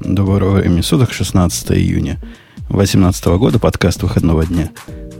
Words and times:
Доброго 0.00 0.56
времени 0.56 0.80
суток, 0.80 1.12
16 1.12 1.72
июня 1.72 2.18
2018 2.70 3.26
года, 3.26 3.58
подкаст 3.58 4.02
выходного 4.02 4.46
дня. 4.46 4.70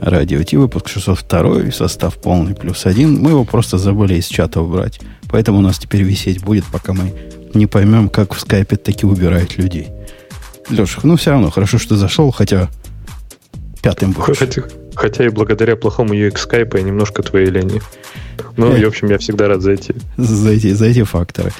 Радио 0.01 0.41
Ти, 0.41 0.57
выпуск 0.57 0.89
602, 0.89 1.71
состав 1.71 2.15
полный 2.15 2.55
плюс 2.55 2.87
один. 2.87 3.21
Мы 3.21 3.29
его 3.29 3.45
просто 3.45 3.77
забыли 3.77 4.15
из 4.15 4.25
чата 4.25 4.59
убрать. 4.59 4.99
Поэтому 5.29 5.59
у 5.59 5.61
нас 5.61 5.77
теперь 5.77 6.01
висеть 6.01 6.43
будет, 6.43 6.65
пока 6.65 6.93
мы 6.93 7.13
не 7.53 7.67
поймем, 7.67 8.09
как 8.09 8.33
в 8.33 8.39
скайпе 8.39 8.75
таки 8.75 9.05
убирают 9.05 9.57
людей. 9.57 9.89
Леша, 10.69 11.01
ну 11.03 11.15
все 11.15 11.31
равно, 11.31 11.51
хорошо, 11.51 11.77
что 11.77 11.95
зашел, 11.95 12.31
хотя 12.31 12.67
пятым 13.83 14.13
будешь. 14.13 14.39
Хотя, 14.39 14.63
хотя 14.95 15.25
и 15.25 15.29
благодаря 15.29 15.75
плохому 15.75 16.15
UX 16.15 16.39
скайпа 16.39 16.77
и 16.77 16.83
немножко 16.83 17.21
твоей 17.21 17.51
лени. 17.51 17.81
Ну, 18.57 18.75
и, 18.75 18.83
в 18.83 18.87
общем, 18.87 19.09
я 19.09 19.17
всегда 19.19 19.47
рад 19.47 19.61
зайти. 19.61 19.93
Зайти, 20.17 20.73
за 20.73 20.87
эти 20.87 21.03
факторы. 21.03 21.51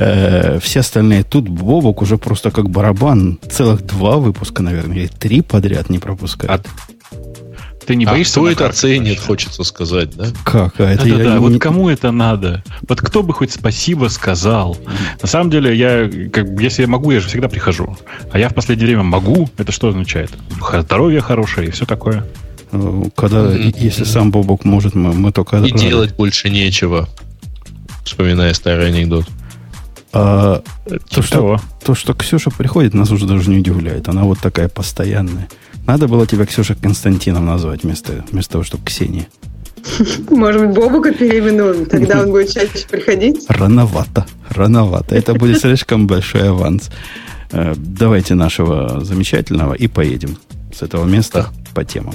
Э, 0.00 0.58
все 0.60 0.80
остальные. 0.80 1.24
Тут 1.24 1.48
Бобок 1.48 2.00
уже 2.00 2.16
просто 2.16 2.50
как 2.50 2.70
барабан. 2.70 3.38
Целых 3.50 3.84
два 3.84 4.16
выпуска, 4.16 4.62
наверное, 4.62 4.96
или 4.96 5.06
три 5.06 5.42
подряд 5.42 5.90
не 5.90 5.98
пропускает. 5.98 6.50
А 6.50 6.60
ты 7.86 7.96
не 7.96 8.06
а 8.06 8.12
боишься? 8.12 8.34
кто 8.34 8.48
это 8.48 8.66
оценит, 8.68 9.20
хочется 9.20 9.62
сказать, 9.64 10.16
да? 10.16 10.28
Как? 10.44 10.80
А 10.80 10.84
это 10.84 11.04
да, 11.06 11.16
да, 11.16 11.24
да. 11.24 11.40
Вот 11.40 11.60
кому 11.60 11.88
это 11.88 12.12
надо? 12.12 12.62
Вот 12.88 13.00
кто 13.00 13.22
бы 13.22 13.34
хоть 13.34 13.52
спасибо 13.52 14.08
сказал? 14.08 14.78
На 15.20 15.28
самом 15.28 15.50
деле, 15.50 15.76
я, 15.76 16.08
как, 16.30 16.46
если 16.60 16.82
я 16.82 16.88
могу, 16.88 17.10
я 17.10 17.20
же 17.20 17.28
всегда 17.28 17.48
прихожу. 17.48 17.96
А 18.32 18.38
я 18.38 18.48
в 18.48 18.54
последнее 18.54 18.86
время 18.86 19.02
могу, 19.02 19.50
это 19.58 19.72
что 19.72 19.88
означает? 19.88 20.30
Здоровье 20.72 21.20
хорошее 21.20 21.68
и 21.68 21.70
все 21.70 21.84
такое. 21.84 22.26
Э, 22.72 23.02
когда, 23.16 23.46
mm-hmm. 23.46 23.74
если 23.78 24.04
сам 24.04 24.30
Бобок 24.30 24.64
может, 24.64 24.94
мы, 24.94 25.12
мы 25.12 25.32
только... 25.32 25.56
И 25.56 25.72
рады. 25.72 25.78
делать 25.78 26.14
больше 26.14 26.48
нечего, 26.48 27.08
вспоминая 28.04 28.54
старый 28.54 28.88
анекдот. 28.88 29.26
А, 30.12 30.62
то, 31.08 31.22
что, 31.22 31.60
то, 31.84 31.94
что 31.94 32.14
Ксюша 32.14 32.50
приходит, 32.50 32.94
нас 32.94 33.10
уже 33.10 33.26
даже 33.26 33.50
не 33.50 33.58
удивляет. 33.58 34.08
Она 34.08 34.24
вот 34.24 34.38
такая 34.40 34.68
постоянная. 34.68 35.48
Надо 35.86 36.08
было 36.08 36.26
тебя 36.26 36.46
Ксюша 36.46 36.74
Константином 36.74 37.46
назвать 37.46 37.84
вместо, 37.84 38.24
вместо 38.30 38.52
того, 38.52 38.64
чтобы 38.64 38.84
Ксения. 38.84 39.28
Может 40.30 40.66
быть, 40.66 40.76
Бобука 40.76 41.12
переименуем, 41.12 41.86
тогда 41.86 42.20
он 42.22 42.30
будет 42.30 42.52
чаще 42.52 42.86
приходить? 42.90 43.46
Рановато, 43.48 44.26
рановато. 44.50 45.14
Это 45.14 45.34
будет 45.34 45.60
слишком 45.60 46.06
большой 46.06 46.50
аванс. 46.50 46.90
Э, 47.52 47.74
давайте 47.76 48.34
нашего 48.34 49.02
замечательного 49.02 49.74
и 49.74 49.88
поедем 49.88 50.36
с 50.72 50.82
этого 50.82 51.06
места 51.06 51.48
по 51.74 51.84
темам. 51.84 52.14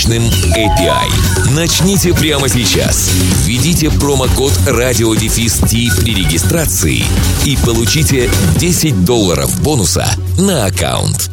мощным 0.01 0.23
API. 0.23 1.55
Начните 1.55 2.13
прямо 2.13 2.49
сейчас. 2.49 3.11
Введите 3.45 3.91
промокод 3.91 4.51
RadioDefist 4.65 6.01
при 6.01 6.15
регистрации 6.15 7.03
и 7.45 7.55
получите 7.63 8.27
10 8.57 9.05
долларов 9.05 9.61
бонуса 9.61 10.07
на 10.39 10.65
аккаунт. 10.65 11.29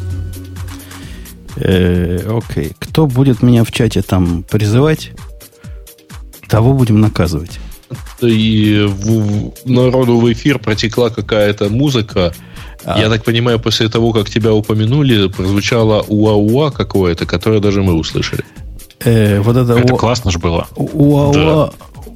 Э, 1.55 2.19
окей. 2.29 2.73
Кто 2.77 3.07
будет 3.07 3.41
меня 3.41 3.63
в 3.63 3.71
чате 3.71 4.03
там 4.03 4.43
призывать, 4.43 5.13
того 6.47 6.73
будем 6.73 7.01
наказывать. 7.01 7.59
И 8.21 8.85
в, 8.87 9.51
народу 9.65 10.17
в 10.17 10.31
эфир 10.31 10.59
протекла 10.59 11.09
какая-то 11.09 11.69
музыка. 11.69 12.33
А. 12.85 12.99
Я 12.99 13.09
так 13.09 13.23
понимаю, 13.23 13.59
после 13.59 13.89
того, 13.89 14.13
как 14.13 14.29
тебя 14.29 14.53
упомянули, 14.53 15.27
прозвучало 15.27 16.03
уа-уа 16.07 16.71
какое-то, 16.71 17.25
которое 17.25 17.59
даже 17.59 17.81
мы 17.83 17.93
услышали. 17.93 18.43
Э, 19.01 19.39
вот 19.41 19.55
это 19.55 19.73
это 19.73 19.93
уа, 19.93 19.99
классно 19.99 20.31
же 20.31 20.39
было. 20.39 20.67
Уа-уа 20.75 21.33
да. 21.33 21.71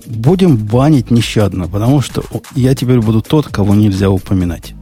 будем 0.06 0.58
банить 0.58 1.12
нещадно, 1.12 1.68
потому 1.68 2.02
что 2.02 2.24
я 2.56 2.76
теперь 2.76 3.00
буду 3.00 3.22
тот, 3.22 3.48
кого 3.48 3.76
нельзя 3.76 4.10
упоминать. 4.10 4.74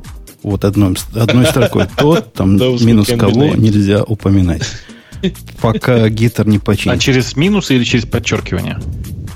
Вот 0.44 0.66
одной, 0.66 0.96
одной 1.16 1.46
строкой. 1.46 1.86
Тот, 1.98 2.34
там 2.34 2.56
минус 2.56 3.10
кого 3.10 3.56
нельзя 3.56 4.04
упоминать. 4.04 4.64
Пока 5.62 6.10
гитар 6.10 6.48
не 6.48 6.58
починит. 6.58 6.96
А 6.96 7.00
через 7.00 7.36
минус 7.36 7.70
или 7.70 7.84
через 7.84 8.06
подчеркивание? 8.06 8.80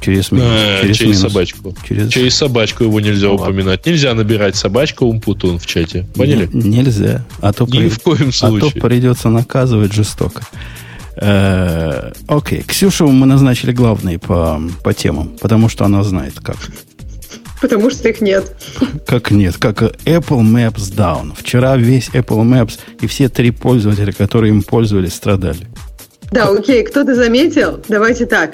Через, 0.05 0.31
минус, 0.31 0.47
а, 0.47 0.81
через, 0.83 0.97
через 0.97 1.19
собачку. 1.19 1.75
Через... 1.87 2.11
через 2.11 2.35
собачку 2.35 2.83
его 2.83 2.99
нельзя 2.99 3.27
ну, 3.27 3.35
упоминать. 3.35 3.79
Ладно. 3.79 3.89
Нельзя 3.89 4.13
набирать 4.13 4.55
собачку 4.55 5.05
Умпутун 5.05 5.57
в 5.57 5.65
чате. 5.65 6.05
Поняли? 6.13 6.43
Н- 6.45 6.59
нельзя. 6.59 7.25
А 7.41 7.51
то, 7.53 7.65
Ни 7.65 7.79
при... 7.79 7.89
в 7.89 7.99
коем 7.99 8.31
случае. 8.31 8.69
а 8.69 8.71
то 8.71 8.79
придется 8.79 9.29
наказывать 9.29 9.93
жестоко. 9.93 10.43
Э, 11.15 12.11
окей, 12.27 12.61
Ксюшу 12.61 13.07
мы 13.07 13.25
назначили 13.25 13.71
главной 13.71 14.19
по, 14.19 14.61
по 14.83 14.93
темам, 14.93 15.29
потому 15.41 15.69
что 15.69 15.85
она 15.85 16.03
знает 16.03 16.35
как. 16.39 16.57
Потому 17.61 17.89
что 17.89 18.07
их 18.09 18.21
нет. 18.21 18.55
Как 19.07 19.31
нет? 19.31 19.57
Как 19.57 19.81
Apple 19.81 20.41
Maps 20.41 20.93
down. 20.95 21.31
Вчера 21.35 21.77
весь 21.77 22.09
Apple 22.09 22.43
Maps 22.43 22.77
и 23.01 23.07
все 23.07 23.27
три 23.27 23.49
пользователя, 23.49 24.11
которые 24.11 24.51
им 24.51 24.61
пользовались, 24.61 25.15
страдали. 25.15 25.65
Да, 26.31 26.49
окей, 26.49 26.83
кто-то 26.83 27.15
заметил? 27.15 27.81
Давайте 27.87 28.27
так. 28.27 28.53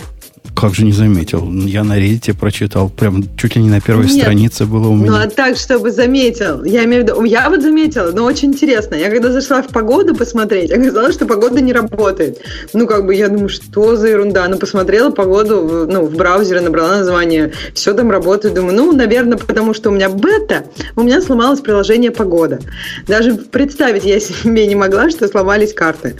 Как 0.55 0.73
же 0.75 0.85
не 0.85 0.91
заметил? 0.91 1.51
Я 1.51 1.83
на 1.83 1.99
Reddit 1.99 2.37
прочитал, 2.37 2.89
прям 2.89 3.23
чуть 3.37 3.55
ли 3.55 3.61
не 3.61 3.69
на 3.69 3.79
первой 3.79 4.05
Нет. 4.05 4.21
странице 4.21 4.65
было 4.65 4.89
у 4.89 4.95
меня. 4.95 5.11
Ну, 5.11 5.17
а 5.17 5.27
так, 5.27 5.55
чтобы 5.55 5.91
заметил. 5.91 6.63
Я 6.63 6.83
имею 6.85 7.03
в 7.03 7.07
виду, 7.07 7.23
я 7.23 7.49
вот 7.49 7.61
заметила, 7.61 8.11
но 8.11 8.25
очень 8.25 8.49
интересно. 8.49 8.95
Я 8.95 9.09
когда 9.09 9.31
зашла 9.31 9.61
в 9.61 9.67
погоду 9.67 10.15
посмотреть, 10.15 10.71
оказалось, 10.71 11.15
что 11.15 11.25
погода 11.25 11.61
не 11.61 11.73
работает. 11.73 12.39
Ну, 12.73 12.85
как 12.85 13.05
бы, 13.05 13.15
я 13.15 13.29
думаю, 13.29 13.49
что 13.49 13.95
за 13.95 14.09
ерунда? 14.09 14.47
Ну, 14.47 14.57
посмотрела 14.57 15.11
погоду, 15.11 15.87
ну, 15.89 16.05
в 16.05 16.15
браузере, 16.15 16.61
набрала 16.61 16.97
название, 16.97 17.53
все 17.73 17.93
там 17.93 18.11
работает. 18.11 18.53
Думаю, 18.53 18.75
ну, 18.75 18.91
наверное, 18.91 19.37
потому 19.37 19.73
что 19.73 19.89
у 19.89 19.93
меня 19.93 20.09
бета, 20.09 20.65
у 20.95 21.03
меня 21.03 21.21
сломалось 21.21 21.61
приложение 21.61 22.11
«Погода». 22.11 22.59
Даже 23.07 23.35
представить 23.35 24.05
я 24.05 24.19
себе 24.19 24.67
не 24.67 24.75
могла, 24.75 25.09
что 25.09 25.27
сломались 25.27 25.73
карты. 25.73 26.15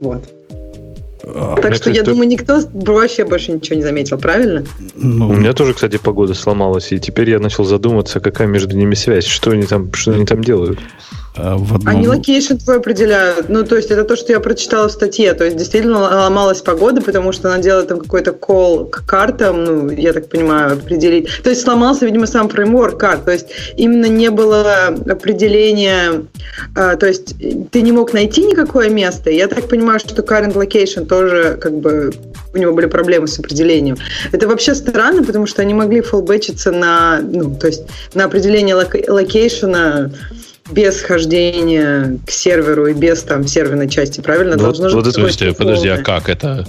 Вот. 0.00 0.35
А, 1.26 1.56
так 1.60 1.74
что, 1.74 1.90
я 1.90 2.02
думаю, 2.04 2.28
никто 2.28 2.60
вообще 2.72 3.24
больше 3.24 3.52
ничего 3.52 3.76
не 3.76 3.82
заметил, 3.82 4.16
правильно? 4.16 4.64
Ну, 4.94 5.28
у 5.28 5.32
меня 5.32 5.52
тоже, 5.52 5.74
кстати, 5.74 5.98
погода 5.98 6.34
сломалась, 6.34 6.92
и 6.92 7.00
теперь 7.00 7.30
я 7.30 7.40
начал 7.40 7.64
задуматься, 7.64 8.20
какая 8.20 8.46
между 8.46 8.76
ними 8.76 8.94
связь, 8.94 9.26
что 9.26 9.50
они 9.50 9.64
там, 9.64 9.92
что 9.92 10.12
они 10.12 10.24
там 10.24 10.42
делают. 10.44 10.78
А 11.38 11.56
в 11.56 11.74
одном... 11.74 11.94
Они 11.94 12.08
location 12.08 12.56
твой 12.56 12.78
определяют. 12.78 13.48
Ну, 13.48 13.64
то 13.64 13.76
есть, 13.76 13.90
это 13.90 14.04
то, 14.04 14.16
что 14.16 14.32
я 14.32 14.40
прочитала 14.40 14.88
в 14.88 14.92
статье. 14.92 15.34
То 15.34 15.44
есть, 15.44 15.56
действительно 15.56 15.98
ломалась 15.98 16.62
погода, 16.62 17.02
потому 17.02 17.32
что 17.32 17.52
она 17.52 17.62
делает 17.62 17.88
там 17.88 18.00
какой-то 18.00 18.32
call 18.32 18.86
к 18.86 19.04
картам, 19.06 19.64
ну, 19.64 19.90
я 19.90 20.12
так 20.12 20.28
понимаю, 20.28 20.74
определить. 20.74 21.28
То 21.42 21.50
есть, 21.50 21.62
сломался, 21.62 22.06
видимо, 22.06 22.26
сам 22.26 22.48
framework 22.48 22.98
карт. 22.98 23.24
То 23.24 23.32
есть, 23.32 23.48
именно 23.76 24.06
не 24.06 24.30
было 24.30 24.86
определения... 25.08 26.24
А, 26.74 26.96
то 26.96 27.06
есть, 27.06 27.34
ты 27.70 27.82
не 27.82 27.92
мог 27.92 28.12
найти 28.12 28.44
никакое 28.44 28.88
место. 28.88 29.30
Я 29.30 29.48
так 29.48 29.68
понимаю, 29.68 30.00
что 30.00 30.14
current 30.22 30.54
location 30.54 31.06
тоже 31.16 31.58
как 31.60 31.72
бы 31.78 32.12
у 32.54 32.58
него 32.58 32.74
были 32.74 32.86
проблемы 32.86 33.26
с 33.26 33.38
определением. 33.38 33.96
Это 34.32 34.46
вообще 34.46 34.74
странно, 34.74 35.24
потому 35.24 35.46
что 35.46 35.62
они 35.62 35.72
могли 35.72 36.02
fallback'иться 36.02 36.72
на, 36.72 37.20
ну, 37.20 37.54
то 37.54 37.68
есть 37.68 37.84
на 38.14 38.24
определение 38.24 38.74
location 38.74 39.83
'а 39.83 40.10
без 40.70 41.00
хождения 41.00 42.18
к 42.26 42.30
серверу 42.30 42.86
и 42.88 42.92
без 42.92 43.22
там 43.22 43.46
серверной 43.46 43.88
части, 43.88 44.20
правильно? 44.20 44.56
Ну, 44.56 44.64
Должно 44.64 44.90
вот, 44.90 45.06
вот, 45.06 45.18
быть 45.18 45.56
подожди, 45.56 45.88
а 45.88 46.02
как 46.02 46.28
это? 46.28 46.66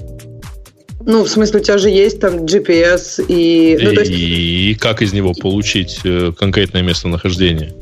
Ну, 1.02 1.24
в 1.24 1.30
смысле, 1.30 1.60
у 1.60 1.64
тебя 1.64 1.78
же 1.78 1.90
есть 1.90 2.20
там 2.20 2.46
GPS 2.46 3.26
и... 3.28 3.78
Ну, 3.82 3.92
и, 3.92 3.96
есть... 3.96 4.12
и 4.12 4.78
как 4.80 5.02
из 5.02 5.14
него 5.14 5.34
получить 5.34 6.02
э, 6.04 6.32
конкретное 6.38 6.82
местонахождение? 6.82 7.74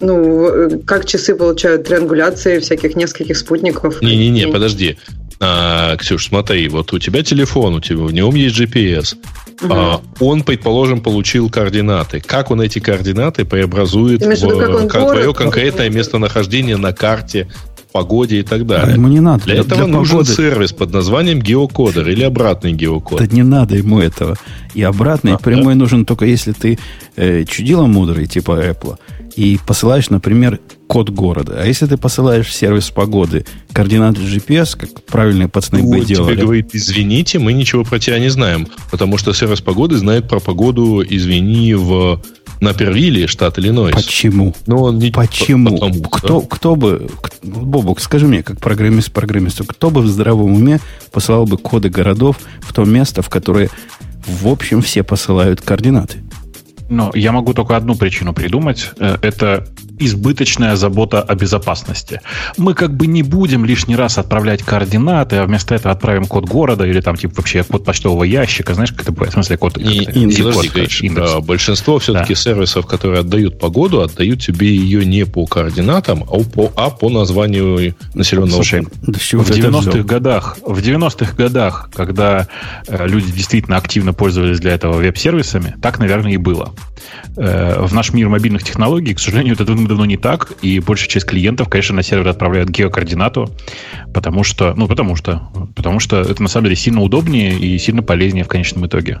Ну, 0.00 0.48
э, 0.48 0.78
как 0.84 1.06
часы 1.06 1.34
получают 1.34 1.84
триангуляции 1.84 2.58
всяких 2.58 2.96
нескольких 2.96 3.36
спутников? 3.36 4.02
Не-не-не, 4.02 4.48
подожди. 4.48 4.98
А, 5.40 5.96
Ксюш, 5.96 6.28
смотри, 6.28 6.68
вот 6.68 6.92
у 6.92 6.98
тебя 6.98 7.22
телефон, 7.22 7.74
у 7.74 7.80
тебя, 7.80 7.98
в 7.98 8.12
нем 8.12 8.34
есть 8.34 8.58
GPS. 8.58 9.16
Угу. 9.62 9.72
А, 9.72 10.00
он, 10.20 10.42
предположим, 10.42 11.00
получил 11.00 11.50
координаты. 11.50 12.20
Как 12.20 12.50
он 12.50 12.60
эти 12.60 12.78
координаты 12.78 13.44
преобразует 13.44 14.22
в, 14.22 14.28
в 14.28 14.88
твое 14.88 15.34
конкретное 15.34 15.90
местонахождение 15.90 16.76
на 16.76 16.92
карте 16.92 17.48
погоде 17.98 18.40
и 18.40 18.42
так 18.42 18.62
А 18.62 18.64
далее. 18.64 18.96
ему 18.96 19.06
не 19.06 19.20
надо. 19.20 19.44
Для 19.44 19.54
этого 19.60 19.86
нужен 19.86 20.18
погоды. 20.18 20.34
сервис 20.34 20.72
под 20.72 20.92
названием 20.92 21.40
геокодер 21.40 22.08
или 22.08 22.24
обратный 22.24 22.72
геокод. 22.72 23.20
Да 23.20 23.26
не 23.28 23.44
надо 23.44 23.76
ему 23.76 24.00
этого. 24.00 24.36
И 24.74 24.82
обратный, 24.82 25.30
и 25.30 25.34
А, 25.34 25.38
прямой 25.38 25.76
нужен 25.76 26.04
только 26.04 26.24
если 26.24 26.50
ты 26.50 26.76
э, 27.14 27.44
чудило 27.44 27.86
мудрый, 27.86 28.26
типа 28.26 28.60
Apple, 28.66 28.96
и 29.36 29.60
посылаешь, 29.64 30.10
например, 30.10 30.58
код 30.88 31.10
города. 31.10 31.60
А 31.62 31.66
если 31.66 31.86
ты 31.86 31.96
посылаешь 31.96 32.52
сервис 32.52 32.90
погоды 32.90 33.46
координаты 33.72 34.20
GPS, 34.22 34.76
как 34.76 35.04
правильные 35.04 35.46
пацаны 35.48 35.82
бы 35.84 35.90
Он 35.98 36.04
тебе 36.04 36.16
делали, 36.16 36.40
говорит, 36.40 36.70
извините, 36.72 37.38
мы 37.38 37.52
ничего 37.52 37.84
про 37.84 38.00
тебя 38.00 38.18
не 38.18 38.28
знаем, 38.28 38.66
потому 38.90 39.18
что 39.18 39.32
сервис 39.32 39.60
погоды 39.60 39.96
знает 39.98 40.28
про 40.28 40.40
погоду, 40.40 41.00
извини, 41.08 41.74
в 41.74 42.20
Напервилле, 42.60 43.26
штат 43.26 43.58
Иллинойс. 43.58 43.94
почему? 43.94 44.54
Ну, 44.66 44.82
он 44.82 44.98
не- 44.98 45.10
Почему? 45.10 45.74
потому, 45.78 46.02
кто, 46.04 46.40
да. 46.40 46.46
кто 46.50 46.76
бы... 46.76 47.08
к- 47.20 47.30
Бобук, 47.44 48.00
скажи 48.00 48.26
мне, 48.26 48.42
как 48.42 48.58
программист 48.60 49.12
программисту, 49.12 49.64
кто 49.64 49.90
бы 49.90 50.00
в 50.02 50.06
здравом 50.08 50.52
уме 50.54 50.80
посылал 51.12 51.46
бы 51.46 51.58
коды 51.58 51.88
городов 51.90 52.36
в 52.60 52.72
то 52.72 52.84
место, 52.84 53.20
в 53.22 53.28
которое, 53.28 53.68
в 54.26 54.48
общем, 54.48 54.80
все 54.82 55.02
посылают 55.02 55.60
координаты? 55.60 56.18
Но 56.88 57.10
я 57.14 57.32
могу 57.32 57.54
только 57.54 57.76
одну 57.76 57.94
причину 57.96 58.32
придумать. 58.34 58.90
Э, 58.98 59.16
Это 59.22 59.66
избыточная 59.98 60.76
забота 60.76 61.22
о 61.22 61.34
безопасности. 61.34 62.20
Мы 62.56 62.74
как 62.74 62.94
бы 62.96 63.06
не 63.06 63.22
будем 63.22 63.64
лишний 63.64 63.96
раз 63.96 64.18
отправлять 64.18 64.62
координаты, 64.62 65.36
а 65.36 65.46
вместо 65.46 65.74
этого 65.74 65.92
отправим 65.92 66.26
код 66.26 66.46
города 66.46 66.86
или 66.86 67.00
там 67.00 67.16
типа 67.16 67.34
вообще 67.36 67.62
код 67.62 67.84
почтового 67.84 68.24
ящика, 68.24 68.74
знаешь, 68.74 68.92
как 68.92 69.02
это 69.02 69.12
бывает? 69.12 69.32
В 69.32 69.34
смысле, 69.34 69.56
код... 69.56 69.78
И, 69.78 70.00
как 70.00 70.08
это? 70.08 70.18
и 70.18 70.26
Zip-код, 70.26 70.54
подожди, 70.54 70.68
короче, 70.68 70.70
Гриш, 70.70 71.00
индекс. 71.02 71.32
да, 71.32 71.40
большинство 71.40 71.98
все-таки 71.98 72.34
сервисов, 72.34 72.86
которые 72.86 73.20
отдают 73.20 73.58
погоду, 73.58 74.02
отдают 74.02 74.40
тебе 74.40 74.74
ее 74.74 75.04
не 75.04 75.24
по 75.26 75.46
координатам, 75.46 76.24
а 76.24 76.38
по, 76.44 76.72
а 76.76 76.90
по 76.90 77.08
названию 77.10 77.94
населенного 78.14 78.56
Слушай, 78.56 78.82
пункта. 78.82 78.98
Да 79.06 79.18
в 79.18 79.44
ты 79.44 79.58
это 79.58 79.68
90-х 79.68 79.90
взял? 79.90 80.04
годах, 80.04 80.58
в 80.64 80.78
90-х 80.78 81.36
годах, 81.36 81.90
когда 81.94 82.48
э, 82.86 83.06
люди 83.06 83.30
действительно 83.32 83.76
активно 83.76 84.12
пользовались 84.12 84.60
для 84.60 84.72
этого 84.72 84.94
веб-сервисами, 84.94 85.76
так, 85.80 85.98
наверное, 85.98 86.32
и 86.32 86.36
было. 86.36 86.74
Э, 87.36 87.84
в 87.84 87.92
наш 87.94 88.12
мир 88.12 88.28
мобильных 88.28 88.62
технологий, 88.62 89.14
к 89.14 89.18
сожалению, 89.18 89.54
это 89.54 89.64
давно 89.86 90.04
не 90.04 90.16
так, 90.16 90.52
и 90.62 90.80
большая 90.80 91.08
часть 91.08 91.26
клиентов, 91.26 91.68
конечно, 91.68 91.96
на 91.96 92.02
сервер 92.02 92.28
отправляют 92.28 92.70
геокоординату, 92.70 93.50
потому 94.12 94.44
что, 94.44 94.74
ну, 94.74 94.88
потому 94.88 95.16
что, 95.16 95.48
потому 95.74 96.00
что 96.00 96.20
это 96.20 96.42
на 96.42 96.48
самом 96.48 96.64
деле 96.64 96.76
сильно 96.76 97.00
удобнее 97.02 97.58
и 97.58 97.78
сильно 97.78 98.02
полезнее 98.02 98.44
в 98.44 98.48
конечном 98.48 98.86
итоге. 98.86 99.20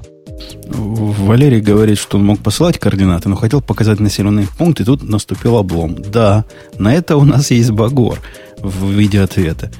Валерий 0.66 1.60
говорит, 1.60 1.98
что 1.98 2.18
он 2.18 2.24
мог 2.24 2.40
посылать 2.40 2.78
координаты, 2.78 3.28
но 3.28 3.36
хотел 3.36 3.60
показать 3.60 4.00
населенный 4.00 4.48
пункт, 4.58 4.80
и 4.80 4.84
тут 4.84 5.02
наступил 5.02 5.56
облом. 5.56 5.96
Да, 5.96 6.44
на 6.78 6.94
это 6.94 7.16
у 7.16 7.24
нас 7.24 7.50
есть 7.50 7.70
багор 7.70 8.20
в 8.58 8.90
виде 8.90 9.20
ответа. 9.20 9.70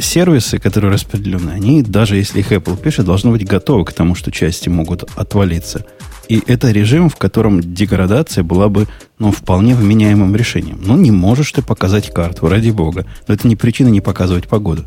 Сервисы, 0.00 0.58
которые 0.58 0.92
распределены, 0.92 1.50
они, 1.50 1.82
даже 1.82 2.16
если 2.16 2.40
их 2.40 2.52
Apple 2.52 2.76
пишет, 2.76 3.06
должны 3.06 3.30
быть 3.30 3.46
готовы 3.46 3.84
к 3.84 3.92
тому, 3.92 4.14
что 4.14 4.30
части 4.30 4.68
могут 4.68 5.04
отвалиться. 5.16 5.84
И 6.28 6.42
это 6.46 6.70
режим, 6.70 7.08
в 7.08 7.16
котором 7.16 7.60
деградация 7.60 8.44
была 8.44 8.68
бы 8.68 8.86
ну, 9.18 9.32
вполне 9.32 9.74
вменяемым 9.74 10.34
решением. 10.36 10.80
Ну, 10.84 10.96
не 10.96 11.10
можешь 11.10 11.52
ты 11.52 11.62
показать 11.62 12.12
карту, 12.12 12.48
ради 12.48 12.70
бога. 12.70 13.06
Но 13.26 13.34
это 13.34 13.48
не 13.48 13.56
причина 13.56 13.88
не 13.88 14.00
показывать 14.00 14.48
погоду. 14.48 14.84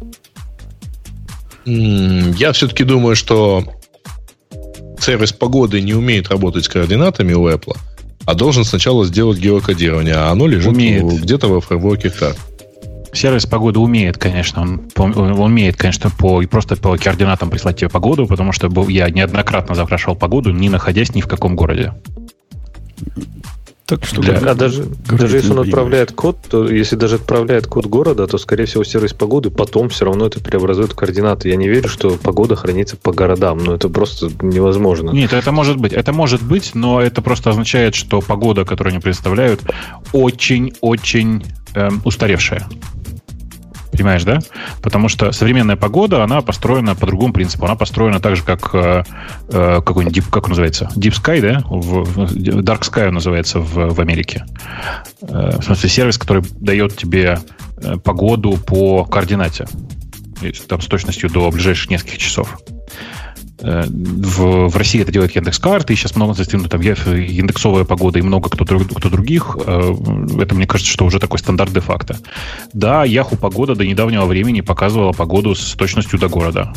Я 1.66 2.52
все-таки 2.54 2.84
думаю, 2.84 3.16
что 3.16 3.64
сервис 5.00 5.32
погоды 5.32 5.82
не 5.82 5.94
умеет 5.94 6.30
работать 6.30 6.66
с 6.66 6.70
координатами 6.70 7.34
у 7.34 7.48
Apple, 7.48 7.76
а 8.26 8.34
должен 8.34 8.64
сначала 8.66 9.06
сделать 9.06 9.40
геокодирование, 9.40 10.16
а 10.16 10.32
оно 10.32 10.48
лежит 10.48 10.74
Умеет. 10.74 11.06
где-то 11.22 11.48
во 11.48 11.62
фреймворке 11.62 12.10
карт. 12.10 12.38
Сервис 13.16 13.46
погоды 13.46 13.80
умеет, 13.80 14.18
конечно, 14.18 14.62
он, 14.62 14.82
он 14.98 15.40
умеет, 15.40 15.78
конечно, 15.78 16.10
по, 16.10 16.42
и 16.42 16.46
просто 16.46 16.76
по 16.76 16.98
координатам 16.98 17.50
прислать 17.50 17.78
тебе 17.78 17.90
погоду, 17.90 18.28
потому 18.28 18.52
что 18.52 18.70
я 18.90 19.10
неоднократно 19.10 19.74
запрашивал 19.74 20.16
погоду, 20.16 20.52
не 20.52 20.70
находясь 20.70 21.16
ни 21.16 21.22
в 21.22 21.28
каком 21.28 21.56
городе. 21.56 21.94
Так 23.86 24.04
что... 24.04 24.20
Для- 24.22 24.38
А 24.40 24.56
даже, 24.56 24.86
даже 25.10 25.38
если 25.38 25.52
он 25.52 25.60
отправляет 25.60 26.12
код, 26.12 26.38
то 26.50 26.68
если 26.68 26.96
даже 26.96 27.16
отправляет 27.16 27.68
код 27.68 27.86
города, 27.86 28.26
то, 28.26 28.38
скорее 28.40 28.66
всего, 28.66 28.84
сервис 28.84 29.14
погоды 29.14 29.52
потом 29.52 29.90
все 29.90 30.06
равно 30.06 30.26
это 30.26 30.40
преобразует 30.40 30.94
в 30.94 30.96
координаты. 30.96 31.50
Я 31.50 31.56
не 31.56 31.68
верю, 31.70 31.88
что 31.88 32.18
погода 32.18 32.56
хранится 32.56 32.98
по 32.98 33.12
городам. 33.14 33.60
Ну, 33.60 33.74
это 33.74 33.88
просто 33.90 34.30
невозможно. 34.42 35.12
Нет, 35.12 35.34
это 35.34 35.52
может 35.52 35.78
быть. 35.78 35.94
Это 35.94 36.14
может 36.14 36.42
быть, 36.42 36.72
но 36.74 37.00
это 37.00 37.22
просто 37.22 37.52
означает, 37.52 37.94
что 37.94 38.22
погода, 38.22 38.66
которую 38.66 38.92
они 38.94 39.02
представляют, 39.02 39.62
очень-очень 40.14 41.44
эм, 41.76 42.02
устаревшая. 42.04 42.68
Понимаешь, 43.96 44.24
да? 44.24 44.40
Потому 44.82 45.08
что 45.10 45.32
современная 45.32 45.76
погода, 45.78 46.24
она 46.24 46.42
построена 46.42 46.96
по 46.96 47.06
другому 47.06 47.34
принципу. 47.34 47.66
Она 47.66 47.76
построена 47.76 48.20
так 48.20 48.36
же, 48.36 48.44
как 48.44 48.70
э, 48.74 49.04
э, 49.50 49.82
какой-нибудь 49.86 50.18
Deep, 50.18 50.30
как 50.30 50.44
он 50.46 50.50
называется? 50.50 50.90
Deep 50.96 51.14
Sky, 51.14 51.42
да? 51.42 51.64
В, 51.70 52.04
в- 52.04 52.36
Dark 52.62 52.82
Sky 52.82 53.10
называется 53.10 53.60
в, 53.60 53.94
в 53.94 54.02
Америке. 54.02 54.46
Э, 55.22 55.60
в 55.60 55.64
смысле, 55.64 55.90
сервис, 55.90 56.18
который 56.18 56.44
дает 56.60 56.96
тебе 56.98 57.40
э, 57.78 57.96
погоду 58.04 58.58
по 58.58 59.06
координате. 59.06 59.68
Там 60.68 60.82
с 60.82 60.88
точностью 60.88 61.30
до 61.30 61.50
ближайших 61.50 61.90
нескольких 61.90 62.18
часов. 62.18 62.58
Э, 63.60 63.84
В, 63.88 64.68
в 64.68 64.78
России 64.78 65.02
это 65.02 65.12
делает 65.12 65.36
Яндекс.Карты, 65.36 65.94
и 65.94 65.96
сейчас 65.96 66.16
много 66.16 66.34
застегнуто 66.34 66.70
там 66.70 66.82
индексовая 66.82 67.84
погода 67.84 68.20
и 68.20 68.22
много 68.22 68.50
кто, 68.50 68.66
кто 68.66 69.10
других. 69.10 69.58
Э, 69.66 69.94
Это, 70.40 70.56
мне 70.56 70.68
кажется, 70.68 70.92
что 70.92 71.06
уже 71.06 71.20
такой 71.20 71.40
стандарт 71.40 71.74
де-факто. 71.74 72.18
Да, 72.74 73.06
Яху 73.06 73.38
Погода 73.38 73.76
до 73.76 73.86
недавнего 73.86 74.26
времени 74.26 74.62
показывала 74.62 75.12
погоду 75.12 75.56
с 75.56 75.74
точностью 75.74 76.20
до 76.20 76.28
города. 76.28 76.74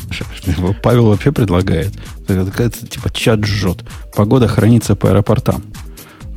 Павел 0.83 1.07
вообще 1.07 1.33
предлагает. 1.33 1.93
Это 2.29 2.71
типа 2.71 3.11
чат 3.13 3.45
жжет. 3.45 3.85
Погода 4.15 4.49
хранится 4.49 4.95
по 4.95 5.11
аэропортам. 5.11 5.63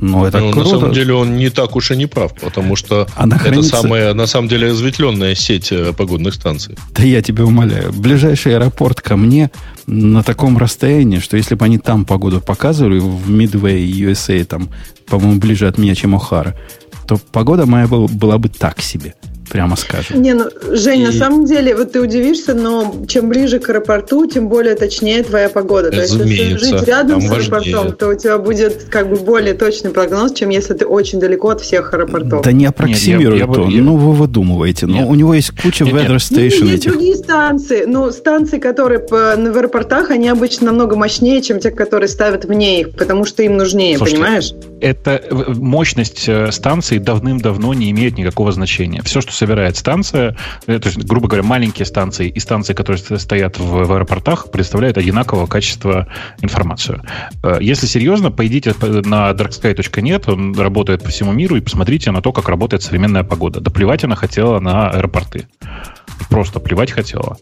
Ну, 0.02 0.24
это 0.24 0.40
Ну, 0.40 0.46
на 0.48 0.52
круто. 0.52 0.68
самом 0.70 0.92
деле 0.92 1.14
он 1.14 1.36
не 1.36 1.48
так 1.48 1.76
уж 1.76 1.92
и 1.92 1.96
не 1.96 2.06
прав, 2.06 2.34
потому 2.34 2.74
что 2.76 3.06
Она 3.14 3.36
это 3.36 3.44
хранится- 3.44 3.76
самая, 3.76 4.14
на 4.14 4.26
самом 4.26 4.48
деле, 4.48 4.68
разветвленная 4.70 5.34
сеть 5.36 5.70
э, 5.72 5.92
погодных 5.92 6.34
станций. 6.34 6.76
Да 6.92 7.02
я 7.04 7.22
тебя 7.22 7.44
умоляю. 7.44 7.92
Ближайший 7.92 8.56
аэропорт 8.56 9.00
ко 9.00 9.16
мне 9.16 9.50
на 9.86 10.22
таком 10.24 10.58
расстоянии, 10.58 11.20
что 11.20 11.36
если 11.36 11.54
бы 11.54 11.64
они 11.66 11.78
там 11.78 12.04
погоду 12.04 12.40
показывали, 12.40 12.98
в 12.98 13.30
Midway, 13.30 13.80
USA, 14.10 14.44
там, 14.44 14.68
по-моему, 15.06 15.38
ближе 15.40 15.68
от 15.68 15.78
меня, 15.78 15.94
чем 15.94 16.14
Охара, 16.16 16.56
то 17.06 17.18
погода 17.30 17.64
моя 17.66 17.86
был- 17.86 18.08
была 18.08 18.38
бы 18.38 18.48
так 18.48 18.80
себе, 18.82 19.14
прямо 19.50 19.76
скажем. 19.76 20.20
Не, 20.22 20.34
ну, 20.34 20.44
Жень, 20.70 21.00
И- 21.02 21.06
на 21.06 21.12
самом 21.12 21.44
деле, 21.44 21.74
вот 21.76 21.92
ты 21.92 22.00
удивишься, 22.00 22.54
но 22.54 22.94
чем 23.08 23.28
ближе 23.28 23.58
к 23.58 23.68
аэропорту, 23.68 24.26
тем 24.26 24.48
более 24.48 24.74
точнее 24.74 25.22
твоя 25.22 25.48
погода. 25.48 25.90
То 25.90 25.96
есть, 26.00 26.12
если 26.14 26.22
Разумеется, 26.22 26.66
жить 26.78 26.88
рядом 26.88 27.20
с 27.20 27.24
аэропортом, 27.30 27.50
важнее. 27.72 27.92
то 27.92 28.08
у 28.08 28.14
тебя 28.14 28.38
будет 28.38 28.84
как 28.90 29.08
бы 29.10 29.16
более 29.16 29.54
точный 29.54 29.90
прогноз, 29.90 30.32
чем 30.32 30.48
если 30.50 30.74
ты 30.74 30.86
очень 30.86 31.20
далеко 31.20 31.50
от 31.50 31.60
всех 31.60 31.92
аэропортов. 31.92 32.42
Да 32.44 32.52
не 32.52 32.66
я 33.36 33.46
бы- 33.46 33.62
он. 33.62 33.68
я- 33.70 33.82
Ну, 33.82 33.96
вы 33.96 34.12
выдумываете. 34.12 34.86
Но 34.86 34.98
Нет. 35.00 35.08
у 35.08 35.14
него 35.14 35.34
есть 35.34 35.50
куча 35.60 35.84
Нет, 35.84 35.94
нет. 35.94 36.02
weather 36.04 36.08
Ну, 36.30 36.36
station 36.36 36.64
есть 36.64 36.74
этих. 36.86 36.92
другие 36.92 37.16
станции, 37.16 37.84
но 37.86 38.10
станции, 38.10 38.58
которые 38.58 39.00
по- 39.00 39.34
в 39.36 39.56
аэропортах, 39.56 40.10
они 40.10 40.28
обычно 40.28 40.66
намного 40.66 40.96
мощнее, 40.96 41.42
чем 41.42 41.60
те, 41.60 41.70
которые 41.70 42.08
ставят 42.08 42.44
вне 42.44 42.80
их, 42.80 42.92
потому 42.92 43.24
что 43.24 43.42
им 43.42 43.56
нужнее, 43.56 43.96
Слушайте, 43.98 44.20
понимаешь? 44.22 44.52
Это 44.80 45.10
э, 45.22 45.52
мощность 45.54 46.24
э, 46.28 46.50
станции 46.52 46.98
давным-давно 46.98 47.74
не 47.74 47.90
имеет 47.90 48.16
никакого 48.18 48.52
значения. 48.52 49.02
Все, 49.04 49.20
что 49.20 49.31
собирает 49.32 49.76
станция, 49.76 50.36
э, 50.66 50.78
то 50.78 50.88
есть, 50.88 50.98
грубо 51.04 51.28
говоря, 51.28 51.42
маленькие 51.46 51.86
станции 51.86 52.28
и 52.28 52.38
станции, 52.40 52.74
которые 52.74 52.98
сто- 52.98 53.18
стоят 53.18 53.58
в, 53.58 53.84
в 53.86 53.92
аэропортах, 53.92 54.50
представляют 54.50 54.98
одинакового 54.98 55.46
качества 55.46 56.06
информацию. 56.40 57.02
Э, 57.42 57.58
Если 57.60 57.86
серьезно, 57.86 58.30
пойдите 58.30 58.74
по- 58.74 58.86
на 58.86 59.30
darksky.net, 59.30 60.30
он 60.32 60.58
работает 60.58 61.02
по 61.02 61.08
всему 61.10 61.32
миру, 61.32 61.56
и 61.56 61.60
посмотрите 61.60 62.10
на 62.10 62.20
то, 62.22 62.32
как 62.32 62.48
работает 62.48 62.82
современная 62.82 63.24
погода. 63.24 63.60
Да 63.60 63.70
плевать 63.70 64.04
она 64.04 64.16
хотела 64.16 64.60
на 64.60 64.90
аэропорты. 64.90 65.48
Просто 66.30 66.60
плевать 66.60 66.90
хотела. 66.92 67.36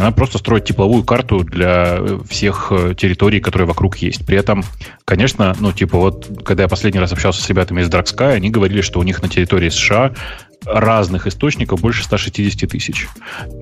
Она 0.00 0.12
просто 0.12 0.38
строит 0.38 0.64
тепловую 0.64 1.04
карту 1.04 1.44
для 1.44 1.96
э, 1.98 2.18
всех 2.26 2.72
э, 2.72 2.94
территорий, 2.94 3.40
которые 3.40 3.68
вокруг 3.68 3.98
есть. 3.98 4.24
При 4.24 4.38
этом, 4.38 4.64
конечно, 5.04 5.54
ну, 5.60 5.72
типа, 5.72 5.98
вот, 5.98 6.40
когда 6.42 6.62
я 6.62 6.68
последний 6.70 7.00
раз 7.00 7.12
общался 7.12 7.42
с 7.42 7.48
ребятами 7.50 7.82
из 7.82 7.90
Dark 7.90 8.10
они 8.20 8.48
говорили, 8.48 8.80
что 8.80 8.98
у 8.98 9.02
них 9.02 9.20
на 9.20 9.28
территории 9.28 9.68
США 9.68 10.14
разных 10.64 11.26
источников 11.26 11.80
больше 11.80 12.02
160 12.04 12.70
тысяч. 12.70 13.08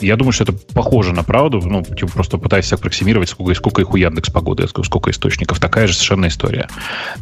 Я 0.01 0.15
думаю, 0.17 0.33
что 0.33 0.45
это 0.45 0.53
похоже 0.53 1.13
на 1.13 1.25
правду, 1.25 1.61
ну, 1.61 1.83
типа, 1.83 2.13
просто 2.13 2.39
пытаясь 2.39 2.67
себя 2.67 2.77
аппроксимировать, 2.77 3.29
сколько, 3.29 3.55
сколько 3.55 3.83
их 3.83 3.93
у 3.93 3.97
Яндекс 3.97 4.31
погоды, 4.31 4.69
сколько 4.69 5.11
источников. 5.11 5.59
Такая 5.59 5.89
же 5.89 5.95
совершенно 5.95 6.29
история. 6.29 6.69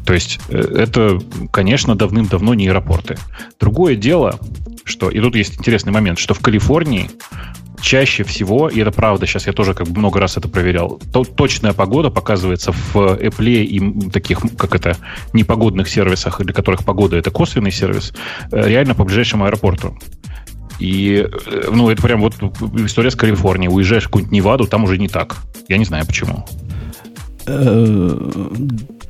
То 0.04 0.12
есть, 0.12 0.40
э, 0.50 0.58
это, 0.58 1.18
конечно, 1.52 1.94
давным-давно 1.94 2.52
не 2.52 2.68
аэропорты. 2.68 3.16
Другое 3.58 3.96
дело, 3.96 4.38
что, 4.84 5.08
и 5.08 5.20
тут 5.20 5.36
есть 5.36 5.58
интересный 5.58 5.92
момент, 5.92 6.18
что 6.18 6.34
в 6.34 6.40
Калифорнии 6.40 7.10
чаще 7.86 8.24
всего, 8.24 8.68
и 8.68 8.80
это 8.80 8.90
правда, 8.90 9.26
сейчас 9.26 9.46
я 9.46 9.52
тоже 9.52 9.72
как 9.72 9.86
бы 9.86 10.00
много 10.00 10.18
раз 10.18 10.36
это 10.36 10.48
проверял, 10.48 11.00
то, 11.12 11.22
точная 11.22 11.72
погода 11.72 12.10
показывается 12.10 12.72
в 12.72 12.96
Apple 12.96 13.62
и 13.62 14.10
таких, 14.10 14.40
как 14.58 14.74
это, 14.74 14.96
непогодных 15.32 15.88
сервисах, 15.88 16.40
для 16.40 16.52
которых 16.52 16.84
погода 16.84 17.16
это 17.16 17.30
косвенный 17.30 17.70
сервис, 17.70 18.12
э, 18.50 18.68
реально 18.68 18.96
по 18.96 19.04
ближайшему 19.04 19.44
аэропорту. 19.44 19.96
И, 20.80 21.28
э, 21.28 21.68
ну, 21.72 21.88
это 21.88 22.02
прям 22.02 22.22
вот 22.22 22.34
история 22.84 23.12
с 23.12 23.14
Калифорнией. 23.14 23.72
Уезжаешь 23.72 24.02
в 24.02 24.06
какую-нибудь 24.06 24.32
Неваду, 24.32 24.66
там 24.66 24.82
уже 24.82 24.98
не 24.98 25.08
так. 25.08 25.36
Я 25.68 25.78
не 25.78 25.84
знаю 25.84 26.04
почему. 26.06 26.44
Э, 27.46 28.18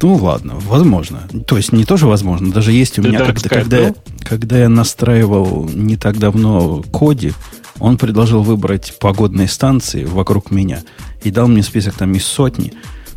ну 0.02 0.14
ладно, 0.16 0.56
возможно. 0.66 1.23
То 1.47 1.56
есть 1.56 1.73
не 1.73 1.87
тоже 1.87 2.06
возможно. 2.06 2.52
Даже 2.52 2.73
есть 2.73 2.99
у 2.99 3.02
меня, 3.02 3.21
когда, 3.25 3.49
когда, 3.49 3.95
когда 4.23 4.59
я 4.59 4.68
настраивал 4.68 5.66
не 5.73 5.97
так 5.97 6.18
давно 6.18 6.83
коди, 6.92 7.33
он 7.80 7.99
предложил 7.99 8.42
выбрать 8.42 8.95
погодные 8.99 9.49
станции 9.49 10.04
вокруг 10.04 10.50
меня 10.50 10.83
и 11.23 11.30
дал 11.30 11.49
мне 11.49 11.62
список 11.62 11.95
там 11.95 12.12
из 12.14 12.25
сотни. 12.25 12.73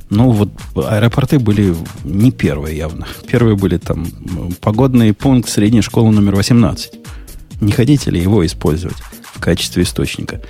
Ну, 0.10 0.32
вот 0.32 0.50
аэропорты 0.76 1.38
были 1.38 1.76
не 2.04 2.32
первые 2.32 2.76
явно. 2.76 3.08
Первые 3.28 3.56
были 3.56 3.78
там 3.78 4.08
погодный 4.60 5.14
пункт 5.14 5.50
средней 5.50 5.82
школы 5.82 6.12
номер 6.12 6.36
18. 6.36 6.94
Не 7.62 7.72
хотите 7.72 8.10
ли 8.10 8.20
его 8.20 8.46
использовать 8.46 8.98
в 9.36 9.40
качестве 9.40 9.84
источника? 9.84 10.42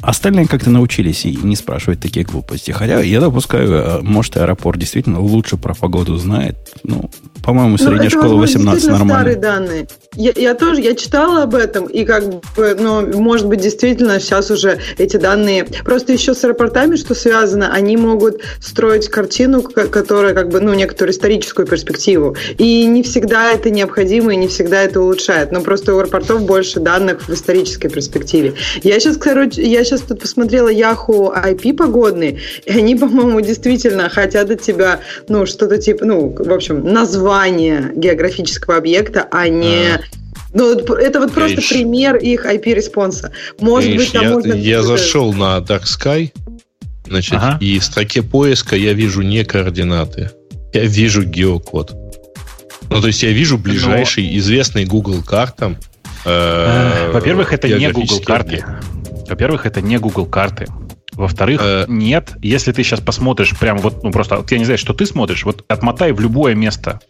Остальные 0.00 0.46
как-то 0.46 0.70
научились 0.70 1.26
и 1.26 1.36
не 1.36 1.56
спрашивать 1.56 2.00
такие 2.00 2.24
глупости. 2.24 2.70
Хотя 2.70 3.00
я 3.00 3.20
допускаю, 3.20 3.72
э, 3.72 4.02
может, 4.02 4.36
аэропорт 4.36 4.78
действительно 4.78 5.20
лучше 5.20 5.56
про 5.56 5.74
погоду 5.74 6.16
знает. 6.16 6.56
Ну, 6.82 7.10
по-моему, 7.46 7.70
ну, 7.70 7.78
средняя 7.78 8.10
школа 8.10 8.34
18 8.34 8.86
нормально. 8.88 9.14
старые 9.14 9.36
данные. 9.36 9.86
Я, 10.16 10.32
я 10.34 10.54
тоже, 10.54 10.80
я 10.80 10.94
читала 10.94 11.44
об 11.44 11.54
этом, 11.54 11.86
и 11.86 12.04
как 12.04 12.24
бы, 12.56 12.76
ну, 12.78 13.06
может 13.20 13.46
быть, 13.46 13.60
действительно 13.60 14.18
сейчас 14.18 14.50
уже 14.50 14.80
эти 14.98 15.16
данные... 15.16 15.64
Просто 15.84 16.12
еще 16.12 16.34
с 16.34 16.42
аэропортами, 16.42 16.96
что 16.96 17.14
связано, 17.14 17.72
они 17.72 17.96
могут 17.96 18.40
строить 18.60 19.08
картину, 19.08 19.62
которая, 19.62 20.34
как 20.34 20.48
бы, 20.48 20.60
ну, 20.60 20.74
некоторую 20.74 21.12
историческую 21.12 21.66
перспективу. 21.66 22.34
И 22.58 22.84
не 22.86 23.04
всегда 23.04 23.52
это 23.52 23.70
необходимо, 23.70 24.32
и 24.32 24.36
не 24.36 24.48
всегда 24.48 24.82
это 24.82 25.00
улучшает. 25.00 25.52
Но 25.52 25.60
просто 25.60 25.94
у 25.94 25.98
аэропортов 25.98 26.42
больше 26.42 26.80
данных 26.80 27.28
в 27.28 27.32
исторической 27.32 27.88
перспективе. 27.88 28.54
Я 28.82 28.98
сейчас, 28.98 29.18
короче, 29.18 29.62
я 29.62 29.84
сейчас 29.84 30.00
тут 30.00 30.20
посмотрела 30.20 30.72
Yahoo 30.72 31.32
IP 31.32 31.74
погодные, 31.74 32.40
и 32.64 32.72
они, 32.72 32.96
по-моему, 32.96 33.40
действительно 33.40 34.08
хотят 34.08 34.50
от 34.50 34.62
тебя, 34.62 35.00
ну, 35.28 35.46
что-то 35.46 35.78
типа, 35.78 36.04
ну, 36.04 36.34
в 36.36 36.52
общем, 36.52 36.82
название 37.36 37.92
географического 37.94 38.76
объекта, 38.76 39.28
а 39.30 39.48
не... 39.48 39.94
А. 39.94 40.00
Ну, 40.54 40.72
это 40.72 41.20
вот 41.20 41.32
просто 41.32 41.60
Ишь. 41.60 41.68
пример 41.68 42.16
их 42.16 42.46
API 42.46 42.64
response 42.64 43.14
'а. 43.14 43.32
Может 43.60 43.90
Ишь, 43.90 43.96
быть, 43.98 44.12
там 44.12 44.22
я, 44.22 44.30
можно... 44.30 44.52
Я 44.54 44.82
зашел 44.82 45.32
на 45.34 45.58
Dark 45.58 45.84
Sky, 45.84 46.32
значит, 47.06 47.34
ага. 47.34 47.58
и 47.60 47.78
в 47.78 47.84
строке 47.84 48.22
поиска 48.22 48.74
я 48.74 48.94
вижу 48.94 49.20
не 49.20 49.44
координаты, 49.44 50.30
я 50.72 50.84
вижу 50.84 51.24
геокод. 51.24 51.94
Ну, 52.88 53.00
то 53.00 53.08
есть 53.08 53.22
я 53.22 53.32
вижу 53.32 53.58
ближайший 53.58 54.24
Но... 54.24 54.38
известный 54.38 54.84
Google 54.86 55.22
картам. 55.22 55.76
Э, 56.24 57.10
Во-первых, 57.12 57.52
это 57.52 57.68
не 57.68 57.90
Google 57.90 58.20
карты. 58.20 58.64
Во-первых, 59.28 59.66
это 59.66 59.82
не 59.82 59.98
Google 59.98 60.26
карты. 60.26 60.66
Во-вторых, 61.16 61.60
э... 61.64 61.84
нет, 61.88 62.36
если 62.42 62.72
ты 62.72 62.82
сейчас 62.82 63.00
посмотришь 63.00 63.58
прям 63.58 63.78
вот, 63.78 64.04
ну 64.04 64.12
просто, 64.12 64.44
я 64.50 64.58
не 64.58 64.64
знаю, 64.64 64.78
что 64.78 64.92
ты 64.92 65.06
смотришь, 65.06 65.44
вот 65.44 65.64
отмотай 65.68 66.12
в 66.12 66.20
любое 66.20 66.54
место. 66.54 67.00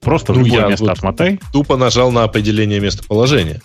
Просто 0.00 0.32
в 0.32 0.38
ну, 0.38 0.44
любое 0.46 0.66
место 0.68 0.84
вот 0.84 0.92
отмотай. 0.92 1.38
Тупо 1.52 1.76
нажал 1.76 2.10
на 2.10 2.24
определение 2.24 2.80
местоположения. 2.80 3.60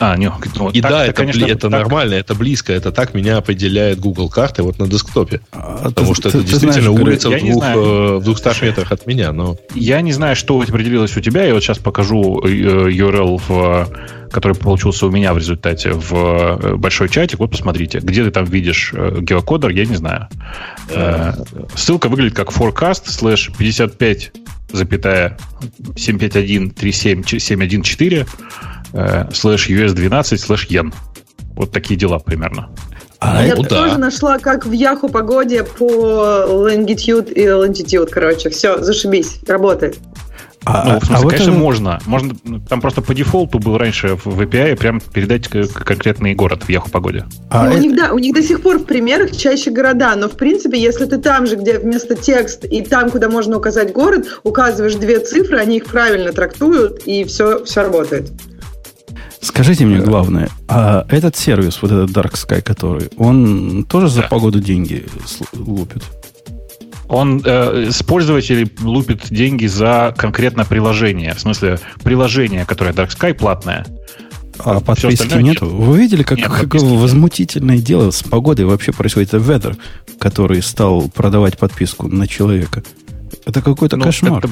А, 0.00 0.16
не, 0.16 0.32
ну, 0.54 0.70
и 0.70 0.80
так, 0.80 0.90
да, 0.90 1.04
это, 1.04 1.12
конечно, 1.12 1.44
это 1.44 1.68
так... 1.68 1.70
нормально, 1.70 2.14
это 2.14 2.34
близко, 2.34 2.72
это 2.72 2.92
так 2.92 3.14
меня 3.14 3.36
определяет 3.36 4.00
Google 4.00 4.28
карты 4.28 4.62
вот 4.62 4.78
на 4.78 4.88
десктопе. 4.88 5.40
А, 5.52 5.84
потому 5.84 6.14
ты, 6.14 6.14
что 6.14 6.30
ты, 6.30 6.38
это 6.38 6.46
ты 6.46 6.50
действительно 6.50 6.92
знаешь, 6.92 7.00
улица 7.00 7.30
в, 7.30 7.38
двух, 7.38 7.64
э, 7.64 8.16
в 8.18 8.24
200 8.24 8.64
метрах 8.64 8.92
от 8.92 9.06
меня. 9.06 9.32
Но... 9.32 9.56
Я 9.74 10.00
не 10.00 10.12
знаю, 10.12 10.36
что 10.36 10.60
определилось 10.60 11.16
у 11.16 11.20
тебя, 11.20 11.44
я 11.44 11.54
вот 11.54 11.62
сейчас 11.62 11.78
покажу 11.78 12.40
э, 12.44 12.48
URL, 12.48 13.40
в, 13.46 13.88
который 14.30 14.56
получился 14.56 15.06
у 15.06 15.10
меня 15.10 15.34
в 15.34 15.38
результате 15.38 15.92
в 15.92 16.14
э, 16.14 16.76
большой 16.76 17.08
чатик. 17.08 17.40
Вот 17.40 17.50
посмотрите, 17.50 17.98
где 17.98 18.24
ты 18.24 18.30
там 18.30 18.44
видишь 18.44 18.92
геокодер, 18.92 19.70
я 19.70 19.84
не 19.84 19.96
знаю. 19.96 20.28
Ссылка 21.74 22.08
выглядит 22.08 22.34
как 22.34 22.50
forecast 22.50 23.06
slash 23.06 23.52
55 23.56 24.32
запятая 24.72 25.38
751 25.96 26.70
37 26.70 27.24
714 27.24 28.26
слэш 29.32 29.68
US12 29.68 30.36
слэш 30.38 30.66
yen. 30.68 30.92
Вот 31.54 31.72
такие 31.72 31.98
дела 31.98 32.18
примерно. 32.18 32.70
А 33.18 33.44
Я 33.44 33.56
ну, 33.56 33.62
тоже 33.62 33.92
да. 33.92 33.98
нашла, 33.98 34.38
как 34.38 34.66
в 34.66 34.72
Яху 34.72 35.08
погоде 35.08 35.64
по 35.64 36.44
longitude 36.48 37.32
и 37.32 37.46
longitude, 37.46 38.08
короче. 38.10 38.50
Все, 38.50 38.82
зашибись, 38.82 39.40
работает. 39.46 39.98
А, 40.68 40.84
ну, 40.84 40.98
в 40.98 41.04
смысле, 41.04 41.16
а 41.16 41.20
вот 41.20 41.30
конечно, 41.30 41.50
это... 41.50 41.60
можно. 41.60 41.98
Можно. 42.06 42.34
Там 42.68 42.80
просто 42.80 43.00
по 43.00 43.14
дефолту 43.14 43.60
был 43.60 43.78
раньше 43.78 44.18
в 44.24 44.40
API 44.40 44.76
прям 44.76 45.00
передать 45.00 45.46
конкретный 45.48 46.34
город 46.34 46.64
в 46.64 46.68
Яху 46.68 46.90
погоде. 46.90 47.24
А 47.50 47.64
ну, 47.64 47.70
это... 47.70 47.78
у, 47.78 47.80
них, 47.80 47.96
да, 47.96 48.12
у 48.12 48.18
них 48.18 48.34
до 48.34 48.42
сих 48.42 48.62
пор 48.62 48.80
в 48.80 48.84
примерах 48.84 49.34
чаще 49.34 49.70
города, 49.70 50.16
но 50.16 50.28
в 50.28 50.36
принципе, 50.36 50.78
если 50.78 51.04
ты 51.04 51.18
там 51.18 51.46
же, 51.46 51.54
где 51.54 51.78
вместо 51.78 52.16
текст 52.16 52.64
и 52.64 52.82
там, 52.82 53.10
куда 53.10 53.28
можно 53.28 53.56
указать 53.58 53.92
город, 53.92 54.40
указываешь 54.42 54.96
две 54.96 55.20
цифры, 55.20 55.58
они 55.58 55.76
их 55.76 55.86
правильно 55.86 56.32
трактуют, 56.32 57.02
и 57.06 57.22
все, 57.22 57.64
все 57.64 57.82
работает. 57.82 58.32
Скажите 59.46 59.84
мне 59.86 59.98
главное, 59.98 60.48
а 60.66 61.06
этот 61.08 61.36
сервис, 61.36 61.78
вот 61.80 61.92
этот 61.92 62.10
Dark 62.10 62.32
Sky, 62.32 62.62
который, 62.62 63.10
он 63.16 63.84
тоже 63.84 64.08
за 64.08 64.22
погоду 64.22 64.58
деньги 64.58 65.06
лупит? 65.52 66.02
Он 67.08 67.40
э, 67.44 67.90
пользователей 68.08 68.68
лупит 68.80 69.28
деньги 69.30 69.66
за 69.66 70.12
конкретно 70.18 70.64
приложение. 70.64 71.32
В 71.32 71.38
смысле, 71.38 71.78
приложение, 72.02 72.66
которое 72.66 72.92
Dark 72.92 73.16
Sky 73.16 73.34
платное. 73.34 73.86
А 74.58 74.80
подписки 74.80 75.40
нету? 75.40 75.66
Вы 75.66 75.98
видели, 76.00 76.24
как, 76.24 76.38
нет, 76.38 76.48
как 76.48 76.74
возмутительное 76.74 77.78
дело 77.78 78.10
с 78.10 78.24
погодой 78.24 78.64
вообще 78.64 78.90
происходит? 78.90 79.32
Это 79.32 79.36
Weather, 79.36 79.76
который 80.18 80.60
стал 80.60 81.08
продавать 81.08 81.56
подписку 81.56 82.08
на 82.08 82.26
человека. 82.26 82.82
Это 83.44 83.62
какой-то 83.62 83.96
ну, 83.96 84.04
кошмар. 84.04 84.44
Это, 84.44 84.48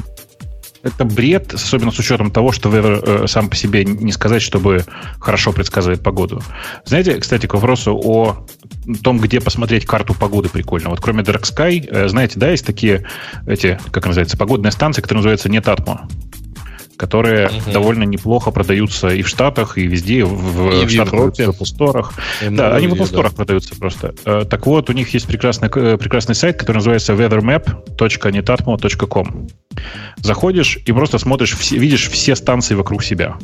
это 0.85 1.05
бред, 1.05 1.55
особенно 1.55 1.91
с 1.91 1.99
учетом 1.99 2.31
того, 2.31 2.53
что 2.53 2.69
Weather 2.69 3.25
э, 3.25 3.27
сам 3.27 3.49
по 3.49 3.57
себе 3.57 3.85
не 3.85 4.13
сказать, 4.13 4.43
чтобы 4.43 4.85
хорошо 5.19 5.53
предсказывает 5.53 6.03
погоду. 6.03 6.43
Знаете, 6.85 7.17
кстати, 7.17 7.47
к 7.47 7.55
вопросу 7.55 7.99
о 8.03 8.47
том, 9.03 9.19
где 9.19 9.41
посмотреть 9.41 9.87
карту 9.87 10.15
погоды 10.15 10.51
прикольно. 10.51 10.91
Вот 10.91 11.01
кроме 11.01 11.23
Dark 11.23 11.43
Sky, 11.43 11.89
э, 11.89 12.09
знаете, 12.09 12.39
да, 12.39 12.51
есть 12.51 12.67
такие, 12.67 13.07
эти, 13.47 13.81
как 13.91 14.07
называется, 14.07 14.37
погодные 14.37 14.73
станции, 14.73 15.01
которые 15.01 15.21
называются 15.21 15.49
Netatmo 15.49 16.07
которые 16.97 17.49
угу. 17.49 17.73
довольно 17.73 18.05
неплохо 18.05 18.51
продаются 18.51 19.09
и 19.09 19.23
в 19.23 19.29
Штатах, 19.29 19.77
и 19.79 19.87
везде, 19.87 20.25
в, 20.25 20.83
и 20.83 20.87
в, 20.87 20.91
Штатах, 20.91 21.13
в 21.13 21.63
Store. 21.63 22.07
Да, 22.51 22.75
они 22.75 22.87
в 22.87 22.95
Store 22.95 23.25
да. 23.25 23.31
продаются 23.31 23.75
просто. 23.77 24.15
Э, 24.25 24.45
так 24.49 24.67
вот, 24.67 24.89
у 24.91 24.93
них 24.93 25.15
есть 25.15 25.27
прекрасный, 25.27 25.69
э, 25.75 25.97
прекрасный 25.97 26.35
сайт, 26.35 26.59
который 26.59 26.77
называется 26.77 27.15
weathermap.netatmo.com. 27.15 29.49
Заходишь 30.19 30.79
и 30.85 30.93
просто 30.93 31.17
смотришь, 31.19 31.57
все, 31.57 31.79
видишь 31.79 32.11
все 32.11 32.37
станции 32.37 32.75
вокруг 32.75 33.03
себя. 33.03 33.39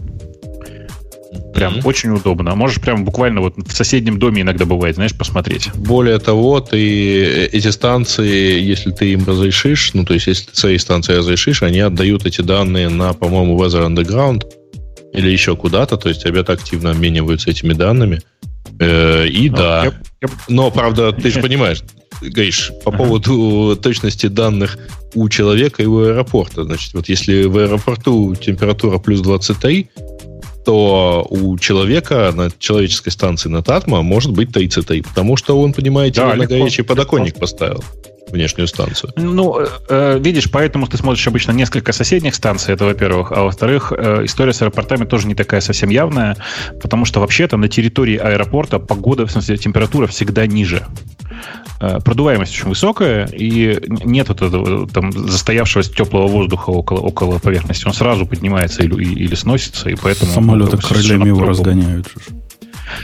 Прям 1.54 1.74
mm-hmm. 1.74 1.86
очень 1.86 2.10
удобно. 2.10 2.54
Можешь 2.54 2.80
прям 2.80 3.04
буквально 3.04 3.40
вот 3.40 3.54
в 3.56 3.72
соседнем 3.72 4.18
доме 4.18 4.42
иногда 4.42 4.64
бывает, 4.64 4.96
знаешь, 4.96 5.16
посмотреть. 5.16 5.70
Более 5.74 6.18
того, 6.18 6.60
ты 6.60 7.46
эти 7.46 7.68
станции, 7.68 8.60
если 8.60 8.90
ты 8.90 9.12
им 9.12 9.24
разрешишь, 9.26 9.92
ну, 9.94 10.04
то 10.04 10.14
есть, 10.14 10.26
если 10.26 10.46
ты 10.50 10.56
своей 10.56 10.78
станции 10.78 11.14
разрешишь, 11.14 11.62
они 11.62 11.80
отдают 11.80 12.26
эти 12.26 12.40
данные 12.40 12.88
на, 12.88 13.12
по-моему, 13.12 13.62
Weather 13.62 13.86
Underground 13.86 14.44
или 15.12 15.30
еще 15.30 15.56
куда-то, 15.56 15.96
то 15.96 16.08
есть, 16.08 16.24
ребята 16.24 16.54
активно 16.54 16.90
обмениваются 16.90 17.50
этими 17.50 17.74
данными. 17.74 18.20
Э, 18.80 19.26
и 19.28 19.50
ну, 19.50 19.56
да. 19.56 19.84
Я, 19.84 19.92
я... 20.22 20.28
Но, 20.48 20.70
правда, 20.70 21.12
ты 21.12 21.30
же 21.30 21.40
понимаешь, 21.42 21.82
Гриш, 22.20 22.72
по 22.84 22.90
поводу 22.90 23.78
точности 23.80 24.26
данных 24.26 24.78
у 25.14 25.28
человека 25.28 25.82
и 25.82 25.86
у 25.86 26.00
аэропорта. 26.00 26.64
Значит, 26.64 26.94
вот 26.94 27.08
если 27.08 27.44
в 27.44 27.56
аэропорту 27.56 28.34
температура 28.34 28.98
плюс 28.98 29.20
23, 29.20 29.88
то 30.64 31.26
у 31.30 31.58
человека 31.58 32.32
на 32.34 32.50
человеческой 32.58 33.10
станции 33.10 33.48
на 33.48 33.62
Татма 33.62 34.02
может 34.02 34.32
быть 34.32 34.52
33, 34.52 35.02
потому 35.02 35.36
что 35.36 35.60
он, 35.60 35.72
понимаете, 35.72 36.20
да, 36.20 36.34
на 36.34 36.46
горячий 36.46 36.82
подоконник 36.82 37.38
поставил 37.38 37.82
внешнюю 38.28 38.68
станцию. 38.68 39.12
Ну, 39.16 39.60
э, 39.60 39.66
э, 39.88 40.18
видишь, 40.18 40.50
поэтому 40.50 40.86
ты 40.86 40.96
смотришь 40.96 41.26
обычно 41.26 41.52
несколько 41.52 41.92
соседних 41.92 42.34
станций, 42.34 42.74
это 42.74 42.84
во-первых. 42.84 43.32
А 43.32 43.42
во-вторых, 43.42 43.92
э, 43.96 44.24
история 44.24 44.52
с 44.52 44.62
аэропортами 44.62 45.04
тоже 45.04 45.26
не 45.26 45.34
такая 45.34 45.60
совсем 45.60 45.90
явная, 45.90 46.36
потому 46.80 47.04
что 47.04 47.20
вообще-то 47.20 47.56
на 47.56 47.68
территории 47.68 48.16
аэропорта 48.16 48.78
погода, 48.78 49.26
в 49.26 49.30
смысле 49.30 49.56
температура 49.56 50.06
всегда 50.06 50.46
ниже. 50.46 50.86
Э, 51.80 51.98
продуваемость 52.04 52.52
очень 52.52 52.68
высокая, 52.68 53.26
и 53.26 53.80
нет 53.88 54.28
вот 54.28 54.42
этого 54.42 54.86
там 54.86 55.12
застоявшегося 55.12 55.92
теплого 55.92 56.26
воздуха 56.26 56.70
около, 56.70 56.98
около 56.98 57.38
поверхности. 57.38 57.86
Он 57.86 57.94
сразу 57.94 58.26
поднимается 58.26 58.82
или, 58.82 59.02
или 59.02 59.34
сносится, 59.34 59.88
и 59.88 59.94
поэтому... 59.94 60.30
Самолеты 60.30 60.76
крыльями 60.76 61.28
его 61.28 61.44
разгоняют. 61.44 62.08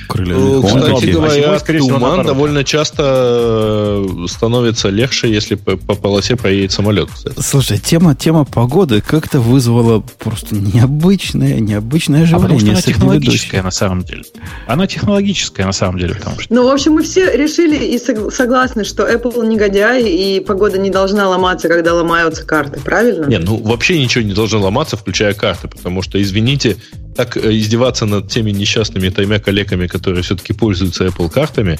Крылья. 0.09 0.63
Кстати 0.63 1.07
говоря, 1.11 1.59
туман 1.59 2.27
довольно 2.27 2.65
часто 2.65 4.05
э, 4.07 4.27
становится 4.29 4.89
легче, 4.89 5.31
если 5.31 5.55
по, 5.55 5.77
по 5.77 5.95
полосе 5.95 6.37
проедет 6.37 6.73
самолет. 6.73 7.09
Кстати. 7.13 7.41
Слушай, 7.41 7.79
тема, 7.79 8.15
тема 8.15 8.45
погоды 8.45 9.01
как-то 9.01 9.41
вызвала 9.41 10.03
просто 10.19 10.55
необычное, 10.55 11.61
необычное 11.61 12.25
оживление. 12.25 12.71
А 12.71 12.73
она 12.73 12.83
технологическая 12.83 13.63
на 13.63 13.71
самом 13.71 14.03
деле. 14.03 14.23
Она 14.67 14.87
технологическая 14.87 15.65
на 15.65 15.73
самом 15.73 15.99
деле. 15.99 16.15
Потому 16.15 16.41
что... 16.41 16.55
Ну, 16.55 16.69
в 16.69 16.73
общем, 16.73 16.93
мы 16.93 17.03
все 17.03 17.37
решили 17.37 17.77
и 17.77 17.99
согласны, 17.99 18.85
что 18.85 19.11
Apple 19.11 19.47
негодяй, 19.47 20.03
и 20.09 20.41
погода 20.41 20.79
не 20.79 20.91
должна 20.91 21.29
ломаться, 21.29 21.69
когда 21.69 21.95
ломаются 21.95 22.45
карты, 22.45 22.81
правильно? 22.81 23.27
Не, 23.27 23.39
ну 23.39 23.57
вообще 23.57 23.99
ничего 23.99 24.25
не 24.25 24.33
должно 24.33 24.61
ломаться, 24.61 24.97
включая 24.97 25.35
карты, 25.35 25.69
потому 25.69 26.03
что, 26.03 26.21
извините, 26.21 26.77
так 27.17 27.37
э, 27.37 27.57
издеваться 27.57 28.07
над 28.07 28.31
теми 28.31 28.51
несчастными 28.51 29.09
тремя 29.09 29.39
коллегами, 29.39 29.87
которые 29.87 30.23
все-таки 30.23 30.53
пользуются 30.53 31.07
Apple 31.07 31.31
картами, 31.31 31.79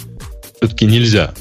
все-таки 0.61 0.87
нельзя. 0.87 1.33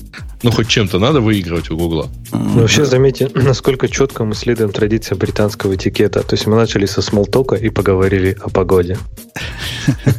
Ну, 0.43 0.51
хоть 0.51 0.67
чем-то 0.67 0.99
надо 0.99 1.21
выигрывать 1.21 1.71
у 1.71 1.77
Гугла. 1.77 2.07
Ну, 2.31 2.61
вообще, 2.61 2.85
заметьте, 2.85 3.31
насколько 3.33 3.87
четко 3.87 4.25
мы 4.25 4.35
следуем 4.35 4.71
традиции 4.71 5.15
британского 5.15 5.75
этикета. 5.75 6.21
То 6.21 6.35
есть 6.35 6.45
мы 6.45 6.55
начали 6.55 6.85
со 6.85 7.01
смолтока 7.01 7.55
и 7.55 7.69
поговорили 7.69 8.37
о 8.43 8.49
погоде. 8.49 8.97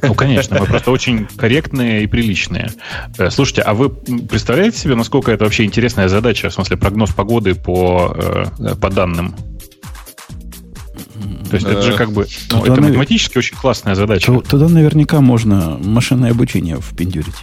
Ну, 0.03 0.15
конечно, 0.15 0.59
мы 0.59 0.67
просто 0.67 0.91
очень 0.91 1.27
корректные 1.37 2.05
и 2.05 2.07
приличные. 2.07 2.71
Э, 3.19 3.31
слушайте, 3.31 3.63
а 3.63 3.75
вы 3.75 3.91
представляете 3.91 4.79
себе, 4.79 4.95
насколько 4.95 5.31
это 5.31 5.45
вообще 5.45 5.65
интересная 5.65 6.09
задача, 6.09 6.51
в 6.51 6.55
смысле 6.55 6.77
прогноз 6.77 7.11
погоды 7.11 7.55
по, 7.55 8.17
э, 8.59 8.75
по 8.81 8.91
данным? 8.91 9.35
То 11.51 11.57
есть 11.57 11.67
это 11.67 11.83
же 11.83 11.93
как 11.97 12.13
бы 12.13 12.27
ну, 12.51 12.65
это 12.65 12.81
математически 12.81 13.39
очень 13.39 13.57
классная 13.57 13.95
задача. 13.95 14.33
Туда 14.41 14.69
наверняка 14.69 15.21
можно 15.21 15.79
машинное 15.83 16.31
обучение 16.33 16.79
впендюрить. 16.81 17.35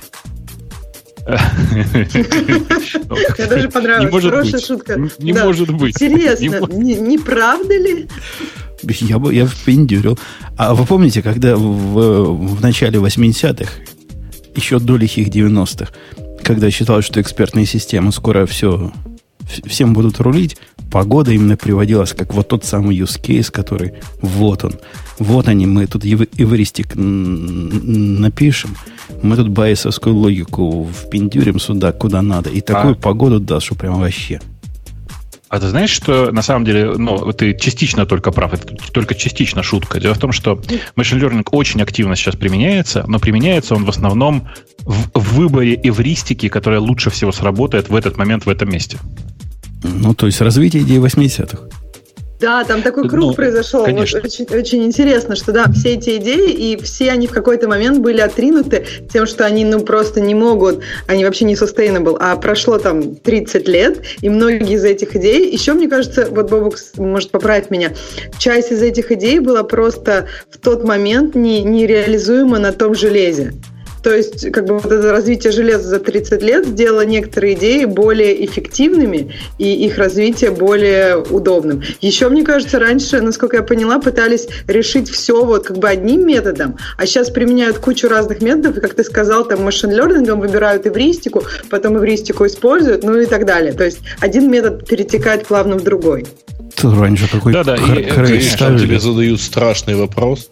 Мне 1.26 1.88
даже 3.48 3.70
понравилась. 3.70 4.24
Хорошая 4.24 4.60
шутка. 4.60 5.00
Не 5.20 5.34
может 5.34 5.70
быть. 5.72 6.02
Интересно, 6.02 6.68
не 6.68 7.18
правда 7.18 7.78
ли? 7.78 8.08
Я 8.84 9.20
бы 9.20 9.34
я 9.34 9.46
впендюрил. 9.48 10.20
А 10.58 10.74
вы 10.76 10.86
помните, 10.86 11.22
когда 11.22 11.56
в, 11.56 12.58
в 12.58 12.62
начале 12.62 13.00
80-х, 13.00 13.72
еще 14.56 14.80
до 14.80 14.98
лихих 14.98 15.30
90-х, 15.30 15.94
когда 16.44 16.70
считалось, 16.70 17.06
что 17.06 17.22
экспертные 17.22 17.66
системы 17.66 18.12
скоро 18.12 18.46
все 18.46 18.92
всем 19.66 19.94
будут 19.94 20.20
рулить, 20.20 20.58
погода 20.94 21.32
именно 21.32 21.58
приводилась 21.58 22.14
как 22.14 22.36
вот 22.36 22.48
тот 22.50 22.66
самый 22.66 22.96
use 22.96 23.20
case, 23.20 23.52
который 23.52 23.94
вот 24.22 24.64
он. 24.64 24.76
Вот 25.18 25.48
они, 25.48 25.66
мы 25.66 25.88
тут 25.88 26.06
эвристик 26.06 26.94
напишем, 26.96 28.78
мы 29.24 29.36
тут 29.36 29.50
байесовскую 29.50 30.16
логику 30.16 30.88
впендюрим 30.94 31.60
сюда, 31.60 31.94
куда 31.94 32.22
надо, 32.22 32.52
и 32.52 32.62
такую 32.62 32.94
а... 32.94 32.96
погоду 32.96 33.40
даст, 33.40 33.66
что 33.66 33.76
прям 33.76 34.00
вообще. 34.00 34.40
А 35.50 35.60
ты 35.60 35.70
знаешь, 35.70 35.90
что 35.90 36.32
на 36.32 36.44
самом 36.44 36.64
деле, 36.66 36.94
ну, 36.96 37.32
ты 37.32 37.58
частично 37.58 38.06
только 38.06 38.32
прав, 38.32 38.54
это 38.54 38.76
только 38.92 39.16
частично 39.16 39.64
шутка. 39.64 40.00
Дело 40.00 40.14
в 40.14 40.20
том, 40.20 40.32
что 40.32 40.62
machine 40.96 41.20
learning 41.20 41.48
очень 41.52 41.82
активно 41.82 42.16
сейчас 42.16 42.36
применяется, 42.36 43.04
но 43.08 43.18
применяется 43.18 43.74
он 43.76 43.86
в 43.86 43.90
основном 43.90 44.48
в 44.84 45.36
выборе 45.36 45.80
эвристики, 45.84 46.50
которая 46.50 46.80
лучше 46.80 47.10
всего 47.10 47.32
сработает 47.32 47.90
в 47.90 47.96
этот 47.96 48.18
момент 48.18 48.46
в 48.46 48.50
этом 48.50 48.70
месте. 48.70 48.98
Ну, 49.84 50.14
то 50.14 50.26
есть 50.26 50.42
развитие 50.42 50.84
идеи 50.84 51.00
80-х. 51.00 51.60
Да, 52.44 52.66
там 52.66 52.82
такой 52.82 53.08
круг 53.08 53.24
ну, 53.24 53.34
произошел. 53.34 53.86
Вот 53.86 53.98
очень, 53.98 54.46
очень 54.54 54.84
интересно, 54.84 55.38
что 55.38 55.54
да, 55.54 55.72
все 55.72 55.94
эти 55.94 56.18
идеи, 56.18 56.52
и 56.52 56.84
все 56.84 57.10
они 57.10 57.28
в 57.28 57.32
какой-то 57.32 57.70
момент 57.70 58.00
были 58.00 58.20
отринуты 58.20 58.86
тем, 59.14 59.28
что 59.28 59.46
они 59.46 59.64
ну 59.64 59.80
просто 59.80 60.20
не 60.20 60.36
могут, 60.36 60.82
они 61.08 61.24
вообще 61.24 61.46
не 61.46 61.54
sustainable. 61.54 62.18
А 62.20 62.36
прошло 62.36 62.80
там 62.80 63.16
30 63.16 63.66
лет, 63.70 64.02
и 64.20 64.28
многие 64.28 64.74
из 64.74 64.84
этих 64.84 65.16
идей, 65.16 65.54
еще 65.54 65.72
мне 65.72 65.88
кажется, 65.88 66.28
вот 66.30 66.50
Бобук 66.50 66.76
может 66.98 67.32
поправить 67.32 67.72
меня, 67.72 67.94
часть 68.38 68.74
из 68.74 68.82
этих 68.82 69.14
идей 69.14 69.40
была 69.40 69.64
просто 69.64 70.28
в 70.52 70.58
тот 70.58 70.84
момент 70.84 71.36
не, 71.36 71.64
нереализуема 71.64 72.60
на 72.60 72.74
том 72.74 72.94
железе. 72.94 73.54
То 74.04 74.14
есть, 74.14 74.52
как 74.52 74.66
бы 74.66 74.80
вот 74.80 74.92
это 74.92 75.12
развитие 75.12 75.54
железа 75.54 75.88
за 75.88 76.00
30 76.00 76.44
лет 76.44 76.68
сделало 76.68 77.06
некоторые 77.06 77.54
идеи 77.54 77.86
более 77.86 78.46
эффективными 78.46 79.34
и 79.58 79.86
их 79.86 79.98
развитие 79.98 80.52
более 80.52 81.18
удобным. 81.18 81.82
Еще, 82.02 82.28
мне 82.28 82.44
кажется, 82.44 82.80
раньше, 82.80 83.22
насколько 83.22 83.56
я 83.56 83.64
поняла, 83.64 84.00
пытались 84.00 84.48
решить 84.68 85.10
все 85.10 85.46
вот 85.46 85.68
как 85.68 85.78
бы 85.78 85.88
одним 85.88 86.28
методом, 86.28 86.78
а 86.98 87.06
сейчас 87.06 87.30
применяют 87.30 87.78
кучу 87.78 88.10
разных 88.10 88.42
методов, 88.42 88.78
и, 88.78 88.82
как 88.82 88.94
ты 88.94 89.04
сказал, 89.06 89.46
там 89.46 89.64
машин 89.64 89.92
learning 89.92 90.36
выбирают 90.36 90.86
эвристику, 90.86 91.44
потом 91.70 91.98
эвристику 91.98 92.46
используют, 92.46 93.04
ну 93.04 93.18
и 93.18 93.26
так 93.26 93.46
далее. 93.46 93.72
То 93.72 93.86
есть 93.86 94.00
один 94.20 94.52
метод 94.52 94.86
перетекает 94.86 95.48
плавно 95.48 95.78
в 95.78 95.84
другой. 95.84 96.26
Раньше 96.82 97.30
такой 97.32 97.54
да, 97.54 97.64
да, 97.64 97.76
и, 97.76 98.02
и, 98.02 98.10
тебе 98.80 99.00
задают 99.00 99.40
страшный 99.40 99.96
вопрос. 99.96 100.50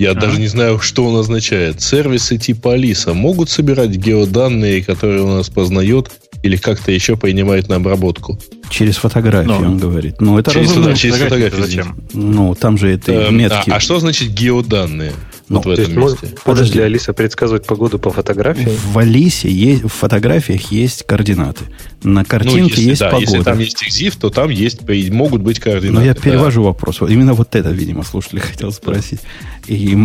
Я 0.00 0.12
ага. 0.12 0.20
даже 0.22 0.40
не 0.40 0.46
знаю, 0.46 0.80
что 0.80 1.04
он 1.04 1.16
означает. 1.16 1.82
Сервисы 1.82 2.38
типа 2.38 2.72
Алиса 2.72 3.12
могут 3.12 3.50
собирать 3.50 3.90
геоданные, 3.90 4.82
которые 4.82 5.22
он 5.22 5.38
распознает, 5.38 6.10
или 6.42 6.56
как-то 6.56 6.90
еще 6.90 7.18
принимает 7.18 7.68
на 7.68 7.76
обработку? 7.76 8.38
Через 8.70 8.96
фотографию, 8.96 9.60
Но. 9.60 9.66
он 9.66 9.76
говорит. 9.76 10.18
Ну, 10.22 10.38
это 10.38 10.52
через, 10.52 10.68
разумно. 10.68 10.96
Через 10.96 11.16
фотографию. 11.16 11.62
Зачем? 11.62 11.96
Ну, 12.14 12.54
там 12.54 12.78
же 12.78 12.88
это 12.90 13.12
эм, 13.12 13.36
метки. 13.36 13.68
А, 13.68 13.76
а 13.76 13.80
что 13.80 14.00
значит 14.00 14.30
геоданные? 14.30 15.12
Ну, 15.50 15.56
вот 15.56 15.66
в 15.66 15.70
этом 15.70 16.00
есть, 16.00 16.22
месте. 16.22 16.36
Подожди, 16.44 16.78
ли 16.78 16.84
Алиса 16.84 17.12
предсказывать 17.12 17.66
погоду 17.66 17.98
по 17.98 18.10
фотографии? 18.10 18.68
В 18.92 18.96
Алисе 18.98 19.50
есть, 19.50 19.82
в 19.82 19.88
фотографиях 19.88 20.70
есть 20.70 21.02
координаты. 21.02 21.64
На 22.04 22.24
картинке 22.24 22.60
ну, 22.60 22.68
если, 22.68 22.82
есть 22.82 23.00
да, 23.00 23.10
погода. 23.10 23.32
Если 23.32 23.42
там 23.42 23.58
есть 23.58 23.82
экзив, 23.82 24.14
то 24.14 24.30
там 24.30 24.48
есть, 24.50 24.82
могут 25.10 25.42
быть 25.42 25.58
координаты. 25.58 25.98
Но 25.98 26.04
я 26.04 26.14
перевожу 26.14 26.62
да. 26.62 26.68
вопрос. 26.68 27.00
Именно 27.00 27.34
вот 27.34 27.56
это, 27.56 27.70
видимо, 27.70 28.04
слушатель 28.04 28.38
хотел 28.52 28.70
спросить. 28.70 29.22
И 29.66 29.98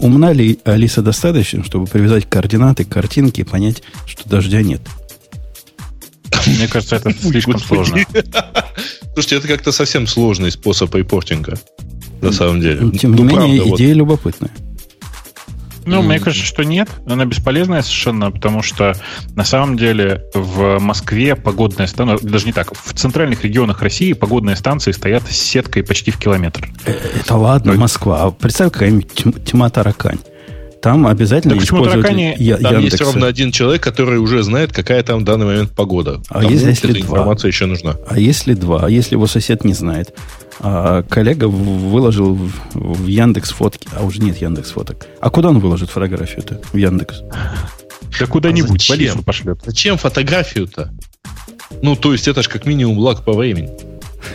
умна 0.00 0.32
ли 0.32 0.58
Алиса 0.64 1.02
достаточно, 1.02 1.62
чтобы 1.62 1.86
привязать 1.86 2.26
координаты 2.26 2.86
к 2.86 2.88
картинке 2.88 3.42
и 3.42 3.44
понять, 3.44 3.82
что 4.06 4.26
дождя 4.26 4.62
нет? 4.62 4.80
Мне 6.46 6.68
кажется, 6.68 6.96
это 6.96 7.12
слишком 7.12 7.58
сложно. 7.58 7.98
Слушайте, 9.12 9.36
это 9.36 9.48
как-то 9.48 9.72
совсем 9.72 10.06
сложный 10.06 10.50
способ 10.50 10.94
репортинга. 10.94 11.58
На 12.22 12.32
самом 12.32 12.62
деле. 12.62 12.98
Тем 12.98 13.14
не 13.14 13.22
ну, 13.22 13.24
менее, 13.24 13.74
идея 13.74 13.92
любопытная. 13.92 14.50
Ну, 15.86 16.02
мне 16.02 16.18
кажется, 16.18 16.44
что 16.44 16.64
нет. 16.64 16.88
Она 17.06 17.24
бесполезная 17.24 17.82
совершенно, 17.82 18.30
потому 18.30 18.62
что 18.62 18.94
на 19.34 19.44
самом 19.44 19.76
деле 19.76 20.24
в 20.34 20.78
Москве 20.80 21.36
погодная 21.36 21.86
станция, 21.86 22.18
ну, 22.22 22.28
даже 22.30 22.46
не 22.46 22.52
так, 22.52 22.72
в 22.76 22.92
центральных 22.94 23.44
регионах 23.44 23.82
России 23.82 24.12
погодные 24.12 24.56
станции 24.56 24.92
стоят 24.92 25.22
с 25.28 25.36
сеткой 25.36 25.84
почти 25.84 26.10
в 26.10 26.18
километр. 26.18 26.68
Э, 26.84 26.92
это 27.20 27.36
ладно, 27.36 27.74
Москва. 27.74 28.24
А 28.24 28.30
представь, 28.30 28.72
какая-нибудь 28.72 29.44
тьма 29.44 29.70
таракань. 29.70 30.18
Там 30.82 31.06
обязательно 31.06 31.54
так 31.54 31.64
использовать... 31.64 32.02
Таракане, 32.02 32.36
я, 32.38 32.56
там 32.58 32.74
Яндекса. 32.74 32.96
есть 32.96 33.00
ровно 33.00 33.26
один 33.26 33.50
человек, 33.50 33.82
который 33.82 34.18
уже 34.18 34.42
знает, 34.42 34.72
какая 34.72 35.02
там 35.02 35.20
в 35.20 35.24
данный 35.24 35.46
момент 35.46 35.72
погода. 35.72 36.20
А 36.28 36.42
там 36.42 36.52
если, 36.52 36.68
если 36.68 36.90
эта 36.90 37.00
два? 37.00 37.18
информация 37.18 37.48
еще 37.48 37.66
нужна. 37.66 37.96
А 38.06 38.18
если 38.18 38.54
два? 38.54 38.86
А 38.86 38.90
если 38.90 39.14
его 39.14 39.26
сосед 39.26 39.64
не 39.64 39.72
знает? 39.72 40.14
А 40.60 41.02
коллега 41.02 41.46
выложил 41.48 42.34
в, 42.34 42.50
в 42.74 43.06
Яндекс 43.06 43.50
фотки, 43.50 43.88
а 43.92 44.04
уже 44.04 44.20
нет 44.20 44.36
Яндекс 44.38 44.70
фоток. 44.70 45.06
А 45.20 45.30
куда 45.30 45.50
он 45.50 45.58
выложит 45.58 45.90
фотографию-то 45.90 46.60
в 46.72 46.76
Яндекс? 46.76 47.22
Да 48.18 48.26
куда-нибудь, 48.26 48.88
а 48.90 48.94
зачем? 48.94 49.22
пошлет. 49.24 49.60
Зачем 49.64 49.98
фотографию-то? 49.98 50.92
Ну, 51.82 51.96
то 51.96 52.12
есть 52.12 52.28
это 52.28 52.42
же 52.42 52.48
как 52.48 52.64
минимум 52.64 52.96
благ 52.96 53.24
по 53.24 53.32
времени. 53.32 53.70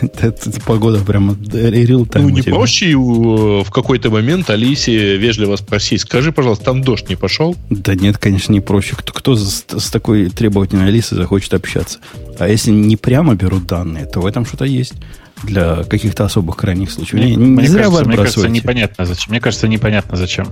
Это 0.20 0.50
погода 0.64 0.98
прямо 0.98 1.34
real 1.34 2.08
Ну, 2.14 2.28
не 2.28 2.42
проще 2.42 2.94
в 2.96 3.70
какой-то 3.70 4.10
момент 4.10 4.50
Алисе 4.50 5.16
вежливо 5.16 5.56
спросить, 5.56 6.00
скажи, 6.00 6.32
пожалуйста, 6.32 6.66
там 6.66 6.82
дождь 6.82 7.08
не 7.08 7.16
пошел? 7.16 7.56
Да 7.70 7.94
нет, 7.94 8.18
конечно, 8.18 8.52
не 8.52 8.60
проще. 8.60 8.94
Кто, 8.96 9.12
кто 9.12 9.36
с, 9.36 9.64
с 9.68 9.90
такой 9.90 10.30
требовательной 10.30 10.88
Алисой 10.88 11.16
захочет 11.16 11.54
общаться? 11.54 11.98
А 12.38 12.48
если 12.48 12.70
не 12.70 12.96
прямо 12.96 13.34
берут 13.34 13.66
данные, 13.66 14.06
то 14.06 14.20
в 14.20 14.26
этом 14.26 14.44
что-то 14.44 14.64
есть 14.64 14.94
для 15.42 15.84
каких-то 15.84 16.24
особых 16.24 16.56
крайних 16.56 16.90
случаев. 16.90 17.14
Мне, 17.14 17.34
не, 17.34 17.44
мне, 17.44 17.68
зря 17.68 17.84
кажется, 17.84 18.04
мне 18.04 18.16
кажется, 18.16 18.48
непонятно 18.48 19.06
зачем. 19.06 19.30
Мне 19.30 19.40
кажется, 19.40 19.68
непонятно 19.68 20.16
зачем. 20.16 20.48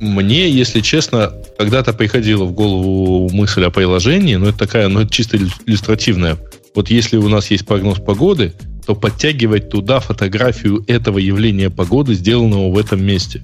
Мне, 0.00 0.50
если 0.50 0.80
честно, 0.80 1.32
когда-то 1.56 1.92
приходила 1.92 2.44
в 2.44 2.52
голову 2.52 3.30
мысль 3.32 3.64
о 3.64 3.70
приложении, 3.70 4.34
но 4.36 4.48
это 4.48 4.58
такая, 4.58 4.88
ну, 4.88 5.00
это 5.00 5.10
чисто 5.10 5.38
иллюстративная. 5.66 6.36
Вот 6.74 6.90
если 6.90 7.16
у 7.16 7.28
нас 7.28 7.50
есть 7.50 7.64
прогноз 7.66 8.00
погоды, 8.00 8.54
то 8.86 8.94
подтягивать 8.94 9.70
туда 9.70 10.00
фотографию 10.00 10.84
этого 10.86 11.18
явления 11.18 11.70
погоды, 11.70 12.14
сделанного 12.14 12.70
в 12.70 12.78
этом 12.78 13.04
месте. 13.04 13.42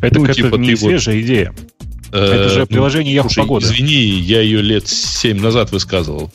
Это 0.00 0.20
ну, 0.20 0.26
типа, 0.28 0.56
не 0.56 0.76
свежая 0.76 1.16
вот, 1.16 1.24
идея. 1.24 1.54
Э, 2.12 2.18
это 2.18 2.48
же 2.50 2.66
приложение 2.66 3.20
ну, 3.20 3.28
Yahoo 3.28 3.34
Погода. 3.36 3.66
Извини, 3.66 3.94
я 3.94 4.40
ее 4.40 4.62
лет 4.62 4.86
7 4.86 5.40
назад 5.40 5.72
высказывал. 5.72 6.30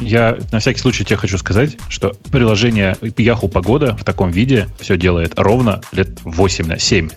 Я 0.00 0.38
на 0.52 0.60
всякий 0.60 0.80
случай 0.80 1.04
тебе 1.04 1.16
хочу 1.16 1.36
сказать, 1.38 1.76
что 1.88 2.14
приложение 2.30 2.96
Yahoo 3.02 3.48
Погода 3.48 3.96
в 3.96 4.04
таком 4.04 4.30
виде 4.30 4.68
все 4.78 4.96
делает 4.96 5.32
ровно 5.36 5.82
лет 5.92 6.18
8 6.24 6.66
на 6.66 6.78
7. 6.78 7.10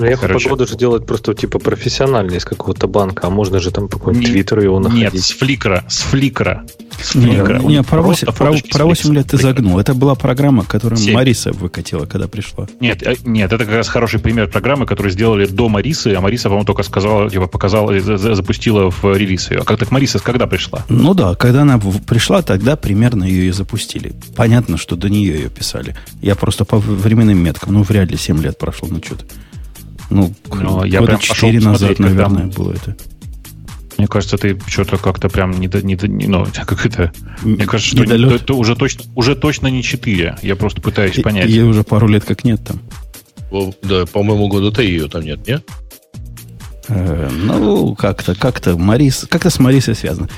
Ну, 0.00 0.06
Эхо 0.06 0.22
Короче. 0.22 0.48
погоды 0.48 0.66
же 0.66 0.76
делать 0.76 1.04
просто 1.06 1.34
типа 1.34 1.58
профессионально 1.58 2.32
из 2.36 2.44
какого-то 2.44 2.86
банка, 2.88 3.26
а 3.26 3.30
можно 3.30 3.60
же 3.60 3.70
там 3.70 3.88
по 3.88 3.98
какому-нибудь 3.98 4.26
Не- 4.28 4.32
твиттеру 4.32 4.62
его 4.62 4.78
находить. 4.80 5.12
Нет, 5.12 5.22
с 5.22 5.30
фликра. 5.32 5.84
С 5.88 5.98
фликра. 6.00 6.64
С 7.02 7.14
Не, 7.14 7.26
фликра. 7.36 7.58
не, 7.58 7.82
про, 7.82 8.02
Просто 8.02 8.26
8, 8.32 8.38
про, 8.38 8.78
про 8.78 8.84
8 8.86 9.14
лет 9.14 9.26
ты 9.28 9.36
загнул. 9.36 9.78
Это 9.78 9.94
была 9.94 10.14
программа, 10.14 10.64
которую 10.64 10.98
Семь. 10.98 11.14
Мариса 11.14 11.52
выкатила, 11.52 12.06
когда 12.06 12.28
пришла. 12.28 12.66
Нет, 12.80 13.02
э, 13.02 13.16
нет, 13.24 13.52
это 13.52 13.64
как 13.64 13.74
раз 13.74 13.88
хороший 13.88 14.20
пример 14.20 14.48
программы, 14.48 14.86
которую 14.86 15.12
сделали 15.12 15.44
до 15.46 15.68
Марисы, 15.68 16.14
а 16.16 16.20
Мариса, 16.20 16.44
по-моему, 16.44 16.64
только 16.66 16.82
сказала, 16.82 17.28
типа, 17.30 17.46
показала, 17.46 17.98
за- 18.00 18.16
за- 18.16 18.34
запустила 18.34 18.90
в 18.90 19.04
релиз 19.04 19.50
ее. 19.50 19.58
А 19.60 19.64
как 19.64 19.78
так 19.78 19.90
Мариса 19.90 20.18
когда 20.18 20.46
пришла? 20.46 20.84
Ну 20.88 21.12
да, 21.14 21.34
когда 21.34 21.62
она 21.62 21.78
пришла, 22.06 22.42
тогда 22.42 22.76
примерно 22.76 23.24
ее 23.24 23.48
и 23.48 23.50
запустили. 23.50 24.12
Понятно, 24.36 24.78
что 24.78 24.96
до 24.96 25.08
нее 25.10 25.34
ее 25.34 25.48
писали. 25.50 25.94
Я 26.22 26.34
просто 26.34 26.64
по 26.64 26.78
временным 26.78 27.38
меткам, 27.42 27.74
ну, 27.74 27.82
вряд 27.82 28.10
ли 28.10 28.16
7 28.16 28.42
лет 28.42 28.58
прошло, 28.58 28.88
ну, 28.90 29.00
что-то. 29.04 29.24
Ну, 30.10 30.32
Ну, 30.52 30.84
я 30.84 30.98
года 31.00 31.12
прям 31.12 31.18
пошел 31.20 31.34
4 31.36 31.60
назад, 31.60 31.98
наверное, 31.98 32.46
было 32.46 32.72
это. 32.72 32.96
Мне 33.98 34.06
кажется, 34.08 34.38
ты 34.38 34.58
что-то 34.66 34.96
как-то 34.96 35.28
прям 35.28 35.52
не, 35.60 35.68
до- 35.68 35.82
не, 35.82 35.94
до- 35.94 36.08
не- 36.08 36.26
ну, 36.26 36.46
как 36.66 36.84
это? 36.86 37.12
Мне 37.42 37.66
кажется, 37.66 37.96
что 37.96 38.04
не- 38.04 38.34
это 38.36 38.54
уже 38.54 38.74
точно, 38.76 39.04
уже 39.14 39.36
точно 39.36 39.68
не 39.68 39.82
4. 39.82 40.38
Я 40.42 40.56
просто 40.56 40.80
пытаюсь 40.80 41.18
И- 41.18 41.22
понять. 41.22 41.48
Ей 41.48 41.62
уже 41.62 41.84
пару 41.84 42.08
лет 42.08 42.24
как 42.24 42.44
нет 42.44 42.60
там. 42.64 42.80
О, 43.50 43.72
Да, 43.82 44.06
по-моему, 44.06 44.48
года 44.48 44.70
три 44.72 44.88
ее 44.88 45.08
там 45.08 45.22
нет, 45.22 45.46
нет? 45.46 45.64
Э, 46.88 47.28
ну, 47.30 47.94
как-то, 47.94 48.34
как-то 48.34 48.76
Марис, 48.76 49.26
как-то 49.28 49.50
с 49.50 49.58
Марисой 49.58 49.94
связано. 49.94 50.28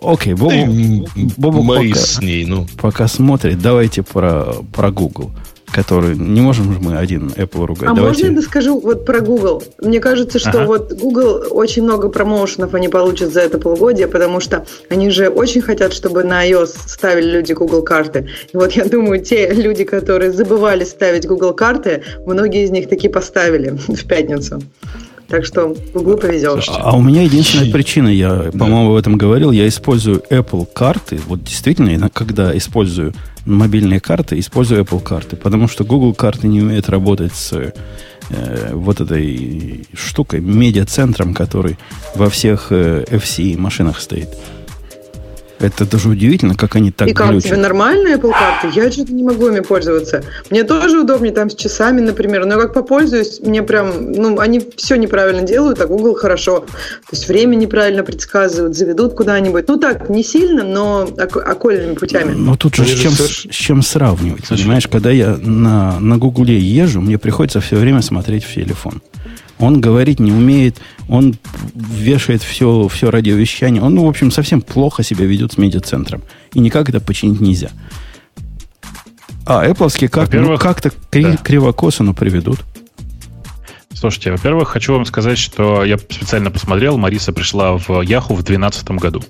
Окей, 0.00 0.34
Бобу, 0.34 1.08
Бобу 1.36 1.62
Марис 1.64 1.96
пока- 1.98 2.06
с 2.06 2.20
ней, 2.20 2.44
ну. 2.46 2.68
пока 2.80 3.08
смотрит, 3.08 3.60
давайте 3.60 4.02
про, 4.04 4.54
про 4.72 4.90
Google, 4.92 5.32
который... 5.72 6.16
Не 6.16 6.40
можем 6.40 6.72
же 6.72 6.80
мы 6.80 6.96
один 6.96 7.28
Apple 7.28 7.66
ругать. 7.66 7.90
А 7.90 7.94
давайте... 7.94 8.24
можно 8.24 8.26
я 8.26 8.32
доскажу 8.32 8.80
вот 8.80 9.04
про 9.04 9.20
Google? 9.20 9.62
Мне 9.80 10.00
кажется, 10.00 10.38
что 10.38 10.50
Ага. 10.50 10.66
вот 10.66 10.92
Google 10.92 11.44
очень 11.50 11.82
много 11.82 12.08
промоушенов 12.08 12.74
они 12.74 12.88
получат 12.88 13.32
за 13.32 13.40
это 13.40 13.58
полугодие, 13.58 14.06
потому 14.06 14.40
что 14.40 14.66
они 14.88 15.10
же 15.10 15.28
очень 15.28 15.62
хотят, 15.62 15.92
чтобы 15.92 16.24
на 16.24 16.48
iOS 16.48 16.74
ставили 16.86 17.30
люди 17.30 17.52
Google 17.52 17.82
карты. 17.82 18.28
И 18.52 18.56
вот 18.56 18.72
я 18.72 18.84
думаю, 18.84 19.22
те 19.24 19.52
люди, 19.52 19.84
которые 19.84 20.32
забывали 20.32 20.84
ставить 20.84 21.26
Google 21.26 21.54
карты, 21.54 22.02
многие 22.26 22.64
из 22.64 22.70
них 22.70 22.88
таки 22.88 23.08
поставили 23.08 23.70
в 23.88 24.06
пятницу. 24.06 24.60
Так 25.32 25.46
что 25.46 25.74
Google 25.94 26.18
повезет. 26.18 26.68
А 26.68 26.94
у 26.94 27.00
меня 27.00 27.22
единственная 27.22 27.72
причина, 27.72 28.08
я, 28.08 28.50
по-моему, 28.52 28.90
об 28.92 28.98
этом 28.98 29.16
говорил, 29.16 29.50
я 29.50 29.66
использую 29.66 30.22
Apple 30.28 30.68
карты, 30.70 31.18
вот 31.26 31.42
действительно, 31.42 31.88
я 31.88 32.10
когда 32.10 32.54
использую 32.54 33.14
мобильные 33.46 33.98
карты, 33.98 34.38
использую 34.38 34.84
Apple 34.84 35.00
карты, 35.00 35.36
потому 35.36 35.68
что 35.68 35.84
Google 35.84 36.12
карты 36.12 36.48
не 36.48 36.60
умеют 36.60 36.90
работать 36.90 37.34
с 37.34 37.54
э, 37.54 37.72
вот 38.74 39.00
этой 39.00 39.86
штукой, 39.94 40.40
медиацентром, 40.40 41.32
который 41.32 41.78
во 42.14 42.28
всех 42.28 42.66
э, 42.68 43.02
FC 43.08 43.56
машинах 43.56 44.00
стоит. 44.00 44.28
Это 45.62 45.86
даже 45.88 46.08
удивительно, 46.08 46.54
как 46.54 46.76
они 46.76 46.90
так 46.90 47.08
И 47.08 47.12
как 47.12 47.30
глючат. 47.30 47.48
тебе 47.50 47.56
нормальные 47.56 48.16
Apple 48.16 48.32
карты? 48.32 48.68
Я 48.78 48.90
что-то 48.90 49.12
не 49.12 49.22
могу 49.22 49.48
ими 49.48 49.60
пользоваться. 49.60 50.24
Мне 50.50 50.64
тоже 50.64 51.00
удобнее 51.00 51.32
там 51.32 51.50
с 51.50 51.54
часами, 51.54 52.00
например. 52.00 52.44
Но 52.46 52.54
я 52.54 52.60
как 52.60 52.74
попользуюсь, 52.74 53.40
мне 53.40 53.62
прям, 53.62 54.12
ну, 54.12 54.38
они 54.40 54.60
все 54.76 54.96
неправильно 54.96 55.42
делают, 55.42 55.80
а 55.80 55.86
Google 55.86 56.14
хорошо. 56.14 56.60
То 56.60 56.66
есть 57.12 57.28
время 57.28 57.54
неправильно 57.54 58.02
предсказывают, 58.02 58.76
заведут 58.76 59.14
куда-нибудь. 59.14 59.68
Ну 59.68 59.78
так, 59.78 60.08
не 60.10 60.24
сильно, 60.24 60.64
но 60.64 61.02
ок- 61.04 61.36
окольными 61.36 61.94
путями. 61.94 62.34
Но 62.34 62.56
тут 62.56 62.74
же 62.74 62.84
с 62.84 62.90
чем, 62.90 63.12
с 63.12 63.46
чем 63.50 63.82
сравнивать? 63.82 64.46
Слушай. 64.46 64.62
Понимаешь, 64.62 64.88
когда 64.88 65.10
я 65.10 65.36
на, 65.40 66.00
на 66.00 66.18
Гугле 66.18 66.58
езжу, 66.58 67.00
мне 67.00 67.18
приходится 67.18 67.60
все 67.60 67.76
время 67.76 68.02
смотреть 68.02 68.44
в 68.44 68.54
телефон. 68.54 69.00
Он 69.62 69.80
говорить 69.80 70.18
не 70.18 70.32
умеет, 70.32 70.80
он 71.08 71.36
вешает 71.74 72.42
все, 72.42 72.88
все 72.88 73.10
радиовещание. 73.12 73.80
Он, 73.80 73.94
ну, 73.94 74.04
в 74.04 74.08
общем, 74.08 74.32
совсем 74.32 74.60
плохо 74.60 75.04
себя 75.04 75.24
ведет 75.24 75.52
с 75.52 75.56
медиацентром. 75.56 76.22
И 76.52 76.58
никак 76.58 76.88
это 76.88 76.98
починить 76.98 77.40
нельзя. 77.40 77.70
А, 79.46 79.64
Apple 79.64 80.08
карты, 80.08 80.40
ну, 80.40 80.58
как-то 80.58 80.90
кри- 81.10 81.22
да. 81.22 81.36
криво-косо, 81.36 82.02
но 82.02 82.12
приведут. 82.12 82.58
Слушайте, 83.94 84.32
во-первых, 84.32 84.70
хочу 84.70 84.94
вам 84.94 85.04
сказать, 85.04 85.38
что 85.38 85.84
я 85.84 85.96
специально 85.96 86.50
посмотрел, 86.50 86.98
Мариса 86.98 87.32
пришла 87.32 87.78
в 87.78 88.02
Яху 88.02 88.34
в 88.34 88.42
2012 88.42 88.90
году. 88.92 89.22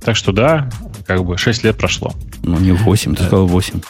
Так 0.00 0.14
что 0.14 0.30
да, 0.30 0.70
как 1.08 1.24
бы 1.24 1.36
6 1.36 1.64
лет 1.64 1.76
прошло. 1.76 2.12
Ну, 2.44 2.56
не 2.60 2.70
8, 2.70 3.16
ты 3.16 3.24
сказал 3.24 3.48
8. 3.48 3.80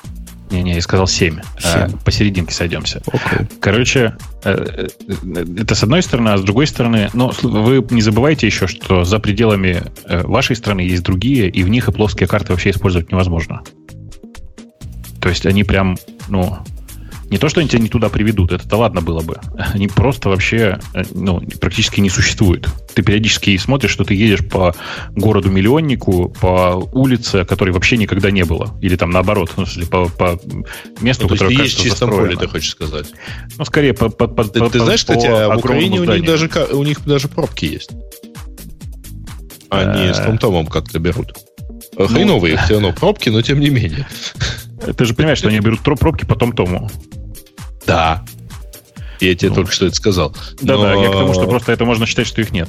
Не-не, 0.51 0.75
я 0.75 0.83
сказал 0.83 1.07
7. 1.07 1.39
Семь. 1.59 1.91
посерединке 2.05 2.53
сойдемся. 2.55 3.01
Окей. 3.07 3.47
Короче, 3.61 4.17
э, 4.45 4.87
э, 5.07 5.45
это 5.59 5.75
с 5.75 5.83
одной 5.83 6.03
стороны, 6.03 6.31
а 6.31 6.39
с 6.39 6.43
другой 6.43 6.67
стороны, 6.67 7.09
ну, 7.15 7.31
сл- 7.31 7.63
вы 7.63 7.87
не 7.95 8.03
забывайте 8.03 8.47
еще, 8.47 8.67
что 8.67 9.05
за 9.05 9.19
пределами 9.21 9.83
э, 10.07 10.23
вашей 10.27 10.57
страны 10.57 10.81
есть 10.81 11.03
другие, 11.05 11.49
и 11.49 11.63
в 11.63 11.69
них 11.69 11.89
и 11.89 11.93
плоские 11.93 12.27
карты 12.27 12.53
вообще 12.53 12.71
использовать 12.71 13.13
невозможно. 13.13 13.63
То 15.21 15.29
есть 15.29 15.47
они 15.47 15.65
прям, 15.65 15.97
ну, 16.29 16.57
не 17.31 17.39
то, 17.39 17.49
что 17.49 17.61
они 17.61 17.69
тебя 17.69 17.81
не 17.81 17.89
туда 17.89 18.09
приведут, 18.09 18.53
это-то 18.53 18.77
ладно 18.77 19.01
было 19.03 19.21
бы. 19.21 19.39
Они 19.75 19.87
просто 19.89 20.29
вообще, 20.29 20.81
э, 20.95 21.05
ну, 21.13 21.41
практически 21.61 22.01
не 22.01 22.11
существуют. 22.11 22.69
Ты 22.95 23.03
периодически 23.03 23.57
смотришь, 23.57 23.93
что 23.93 24.05
ты 24.05 24.15
едешь 24.15 24.47
по 24.49 24.75
городу-миллионнику, 25.11 26.35
по 26.41 26.75
улице, 26.93 27.45
которой 27.45 27.71
вообще 27.71 27.97
никогда 27.97 28.31
не 28.33 28.45
было. 28.45 28.77
Или 28.81 28.97
там 28.97 29.11
наоборот, 29.11 29.53
ну, 29.57 29.65
по, 29.91 30.07
по 30.09 30.41
месту, 31.01 31.23
Ну, 31.25 31.29
то 31.29 31.35
которое 31.35 31.51
есть 31.51 31.59
кажется 31.77 31.83
чистом 31.83 32.09
застроено. 32.11 32.27
поле, 32.37 32.37
ты 32.37 32.49
хочешь 32.49 32.71
сказать. 32.71 33.07
Ну, 33.57 33.65
скорее, 33.65 33.95
по, 33.95 34.09
по, 34.09 34.27
по- 34.27 34.45
Ты, 34.45 34.59
по- 34.61 34.69
ты 34.71 34.81
знаешь, 34.81 35.07
по 35.07 35.15
кстати, 35.15 35.27
а 35.31 35.55
в 35.55 35.59
Украине 35.59 36.01
у 36.01 36.05
них, 36.05 36.25
даже, 36.25 36.51
у 36.73 36.83
них 36.83 37.05
даже 37.05 37.29
пробки 37.29 37.65
есть. 37.67 37.91
Они 39.69 40.13
с 40.13 40.19
Э. 40.19 40.25
том-томом 40.27 40.67
как-то 40.67 40.99
берут. 40.99 41.33
Ну, 41.97 42.07
Хреновые 42.09 42.57
все 42.57 42.75
равно 42.75 42.93
пробки, 42.93 43.29
но 43.29 43.41
тем 43.43 43.61
не 43.61 43.71
менее. 43.71 44.07
Ты 44.97 45.05
же 45.05 45.15
понимаешь, 45.15 45.39
что 45.39 45.49
они 45.49 45.61
берут 45.61 45.81
пробки 45.81 46.25
по 46.25 46.35
том-тому. 46.35 46.91
Да. 47.95 48.25
Я 49.21 49.35
тебе 49.35 49.51
Ну. 49.51 49.57
только 49.57 49.73
что 49.73 49.87
это 49.87 49.95
сказал. 49.97 50.35
Да-да, 50.63 50.95
Но, 50.95 51.03
я 51.03 51.09
к 51.11 51.13
тому, 51.13 51.35
что 51.35 51.47
просто 51.47 51.73
это 51.73 51.85
можно 51.85 52.07
считать, 52.07 52.27
что 52.27 52.41
их 52.41 52.53
нет. 52.53 52.69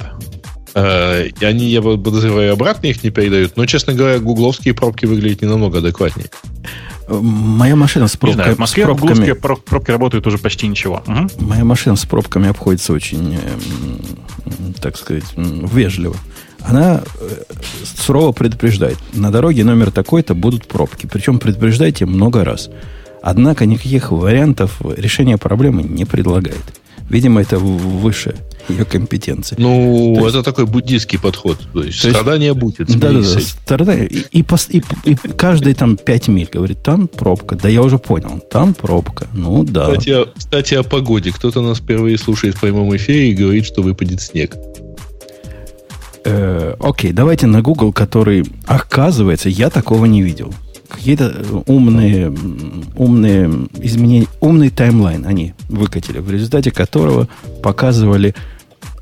э, 0.74 1.28
и 1.28 1.44
они, 1.44 1.66
я 1.66 1.80
подозреваю, 1.82 2.52
обратно 2.52 2.86
их 2.88 3.02
не 3.04 3.10
передают. 3.10 3.56
Но, 3.56 3.64
честно 3.66 3.92
говоря, 3.94 4.18
гугловские 4.18 4.74
пробки 4.74 5.06
выглядят 5.06 5.42
не 5.42 5.48
намного 5.48 5.78
адекватнее. 5.78 6.28
Э, 7.08 7.18
Моя 7.20 7.74
машина 7.76 8.06
с, 8.08 8.14
Не 8.14 8.18
пробкой, 8.18 8.42
знаю, 8.42 8.56
в 8.56 8.58
Москве 8.58 8.84
с 8.84 8.86
пробками... 8.86 9.32
пробки 9.32 9.90
работают 9.90 10.26
уже 10.26 10.38
почти 10.38 10.66
ничего. 10.68 11.02
Мгм. 11.06 11.30
Моя 11.38 11.64
машина 11.64 11.96
с 11.96 12.04
пробками 12.04 12.48
обходится 12.48 12.92
очень, 12.92 13.34
э, 13.36 14.50
так 14.80 14.96
сказать, 14.98 15.24
вежливо. 15.36 16.16
Она 16.60 17.02
сурово 17.96 18.32
предупреждает. 18.32 18.98
На 19.14 19.30
дороге 19.32 19.64
номер 19.64 19.90
такой-то 19.90 20.34
будут 20.34 20.66
пробки. 20.68 21.08
Причем 21.10 21.38
предупреждайте 21.38 22.06
много 22.06 22.44
раз. 22.44 22.70
Однако 23.22 23.66
никаких 23.66 24.10
вариантов 24.12 24.80
решения 24.96 25.38
проблемы 25.38 25.82
не 25.82 26.04
предлагает. 26.04 26.62
Видимо, 27.08 27.40
это 27.42 27.58
выше 27.58 28.36
ее 28.68 28.84
компетенции. 28.84 29.56
Ну, 29.58 30.14
То 30.16 30.22
есть- 30.26 30.34
это 30.36 30.42
такой 30.44 30.66
буддийский 30.66 31.18
подход. 31.18 31.58
То 31.72 31.82
есть, 31.82 32.00
То 32.00 32.08
есть- 32.08 32.18
страдания 32.20 32.54
будет. 32.54 32.86
Да, 32.98 33.12
да, 33.12 33.20
да. 33.20 33.40
Страдаю. 33.40 34.08
И, 34.08 34.24
и, 34.32 34.44
и- 34.70 34.82
и 35.04 35.14
каждые 35.36 35.74
там 35.74 35.96
5 35.96 36.28
миль 36.28 36.48
говорит, 36.50 36.82
там 36.82 37.06
пробка. 37.08 37.56
Да 37.56 37.68
я 37.68 37.82
уже 37.82 37.98
понял, 37.98 38.40
там 38.50 38.72
пробка. 38.72 39.26
Ну 39.34 39.62
да. 39.64 39.88
Кстати, 39.90 40.10
о- 40.10 40.26
кстати, 40.36 40.74
о 40.74 40.82
погоде. 40.84 41.32
Кто-то 41.32 41.60
нас 41.60 41.78
впервые 41.78 42.16
слушает 42.18 42.54
в 42.56 42.60
прямом 42.60 42.94
эфире 42.96 43.30
и 43.30 43.34
говорит, 43.34 43.66
что 43.66 43.82
выпадет 43.82 44.22
снег. 44.22 44.56
Э, 46.24 46.76
окей, 46.78 47.12
давайте 47.12 47.46
на 47.46 47.62
Google, 47.62 47.92
который, 47.92 48.44
оказывается, 48.66 49.48
я 49.48 49.70
такого 49.70 50.06
не 50.06 50.22
видел. 50.22 50.54
Какие-то 50.92 51.32
э, 51.34 51.62
умные, 51.66 52.32
умные 52.96 53.50
изменения, 53.80 54.26
умный 54.40 54.70
таймлайн 54.70 55.26
они 55.26 55.54
выкатили, 55.68 56.18
в 56.18 56.30
результате 56.30 56.70
которого 56.70 57.28
показывали 57.62 58.34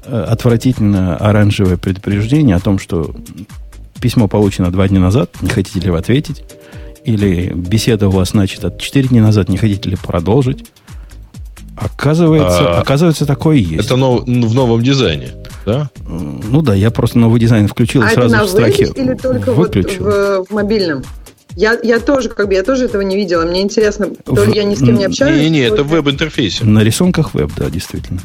э, 0.05 0.25
отвратительно 0.29 1.17
оранжевое 1.17 1.77
предупреждение 1.77 2.57
о 2.57 2.61
том, 2.61 2.79
что 2.79 3.15
письмо 4.01 4.29
получено 4.29 4.71
два 4.71 4.89
дня 4.89 5.01
назад, 5.01 5.31
не 5.43 5.49
хотите 5.51 5.81
ли 5.81 5.91
вы 5.91 5.99
ответить, 5.99 6.43
или 7.05 7.53
беседа 7.55 8.09
у 8.09 8.11
вас, 8.13 8.31
значит, 8.31 8.65
от 8.65 8.79
4 8.81 9.09
дня 9.09 9.23
назад, 9.23 9.49
не 9.49 9.57
хотите 9.59 9.91
ли 9.91 9.97
продолжить. 9.97 10.65
Оказывается, 11.77 12.77
А, 12.77 12.81
оказывается, 12.81 13.25
такое 13.27 13.57
есть. 13.57 13.87
Это 13.87 13.97
нов- 13.97 14.25
в 14.27 14.55
новом 14.55 14.83
дизайне, 14.83 15.29
да? 15.65 15.89
Ну 16.07 16.61
да, 16.61 16.75
я 16.75 16.91
просто 16.91 17.19
новый 17.19 17.41
дизайн 17.41 17.69
включил 17.69 18.03
и 18.03 18.05
а 18.05 18.09
это 18.09 18.15
сразу 18.29 18.37
на 18.37 18.45
в 18.45 18.49
страхе 18.49 18.91
или 18.95 19.15
только 19.15 19.53
вот 19.53 19.75
выключил. 19.75 20.05
в, 20.05 20.45
в 20.47 20.51
мобильном? 20.51 21.03
Я, 21.57 21.79
я 21.83 22.01
тоже, 22.01 22.29
как 22.29 22.49
бы, 22.49 22.55
я 22.55 22.63
тоже 22.63 22.87
этого 22.87 23.03
не 23.03 23.17
видела. 23.17 23.45
Мне 23.45 23.63
интересно, 23.63 24.11
то 24.25 24.45
ли 24.45 24.53
я 24.55 24.65
ни 24.65 24.75
с 24.75 24.79
кем 24.79 24.97
не 24.97 25.05
общаюсь. 25.05 25.41
Не-не, 25.41 25.69
то 25.69 25.75
это 25.75 25.85
в 25.85 25.89
веб-интерфейсе. 25.89 26.65
На 26.65 26.81
рисунках 26.81 27.35
веб, 27.35 27.51
да, 27.57 27.69
действительно. 27.71 28.21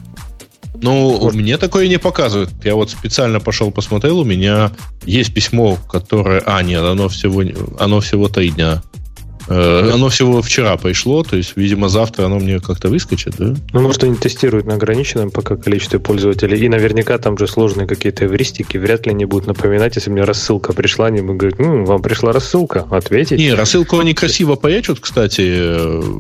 Ну, 0.82 1.32
мне 1.34 1.58
такое 1.58 1.88
не 1.88 1.98
показывают. 1.98 2.52
Я 2.64 2.76
вот 2.76 2.92
специально 2.92 3.40
пошел 3.40 3.72
посмотрел, 3.72 4.20
у 4.20 4.26
меня 4.26 4.72
есть 5.06 5.34
письмо, 5.34 5.78
которое... 5.90 6.44
А, 6.46 6.62
нет, 6.62 6.84
оно 6.84 7.08
всего, 7.08 7.44
оно 7.80 8.02
всего 8.02 8.28
три 8.28 8.52
дня 8.52 8.84
оно 9.48 10.10
всего 10.10 10.42
вчера 10.42 10.76
пришло, 10.78 11.24
то 11.24 11.36
есть, 11.36 11.54
видимо, 11.56 11.90
завтра 11.90 12.26
оно 12.26 12.40
мне 12.40 12.60
как-то 12.60 12.90
выскочит, 12.90 13.36
да? 13.38 13.54
Ну, 13.74 13.82
может, 13.82 14.04
они 14.04 14.16
тестируют 14.16 14.66
на 14.66 14.76
ограниченном 14.76 15.30
пока 15.30 15.56
количестве 15.56 16.00
пользователей, 16.00 16.60
и 16.60 16.70
наверняка 16.70 17.18
там 17.18 17.38
же 17.38 17.48
сложные 17.48 17.88
какие-то 17.88 18.26
эвристики, 18.26 18.78
вряд 18.78 19.06
ли 19.06 19.12
они 19.12 19.26
будут 19.26 19.48
напоминать, 19.48 19.96
если 19.96 20.10
мне 20.10 20.24
рассылка 20.24 20.74
пришла, 20.74 21.08
они 21.08 21.22
будут 21.22 21.38
говорить, 21.38 21.60
ну, 21.60 21.86
вам 21.86 22.02
пришла 22.02 22.32
рассылка, 22.32 22.86
ответить. 22.90 23.38
Не, 23.38 23.54
рассылку 23.54 24.00
они 24.00 24.14
красиво 24.14 24.56
поячут, 24.56 25.00
кстати, 25.00 25.70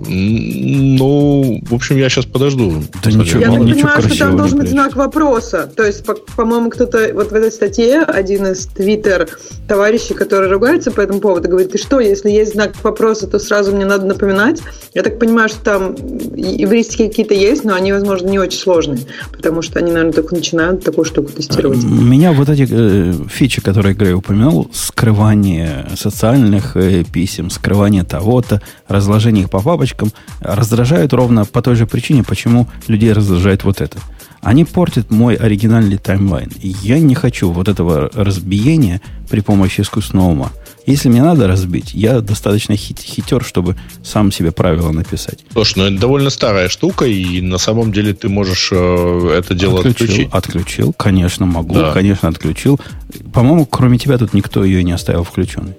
ну, 0.07 1.61
в 1.63 1.73
общем, 1.73 1.97
я 1.97 2.09
сейчас 2.09 2.25
подожду. 2.25 2.83
Да 3.03 3.11
ничего, 3.11 3.39
я 3.39 3.51
так 3.51 3.59
понимаю, 3.59 4.01
что 4.01 4.17
там 4.17 4.37
должен 4.37 4.59
быть 4.59 4.69
знак 4.69 4.95
вопроса, 4.95 5.71
то 5.75 5.83
есть, 5.83 6.05
по-моему, 6.35 6.69
кто-то 6.69 7.11
вот 7.13 7.31
в 7.31 7.33
этой 7.33 7.51
статье, 7.51 8.01
один 8.01 8.47
из 8.47 8.67
твиттер 8.67 9.27
товарищей, 9.67 10.13
который 10.13 10.49
ругается 10.49 10.91
по 10.91 11.01
этому 11.01 11.19
поводу, 11.19 11.49
говорит, 11.49 11.71
ты 11.71 11.77
что, 11.77 11.99
если 11.99 12.29
есть 12.29 12.53
знак 12.53 12.75
вопроса, 12.83 13.14
то 13.21 13.39
сразу 13.39 13.75
мне 13.75 13.85
надо 13.85 14.05
напоминать. 14.05 14.61
Я 14.93 15.03
так 15.03 15.19
понимаю, 15.19 15.49
что 15.49 15.59
там 15.61 15.95
еврейские 16.35 17.09
какие-то 17.09 17.33
есть, 17.33 17.63
но 17.63 17.73
они, 17.73 17.91
возможно, 17.91 18.27
не 18.27 18.39
очень 18.39 18.59
сложные, 18.59 18.99
потому 19.31 19.61
что 19.61 19.79
они, 19.79 19.91
наверное, 19.91 20.13
только 20.13 20.35
начинают 20.35 20.83
такую 20.83 21.05
штуку 21.05 21.31
тестировать. 21.31 21.83
Меня 21.83 22.31
вот 22.31 22.49
эти 22.49 22.67
э, 22.69 23.13
фичи, 23.29 23.61
которые 23.61 23.95
Грей 23.95 24.13
упомянул, 24.13 24.69
скрывание 24.73 25.87
социальных 25.95 26.75
э, 26.75 27.03
писем, 27.03 27.49
скрывание 27.49 28.03
того-то, 28.03 28.61
разложение 28.87 29.43
их 29.43 29.49
по 29.49 29.61
папочкам, 29.61 30.11
раздражают 30.39 31.13
ровно 31.13 31.45
по 31.45 31.61
той 31.61 31.75
же 31.75 31.87
причине, 31.87 32.23
почему 32.23 32.67
людей 32.87 33.13
раздражает 33.13 33.63
вот 33.63 33.81
это– 33.81 33.97
они 34.45 34.63
портят 34.63 35.09
мой 35.09 35.33
оригинальный 35.33 35.97
таймлайн. 35.97 36.51
Я 36.61 36.99
не 36.99 37.15
хочу 37.15 37.49
вот 37.49 37.67
этого 37.67 38.11
разбиения 38.13 39.01
при 39.27 39.39
помощи 39.39 39.81
искусственного 39.81 40.27
ума. 40.27 40.51
Если 40.85 41.09
мне 41.09 41.23
надо 41.23 41.47
разбить, 41.47 41.93
я 41.93 42.21
достаточно 42.21 42.75
хит, 42.75 42.99
хитер, 42.99 43.43
чтобы 43.43 43.75
сам 44.03 44.31
себе 44.31 44.51
правила 44.51 44.91
написать. 44.91 45.39
Слушай, 45.51 45.77
ну 45.77 45.85
это 45.85 45.99
довольно 45.99 46.29
старая 46.29 46.69
штука, 46.69 47.05
и 47.05 47.41
на 47.41 47.57
самом 47.57 47.91
деле 47.91 48.13
ты 48.13 48.29
можешь 48.29 48.69
э, 48.71 49.35
это 49.37 49.55
дело 49.55 49.79
отключил, 49.79 50.05
отключить. 50.05 50.29
Отключил, 50.31 50.93
конечно, 50.93 51.45
могу, 51.45 51.73
да. 51.73 51.91
конечно, 51.91 52.29
отключил. 52.29 52.79
По-моему, 53.33 53.65
кроме 53.65 53.97
тебя 53.97 54.17
тут 54.17 54.33
никто 54.33 54.63
ее 54.63 54.83
не 54.83 54.91
оставил 54.91 55.23
включенной. 55.23 55.73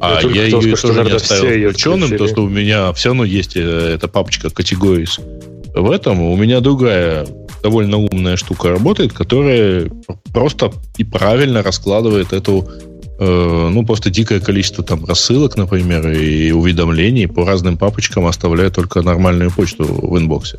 А 0.00 0.20
я, 0.22 0.30
я 0.30 0.44
ее 0.44 0.50
тоже 0.50 0.68
не 0.68 1.10
оставил 1.10 1.18
включенным, 1.18 2.18
то 2.18 2.28
что 2.28 2.44
у 2.44 2.48
меня 2.48 2.92
все 2.92 3.10
равно 3.10 3.24
есть 3.24 3.56
э, 3.56 3.60
эта 3.94 4.08
папочка 4.08 4.48
categories. 4.48 5.20
В 5.74 5.90
этом 5.90 6.20
у 6.20 6.36
меня 6.36 6.60
другая 6.60 7.26
довольно 7.62 7.98
умная 7.98 8.36
штука 8.36 8.70
работает, 8.70 9.12
которая 9.12 9.90
просто 10.32 10.72
и 10.96 11.04
правильно 11.04 11.62
раскладывает 11.62 12.32
эту 12.32 12.68
ну, 13.20 13.84
просто 13.84 14.08
дикое 14.08 14.40
количество 14.40 14.82
там 14.82 15.04
рассылок, 15.04 15.56
например, 15.56 16.10
и 16.10 16.50
уведомлений 16.52 17.28
по 17.28 17.44
разным 17.44 17.76
папочкам, 17.76 18.26
оставляя 18.26 18.70
только 18.70 19.02
нормальную 19.02 19.50
почту 19.50 19.84
в 19.84 20.18
инбоксе. 20.18 20.58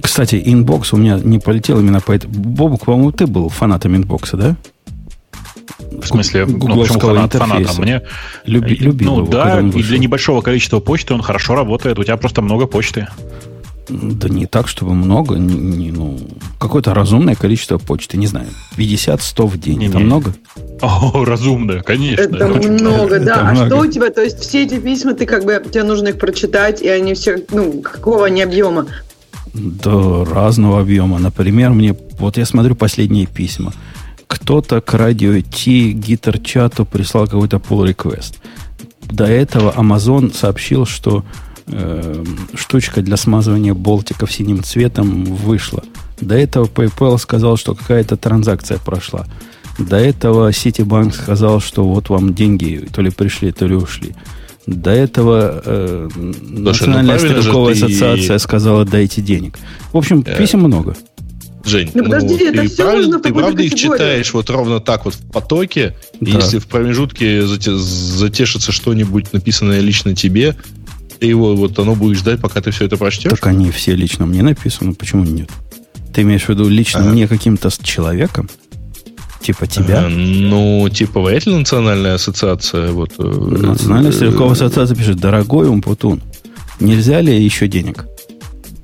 Кстати, 0.00 0.40
инбокс 0.44 0.92
у 0.92 0.96
меня 0.96 1.18
не 1.18 1.38
полетел 1.40 1.80
именно 1.80 2.00
по 2.00 2.12
этому. 2.12 2.34
Бобук, 2.34 2.84
по-моему, 2.84 3.10
ты 3.10 3.26
был 3.26 3.48
фанатом 3.48 3.96
инбокса, 3.96 4.36
да? 4.36 4.56
В 5.90 6.06
смысле, 6.06 6.46
ну, 6.46 6.80
почему 6.80 7.00
фанат, 7.00 7.32
фанатом? 7.32 7.82
Мне 7.82 8.02
Люби, 8.44 8.76
любил 8.76 9.10
Ну 9.10 9.18
его, 9.22 9.30
да, 9.30 9.60
и 9.60 9.82
для 9.82 9.98
небольшого 9.98 10.42
количества 10.42 10.80
почты 10.80 11.14
он 11.14 11.22
хорошо 11.22 11.54
работает. 11.54 11.98
У 11.98 12.04
тебя 12.04 12.16
просто 12.16 12.42
много 12.42 12.66
почты. 12.66 13.08
Да 13.88 14.28
не 14.28 14.46
так, 14.46 14.66
чтобы 14.66 14.94
много. 14.94 15.36
Не, 15.36 15.54
не, 15.54 15.90
ну, 15.92 16.18
какое-то 16.58 16.92
разумное 16.92 17.36
количество 17.36 17.78
почты. 17.78 18.16
Не 18.16 18.26
знаю, 18.26 18.48
50-100 18.76 19.46
в 19.46 19.58
день. 19.58 19.78
Не, 19.78 19.86
это 19.86 19.98
не. 19.98 20.04
много? 20.04 20.34
О, 20.80 21.24
разумное, 21.24 21.82
конечно. 21.82 22.22
Это, 22.22 22.36
это 22.36 22.68
много, 22.68 23.20
да. 23.20 23.32
Это 23.32 23.40
а 23.40 23.52
много. 23.52 23.66
что 23.66 23.78
у 23.78 23.86
тебя? 23.86 24.10
То 24.10 24.22
есть 24.22 24.40
все 24.40 24.64
эти 24.64 24.78
письма, 24.78 25.14
ты 25.14 25.24
как 25.24 25.44
бы, 25.44 25.62
тебе 25.70 25.84
нужно 25.84 26.08
их 26.08 26.18
прочитать, 26.18 26.82
и 26.82 26.88
они 26.88 27.14
все, 27.14 27.44
ну, 27.50 27.80
какого 27.80 28.26
они 28.26 28.42
объема? 28.42 28.86
Да, 29.54 30.24
разного 30.24 30.80
объема. 30.80 31.18
Например, 31.18 31.70
мне, 31.70 31.96
вот 32.18 32.36
я 32.36 32.44
смотрю 32.44 32.74
последние 32.74 33.26
письма. 33.26 33.72
Кто-то 34.26 34.80
к 34.80 34.92
радио 34.94 35.40
T, 35.40 35.92
гитар 35.92 36.40
чату 36.40 36.84
прислал 36.84 37.26
какой-то 37.26 37.58
pull 37.58 37.86
request. 37.86 38.34
До 39.04 39.24
этого 39.24 39.72
Amazon 39.76 40.34
сообщил, 40.34 40.84
что 40.84 41.24
э, 41.68 42.24
штучка 42.54 43.02
для 43.02 43.16
смазывания 43.16 43.74
болтиков 43.74 44.32
синим 44.32 44.62
цветом 44.62 45.24
вышла. 45.24 45.82
До 46.20 46.34
этого 46.34 46.66
PayPal 46.66 47.18
сказал, 47.18 47.56
что 47.56 47.74
какая-то 47.74 48.16
транзакция 48.16 48.78
прошла. 48.78 49.26
До 49.78 49.96
этого 49.96 50.50
Citibank 50.50 51.12
сказал, 51.12 51.60
что 51.60 51.84
вот 51.84 52.08
вам 52.08 52.34
деньги 52.34 52.88
то 52.92 53.02
ли 53.02 53.10
пришли, 53.10 53.52
то 53.52 53.66
ли 53.66 53.74
ушли. 53.74 54.14
До 54.66 54.90
этого 54.90 55.62
э, 55.64 56.08
Слушай, 56.12 56.32
ну 56.42 56.62
Национальная 56.62 57.18
ну, 57.20 57.20
стрелковая 57.20 57.74
ассоциация 57.74 58.38
сказала, 58.38 58.84
дайте 58.84 59.20
денег. 59.20 59.58
В 59.92 59.96
общем, 59.96 60.24
э, 60.26 60.36
писем 60.38 60.60
много. 60.60 60.96
Жень, 61.64 61.90
ну, 61.94 62.04
подожди, 62.04 62.36
ну, 62.38 62.50
это 62.50 62.62
ты, 62.62 62.68
все 62.68 62.82
правда, 62.84 63.18
ты 63.18 63.34
правда 63.34 63.62
их 63.62 63.74
читаешь 63.74 64.32
вот 64.32 64.48
ровно 64.50 64.78
так 64.78 65.04
вот 65.04 65.14
в 65.14 65.30
потоке, 65.32 65.96
да. 66.20 66.30
если 66.30 66.58
в 66.58 66.66
промежутке 66.68 67.44
затешится 67.44 68.70
что-нибудь, 68.70 69.32
написанное 69.32 69.80
лично 69.80 70.14
тебе, 70.14 70.56
ты 71.18 71.26
его, 71.26 71.54
вот 71.54 71.78
оно 71.78 71.94
будет 71.94 72.18
ждать, 72.18 72.40
пока 72.40 72.60
ты 72.60 72.70
все 72.70 72.84
это 72.84 72.96
прочтешь? 72.96 73.30
Так 73.32 73.46
они 73.46 73.70
все 73.70 73.94
лично 73.94 74.26
мне 74.26 74.42
написаны, 74.42 74.94
почему 74.94 75.24
нет? 75.24 75.50
Ты 76.14 76.22
имеешь 76.22 76.44
в 76.44 76.48
виду 76.48 76.68
лично 76.68 77.00
ага. 77.00 77.10
мне 77.10 77.28
каким-то 77.28 77.70
человеком? 77.82 78.48
Типа 79.40 79.66
тебя? 79.66 80.06
А, 80.06 80.08
ну, 80.08 80.88
типа 80.88 81.20
вряд 81.20 81.46
ли 81.46 81.54
национальная 81.54 82.14
ассоциация. 82.14 82.90
Вот, 82.90 83.12
э, 83.18 83.22
национальная 83.22 84.12
стрелковая 84.12 84.52
ассоциация 84.54 84.96
пишет, 84.96 85.16
дорогой 85.18 85.68
Умпутун, 85.68 86.22
нельзя 86.80 87.20
ли 87.20 87.42
еще 87.42 87.68
денег? 87.68 88.06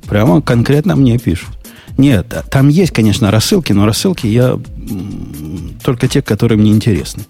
Прямо 0.09 0.43
конкретно 0.43 0.95
мне 0.95 1.19
пишут. 1.19 1.51
Нет, 1.99 2.35
там 2.51 2.69
есть, 2.69 2.93
конечно, 2.93 3.31
рассылки, 3.31 3.73
но 3.73 3.87
рассылки 3.87 4.27
я 4.27 4.59
только 5.85 6.09
те, 6.09 6.23
которые 6.23 6.59
мне 6.59 6.71
интересны. 6.71 7.25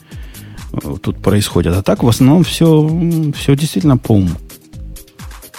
Тут 1.03 1.21
происходят. 1.23 1.77
А 1.77 1.83
так 1.83 2.03
в 2.03 2.09
основном 2.09 2.45
все, 2.45 3.33
все 3.37 3.57
действительно 3.57 3.99
по 3.99 4.12
уму 4.12 4.37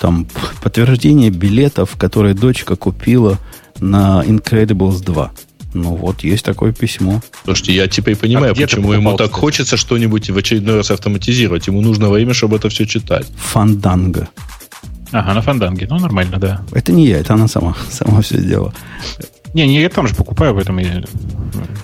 там 0.04 0.28
подтверждение 0.62 1.30
билетов, 1.30 1.96
которые 1.98 2.34
дочка 2.34 2.76
купила 2.76 3.40
на 3.80 4.22
Incredibles 4.26 5.02
2. 5.02 5.32
Ну 5.76 5.96
вот, 5.96 6.26
есть 6.26 6.44
такое 6.44 6.74
письмо. 6.74 7.22
Слушайте, 7.46 7.74
я 7.74 7.88
теперь 7.88 8.18
понимаю, 8.18 8.52
а 8.52 8.56
почему 8.56 8.92
ему 8.92 9.16
так 9.16 9.32
хочется 9.32 9.78
что-нибудь 9.78 10.30
в 10.30 10.38
очередной 10.38 10.76
раз 10.76 10.92
автоматизировать. 10.92 11.68
Ему 11.68 11.80
нужно 11.80 12.10
время, 12.10 12.34
чтобы 12.34 12.58
это 12.58 12.68
все 12.68 12.86
читать. 12.86 13.28
Фанданга. 13.38 14.28
Ага, 15.14 15.34
на 15.36 15.42
фанданге. 15.42 15.88
Ну, 15.90 15.98
нормально, 16.00 16.38
да. 16.38 16.62
Это 16.74 16.92
не 16.92 17.08
я, 17.08 17.20
это 17.20 17.36
она 17.36 17.48
сама, 17.48 17.74
сама 17.90 18.22
все 18.22 18.40
сделала. 18.40 18.74
Не, 19.54 19.66
не, 19.66 19.82
я 19.82 19.88
там 19.88 20.10
же 20.10 20.16
покупаю, 20.16 20.54
поэтому 20.54 20.82
я, 20.82 21.02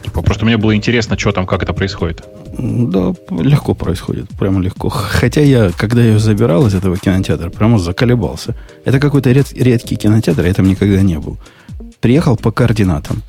типа, 0.03 0.21
просто 0.23 0.43
мне 0.43 0.57
было 0.57 0.75
интересно, 0.75 1.17
что 1.17 1.31
там, 1.31 1.47
как 1.47 1.63
это 1.63 1.71
происходит. 1.71 2.25
Да, 2.61 3.13
легко 3.31 3.73
происходит, 3.73 4.29
прямо 4.37 4.59
легко. 4.59 4.89
Хотя 4.89 5.41
я, 5.41 5.71
когда 5.71 6.03
я 6.03 6.19
забирал 6.19 6.67
из 6.67 6.75
этого 6.75 6.97
кинотеатра, 6.97 7.49
прямо 7.49 7.79
заколебался. 7.79 8.55
Это 8.83 8.99
какой-то 8.99 9.31
ред, 9.31 9.53
редкий 9.53 9.95
кинотеатр, 9.95 10.45
я 10.45 10.53
там 10.53 10.67
никогда 10.67 11.01
не 11.01 11.17
был. 11.19 11.37
Приехал 12.01 12.35
по 12.35 12.51
координатам. 12.51 13.23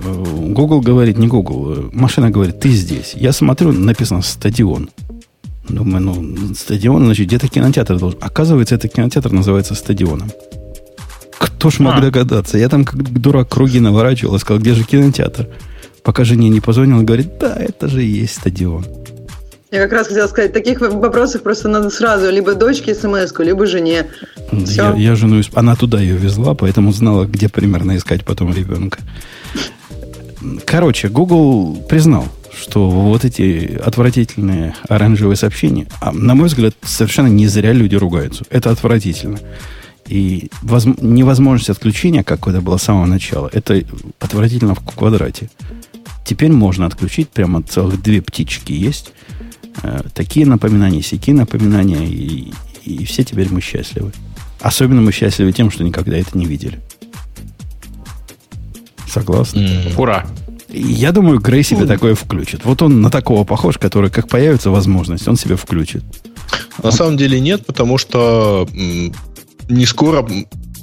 Э, 0.00 0.24
Google 0.48 0.80
говорит, 0.80 1.16
не 1.18 1.28
Google, 1.28 1.74
э, 1.74 1.90
машина 1.92 2.30
говорит, 2.30 2.58
ты 2.58 2.70
здесь. 2.70 3.14
Я 3.14 3.32
смотрю, 3.32 3.72
написано 3.72 4.22
стадион. 4.22 4.90
Думаю, 5.68 6.02
ну, 6.02 6.54
стадион, 6.54 7.04
значит, 7.04 7.28
где-то 7.28 7.46
кинотеатр 7.46 7.98
должен. 7.98 8.18
Оказывается, 8.20 8.74
этот 8.74 8.92
кинотеатр 8.92 9.30
называется 9.30 9.74
стадионом. 9.74 10.30
Кто 11.38 11.70
ж 11.70 11.78
мог 11.78 11.94
а. 11.94 12.00
догадаться? 12.00 12.58
Я 12.58 12.68
там 12.68 12.84
как 12.84 13.00
дурак 13.12 13.48
круги 13.48 13.78
наворачивал 13.78 14.34
и 14.34 14.38
сказал, 14.38 14.60
где 14.60 14.74
же 14.74 14.82
кинотеатр? 14.82 15.48
Пока 16.02 16.24
жене 16.24 16.48
не 16.48 16.60
позвонил, 16.60 16.98
он 16.98 17.06
говорит, 17.06 17.38
да, 17.38 17.54
это 17.56 17.88
же 17.88 18.04
и 18.04 18.08
есть 18.08 18.36
стадион. 18.36 18.84
Я 19.70 19.82
как 19.82 19.92
раз 19.92 20.08
хотела 20.08 20.26
сказать, 20.26 20.52
таких 20.52 20.80
вопросов 20.80 21.42
просто 21.42 21.68
надо 21.68 21.90
сразу 21.90 22.28
либо 22.28 22.54
дочке 22.54 22.92
смс 22.94 23.32
либо 23.38 23.66
жене. 23.66 24.06
Я, 24.50 24.94
я 24.96 25.14
жену, 25.14 25.42
она 25.54 25.76
туда 25.76 26.00
ее 26.00 26.16
везла, 26.16 26.54
поэтому 26.54 26.92
знала, 26.92 27.24
где 27.24 27.48
примерно 27.48 27.96
искать 27.96 28.24
потом 28.24 28.52
ребенка. 28.52 28.98
Короче, 30.64 31.08
Google 31.08 31.76
признал, 31.88 32.26
что 32.52 32.90
вот 32.90 33.24
эти 33.24 33.78
отвратительные 33.84 34.74
оранжевые 34.88 35.36
сообщения, 35.36 35.86
а, 36.00 36.10
на 36.10 36.34
мой 36.34 36.48
взгляд, 36.48 36.74
совершенно 36.82 37.28
не 37.28 37.46
зря 37.46 37.72
люди 37.72 37.94
ругаются. 37.94 38.44
Это 38.50 38.70
отвратительно. 38.70 39.38
И 40.06 40.50
воз... 40.62 40.84
невозможность 41.00 41.70
отключения, 41.70 42.24
как 42.24 42.48
это 42.48 42.60
было 42.60 42.76
с 42.76 42.82
самого 42.82 43.06
начала, 43.06 43.48
это 43.52 43.80
отвратительно 44.18 44.74
в 44.74 44.80
квадрате. 44.80 45.48
Теперь 46.24 46.52
можно 46.52 46.86
отключить, 46.86 47.28
прямо 47.30 47.62
целых 47.62 48.02
две 48.02 48.22
птички 48.22 48.72
есть. 48.72 49.12
Э, 49.82 50.02
такие 50.14 50.46
напоминания, 50.46 51.02
сякие 51.02 51.34
напоминания, 51.34 52.06
и, 52.06 52.52
и 52.84 53.04
все 53.04 53.24
теперь 53.24 53.48
мы 53.50 53.60
счастливы. 53.60 54.12
Особенно 54.60 55.00
мы 55.00 55.12
счастливы 55.12 55.52
тем, 55.52 55.70
что 55.70 55.84
никогда 55.84 56.16
это 56.16 56.36
не 56.36 56.46
видели. 56.46 56.80
Согласны? 59.08 59.60
Mm. 59.60 59.94
Ура! 59.96 60.26
Я 60.68 61.10
думаю, 61.10 61.40
Грей 61.40 61.64
себе 61.64 61.82
mm. 61.82 61.88
такое 61.88 62.14
включит. 62.14 62.64
Вот 62.64 62.82
он 62.82 63.00
на 63.00 63.10
такого 63.10 63.44
похож, 63.44 63.78
который, 63.78 64.10
как 64.10 64.28
появится 64.28 64.70
возможность, 64.70 65.26
он 65.26 65.36
себе 65.36 65.56
включит. 65.56 66.04
На 66.82 66.92
самом 66.92 67.16
деле 67.16 67.40
нет, 67.40 67.66
потому 67.66 67.98
что 67.98 68.68
не 69.68 69.86
скоро, 69.86 70.26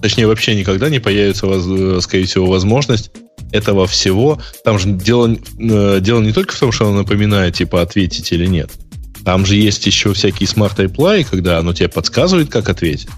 точнее 0.02 0.28
вообще 0.28 0.56
никогда 0.56 0.90
не 0.90 1.00
появится, 1.00 1.48
э, 1.48 2.00
скорее 2.02 2.26
всего, 2.26 2.48
возможность 2.48 3.12
этого 3.52 3.88
всего. 3.88 4.42
Там 4.64 4.80
же 4.80 4.92
дело, 4.92 5.36
э, 5.60 6.00
дело 6.02 6.22
не 6.22 6.34
только 6.34 6.54
в 6.54 6.60
том, 6.60 6.72
что 6.72 6.88
оно 6.88 7.00
напоминает, 7.00 7.56
типа, 7.56 7.82
ответить 7.82 8.32
или 8.32 8.46
нет. 8.46 8.72
Там 9.24 9.46
же 9.46 9.56
есть 9.56 9.86
еще 9.86 10.14
всякие 10.14 10.48
smart 10.48 10.82
reply, 10.82 11.24
когда 11.24 11.60
оно 11.60 11.74
тебе 11.74 11.90
подсказывает, 11.90 12.50
как 12.50 12.70
ответить. 12.70 13.10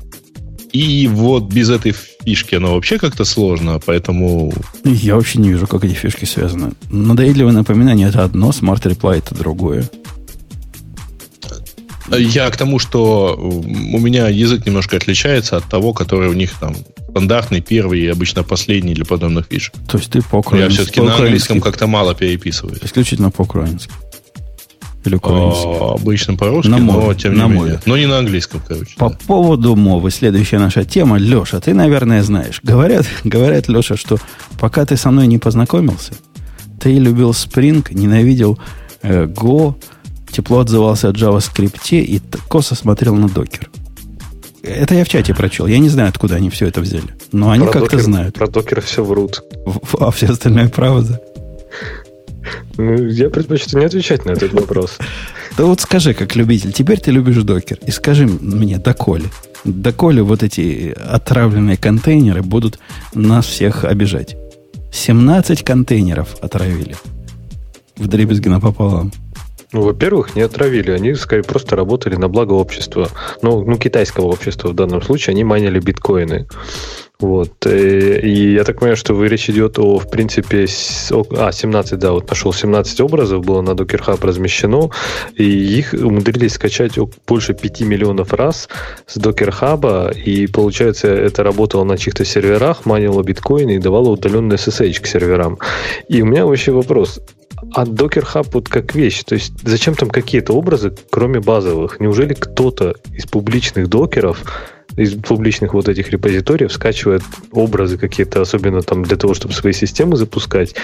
И 0.71 1.07
вот 1.07 1.51
без 1.51 1.69
этой 1.69 1.93
фишки 2.23 2.55
оно 2.55 2.73
вообще 2.73 2.99
как-то 2.99 3.25
сложно, 3.25 3.79
поэтому 3.83 4.53
Я 4.83 5.15
вообще 5.15 5.39
не 5.39 5.49
вижу, 5.49 5.67
как 5.67 5.83
эти 5.83 5.93
фишки 5.93 6.25
связаны. 6.25 6.73
Надоедливое 6.89 7.53
напоминание 7.53 8.09
это 8.09 8.23
одно, 8.23 8.49
Reply 8.49 9.17
это 9.17 9.35
другое. 9.35 9.89
Я 12.11 12.49
к 12.49 12.57
тому, 12.57 12.79
что 12.79 13.35
у 13.37 13.99
меня 13.99 14.29
язык 14.29 14.65
немножко 14.65 14.97
отличается 14.97 15.57
от 15.57 15.65
того, 15.65 15.93
который 15.93 16.29
у 16.29 16.33
них 16.33 16.53
там 16.59 16.75
стандартный, 17.11 17.61
первый 17.61 18.01
и 18.01 18.07
обычно 18.07 18.43
последний 18.43 18.93
для 18.93 19.05
подобных 19.05 19.47
фишек. 19.49 19.73
То 19.87 19.97
есть 19.97 20.11
ты 20.11 20.19
Я 20.19 20.23
по-украински. 20.23 20.75
все-таки 20.77 21.01
на 21.01 21.15
английском 21.15 21.61
как-то 21.61 21.87
мало 21.87 22.13
переписываюсь. 22.15 22.79
Исключительно 22.83 23.31
по-украински. 23.31 23.91
Или 25.05 25.15
украински. 25.15 25.65
А, 25.65 25.93
Обычно 25.95 26.35
по-русски, 26.35 26.69
На 26.69 26.77
но 26.77 26.91
мове, 26.91 27.15
тем 27.15 27.35
на 27.37 27.43
не 27.47 27.53
мове. 27.53 27.69
менее. 27.69 27.81
Но 27.85 27.97
не 27.97 28.05
на 28.05 28.17
английском, 28.19 28.61
короче. 28.67 28.95
По 28.97 29.09
да. 29.09 29.17
поводу 29.27 29.75
мовы, 29.75 30.11
следующая 30.11 30.59
наша 30.59 30.83
тема. 30.83 31.17
Леша, 31.17 31.59
ты, 31.61 31.73
наверное, 31.73 32.21
знаешь. 32.21 32.59
Говорят, 32.63 33.05
говорят, 33.23 33.69
Леша, 33.69 33.95
что 33.95 34.17
пока 34.59 34.85
ты 34.85 34.97
со 34.97 35.09
мной 35.11 35.27
не 35.27 35.37
познакомился, 35.37 36.13
ты 36.81 36.93
любил 36.99 37.31
Spring, 37.31 37.85
ненавидел 37.93 38.59
э, 39.01 39.23
Go, 39.25 39.75
тепло 40.31 40.59
отзывался 40.59 41.09
о 41.09 41.11
JavaScript 41.11 41.91
и 41.91 42.21
косо 42.49 42.75
смотрел 42.75 43.15
на 43.15 43.29
докер. 43.29 43.69
Это 44.63 44.95
я 44.95 45.03
в 45.03 45.09
чате 45.09 45.33
прочел. 45.33 45.67
Я 45.67 45.79
не 45.79 45.89
знаю, 45.89 46.09
откуда 46.09 46.35
они 46.35 46.49
все 46.49 46.67
это 46.67 46.81
взяли. 46.81 47.15
Но 47.31 47.51
они 47.51 47.67
как-то 47.67 47.99
знают. 47.99 48.35
Про 48.35 48.47
докер 48.47 48.81
все 48.81 49.03
врут. 49.03 49.43
А 49.99 50.11
все 50.11 50.27
остальное 50.27 50.69
правда. 50.69 51.21
Ну, 52.77 53.07
я 53.07 53.29
предпочитаю 53.29 53.81
не 53.81 53.85
отвечать 53.87 54.25
на 54.25 54.31
этот 54.31 54.53
вопрос. 54.53 54.97
Да 55.57 55.65
вот 55.65 55.81
скажи, 55.81 56.13
как 56.13 56.37
любитель, 56.37 56.71
теперь 56.71 57.01
ты 57.01 57.11
любишь 57.11 57.43
докер. 57.43 57.79
И 57.85 57.91
скажи 57.91 58.27
мне, 58.27 58.77
доколе? 58.77 59.25
Доколе 59.65 60.21
вот 60.21 60.41
эти 60.41 60.95
отравленные 60.97 61.75
контейнеры 61.75 62.43
будут 62.43 62.79
нас 63.13 63.45
всех 63.45 63.83
обижать? 63.83 64.37
17 64.93 65.63
контейнеров 65.63 66.37
отравили. 66.41 66.95
В 67.97 68.07
дребезги 68.07 68.47
напополам. 68.47 69.11
Ну, 69.71 69.81
во-первых, 69.83 70.35
не 70.35 70.41
отравили, 70.41 70.89
они 70.91 71.13
скорее 71.13 71.43
просто 71.43 71.75
работали 71.75 72.15
на 72.15 72.27
благо 72.27 72.53
общества. 72.53 73.09
Ну, 73.43 73.63
ну, 73.63 73.77
китайского 73.77 74.25
общества 74.25 74.69
в 74.69 74.73
данном 74.73 75.01
случае, 75.03 75.33
они 75.33 75.43
майнили 75.43 75.79
биткоины. 75.79 76.47
Вот. 77.19 77.65
э, 77.65 78.19
И 78.21 78.53
я 78.53 78.63
так 78.63 78.79
понимаю, 78.79 78.95
что 78.95 79.13
вы- 79.13 79.27
речь 79.27 79.49
идет 79.49 79.77
о, 79.77 79.99
в 79.99 80.09
принципе, 80.09 80.65
с- 80.67 81.11
о- 81.11 81.25
а, 81.37 81.51
17, 81.51 81.99
да, 81.99 82.13
вот 82.13 82.29
нашел 82.29 82.53
17 82.53 83.01
образов, 83.01 83.45
было 83.45 83.61
на 83.61 83.71
Docker 83.71 84.01
Hub 84.07 84.25
размещено, 84.25 84.89
и 85.35 85.43
их 85.43 85.93
умудрились 85.93 86.53
скачать 86.53 86.93
больше 87.27 87.53
5 87.53 87.83
миллионов 87.83 88.33
раз 88.33 88.69
с 89.05 89.17
Docker 89.17 89.53
Hub, 89.61 90.17
и, 90.17 90.47
получается, 90.47 91.09
это 91.09 91.43
работало 91.43 91.83
на 91.83 91.97
чьих-то 91.97 92.23
серверах, 92.23 92.85
майнило 92.85 93.21
биткоины 93.21 93.75
и 93.75 93.79
давало 93.79 94.09
удаленный 94.09 94.55
SSH 94.55 95.01
к 95.01 95.05
серверам. 95.07 95.57
И 96.07 96.21
у 96.21 96.25
меня 96.25 96.45
вообще 96.45 96.71
вопрос, 96.71 97.19
а 97.73 97.85
Docker 97.85 98.25
Hub 98.33 98.47
вот 98.53 98.69
как 98.69 98.95
вещь, 98.95 99.23
то 99.23 99.35
есть 99.35 99.53
зачем 99.63 99.95
там 99.95 100.09
какие-то 100.09 100.53
образы, 100.53 100.95
кроме 101.09 101.39
базовых? 101.39 101.99
Неужели 101.99 102.33
кто-то 102.33 102.95
из 103.13 103.25
публичных 103.25 103.87
докеров, 103.89 104.43
из 104.97 105.13
публичных 105.13 105.73
вот 105.73 105.87
этих 105.87 106.09
репозиториев 106.09 106.73
скачивает 106.73 107.23
образы 107.51 107.97
какие-то, 107.97 108.41
особенно 108.41 108.81
там 108.81 109.03
для 109.03 109.17
того, 109.17 109.33
чтобы 109.33 109.53
свои 109.53 109.73
системы 109.73 110.15
запускать? 110.15 110.75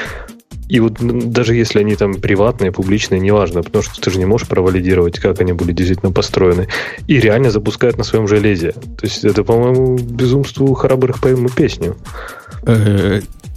И 0.68 0.80
вот 0.80 0.98
даже 1.00 1.56
если 1.56 1.80
они 1.80 1.96
там 1.96 2.16
приватные, 2.16 2.72
публичные, 2.72 3.20
неважно, 3.20 3.62
потому 3.62 3.84
что 3.84 4.02
ты 4.02 4.10
же 4.10 4.18
не 4.18 4.26
можешь 4.26 4.48
провалидировать, 4.48 5.20
как 5.20 5.40
они 5.40 5.54
были 5.54 5.72
действительно 5.74 6.12
построены, 6.12 6.68
и 7.08 7.20
реально 7.20 7.52
запускают 7.52 7.98
на 7.98 8.04
своем 8.04 8.28
железе. 8.28 8.72
То 8.72 9.04
есть 9.04 9.24
это, 9.24 9.44
по-моему, 9.44 9.98
безумству 9.98 10.74
храбрых 10.74 11.22
по 11.22 11.28
ему 11.28 11.50
песню. 11.50 11.96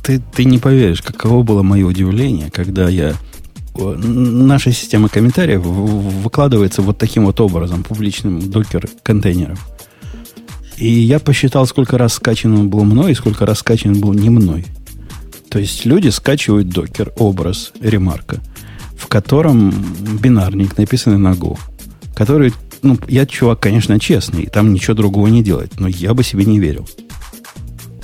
Ты, 0.09 0.23
ты 0.35 0.47
не 0.47 0.57
поверишь, 0.57 1.03
каково 1.03 1.42
было 1.42 1.62
мое 1.62 1.85
удивление, 1.85 2.51
когда 2.51 2.88
я 2.88 3.14
наша 3.77 4.73
система 4.73 5.11
комментариев 5.11 5.61
выкладывается 5.61 6.81
вот 6.81 6.97
таким 6.97 7.27
вот 7.27 7.42
образом, 7.42 7.83
публичным 7.85 8.51
докер 8.51 8.88
контейнером. 9.03 9.59
И 10.79 10.88
я 10.88 11.18
посчитал, 11.18 11.66
сколько 11.66 11.99
раз 11.99 12.14
скачан 12.14 12.57
он 12.57 12.71
был 12.71 12.85
мной 12.85 13.12
и 13.12 13.14
сколько 13.14 13.44
раз 13.44 13.59
скачан 13.59 14.01
был 14.01 14.14
не 14.14 14.31
мной. 14.31 14.64
То 15.51 15.59
есть 15.59 15.85
люди 15.85 16.09
скачивают 16.09 16.71
докер, 16.71 17.12
образ, 17.18 17.73
ремарка, 17.79 18.40
в 18.97 19.09
котором 19.09 19.75
бинарник, 20.23 20.79
написанный 20.79 21.18
на 21.18 21.33
Go, 21.33 21.59
который, 22.14 22.55
ну, 22.81 22.97
я 23.09 23.27
чувак, 23.27 23.61
конечно, 23.61 24.01
честный, 24.01 24.47
там 24.47 24.73
ничего 24.73 24.94
другого 24.94 25.27
не 25.27 25.42
делает, 25.42 25.79
но 25.79 25.87
я 25.87 26.14
бы 26.14 26.25
себе 26.25 26.47
не 26.47 26.59
верил. 26.59 26.88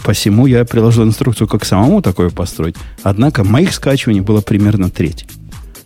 Посему 0.05 0.47
я 0.47 0.67
приложил 0.67 1.03
инструкцию, 1.05 1.49
как 1.49 1.65
самому 1.65 2.03
такое 2.03 2.29
построить. 2.29 2.77
Однако 3.03 3.43
моих 3.43 3.73
скачиваний 3.73 4.21
было 4.21 4.43
примерно 4.43 4.91
треть. 4.91 5.25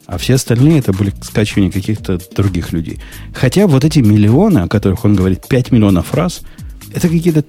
А 0.06 0.18
все 0.18 0.34
остальные 0.34 0.80
это 0.80 0.92
были 0.92 1.14
скачивания 1.22 1.70
каких-то 1.70 2.18
других 2.34 2.72
людей. 2.72 2.98
Хотя 3.32 3.68
вот 3.68 3.84
эти 3.84 4.00
миллионы, 4.00 4.58
о 4.58 4.68
которых 4.68 5.04
он 5.04 5.14
говорит, 5.14 5.46
5 5.48 5.70
миллионов 5.70 6.14
раз, 6.14 6.40
это 6.92 7.08
какие-то 7.08 7.44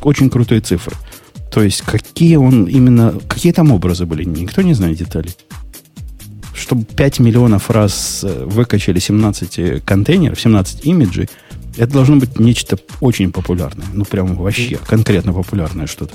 очень 0.00 0.28
крутые 0.28 0.60
цифры. 0.60 0.96
То 1.52 1.62
есть 1.62 1.82
какие 1.82 2.34
он 2.34 2.64
именно, 2.64 3.14
какие 3.28 3.52
там 3.52 3.70
образы 3.70 4.04
были, 4.04 4.24
никто 4.24 4.62
не 4.62 4.74
знает 4.74 4.98
деталей. 4.98 5.36
Чтобы 6.52 6.84
5 6.84 7.20
миллионов 7.20 7.70
раз 7.70 8.24
э, 8.24 8.44
выкачали 8.44 8.98
17 8.98 9.84
контейнеров, 9.84 10.40
17 10.40 10.84
имиджей, 10.84 11.28
это 11.78 11.92
должно 11.92 12.16
быть 12.16 12.38
нечто 12.38 12.76
очень 13.00 13.32
популярное. 13.32 13.86
Ну, 13.94 14.04
прям 14.04 14.34
вообще 14.34 14.78
конкретно 14.86 15.32
популярное 15.32 15.86
что-то. 15.86 16.14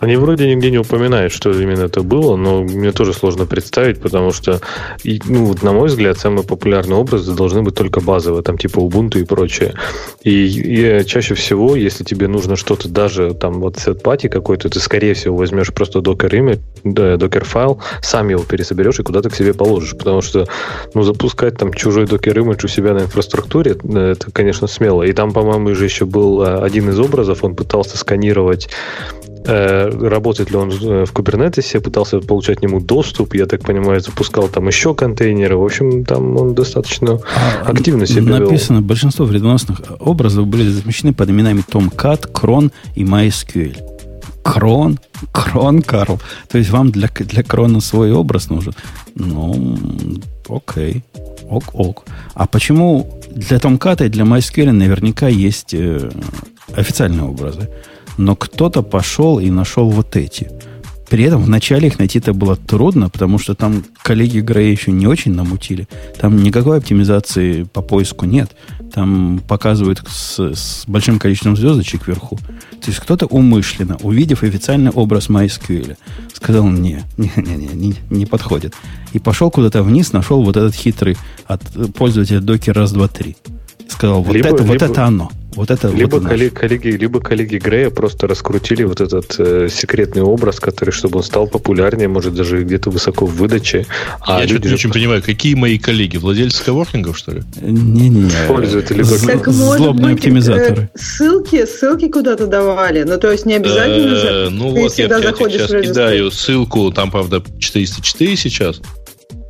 Они 0.00 0.16
вроде 0.16 0.48
нигде 0.48 0.70
не 0.70 0.78
упоминают, 0.78 1.32
что 1.32 1.50
именно 1.50 1.82
это 1.82 2.02
было, 2.02 2.36
но 2.36 2.62
мне 2.62 2.92
тоже 2.92 3.12
сложно 3.12 3.46
представить, 3.46 4.00
потому 4.00 4.32
что, 4.32 4.60
ну, 5.04 5.46
вот, 5.46 5.62
на 5.62 5.72
мой 5.72 5.88
взгляд, 5.88 6.18
самые 6.18 6.44
популярные 6.44 6.98
образы 6.98 7.34
должны 7.34 7.62
быть 7.62 7.74
только 7.74 8.00
базовые, 8.00 8.42
там 8.42 8.58
типа 8.58 8.78
Ubuntu 8.78 9.20
и 9.20 9.24
прочее. 9.24 9.74
И, 10.22 10.46
и 10.46 11.04
чаще 11.04 11.34
всего, 11.34 11.74
если 11.74 12.04
тебе 12.04 12.28
нужно 12.28 12.56
что-то 12.56 12.88
даже 12.88 13.34
там 13.34 13.60
вот 13.60 13.78
сет-пати 13.78 14.28
какой-то, 14.28 14.68
ты 14.68 14.78
скорее 14.80 15.14
всего 15.14 15.36
возьмешь 15.36 15.72
просто 15.72 15.98
Docker 15.98 16.60
да, 16.84 17.14
Docker 17.14 17.44
файл, 17.44 17.80
сам 18.02 18.28
его 18.28 18.42
пересоберешь 18.44 19.00
и 19.00 19.02
куда-то 19.02 19.30
к 19.30 19.34
себе 19.34 19.54
положишь, 19.54 19.96
потому 19.96 20.20
что, 20.20 20.46
ну, 20.94 21.02
запускать 21.02 21.56
там 21.56 21.72
чужой 21.72 22.04
Docker 22.04 22.34
image 22.34 22.64
у 22.64 22.68
себя 22.68 22.94
на 22.94 23.00
инфраструктуре, 23.00 23.76
э, 23.82 24.12
это, 24.12 24.30
конечно, 24.30 24.66
смело. 24.66 25.02
И 25.02 25.12
там, 25.12 25.32
по-моему, 25.32 25.74
же 25.74 25.84
еще 25.84 26.04
был 26.04 26.42
э, 26.42 26.62
один 26.62 26.90
из 26.90 26.98
образов, 27.00 27.44
он 27.44 27.54
пытался 27.54 27.98
сканировать 27.98 28.68
э, 29.26 29.37
работает 29.44 30.50
ли 30.50 30.56
он 30.56 30.70
э, 30.70 31.04
в 31.04 31.12
Kubernetes, 31.12 31.80
пытался 31.80 32.20
получать 32.20 32.58
к 32.58 32.62
нему 32.62 32.80
доступ, 32.80 33.34
я 33.34 33.46
так 33.46 33.62
понимаю, 33.62 34.00
запускал 34.00 34.48
там 34.48 34.66
еще 34.66 34.94
контейнеры. 34.94 35.56
В 35.56 35.64
общем, 35.64 36.04
там 36.04 36.36
он 36.36 36.54
достаточно 36.54 37.20
А, 37.36 37.70
активно 37.70 38.06
себя 38.06 38.38
вел. 38.38 38.50
Написано, 38.50 38.82
большинство 38.82 39.24
вредоносных 39.26 39.80
образов 40.00 40.46
были 40.46 40.68
замещены 40.68 41.12
под 41.12 41.30
именами 41.30 41.62
Tomcat, 41.68 42.30
Cron 42.32 42.72
и 42.94 43.04
MySQL. 43.04 43.76
Крон, 44.42 44.98
Крон, 45.32 45.82
Карл. 45.82 46.20
То 46.48 46.58
есть 46.58 46.70
вам 46.70 46.90
для, 46.90 47.08
для 47.08 47.42
Крона 47.42 47.80
свой 47.80 48.12
образ 48.12 48.48
нужен? 48.50 48.74
Ну, 49.14 49.76
окей. 50.48 51.02
Ок, 51.50 51.64
ок. 51.74 52.04
А 52.34 52.46
почему 52.46 53.20
для 53.30 53.58
Tomcat 53.58 54.06
и 54.06 54.08
для 54.08 54.24
MySQL 54.24 54.72
наверняка 54.72 55.28
есть 55.28 55.74
э, 55.74 56.10
официальные 56.74 57.24
образы? 57.24 57.68
Но 58.18 58.36
кто-то 58.36 58.82
пошел 58.82 59.38
и 59.38 59.50
нашел 59.50 59.88
вот 59.88 60.14
эти. 60.16 60.50
При 61.08 61.24
этом 61.24 61.42
вначале 61.42 61.88
их 61.88 61.98
найти-то 61.98 62.34
было 62.34 62.56
трудно, 62.56 63.08
потому 63.08 63.38
что 63.38 63.54
там 63.54 63.82
коллеги 64.02 64.40
Грея 64.40 64.70
еще 64.70 64.92
не 64.92 65.06
очень 65.06 65.32
намутили. 65.32 65.88
Там 66.20 66.36
никакой 66.42 66.78
оптимизации 66.78 67.62
по 67.62 67.80
поиску 67.80 68.26
нет. 68.26 68.50
Там 68.92 69.40
показывают 69.48 70.02
с, 70.06 70.38
с 70.38 70.84
большим 70.86 71.18
количеством 71.18 71.56
звездочек 71.56 72.06
вверху. 72.06 72.36
То 72.36 72.88
есть 72.88 73.00
кто-то 73.00 73.26
умышленно, 73.26 73.96
увидев 74.02 74.42
официальный 74.42 74.90
образ 74.90 75.30
MySQL, 75.30 75.96
сказал, 76.34 76.68
не, 76.68 77.02
не, 77.16 77.32
не, 77.36 77.56
не, 77.56 77.68
не, 77.68 77.94
не 78.10 78.26
подходит. 78.26 78.74
И 79.14 79.18
пошел 79.18 79.50
куда-то 79.50 79.82
вниз, 79.82 80.12
нашел 80.12 80.42
вот 80.42 80.56
этот 80.56 80.74
хитрый 80.74 81.16
от 81.46 81.62
пользователя 81.94 82.40
Docker 82.40 82.72
раз, 82.72 82.92
два, 82.92 83.08
три. 83.08 83.36
Сказал, 83.98 84.22
вот, 84.22 84.32
Либо- 84.34 84.48
это, 84.48 84.62
вот 84.62 84.72
либо- 84.74 84.84
это 84.86 85.04
оно. 85.04 85.30
Вот 85.56 85.70
это 85.72 85.88
Либо, 85.88 86.10
вот 86.16 86.20
оно. 86.20 86.28
коллеги, 86.28 86.54
коллеги, 86.54 86.88
либо 86.88 87.20
коллеги 87.20 87.56
Грея 87.56 87.90
просто 87.90 88.28
раскрутили 88.28 88.84
вот 88.84 89.00
этот 89.00 89.34
э, 89.40 89.68
секретный 89.72 90.22
образ, 90.22 90.60
который, 90.60 90.90
чтобы 90.90 91.16
он 91.18 91.24
стал 91.24 91.48
популярнее, 91.48 92.06
может, 92.06 92.34
даже 92.34 92.62
где-то 92.62 92.90
высоко 92.90 93.26
в 93.26 93.34
выдаче. 93.34 93.86
А 94.20 94.40
Я 94.42 94.46
что-то 94.46 94.68
не 94.68 94.74
очень 94.74 94.92
понимаю, 94.92 95.20
какие 95.20 95.54
мои 95.54 95.78
коллеги? 95.78 96.16
Владельцы 96.18 96.62
коворкингов, 96.62 97.18
что 97.18 97.32
ли? 97.32 97.42
З- 97.60 98.82
только- 98.82 99.26
Так, 99.26 99.46
может 99.48 99.78
Злобные 99.78 100.14
быть, 100.14 100.18
оптимизаторы. 100.18 100.90
э, 100.94 100.98
ссылки, 100.98 101.66
ссылки 101.66 102.08
куда-то 102.08 102.46
давали. 102.46 103.02
Ну, 103.02 103.18
то 103.18 103.32
есть 103.32 103.46
не 103.46 103.54
обязательно 103.54 104.12
Э, 104.12 104.16
же. 104.16 104.48
Ну 104.50 104.66
ты 104.74 104.80
вот 104.82 104.82
я 104.82 104.88
всегда 104.90 105.20
заходишь 105.20 105.62
сейчас 105.62 105.70
в 105.70 105.80
кидаю 105.82 106.30
ссылку, 106.30 106.92
там, 106.92 107.10
правда, 107.10 107.42
404 107.58 108.36
сейчас. 108.36 108.80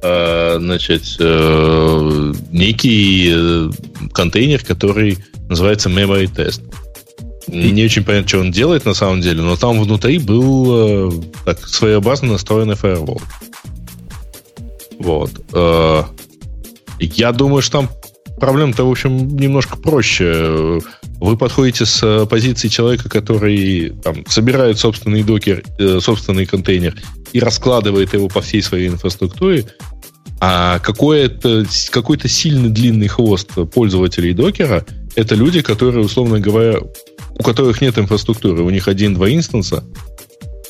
А, 0.03 0.59
Значит, 0.59 1.16
э, 1.18 2.32
некий 2.53 3.30
э, 3.32 3.70
контейнер, 4.12 4.62
который 4.64 5.18
называется 5.49 5.88
Memory 5.88 6.30
Test. 6.34 6.62
Не 7.49 7.84
очень 7.84 8.05
понятно, 8.05 8.28
что 8.28 8.40
он 8.40 8.51
делает 8.51 8.84
на 8.84 8.94
самом 8.94 9.20
деле, 9.22 9.40
но 9.40 9.57
там 9.57 9.80
внутри 9.80 10.18
был 10.18 11.11
э, 11.11 11.22
так 11.46 11.66
своеобразно 11.66 12.32
настроенный 12.32 12.76
фаервол. 12.76 13.20
Вот. 14.99 15.30
Э, 15.53 16.03
Я 17.01 17.32
думаю, 17.32 17.62
что 17.62 17.78
там 17.78 17.90
проблема-то, 18.38 18.84
в 18.84 18.90
общем, 18.90 19.36
немножко 19.36 19.76
проще. 19.76 20.80
Вы 21.20 21.36
подходите 21.36 21.86
с 21.86 22.01
э, 22.03 22.26
позиции 22.26 22.68
человека, 22.68 23.09
который 23.09 23.90
там, 24.05 24.24
собирает 24.28 24.78
собственный 24.78 25.22
докер, 25.22 25.64
э, 25.78 26.01
собственный 26.01 26.46
контейнер 26.46 26.94
и 27.33 27.41
раскладывает 27.41 28.14
его 28.14 28.29
по 28.29 28.41
всей 28.41 28.62
своей 28.62 28.89
инфраструктуре, 28.89 29.66
а 30.41 30.79
какой-то, 30.79 31.64
какой-то 31.91 32.29
сильный 32.29 32.70
длинный 32.70 33.09
хвост 33.09 33.51
пользователей 33.72 34.33
докера 34.33 34.85
это 35.18 35.35
люди, 35.35 35.62
которые, 35.62 36.05
условно 36.05 36.39
говоря, 36.39 36.79
у 37.37 37.43
которых 37.43 37.81
нет 37.81 37.99
инфраструктуры, 37.99 38.62
у 38.62 38.70
них 38.70 38.87
один-два 38.87 39.31
инстанса, 39.31 39.85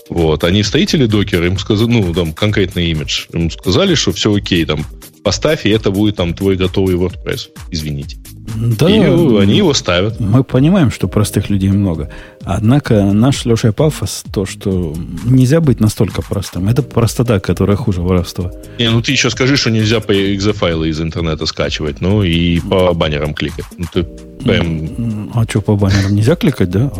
вот, 0.09 0.43
они 0.43 0.63
встретили 0.63 1.05
докер, 1.05 1.45
им 1.45 1.59
сказали, 1.59 1.91
ну, 1.91 2.15
там, 2.15 2.33
конкретный 2.33 2.91
имидж, 2.91 3.27
им 3.33 3.51
сказали, 3.51 3.95
что 3.95 4.13
все 4.13 4.35
окей, 4.35 4.65
там, 4.65 4.87
поставь, 5.23 5.67
и 5.67 5.71
это 5.71 5.91
будет 5.91 6.17
там 6.17 6.33
твой 6.33 6.57
готовый 6.57 6.95
WordPress, 6.95 7.49
извините. 7.71 8.17
Да, 8.57 8.89
и 8.91 8.99
они 8.99 9.57
его 9.57 9.75
ставят. 9.75 10.21
Мы 10.21 10.45
понимаем, 10.45 10.91
что 10.91 11.09
простых 11.09 11.51
людей 11.51 11.71
много. 11.71 12.11
Однако 12.43 13.13
наш 13.13 13.45
Леша 13.45 13.73
пафос, 13.73 14.25
то, 14.33 14.47
что 14.47 14.95
нельзя 15.25 15.61
быть 15.61 15.81
настолько 15.81 16.23
простым. 16.23 16.69
Это 16.69 16.83
простота, 16.83 17.41
которая 17.41 17.77
хуже 17.77 18.01
воровства. 18.01 18.51
Не, 18.79 18.91
ну 18.91 19.03
ты 19.03 19.13
еще 19.13 19.31
скажи, 19.31 19.57
что 19.57 19.71
нельзя 19.71 20.01
по 20.01 20.13
exe 20.13 20.53
файлы 20.53 20.89
из 20.89 21.01
интернета 21.01 21.47
скачивать, 21.47 22.01
ну 22.01 22.23
и 22.23 22.61
по 22.61 22.93
баннерам 22.95 23.35
кликать. 23.35 23.67
Ну 23.77 23.87
ты 23.93 24.07
прям... 24.45 24.67
М, 24.67 25.31
А 25.35 25.45
что, 25.45 25.61
по 25.61 25.77
баннерам 25.77 26.15
нельзя 26.15 26.37
кликать, 26.37 26.71
да? 26.71 26.91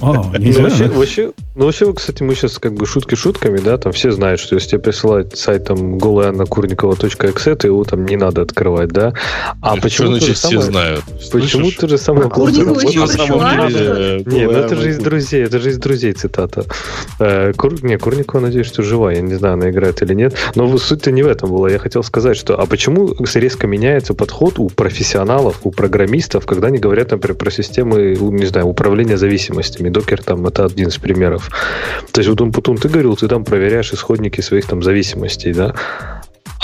А, 0.00 0.12
Ну, 0.12 0.38
нельзя, 0.38 0.62
вообще, 0.62 0.88
да? 0.88 0.94
вообще, 0.98 1.32
ну, 1.54 1.64
вообще, 1.66 1.84
вот, 1.86 1.96
кстати, 1.98 2.22
мы 2.22 2.34
сейчас 2.34 2.58
как 2.58 2.74
бы 2.74 2.84
шутки 2.86 3.14
шутками, 3.14 3.58
да, 3.58 3.78
там 3.78 3.92
все 3.92 4.10
знают, 4.10 4.40
что 4.40 4.54
если 4.56 4.70
тебе 4.70 4.80
присылают 4.80 5.36
сайт 5.38 5.64
там 5.64 5.98
голояннакурникова.exe, 5.98 7.54
то 7.56 7.66
его 7.66 7.84
там 7.84 8.04
не 8.04 8.16
надо 8.16 8.42
открывать, 8.42 8.88
да. 8.90 9.12
А 9.60 9.72
что 9.74 9.82
почему 9.82 10.08
то 10.08 10.14
же 10.14 10.20
значит 10.20 10.36
все 10.36 10.48
самое? 10.48 10.70
знают? 10.70 11.04
Почему 11.32 11.48
Слышишь? 11.62 11.78
то 11.78 11.88
же 11.88 11.98
самое? 11.98 12.28
Курникова 12.28 12.74
Вот 12.74 12.94
на 12.94 13.06
самом 13.06 13.68
деле- 13.68 13.88
э, 13.88 14.22
Не, 14.26 14.44
ну 14.46 14.50
это 14.50 14.68
Голояна 14.68 14.76
же 14.82 14.90
из 14.90 14.98
друзей, 14.98 15.42
это 15.44 15.58
же 15.58 15.70
из 15.70 15.78
друзей 15.78 16.12
цитата. 16.12 16.64
Э, 17.20 17.52
Кур... 17.56 17.82
Не, 17.84 17.98
Курникова, 17.98 18.40
надеюсь, 18.42 18.66
что 18.66 18.82
жива. 18.82 19.10
Я 19.12 19.20
не 19.20 19.34
знаю, 19.34 19.54
она 19.54 19.70
играет 19.70 20.02
или 20.02 20.14
нет. 20.14 20.34
Но 20.54 20.76
суть-то 20.78 21.10
не 21.12 21.22
в 21.22 21.26
этом 21.28 21.50
была. 21.50 21.70
Я 21.70 21.78
хотел 21.78 22.02
сказать, 22.02 22.36
что 22.36 22.60
а 22.60 22.66
почему 22.66 23.14
резко 23.34 23.66
меняется 23.66 24.14
подход 24.14 24.58
у 24.58 24.68
профессионалов, 24.68 25.60
у 25.64 25.70
программистов, 25.70 26.46
когда 26.46 26.63
они 26.66 26.78
говорят, 26.78 27.10
например, 27.10 27.36
про 27.36 27.50
системы, 27.50 28.16
не 28.20 28.46
знаю, 28.46 28.66
управления 28.66 29.16
зависимостями. 29.16 29.88
Докер 29.90 30.22
там 30.22 30.46
это 30.46 30.64
один 30.64 30.88
из 30.88 30.98
примеров. 30.98 31.50
То 32.12 32.20
есть 32.20 32.28
вот 32.30 32.40
он 32.40 32.52
потом 32.52 32.76
ты 32.76 32.88
говорил, 32.88 33.16
ты 33.16 33.28
там 33.28 33.44
проверяешь 33.44 33.92
исходники 33.92 34.40
своих 34.40 34.66
там 34.66 34.82
зависимостей, 34.82 35.52
да? 35.52 35.74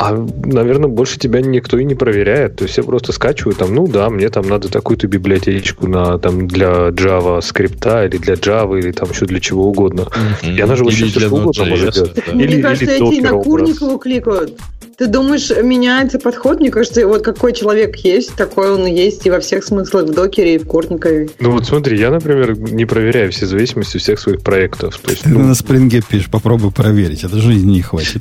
А, 0.03 0.14
наверное, 0.44 0.88
больше 0.88 1.18
тебя 1.18 1.42
никто 1.42 1.76
и 1.78 1.84
не 1.84 1.94
проверяет. 1.94 2.57
То 2.57 2.62
есть 2.64 2.72
все 2.72 2.82
просто 2.82 3.12
скачивают 3.12 3.59
там, 3.59 3.74
ну 3.74 3.86
да, 3.86 4.09
мне 4.09 4.30
там 4.30 4.48
надо 4.48 4.70
такую-то 4.70 5.07
библиотечку 5.09 5.88
на, 5.88 6.18
там, 6.18 6.48
для 6.48 6.88
Java 6.88 7.42
скрипта 7.42 8.07
или 8.07 8.16
для 8.16 8.34
Java 8.34 8.78
или 8.78 8.92
там 8.92 9.11
еще 9.11 9.26
для 9.26 9.40
чего 9.40 9.66
угодно. 9.68 10.07
Мгм. 10.42 10.57
И 10.57 10.61
она 10.61 10.76
же 10.76 10.84
вообще 10.84 11.05
для 11.07 11.26
что 11.26 11.36
угодно 11.36 11.64
может 11.66 11.92
делать. 11.94 12.14
да. 12.14 12.32
Мне 12.32 12.44
Или- 12.44 12.62
кажется, 12.62 12.94
или 12.96 13.09
эти 13.18 13.20
на. 13.20 13.30
Курникову 13.42 13.98
кликают. 13.98 14.59
Ты 15.01 15.07
думаешь, 15.07 15.48
меняется 15.48 16.18
подход? 16.18 16.61
Мне 16.61 16.70
кажется, 16.70 17.07
вот 17.07 17.22
какой 17.22 17.55
человек 17.55 17.96
есть, 17.96 18.34
такой 18.34 18.70
он 18.70 18.86
и 18.86 18.92
есть 18.92 19.24
и 19.24 19.30
во 19.30 19.40
всех 19.40 19.64
смыслах 19.64 20.05
в 20.05 20.12
докере 20.12 20.57
и 20.57 20.59
в 20.59 20.66
Курникове. 20.66 21.30
Ну 21.38 21.53
вот 21.53 21.64
смотри, 21.64 21.98
я, 21.98 22.11
например, 22.11 22.55
не 22.59 22.84
проверяю 22.84 23.32
все 23.32 23.46
зависимости 23.46 23.96
всех 23.96 24.20
своих 24.20 24.42
проектов. 24.42 24.98
То 24.98 25.11
есть, 25.11 25.22
Ты 25.22 25.30
ну, 25.30 25.38
на 25.38 25.55
спринге 25.55 26.03
пишешь, 26.07 26.28
попробуй 26.28 26.70
проверить. 26.70 27.24
Это 27.24 27.38
жизни 27.38 27.70
не 27.70 27.80
хватит. 27.80 28.20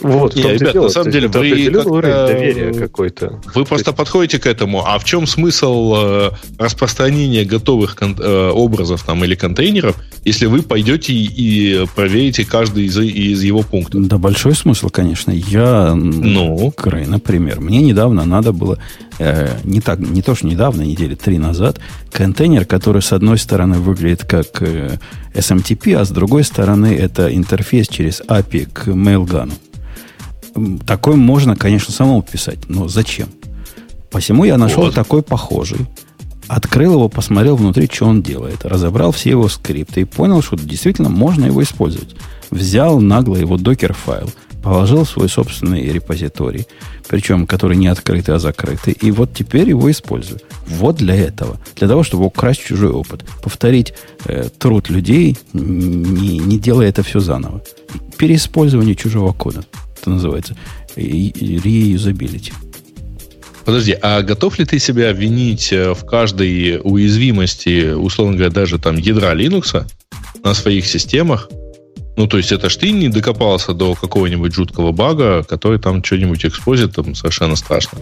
Вот, 0.00 0.36
и 0.36 0.42
ребят, 0.42 0.72
дело. 0.72 0.84
на 0.84 0.88
самом 0.90 1.10
деле, 1.10 1.28
вы 1.28 1.40
уровень 1.84 2.26
доверия 2.26 2.72
какой-то. 2.72 3.40
Вы 3.54 3.64
просто 3.64 3.92
подходите 3.92 4.38
к 4.38 4.46
этому, 4.46 4.84
а 4.86 4.98
в 4.98 5.04
чем 5.04 5.26
смысл 5.26 5.94
э, 5.96 6.30
распространения 6.58 7.44
готовых 7.44 7.96
кон- 7.96 8.16
э, 8.18 8.50
образов 8.50 9.02
там, 9.04 9.24
или 9.24 9.34
контейнеров, 9.34 9.96
если 10.24 10.46
вы 10.46 10.62
пойдете 10.62 11.12
и, 11.12 11.24
и 11.24 11.86
проверите 11.94 12.44
каждый 12.44 12.84
из, 12.84 12.98
из 12.98 13.42
его 13.42 13.62
пунктов? 13.62 14.06
Да, 14.06 14.18
большой 14.18 14.54
смысл, 14.54 14.88
конечно. 14.88 15.30
Я, 15.30 15.94
Ну? 15.94 16.70
Край, 16.76 17.06
например, 17.06 17.60
мне 17.60 17.82
недавно 17.82 18.24
надо 18.24 18.52
было, 18.52 18.78
э, 19.18 19.48
не 19.64 19.80
так, 19.80 19.98
не 19.98 20.22
то, 20.22 20.34
что 20.34 20.46
недавно, 20.46 20.82
недели 20.82 21.14
три 21.14 21.38
назад, 21.38 21.78
контейнер, 22.12 22.64
который 22.64 23.02
с 23.02 23.12
одной 23.12 23.38
стороны 23.38 23.78
выглядит 23.78 24.24
как 24.24 24.62
э, 24.62 24.98
SMTP, 25.34 25.94
а 25.94 26.04
с 26.04 26.10
другой 26.10 26.44
стороны 26.44 26.94
это 26.94 27.34
интерфейс 27.34 27.88
через 27.88 28.20
API 28.22 28.68
к 28.72 28.88
Mailgun. 28.88 29.52
М, 30.54 30.78
Такой 30.78 31.16
можно, 31.16 31.56
конечно, 31.56 31.92
самому 31.92 32.22
писать, 32.22 32.58
но 32.68 32.88
зачем? 32.88 33.28
Посему 34.10 34.44
я 34.44 34.56
нашел 34.58 34.84
Вот. 34.84 34.94
такой 34.94 35.22
похожий. 35.22 35.86
Открыл 36.48 36.94
его, 36.94 37.08
посмотрел 37.08 37.54
внутри, 37.54 37.88
что 37.92 38.06
он 38.06 38.22
делает. 38.22 38.64
Разобрал 38.64 39.12
все 39.12 39.30
его 39.30 39.48
скрипты 39.48 40.00
и 40.00 40.04
понял, 40.04 40.42
что 40.42 40.56
действительно 40.56 41.08
можно 41.08 41.46
его 41.46 41.62
использовать. 41.62 42.16
Взял 42.50 43.00
нагло 43.00 43.36
его 43.36 43.56
докер-файл, 43.56 44.28
положил 44.60 45.04
в 45.04 45.08
свой 45.10 45.28
собственный 45.28 45.82
репозиторий, 45.92 46.66
причем 47.08 47.46
который 47.46 47.76
не 47.76 47.86
открытый, 47.86 48.34
а 48.34 48.40
закрытый, 48.40 48.94
и 49.00 49.12
вот 49.12 49.32
теперь 49.32 49.68
его 49.68 49.88
использую. 49.88 50.40
Вот 50.66 50.96
для 50.96 51.14
этого. 51.14 51.60
Для 51.76 51.86
того, 51.86 52.02
чтобы 52.02 52.24
украсть 52.24 52.60
чужой 52.64 52.90
опыт. 52.90 53.24
Повторить 53.44 53.94
э, 54.24 54.48
труд 54.58 54.90
людей, 54.90 55.38
не, 55.52 56.38
не 56.38 56.58
делая 56.58 56.88
это 56.88 57.04
все 57.04 57.20
заново. 57.20 57.62
Переиспользование 58.16 58.96
чужого 58.96 59.32
кода. 59.32 59.64
Это 60.00 60.10
называется. 60.10 60.56
И- 60.96 61.28
и 61.28 61.56
Reusability. 61.58 62.52
Подожди, 63.64 63.96
а 64.00 64.22
готов 64.22 64.58
ли 64.58 64.64
ты 64.64 64.78
себя 64.78 65.10
обвинить 65.10 65.72
э, 65.72 65.92
в 65.94 66.04
каждой 66.04 66.80
уязвимости, 66.82 67.92
условно 67.92 68.36
говоря, 68.36 68.50
даже 68.50 68.78
там 68.78 68.96
ядра 68.96 69.34
Linux 69.34 69.84
на 70.42 70.54
своих 70.54 70.86
системах? 70.86 71.48
Ну, 72.16 72.26
то 72.26 72.38
есть 72.38 72.52
это 72.52 72.68
ж 72.68 72.76
ты 72.76 72.90
не 72.90 73.08
докопался 73.08 73.72
до 73.72 73.94
какого-нибудь 73.94 74.52
жуткого 74.54 74.92
бага, 74.92 75.44
который 75.48 75.78
там 75.78 76.02
что-нибудь 76.02 76.44
экспозит, 76.44 76.94
там 76.94 77.14
совершенно 77.14 77.56
страшно. 77.56 77.98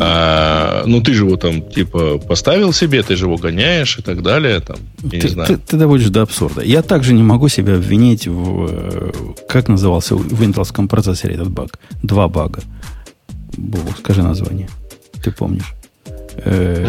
А, 0.00 0.84
ну, 0.86 1.00
ты 1.02 1.12
же 1.12 1.24
его 1.24 1.36
там, 1.36 1.62
типа, 1.62 2.18
поставил 2.18 2.72
себе, 2.72 3.02
ты 3.02 3.16
же 3.16 3.24
его 3.24 3.36
гоняешь 3.36 3.98
и 3.98 4.02
так 4.02 4.22
далее, 4.22 4.60
там, 4.60 4.76
я 5.02 5.10
не 5.10 5.20
Ты, 5.20 5.28
знаю. 5.28 5.48
ты- 5.48 5.56
ты 5.56 5.76
доводишь 5.76 6.08
до 6.10 6.22
абсурда. 6.22 6.62
Я 6.62 6.82
также 6.82 7.12
не 7.14 7.22
могу 7.22 7.48
себя 7.48 7.74
обвинить 7.74 8.26
в... 8.28 8.66
э, 8.70 9.12
Как 9.48 9.68
назывался 9.68 10.14
в 10.16 10.44
интелском 10.44 10.86
процессоре 10.88 11.34
этот 11.34 11.50
баг? 11.50 11.78
Два 12.02 12.28
бага. 12.28 12.62
Бобок, 13.56 13.98
скажи 13.98 14.22
название. 14.22 14.68
Ты 15.22 15.30
помнишь? 15.32 15.72
Э, 16.44 16.86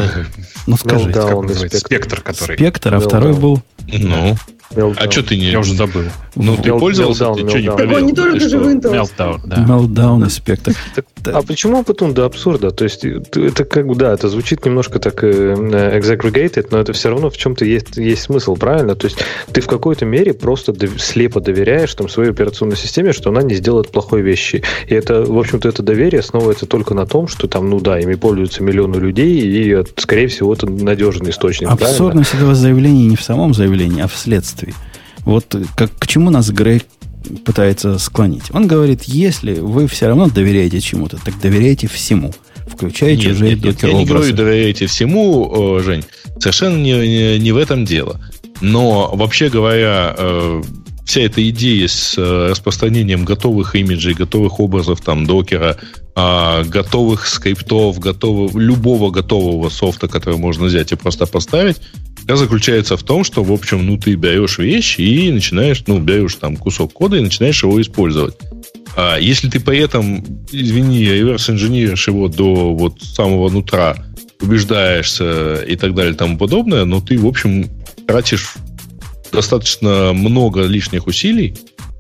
ну, 0.68 0.78
скажи. 0.78 1.08
Называется? 1.10 1.54
из 1.54 1.58
спектра. 1.58 1.80
Спектр, 1.80 2.22
который. 2.22 2.56
Спектр, 2.58 2.94
а 2.96 3.00
второй 3.00 3.34
был... 3.34 3.62
Ну, 3.92 4.36
Meltdown. 4.76 4.96
а 4.98 5.12
что 5.12 5.24
ты 5.24 5.38
не... 5.38 5.46
Я 5.46 5.60
уже 5.60 5.74
забыл. 5.74 6.04
Ну, 6.36 6.56
ты 6.56 6.70
Mel- 6.70 6.80
пользовался, 6.80 7.24
Meltdown, 7.24 7.36
ты 7.42 7.50
что 7.50 7.60
не 7.60 7.66
Meltdown. 7.66 7.70
Так 7.70 7.80
он 7.80 7.88
проверил? 7.88 8.06
не 8.06 8.14
только 8.14 8.40
Ты 8.40 8.50
же 8.50 8.58
в 8.60 8.68
Intel. 8.68 8.94
Meltdown, 8.94 9.42
да. 9.46 9.56
Meltdown 9.68 11.04
Да. 11.24 11.32
А 11.38 11.42
почему 11.42 11.84
потом 11.84 12.14
до 12.14 12.26
абсурда? 12.26 12.70
То 12.72 12.84
есть 12.84 13.02
ты- 13.02 13.46
это 13.46 13.66
как 13.66 13.88
бы, 13.88 13.96
да, 13.96 14.14
это 14.14 14.30
звучит 14.30 14.64
немножко 14.66 15.00
так 15.00 15.24
э, 15.24 15.28
э, 15.28 16.00
exaggregated, 16.00 16.68
но 16.72 16.78
это 16.80 16.94
все 16.94 17.10
равно 17.10 17.30
в 17.30 17.38
чем-то 17.38 17.66
есть, 17.66 17.98
есть 17.98 18.22
смысл, 18.22 18.56
правильно? 18.56 18.96
То 18.96 19.06
есть 19.08 19.18
ты 19.52 19.62
в 19.62 19.68
какой-то 19.68 20.06
мере 20.06 20.34
просто 20.34 20.74
слепо 21.00 21.42
доверяешь 21.42 21.94
там, 21.96 22.08
своей 22.08 22.30
операционной 22.30 22.78
системе, 22.78 23.12
что 23.12 23.32
она 23.32 23.42
не 23.42 23.56
сделает 23.56 23.90
плохой 23.92 24.22
вещи. 24.22 24.64
И 24.88 24.94
это, 24.94 25.24
в 25.24 25.38
общем-то, 25.38 25.68
это 25.68 25.82
доверие 25.82 26.20
основывается 26.20 26.68
только 26.68 26.94
на 26.94 27.06
том, 27.08 27.28
что 27.28 27.48
там, 27.48 27.70
ну 27.70 27.80
да, 27.80 28.00
ими 28.00 28.14
пользуются 28.14 28.62
миллионы 28.64 28.98
людей, 28.98 29.40
и, 29.42 29.74
э, 29.74 29.84
скорее 29.98 30.28
всего, 30.28 30.54
это 30.54 30.70
надежный 30.70 31.32
источник. 31.32 31.68
правильно? 31.70 31.90
Абсурдность 31.90 32.34
этого 32.36 32.54
заявления 32.54 33.08
не 33.08 33.16
в 33.16 33.24
самом 33.24 33.54
заявлении, 33.56 33.79
а 34.00 34.08
в 34.08 34.16
следствии. 34.16 34.74
Вот 35.20 35.54
э, 35.56 35.64
как, 35.76 35.92
к 35.98 36.08
чему 36.08 36.30
нас 36.30 36.50
Грей 36.50 36.82
пытается 37.46 37.98
склонить. 38.00 38.46
Он 38.52 38.68
говорит, 38.68 39.04
если 39.04 39.60
вы 39.60 39.88
все 39.88 40.08
равно 40.08 40.28
доверяете 40.28 40.80
чему-то, 40.82 41.18
так 41.24 41.40
доверяйте 41.40 41.88
всему. 41.88 42.34
включая 42.68 43.16
Нет, 43.16 43.22
чужие 43.22 43.56
нет, 43.56 43.64
нет, 43.64 43.84
я 43.84 43.90
не 43.94 44.06
говорю 44.06 44.26
образы. 44.26 44.34
доверяйте 44.34 44.88
всему, 44.88 45.78
э, 45.80 45.84
Жень. 45.84 46.04
Совершенно 46.40 46.78
не, 46.78 46.92
не- 46.94 47.40
не 47.40 47.52
в 47.52 47.58
этом 47.58 47.86
дело. 47.86 48.20
Но, 48.62 49.12
вообще 49.14 49.50
говоря, 49.50 50.16
э, 50.18 50.62
вся 51.06 51.22
эта 51.22 51.48
идея 51.50 51.88
с 51.88 52.16
э, 52.18 52.48
распространением 52.52 53.26
готовых 53.26 53.76
имиджей, 53.76 54.14
готовых 54.14 54.60
образов, 54.60 55.02
там, 55.02 55.26
докера, 55.26 55.78
а, 56.16 56.64
готовых 56.66 57.26
скриптов, 57.28 57.98
готового, 58.00 58.58
любого 58.60 59.10
готового 59.10 59.70
софта, 59.70 60.08
который 60.08 60.38
можно 60.38 60.66
взять 60.66 60.92
и 60.92 60.96
просто 60.96 61.26
поставить, 61.26 61.78
раз 62.30 62.40
заключается 62.40 62.96
в 62.96 63.04
том, 63.04 63.24
что, 63.24 63.44
в 63.44 63.52
общем, 63.52 63.86
ну, 63.86 63.98
ты 63.98 64.16
берешь 64.16 64.58
вещь 64.58 65.00
и 65.00 65.32
начинаешь, 65.32 65.84
ну, 65.88 66.00
берешь 66.00 66.36
там 66.36 66.56
кусок 66.56 66.94
кода 66.94 67.18
и 67.18 67.22
начинаешь 67.22 67.64
его 67.64 67.82
использовать. 67.82 68.36
А 68.96 69.18
если 69.18 69.50
ты 69.50 69.60
при 69.60 69.80
этом, 69.80 70.24
извини, 70.52 71.06
реверс-инженеришь 71.06 72.08
его 72.08 72.28
до 72.28 72.74
вот 72.74 73.02
самого 73.02 73.50
нутра, 73.50 73.96
убеждаешься 74.42 75.56
и 75.56 75.76
так 75.76 75.94
далее 75.94 76.14
и 76.14 76.18
тому 76.18 76.38
подобное, 76.38 76.86
но 76.86 77.02
ты, 77.02 77.18
в 77.18 77.26
общем, 77.26 77.70
тратишь 78.08 78.56
достаточно 79.32 80.14
много 80.14 80.64
лишних 80.64 81.08
усилий, 81.08 81.56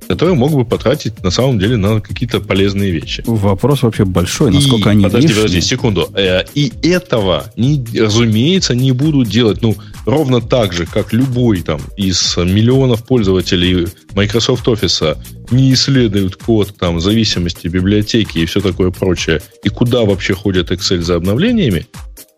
которые 0.09 0.35
мог 0.35 0.51
бы 0.53 0.65
потратить 0.65 1.23
на 1.23 1.29
самом 1.29 1.59
деле 1.59 1.77
на 1.77 2.01
какие-то 2.01 2.39
полезные 2.39 2.89
вещи. 2.89 3.23
Вопрос 3.27 3.83
вообще 3.83 4.05
большой, 4.05 4.51
насколько 4.51 4.89
И- 4.89 4.91
они 4.93 5.03
подожди, 5.03 5.27
лишние. 5.27 5.45
подожди, 5.45 5.61
секунду. 5.61 6.09
Э, 6.15 6.43
И 6.55 6.73
этого, 6.81 7.43
не, 7.55 7.85
разумеется, 7.95 8.73
не 8.73 8.91
будут 8.91 9.29
делать. 9.29 9.61
Ну, 9.61 9.75
ровно 10.07 10.41
так 10.41 10.73
же, 10.73 10.87
как 10.87 11.13
любой 11.13 11.61
там 11.61 11.79
из 11.95 12.35
миллионов 12.37 13.03
пользователей 13.05 13.87
Microsoft 14.15 14.67
Office 14.67 15.15
не 15.51 15.71
исследуют 15.73 16.37
код 16.37 16.75
там 16.79 16.99
зависимости 16.99 17.67
библиотеки 17.67 18.39
и 18.39 18.45
все 18.45 18.61
такое 18.61 18.89
прочее, 18.89 19.41
и 19.63 19.69
куда 19.69 20.01
вообще 20.05 20.33
ходит 20.33 20.71
Excel 20.71 21.01
за 21.01 21.15
обновлениями, 21.17 21.85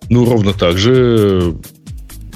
ну, 0.09 0.25
ровно 0.25 0.51
так 0.53 0.77
же 0.77 1.53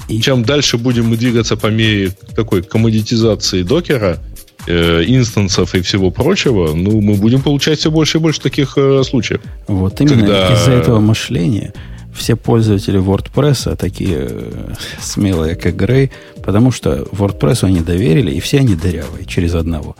И- 0.08 0.20
чем 0.22 0.44
дальше 0.44 0.78
будем 0.78 1.08
мы 1.08 1.16
двигаться 1.18 1.56
по 1.56 1.66
мере 1.66 2.16
такой 2.36 2.62
коммодитизации 2.62 3.62
докера, 3.64 4.18
э, 4.66 5.04
инстансов 5.06 5.74
и 5.74 5.80
всего 5.80 6.10
прочего, 6.10 6.74
ну, 6.74 7.00
мы 7.00 7.14
будем 7.14 7.42
получать 7.42 7.78
все 7.78 7.90
больше 7.90 8.18
и 8.18 8.20
больше 8.20 8.40
таких 8.40 8.74
э, 8.76 9.02
случаев. 9.04 9.40
Вот 9.68 10.00
именно 10.00 10.20
Когда- 10.20 10.54
из-за 10.54 10.72
этого 10.72 11.00
мышления 11.00 11.72
все 12.14 12.34
пользователи 12.36 12.98
WordPress 12.98 13.76
такие 13.76 14.26
э, 14.30 14.72
смелые, 15.00 15.54
как 15.54 15.76
Грей, 15.76 16.10
потому 16.42 16.70
что 16.72 17.06
WordPress 17.12 17.64
они 17.64 17.80
доверили, 17.80 18.30
и 18.32 18.40
все 18.40 18.58
они 18.60 18.74
дырявые 18.74 19.26
через 19.26 19.54
одного. 19.54 19.96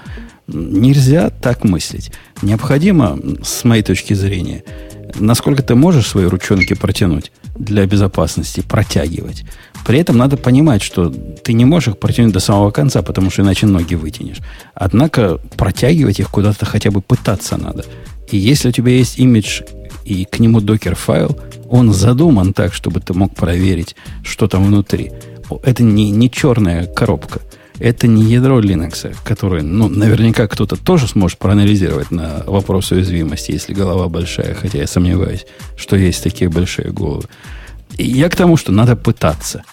Нельзя 0.46 1.30
так 1.30 1.64
мыслить. 1.64 2.12
Необходимо, 2.40 3.18
с 3.42 3.64
моей 3.64 3.82
точки 3.82 4.14
зрения, 4.14 4.62
насколько 5.16 5.62
ты 5.62 5.74
можешь 5.74 6.06
свои 6.06 6.24
ручонки 6.26 6.74
протянуть 6.74 7.32
для 7.58 7.84
безопасности, 7.86 8.60
протягивать. 8.62 9.44
При 9.86 10.00
этом 10.00 10.16
надо 10.16 10.36
понимать, 10.36 10.82
что 10.82 11.10
ты 11.10 11.52
не 11.52 11.64
можешь 11.64 11.88
их 11.88 11.98
протянуть 11.98 12.32
до 12.32 12.40
самого 12.40 12.72
конца, 12.72 13.02
потому 13.02 13.30
что 13.30 13.42
иначе 13.42 13.66
ноги 13.66 13.94
вытянешь. 13.94 14.38
Однако 14.74 15.38
протягивать 15.56 16.18
их 16.18 16.28
куда-то 16.28 16.66
хотя 16.66 16.90
бы 16.90 17.00
пытаться 17.00 17.56
надо. 17.56 17.84
И 18.28 18.36
если 18.36 18.70
у 18.70 18.72
тебя 18.72 18.90
есть 18.90 19.20
имидж 19.20 19.62
и 20.04 20.24
к 20.24 20.40
нему 20.40 20.60
докер-файл, 20.60 21.38
он 21.70 21.92
задуман 21.92 22.52
так, 22.52 22.74
чтобы 22.74 22.98
ты 22.98 23.14
мог 23.14 23.32
проверить, 23.36 23.94
что 24.24 24.48
там 24.48 24.64
внутри. 24.64 25.12
Это 25.62 25.84
не, 25.84 26.10
не 26.10 26.28
черная 26.32 26.86
коробка. 26.86 27.40
Это 27.78 28.08
не 28.08 28.24
ядро 28.24 28.58
Linux, 28.58 29.14
которое, 29.22 29.62
ну, 29.62 29.88
наверняка 29.88 30.48
кто-то 30.48 30.76
тоже 30.76 31.06
сможет 31.06 31.38
проанализировать 31.38 32.10
на 32.10 32.42
вопрос 32.46 32.90
уязвимости, 32.90 33.52
если 33.52 33.72
голова 33.72 34.08
большая, 34.08 34.54
хотя 34.54 34.78
я 34.78 34.86
сомневаюсь, 34.88 35.46
что 35.76 35.94
есть 35.94 36.24
такие 36.24 36.50
большие 36.50 36.90
головы. 36.90 37.26
Я 37.98 38.28
к 38.28 38.36
тому, 38.36 38.56
что 38.56 38.72
надо 38.72 38.96
пытаться. 38.96 39.64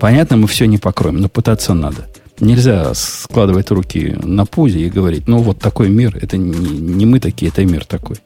Понятно, 0.00 0.36
мы 0.36 0.46
все 0.46 0.66
не 0.66 0.78
покроем, 0.78 1.18
но 1.18 1.28
пытаться 1.28 1.74
надо. 1.74 2.08
Нельзя 2.40 2.92
складывать 2.94 3.70
руки 3.70 4.16
на 4.22 4.46
пузе 4.46 4.80
и 4.80 4.90
говорить, 4.90 5.28
ну 5.28 5.38
вот 5.38 5.58
такой 5.58 5.88
мир, 5.88 6.16
это 6.20 6.36
не, 6.36 6.50
не 6.50 7.06
мы 7.06 7.20
такие, 7.20 7.50
это 7.50 7.64
мир 7.64 7.84
такой. 7.84 8.16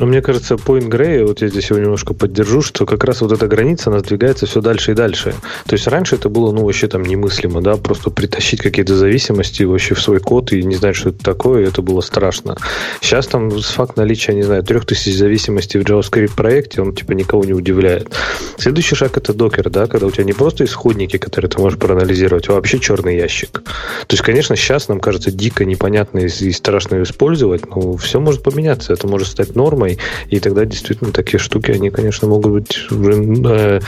Но 0.00 0.06
мне 0.06 0.22
кажется, 0.22 0.54
Point 0.54 0.88
Grey, 0.88 1.26
вот 1.26 1.42
я 1.42 1.48
здесь 1.48 1.68
его 1.68 1.78
немножко 1.78 2.14
поддержу, 2.14 2.62
что 2.62 2.86
как 2.86 3.04
раз 3.04 3.20
вот 3.20 3.32
эта 3.32 3.46
граница, 3.46 3.90
она 3.90 3.98
сдвигается 3.98 4.46
все 4.46 4.62
дальше 4.62 4.92
и 4.92 4.94
дальше. 4.94 5.34
То 5.66 5.74
есть 5.74 5.86
раньше 5.86 6.14
это 6.14 6.30
было, 6.30 6.52
ну, 6.52 6.64
вообще 6.64 6.88
там 6.88 7.02
немыслимо, 7.02 7.60
да, 7.60 7.76
просто 7.76 8.08
притащить 8.08 8.62
какие-то 8.62 8.96
зависимости 8.96 9.62
вообще 9.62 9.94
в 9.94 10.00
свой 10.00 10.18
код 10.20 10.52
и 10.52 10.62
не 10.62 10.76
знать, 10.76 10.96
что 10.96 11.10
это 11.10 11.22
такое, 11.22 11.68
это 11.68 11.82
было 11.82 12.00
страшно. 12.00 12.56
Сейчас 13.02 13.26
там 13.26 13.50
факт 13.50 13.98
наличия, 13.98 14.32
не 14.32 14.42
знаю, 14.42 14.62
трех 14.62 14.86
тысяч 14.86 15.14
зависимостей 15.14 15.78
в 15.78 15.82
JavaScript 15.82 16.32
проекте, 16.34 16.80
он 16.80 16.94
типа 16.94 17.12
никого 17.12 17.44
не 17.44 17.52
удивляет. 17.52 18.10
Следующий 18.56 18.94
шаг 18.94 19.18
это 19.18 19.34
докер, 19.34 19.68
да, 19.68 19.86
когда 19.86 20.06
у 20.06 20.10
тебя 20.10 20.24
не 20.24 20.32
просто 20.32 20.64
исходники, 20.64 21.18
которые 21.18 21.50
ты 21.50 21.58
можешь 21.58 21.78
проанализировать, 21.78 22.48
а 22.48 22.54
вообще 22.54 22.78
черный 22.78 23.18
ящик. 23.18 23.62
То 24.06 24.14
есть, 24.14 24.22
конечно, 24.22 24.56
сейчас 24.56 24.88
нам 24.88 24.98
кажется 24.98 25.30
дико 25.30 25.66
непонятно 25.66 26.20
и, 26.20 26.26
и 26.26 26.52
страшно 26.52 27.02
использовать, 27.02 27.68
но 27.68 27.98
все 27.98 28.18
может 28.18 28.42
поменяться, 28.42 28.94
это 28.94 29.06
может 29.06 29.28
стать 29.28 29.54
нормой, 29.54 29.89
и 30.28 30.40
тогда 30.40 30.64
действительно 30.64 31.12
такие 31.12 31.38
штуки, 31.38 31.70
они, 31.70 31.90
конечно, 31.90 32.28
могут 32.28 32.52
быть 32.52 32.90
уже 32.90 33.12
э, 33.12 33.80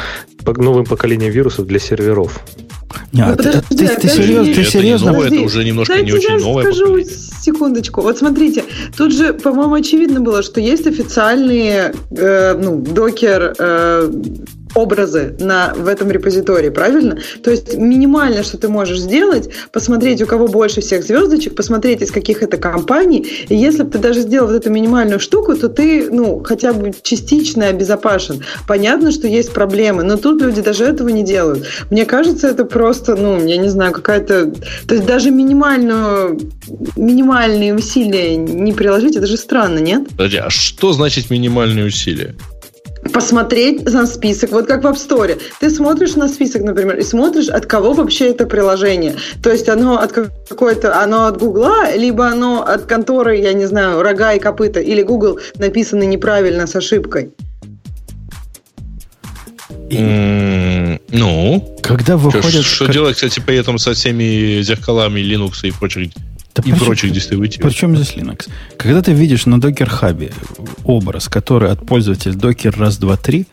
новым 0.56 0.84
поколением 0.84 1.30
вирусов 1.32 1.66
для 1.66 1.78
серверов. 1.78 2.40
Не, 3.12 3.22
а 3.22 3.28
Ну, 3.30 3.36
ты, 3.36 3.42
подожди, 3.44 3.62
ты- 3.68 3.76
ты 3.76 3.86
опять 3.86 4.14
же, 4.14 4.22
серьезно, 4.22 4.44
ты 4.44 4.50
это 4.50 4.60
не 4.60 4.66
серьезно 4.66 5.12
новое, 5.12 5.26
это 5.26 5.36
Подожди, 5.36 5.46
уже 5.58 5.64
немножко 5.64 5.94
Дайте 5.94 6.06
не 6.06 6.18
очень 6.18 6.30
я 6.32 6.38
новое 6.38 6.64
скажу 6.64 6.86
поколение. 6.86 7.14
секундочку. 7.42 8.00
Вот 8.02 8.18
смотрите, 8.18 8.64
тут 8.96 9.12
же, 9.14 9.32
по-моему, 9.34 9.74
очевидно 9.74 10.20
было, 10.20 10.42
что 10.42 10.60
есть 10.60 10.86
официальные 10.86 11.94
э, 12.10 12.54
ну, 12.54 12.80
докер 12.82 13.54
э, 13.58 14.12
образы 14.74 15.36
на, 15.38 15.74
в 15.74 15.88
этом 15.88 16.10
репозитории, 16.10 16.70
правильно? 16.70 17.18
То 17.42 17.50
есть 17.50 17.76
минимально, 17.76 18.42
что 18.42 18.58
ты 18.58 18.68
можешь 18.68 19.00
сделать, 19.00 19.50
посмотреть, 19.72 20.22
у 20.22 20.26
кого 20.26 20.46
больше 20.48 20.80
всех 20.80 21.04
звездочек, 21.04 21.54
посмотреть, 21.54 22.02
из 22.02 22.10
каких 22.10 22.42
это 22.42 22.56
компаний, 22.56 23.26
и 23.48 23.54
если 23.54 23.82
бы 23.82 23.90
ты 23.90 23.98
даже 23.98 24.22
сделал 24.22 24.48
вот 24.48 24.56
эту 24.56 24.70
минимальную 24.70 25.20
штуку, 25.20 25.54
то 25.54 25.68
ты, 25.68 26.10
ну, 26.10 26.42
хотя 26.44 26.72
бы 26.72 26.92
частично 27.02 27.66
обезопасен. 27.66 28.42
Понятно, 28.66 29.12
что 29.12 29.26
есть 29.26 29.52
проблемы, 29.52 30.02
но 30.02 30.16
тут 30.16 30.40
люди 30.42 30.60
даже 30.62 30.84
этого 30.84 31.08
не 31.08 31.22
делают. 31.22 31.66
Мне 31.90 32.04
кажется, 32.04 32.48
это 32.48 32.64
просто, 32.64 33.16
ну, 33.16 33.44
я 33.44 33.56
не 33.56 33.68
знаю, 33.68 33.92
какая-то... 33.92 34.52
То 34.86 34.94
есть 34.94 35.06
даже 35.06 35.30
минимальную, 35.30 36.40
минимальные 36.96 37.74
усилия 37.74 38.36
не 38.36 38.72
приложить, 38.72 39.16
это 39.16 39.26
же 39.26 39.36
странно, 39.36 39.78
нет? 39.78 40.08
Подожди, 40.10 40.38
а 40.38 40.50
что 40.50 40.92
значит 40.92 41.30
минимальные 41.30 41.86
усилия? 41.86 42.34
Посмотреть 43.12 43.84
на 43.92 44.06
список, 44.06 44.50
вот 44.52 44.66
как 44.66 44.84
в 44.84 44.86
App 44.86 44.94
Store. 44.94 45.40
Ты 45.60 45.70
смотришь 45.70 46.14
на 46.14 46.28
список, 46.28 46.62
например, 46.62 46.98
и 46.98 47.02
смотришь, 47.02 47.48
от 47.48 47.66
кого 47.66 47.92
вообще 47.94 48.26
это 48.28 48.46
приложение. 48.46 49.16
То 49.42 49.50
есть 49.50 49.68
оно 49.68 49.98
от 49.98 50.12
какой-то, 50.12 51.00
оно 51.02 51.26
от 51.26 51.38
Гугла, 51.38 51.94
либо 51.96 52.26
оно 52.28 52.62
от 52.62 52.84
конторы, 52.86 53.38
я 53.38 53.52
не 53.54 53.66
знаю, 53.66 54.02
рога 54.02 54.34
и 54.34 54.38
копыта, 54.38 54.80
или 54.80 55.02
Google 55.02 55.40
написано 55.56 56.04
неправильно 56.04 56.66
с 56.66 56.76
ошибкой. 56.76 57.30
М, 59.90 61.00
Ну, 61.10 61.76
Когда 61.82 62.16
что, 62.18 62.30
выходят... 62.30 62.64
что 62.64 62.86
как- 62.86 62.94
делать, 62.94 63.16
кстати, 63.16 63.40
при 63.44 63.56
этом 63.56 63.78
со 63.78 63.92
всеми 63.92 64.62
зеркалами 64.62 65.20
Linux 65.20 65.66
и 65.66 65.70
прочих, 65.72 66.10
Да 66.54 66.62
и 66.64 66.70
при 66.70 66.78
чём- 66.78 66.86
прочих 66.86 67.12
дистрибутивов? 67.12 67.70
Причем 67.70 67.96
здесь 67.96 68.14
Linux? 68.16 68.48
Когда 68.76 69.00
ты 69.02 69.12
видишь 69.12 69.46
на 69.46 69.56
Docker 69.56 69.90
Hub 70.00 70.32
образ, 70.84 71.28
который 71.28 71.70
от 71.70 71.86
пользователя 71.86 72.34
Docker 72.34 72.78
раз, 72.78 72.98
два, 72.98 73.16
три, 73.16 73.46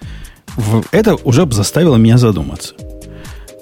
это 0.91 1.15
уже 1.15 1.47
заставило 1.51 1.95
меня 1.95 2.17
задуматься. 2.17 2.73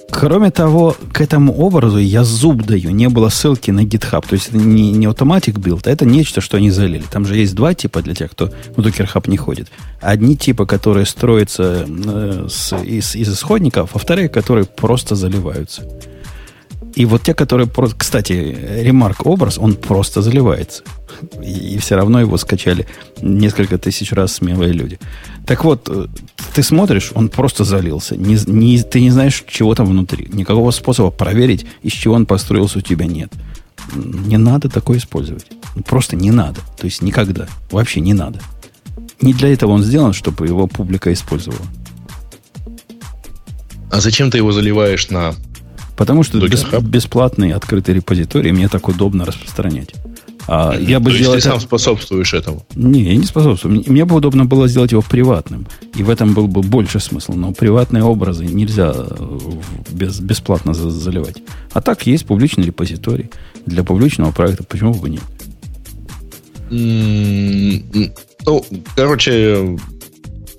Кроме 0.09 0.51
того, 0.51 0.95
к 1.13 1.19
этому 1.21 1.53
образу 1.53 1.97
я 1.97 2.23
зуб 2.23 2.63
даю. 2.63 2.89
Не 2.91 3.09
было 3.09 3.29
ссылки 3.29 3.71
на 3.71 3.81
GitHub. 3.81 4.25
То 4.27 4.33
есть 4.35 4.47
это 4.49 4.57
не, 4.57 4.91
не 4.93 5.05
automatic 5.05 5.55
build, 5.59 5.81
а 5.85 5.91
это 5.91 6.05
нечто, 6.05 6.39
что 6.41 6.57
они 6.57 6.71
залили. 6.71 7.03
Там 7.11 7.25
же 7.25 7.35
есть 7.35 7.53
два 7.53 7.73
типа 7.73 8.01
для 8.01 8.15
тех, 8.15 8.31
кто 8.31 8.47
в 8.75 8.79
Docker 8.79 9.07
Hub 9.13 9.29
не 9.29 9.37
ходит. 9.37 9.67
Одни 9.99 10.35
типы, 10.37 10.65
которые 10.65 11.05
строятся 11.05 11.85
э, 11.87 12.47
с- 12.49 12.81
из, 12.83 13.15
из 13.15 13.29
исходников, 13.33 13.91
а 13.93 13.99
вторые, 13.99 14.29
которые 14.29 14.65
просто 14.65 15.15
заливаются. 15.15 15.83
И 16.97 17.05
вот 17.05 17.21
те, 17.21 17.35
которые 17.35 17.67
просто... 17.67 17.95
Кстати, 17.95 18.57
ремарк 18.81 19.23
образ, 19.23 19.59
он 19.59 19.75
просто 19.75 20.23
заливается. 20.23 20.83
И, 21.43 21.75
и 21.75 21.77
все 21.77 21.95
равно 21.95 22.19
его 22.19 22.37
скачали 22.37 22.87
несколько 23.21 23.77
тысяч 23.77 24.11
раз 24.13 24.33
смелые 24.33 24.73
люди. 24.73 24.99
Так 25.45 25.63
вот, 25.63 25.87
э, 25.89 26.07
ты 26.55 26.63
смотришь, 26.63 27.11
он 27.13 27.29
просто 27.29 27.63
залился. 27.65 28.15
Не, 28.17 28.35
не- 28.47 28.81
ты 28.81 28.99
не 28.99 29.11
знаешь, 29.11 29.43
чего 29.47 29.75
там 29.75 29.85
внутри. 29.85 30.27
Никакого 30.33 30.71
способа 30.71 31.11
проверить, 31.11 31.67
из 31.83 31.91
чего 31.91 32.15
он 32.15 32.25
построился, 32.25 32.79
у 32.79 32.81
тебя 32.81 33.05
нет. 33.05 33.31
Не 33.93 34.37
надо 34.37 34.67
такое 34.67 34.97
использовать. 34.97 35.45
Ну, 35.75 35.83
Просто 35.83 36.15
не 36.15 36.31
надо. 36.31 36.61
То 36.79 36.85
есть 36.85 37.03
никогда. 37.03 37.47
Вообще 37.69 37.99
не 37.99 38.15
надо. 38.15 38.39
Не 39.21 39.33
для 39.33 39.53
этого 39.53 39.73
он 39.73 39.83
сделан, 39.83 40.13
чтобы 40.13 40.47
его 40.47 40.65
публика 40.65 41.13
использовала. 41.13 41.61
А 43.91 43.99
зачем 44.01 44.31
ты 44.31 44.37
его 44.37 44.51
заливаешь 44.51 45.11
на... 45.11 45.35
Потому 45.97 46.23
что 46.23 46.37
бес- 46.39 46.65
бесплатный 46.81 47.51
открытый 47.53 47.95
репозиторий, 47.95 48.51
мне 48.51 48.69
так 48.69 48.87
удобно 48.87 49.25
распространять. 49.25 49.89
А 50.49 50.73
я 50.79 50.99
бы 51.01 51.05
То 51.05 51.09
есть 51.11 51.19
сделал 51.23 51.33
ты 51.33 51.39
это- 51.39 51.49
сам 51.49 51.59
способствуешь 51.59 52.33
этому. 52.33 52.65
Не, 52.75 53.01
я 53.03 53.15
не 53.17 53.25
способствую. 53.25 53.75
Мне- 53.75 53.83
Мне 53.87 54.05
бы 54.05 54.15
удобно 54.15 54.45
было 54.45 54.67
сделать 54.69 54.91
его 54.93 55.01
приватным. 55.01 55.67
И 55.95 56.03
в 56.03 56.09
этом 56.09 56.33
был 56.33 56.47
бы 56.47 56.61
больше 56.61 56.99
смысл. 57.01 57.33
Но 57.33 57.51
приватные 57.51 58.03
образы 58.03 58.45
нельзя 58.45 58.93
э, 58.95 59.39
без, 59.89 60.19
бесплатно 60.21 60.73
за- 60.73 60.89
заливать. 60.89 61.37
А 61.73 61.81
так 61.81 62.07
есть 62.07 62.25
публичный 62.25 62.63
репозиторий. 62.65 63.29
Для 63.65 63.83
публичного 63.83 64.31
проекта 64.31 64.63
почему 64.63 64.93
бы 64.93 65.09
нет? 65.09 65.23
М, 66.71 67.83
Ну, 68.45 68.65
короче, 68.95 69.77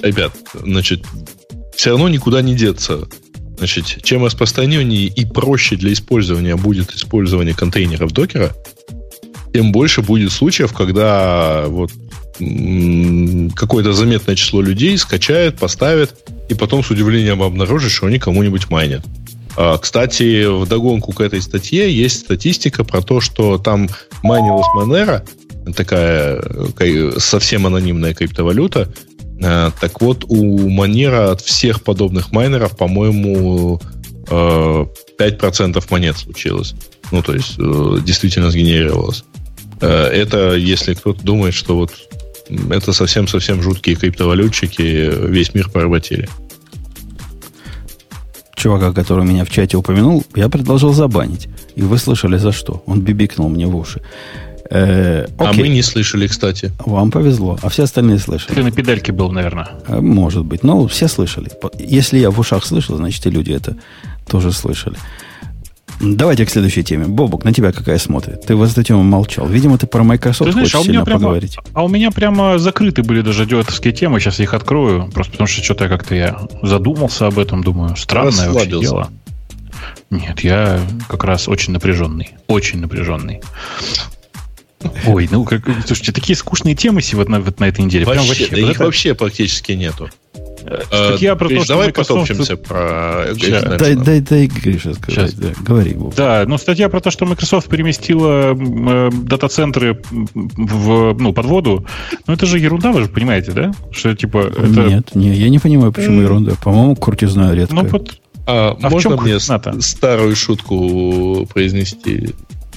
ребят, 0.02 0.32
значит, 0.62 1.02
все 1.74 1.90
равно 1.90 2.08
никуда 2.10 2.42
не 2.42 2.54
деться. 2.54 3.08
Значит, 3.58 4.02
чем 4.02 4.24
распространеннее 4.24 5.06
и 5.06 5.24
проще 5.24 5.76
для 5.76 5.92
использования 5.92 6.56
будет 6.56 6.94
использование 6.94 7.54
контейнеров 7.54 8.12
докера, 8.12 8.52
тем 9.52 9.72
больше 9.72 10.02
будет 10.02 10.32
случаев, 10.32 10.72
когда 10.72 11.64
вот 11.66 11.90
какое-то 13.56 13.92
заметное 13.92 14.36
число 14.36 14.60
людей 14.60 14.96
скачает, 14.96 15.58
поставит, 15.58 16.14
и 16.48 16.54
потом 16.54 16.84
с 16.84 16.90
удивлением 16.90 17.42
обнаружит, 17.42 17.90
что 17.90 18.06
они 18.06 18.20
кому-нибудь 18.20 18.70
майнят. 18.70 19.04
А, 19.56 19.76
Кстати, 19.76 20.46
в 20.46 20.68
догонку 20.68 21.12
к 21.12 21.20
этой 21.20 21.42
статье 21.42 21.92
есть 21.92 22.20
статистика 22.20 22.84
про 22.84 23.02
то, 23.02 23.20
что 23.20 23.58
там 23.58 23.88
майнилась 24.22 24.66
Monero, 24.76 25.26
такая 25.74 26.40
э, 26.78 27.12
совсем 27.18 27.66
анонимная 27.66 28.14
криптовалюта. 28.14 28.92
Э, 29.40 29.70
Так 29.80 30.00
вот, 30.00 30.24
у 30.28 30.68
Monero 30.68 31.30
от 31.30 31.40
всех 31.40 31.82
подобных 31.82 32.32
майнеров, 32.32 32.76
по-моему, 32.76 33.80
э, 34.28 34.86
5% 35.18 35.90
монет 35.90 36.16
случилось. 36.16 36.74
Ну, 37.12 37.22
то 37.22 37.34
есть, 37.34 37.54
э, 37.58 37.98
действительно 38.04 38.50
сгенерировалось. 38.50 39.24
Э, 39.80 40.06
Это, 40.06 40.54
если 40.54 40.94
кто-то 40.94 41.22
думает, 41.22 41.54
что 41.54 41.76
вот 41.76 41.92
это 42.70 42.92
совсем-совсем 42.92 43.62
жуткие 43.62 43.96
криптовалютчики, 43.96 44.82
э, 44.82 45.26
весь 45.28 45.54
мир 45.54 45.70
поработили. 45.70 46.28
Чувака, 48.56 48.92
который 48.92 49.24
меня 49.24 49.44
в 49.44 49.50
чате 49.50 49.76
упомянул, 49.76 50.24
я 50.34 50.48
предложил 50.48 50.92
забанить. 50.92 51.48
И 51.76 51.82
вы 51.82 51.96
слышали 51.96 52.38
за 52.38 52.50
что? 52.50 52.82
Он 52.86 53.00
бибикнул 53.00 53.48
мне 53.48 53.66
в 53.66 53.76
уши. 53.76 54.00
Э, 54.70 55.26
А 55.38 55.52
мы 55.52 55.68
не 55.68 55.82
слышали, 55.82 56.26
кстати. 56.26 56.72
вам 56.84 57.10
повезло, 57.10 57.58
а 57.62 57.68
все 57.68 57.84
остальные 57.84 58.18
слышали. 58.18 58.54
Ты 58.54 58.62
на 58.62 58.70
педальке 58.70 59.12
был, 59.12 59.30
наверное. 59.32 59.68
Э, 59.86 60.00
Может 60.00 60.44
быть. 60.44 60.62
Но 60.62 60.86
все 60.88 61.08
слышали. 61.08 61.50
Если 61.78 62.18
я 62.18 62.30
в 62.30 62.38
ушах 62.38 62.64
слышал, 62.64 62.96
значит 62.96 63.26
и 63.26 63.30
люди 63.30 63.52
это 63.52 63.76
тоже 64.26 64.52
слышали. 64.52 64.96
Давайте 66.00 66.46
к 66.46 66.50
следующей 66.50 66.84
теме. 66.84 67.06
Бобок, 67.06 67.44
на 67.44 67.52
тебя 67.52 67.72
какая 67.72 67.98
смотрит? 67.98 68.46
Ты 68.46 68.54
в 68.54 68.62
эту 68.62 68.82
тему 68.84 69.02
молчал. 69.02 69.48
Видимо, 69.48 69.78
ты 69.78 69.88
про 69.88 70.04
Microsoft 70.04 70.48
Ты 70.48 70.52
знаешь, 70.52 70.70
хочешь 70.70 70.74
а 70.76 70.78
у, 70.80 70.82
меня 70.84 70.92
сильно 70.92 71.04
прямо, 71.04 71.18
поговорить. 71.20 71.56
а 71.74 71.84
у 71.84 71.88
меня 71.88 72.10
прямо 72.12 72.58
закрыты 72.58 73.02
были 73.02 73.20
даже 73.20 73.46
диотовские 73.46 73.92
темы. 73.92 74.20
Сейчас 74.20 74.38
я 74.38 74.44
их 74.44 74.54
открою. 74.54 75.10
Просто 75.12 75.32
потому 75.32 75.48
что 75.48 75.64
что-то 75.64 75.88
как-то 75.88 76.14
я 76.14 76.38
задумался 76.62 77.26
об 77.26 77.38
этом. 77.40 77.64
Думаю, 77.64 77.96
странное 77.96 78.50
вообще 78.50 78.78
дело. 78.78 79.08
Нет, 80.10 80.40
я 80.40 80.80
как 81.08 81.24
раз 81.24 81.48
очень 81.48 81.72
напряженный. 81.72 82.30
Очень 82.46 82.80
напряженный. 82.80 83.40
Ой, 85.06 85.28
ну, 85.30 85.44
как, 85.44 85.62
слушайте, 85.86 86.12
такие 86.12 86.36
скучные 86.36 86.74
темы 86.74 87.02
сегодня 87.02 87.40
вот 87.40 87.58
на 87.60 87.64
этой 87.68 87.84
неделе. 87.84 88.04
Прям 88.06 88.18
Вообще, 88.26 88.44
вообще. 88.44 88.56
да 88.56 88.62
Вот 88.62 88.70
их 88.70 88.76
это- 88.76 88.84
вообще 88.84 89.14
практически 89.14 89.72
нету. 89.72 90.08
Статья 90.86 91.32
Э, 91.32 91.36
про 91.36 91.46
то, 91.48 91.54
Гриш, 91.54 91.64
что 91.64 91.72
давай 91.72 91.88
Microsoft- 91.88 92.08
потопчемся 92.08 92.56
про. 92.56 93.26
Дай, 93.78 93.94
дай, 93.94 94.20
дай 94.20 94.46
Гриша 94.46 94.92
сказать. 94.94 95.30
Сейчас. 95.30 95.34
Да. 95.34 95.48
Говори, 95.64 95.94
Боб. 95.94 96.14
Да, 96.14 96.44
ну 96.46 96.58
статья 96.58 96.88
про 96.90 97.00
то, 97.00 97.10
что 97.10 97.24
Microsoft 97.24 97.68
переместила 97.68 98.54
э, 98.54 99.10
дата-центры 99.22 100.02
в, 100.34 101.14
ну, 101.18 101.32
под 101.32 101.46
воду, 101.46 101.86
ну 102.26 102.34
это 102.34 102.44
же 102.46 102.58
ерунда, 102.58 102.92
вы 102.92 103.02
же 103.02 103.08
понимаете, 103.08 103.52
да? 103.52 103.72
Что 103.92 104.14
типа 104.14 104.48
это... 104.50 104.62
Нет, 104.66 105.14
не, 105.14 105.32
я 105.34 105.48
не 105.48 105.58
понимаю, 105.58 105.92
почему 105.92 106.20
ерунда. 106.20 106.52
По-моему, 106.62 106.96
крутизна 106.96 107.54
редкая. 107.54 107.82
Ну, 107.82 107.88
под- 107.88 108.20
А, 108.46 108.76
А 108.80 108.88
в 108.88 108.90
можно 108.90 109.10
чем 109.16 109.22
мне 109.22 109.38
старую 109.80 110.34
шутку 110.36 111.46
произнести? 111.52 112.30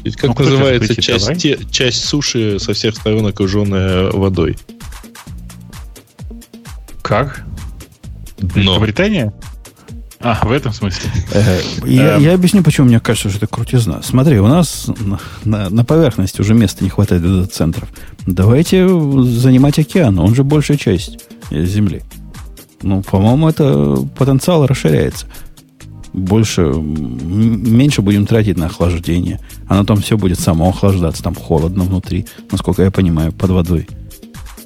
Ведь 0.03 0.15
как 0.15 0.37
Ну, 0.37 0.45
называется 0.45 0.95
часть, 1.01 1.25
Давай. 1.25 1.39
те- 1.39 1.59
часть 1.69 2.05
суши 2.05 2.57
со 2.59 2.73
всех 2.73 2.95
сторон 2.95 3.25
окруженная 3.27 4.09
водой? 4.11 4.57
Как? 7.01 7.43
Дно. 8.37 8.53
Великобритания? 8.61 9.33
А, 10.23 10.39
в 10.45 10.51
этом 10.51 10.71
смысле. 10.71 11.09
Э, 11.33 11.59
Я, 11.85 12.15
я 12.17 12.33
объясню, 12.35 12.61
почему 12.63 12.87
мне 12.87 12.99
кажется, 12.99 13.29
что 13.29 13.37
это 13.39 13.47
крутизна. 13.47 14.01
Смотри, 14.03 14.39
у 14.39 14.47
нас 14.47 14.85
на, 14.99 15.19
на- 15.45 15.69
на 15.69 15.83
поверхности 15.83 16.41
уже 16.41 16.53
места 16.53 16.83
не 16.83 16.91
хватает 16.91 17.23
для 17.23 17.45
центров. 17.45 17.89
Давайте 18.27 18.87
занимать 18.87 19.79
океан, 19.79 20.19
он 20.19 20.35
же 20.35 20.43
большая 20.43 20.77
часть 20.77 21.17
э, 21.49 21.63
Земли. 21.65 22.03
Ну, 22.83 23.01
по-моему, 23.01 23.49
это 23.49 23.95
потенциал 24.17 24.65
расширяется. 24.67 25.25
Больше, 26.13 26.61
меньше 26.63 28.01
будем 28.01 28.25
тратить 28.25 28.57
на 28.57 28.65
охлаждение. 28.65 29.39
А 29.67 29.75
на 29.77 29.85
том 29.85 29.97
все 30.01 30.17
будет 30.17 30.39
само 30.39 30.69
охлаждаться. 30.69 31.23
Там 31.23 31.35
холодно 31.35 31.83
внутри, 31.85 32.25
насколько 32.51 32.83
я 32.83 32.91
понимаю, 32.91 33.31
под 33.31 33.51
водой. 33.51 33.87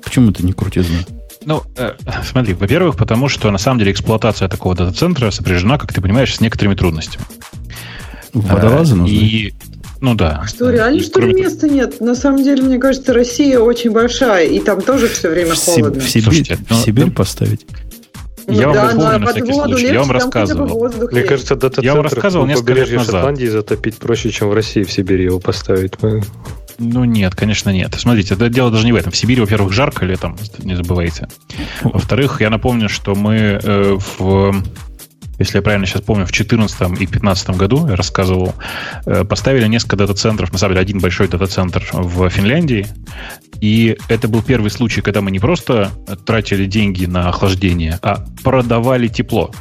Почему 0.03 0.31
это 0.31 0.43
не 0.45 0.53
крутизна? 0.53 0.97
Ну, 1.45 1.61
э, 1.77 1.91
смотри, 2.27 2.55
во-первых, 2.55 2.95
потому 2.97 3.29
что 3.29 3.51
на 3.51 3.59
самом 3.59 3.77
деле 3.79 3.91
эксплуатация 3.91 4.47
такого 4.47 4.73
дата-центра 4.75 5.29
сопряжена, 5.29 5.77
как 5.77 5.93
ты 5.93 6.01
понимаешь, 6.01 6.33
с 6.35 6.41
некоторыми 6.41 6.73
трудностями. 6.73 7.23
Водолазы 8.33 8.93
Э, 8.95 8.97
нужны? 8.97 9.13
И, 9.13 9.53
ну 10.01 10.15
да. 10.15 10.43
Что, 10.47 10.71
реально, 10.71 10.97
И 10.97 11.03
что 11.03 11.19
ли, 11.21 11.33
места 11.39 11.67
нет? 11.69 12.01
На 12.01 12.15
самом 12.15 12.43
деле, 12.43 12.63
мне 12.63 12.79
кажется, 12.79 13.13
Россия 13.13 13.59
очень 13.59 13.91
большая, 13.91 14.47
и 14.47 14.59
там 14.59 14.81
тоже 14.81 15.07
все 15.07 15.29
время 15.29 15.53
в, 15.53 15.57
Сиб- 15.57 15.75
холодно. 15.83 16.01
в 16.01 16.09
Сибирь, 16.09 16.23
Слушайте, 16.23 16.55
в 16.57 16.69
ну, 16.71 16.75
Сибирь 16.77 17.05
ну, 17.05 17.11
поставить? 17.11 17.65
Я 18.47 18.67
Ну 18.67 18.73
вам 18.73 18.97
да, 18.97 19.17
на 19.19 19.27
всякий 19.27 19.51
воду 19.51 19.69
случай. 19.69 19.93
Я 19.93 19.99
вам 19.99 20.11
рассказывал. 20.11 20.89
Мне 21.11 21.19
есть. 21.19 21.29
кажется, 21.29 21.53
Я 21.53 21.59
вам 21.93 22.03
дата-центр 22.03 22.03
рассказывал 22.03 22.45
лет 22.45 22.91
назад. 22.91 23.05
Шотландии 23.05 23.47
затопить 23.47 23.97
проще, 23.97 24.29
чем 24.31 24.49
в 24.49 24.53
России 24.53 24.83
в 24.83 24.91
Сибири 24.91 25.25
его 25.25 25.39
поставить. 25.39 25.93
Ну 26.77 27.05
нет, 27.05 27.35
конечно 27.35 27.69
нет. 27.69 27.93
Смотрите, 27.97 28.33
это 28.33 28.49
дело 28.49 28.69
даже 28.69 28.85
не 28.85 28.91
в 28.91 28.95
этом. 28.95 29.11
В 29.11 29.17
Сибири, 29.17 29.41
во-первых, 29.41 29.71
жарко 29.71 30.05
летом, 30.05 30.37
не 30.59 30.75
забывайте. 30.75 31.27
Во-вторых, 31.83 32.41
я 32.41 32.49
напомню, 32.49 32.89
что 32.89 33.15
мы 33.15 33.59
э, 33.63 33.97
в 34.17 34.55
если 35.39 35.57
я 35.57 35.61
правильно 35.61 35.85
сейчас 35.85 36.01
помню, 36.01 36.25
в 36.25 36.31
2014 36.31 36.81
и 36.81 37.05
2015 37.05 37.49
году, 37.51 37.87
я 37.87 37.95
рассказывал, 37.95 38.53
э, 39.05 39.23
поставили 39.23 39.67
несколько 39.67 39.95
дата-центров, 39.95 40.51
на 40.51 40.57
самом 40.57 40.73
деле 40.73 40.81
один 40.81 40.99
большой 40.99 41.27
дата-центр 41.27 41.85
в 41.91 42.29
Финляндии, 42.29 42.87
и 43.61 43.97
это 44.07 44.27
был 44.27 44.41
первый 44.41 44.71
случай, 44.71 45.01
когда 45.01 45.21
мы 45.21 45.31
не 45.31 45.39
просто 45.39 45.91
тратили 46.25 46.65
деньги 46.65 47.05
на 47.05 47.29
охлаждение, 47.29 47.99
а 48.01 48.25
продавали 48.43 49.07
тепло. 49.07 49.51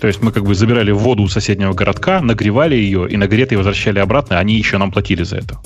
То 0.00 0.06
есть 0.06 0.22
мы 0.22 0.30
как 0.30 0.44
бы 0.44 0.54
забирали 0.54 0.92
воду 0.92 1.24
у 1.24 1.28
соседнего 1.28 1.72
городка, 1.72 2.20
нагревали 2.20 2.76
ее 2.76 3.08
и 3.08 3.16
нагретые 3.16 3.58
возвращали 3.58 3.98
обратно, 3.98 4.38
они 4.38 4.54
еще 4.54 4.78
нам 4.78 4.92
платили 4.92 5.24
за 5.24 5.38
это. 5.38 5.58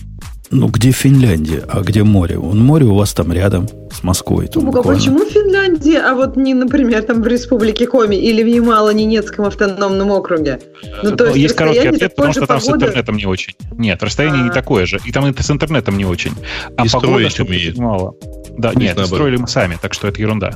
Ну, 0.54 0.68
где 0.68 0.90
Финляндия, 0.90 1.64
а 1.66 1.80
где 1.80 2.02
море? 2.02 2.38
Он 2.38 2.58
море 2.62 2.84
у 2.84 2.94
вас 2.94 3.14
там 3.14 3.32
рядом 3.32 3.68
с 3.90 4.02
Москвой. 4.02 4.48
там 4.48 4.64
Бог, 4.66 4.74
а 4.74 4.76
буквально. 4.78 5.00
почему 5.00 5.24
Финляндия, 5.24 5.98
а 6.00 6.14
вот 6.14 6.36
не, 6.36 6.52
например, 6.52 7.02
там 7.04 7.22
в 7.22 7.26
Республике 7.26 7.86
Коми 7.86 8.16
или 8.16 8.42
в 8.42 8.46
Ямало-Ненецком 8.46 9.46
автономном 9.46 10.10
округе? 10.10 10.60
Ну, 11.02 11.16
то 11.16 11.26
Ну, 11.30 11.34
есть, 11.34 11.56
короткий 11.56 11.88
ответ, 11.88 12.14
потому 12.14 12.32
что 12.34 12.46
там 12.46 12.60
с 12.60 12.66
погода. 12.66 12.84
интернетом 12.86 13.16
не 13.16 13.24
очень. 13.26 13.54
Нет, 13.78 14.02
расстояние 14.02 14.42
не 14.42 14.50
А. 14.50 14.52
такое 14.52 14.84
же. 14.84 15.00
И 15.06 15.10
там 15.10 15.24
это 15.24 15.42
с 15.42 15.50
интернетом 15.50 15.96
не 15.96 16.04
очень. 16.04 16.32
А 16.76 16.84
И 16.84 16.88
погода, 16.90 17.30
строить 17.30 17.40
умеет. 17.40 17.74
понимала. 17.76 18.14
Да, 18.58 18.70
Здесь 18.72 18.82
нет, 18.82 18.96
наоборот. 18.98 19.08
строили 19.18 19.36
мы 19.36 19.48
сами, 19.48 19.78
так 19.80 19.94
что 19.94 20.06
это 20.08 20.20
ерунда. 20.20 20.54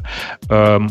Эм, 0.51 0.91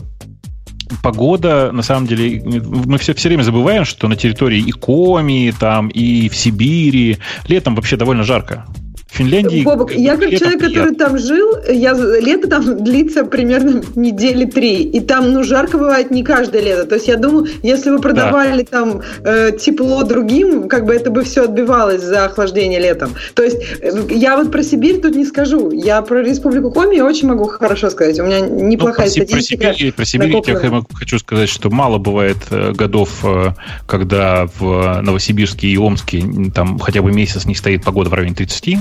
Погода, 1.02 1.72
на 1.72 1.82
самом 1.82 2.06
деле, 2.06 2.42
мы 2.46 3.00
все, 3.00 3.16
все 3.16 3.28
время 3.30 3.42
забываем, 3.42 3.86
что 3.86 4.08
на 4.08 4.16
территории 4.16 4.60
и 4.60 4.72
Коми, 4.72 5.52
там, 5.60 5.88
и 5.88 6.30
в 6.30 6.36
Сибири 6.36 7.18
летом 7.48 7.74
вообще 7.76 7.98
довольно 7.98 8.24
жарко. 8.24 8.66
В 9.08 9.18
Финляндии... 9.18 9.64
Бобок, 9.64 9.94
я 9.94 10.18
как 10.18 10.30
человек, 10.32 10.60
который 10.60 10.94
приятно. 10.94 10.96
там 10.96 11.18
жил, 11.18 11.58
я, 11.70 11.94
лето 11.94 12.50
там 12.50 12.84
длится 12.84 13.24
примерно 13.24 13.82
недели 13.96 14.46
три. 14.46 14.84
И 14.84 15.00
там, 15.00 15.32
ну, 15.32 15.44
жарко 15.44 15.78
бывает 15.78 16.12
не 16.12 16.24
каждое 16.24 16.62
лето. 16.62 16.86
То 16.86 16.96
есть 16.96 17.08
я 17.08 17.16
думаю, 17.16 17.48
если 17.64 17.92
вы 17.92 18.00
продавали 18.00 18.64
там 18.64 19.02
э, 19.24 19.52
тепло 19.58 20.04
другим, 20.04 20.68
как 20.68 20.86
бы 20.86 20.94
это 20.94 21.12
бы 21.12 21.24
все 21.24 21.44
отбивалось 21.44 22.02
за 22.02 22.26
охлаждение 22.26 22.80
летом. 22.80 23.12
То 23.36 23.44
есть 23.44 23.58
э, 23.80 23.92
я 24.10 24.36
вот 24.36 24.52
про 24.52 24.64
Сибирь 24.64 25.00
тут 25.00 25.16
не 25.16 25.26
скажу. 25.26 25.72
Я 25.72 26.02
про 26.02 26.22
Республику 26.22 26.72
Коми 26.72 27.00
очень 27.00 27.28
могу 27.28 27.46
хорошо 27.46 27.90
сказать. 27.92 28.20
У 28.20 28.26
меня 28.26 28.40
Ну, 28.40 28.66
неплохая 28.66 29.06
про, 29.06 29.10
Си- 29.12 29.20
про 29.22 29.28
статистика. 29.28 29.74
Сибирь, 29.74 29.94
про 29.94 30.06
Сибирь 30.06 30.42
я 30.46 30.82
хочу 30.94 31.20
сказать, 31.20 31.50
что 31.50 31.70
мало 31.70 32.00
бывает 32.00 32.38
э, 32.50 32.74
годов, 32.74 33.24
э, 33.24 33.54
когда 33.88 34.48
в 34.60 35.02
Новосибирске 35.02 35.68
и 35.68 35.78
Омске 35.78 36.24
там 36.54 36.80
хотя 36.80 37.02
бы 37.02 37.12
месяц 37.12 37.46
не 37.46 37.56
стоит 37.56 37.84
погода 37.84 38.10
в 38.10 38.14
районе 38.14 38.36
30. 38.36 38.80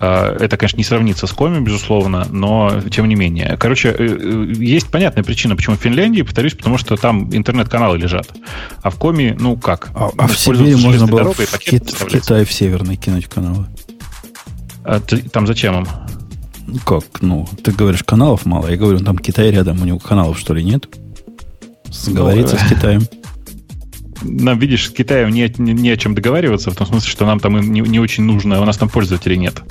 Э, 0.00 0.36
Это, 0.40 0.56
конечно, 0.56 0.76
не 0.76 0.84
сравнится 0.84 1.26
с 1.26 1.32
Коми, 1.32 1.60
безусловно, 1.60 2.26
но 2.30 2.80
тем 2.90 3.08
не 3.08 3.14
менее. 3.14 3.56
Короче, 3.58 3.88
э, 3.90 3.94
э, 3.98 4.52
есть 4.58 4.88
понятная 4.88 5.24
причина, 5.24 5.56
почему 5.56 5.76
в 5.76 5.80
Финляндии, 5.80 6.22
повторюсь, 6.22 6.54
потому 6.54 6.78
что 6.78 6.96
там 6.96 7.34
интернет-каналы 7.34 7.98
лежат. 7.98 8.28
А 8.82 8.90
в 8.90 8.96
Коми, 8.96 9.36
ну 9.38 9.56
как? 9.56 9.90
А, 9.94 10.10
а 10.16 10.26
в 10.26 10.36
Сибири 10.36 10.74
можно 10.76 11.06
было 11.06 11.32
в, 11.32 11.58
Кит- 11.58 11.90
в. 11.90 12.06
Китай 12.06 12.44
в 12.44 12.52
северный 12.52 12.96
кинуть 12.96 13.26
каналы. 13.26 13.66
А 14.84 15.00
ты, 15.00 15.18
там 15.18 15.46
зачем 15.46 15.80
им? 15.80 15.86
Ну, 16.66 16.78
Как? 16.84 17.04
Ну, 17.20 17.46
ты 17.62 17.72
говоришь, 17.72 18.02
каналов 18.04 18.46
мало. 18.46 18.68
Я 18.68 18.76
говорю, 18.76 18.98
там 19.00 19.18
Китай 19.18 19.50
рядом, 19.50 19.80
у 19.82 19.84
него 19.84 19.98
каналов, 19.98 20.38
что 20.38 20.54
ли, 20.54 20.64
нет? 20.64 20.88
Сговориться 21.90 22.56
Ну, 22.60 22.66
с 22.66 22.70
Китаем. 22.70 23.02
Нам, 24.22 24.58
видишь, 24.58 24.86
с 24.86 24.90
Китаем 24.90 25.30
не, 25.30 25.52
не, 25.58 25.72
не 25.72 25.90
о 25.90 25.96
чем 25.96 26.14
договариваться, 26.14 26.70
в 26.70 26.76
том 26.76 26.86
смысле, 26.86 27.10
что 27.10 27.26
нам 27.26 27.40
там 27.40 27.60
не, 27.60 27.80
не 27.80 27.98
очень 28.00 28.24
нужно, 28.24 28.60
у 28.60 28.64
нас 28.64 28.76
там 28.76 28.88
пользователей 28.88 29.36
нет. 29.36 29.62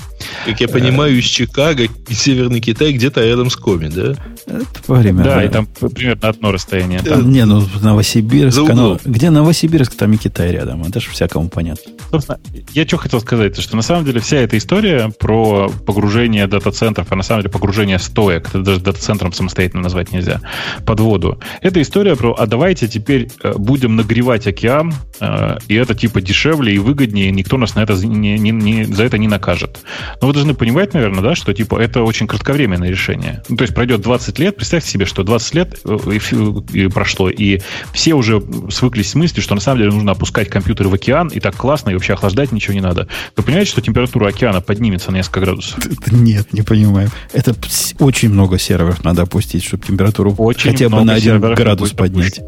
Как 0.46 0.60
я 0.60 0.68
понимаю, 0.68 1.18
из 1.18 1.26
Чикаго 1.26 1.84
и 1.84 2.14
Северный 2.14 2.60
Китай 2.60 2.94
где-то 2.94 3.24
рядом 3.24 3.50
с 3.50 3.56
Коми, 3.56 3.88
да? 3.88 4.16
Это 4.46 4.66
во 4.88 4.96
время. 4.98 5.24
Да, 5.24 5.44
и 5.44 5.50
там 5.50 5.66
примерно 5.66 6.28
одно 6.30 6.52
расстояние. 6.52 7.00
Там, 7.00 7.22
Там, 7.22 7.32
не, 7.32 7.46
ну, 7.46 7.64
Новосибирск, 7.82 8.66
канал- 8.66 9.00
где 9.06 9.30
Новосибирск, 9.30 9.96
там 9.96 10.12
и 10.14 10.18
Китай 10.18 10.52
рядом. 10.52 10.84
Это 10.84 11.00
же 11.00 11.10
всякому 11.12 11.50
понятно. 11.50 11.91
собственно, 12.12 12.39
я 12.74 12.86
что 12.88 12.98
хотел 12.98 13.22
сказать, 13.22 13.60
что 13.60 13.76
на 13.76 13.82
самом 13.82 14.06
деле 14.06 14.20
вся 14.20 14.38
эта 14.38 14.58
история 14.58 15.12
про 15.20 15.70
погружение 15.86 16.48
дата-центров, 16.48 17.08
а 17.12 17.16
на 17.16 17.24
самом 17.24 17.41
деле 17.41 17.52
погружение 17.52 18.00
стоек, 18.00 18.50
это 18.50 18.60
даже 18.62 18.80
дата-центром 18.82 19.32
самостоятельно 19.34 19.84
назвать 19.84 20.12
нельзя, 20.12 20.41
под 20.86 21.00
воду. 21.00 21.39
Это 21.62 21.82
история 21.82 22.16
про, 22.16 22.34
а 22.34 22.46
давайте 22.46 22.88
теперь 22.88 23.30
э, 23.44 23.54
будем 23.56 23.96
нагревать 23.96 24.33
океан, 24.48 24.94
э, 25.20 25.58
и 25.68 25.76
это 25.76 25.94
типа 25.96 26.22
дешевле 26.22 26.74
и 26.74 26.78
выгоднее, 26.80 27.30
и 27.30 27.32
никто 27.32 27.58
нас 27.58 27.76
на 27.76 27.82
это 27.82 27.96
за- 27.96 28.08
не, 28.08 28.38
не- 28.40 28.52
не- 28.52 28.84
за 28.86 29.04
это 29.04 29.18
не 29.18 29.28
накажет. 29.28 29.80
Но 30.22 30.28
вы 30.28 30.34
должны 30.34 30.54
понимать, 30.54 30.94
наверное, 30.94 31.22
да, 31.22 31.36
что 31.36 31.54
типа 31.54 31.78
это 31.80 32.02
очень 32.04 32.28
кратковременное 32.28 32.90
решение. 32.90 33.44
Ну, 33.50 33.58
то 33.58 33.64
есть 33.64 33.74
пройдет 33.76 34.02
20 34.02 34.40
лет, 34.40 34.56
представьте 34.56 34.90
себе, 34.90 35.06
что 35.06 35.24
20 35.24 35.54
лет 35.56 35.80
э, 35.86 35.98
и 36.14 36.20
фи- 36.20 36.64
и 36.74 36.88
прошло, 36.88 37.30
и 37.30 37.60
все 37.94 38.14
уже 38.14 38.42
свыклись 38.70 39.12
с 39.12 39.16
мыслью, 39.16 39.42
что 39.44 39.56
на 39.56 39.62
самом 39.62 39.80
деле 39.80 39.92
нужно 39.92 40.12
опускать 40.14 40.50
компьютеры 40.50 40.90
в 40.90 40.94
океан, 40.94 41.28
и 41.28 41.40
так 41.40 41.56
классно, 41.56 41.92
и 41.92 41.94
вообще 41.94 42.14
охлаждать 42.14 42.52
ничего 42.52 42.74
не 42.74 42.82
надо. 42.82 43.08
Вы 43.38 43.44
понимаете, 43.44 43.72
что 43.72 43.82
температура 43.82 44.28
океана 44.30 44.62
поднимется 44.62 45.12
на 45.12 45.18
несколько 45.18 45.42
градусов? 45.42 45.80
Нет, 46.12 46.54
не 46.54 46.62
понимаю. 46.62 47.10
Это 47.34 47.56
очень 48.00 48.30
много 48.30 48.58
серверов 48.58 49.04
надо 49.04 49.24
опустить, 49.24 49.64
чтобы 49.64 49.86
температуру 49.86 50.34
Очень 50.38 50.72
хотя 50.72 50.90
бы 50.90 51.04
на 51.04 51.14
один 51.14 51.40
градус 51.40 51.92
поднять. 51.92 52.40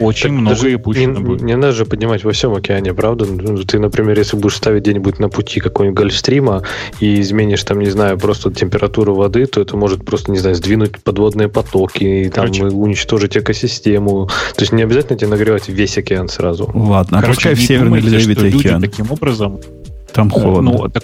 Очень 0.00 0.30
Так 0.30 0.30
много 0.32 0.56
даже 0.56 0.72
и 0.72 0.76
пущено 0.76 1.18
не, 1.20 1.24
будет. 1.24 1.42
не 1.42 1.54
надо 1.54 1.72
же 1.72 1.84
поднимать 1.86 2.24
во 2.24 2.32
всем 2.32 2.52
океане, 2.54 2.92
правда? 2.94 3.26
Ну, 3.26 3.58
Ты, 3.58 3.78
например, 3.78 4.18
если 4.18 4.36
будешь 4.36 4.56
ставить 4.56 4.82
где-нибудь 4.82 5.18
на 5.20 5.28
пути 5.28 5.60
какой-нибудь 5.60 5.96
гольфстрима 5.98 6.62
и 7.00 7.20
изменишь 7.20 7.62
там, 7.62 7.78
не 7.78 7.90
знаю, 7.90 8.18
просто 8.18 8.52
температуру 8.52 9.14
воды, 9.14 9.46
то 9.46 9.60
это 9.60 9.76
может 9.76 10.04
просто, 10.04 10.32
не 10.32 10.38
знаю, 10.38 10.56
сдвинуть 10.56 11.02
подводные 11.02 11.48
потоки 11.48 12.02
и 12.04 12.28
там 12.28 12.46
Короче. 12.46 12.64
уничтожить 12.64 13.36
экосистему. 13.36 14.26
То 14.56 14.62
есть 14.62 14.72
не 14.72 14.82
обязательно 14.82 15.18
тебе 15.18 15.30
нагревать 15.30 15.68
весь 15.68 15.96
океан 15.96 16.28
сразу. 16.28 16.70
Ладно, 16.74 17.20
Короче, 17.20 17.50
опускай 17.50 17.54
в 17.54 17.60
Северный 17.62 18.00
Ледовитый 18.00 18.48
океан. 18.52 18.80
таким 18.80 19.10
образом... 19.12 19.60
Там 20.12 20.28
э, 20.28 20.30
холодно. 20.30 20.72
Ну, 20.72 20.88
так, 20.88 21.02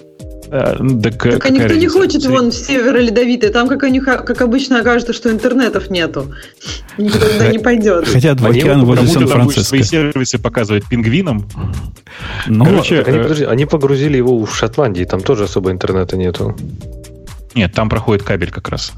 э, 0.51 0.76
так, 1.03 1.26
э, 1.26 1.32
Так 1.32 1.46
а 1.46 1.51
никто 1.51 1.68
не 1.68 1.74
разница? 1.86 1.98
хочет 1.98 2.26
вон 2.26 2.51
в 2.51 2.55
северо-ледовитый. 2.55 3.51
Там, 3.51 3.68
как, 3.68 3.82
они, 3.84 4.01
как 4.01 4.40
обычно, 4.40 4.80
окажется, 4.80 5.12
что 5.12 5.30
интернетов 5.30 5.90
нету. 5.90 6.34
Никто 6.98 7.18
туда 7.28 7.48
не 7.48 7.59
пойдет. 7.59 8.09
Хотят 8.09 8.40
в 8.40 8.46
океан 8.46 8.84
возле 8.84 9.03
будешь 9.05 9.12
свои 9.14 9.26
Сан-Франциско. 9.26 9.82
сервисы 9.82 10.38
показывать 10.38 10.84
пингвинам. 10.86 11.48
Ну, 12.46 12.64
Короче, 12.64 12.98
Так 12.98 13.09
они, 13.09 13.22
подожди, 13.22 13.44
они 13.44 13.66
погрузили 13.66 14.16
его 14.16 14.44
в 14.44 14.55
Шотландии, 14.55 15.05
там 15.05 15.20
тоже 15.20 15.44
особо 15.44 15.70
интернета 15.70 16.16
нету. 16.16 16.57
Нет, 17.55 17.72
там 17.72 17.88
проходит 17.88 18.22
кабель 18.24 18.51
как 18.51 18.68
раз. 18.68 18.92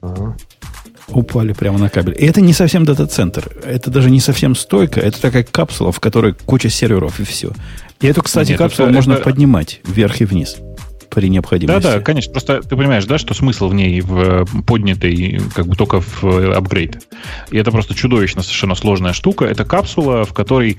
Ага. 0.00 0.36
упали 1.08 1.52
прямо 1.54 1.78
на 1.78 1.88
кабель. 1.88 2.14
И 2.18 2.26
это 2.26 2.40
не 2.40 2.52
совсем 2.52 2.84
дата-центр. 2.84 3.50
Это 3.64 3.90
даже 3.90 4.10
не 4.10 4.20
совсем 4.20 4.54
стойка. 4.54 5.00
Это 5.00 5.20
такая 5.20 5.42
капсула, 5.42 5.90
в 5.90 6.00
которой 6.00 6.34
куча 6.34 6.68
серверов 6.68 7.18
и 7.18 7.24
все. 7.24 7.50
И 8.02 8.06
эту, 8.06 8.22
кстати, 8.22 8.50
Нет, 8.50 8.58
капсулу 8.58 8.88
это- 8.88 8.94
можно 8.94 9.14
это- 9.14 9.22
поднимать 9.24 9.80
вверх 9.84 10.20
и 10.20 10.24
вниз 10.26 10.56
при 11.10 11.28
необходимости. 11.28 11.82
Да, 11.82 11.94
да, 11.94 12.00
конечно. 12.00 12.32
Просто 12.32 12.60
ты 12.62 12.76
понимаешь, 12.76 13.04
да, 13.06 13.18
что 13.18 13.34
смысл 13.34 13.68
в 13.68 13.74
ней 13.74 14.00
в 14.00 14.18
э, 14.18 14.44
поднятой 14.66 15.40
как 15.54 15.66
бы 15.66 15.76
только 15.76 16.00
в 16.00 16.24
э, 16.24 16.52
апгрейд. 16.52 17.02
И 17.50 17.56
это 17.56 17.70
просто 17.70 17.94
чудовищно 17.94 18.42
совершенно 18.42 18.74
сложная 18.74 19.12
штука. 19.12 19.44
Это 19.44 19.64
капсула, 19.64 20.24
в 20.24 20.32
которой 20.32 20.78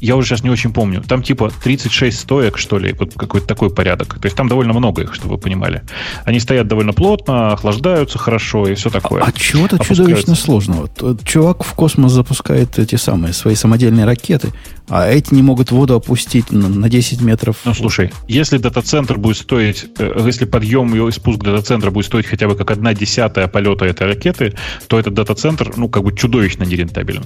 я 0.00 0.16
уже 0.16 0.28
сейчас 0.28 0.42
не 0.42 0.50
очень 0.50 0.72
помню. 0.72 1.02
Там 1.02 1.22
типа 1.22 1.50
36 1.62 2.18
стоек, 2.18 2.58
что 2.58 2.78
ли, 2.78 2.94
вот 2.98 3.14
какой-то 3.14 3.46
такой 3.46 3.70
порядок. 3.70 4.18
То 4.18 4.26
есть 4.26 4.36
там 4.36 4.48
довольно 4.48 4.72
много 4.72 5.02
их, 5.02 5.14
чтобы 5.14 5.34
вы 5.34 5.40
понимали. 5.40 5.82
Они 6.24 6.40
стоят 6.40 6.68
довольно 6.68 6.92
плотно, 6.92 7.52
охлаждаются 7.52 8.18
хорошо 8.18 8.66
и 8.66 8.74
все 8.74 8.90
такое. 8.90 9.22
А 9.22 9.32
чего-то 9.32 9.76
Опускаются. 9.76 9.94
чудовищно 10.04 10.34
сложного. 10.34 10.88
Тот 10.88 11.24
Чувак 11.24 11.64
в 11.64 11.74
космос 11.74 12.12
запускает 12.12 12.78
эти 12.78 12.96
самые 12.96 13.32
свои 13.32 13.54
самодельные 13.54 14.04
ракеты, 14.06 14.50
а 14.88 15.08
эти 15.08 15.34
не 15.34 15.42
могут 15.42 15.70
воду 15.70 15.94
опустить 15.94 16.50
на, 16.50 16.68
на 16.68 16.88
10 16.88 17.20
метров. 17.20 17.56
Ну, 17.64 17.74
слушай, 17.74 18.10
если 18.26 18.58
дата-центр 18.58 19.18
будет 19.18 19.36
стоить, 19.36 19.69
э, 19.98 20.22
если 20.26 20.44
подъем 20.44 20.94
и 20.94 21.10
спуск 21.12 21.40
дата-центра 21.42 21.90
будет 21.90 22.06
стоить 22.06 22.26
хотя 22.26 22.48
бы 22.48 22.56
как 22.56 22.70
одна 22.70 22.94
десятая 22.94 23.48
полета 23.48 23.84
этой 23.84 24.06
ракеты, 24.06 24.54
то 24.88 24.98
этот 24.98 25.14
дата-центр, 25.14 25.72
ну, 25.76 25.88
как 25.88 26.02
бы 26.04 26.14
чудовищно 26.16 26.64
нерентабелен. 26.64 27.24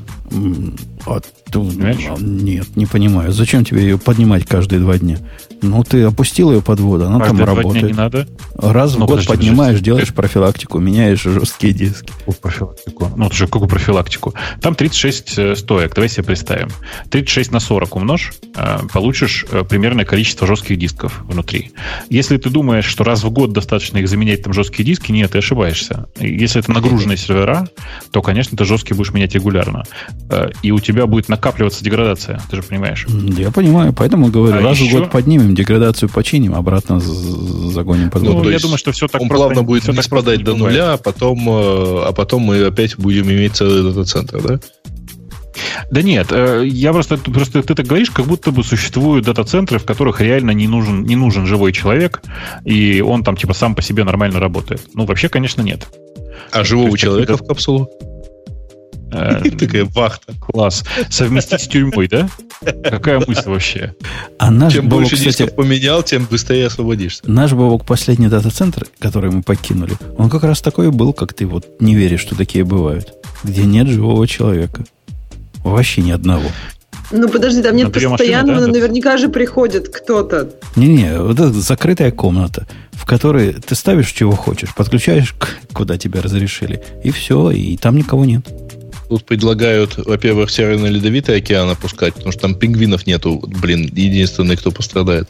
А 1.06 1.20
ты- 1.20 1.28
Понимаешь? 1.52 2.04
а, 2.08 2.16
нет, 2.20 2.76
не 2.76 2.86
понимаю. 2.86 3.32
Зачем 3.32 3.64
тебе 3.64 3.82
ее 3.82 3.98
поднимать 3.98 4.44
каждые 4.46 4.80
два 4.80 4.98
дня? 4.98 5.18
Ну, 5.62 5.82
ты 5.82 6.02
опустил 6.02 6.52
ее 6.52 6.60
под 6.62 6.80
воду, 6.80 7.06
она 7.06 7.18
Каждые 7.18 7.46
там 7.46 7.56
работает. 7.56 7.84
не 7.86 7.92
надо. 7.92 8.26
Раз 8.56 8.92
в 8.94 8.98
Ну, 8.98 9.06
год 9.06 9.20
подожди, 9.20 9.28
поднимаешь, 9.28 9.68
подожди. 9.72 9.84
делаешь 9.84 10.14
профилактику, 10.14 10.78
меняешь 10.78 11.22
жесткие 11.22 11.72
диски. 11.72 12.10
Какую 12.18 12.34
профилактику? 12.36 13.10
Ну, 13.16 13.26
это 13.26 13.34
же 13.34 13.46
какую 13.46 13.68
профилактику? 13.68 14.34
Там 14.60 14.74
36 14.74 15.38
э, 15.38 15.56
стоек, 15.56 15.94
давай 15.94 16.08
себе 16.08 16.24
представим. 16.24 16.68
36 17.10 17.50
на 17.52 17.60
40 17.60 17.96
умножь, 17.96 18.32
э, 18.56 18.78
получишь 18.92 19.46
э, 19.50 19.64
примерное 19.64 20.04
количество 20.04 20.46
жестких 20.46 20.78
дисков 20.78 21.22
внутри. 21.24 21.72
Если 22.10 22.36
ты 22.36 22.50
думаешь, 22.50 22.84
что 22.84 23.04
раз 23.04 23.24
в 23.24 23.30
год 23.30 23.52
достаточно 23.52 23.98
их 23.98 24.08
заменять 24.08 24.42
там 24.42 24.52
жесткие 24.52 24.84
диски, 24.86 25.12
нет, 25.12 25.32
ты 25.32 25.38
ошибаешься. 25.38 26.06
Если 26.18 26.60
это 26.60 26.70
нагруженные 26.72 27.16
сервера, 27.16 27.68
то, 28.10 28.22
конечно, 28.22 28.56
ты 28.56 28.64
жесткие 28.64 28.96
будешь 28.96 29.12
менять 29.12 29.34
регулярно. 29.34 29.82
И 30.62 30.70
у 30.70 30.78
тебя 30.80 31.06
будет 31.06 31.28
накапливаться 31.28 31.84
деградация, 31.84 32.40
ты 32.50 32.56
же 32.56 32.62
понимаешь. 32.62 33.06
Я 33.36 33.50
понимаю, 33.50 33.92
поэтому 33.92 34.28
говорю, 34.28 34.58
А 34.58 34.60
раз 34.60 34.78
еще- 34.78 34.96
в 34.96 35.00
год 35.00 35.10
поднимем, 35.44 35.54
деградацию 35.54 36.08
починим, 36.08 36.54
обратно 36.54 37.00
загоним 37.00 38.10
под 38.10 38.22
Ну, 38.22 38.32
воду. 38.32 38.44
то 38.44 38.50
я 38.50 38.58
думаю, 38.58 38.78
что 38.78 38.92
все 38.92 39.08
так 39.08 39.20
Он 39.20 39.28
просто- 39.28 39.46
плавно 39.46 39.62
будет 39.62 39.84
вниз 39.84 40.10
не 40.10 40.36
до 40.42 40.54
нуля, 40.56 40.94
а 40.94 40.96
потом, 40.96 41.48
э, 41.48 42.04
а 42.08 42.12
потом 42.12 42.42
мы 42.42 42.64
опять 42.64 42.96
будем 42.96 43.30
иметь 43.30 43.56
целый 43.56 43.82
дата-центр, 43.82 44.40
да? 44.42 44.60
Да 45.90 46.02
нет, 46.02 46.28
э, 46.30 46.64
я 46.66 46.92
просто, 46.92 47.16
просто 47.16 47.62
ты 47.62 47.74
так 47.74 47.86
говоришь, 47.86 48.10
как 48.10 48.26
будто 48.26 48.50
бы 48.50 48.64
существуют 48.64 49.24
дата-центры, 49.24 49.78
в 49.78 49.84
которых 49.84 50.20
реально 50.20 50.50
не 50.50 50.66
нужен, 50.66 51.04
не 51.04 51.14
нужен 51.16 51.46
живой 51.46 51.72
человек, 51.72 52.22
и 52.64 53.00
он 53.00 53.22
там 53.22 53.36
типа 53.36 53.54
сам 53.54 53.74
по 53.74 53.82
себе 53.82 54.04
нормально 54.04 54.40
работает. 54.40 54.80
Ну, 54.94 55.04
вообще, 55.06 55.28
конечно, 55.28 55.62
нет. 55.62 55.86
А 56.50 56.64
живого 56.64 56.88
есть 56.88 56.98
человека 56.98 57.36
в 57.36 57.46
капсулу? 57.46 57.88
Э, 59.14 59.48
Такая 59.58 59.84
вахта. 59.84 60.34
Класс. 60.40 60.84
Совместить 61.08 61.60
с 61.62 61.68
тюрьмой, 61.68 62.08
да? 62.08 62.28
Какая 62.90 63.20
мысль 63.26 63.48
вообще? 63.48 63.94
А 64.38 64.50
наш 64.50 64.72
Чем 64.72 64.88
Бобок, 64.88 65.00
больше 65.02 65.16
кстати, 65.16 65.38
дисков 65.38 65.54
поменял, 65.54 66.02
тем 66.02 66.26
быстрее 66.30 66.66
освободишься. 66.66 67.22
наш 67.30 67.52
Бобок 67.52 67.84
последний 67.84 68.28
дата-центр, 68.28 68.86
который 68.98 69.30
мы 69.30 69.42
покинули, 69.42 69.92
он 70.18 70.28
как 70.28 70.42
раз 70.44 70.60
такой 70.60 70.88
и 70.88 70.90
был, 70.90 71.12
как 71.12 71.32
ты 71.32 71.46
вот 71.46 71.66
не 71.80 71.94
веришь, 71.94 72.20
что 72.20 72.34
такие 72.36 72.64
бывают. 72.64 73.12
Где 73.44 73.64
нет 73.64 73.86
живого 73.88 74.26
человека. 74.26 74.84
Вообще 75.62 76.02
ни 76.02 76.10
одного. 76.10 76.44
Ну 77.10 77.28
подожди, 77.28 77.62
там 77.62 77.76
нет 77.76 77.88
Например, 77.88 78.10
постоянного, 78.10 78.54
машина, 78.56 78.72
да, 78.72 78.72
но 78.72 78.78
наверняка 78.78 79.16
же 79.18 79.28
приходит 79.28 79.88
кто-то. 79.88 80.50
Не-не, 80.74 81.18
вот 81.20 81.34
это 81.38 81.52
закрытая 81.52 82.10
комната, 82.10 82.66
в 82.92 83.04
которой 83.04 83.52
ты 83.52 83.74
ставишь 83.74 84.10
чего 84.10 84.32
хочешь, 84.32 84.74
подключаешь, 84.74 85.32
к- 85.38 85.58
куда 85.74 85.98
тебя 85.98 86.22
разрешили, 86.22 86.82
и 87.04 87.10
все, 87.10 87.50
и 87.50 87.76
там 87.76 87.96
никого 87.96 88.24
нет. 88.24 88.46
Тут 89.14 89.26
предлагают, 89.26 89.96
во-первых, 89.96 90.50
Северный 90.50 90.90
Ледовитый 90.90 91.36
океан 91.36 91.70
опускать, 91.70 92.14
потому 92.14 92.32
что 92.32 92.40
там 92.40 92.56
пингвинов 92.56 93.06
нету, 93.06 93.40
блин, 93.46 93.88
единственный, 93.94 94.56
кто 94.56 94.72
пострадает. 94.72 95.28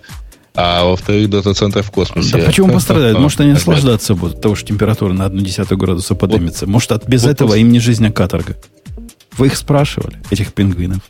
А 0.55 0.87
во-вторых, 0.87 1.29
дата-центр 1.29 1.83
в 1.83 1.91
космосе. 1.91 2.39
Да 2.39 2.47
почему 2.47 2.73
пострадают? 2.73 3.19
Может, 3.19 3.43
они 3.43 3.53
наслаждаться 3.53 4.15
будут 4.15 4.37
от 4.37 4.41
того, 4.41 4.55
что 4.55 4.69
температура 4.69 5.13
на 5.13 5.27
одну 5.27 5.43
десятую 5.43 5.77
градуса 5.77 6.15
поднимется. 6.15 6.67
Может, 6.67 6.93
от, 6.93 7.07
без 7.07 7.25
вот 7.25 7.33
этого 7.33 7.53
им 7.57 7.71
не 7.73 7.79
жизнь, 7.79 8.07
а 8.07 8.11
каторга. 8.11 8.57
Вы 9.37 9.49
их 9.49 9.57
спрашивали, 9.59 10.17
этих 10.31 10.55
пингвинов? 10.55 11.03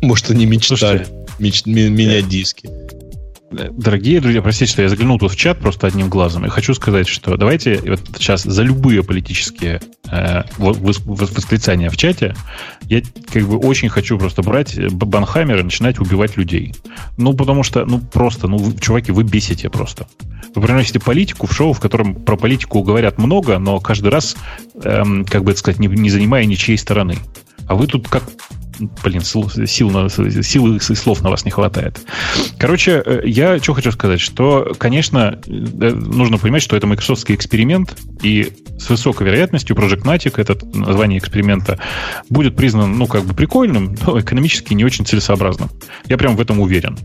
Может, 0.00 0.30
они 0.30 0.46
мечтали 0.46 1.04
Слушайте. 1.40 1.62
менять 1.66 2.28
диски. 2.28 2.70
Дорогие 3.50 4.20
друзья, 4.20 4.42
простите, 4.42 4.70
что 4.70 4.82
я 4.82 4.90
заглянул 4.90 5.18
тут 5.18 5.32
в 5.32 5.36
чат 5.36 5.58
просто 5.58 5.86
одним 5.86 6.10
глазом. 6.10 6.44
И 6.44 6.50
хочу 6.50 6.74
сказать, 6.74 7.08
что 7.08 7.36
давайте 7.38 7.80
вот 7.86 8.00
сейчас 8.18 8.42
за 8.42 8.62
любые 8.62 9.02
политические 9.02 9.80
э, 10.10 10.42
во- 10.58 10.72
вос- 10.72 11.02
вос- 11.02 11.34
восклицания 11.34 11.88
в 11.88 11.96
чате 11.96 12.34
я 12.82 13.00
как 13.32 13.44
бы 13.44 13.56
очень 13.56 13.88
хочу 13.88 14.18
просто 14.18 14.42
брать 14.42 14.76
э, 14.76 14.88
банхаммер 14.90 15.60
и 15.60 15.62
начинать 15.62 15.98
убивать 15.98 16.36
людей. 16.36 16.74
Ну, 17.16 17.32
потому 17.32 17.62
что, 17.62 17.86
ну, 17.86 18.00
просто, 18.00 18.48
ну, 18.48 18.72
чуваки, 18.78 19.12
вы 19.12 19.22
бесите 19.22 19.70
просто. 19.70 20.06
Вы 20.54 20.62
приносите 20.62 21.00
политику 21.00 21.46
в 21.46 21.52
шоу, 21.54 21.72
в 21.72 21.80
котором 21.80 22.16
про 22.16 22.36
политику 22.36 22.82
говорят 22.82 23.16
много, 23.16 23.58
но 23.58 23.80
каждый 23.80 24.10
раз, 24.10 24.36
эм, 24.82 25.24
как 25.24 25.44
бы 25.44 25.52
это 25.52 25.60
сказать, 25.60 25.80
не, 25.80 25.86
не 25.86 26.10
занимая 26.10 26.44
ничьей 26.44 26.76
стороны. 26.76 27.16
А 27.66 27.74
вы 27.74 27.86
тут 27.86 28.08
как 28.08 28.24
блин, 28.78 29.22
сил, 29.22 29.50
сил, 29.50 30.08
сил 30.08 30.76
и 30.76 30.80
слов 30.80 31.22
на 31.22 31.30
вас 31.30 31.44
не 31.44 31.50
хватает. 31.50 32.00
Короче, 32.58 33.02
э, 33.04 33.22
я 33.24 33.58
что 33.58 33.74
хочу 33.74 33.92
сказать, 33.92 34.20
что, 34.20 34.72
конечно, 34.78 35.38
э, 35.46 35.50
нужно 35.50 36.38
понимать, 36.38 36.62
что 36.62 36.76
это 36.76 36.86
майкрософтский 36.86 37.34
эксперимент, 37.34 37.96
и 38.22 38.52
с 38.78 38.88
высокой 38.88 39.26
вероятностью 39.26 39.76
Project 39.76 40.02
Natic, 40.02 40.40
это 40.40 40.58
название 40.76 41.18
эксперимента, 41.18 41.78
будет 42.30 42.56
признан, 42.56 42.96
ну, 42.96 43.06
как 43.06 43.24
бы 43.24 43.34
прикольным, 43.34 43.96
но 44.06 44.20
экономически 44.20 44.74
не 44.74 44.84
очень 44.84 45.04
целесообразным. 45.04 45.70
Я 46.06 46.16
прям 46.16 46.36
в 46.36 46.40
этом 46.40 46.60
уверен 46.60 46.96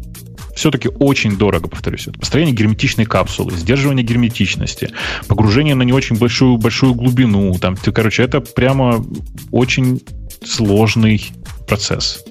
все-таки 0.55 0.88
очень 0.88 1.36
дорого, 1.36 1.67
повторюсь. 1.67 2.07
Это 2.07 2.19
построение 2.19 2.53
герметичной 2.53 3.05
капсулы, 3.05 3.51
сдерживание 3.53 4.05
герметичности, 4.05 4.91
погружение 5.28 5.76
на 5.76 5.84
не 5.84 5.93
очень 5.93 6.17
большую, 6.17 6.57
большую 6.57 6.93
глубину. 6.93 7.53
Там, 7.59 7.76
короче, 7.76 8.24
это 8.24 8.39
прямо 8.39 9.03
очень 9.51 10.01
сложный 10.43 11.32
процесс. 11.74 12.24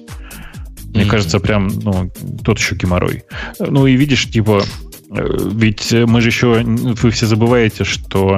Мне 0.93 1.03
mm-hmm. 1.03 1.07
кажется, 1.09 1.39
прям, 1.39 1.67
ну, 1.67 2.09
тот 2.45 2.59
еще 2.59 2.75
геморрой. 2.75 3.23
Ну 3.59 3.87
и 3.87 3.97
видишь, 3.97 4.29
типа, 4.29 4.63
э, 5.11 5.37
ведь 5.51 5.91
мы 5.91 6.21
же 6.21 6.29
еще, 6.29 6.63
вы 6.63 7.11
все 7.11 7.25
забываете, 7.25 7.83
что 7.83 8.37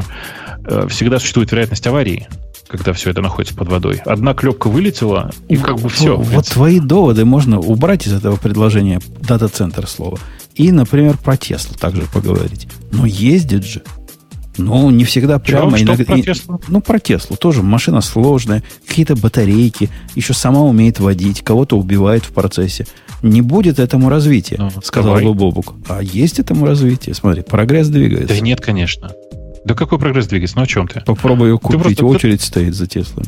э, 0.66 0.88
всегда 0.90 1.20
существует 1.20 1.52
вероятность 1.52 1.86
аварии 1.88 2.28
когда 2.68 2.94
все 2.94 3.12
это 3.12 3.22
находится 3.22 3.56
под 3.56 3.70
водой. 3.70 4.02
Одна 4.06 4.34
клепка 4.34 4.70
вылетела, 4.70 5.32
и 5.48 5.56
как 5.56 5.80
бы 5.80 5.88
все. 5.88 6.18
Вот 6.18 6.48
твои 6.48 6.80
доводы 6.80 7.24
можно 7.24 7.60
убрать 7.60 8.08
из 8.08 8.14
этого 8.14 8.38
предложения 8.38 9.00
дата-центр 9.22 9.88
слова. 9.88 10.18
И, 10.56 10.72
например, 10.72 11.16
про 11.16 11.38
Теслу 11.38 11.76
также 11.76 12.02
поговорить. 12.12 12.68
Но 12.92 13.06
ездит 13.06 13.64
же. 13.64 13.84
Ну, 14.58 14.90
не 14.90 15.04
всегда 15.04 15.40
прямо. 15.40 15.78
Что, 15.78 15.86
иногда, 15.86 16.18
Теслу? 16.20 16.62
Ну, 16.68 16.82
про 16.82 17.00
Теслу 17.00 17.38
тоже. 17.38 17.62
Машина 17.64 18.02
сложная, 18.02 18.64
какие-то 18.88 19.16
батарейки, 19.16 19.90
еще 20.16 20.34
сама 20.34 20.62
умеет 20.62 21.00
водить, 21.00 21.42
кого-то 21.42 21.78
убивает 21.78 22.24
в 22.26 22.32
процессе. 22.32 22.86
Не 23.22 23.42
будет 23.42 23.80
этому 23.80 24.10
развития, 24.10 24.58
ну, 24.60 24.72
сказал 24.84 25.20
бы 25.20 25.34
Бобук. 25.34 25.74
А 25.88 26.02
есть 26.02 26.40
этому 26.40 26.66
развитие. 26.66 27.16
Смотри, 27.16 27.42
прогресс 27.42 27.88
двигается. 27.88 28.36
Да 28.36 28.40
нет, 28.40 28.62
конечно. 28.62 29.12
Да 29.64 29.74
какой 29.74 29.98
прогресс 29.98 30.28
двигается? 30.28 30.58
Ну 30.58 30.64
о 30.64 30.68
чем 30.68 30.88
ты? 30.88 31.02
Попробуй 31.02 31.50
ее 31.50 31.58
купить. 31.58 31.98
Просто... 31.98 32.06
Очередь 32.06 32.42
стоит 32.42 32.76
за 32.76 32.88
Теслой 32.88 33.26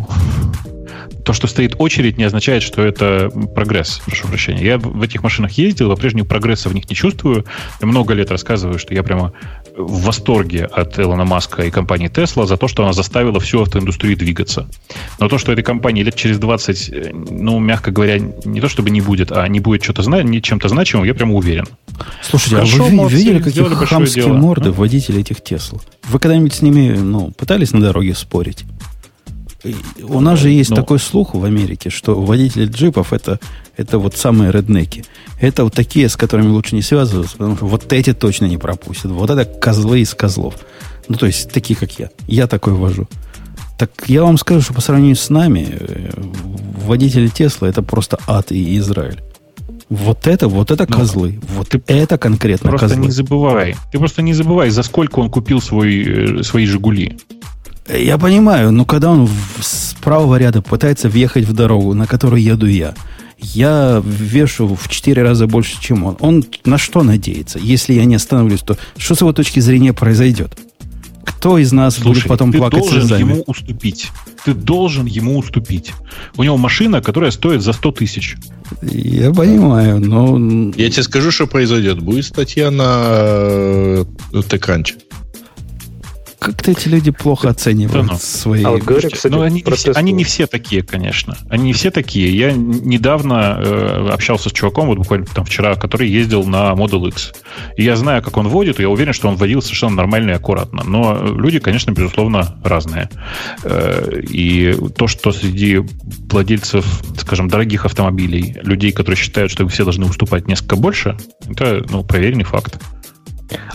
то, 1.27 1.33
что 1.33 1.47
стоит 1.47 1.75
очередь, 1.77 2.17
не 2.17 2.23
означает, 2.23 2.63
что 2.63 2.81
это 2.81 3.29
прогресс. 3.53 4.01
Прошу 4.05 4.29
прощения. 4.29 4.63
Я 4.63 4.77
в 4.77 5.01
этих 5.01 5.23
машинах 5.23 5.51
ездил, 5.51 5.89
по-прежнему 5.89 6.25
прогресса 6.25 6.69
в 6.69 6.73
них 6.73 6.89
не 6.89 6.95
чувствую. 6.95 7.43
Я 7.81 7.87
много 7.87 8.13
лет 8.13 8.31
рассказываю, 8.31 8.79
что 8.79 8.93
я 8.93 9.03
прямо 9.03 9.33
в 9.77 10.01
восторге 10.01 10.65
от 10.65 10.97
Элона 10.97 11.23
Маска 11.23 11.63
и 11.63 11.69
компании 11.69 12.09
Tesla 12.09 12.45
за 12.45 12.57
то, 12.57 12.67
что 12.67 12.83
она 12.83 12.93
заставила 12.93 13.39
всю 13.39 13.61
автоиндустрию 13.61 14.17
двигаться. 14.17 14.67
Но 15.19 15.29
то, 15.29 15.37
что 15.37 15.51
этой 15.51 15.63
компании 15.63 16.03
лет 16.03 16.15
через 16.15 16.39
20, 16.39 16.89
э, 16.89 17.11
ну, 17.13 17.59
мягко 17.59 17.91
говоря, 17.91 18.17
не 18.17 18.59
то 18.59 18.67
чтобы 18.69 18.89
не 18.89 19.01
будет, 19.01 19.31
а 19.31 19.47
не 19.47 19.59
будет 19.59 19.83
что-то 19.83 20.01
зна- 20.01 20.23
чем-то 20.41 20.67
значимым, 20.67 21.05
я 21.05 21.13
прямо 21.13 21.35
уверен. 21.35 21.67
Слушайте, 22.23 22.55
Хорошо, 22.55 22.83
а 22.83 22.87
вы 22.87 22.95
молодцы, 22.95 23.17
видели, 23.17 23.39
какие 23.39 23.63
хамские 23.63 24.25
дело. 24.25 24.37
морды 24.37 24.69
а? 24.69 24.71
водителей 24.71 25.21
этих 25.21 25.41
Тесл? 25.41 25.77
Вы 26.09 26.19
когда-нибудь 26.19 26.53
с 26.53 26.61
ними 26.61 26.97
ну, 26.97 27.31
пытались 27.31 27.71
на 27.71 27.81
дороге 27.81 28.15
спорить? 28.15 28.65
У 30.03 30.19
нас 30.19 30.39
же 30.39 30.49
есть 30.49 30.69
Но... 30.69 30.75
Ну. 30.75 30.81
такой 30.81 30.99
слух 30.99 31.33
в 31.33 31.43
Америке, 31.43 31.89
что 31.89 32.21
водители 32.21 32.65
джипов 32.65 33.13
это, 33.13 33.39
это 33.75 33.99
вот 33.99 34.15
самые 34.15 34.51
реднеки. 34.51 35.05
Это 35.39 35.63
вот 35.63 35.73
такие, 35.73 36.09
с 36.09 36.15
которыми 36.15 36.49
лучше 36.49 36.75
не 36.75 36.81
связываться, 36.81 37.37
потому 37.37 37.55
что 37.55 37.65
вот 37.65 37.91
эти 37.93 38.13
точно 38.13 38.45
не 38.45 38.57
пропустят. 38.57 39.11
Вот 39.11 39.29
это 39.29 39.45
козлы 39.45 39.99
из 40.01 40.13
козлов. 40.13 40.55
Ну, 41.07 41.15
то 41.15 41.25
есть, 41.25 41.51
такие, 41.51 41.77
как 41.77 41.91
я. 41.99 42.09
Я 42.27 42.47
такой 42.47 42.73
вожу. 42.73 43.07
Так 43.77 43.91
я 44.07 44.23
вам 44.23 44.37
скажу, 44.37 44.61
что 44.61 44.73
по 44.73 44.81
сравнению 44.81 45.15
с 45.15 45.29
нами, 45.29 45.67
э, 45.69 46.09
водители 46.85 47.27
Тесла 47.27 47.67
это 47.67 47.83
просто 47.83 48.17
ад 48.27 48.51
и 48.51 48.77
Израиль. 48.77 49.21
Вот 49.89 50.27
это, 50.27 50.47
вот 50.47 50.71
это 50.71 50.85
Но 50.89 50.95
ну, 50.95 51.01
козлы. 51.01 51.39
Вот 51.55 51.69
ты 51.69 51.81
это 51.87 52.17
конкретно 52.17 52.71
просто 52.71 52.89
козлы. 52.89 53.05
не 53.05 53.11
забывай. 53.11 53.75
Ты 53.91 53.99
просто 53.99 54.21
не 54.21 54.33
забывай, 54.33 54.69
за 54.69 54.83
сколько 54.83 55.19
он 55.19 55.29
купил 55.29 55.61
свой, 55.61 56.39
э, 56.39 56.43
свои 56.43 56.65
Жигули. 56.65 57.17
Я 57.89 58.17
понимаю, 58.17 58.71
но 58.71 58.85
когда 58.85 59.11
он 59.11 59.29
с 59.61 59.95
правого 60.01 60.37
ряда 60.37 60.61
пытается 60.61 61.09
въехать 61.09 61.45
в 61.45 61.53
дорогу, 61.53 61.93
на 61.93 62.05
которую 62.05 62.41
еду 62.41 62.67
я, 62.67 62.93
я 63.39 64.01
вешу 64.03 64.75
в 64.75 64.89
четыре 64.89 65.23
раза 65.23 65.47
больше, 65.47 65.79
чем 65.79 66.03
он. 66.03 66.17
Он 66.19 66.43
на 66.65 66.77
что 66.77 67.03
надеется? 67.03 67.59
Если 67.59 67.93
я 67.93 68.05
не 68.05 68.15
остановлюсь, 68.15 68.61
то 68.61 68.77
что 68.97 69.15
с 69.15 69.21
его 69.21 69.31
точки 69.31 69.59
зрения 69.59 69.93
произойдет? 69.93 70.57
Кто 71.23 71.57
из 71.57 71.71
нас 71.71 71.95
Слушай, 71.95 72.21
будет 72.21 72.27
потом 72.29 72.51
ты 72.51 72.57
плакать 72.57 72.79
должен 72.79 73.01
слезами? 73.01 73.19
ему 73.19 73.43
уступить. 73.45 74.11
Ты 74.43 74.53
должен 74.53 75.05
ему 75.05 75.37
уступить. 75.37 75.91
У 76.35 76.43
него 76.43 76.57
машина, 76.57 77.01
которая 77.01 77.31
стоит 77.31 77.61
за 77.61 77.73
100 77.73 77.91
тысяч. 77.91 78.37
Я 78.81 79.31
понимаю, 79.31 79.99
но... 79.99 80.71
Я 80.75 80.89
тебе 80.89 81.03
скажу, 81.03 81.31
что 81.31 81.45
произойдет. 81.45 81.99
Будет 81.99 82.25
статья 82.25 82.71
на 82.71 83.03
э, 83.05 84.05
TechCrunch. 84.31 84.95
Как-то 86.39 86.69
эти 86.69 86.87
люди 86.87 87.09
плохо 87.09 87.49
оценивают 87.49 88.07
да, 88.07 88.13
ну. 88.13 88.19
свои... 88.19 88.63
А 88.63 88.69
вот 88.69 88.83
говорю, 88.83 89.09
кстати, 89.09 89.33
ну, 89.33 89.41
они, 89.41 89.63
не 89.65 89.71
все, 89.71 89.91
они 89.93 90.11
не 90.11 90.23
все 90.23 90.45
такие, 90.45 90.83
конечно. 90.83 91.35
Они 91.49 91.65
не 91.65 91.73
все 91.73 91.89
такие. 91.89 92.35
Я 92.37 92.51
недавно 92.53 93.57
э, 93.59 94.09
общался 94.11 94.49
с 94.49 94.51
чуваком, 94.51 94.87
вот 94.87 94.99
буквально 94.99 95.25
там 95.25 95.45
вчера, 95.45 95.75
который 95.75 96.07
ездил 96.09 96.43
на 96.43 96.73
Model 96.73 97.07
X. 97.07 97.33
И 97.75 97.83
я 97.83 97.95
знаю, 97.95 98.21
как 98.21 98.37
он 98.37 98.49
водит, 98.49 98.79
и 98.79 98.83
я 98.83 98.89
уверен, 98.89 99.13
что 99.13 99.27
он 99.27 99.35
водил 99.35 99.63
совершенно 99.63 99.95
нормально 99.95 100.31
и 100.31 100.33
аккуратно. 100.33 100.83
Но 100.85 101.19
люди, 101.23 101.57
конечно, 101.57 101.91
безусловно, 101.91 102.55
разные. 102.63 103.09
Э, 103.63 104.21
и 104.21 104.75
то, 104.95 105.07
что 105.07 105.31
среди 105.31 105.81
владельцев, 106.29 106.85
скажем, 107.17 107.47
дорогих 107.47 107.85
автомобилей, 107.85 108.57
людей, 108.61 108.91
которые 108.91 109.17
считают, 109.17 109.51
что 109.51 109.67
все 109.67 109.85
должны 109.85 110.05
уступать 110.05 110.47
несколько 110.47 110.75
больше, 110.75 111.17
это 111.49 111.83
ну, 111.89 112.03
проверенный 112.03 112.43
факт. 112.43 112.79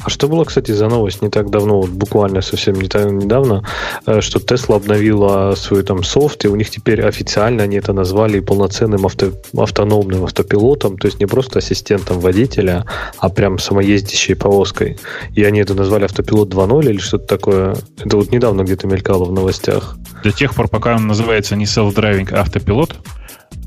А 0.05 0.11
что 0.11 0.29
было, 0.29 0.45
кстати, 0.45 0.73
за 0.73 0.89
новость 0.89 1.23
не 1.23 1.31
так 1.31 1.51
давно, 1.51 1.81
вот 1.81 1.91
буквально 1.91 2.43
совсем 2.43 2.75
не 2.75 2.89
так 2.89 3.11
недавно, 3.11 3.65
э, 4.07 4.21
что 4.21 4.39
Tesla 4.39 4.77
обновила 4.77 5.55
свой 5.55 5.83
там 5.83 6.03
софт, 6.03 6.45
и 6.45 6.49
у 6.49 6.57
них 6.57 6.71
теперь 6.71 7.03
официально 7.03 7.63
они 7.63 7.77
это 7.77 7.93
назвали 7.93 8.41
полноценным 8.41 9.07
авто, 9.07 9.33
автономным 9.57 10.25
автопилотом, 10.25 10.99
то 10.99 11.07
есть 11.07 11.21
не 11.21 11.27
просто 11.27 11.61
ассистентом 11.61 12.21
водителя, 12.21 12.85
а 13.19 13.29
прям 13.29 13.59
самоездящей 13.59 14.35
повозкой. 14.35 14.99
И 15.35 15.45
они 15.45 15.61
это 15.61 15.75
назвали 15.75 16.05
автопилот 16.05 16.53
2.0 16.53 16.91
или 16.91 16.99
что-то 16.99 17.27
такое. 17.27 17.77
Это 18.05 18.17
вот 18.17 18.31
недавно 18.31 18.63
где-то 18.63 18.87
мелькало 18.87 19.25
в 19.25 19.33
новостях. 19.33 19.97
До 20.23 20.33
тех 20.33 20.55
пор, 20.55 20.69
пока 20.69 20.97
он 20.97 21.07
называется 21.07 21.57
не 21.57 21.65
self-driving, 21.65 22.35
а 22.35 22.41
автопилот, 22.41 22.97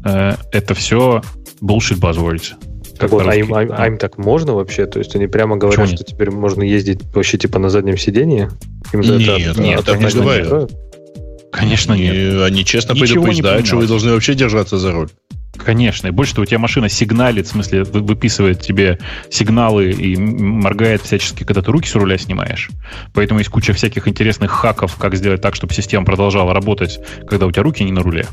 э, 0.05 0.35
это 0.51 0.73
все 0.73 1.21
bullshit 1.61 1.99
buzzwords. 1.99 2.53
Как 2.97 3.11
вот, 3.11 3.27
а, 3.27 3.35
им, 3.35 3.53
а, 3.53 3.59
а 3.59 3.87
им 3.87 3.97
так 3.97 4.17
можно 4.17 4.53
вообще? 4.53 4.85
То 4.85 4.99
есть 4.99 5.15
они 5.15 5.27
прямо 5.27 5.57
говорят, 5.57 5.79
Почему 5.79 5.97
что 5.97 6.03
нет? 6.03 6.07
теперь 6.07 6.31
можно 6.31 6.63
ездить 6.63 7.01
вообще 7.13 7.37
типа 7.37 7.59
на 7.59 7.69
заднем 7.69 7.97
сидении? 7.97 8.49
Им 8.93 9.01
нет, 9.01 9.41
это, 9.47 9.61
нет, 9.61 9.79
это, 9.81 9.97
не 9.97 10.11
говорят. 10.11 10.71
Конечно, 11.51 11.93
нет. 11.93 12.41
Они 12.41 12.65
честно 12.65 12.93
Ничего 12.93 13.23
предупреждают, 13.23 13.65
что 13.65 13.77
вы 13.77 13.87
должны 13.87 14.11
вообще 14.11 14.33
держаться 14.33 14.77
за 14.77 14.91
руль. 14.91 15.09
Конечно. 15.57 16.07
И 16.07 16.11
больше 16.11 16.33
того, 16.33 16.43
у 16.43 16.45
тебя 16.45 16.59
машина 16.59 16.89
сигналит, 16.89 17.47
в 17.47 17.51
смысле, 17.51 17.83
выписывает 17.83 18.61
тебе 18.61 18.99
сигналы 19.29 19.91
и 19.91 20.17
моргает 20.17 21.01
всячески, 21.01 21.43
когда 21.43 21.61
ты 21.61 21.71
руки 21.71 21.87
с 21.87 21.95
руля 21.95 22.17
снимаешь. 22.17 22.69
Поэтому 23.13 23.39
есть 23.39 23.49
куча 23.49 23.73
всяких 23.73 24.07
интересных 24.07 24.51
хаков, 24.51 24.95
как 24.97 25.15
сделать 25.15 25.41
так, 25.41 25.55
чтобы 25.55 25.73
система 25.73 26.05
продолжала 26.05 26.53
работать, 26.53 26.99
когда 27.27 27.45
у 27.45 27.51
тебя 27.51 27.63
руки 27.63 27.83
не 27.83 27.91
на 27.91 28.01
руле. 28.01 28.25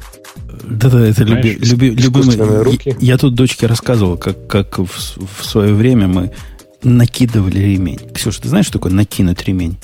Да-да, 0.69 1.07
это 1.07 1.25
люби, 1.25 1.59
люби, 1.61 1.91
любимые 1.91 2.63
руки. 2.63 2.97
Я, 3.01 3.13
я 3.13 3.19
тут 3.19 3.35
дочке 3.35 3.67
рассказывал, 3.67 4.17
как, 4.17 4.47
как 4.47 4.79
в, 4.79 4.87
в 4.87 5.45
свое 5.45 5.75
время 5.75 6.09
мы 6.09 6.31
накидывали 6.83 7.59
ремень. 7.59 8.01
Ксюша, 8.15 8.43
ты 8.43 8.49
знаешь, 8.49 8.67
что 8.67 8.79
такое 8.79 8.93
накинуть 8.93 9.43
ремень? 9.45 9.77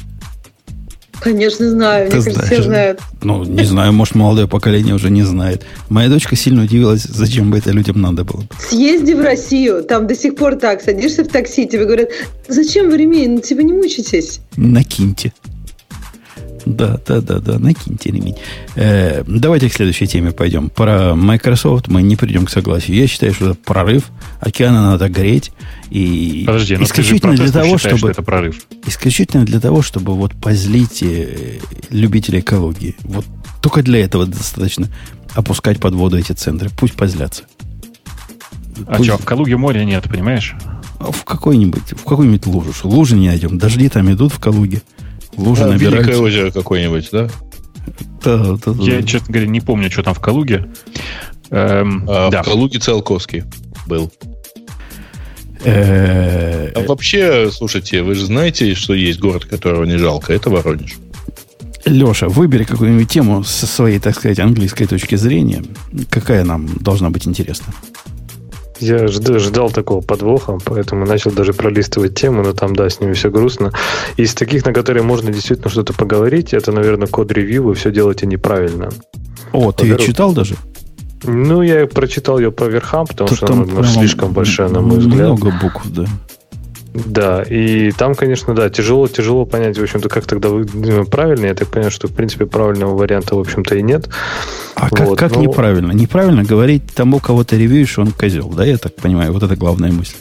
Конечно, 1.20 1.68
знаю. 1.68 2.10
Ты 2.10 2.16
Мне 2.16 2.24
кажется, 2.24 2.46
все 2.46 2.62
знают. 2.62 3.00
Ну, 3.22 3.44
не 3.44 3.64
знаю, 3.64 3.92
может, 3.92 4.14
молодое 4.14 4.46
поколение 4.46 4.94
уже 4.94 5.10
не 5.10 5.22
знает. 5.22 5.64
Моя 5.88 6.08
дочка 6.08 6.36
сильно 6.36 6.62
удивилась, 6.62 7.02
зачем 7.02 7.50
бы 7.50 7.58
это 7.58 7.70
людям 7.70 8.00
надо 8.00 8.24
было. 8.24 8.44
Съезди 8.58 9.12
в 9.12 9.20
Россию, 9.20 9.82
там 9.82 10.06
до 10.06 10.14
сих 10.14 10.36
пор 10.36 10.56
так. 10.56 10.80
Садишься 10.80 11.24
в 11.24 11.28
такси, 11.28 11.66
тебе 11.66 11.86
говорят, 11.86 12.10
зачем 12.46 12.88
вы 12.88 12.98
ремень? 12.98 13.32
Ну, 13.32 13.40
типа 13.40 13.60
не 13.60 13.72
мучитесь. 13.72 14.40
Накиньте. 14.56 15.32
Да, 16.68 17.00
да, 17.06 17.22
да, 17.22 17.38
да, 17.38 17.58
накиньте 17.58 18.10
ремень. 18.10 18.36
Э, 18.76 19.24
давайте 19.26 19.70
к 19.70 19.72
следующей 19.72 20.06
теме 20.06 20.32
пойдем. 20.32 20.68
Про 20.68 21.14
Microsoft 21.14 21.88
мы 21.88 22.02
не 22.02 22.14
придем 22.14 22.44
к 22.44 22.50
согласию. 22.50 22.98
Я 22.98 23.06
считаю, 23.06 23.32
что 23.32 23.50
это 23.50 23.54
прорыв. 23.54 24.10
Океана 24.40 24.82
надо 24.82 25.08
греть. 25.08 25.50
И 25.88 26.44
Подожди, 26.46 26.76
но 26.76 26.84
исключительно 26.84 27.34
для 27.34 27.50
того, 27.50 27.78
считаешь, 27.78 27.98
чтобы 27.98 28.12
это 28.12 28.22
прорыв. 28.22 28.66
Исключительно 28.86 29.46
для 29.46 29.60
того, 29.60 29.80
чтобы 29.80 30.14
вот 30.14 30.32
позлить 30.34 31.02
э, 31.02 31.60
любителей 31.88 32.40
экологии. 32.40 32.94
Вот 33.02 33.24
только 33.62 33.82
для 33.82 34.04
этого 34.04 34.26
достаточно 34.26 34.88
опускать 35.34 35.80
под 35.80 35.94
воду 35.94 36.18
эти 36.18 36.32
центры. 36.32 36.68
Пусть 36.78 36.94
позлятся. 36.94 37.44
А 38.86 38.96
Пусть... 38.96 39.08
что, 39.08 39.16
в 39.16 39.24
Калуге 39.24 39.56
моря 39.56 39.84
нет, 39.84 40.04
понимаешь? 40.04 40.54
В 41.00 41.24
какой-нибудь, 41.24 41.92
в 41.92 42.04
какую-нибудь 42.04 42.44
лужу. 42.44 42.72
Лужи 42.82 43.16
не 43.16 43.28
найдем. 43.28 43.56
Дожди 43.56 43.88
там 43.88 44.12
идут 44.12 44.34
в 44.34 44.38
Калуге. 44.38 44.82
Лужи 45.38 45.62
а, 45.62 45.68
набираются. 45.68 46.20
озеро 46.20 46.50
какое-нибудь, 46.50 47.08
да? 47.12 47.28
Да, 48.22 48.56
да, 48.56 48.72
да. 48.72 48.82
Я, 48.82 49.02
честно 49.02 49.32
говоря, 49.32 49.48
не 49.48 49.60
помню, 49.60 49.90
что 49.90 50.02
там 50.02 50.14
в 50.14 50.20
Калуге. 50.20 50.66
Эм, 51.50 52.04
а 52.08 52.28
да. 52.30 52.42
В 52.42 52.46
Калуге 52.46 52.78
Циолковский 52.78 53.44
был. 53.86 54.12
А 55.64 56.84
вообще, 56.86 57.50
слушайте, 57.50 58.02
вы 58.02 58.14
же 58.14 58.26
знаете, 58.26 58.74
что 58.74 58.94
есть 58.94 59.18
город, 59.18 59.44
которого 59.44 59.84
не 59.84 59.96
жалко. 59.96 60.32
Это 60.32 60.50
Воронеж. 60.50 60.96
Леша, 61.84 62.28
выбери 62.28 62.64
какую-нибудь 62.64 63.08
тему 63.08 63.44
со 63.44 63.66
своей, 63.66 63.98
так 63.98 64.14
сказать, 64.14 64.38
английской 64.40 64.86
точки 64.86 65.14
зрения. 65.14 65.62
Какая 66.10 66.44
нам 66.44 66.68
должна 66.80 67.10
быть 67.10 67.26
интересна? 67.26 67.72
Я 68.80 69.08
ждал, 69.08 69.38
ждал 69.38 69.70
такого 69.70 70.00
подвоха, 70.00 70.58
поэтому 70.64 71.06
начал 71.06 71.30
даже 71.30 71.52
пролистывать 71.52 72.14
тему, 72.14 72.42
но 72.42 72.52
там, 72.52 72.76
да, 72.76 72.88
с 72.88 73.00
ними 73.00 73.12
все 73.12 73.30
грустно. 73.30 73.72
Из 74.16 74.34
таких, 74.34 74.64
на 74.64 74.72
которые 74.72 75.02
можно 75.02 75.32
действительно 75.32 75.70
что-то 75.70 75.92
поговорить, 75.92 76.54
это, 76.54 76.72
наверное, 76.72 77.08
код-ревью, 77.08 77.64
вы 77.64 77.74
все 77.74 77.90
делаете 77.90 78.26
неправильно. 78.26 78.90
О, 79.52 79.72
ты 79.72 79.86
ее 79.86 79.98
читал 79.98 80.32
даже? 80.32 80.56
Ну, 81.24 81.62
я 81.62 81.86
прочитал 81.86 82.38
ее 82.38 82.52
по 82.52 82.64
верхам, 82.64 83.06
потому 83.06 83.28
Тут 83.28 83.38
что 83.38 83.52
она 83.52 83.64
ну, 83.64 83.82
слишком 83.82 84.32
большая, 84.32 84.68
на 84.68 84.80
мой 84.80 84.98
взгляд. 84.98 85.28
Много 85.28 85.52
букв, 85.60 85.82
да. 85.86 86.06
Да, 87.06 87.42
и 87.42 87.90
там, 87.92 88.14
конечно, 88.14 88.54
да, 88.54 88.70
тяжело, 88.70 89.08
тяжело 89.08 89.44
понять, 89.44 89.78
в 89.78 89.82
общем-то, 89.82 90.08
как 90.08 90.26
тогда 90.26 90.48
вы, 90.48 90.66
ну, 90.72 91.04
правильно. 91.04 91.46
Я 91.46 91.54
так 91.54 91.68
понимаю, 91.68 91.90
что, 91.90 92.08
в 92.08 92.12
принципе, 92.12 92.46
правильного 92.46 92.96
варианта, 92.96 93.34
в 93.34 93.40
общем-то, 93.40 93.76
и 93.76 93.82
нет. 93.82 94.08
А 94.74 94.88
вот, 94.90 94.98
как, 94.98 95.18
как 95.18 95.36
но... 95.36 95.42
неправильно? 95.42 95.92
Неправильно 95.92 96.44
говорить 96.44 96.82
тому, 96.94 97.20
кого 97.20 97.44
ты 97.44 97.58
ревьюешь, 97.58 97.98
он 97.98 98.12
козел, 98.12 98.48
да, 98.48 98.64
я 98.64 98.78
так 98.78 98.94
понимаю? 98.96 99.32
Вот 99.32 99.42
это 99.42 99.56
главная 99.56 99.92
мысль. 99.92 100.16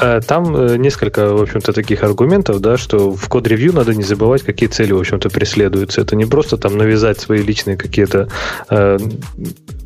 Э, 0.00 0.20
там 0.26 0.56
э, 0.56 0.76
несколько, 0.76 1.34
в 1.34 1.42
общем-то, 1.42 1.72
таких 1.72 2.02
аргументов, 2.02 2.60
да, 2.60 2.76
что 2.76 3.12
в 3.12 3.28
код-ревью 3.28 3.72
надо 3.72 3.94
не 3.94 4.02
забывать, 4.02 4.42
какие 4.42 4.68
цели, 4.68 4.92
в 4.92 4.98
общем-то, 4.98 5.30
преследуются. 5.30 6.00
Это 6.00 6.16
не 6.16 6.24
просто 6.24 6.56
там 6.56 6.76
навязать 6.76 7.20
свои 7.20 7.42
личные 7.42 7.76
какие-то 7.76 8.28
э, 8.70 8.98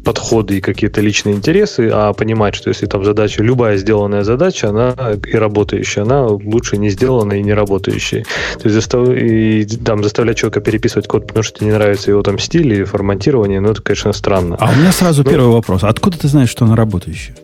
подходы 0.04 0.58
и 0.58 0.60
какие-то 0.60 1.02
личные 1.02 1.34
интересы, 1.34 1.90
а 1.92 2.12
понимать, 2.14 2.54
что 2.54 2.70
если 2.70 2.86
там 2.86 3.04
задача, 3.04 3.42
любая 3.42 3.76
сделанная 3.76 4.24
задача, 4.24 4.70
она 4.70 4.94
и 5.26 5.36
работающая, 5.36 6.02
она 6.02 6.26
лучше 6.26 6.78
не 6.78 6.88
сделанная 6.88 7.38
и 7.38 7.42
не 7.42 7.52
работающая. 7.52 8.24
То 8.54 8.64
есть 8.64 8.74
застав... 8.74 9.08
и, 9.10 9.66
там, 9.84 10.02
заставлять 10.02 10.38
человека 10.38 10.60
переписывать 10.60 11.06
код, 11.06 11.26
потому 11.26 11.42
что 11.42 11.58
тебе 11.58 11.66
не 11.66 11.72
нравится 11.74 12.10
его 12.10 12.22
там 12.22 12.38
стиль 12.38 12.72
и 12.72 12.84
форматирование, 12.84 13.60
ну, 13.60 13.70
это, 13.72 13.82
конечно, 13.82 14.12
странно. 14.12 14.56
А 14.58 14.70
у 14.70 14.74
меня 14.76 14.92
сразу 14.92 15.22
ну, 15.24 15.30
первый 15.30 15.52
вопрос. 15.52 15.84
Откуда 15.84 16.18
ты 16.18 16.28
знаешь, 16.28 16.48
что 16.48 16.64
она 16.64 16.76
работающая? 16.76 17.34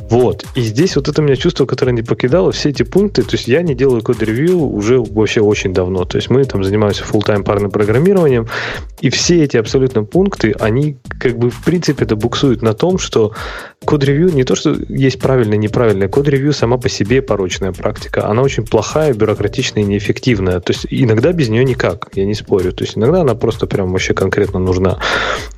Вот. 0.00 0.44
И 0.54 0.60
здесь 0.60 0.96
вот 0.96 1.08
это 1.08 1.22
у 1.22 1.24
меня 1.24 1.36
чувство, 1.36 1.66
которое 1.66 1.92
не 1.92 2.02
покидало, 2.02 2.52
все 2.52 2.70
эти 2.70 2.82
пункты, 2.82 3.22
то 3.22 3.32
есть 3.32 3.48
я 3.48 3.62
не 3.62 3.74
делаю 3.74 4.02
код-ревью 4.02 4.60
уже 4.60 5.00
вообще 5.00 5.40
очень 5.40 5.72
давно. 5.72 6.04
То 6.04 6.16
есть 6.16 6.30
мы 6.30 6.44
там 6.44 6.64
занимаемся 6.64 7.04
full-time 7.04 7.42
парным 7.44 7.70
программированием, 7.70 8.48
и 9.00 9.10
все 9.10 9.42
эти 9.44 9.56
абсолютно 9.56 10.04
пункты, 10.04 10.54
они 10.58 10.98
как 11.20 11.38
бы 11.38 11.50
в 11.50 11.64
принципе 11.64 12.04
это 12.04 12.16
буксуют 12.16 12.62
на 12.62 12.74
том, 12.74 12.98
что 12.98 13.32
код-ревью 13.84 14.32
не 14.32 14.44
то, 14.44 14.54
что 14.54 14.76
есть 14.88 15.20
правильное, 15.20 15.58
неправильное, 15.58 16.08
код-ревью 16.08 16.52
сама 16.52 16.78
по 16.78 16.88
себе 16.88 17.22
порочная 17.22 17.72
практика. 17.72 18.26
Она 18.26 18.42
очень 18.42 18.64
плохая, 18.64 19.12
бюрократичная 19.12 19.82
и 19.82 19.86
неэффективная. 19.86 20.60
То 20.60 20.72
есть 20.72 20.86
иногда 20.90 21.32
без 21.32 21.48
нее 21.48 21.64
никак, 21.64 22.08
я 22.14 22.24
не 22.24 22.34
спорю. 22.34 22.72
То 22.72 22.84
есть 22.84 22.96
иногда 22.96 23.20
она 23.20 23.34
просто 23.34 23.66
прям 23.66 23.92
вообще 23.92 24.14
конкретно 24.14 24.58
нужна. 24.58 24.98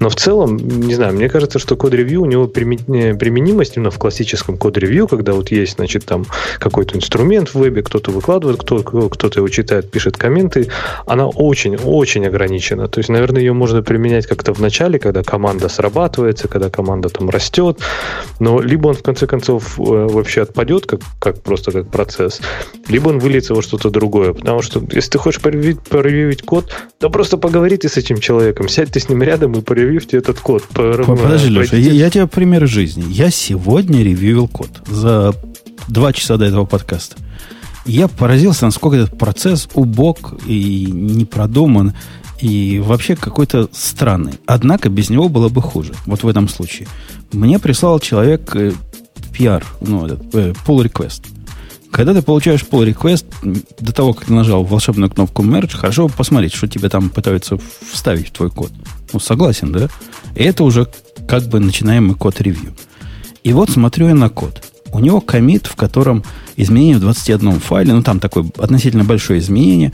Но 0.00 0.08
в 0.08 0.16
целом, 0.16 0.56
не 0.56 0.94
знаю, 0.94 1.14
мне 1.14 1.28
кажется, 1.28 1.58
что 1.58 1.76
код-ревью 1.76 2.22
у 2.22 2.26
него 2.26 2.48
применимость 2.48 3.76
именно 3.76 3.90
в 3.90 3.98
классическом 3.98 4.25
код-ревью, 4.34 5.08
когда 5.08 5.32
вот 5.32 5.50
есть, 5.50 5.76
значит, 5.76 6.04
там 6.04 6.26
какой-то 6.58 6.96
инструмент 6.96 7.50
в 7.50 7.54
вебе, 7.56 7.82
кто-то 7.82 8.10
выкладывает, 8.10 8.60
кто-то, 8.60 9.08
кто-то 9.08 9.40
его 9.40 9.48
читает, 9.48 9.90
пишет 9.90 10.16
комменты, 10.16 10.68
она 11.06 11.26
очень-очень 11.26 12.26
ограничена. 12.26 12.88
То 12.88 13.00
есть, 13.00 13.08
наверное, 13.08 13.40
ее 13.40 13.52
можно 13.52 13.82
применять 13.82 14.26
как-то 14.26 14.52
в 14.52 14.60
начале, 14.60 14.98
когда 14.98 15.22
команда 15.22 15.68
срабатывается, 15.68 16.48
когда 16.48 16.70
команда 16.70 17.08
там 17.08 17.30
растет, 17.30 17.78
но 18.40 18.60
либо 18.60 18.88
он 18.88 18.94
в 18.94 19.02
конце 19.02 19.26
концов 19.26 19.78
э, 19.78 19.82
вообще 19.82 20.42
отпадет, 20.42 20.86
как, 20.86 21.00
как 21.20 21.42
просто 21.42 21.72
как 21.72 21.90
процесс, 21.90 22.40
либо 22.88 23.08
он 23.08 23.18
выльется 23.18 23.54
во 23.54 23.62
что-то 23.62 23.90
другое. 23.90 24.32
Потому 24.32 24.62
что 24.62 24.82
если 24.92 25.10
ты 25.10 25.18
хочешь 25.18 25.40
поревить, 25.40 25.80
поревить 25.80 26.42
код, 26.42 26.72
то 26.98 27.10
просто 27.10 27.36
поговори 27.36 27.76
ты 27.76 27.88
с 27.88 27.96
этим 27.96 28.18
человеком, 28.18 28.68
сядь 28.68 28.90
ты 28.90 29.00
с 29.00 29.08
ним 29.08 29.22
рядом 29.22 29.52
и 29.52 29.60
поревивьте 29.60 30.16
этот 30.18 30.40
код. 30.40 30.64
Подожди, 30.72 31.48
Леша, 31.48 31.76
я, 31.76 31.92
я 31.92 32.10
тебе 32.10 32.26
пример 32.26 32.66
жизни. 32.66 33.04
Я 33.08 33.30
сегодня 33.30 34.02
ревьюил 34.16 34.48
код 34.48 34.70
за 34.86 35.34
два 35.88 36.12
часа 36.12 36.36
до 36.36 36.46
этого 36.46 36.64
подкаста. 36.64 37.16
Я 37.84 38.08
поразился, 38.08 38.64
насколько 38.64 38.96
этот 38.96 39.16
процесс 39.16 39.68
убог 39.74 40.34
и 40.46 40.86
не 40.86 41.24
продуман, 41.24 41.94
и 42.40 42.82
вообще 42.84 43.16
какой-то 43.16 43.68
странный. 43.72 44.34
Однако 44.46 44.88
без 44.88 45.08
него 45.08 45.28
было 45.28 45.48
бы 45.48 45.62
хуже. 45.62 45.94
Вот 46.04 46.22
в 46.22 46.28
этом 46.28 46.48
случае. 46.48 46.88
Мне 47.32 47.58
прислал 47.58 48.00
человек 48.00 48.54
э, 48.56 48.72
PR, 49.32 49.64
ну, 49.80 50.06
этот, 50.06 50.34
э, 50.34 50.52
pull 50.66 50.84
request. 50.84 51.22
Когда 51.90 52.12
ты 52.12 52.20
получаешь 52.20 52.66
pull 52.68 52.92
request, 52.92 53.24
до 53.80 53.92
того, 53.92 54.12
как 54.12 54.26
ты 54.26 54.32
нажал 54.32 54.64
волшебную 54.64 55.08
кнопку 55.10 55.42
merge, 55.42 55.76
хорошо 55.76 56.08
посмотреть, 56.08 56.52
что 56.52 56.68
тебе 56.68 56.88
там 56.88 57.08
пытаются 57.08 57.58
вставить 57.90 58.28
в 58.28 58.32
твой 58.32 58.50
код. 58.50 58.70
Ну, 59.12 59.20
согласен, 59.20 59.72
да? 59.72 59.88
И 60.34 60.42
это 60.42 60.64
уже 60.64 60.88
как 61.26 61.44
бы 61.44 61.60
начинаемый 61.60 62.16
код 62.16 62.40
ревью. 62.40 62.74
И 63.46 63.52
вот 63.52 63.70
смотрю 63.70 64.08
я 64.08 64.14
на 64.16 64.28
код. 64.28 64.60
У 64.92 64.98
него 64.98 65.20
комит, 65.20 65.68
в 65.68 65.76
котором 65.76 66.24
изменение 66.56 66.96
в 66.96 67.00
21 67.00 67.60
файле, 67.60 67.92
ну 67.92 68.02
там 68.02 68.18
такое 68.18 68.44
относительно 68.58 69.04
большое 69.04 69.38
изменение. 69.38 69.92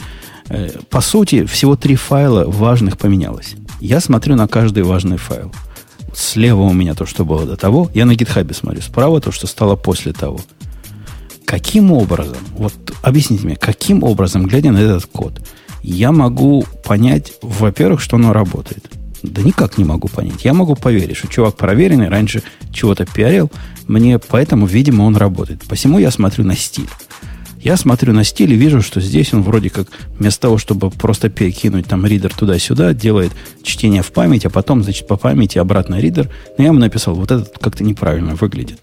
Э, 0.48 0.70
по 0.88 1.02
сути, 1.02 1.44
всего 1.44 1.76
три 1.76 1.94
файла 1.94 2.46
важных 2.46 2.96
поменялось. 2.96 3.56
Я 3.78 4.00
смотрю 4.00 4.36
на 4.36 4.48
каждый 4.48 4.84
важный 4.84 5.18
файл. 5.18 5.52
Слева 6.14 6.62
у 6.62 6.72
меня 6.72 6.94
то, 6.94 7.04
что 7.04 7.26
было 7.26 7.44
до 7.44 7.58
того. 7.58 7.90
Я 7.92 8.06
на 8.06 8.14
гитхабе 8.14 8.54
смотрю. 8.54 8.80
Справа 8.80 9.20
то, 9.20 9.32
что 9.32 9.46
стало 9.46 9.76
после 9.76 10.14
того. 10.14 10.40
Каким 11.44 11.92
образом, 11.92 12.38
вот 12.56 12.72
объясните 13.02 13.44
мне, 13.44 13.56
каким 13.56 14.02
образом, 14.02 14.46
глядя 14.46 14.72
на 14.72 14.78
этот 14.78 15.04
код, 15.04 15.46
я 15.82 16.10
могу 16.10 16.64
понять, 16.86 17.34
во-первых, 17.42 18.00
что 18.00 18.16
оно 18.16 18.32
работает. 18.32 18.88
Да 19.22 19.42
никак 19.42 19.78
не 19.78 19.84
могу 19.84 20.08
понять. 20.08 20.44
Я 20.44 20.52
могу 20.52 20.74
поверить, 20.74 21.16
что 21.16 21.28
чувак 21.28 21.56
проверенный, 21.56 22.08
раньше 22.08 22.42
чего-то 22.72 23.06
пиарил, 23.06 23.50
мне 23.86 24.18
поэтому, 24.18 24.66
видимо, 24.66 25.02
он 25.02 25.16
работает. 25.16 25.62
Посему 25.68 25.98
я 25.98 26.10
смотрю 26.10 26.44
на 26.44 26.56
стиль. 26.56 26.88
Я 27.62 27.76
смотрю 27.76 28.12
на 28.12 28.24
стиль 28.24 28.52
и 28.52 28.56
вижу, 28.56 28.82
что 28.82 29.00
здесь 29.00 29.32
он 29.32 29.42
вроде 29.42 29.70
как 29.70 29.86
вместо 30.18 30.42
того, 30.42 30.58
чтобы 30.58 30.90
просто 30.90 31.28
перекинуть 31.30 31.86
там 31.86 32.04
ридер 32.04 32.34
туда-сюда, 32.34 32.92
делает 32.92 33.30
чтение 33.62 34.02
в 34.02 34.10
память, 34.10 34.44
а 34.44 34.50
потом, 34.50 34.82
значит, 34.82 35.06
по 35.06 35.16
памяти 35.16 35.58
обратно 35.58 36.00
ридер. 36.00 36.28
Но 36.58 36.64
я 36.64 36.70
ему 36.70 36.80
написал, 36.80 37.14
вот 37.14 37.30
это 37.30 37.48
как-то 37.60 37.84
неправильно 37.84 38.34
выглядит. 38.34 38.80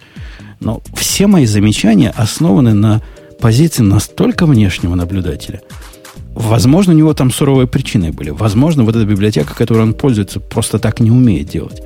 Но 0.61 0.81
все 0.95 1.27
мои 1.27 1.45
замечания 1.45 2.09
основаны 2.15 2.73
на 2.73 3.01
позиции 3.41 3.83
настолько 3.83 4.45
внешнего 4.45 4.95
наблюдателя. 4.95 5.61
Возможно, 6.35 6.93
у 6.93 6.95
него 6.95 7.13
там 7.13 7.31
суровые 7.31 7.67
причины 7.67 8.11
были. 8.11 8.29
Возможно, 8.29 8.83
вот 8.83 8.95
эта 8.95 9.05
библиотека, 9.05 9.55
которой 9.55 9.83
он 9.83 9.93
пользуется, 9.93 10.39
просто 10.39 10.79
так 10.79 10.99
не 10.99 11.11
умеет 11.11 11.49
делать. 11.49 11.81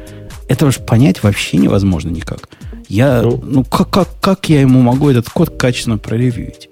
Этого 0.47 0.71
же 0.71 0.79
понять 0.79 1.23
вообще 1.23 1.57
невозможно 1.57 2.09
никак. 2.09 2.49
Я, 2.89 3.21
ну, 3.21 3.41
ну 3.43 3.63
как, 3.63 3.89
как, 3.89 4.09
как 4.21 4.49
я 4.49 4.61
ему 4.61 4.81
могу 4.81 5.09
этот 5.09 5.29
код 5.29 5.57
качественно 5.57 5.97
проревьюить? 5.97 6.69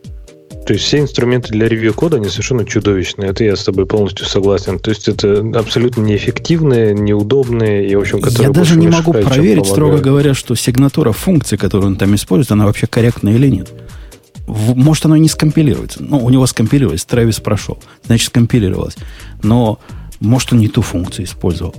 То 0.66 0.74
есть 0.74 0.86
все 0.86 1.00
инструменты 1.00 1.50
для 1.50 1.68
ревью 1.68 1.94
кода, 1.94 2.18
они 2.18 2.30
совершенно 2.30 2.66
чудовищные. 2.66 3.32
Это 3.32 3.44
я 3.44 3.56
с 3.56 3.64
тобой 3.64 3.88
полностью 3.88 4.28
согласен. 4.28 4.78
То 4.78 4.92
есть 4.92 5.08
это 5.08 5.44
абсолютно 5.56 6.02
неэффективные, 6.02 6.94
неудобные 6.94 7.90
и, 7.90 7.96
в 7.96 8.02
общем, 8.02 8.22
которые 8.22 8.48
Я 8.48 8.54
даже 8.54 8.78
не 8.78 8.88
могу 8.88 9.14
проверить, 9.14 9.66
строго 9.66 9.98
говоря, 9.98 10.34
что 10.34 10.54
сигнатура 10.56 11.12
функции, 11.14 11.56
которую 11.56 11.88
он 11.88 11.96
там 11.96 12.14
использует, 12.14 12.52
она 12.52 12.66
вообще 12.66 12.86
корректная 12.86 13.34
или 13.34 13.48
нет. 13.48 13.72
Может, 14.52 15.06
оно 15.06 15.16
и 15.16 15.20
не 15.20 15.30
скомпилируется. 15.30 16.04
Ну, 16.04 16.18
у 16.18 16.30
него 16.30 16.46
скомпилировалось, 16.46 17.06
Трэвис 17.06 17.40
прошел. 17.40 17.80
Значит, 18.04 18.28
скомпилировалось. 18.28 18.98
Но, 19.44 19.80
может, 20.20 20.52
он 20.54 20.60
не 20.60 20.68
ту 20.68 20.82
функцию 20.82 21.26
использовал 21.26 21.74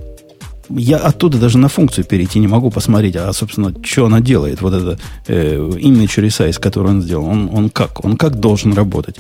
я 0.77 0.97
оттуда 0.97 1.39
даже 1.39 1.59
на 1.59 1.69
функцию 1.69 2.05
перейти 2.05 2.39
не 2.39 2.49
могу 2.49 2.71
посмотреть, 2.71 3.17
а, 3.17 3.33
собственно, 3.33 3.75
что 3.85 4.07
она 4.07 4.21
делает, 4.21 4.61
вот 4.61 4.73
это 4.73 4.99
э, 5.27 5.57
image 5.57 6.25
resize, 6.25 6.59
который 6.59 6.89
он 6.89 7.03
сделал, 7.03 7.27
он, 7.27 7.51
он 7.53 7.71
как, 7.71 8.05
он 8.05 8.17
как 8.17 8.37
должен 8.37 8.73
работать. 8.73 9.17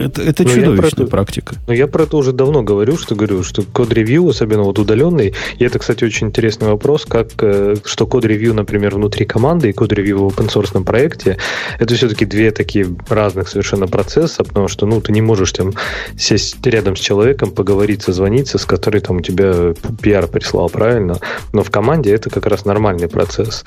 Это, 0.00 0.22
это 0.22 0.42
ну, 0.44 0.48
чудовищная 0.48 1.04
это, 1.04 1.06
практика. 1.06 1.54
Но 1.66 1.74
я 1.74 1.86
про 1.86 2.04
это 2.04 2.16
уже 2.16 2.32
давно 2.32 2.62
говорю, 2.62 2.96
что 2.96 3.14
говорю, 3.14 3.42
что 3.42 3.62
код-ревью, 3.62 4.28
особенно 4.28 4.62
вот 4.62 4.78
удаленный, 4.78 5.34
и 5.58 5.64
это, 5.64 5.78
кстати, 5.78 6.04
очень 6.04 6.28
интересный 6.28 6.68
вопрос, 6.68 7.04
как, 7.04 7.28
э, 7.40 7.76
что 7.84 8.06
код-ревью, 8.06 8.54
например, 8.54 8.94
внутри 8.94 9.26
команды 9.26 9.70
и 9.70 9.72
код-ревью 9.72 10.18
в 10.18 10.26
open 10.28 10.48
source 10.48 10.82
проекте, 10.84 11.38
это 11.78 11.94
все-таки 11.94 12.24
две 12.24 12.50
такие 12.50 12.86
разных 13.08 13.48
совершенно 13.48 13.86
процесса, 13.86 14.44
потому 14.44 14.68
что, 14.68 14.86
ну, 14.86 15.00
ты 15.00 15.12
не 15.12 15.20
можешь 15.20 15.52
там 15.52 15.72
сесть 16.16 16.64
рядом 16.66 16.96
с 16.96 17.00
человеком, 17.00 17.50
поговорить, 17.50 18.02
созвониться, 18.02 18.58
с 18.58 18.64
которой 18.64 19.00
там 19.00 19.16
у 19.18 19.20
тебя 19.20 19.74
пиар 20.00 20.26
прислал, 20.26 20.68
правильно? 20.68 21.18
Но 21.52 21.62
в 21.62 21.70
команде 21.70 22.12
это 22.12 22.30
как 22.30 22.46
раз 22.46 22.64
нормальный 22.64 23.08
процесс. 23.08 23.64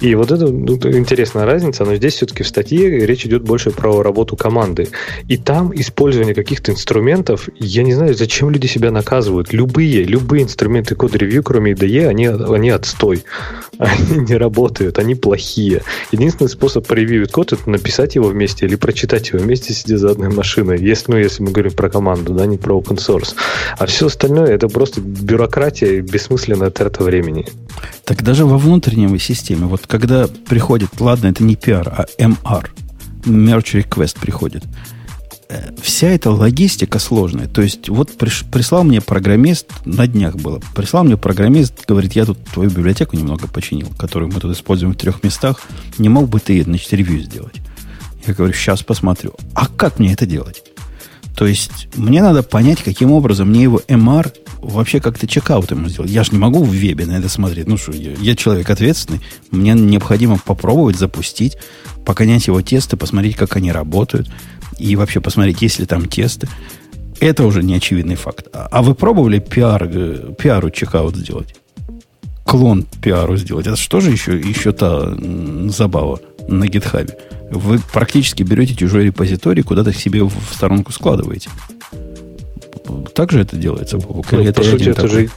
И 0.00 0.14
вот 0.14 0.32
это 0.32 0.48
ну, 0.48 0.74
интересная 0.74 1.46
разница, 1.46 1.84
но 1.84 1.94
здесь 1.94 2.14
все-таки 2.14 2.42
в 2.42 2.48
статье 2.48 3.06
речь 3.06 3.24
идет 3.26 3.42
больше 3.42 3.70
про 3.70 4.02
работу 4.02 4.36
команды. 4.36 4.88
И 5.28 5.36
там, 5.36 5.72
использования 5.80 6.34
каких-то 6.34 6.72
инструментов, 6.72 7.48
я 7.58 7.82
не 7.82 7.94
знаю, 7.94 8.14
зачем 8.14 8.50
люди 8.50 8.66
себя 8.66 8.90
наказывают. 8.90 9.52
Любые, 9.52 10.04
любые 10.04 10.44
инструменты 10.44 10.94
код-ревью, 10.94 11.42
кроме 11.42 11.72
IDE, 11.72 12.06
они, 12.06 12.26
они 12.26 12.70
отстой. 12.70 13.24
Они 13.78 14.20
не 14.20 14.36
работают, 14.36 14.98
они 14.98 15.14
плохие. 15.14 15.82
Единственный 16.10 16.48
способ 16.48 16.86
превьюить 16.86 17.30
код 17.30 17.52
это 17.52 17.68
написать 17.68 18.14
его 18.14 18.28
вместе 18.28 18.64
или 18.64 18.74
прочитать 18.74 19.28
его 19.28 19.38
вместе, 19.38 19.74
сидя 19.74 19.98
за 19.98 20.12
одной 20.12 20.30
машиной. 20.30 20.80
Если, 20.80 21.12
ну, 21.12 21.18
если 21.18 21.42
мы 21.42 21.50
говорим 21.50 21.72
про 21.72 21.90
команду, 21.90 22.32
да, 22.32 22.46
не 22.46 22.56
про 22.56 22.78
open 22.78 22.96
source. 22.96 23.34
А 23.76 23.84
все 23.84 24.06
остальное 24.06 24.46
это 24.46 24.68
просто 24.68 25.02
бюрократия 25.02 25.98
и 25.98 26.00
бессмысленная 26.00 26.70
трата 26.70 27.04
времени. 27.04 27.46
Так 28.04 28.22
даже 28.22 28.46
во 28.46 28.56
внутренней 28.56 29.18
системе, 29.18 29.66
вот 29.66 29.86
когда 29.86 30.26
приходит, 30.48 30.88
ладно, 30.98 31.26
это 31.26 31.44
не 31.44 31.54
PR, 31.54 31.86
а 31.86 32.06
MR, 32.18 32.68
Merge 33.26 33.82
Request 33.82 34.18
приходит, 34.20 34.62
вся 35.82 36.08
эта 36.08 36.30
логистика 36.30 36.98
сложная. 36.98 37.48
То 37.48 37.62
есть, 37.62 37.88
вот 37.88 38.16
приш, 38.16 38.44
прислал 38.50 38.84
мне 38.84 39.00
программист, 39.00 39.66
на 39.84 40.06
днях 40.06 40.36
было, 40.36 40.60
прислал 40.74 41.04
мне 41.04 41.16
программист, 41.16 41.86
говорит, 41.86 42.12
я 42.14 42.24
тут 42.24 42.42
твою 42.44 42.70
библиотеку 42.70 43.16
немного 43.16 43.48
починил, 43.48 43.88
которую 43.98 44.32
мы 44.32 44.40
тут 44.40 44.56
используем 44.56 44.94
в 44.94 44.96
трех 44.96 45.22
местах, 45.22 45.62
не 45.98 46.08
мог 46.08 46.28
бы 46.28 46.40
ты, 46.40 46.62
значит, 46.62 46.92
ревью 46.92 47.20
сделать? 47.22 47.56
Я 48.26 48.34
говорю, 48.34 48.52
сейчас 48.54 48.82
посмотрю. 48.82 49.34
А 49.54 49.66
как 49.68 49.98
мне 49.98 50.12
это 50.12 50.26
делать? 50.26 50.64
То 51.36 51.46
есть, 51.46 51.88
мне 51.96 52.22
надо 52.22 52.42
понять, 52.42 52.82
каким 52.82 53.12
образом 53.12 53.50
мне 53.50 53.62
его 53.62 53.82
MR 53.88 54.32
вообще 54.62 55.00
как-то 55.00 55.26
чекаут 55.26 55.70
ему 55.70 55.88
сделать. 55.88 56.10
Я 56.10 56.24
же 56.24 56.32
не 56.32 56.38
могу 56.38 56.64
в 56.64 56.70
вебе 56.70 57.04
на 57.04 57.18
это 57.18 57.28
смотреть. 57.28 57.66
Ну 57.66 57.76
что, 57.76 57.92
я, 57.92 58.12
я 58.18 58.34
человек 58.34 58.70
ответственный. 58.70 59.20
Мне 59.50 59.74
необходимо 59.74 60.38
попробовать 60.38 60.96
запустить, 60.96 61.58
поконять 62.06 62.46
его 62.46 62.62
тесты, 62.62 62.96
посмотреть, 62.96 63.36
как 63.36 63.54
они 63.56 63.70
работают. 63.70 64.30
И 64.78 64.96
вообще 64.96 65.20
посмотреть, 65.20 65.60
есть 65.60 65.78
ли 65.78 65.84
там 65.84 66.06
тесты. 66.06 66.48
Это 67.20 67.44
уже 67.44 67.62
не 67.62 67.74
очевидный 67.74 68.16
факт. 68.16 68.48
А, 68.54 68.68
а 68.70 68.82
вы 68.82 68.94
пробовали 68.94 69.38
пиар, 69.38 69.88
э, 69.92 70.34
пиару 70.38 70.70
чекаут 70.70 71.16
сделать? 71.16 71.54
Клон 72.44 72.86
пиару 73.02 73.36
сделать? 73.36 73.66
Это 73.66 73.76
что 73.76 74.00
же 74.00 74.10
еще, 74.10 74.38
еще 74.38 74.72
та 74.72 75.14
забава 75.68 76.18
на 76.48 76.66
гитхабе? 76.66 77.16
Вы 77.50 77.80
практически 77.92 78.42
берете 78.42 78.74
чужой 78.74 79.04
репозиторий, 79.04 79.62
куда-то 79.62 79.92
к 79.92 79.96
себе 79.96 80.24
в 80.24 80.32
сторонку 80.52 80.92
складываете. 80.92 81.50
Так 83.14 83.32
же 83.32 83.40
это 83.40 83.56
делается, 83.56 83.98
Бобук? 83.98 84.26
Ну, 84.32 84.52
по 84.52 84.62
сути, 84.62 84.88
это 84.90 85.08
же 85.08 85.28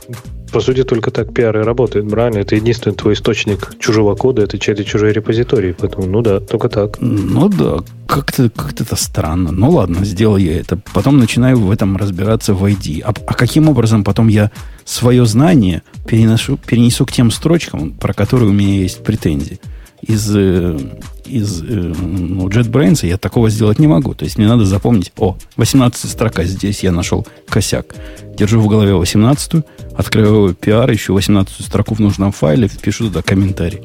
по 0.51 0.61
сути, 0.61 0.83
только 0.83 1.11
так 1.11 1.33
пиар 1.33 1.59
и 1.59 1.63
работает, 1.63 2.09
правильно? 2.09 2.39
Это 2.39 2.55
единственный 2.55 2.93
твой 2.93 3.13
источник 3.13 3.75
чужого 3.79 4.15
кода, 4.15 4.41
это 4.41 4.57
чей-то 4.57 4.83
чужой 4.83 5.13
репозиторий. 5.13 5.73
Поэтому, 5.73 6.07
ну 6.07 6.21
да, 6.21 6.39
только 6.39 6.69
так. 6.69 6.97
Ну 6.99 7.49
да, 7.49 7.79
как-то 8.07 8.49
как 8.49 8.73
это 8.79 8.95
странно. 8.95 9.51
Ну 9.51 9.69
ладно, 9.69 10.03
сделал 10.03 10.37
я 10.37 10.59
это. 10.59 10.79
Потом 10.93 11.19
начинаю 11.19 11.59
в 11.59 11.69
этом 11.71 11.97
разбираться 11.97 12.53
в 12.53 12.63
ID. 12.65 13.01
А, 13.03 13.09
а 13.09 13.33
каким 13.33 13.69
образом 13.69 14.03
потом 14.03 14.27
я 14.27 14.51
свое 14.85 15.25
знание 15.25 15.83
переношу, 16.07 16.57
перенесу 16.57 17.05
к 17.05 17.11
тем 17.11 17.31
строчкам, 17.31 17.91
про 17.91 18.13
которые 18.13 18.49
у 18.49 18.53
меня 18.53 18.75
есть 18.81 19.03
претензии? 19.03 19.59
Из, 20.01 20.35
э, 20.35 20.77
из 21.25 21.61
э, 21.61 21.65
ну, 21.65 22.47
JetBrains 22.47 23.05
я 23.05 23.17
такого 23.17 23.49
сделать 23.49 23.79
не 23.79 23.87
могу. 23.87 24.13
То 24.13 24.25
есть 24.25 24.37
мне 24.37 24.47
надо 24.47 24.65
запомнить, 24.65 25.11
о, 25.17 25.37
18 25.57 26.09
строка 26.09 26.43
здесь 26.43 26.83
я 26.83 26.91
нашел 26.91 27.27
косяк. 27.47 27.95
Держу 28.37 28.59
в 28.61 28.67
голове 28.67 28.93
18 28.93 29.63
открываю 29.95 30.55
PR, 30.59 30.93
ищу 30.93 31.13
18 31.13 31.65
строку 31.65 31.95
в 31.95 31.99
нужном 31.99 32.31
файле, 32.31 32.67
впишу 32.67 33.07
туда 33.07 33.21
комментарий. 33.21 33.81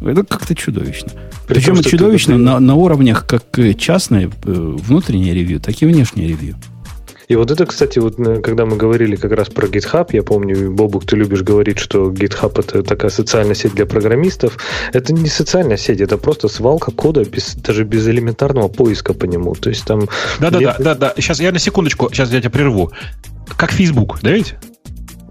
Это 0.00 0.24
как-то 0.24 0.54
чудовищно. 0.54 1.12
Причем, 1.46 1.76
Причем 1.76 1.90
чудовищно 1.90 2.38
на, 2.38 2.58
на 2.58 2.74
уровнях 2.74 3.26
как 3.26 3.44
частное 3.78 4.26
э, 4.26 4.30
внутреннее 4.44 5.34
ревью, 5.34 5.60
так 5.60 5.80
и 5.82 5.86
внешнее 5.86 6.28
ревью. 6.28 6.56
И 7.32 7.34
вот 7.34 7.50
это, 7.50 7.64
кстати, 7.64 7.98
вот 7.98 8.20
э, 8.20 8.42
когда 8.42 8.66
мы 8.66 8.76
говорили 8.76 9.16
как 9.16 9.32
раз 9.32 9.48
про 9.48 9.66
GitHub, 9.66 10.06
я 10.12 10.22
помню, 10.22 10.70
Бобук, 10.70 11.06
ты 11.06 11.16
любишь 11.16 11.40
говорить, 11.40 11.78
что 11.78 12.10
GitHub 12.10 12.60
это 12.60 12.82
такая 12.82 13.10
социальная 13.10 13.54
сеть 13.54 13.74
для 13.74 13.86
программистов. 13.86 14.58
Это 14.92 15.14
не 15.14 15.30
социальная 15.30 15.78
сеть, 15.78 16.02
это 16.02 16.18
просто 16.18 16.48
свалка 16.48 16.90
кода 16.90 17.24
без, 17.24 17.54
даже 17.54 17.84
без 17.84 18.06
элементарного 18.06 18.68
поиска 18.68 19.14
по 19.14 19.24
нему. 19.24 19.54
То 19.54 19.70
есть 19.70 19.86
там... 19.86 20.10
Да-да-да, 20.40 20.76
да, 20.78 20.94
да. 20.94 21.14
сейчас 21.16 21.40
я 21.40 21.52
на 21.52 21.58
секундочку, 21.58 22.10
сейчас 22.12 22.30
я 22.32 22.40
тебя 22.40 22.50
прерву. 22.50 22.92
Как 23.56 23.72
Facebook, 23.72 24.18
да 24.20 24.32
ведь? 24.32 24.56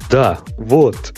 Да, 0.10 0.40
вот. 0.58 1.14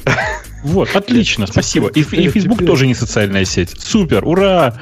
Вот, 0.65 0.93
отлично, 0.97 1.47
спасибо. 1.49 1.87
И, 1.87 2.01
и 2.01 2.27
Facebook 2.27 2.65
тоже 2.65 2.87
не 2.87 2.93
социальная 2.93 3.45
сеть. 3.45 3.73
Супер, 3.79 4.27
ура! 4.27 4.77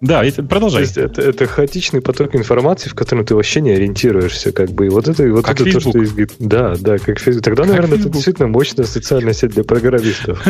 Да, 0.00 0.22
продолжай. 0.48 0.86
То 0.86 0.86
есть 0.86 0.98
это, 0.98 1.22
это 1.22 1.46
хаотичный 1.46 2.00
поток 2.00 2.34
информации, 2.34 2.88
в 2.88 2.94
котором 2.94 3.24
ты 3.24 3.34
вообще 3.34 3.60
не 3.60 3.70
ориентируешься, 3.70 4.52
как 4.52 4.70
бы. 4.70 4.86
И 4.86 4.88
вот 4.88 5.08
это, 5.08 5.28
вот 5.30 5.44
как 5.44 5.60
это 5.60 5.72
то, 5.72 5.80
что 5.80 5.98
из 6.02 6.12
Да, 6.38 6.74
да, 6.78 6.98
как 6.98 7.18
Facebook. 7.18 7.44
Тогда, 7.44 7.62
как 7.62 7.70
наверное, 7.70 7.96
Facebook. 7.96 8.06
это 8.06 8.14
действительно 8.14 8.48
мощная 8.48 8.84
социальная 8.86 9.32
сеть 9.32 9.52
для 9.52 9.64
программистов. 9.64 10.42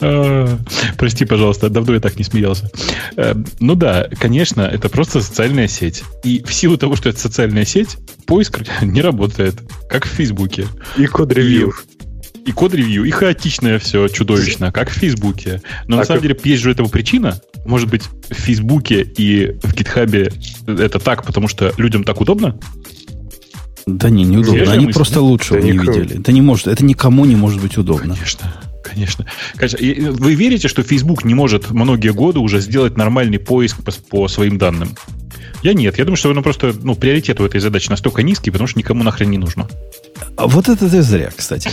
А, 0.00 0.58
прости, 0.98 1.24
пожалуйста, 1.24 1.68
давно 1.68 1.94
я 1.94 2.00
так 2.00 2.16
не 2.16 2.24
смеялся. 2.24 2.70
Э, 3.16 3.34
ну 3.60 3.74
да, 3.74 4.08
конечно, 4.18 4.62
это 4.62 4.88
просто 4.88 5.20
социальная 5.20 5.68
сеть. 5.68 6.02
И 6.24 6.42
в 6.44 6.52
силу 6.52 6.76
того, 6.76 6.96
что 6.96 7.08
это 7.08 7.18
социальная 7.18 7.64
сеть, 7.64 7.96
поиск 8.26 8.60
не 8.82 9.00
работает, 9.00 9.54
как 9.88 10.04
в 10.04 10.08
Фейсбуке. 10.08 10.66
И 10.96 11.06
код-ревью 11.06 11.72
и 12.46 12.52
код-ревью, 12.52 13.04
и 13.04 13.10
хаотичное 13.10 13.78
все 13.78 14.08
чудовищно, 14.08 14.70
как 14.72 14.88
в 14.88 14.94
Фейсбуке. 14.94 15.60
Но 15.88 15.96
а 15.96 15.98
на 16.00 16.04
самом 16.04 16.22
деле 16.22 16.38
есть 16.44 16.62
же 16.62 16.70
этому 16.70 16.88
причина. 16.88 17.40
Может 17.66 17.90
быть, 17.90 18.04
в 18.30 18.34
Фейсбуке 18.34 19.02
и 19.02 19.58
в 19.62 19.74
Гитхабе 19.74 20.32
это 20.66 21.00
так, 21.00 21.24
потому 21.24 21.48
что 21.48 21.74
людям 21.76 22.04
так 22.04 22.20
удобно? 22.20 22.58
Да 23.86 24.08
не, 24.10 24.24
неудобно. 24.24 24.72
Они 24.72 24.86
мысль, 24.86 24.96
просто 24.96 25.20
лучше 25.20 25.54
да 25.54 25.60
не 25.60 25.72
никому. 25.72 25.92
видели. 25.92 26.20
Это 26.20 26.32
не 26.32 26.40
может, 26.40 26.68
это 26.68 26.84
никому 26.84 27.24
не 27.24 27.36
может 27.36 27.60
быть 27.60 27.76
удобно. 27.76 28.14
Конечно. 28.14 28.54
Конечно. 28.82 29.26
Конечно. 29.56 29.78
Вы 30.12 30.34
верите, 30.34 30.68
что 30.68 30.82
Facebook 30.82 31.24
не 31.24 31.34
может 31.34 31.70
многие 31.70 32.12
годы 32.12 32.38
уже 32.38 32.60
сделать 32.60 32.96
нормальный 32.96 33.38
поиск 33.38 33.82
по, 33.82 33.92
по 34.08 34.28
своим 34.28 34.58
данным? 34.58 34.90
Я 35.66 35.74
нет. 35.74 35.98
Я 35.98 36.04
думаю, 36.04 36.16
что 36.16 36.32
ну, 36.32 36.42
просто 36.44 36.72
ну, 36.80 36.94
приоритет 36.94 37.40
у 37.40 37.44
этой 37.44 37.58
задачи 37.58 37.90
настолько 37.90 38.22
низкий, 38.22 38.52
потому 38.52 38.68
что 38.68 38.78
никому 38.78 39.02
нахрен 39.02 39.28
не 39.30 39.36
нужно. 39.36 39.68
А 40.36 40.46
вот 40.46 40.68
это 40.68 40.88
ты 40.88 41.02
зря, 41.02 41.32
кстати. 41.34 41.68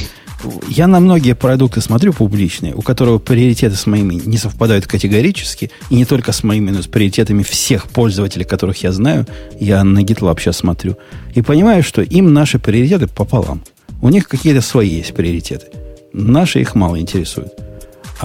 Я 0.68 0.88
на 0.88 1.00
многие 1.00 1.36
продукты 1.36 1.80
смотрю 1.80 2.12
публичные, 2.12 2.74
у 2.74 2.82
которого 2.82 3.20
приоритеты 3.20 3.76
с 3.76 3.86
моими 3.86 4.16
не 4.16 4.40
совпадают 4.40 4.88
категорически, 4.88 5.70
и 5.92 5.96
не 5.96 6.06
только 6.06 6.32
с 6.32 6.44
моими, 6.44 6.72
но 6.72 6.82
с 6.82 6.88
приоритетами 6.88 7.44
всех 7.44 7.88
пользователей, 7.88 8.46
которых 8.46 8.82
я 8.82 8.92
знаю. 8.92 9.28
Я 9.60 9.84
на 9.84 10.00
GitLab 10.00 10.40
сейчас 10.40 10.58
смотрю. 10.58 10.98
И 11.36 11.44
понимаю, 11.44 11.84
что 11.84 12.02
им 12.02 12.34
наши 12.34 12.58
приоритеты 12.58 13.06
пополам. 13.06 13.62
У 14.02 14.10
них 14.10 14.28
какие-то 14.28 14.62
свои 14.62 14.90
есть 14.90 15.14
приоритеты. 15.14 15.68
Наши 16.14 16.62
их 16.62 16.74
мало 16.74 17.00
интересуют. 17.00 17.54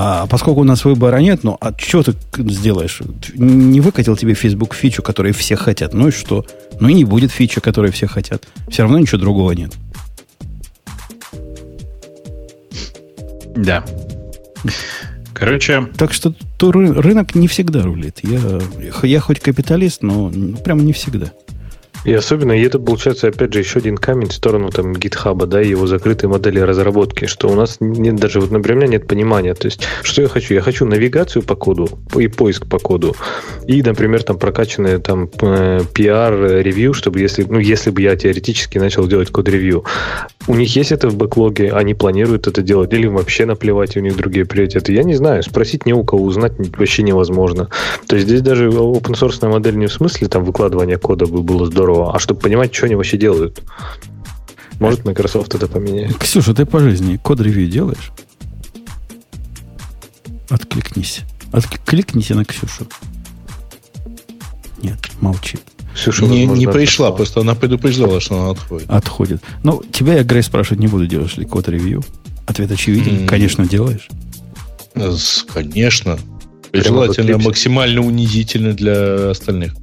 А 0.00 0.28
поскольку 0.28 0.60
у 0.60 0.64
нас 0.64 0.84
выбора 0.84 1.16
нет, 1.16 1.42
ну, 1.42 1.58
а 1.60 1.74
что 1.76 2.04
ты 2.04 2.14
сделаешь? 2.36 3.02
Не 3.34 3.80
выкатил 3.80 4.16
тебе 4.16 4.34
Facebook 4.34 4.72
фичу, 4.72 5.02
которую 5.02 5.34
все 5.34 5.56
хотят. 5.56 5.92
Ну 5.92 6.06
и 6.06 6.10
что? 6.12 6.46
Ну 6.78 6.86
и 6.86 6.94
не 6.94 7.04
будет 7.04 7.32
фичи, 7.32 7.60
которую 7.60 7.92
все 7.92 8.06
хотят. 8.06 8.46
Все 8.68 8.82
равно 8.82 9.00
ничего 9.00 9.18
другого 9.18 9.50
нет. 9.50 9.72
Да. 13.56 13.84
Короче... 15.34 15.88
Так 15.96 16.12
что 16.12 16.32
то 16.58 16.70
рынок 16.70 17.34
не 17.34 17.48
всегда 17.48 17.82
рулит. 17.82 18.20
Я, 18.22 18.60
я 19.02 19.18
хоть 19.18 19.40
капиталист, 19.40 20.04
но 20.04 20.30
прямо 20.62 20.80
не 20.82 20.92
всегда. 20.92 21.32
И 22.08 22.14
особенно, 22.14 22.52
и 22.52 22.62
это 22.62 22.78
получается, 22.78 23.28
опять 23.28 23.52
же, 23.52 23.58
еще 23.58 23.80
один 23.80 23.98
камень 23.98 24.28
в 24.28 24.32
сторону 24.32 24.70
там 24.70 24.94
гитхаба, 24.94 25.44
да, 25.44 25.60
его 25.60 25.86
закрытой 25.86 26.24
модели 26.26 26.58
разработки, 26.58 27.26
что 27.26 27.48
у 27.48 27.54
нас 27.54 27.76
нет 27.80 28.16
даже, 28.16 28.40
вот, 28.40 28.50
например, 28.50 28.88
нет 28.88 29.06
понимания. 29.06 29.52
То 29.52 29.66
есть, 29.66 29.82
что 30.02 30.22
я 30.22 30.28
хочу? 30.28 30.54
Я 30.54 30.62
хочу 30.62 30.86
навигацию 30.86 31.42
по 31.42 31.54
коду 31.54 31.86
и 32.16 32.28
поиск 32.28 32.66
по 32.66 32.78
коду. 32.78 33.14
И, 33.66 33.82
например, 33.82 34.22
там 34.22 34.38
прокачанные 34.38 35.00
там 35.00 35.24
PR-ревью, 35.24 36.94
чтобы 36.94 37.20
если, 37.20 37.44
ну, 37.44 37.58
если 37.58 37.90
бы 37.90 38.00
я 38.00 38.16
теоретически 38.16 38.78
начал 38.78 39.06
делать 39.06 39.28
код-ревью. 39.28 39.84
У 40.46 40.54
них 40.54 40.74
есть 40.76 40.92
это 40.92 41.10
в 41.10 41.14
бэклоге, 41.14 41.72
они 41.72 41.92
планируют 41.92 42.46
это 42.46 42.62
делать, 42.62 42.90
или 42.94 43.06
вообще 43.06 43.44
наплевать, 43.44 43.98
у 43.98 44.00
них 44.00 44.16
другие 44.16 44.46
приоритеты. 44.46 44.94
Я 44.94 45.02
не 45.02 45.14
знаю, 45.14 45.42
спросить 45.42 45.84
не 45.84 45.92
у 45.92 46.04
кого, 46.04 46.24
узнать 46.24 46.52
вообще 46.78 47.02
невозможно. 47.02 47.68
То 48.06 48.16
есть 48.16 48.26
здесь 48.26 48.40
даже 48.40 48.70
open 48.70 49.12
source 49.12 49.46
модель 49.46 49.76
не 49.76 49.88
в 49.88 49.92
смысле 49.92 50.28
там 50.28 50.44
выкладывания 50.44 50.96
кода 50.96 51.26
бы 51.26 51.42
было 51.42 51.66
здорово, 51.66 51.97
здорово. 51.98 52.14
А 52.14 52.18
чтобы 52.18 52.40
понимать, 52.40 52.74
что 52.74 52.86
они 52.86 52.94
вообще 52.94 53.16
делают. 53.16 53.62
Может, 54.78 55.04
Microsoft 55.04 55.54
это 55.54 55.66
поменяет. 55.66 56.16
Ксюша, 56.18 56.54
ты 56.54 56.64
по 56.64 56.78
жизни 56.78 57.16
код-ревью 57.16 57.68
делаешь? 57.68 58.12
Откликнись. 60.48 61.22
Откликните 61.52 62.34
на 62.34 62.44
Ксюшу. 62.44 62.86
Нет, 64.82 64.98
молчит. 65.20 65.62
Ксюша, 65.94 66.26
не, 66.26 66.46
не 66.46 66.66
пришла, 66.66 67.10
просто 67.10 67.40
она 67.40 67.54
предупреждала, 67.56 68.20
что 68.20 68.40
она 68.40 68.50
отходит. 68.50 68.88
Отходит. 68.88 69.42
Ну, 69.64 69.82
тебя 69.92 70.14
я, 70.14 70.22
Грей, 70.22 70.42
спрашивать 70.42 70.78
не 70.78 70.86
буду, 70.86 71.06
делаешь 71.06 71.36
ли 71.36 71.44
код-ревью. 71.44 72.04
Ответ 72.46 72.70
очевиден. 72.70 73.24
Mm. 73.24 73.26
Конечно, 73.26 73.66
делаешь. 73.66 74.08
Конечно. 75.52 76.18
Желательно 76.72 77.38
максимально 77.38 78.00
унизительно 78.02 78.74
для 78.74 79.30
остальных. 79.30 79.74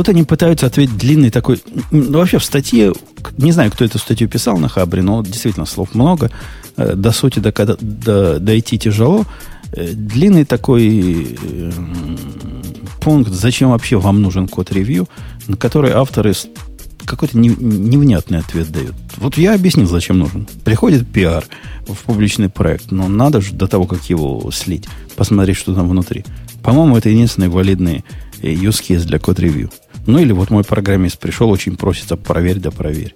Тут 0.00 0.08
они 0.08 0.22
пытаются 0.24 0.64
ответить 0.64 0.96
длинный 0.96 1.28
такой... 1.28 1.62
Ну, 1.90 2.20
вообще 2.20 2.38
в 2.38 2.44
статье, 2.44 2.94
не 3.36 3.52
знаю, 3.52 3.70
кто 3.70 3.84
эту 3.84 3.98
статью 3.98 4.30
писал 4.30 4.56
на 4.56 4.66
Хабре, 4.66 5.02
но 5.02 5.22
действительно 5.22 5.66
слов 5.66 5.94
много. 5.94 6.30
Э, 6.78 6.94
до 6.94 7.12
сути 7.12 7.38
до, 7.38 7.52
до, 7.52 8.40
дойти 8.40 8.78
тяжело. 8.78 9.26
Э, 9.74 9.92
длинный 9.92 10.46
такой 10.46 11.36
э, 11.38 11.72
пункт, 13.02 13.30
зачем 13.30 13.72
вообще 13.72 13.98
вам 13.98 14.22
нужен 14.22 14.48
код-ревью, 14.48 15.06
на 15.48 15.58
который 15.58 15.90
авторы 15.90 16.32
какой-то 17.04 17.36
невнятный 17.36 18.38
ответ 18.38 18.72
дают. 18.72 18.94
Вот 19.18 19.36
я 19.36 19.54
объяснил, 19.54 19.86
зачем 19.86 20.18
нужен. 20.18 20.48
Приходит 20.64 21.06
пиар 21.06 21.44
в 21.86 21.96
публичный 22.06 22.48
проект, 22.48 22.90
но 22.90 23.06
надо 23.06 23.42
же 23.42 23.52
до 23.52 23.66
того, 23.66 23.84
как 23.84 24.02
его 24.08 24.50
слить, 24.50 24.88
посмотреть, 25.14 25.58
что 25.58 25.74
там 25.74 25.90
внутри. 25.90 26.24
По-моему, 26.62 26.96
это 26.96 27.10
единственный 27.10 27.48
валидный 27.48 28.02
use 28.42 28.82
case 28.82 29.04
для 29.04 29.18
код-ревью. 29.18 29.70
Ну 30.06 30.18
или 30.18 30.32
вот 30.32 30.50
мой 30.50 30.64
программист 30.64 31.18
пришел, 31.18 31.50
очень 31.50 31.76
просится, 31.76 32.16
проверь 32.16 32.58
да 32.58 32.70
проверь. 32.70 33.14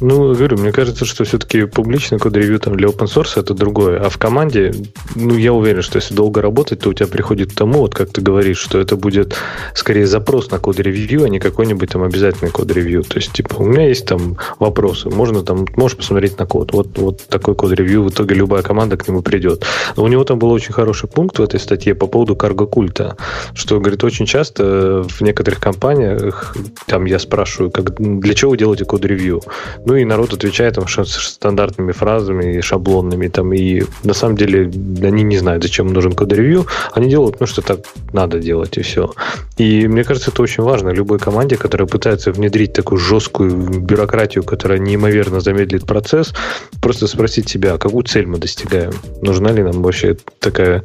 Ну, 0.00 0.34
говорю, 0.34 0.56
мне 0.56 0.72
кажется, 0.72 1.04
что 1.04 1.24
все-таки 1.24 1.66
публичный 1.66 2.18
код-ревью 2.18 2.58
там 2.58 2.74
для 2.76 2.88
open 2.88 3.06
source 3.06 3.38
это 3.38 3.52
другое. 3.52 4.00
А 4.00 4.08
в 4.08 4.16
команде, 4.16 4.72
ну, 5.14 5.36
я 5.36 5.52
уверен, 5.52 5.82
что 5.82 5.96
если 5.96 6.14
долго 6.14 6.40
работать, 6.40 6.80
то 6.80 6.88
у 6.88 6.94
тебя 6.94 7.06
приходит 7.06 7.52
к 7.52 7.54
тому, 7.54 7.80
вот 7.80 7.94
как 7.94 8.10
ты 8.10 8.22
говоришь, 8.22 8.58
что 8.58 8.78
это 8.78 8.96
будет 8.96 9.36
скорее 9.74 10.06
запрос 10.06 10.50
на 10.50 10.58
код-ревью, 10.58 11.24
а 11.24 11.28
не 11.28 11.38
какой-нибудь 11.38 11.90
там 11.90 12.02
обязательный 12.02 12.50
код-ревью. 12.50 13.02
То 13.02 13.18
есть, 13.18 13.32
типа, 13.32 13.56
у 13.58 13.66
меня 13.66 13.88
есть 13.88 14.06
там 14.06 14.38
вопросы, 14.58 15.10
можно 15.10 15.42
там, 15.42 15.66
можешь 15.76 15.98
посмотреть 15.98 16.38
на 16.38 16.46
код. 16.46 16.72
Вот, 16.72 16.96
вот 16.96 17.26
такой 17.28 17.54
код-ревью, 17.54 18.04
в 18.04 18.10
итоге 18.10 18.34
любая 18.34 18.62
команда 18.62 18.96
к 18.96 19.06
нему 19.06 19.20
придет. 19.20 19.64
Но 19.96 20.04
у 20.04 20.08
него 20.08 20.24
там 20.24 20.38
был 20.38 20.50
очень 20.50 20.72
хороший 20.72 21.08
пункт 21.08 21.38
в 21.38 21.42
этой 21.42 21.60
статье 21.60 21.94
по 21.94 22.06
поводу 22.06 22.36
карго-культа, 22.36 23.16
что, 23.54 23.78
говорит, 23.78 24.02
очень 24.02 24.24
часто 24.24 25.04
в 25.06 25.20
некоторых 25.20 25.60
компаниях, 25.60 26.56
там 26.86 27.04
я 27.04 27.18
спрашиваю, 27.18 27.70
как, 27.70 28.00
для 28.00 28.34
чего 28.34 28.52
вы 28.52 28.56
делаете 28.56 28.86
код-ревью? 28.86 29.42
Ну 29.90 29.96
и 29.96 30.04
народ 30.04 30.32
отвечает 30.32 30.76
там 30.76 30.86
стандартными 30.86 31.90
фразами 31.90 32.58
и 32.58 32.60
шаблонными. 32.60 33.26
Там, 33.26 33.52
и 33.52 33.82
на 34.04 34.14
самом 34.14 34.36
деле 34.36 34.70
они 35.02 35.24
не 35.24 35.36
знают, 35.36 35.64
зачем 35.64 35.92
нужен 35.92 36.12
код-ревью. 36.12 36.66
Они 36.92 37.08
делают, 37.08 37.40
ну, 37.40 37.46
что 37.46 37.60
так 37.60 37.80
надо 38.12 38.38
делать, 38.38 38.78
и 38.78 38.82
все. 38.82 39.12
И 39.56 39.88
мне 39.88 40.04
кажется, 40.04 40.30
это 40.30 40.42
очень 40.42 40.62
важно. 40.62 40.90
Любой 40.90 41.18
команде, 41.18 41.56
которая 41.56 41.88
пытается 41.88 42.30
внедрить 42.30 42.72
такую 42.72 43.00
жесткую 43.00 43.80
бюрократию, 43.80 44.44
которая 44.44 44.78
неимоверно 44.78 45.40
замедлит 45.40 45.86
процесс, 45.86 46.34
просто 46.80 47.08
спросить 47.08 47.48
себя, 47.48 47.76
какую 47.76 48.04
цель 48.04 48.26
мы 48.26 48.38
достигаем? 48.38 48.92
Нужна 49.22 49.50
ли 49.50 49.64
нам 49.64 49.82
вообще 49.82 50.16
такая 50.38 50.84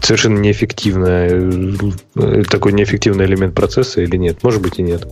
совершенно 0.00 0.38
неэффективная, 0.38 1.50
э, 2.14 2.42
такой 2.48 2.74
неэффективный 2.74 3.24
элемент 3.24 3.56
процесса 3.56 4.02
или 4.02 4.16
нет? 4.16 4.44
Может 4.44 4.62
быть 4.62 4.78
и 4.78 4.82
нет. 4.82 5.04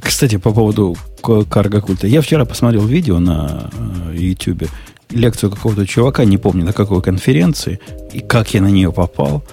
Кстати, 0.00 0.36
по 0.36 0.52
поводу 0.52 0.96
карго-культа. 1.22 2.06
Я 2.06 2.20
вчера 2.20 2.44
посмотрел 2.44 2.86
видео 2.86 3.18
на 3.18 3.70
э, 3.72 4.16
YouTube, 4.16 4.68
лекцию 5.10 5.50
какого-то 5.50 5.86
чувака, 5.86 6.24
не 6.24 6.38
помню 6.38 6.64
на 6.64 6.72
какой 6.72 7.02
конференции, 7.02 7.80
и 8.12 8.20
как 8.20 8.54
я 8.54 8.62
на 8.62 8.68
нее 8.68 8.92
попал. 8.92 9.44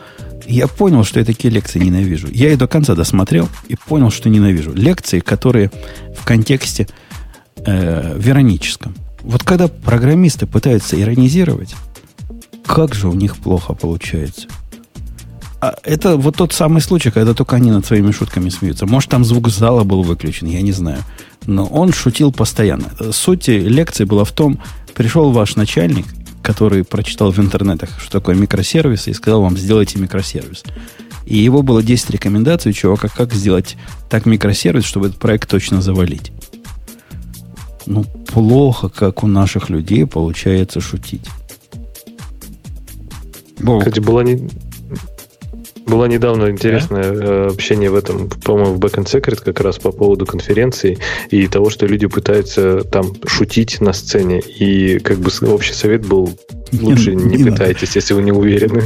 Я 0.48 0.68
понял, 0.68 1.04
что 1.04 1.20
я 1.20 1.26
такие 1.26 1.54
лекции 1.54 1.80
ненавижу. 1.80 2.28
Я 2.32 2.50
ее 2.50 2.58
до 2.58 2.68
конца 2.68 2.96
досмотрел 2.96 3.50
и 3.68 3.76
понял, 3.76 4.10
что 4.10 4.30
ненавижу. 4.30 4.74
Лекции, 4.74 5.20
которые 5.20 5.72
в 6.18 6.26
контексте 6.26 6.88
э, 7.58 8.16
вероническом. 8.18 8.96
Вот 9.22 9.44
когда 9.44 9.68
программисты 9.68 10.48
пытаются 10.48 11.00
иронизировать, 11.00 11.76
как 12.66 12.96
же 12.96 13.10
у 13.10 13.14
них 13.14 13.38
плохо 13.38 13.74
получается. 13.74 14.48
А 15.62 15.76
это 15.84 16.16
вот 16.16 16.38
тот 16.38 16.54
самый 16.54 16.82
случай, 16.82 17.12
когда 17.12 17.34
только 17.34 17.58
они 17.58 17.72
над 17.72 17.86
своими 17.86 18.12
шутками 18.12 18.50
смеются. 18.50 18.86
Может, 18.86 19.10
там 19.10 19.26
звук 19.26 19.50
зала 19.50 19.84
был 19.84 20.04
выключен, 20.04 20.48
я 20.48 20.62
не 20.62 20.72
знаю. 20.72 21.00
Но 21.46 21.66
он 21.66 21.92
шутил 21.92 22.32
постоянно. 22.32 22.92
Суть 23.12 23.48
лекции 23.48 24.06
была 24.06 24.24
в 24.24 24.32
том, 24.32 24.62
пришел 24.94 25.32
ваш 25.32 25.56
начальник, 25.56 26.06
который 26.42 26.86
прочитал 26.86 27.32
в 27.32 27.40
интернетах, 27.40 27.90
что 28.00 28.12
такое 28.12 28.36
микросервис, 28.36 29.08
и 29.08 29.14
сказал 29.14 29.42
вам, 29.42 29.58
сделайте 29.58 30.00
микросервис. 30.00 30.64
И 31.26 31.38
его 31.38 31.62
было 31.62 31.84
10 31.84 32.10
рекомендаций 32.12 32.72
у 32.72 32.74
чувака, 32.74 33.10
как 33.10 33.34
сделать 33.34 33.76
так 34.10 34.26
микросервис, 34.26 34.86
чтобы 34.86 35.08
этот 35.08 35.20
проект 35.20 35.50
точно 35.50 35.82
завалить. 35.82 36.32
Ну, 37.86 38.06
плохо, 38.28 38.88
как 38.88 39.24
у 39.24 39.28
наших 39.28 39.70
людей 39.70 40.06
получается 40.06 40.80
шутить. 40.80 41.26
Кстати, 43.58 44.00
была 44.00 44.24
не, 44.24 44.50
было 45.90 46.06
недавно 46.06 46.50
интересное 46.50 47.12
да? 47.12 47.46
общение 47.48 47.90
в 47.90 47.96
этом, 47.96 48.30
по-моему, 48.30 48.76
в 48.76 48.80
Backend 48.80 49.06
Secret 49.06 49.44
как 49.44 49.60
раз 49.62 49.80
по 49.80 49.92
поводу 49.92 50.26
конференции 50.26 51.00
и 51.30 51.48
того, 51.48 51.70
что 51.70 51.86
люди 51.86 52.08
пытаются 52.08 52.84
там 52.84 53.14
шутить 53.26 53.82
на 53.82 53.94
сцене. 53.94 54.40
И 54.40 55.00
как 55.00 55.18
бы 55.18 55.32
общий 55.48 55.74
совет 55.74 56.06
был 56.06 56.38
лучше 56.72 57.16
не, 57.16 57.38
не 57.38 57.44
пытайтесь, 57.44 57.96
если 57.96 58.14
вы 58.14 58.24
не 58.24 58.32
уверены. 58.32 58.84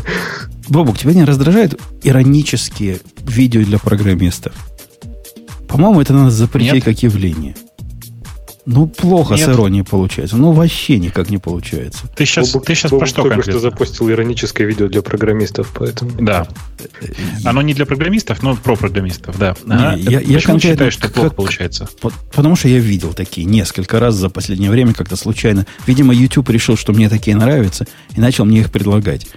Бобук, 0.70 0.98
тебя 0.98 1.14
не 1.14 1.26
раздражают 1.26 1.80
иронические 2.04 3.00
видео 3.26 3.64
для 3.64 3.80
программистов? 3.80 4.54
По-моему, 5.68 6.02
это 6.02 6.14
надо 6.14 6.32
запретить 6.32 6.74
Нет. 6.74 6.84
как 6.84 7.04
явление. 7.04 7.56
Ну, 8.66 8.88
плохо 8.88 9.36
Нет. 9.36 9.46
с 9.46 9.50
иронией 9.50 9.84
получается. 9.84 10.38
Ну, 10.38 10.54
вообще 10.54 10.98
никак 10.98 11.30
не 11.30 11.38
получается. 11.38 12.08
Ты 12.16 12.26
сейчас, 12.26 12.52
Бобук, 12.52 12.66
ты 12.66 12.76
сейчас 12.76 12.92
Бобук 12.92 13.02
про 13.02 13.08
что 13.08 13.22
только 13.24 13.36
конкретно? 13.36 13.60
что 13.60 13.70
запустил 13.70 14.10
ироническое 14.10 14.66
видео 14.66 14.88
для 14.88 15.02
программистов, 15.02 15.74
поэтому... 15.78 16.12
Да. 16.20 16.48
Оно 17.44 17.62
не 17.62 17.74
для 17.74 17.86
программистов, 17.86 18.42
но 18.42 18.56
про 18.56 18.78
программистов, 18.78 19.38
да. 19.38 19.56
Не, 19.66 19.74
ага. 19.74 19.96
я, 19.98 20.20
я 20.22 20.40
конкретно 20.40 20.60
считаешь, 20.60 20.94
что 20.94 21.04
как, 21.04 21.14
плохо 21.14 21.30
получается? 21.32 21.90
Потому 22.34 22.56
что 22.56 22.70
я 22.70 22.80
видел 22.80 23.14
такие 23.14 23.46
несколько 23.46 24.00
раз 24.00 24.16
за 24.16 24.30
последнее 24.30 24.72
время, 24.72 24.94
как-то 24.94 25.18
случайно. 25.18 25.66
Видимо, 25.86 26.14
YouTube 26.14 26.50
решил, 26.50 26.78
что 26.78 26.94
мне 26.94 27.10
такие 27.10 27.36
нравятся, 27.36 27.86
и 28.16 28.22
начал 28.22 28.46
мне 28.46 28.62
их 28.62 28.72
предлагать. 28.72 29.28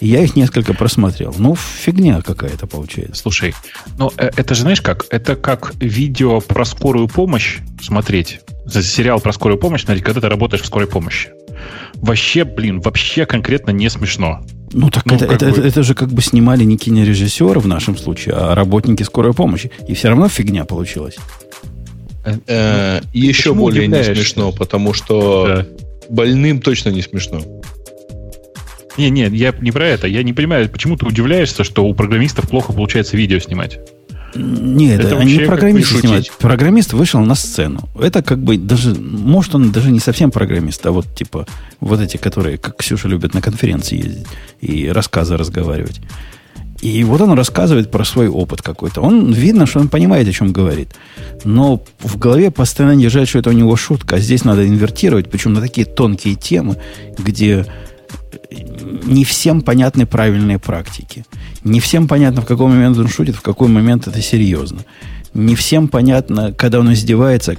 Я 0.00 0.22
их 0.22 0.36
несколько 0.36 0.74
просмотрел. 0.74 1.34
Ну, 1.38 1.54
фигня 1.54 2.20
какая-то 2.20 2.66
получается. 2.66 3.22
Слушай, 3.22 3.54
ну 3.98 4.12
э, 4.16 4.30
это 4.36 4.54
же 4.54 4.62
знаешь 4.62 4.80
как? 4.80 5.06
Это 5.10 5.36
как 5.36 5.72
видео 5.76 6.40
про 6.40 6.64
скорую 6.64 7.08
помощь 7.08 7.58
смотреть. 7.80 8.40
За 8.64 8.82
сериал 8.82 9.20
про 9.20 9.32
скорую 9.32 9.58
помощь 9.58 9.84
смотреть, 9.84 10.04
когда 10.04 10.20
ты 10.20 10.28
работаешь 10.28 10.62
в 10.62 10.66
скорой 10.66 10.88
помощи. 10.88 11.30
Вообще, 11.94 12.44
блин, 12.44 12.80
вообще 12.80 13.26
конкретно 13.26 13.70
не 13.70 13.88
смешно. 13.88 14.44
Ну, 14.72 14.90
так 14.90 15.06
ну, 15.06 15.14
это, 15.14 15.24
это, 15.26 15.46
бы... 15.46 15.50
это, 15.52 15.60
это 15.62 15.82
же 15.82 15.94
как 15.94 16.10
бы 16.10 16.20
снимали 16.20 16.64
не 16.64 16.76
кинорежиссеры 16.76 17.60
в 17.60 17.66
нашем 17.66 17.96
случае, 17.96 18.34
а 18.34 18.54
работники 18.54 19.02
скорой 19.02 19.32
помощи. 19.32 19.70
И 19.88 19.94
все 19.94 20.08
равно 20.08 20.28
фигня 20.28 20.64
получилась. 20.64 21.16
Э, 22.46 23.00
еще 23.12 23.54
более 23.54 23.86
не 23.86 24.02
смешно, 24.02 24.52
потому 24.52 24.92
что 24.92 25.64
больным 26.08 26.60
точно 26.60 26.90
не 26.90 27.02
смешно. 27.02 27.40
Не, 28.96 29.10
не, 29.10 29.26
я 29.28 29.54
не 29.60 29.72
про 29.72 29.86
это. 29.86 30.06
Я 30.06 30.22
не 30.22 30.32
понимаю, 30.32 30.68
почему 30.68 30.96
ты 30.96 31.06
удивляешься, 31.06 31.64
что 31.64 31.84
у 31.84 31.94
программистов 31.94 32.48
плохо 32.48 32.72
получается 32.72 33.16
видео 33.16 33.38
снимать. 33.38 33.78
Нет, 34.34 35.00
это 35.00 35.18
они 35.18 35.38
программисты 35.40 35.98
снимают. 35.98 36.30
Программист 36.38 36.92
вышел 36.92 37.20
на 37.20 37.34
сцену. 37.34 37.88
Это 37.98 38.22
как 38.22 38.38
бы 38.38 38.58
даже, 38.58 38.94
может, 38.94 39.54
он 39.54 39.70
даже 39.70 39.90
не 39.90 40.00
совсем 40.00 40.30
программист, 40.30 40.84
а 40.86 40.92
вот 40.92 41.06
типа 41.14 41.46
вот 41.80 42.00
эти, 42.00 42.16
которые, 42.16 42.58
как 42.58 42.76
Ксюша 42.76 43.08
любит 43.08 43.34
на 43.34 43.40
конференции 43.40 43.96
ездить 43.96 44.26
и 44.60 44.88
рассказы 44.88 45.36
разговаривать. 45.36 46.00
И 46.82 47.02
вот 47.04 47.20
он 47.22 47.32
рассказывает 47.32 47.90
про 47.90 48.04
свой 48.04 48.28
опыт 48.28 48.60
какой-то. 48.60 49.00
Он 49.00 49.32
видно, 49.32 49.66
что 49.66 49.80
он 49.80 49.88
понимает, 49.88 50.28
о 50.28 50.32
чем 50.32 50.52
говорит. 50.52 50.94
Но 51.44 51.82
в 52.00 52.18
голове 52.18 52.50
постоянно 52.50 53.00
держать, 53.00 53.28
что 53.28 53.38
это 53.38 53.50
у 53.50 53.54
него 53.54 53.76
шутка. 53.76 54.16
А 54.16 54.18
здесь 54.18 54.44
надо 54.44 54.68
инвертировать, 54.68 55.30
причем 55.30 55.54
на 55.54 55.62
такие 55.62 55.86
тонкие 55.86 56.34
темы, 56.34 56.76
где 57.18 57.64
не 59.04 59.24
всем 59.24 59.60
понятны 59.62 60.06
правильные 60.06 60.58
практики. 60.58 61.24
Не 61.64 61.80
всем 61.80 62.08
понятно, 62.08 62.42
в 62.42 62.46
какой 62.46 62.68
момент 62.68 62.98
он 62.98 63.08
шутит, 63.08 63.36
в 63.36 63.42
какой 63.42 63.68
момент 63.68 64.06
это 64.06 64.20
серьезно. 64.22 64.80
Не 65.34 65.54
всем 65.54 65.88
понятно, 65.88 66.52
когда 66.52 66.80
он 66.80 66.92
издевается, 66.92 67.56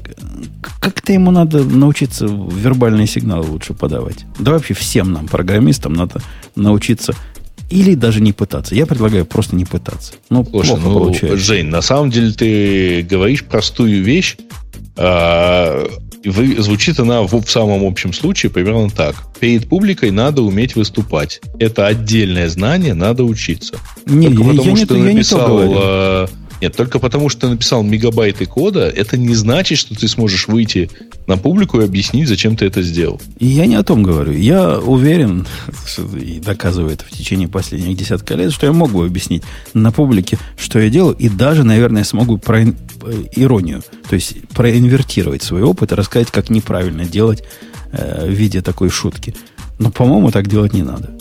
как-то 0.80 1.14
ему 1.14 1.32
надо 1.32 1.64
научиться 1.64 2.26
вербальные 2.26 3.06
сигналы 3.06 3.48
лучше 3.48 3.74
подавать. 3.74 4.26
Да 4.40 4.52
вообще 4.52 4.74
всем 4.74 5.14
нам, 5.14 5.28
программистам, 5.28 5.94
надо 5.94 6.22
научиться 6.56 7.14
или 7.70 7.96
даже 7.96 8.22
не 8.22 8.34
пытаться. 8.34 8.74
Я 8.74 8.86
предлагаю 8.86 9.26
просто 9.26 9.56
не 9.56 9.66
пытаться. 9.66 10.14
Ну, 10.30 10.46
Слушай, 10.50 10.70
плохо 10.70 10.82
ну, 10.88 11.00
получается. 11.00 11.38
Жень, 11.38 11.68
на 11.68 11.82
самом 11.82 12.10
деле 12.10 12.32
ты 12.32 13.04
говоришь 13.04 13.44
простую 13.44 14.04
вещь, 14.04 14.38
а, 14.96 15.88
вы, 16.30 16.62
звучит 16.62 17.00
она 17.00 17.22
в, 17.22 17.42
в 17.42 17.50
самом 17.50 17.84
общем 17.84 18.14
случае 18.14 18.52
примерно 18.52 18.90
так. 18.90 19.16
Перед 19.40 19.70
публикой 19.70 20.12
надо 20.12 20.42
уметь 20.42 20.76
выступать. 20.76 21.42
Это 21.60 21.88
отдельное 21.88 22.50
знание, 22.50 22.94
надо 22.94 23.24
учиться. 23.24 23.78
Не, 24.06 24.28
Только 24.28 24.44
я, 24.44 24.50
потому, 24.50 24.70
я 24.70 24.86
что 24.86 24.96
не, 24.96 25.04
ты 25.04 25.14
написал, 25.14 25.60
я 25.62 25.68
не 25.68 26.47
Нет, 26.62 26.76
только 26.76 27.00
потому, 27.00 27.30
что 27.30 27.42
ты 27.42 27.48
написал 27.50 27.84
мегабайты 27.84 28.46
кода, 28.46 28.90
это 28.90 29.16
не 29.16 29.36
значит, 29.36 29.78
что 29.78 29.96
ты 29.96 30.08
сможешь 30.08 30.48
выйти 30.48 30.90
на 31.28 31.38
публику 31.38 31.80
и 31.80 31.86
объяснить, 31.86 32.28
зачем 32.28 32.56
ты 32.56 32.66
это 32.66 32.82
сделал. 32.82 33.22
И 33.38 33.46
я 33.46 33.68
не 33.68 33.76
о 33.76 33.84
том 33.84 34.02
говорю. 34.02 34.32
Я 34.32 34.80
уверен, 34.80 35.46
и 36.20 36.40
доказываю 36.40 36.94
это 36.94 37.06
в 37.06 37.12
течение 37.12 37.48
последних 37.48 37.96
десятка 37.96 38.34
лет, 38.34 38.52
что 38.52 38.66
я 38.66 38.74
мог 38.74 38.92
бы 38.92 39.06
объяснить 39.06 39.44
на 39.74 39.92
публике, 39.92 40.40
что 40.58 40.80
я 40.80 40.90
делаю, 40.90 41.16
и 41.16 41.30
даже, 41.30 41.64
наверное, 41.64 42.04
смогу 42.04 42.38
про 42.38 42.64
иронию, 43.36 43.84
то 44.10 44.16
есть 44.16 44.48
проинвертировать 44.50 45.44
свой 45.44 45.62
опыт 45.62 45.92
и 45.92 45.96
рассказать, 45.96 46.32
как 46.32 46.50
неправильно 46.50 47.06
делать 47.06 47.44
э, 47.92 48.26
в 48.28 48.32
виде 48.32 48.62
такой 48.62 48.90
шутки. 48.90 49.36
Но, 49.78 49.92
по-моему, 49.92 50.32
так 50.32 50.48
делать 50.48 50.74
не 50.74 50.82
надо. 50.82 51.12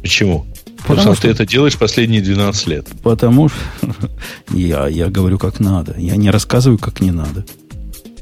Почему? 0.00 0.46
Потому, 0.78 0.96
Потому 0.96 1.14
что, 1.16 1.22
ты 1.22 1.28
это 1.28 1.46
делаешь 1.46 1.76
последние 1.76 2.20
12 2.22 2.66
лет. 2.68 2.86
Потому 3.02 3.48
что 3.48 3.58
я, 4.52 4.88
я 4.88 5.08
говорю, 5.08 5.38
как 5.38 5.60
надо. 5.60 5.94
Я 5.98 6.16
не 6.16 6.30
рассказываю, 6.30 6.78
как 6.78 7.00
не 7.00 7.10
надо. 7.10 7.44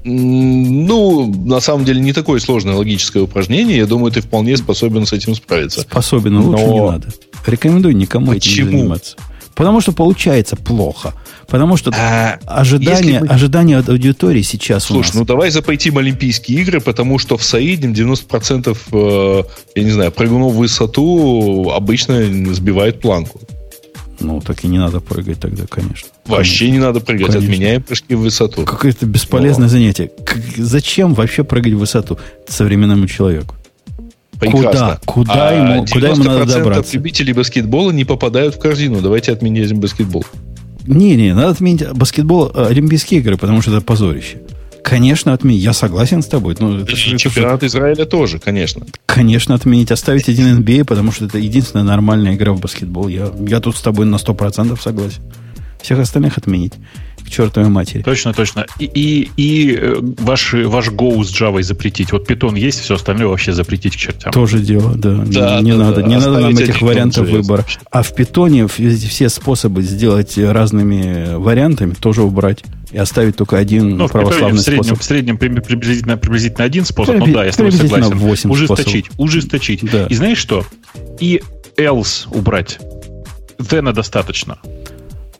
Ну, 0.05 1.33
на 1.47 1.61
самом 1.61 1.85
деле, 1.85 2.01
не 2.01 2.13
такое 2.13 2.39
сложное 2.39 2.77
логическое 2.77 3.23
упражнение. 3.23 3.79
Я 3.79 3.87
думаю, 3.87 4.13
ты 4.13 4.21
вполне 4.21 4.57
способен 4.57 5.05
с 5.05 5.13
этим 5.13 5.35
справиться. 5.35 5.81
Способен, 5.81 6.35
но 6.35 6.43
лучше 6.43 6.65
не 6.65 6.81
надо. 6.81 7.09
Рекомендую 7.45 7.97
никому 7.97 8.33
Почему? 8.33 8.69
этим 8.69 8.79
заниматься. 8.79 9.17
Потому 9.57 9.81
что 9.81 9.93
получается 9.93 10.55
плохо. 10.55 11.15
Потому 11.49 11.79
что 11.79 11.91
а, 11.97 12.39
ожидания, 12.47 13.21
мы... 13.21 13.27
ожидания 13.27 13.79
от 13.79 13.89
аудитории 13.89 14.43
сейчас 14.43 14.85
Слушай, 14.85 14.99
у 14.99 15.07
нас... 15.07 15.15
ну 15.15 15.25
давай 15.25 15.51
запойтим 15.51 15.97
Олимпийские 15.97 16.61
игры, 16.61 16.81
потому 16.81 17.19
что 17.19 17.39
в 17.39 17.43
среднем 17.43 17.93
90% 17.93 18.77
э, 18.93 19.43
я 19.75 19.83
не 19.83 19.91
знаю, 19.91 20.13
прыгунов 20.13 20.53
в 20.53 20.57
высоту 20.57 21.71
обычно 21.75 22.23
сбивает 22.55 23.01
планку. 23.01 23.41
Ну, 24.21 24.41
так 24.43 24.63
и 24.65 24.69
не 24.69 24.79
надо 24.79 25.01
прыгать 25.01 25.41
тогда, 25.41 25.65
конечно. 25.67 26.09
Вообще 26.27 26.61
конечно. 26.61 26.79
не 26.79 26.85
надо 26.85 27.01
прыгать, 27.01 27.29
конечно. 27.29 27.49
отменяем 27.49 27.83
прыжки 27.83 28.15
в 28.15 28.21
высоту. 28.21 28.65
Какое-то 28.65 29.07
бесполезное 29.07 29.69
Но. 29.69 29.71
занятие. 29.71 30.11
Как, 30.25 30.39
зачем 30.57 31.15
вообще 31.15 31.45
прыгать 31.45 31.73
в 31.73 31.79
высоту 31.79 32.19
современному 32.47 33.07
человеку? 33.07 33.55
Прекрасно. 34.39 34.71
Куда? 34.71 35.01
Куда, 35.05 35.49
а 35.49 35.53
ему, 35.55 35.87
куда 35.87 36.09
ему 36.09 36.25
надо 36.25 36.47
добраться? 36.47 36.95
любителей 36.95 37.33
баскетбола 37.33 37.91
не 37.91 38.05
попадают 38.05 38.55
в 38.55 38.59
корзину. 38.59 39.01
Давайте 39.01 39.33
отменим 39.33 39.81
баскетбол. 39.81 40.25
Не-не, 40.87 41.35
надо 41.35 41.51
отменить 41.51 41.91
баскетбол, 41.93 42.53
э, 42.55 42.67
Олимпийские 42.67 43.21
игры, 43.21 43.37
потому 43.37 43.61
что 43.61 43.73
это 43.73 43.85
позорище. 43.85 44.39
Конечно, 44.85 45.33
отменить. 45.33 45.65
Я 45.65 45.73
согласен 45.73 46.23
с 46.23 46.27
тобой. 46.27 46.57
Ну, 46.61 46.79
это, 46.79 46.93
И 46.93 46.95
чемпионат 46.95 47.57
это, 47.57 47.67
Израиля 47.67 48.05
тоже, 48.05 48.39
конечно. 48.39 48.87
Конечно, 49.07 49.57
отменить. 49.57 49.91
Оставить 49.91 50.29
один 50.29 50.61
NBA, 50.61 50.85
потому 50.85 51.11
что 51.11 51.25
это 51.25 51.39
единственная 51.39 51.85
нормальная 51.85 52.35
игра 52.35 52.53
в 52.53 52.61
баскетбол. 52.61 53.09
Я, 53.09 53.33
я 53.49 53.59
тут 53.59 53.77
с 53.77 53.81
тобой 53.81 54.07
на 54.07 54.15
100% 54.15 54.81
согласен. 54.81 55.23
Всех 55.81 55.99
остальных 55.99 56.39
отменить 56.39 56.75
к 57.27 57.31
чертовой 57.31 57.69
матери. 57.69 58.03
Точно, 58.03 58.33
точно. 58.33 58.67
И, 58.79 58.85
и, 58.85 59.31
и 59.37 59.75
э, 59.75 59.97
ваш, 60.01 60.53
ваш 60.53 60.89
Go 60.91 61.23
с 61.25 61.33
Java 61.33 61.61
запретить. 61.63 62.13
Вот 62.13 62.31
Python 62.31 62.59
есть, 62.59 62.81
все 62.81 62.95
остальное 62.95 63.27
вообще 63.27 63.53
запретить 63.53 63.95
к 63.95 63.97
чертям. 63.97 64.33
Тоже 64.33 64.61
дело, 64.61 64.95
да. 64.95 65.25
да 65.27 65.61
не 65.61 65.73
да, 65.73 65.79
надо, 65.79 66.03
да. 66.03 66.07
не 66.07 66.17
надо 66.17 66.39
нам 66.39 66.57
этих 66.57 66.81
вариантов 66.81 67.29
выбора. 67.29 67.65
А 67.91 68.03
в 68.03 68.15
Python 68.15 68.69
все 69.09 69.29
способы 69.29 69.83
сделать 69.83 70.39
разными 70.39 71.35
вариантами 71.37 71.95
тоже 71.95 72.23
убрать 72.23 72.63
и 72.93 72.99
оставить 72.99 73.37
только 73.37 73.59
один 73.59 73.97
ну, 73.97 74.09
православный 74.09 74.59
в 74.59 74.63
среднем, 74.63 74.85
способ. 74.85 75.03
В 75.03 75.05
среднем 75.05 75.39
приблизительно, 75.39 76.17
приблизительно 76.17 76.65
один 76.65 76.85
способ. 76.85 77.17
Приби, 77.17 77.27
ну 77.29 77.35
да, 77.35 77.45
я 77.45 77.53
с 77.53 77.57
тобой 77.57 77.73
согласен. 77.73 78.17
8 78.17 78.51
ужесточить, 78.51 79.07
способов. 79.07 79.27
ужесточить. 79.27 79.91
Да. 79.91 80.07
И 80.07 80.15
знаешь 80.15 80.39
что? 80.39 80.65
И 81.19 81.43
else 81.77 82.29
убрать. 82.31 82.79
Then 83.59 83.93
достаточно. 83.93 84.59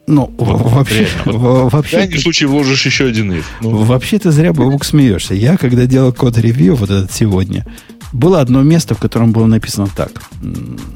Ну, 0.07 0.33
вообще, 0.39 1.09
вот. 1.25 1.73
вообще... 1.73 1.97
В 1.97 2.01
крайнем 2.01 2.19
случае 2.21 2.49
вложишь 2.49 2.87
еще 2.87 3.07
один 3.07 3.33
if. 3.33 3.45
Ну. 3.61 3.71
Вообще 3.85 4.19
ты 4.19 4.31
зря, 4.31 4.53
Бабук, 4.53 4.85
смеешься. 4.85 5.35
Я, 5.35 5.57
когда 5.57 5.87
делал 5.87 6.13
код-ревью 6.13 6.77
вот 6.77 6.91
этот 6.91 7.11
сегодня, 7.13 7.67
было 8.13 8.41
одно 8.41 8.63
место, 8.63 8.95
в 8.95 8.99
котором 8.99 9.33
было 9.33 9.47
написано 9.47 9.89
так. 9.95 10.13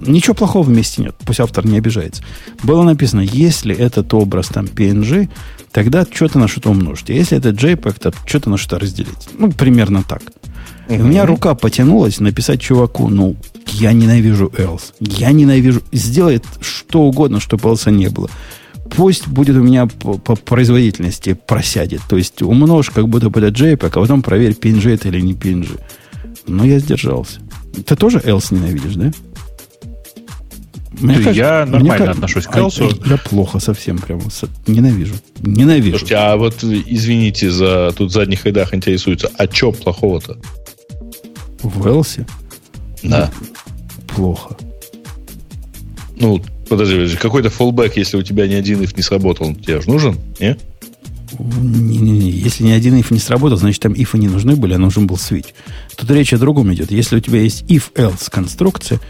Ничего 0.06 0.34
плохого 0.34 0.62
вместе 0.62 1.02
нет, 1.02 1.16
пусть 1.24 1.40
автор 1.40 1.66
не 1.66 1.78
обижается. 1.78 2.22
Было 2.62 2.84
написано, 2.84 3.20
если 3.20 3.74
этот 3.74 4.14
образ 4.14 4.46
там 4.46 4.66
PNG, 4.66 5.28
тогда 5.72 6.06
что-то 6.08 6.38
на 6.38 6.46
что-то 6.46 6.70
умножить. 6.70 7.10
А 7.10 7.12
если 7.12 7.36
это 7.36 7.50
JPEG, 7.50 8.00
то 8.00 8.12
что-то 8.26 8.48
на 8.48 8.58
что-то 8.58 8.78
разделить. 8.78 9.28
Ну, 9.36 9.50
примерно 9.50 10.04
так. 10.04 10.22
И 10.88 10.94
у 10.94 11.04
меня 11.04 11.26
рука 11.26 11.54
потянулась 11.54 12.20
написать 12.20 12.60
чуваку, 12.60 13.08
ну, 13.08 13.36
я 13.66 13.92
ненавижу 13.92 14.52
else. 14.56 14.92
Я 15.00 15.30
ненавижу. 15.30 15.82
Сделает 15.92 16.44
что 16.60 17.02
угодно, 17.02 17.40
чтобы 17.40 17.68
else 17.68 17.90
не 17.90 18.08
было 18.08 18.30
пусть 18.90 19.28
будет 19.28 19.56
у 19.56 19.62
меня 19.62 19.86
по, 19.86 20.18
по 20.18 20.36
производительности 20.36 21.34
просядет. 21.34 22.02
То 22.08 22.16
есть 22.16 22.42
умножь 22.42 22.90
как 22.90 23.08
будто 23.08 23.30
бы 23.30 23.40
это 23.40 23.48
JPEG, 23.48 23.86
а 23.86 24.00
потом 24.00 24.22
проверь, 24.22 24.52
PNG 24.52 24.94
это 24.94 25.08
или 25.08 25.20
не 25.20 25.34
PNG. 25.34 25.80
Но 26.46 26.64
я 26.64 26.78
сдержался. 26.78 27.40
Ты 27.86 27.96
тоже 27.96 28.18
else 28.18 28.54
ненавидишь, 28.54 28.94
да? 28.94 29.12
Мне 31.00 31.14
кажется, 31.14 31.30
я 31.30 31.66
нормально 31.66 32.04
мне, 32.04 32.12
отношусь 32.12 32.46
к 32.46 32.56
Элсу. 32.56 32.90
А, 32.90 33.08
я 33.08 33.16
плохо 33.16 33.58
совсем 33.58 33.98
прямо. 33.98 34.22
Ненавижу. 34.66 35.14
Ненавижу. 35.40 35.98
Слушайте, 35.98 36.16
а 36.16 36.36
вот 36.36 36.62
извините 36.62 37.50
за 37.50 37.92
тут 37.96 38.10
в 38.10 38.12
задних 38.12 38.44
рядах 38.44 38.74
интересуется, 38.74 39.30
а 39.38 39.46
что 39.50 39.72
плохого-то? 39.72 40.36
В 41.62 41.86
Элсе? 41.86 42.26
Да. 43.02 43.30
Плохо. 44.08 44.56
Ну, 46.16 46.42
Подожди, 46.70 47.16
какой-то 47.16 47.48
fallback, 47.48 47.94
если 47.96 48.16
у 48.16 48.22
тебя 48.22 48.46
ни 48.46 48.54
один 48.54 48.80
if 48.80 48.96
не 48.96 49.02
сработал, 49.02 49.52
тебе 49.56 49.80
же 49.80 49.90
нужен, 49.90 50.16
не? 50.38 50.56
Не-не-не, 51.36 52.30
если 52.30 52.62
ни 52.62 52.70
один 52.70 52.94
if 52.94 53.08
не 53.10 53.18
сработал, 53.18 53.58
значит 53.58 53.82
там 53.82 53.92
if 53.92 54.16
не 54.16 54.28
нужны 54.28 54.54
были, 54.54 54.74
а 54.74 54.78
нужен 54.78 55.08
был 55.08 55.16
switch. 55.16 55.48
Тут 55.96 56.08
речь 56.12 56.32
о 56.32 56.38
другом 56.38 56.72
идет. 56.72 56.92
Если 56.92 57.16
у 57.16 57.20
тебя 57.20 57.40
есть 57.40 57.64
if-else 57.64 58.30
конструкция, 58.30 59.00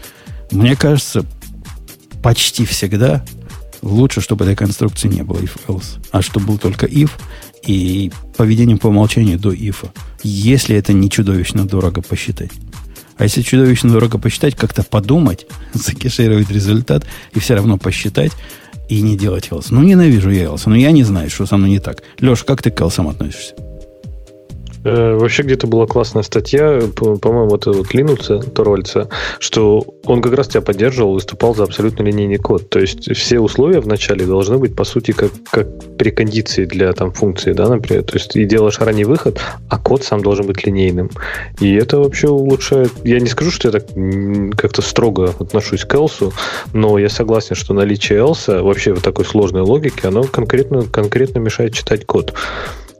мне 0.49 0.75
кажется, 0.75 1.23
почти 2.23 2.65
всегда 2.65 3.23
лучше, 3.83 4.21
чтобы 4.21 4.45
этой 4.45 4.55
конструкции 4.55 5.07
не 5.07 5.21
было 5.21 5.37
if-else, 5.37 6.03
а 6.09 6.23
чтобы 6.23 6.47
был 6.47 6.57
только 6.57 6.87
if 6.87 7.11
и 7.63 8.11
поведением 8.37 8.79
по 8.79 8.87
умолчанию 8.87 9.37
до 9.37 9.53
if. 9.53 9.87
Если 10.23 10.75
это 10.75 10.93
не 10.93 11.11
чудовищно 11.11 11.67
дорого 11.67 12.01
посчитать. 12.01 12.49
А 13.21 13.25
если 13.25 13.43
чудовищно 13.43 13.91
дорого 13.91 14.17
посчитать, 14.17 14.55
как-то 14.55 14.81
подумать, 14.81 15.45
закешировать 15.73 16.49
результат 16.49 17.05
и 17.35 17.39
все 17.39 17.53
равно 17.53 17.77
посчитать 17.77 18.31
и 18.89 18.99
не 19.03 19.15
делать 19.15 19.49
else. 19.51 19.67
Ну, 19.69 19.83
ненавижу 19.83 20.31
я 20.31 20.45
else, 20.45 20.63
но 20.65 20.75
я 20.75 20.89
не 20.89 21.03
знаю, 21.03 21.29
что 21.29 21.45
со 21.45 21.55
мной 21.55 21.69
не 21.69 21.79
так. 21.79 22.01
Леш, 22.19 22.43
как 22.43 22.63
ты 22.63 22.71
к 22.71 22.81
else 22.81 23.07
относишься? 23.07 23.53
Э, 24.83 25.15
вообще 25.15 25.43
где-то 25.43 25.67
была 25.67 25.85
классная 25.85 26.23
статья, 26.23 26.79
по-моему, 26.95 27.55
это 27.55 27.71
вот 27.71 27.93
Линуса 27.93 28.39
Торвальца, 28.39 29.09
что 29.39 29.85
он 30.05 30.21
как 30.21 30.33
раз 30.33 30.47
тебя 30.47 30.61
поддерживал, 30.61 31.13
выступал 31.13 31.53
за 31.55 31.63
абсолютно 31.63 32.03
линейный 32.03 32.37
код. 32.37 32.69
То 32.69 32.79
есть 32.79 33.15
все 33.15 33.39
условия 33.39 33.79
в 33.79 33.87
начале 33.87 34.25
должны 34.25 34.57
быть, 34.57 34.75
по 34.75 34.83
сути, 34.83 35.11
как, 35.11 35.31
как 35.51 35.67
прекондиции 35.97 36.65
для 36.65 36.93
там, 36.93 37.11
функции, 37.11 37.53
да, 37.53 37.67
например. 37.67 38.03
То 38.03 38.15
есть 38.15 38.35
и 38.35 38.45
делаешь 38.45 38.79
ранний 38.79 39.05
выход, 39.05 39.39
а 39.69 39.77
код 39.77 40.03
сам 40.03 40.21
должен 40.21 40.47
быть 40.47 40.65
линейным. 40.65 41.09
И 41.59 41.73
это 41.75 41.99
вообще 41.99 42.29
улучшает... 42.29 42.91
Я 43.03 43.19
не 43.19 43.27
скажу, 43.27 43.51
что 43.51 43.67
я 43.67 43.71
так 43.71 43.87
как-то 44.57 44.81
строго 44.81 45.35
отношусь 45.39 45.85
к 45.85 45.93
Элсу, 45.93 46.33
но 46.73 46.97
я 46.97 47.09
согласен, 47.09 47.55
что 47.55 47.73
наличие 47.73 48.19
Элса 48.19 48.63
вообще 48.63 48.93
в 48.93 49.01
такой 49.01 49.25
сложной 49.25 49.61
логике, 49.61 50.07
оно 50.07 50.23
конкретно, 50.23 50.83
конкретно 50.83 51.39
мешает 51.39 51.73
читать 51.73 52.05
код. 52.05 52.33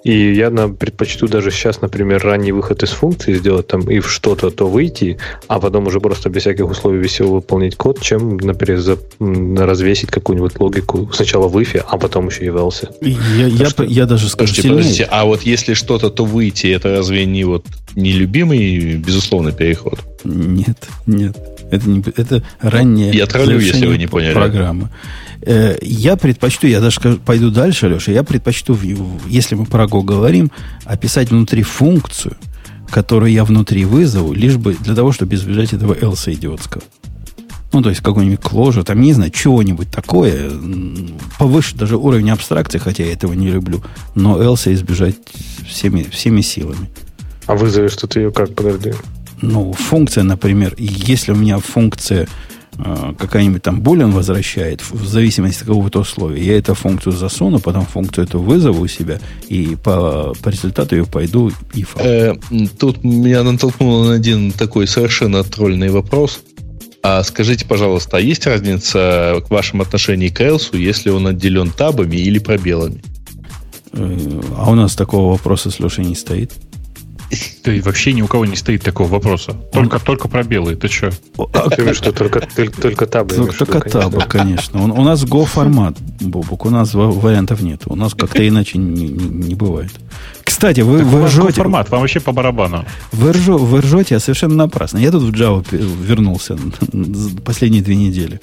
И 0.03 0.33
я 0.33 0.49
на, 0.49 0.69
предпочту 0.69 1.27
даже 1.27 1.51
сейчас, 1.51 1.81
например, 1.81 2.23
ранний 2.23 2.51
выход 2.51 2.81
из 2.83 2.89
функции 2.89 3.35
сделать 3.35 3.67
там 3.67 3.81
и 3.81 3.99
в 3.99 4.09
что-то, 4.09 4.49
то 4.49 4.67
выйти, 4.67 5.19
а 5.47 5.59
потом 5.59 5.87
уже 5.87 5.99
просто 5.99 6.29
без 6.29 6.41
всяких 6.41 6.69
условий 6.69 6.99
весело 6.99 7.35
выполнить 7.35 7.75
код, 7.75 8.01
чем, 8.01 8.37
например, 8.37 8.79
за, 8.79 8.97
развесить 9.19 10.09
какую-нибудь 10.09 10.59
логику 10.59 11.09
сначала 11.13 11.47
в 11.47 11.57
if, 11.57 11.77
а 11.87 11.97
потом 11.97 12.27
еще 12.27 12.45
и 12.45 12.49
в 12.49 12.57
else. 12.57 12.89
Я, 13.01 13.47
я, 13.47 13.69
что, 13.69 13.83
я 13.83 14.05
даже 14.05 14.27
скажу 14.27 14.53
подождите, 14.53 14.69
подождите, 14.69 15.07
а 15.11 15.25
вот 15.25 15.43
если 15.43 15.75
что-то, 15.75 16.09
то 16.09 16.25
выйти, 16.25 16.67
это 16.67 16.89
разве 16.89 17.25
не 17.25 17.43
вот 17.43 17.65
нелюбимый, 17.95 18.95
безусловно, 18.95 19.51
переход? 19.51 19.99
Нет, 20.23 20.77
нет. 21.05 21.37
Это, 21.71 21.89
не, 21.89 22.03
это 22.17 22.43
раннее 22.59 23.11
Я 23.11 23.27
троллю, 23.27 23.59
если 23.59 23.85
вы 23.85 23.97
не 23.97 24.07
поняли. 24.07 24.33
Программы. 24.33 24.89
Я 25.45 26.15
предпочту, 26.15 26.67
я 26.67 26.79
даже 26.79 26.99
пойду 27.25 27.49
дальше, 27.49 27.89
Леша, 27.89 28.11
я 28.11 28.23
предпочту, 28.23 28.77
если 29.27 29.55
мы 29.55 29.65
про 29.65 29.85
Go 29.85 30.03
говорим, 30.03 30.51
описать 30.85 31.31
внутри 31.31 31.63
функцию, 31.63 32.35
которую 32.89 33.31
я 33.31 33.43
внутри 33.43 33.85
вызову, 33.85 34.33
лишь 34.33 34.57
бы 34.57 34.75
для 34.75 34.95
того, 34.95 35.11
чтобы 35.11 35.35
избежать 35.35 35.73
этого 35.73 35.93
else 35.93 36.31
идиотского. 36.31 36.83
Ну, 37.73 37.81
то 37.81 37.89
есть 37.89 38.01
какой-нибудь 38.01 38.39
closure, 38.39 38.83
там, 38.83 38.99
не 38.99 39.13
знаю, 39.13 39.31
чего-нибудь 39.31 39.89
такое, 39.89 40.51
повыше 41.39 41.75
даже 41.77 41.95
уровень 41.95 42.29
абстракции, 42.29 42.79
хотя 42.79 43.03
я 43.05 43.13
этого 43.13 43.33
не 43.33 43.49
люблю, 43.49 43.81
но 44.13 44.41
else 44.41 44.71
избежать 44.73 45.15
всеми, 45.65 46.03
всеми 46.03 46.41
силами. 46.41 46.89
А 47.47 47.55
вызовешь 47.55 47.95
ты 47.95 48.19
ее 48.19 48.31
как, 48.31 48.53
подожди? 48.53 48.93
Ну, 49.41 49.73
функция, 49.73 50.23
например, 50.23 50.75
если 50.77 51.31
у 51.31 51.35
меня 51.35 51.59
функция 51.59 52.23
э, 52.23 52.27
какая-нибудь 53.17 53.61
там 53.61 53.81
булин 53.81 54.11
возвращает 54.11 54.81
в 54.81 55.05
зависимости 55.05 55.61
от 55.61 55.67
какого-то 55.67 55.99
условия. 55.99 56.43
Я 56.43 56.57
эту 56.57 56.73
функцию 56.73 57.13
засуну, 57.13 57.59
потом 57.59 57.85
функцию 57.85 58.25
эту 58.25 58.39
вызову 58.39 58.83
у 58.83 58.87
себя, 58.87 59.19
и 59.47 59.75
по, 59.83 60.33
по 60.41 60.49
результату 60.49 60.95
ее 60.95 61.05
пойду 61.05 61.51
if. 61.73 61.89
Э, 61.99 62.35
тут 62.79 63.03
меня 63.03 63.43
натолкнуло 63.43 64.07
на 64.07 64.13
один 64.13 64.51
такой 64.51 64.87
совершенно 64.87 65.43
тролльный 65.43 65.89
вопрос. 65.89 66.41
А 67.03 67.23
скажите, 67.23 67.65
пожалуйста, 67.65 68.17
а 68.17 68.19
есть 68.19 68.45
разница 68.45 69.41
в 69.47 69.49
вашем 69.49 69.81
отношении 69.81 70.29
к 70.29 70.39
Элсу, 70.39 70.77
если 70.77 71.09
он 71.09 71.25
отделен 71.25 71.71
табами 71.71 72.17
или 72.17 72.37
пробелами? 72.37 73.03
Э, 73.93 74.41
а 74.57 74.71
у 74.71 74.75
нас 74.75 74.95
такого 74.95 75.31
вопроса 75.31 75.71
с 75.71 75.79
Лешей 75.79 76.05
не 76.05 76.15
стоит. 76.15 76.51
Да 77.63 77.73
и 77.73 77.81
вообще 77.81 78.13
ни 78.13 78.21
у 78.21 78.27
кого 78.27 78.45
не 78.45 78.55
стоит 78.55 78.83
такого 78.83 79.07
вопроса. 79.07 79.53
Только, 79.71 79.95
Он... 79.95 80.01
только 80.01 80.27
пробелы. 80.27 80.75
Ты 80.75 80.87
что? 80.87 81.11
Ты 81.75 81.93
что, 81.93 82.11
только, 82.11 82.41
только, 82.55 82.81
только 82.81 83.05
табы? 83.05 83.35
Только, 83.35 83.65
только 83.65 83.89
табы, 83.89 84.21
конечно. 84.27 84.81
У, 84.81 84.85
у 84.85 85.03
нас 85.03 85.23
Go 85.23 85.45
формат, 85.45 85.97
Бобук. 86.19 86.65
У 86.65 86.69
нас 86.69 86.93
вариантов 86.93 87.61
нет. 87.61 87.83
У 87.85 87.95
нас 87.95 88.13
как-то 88.13 88.45
иначе 88.47 88.77
не, 88.77 89.07
не, 89.07 89.47
не 89.47 89.55
бывает. 89.55 89.91
Кстати, 90.43 90.81
вы, 90.81 91.03
вы 91.03 91.25
ржете... 91.25 91.53
формат, 91.53 91.89
вам 91.89 92.01
вообще 92.01 92.19
по 92.19 92.31
барабану. 92.31 92.85
Вы, 93.11 93.31
ржо, 93.31 93.57
вы 93.57 93.81
ржете, 93.81 94.17
а 94.17 94.19
совершенно 94.19 94.55
напрасно. 94.55 94.97
Я 94.97 95.11
тут 95.11 95.23
в 95.23 95.31
Java 95.31 95.65
вернулся 95.71 96.57
последние 97.45 97.81
две 97.81 97.95
недели. 97.95 98.39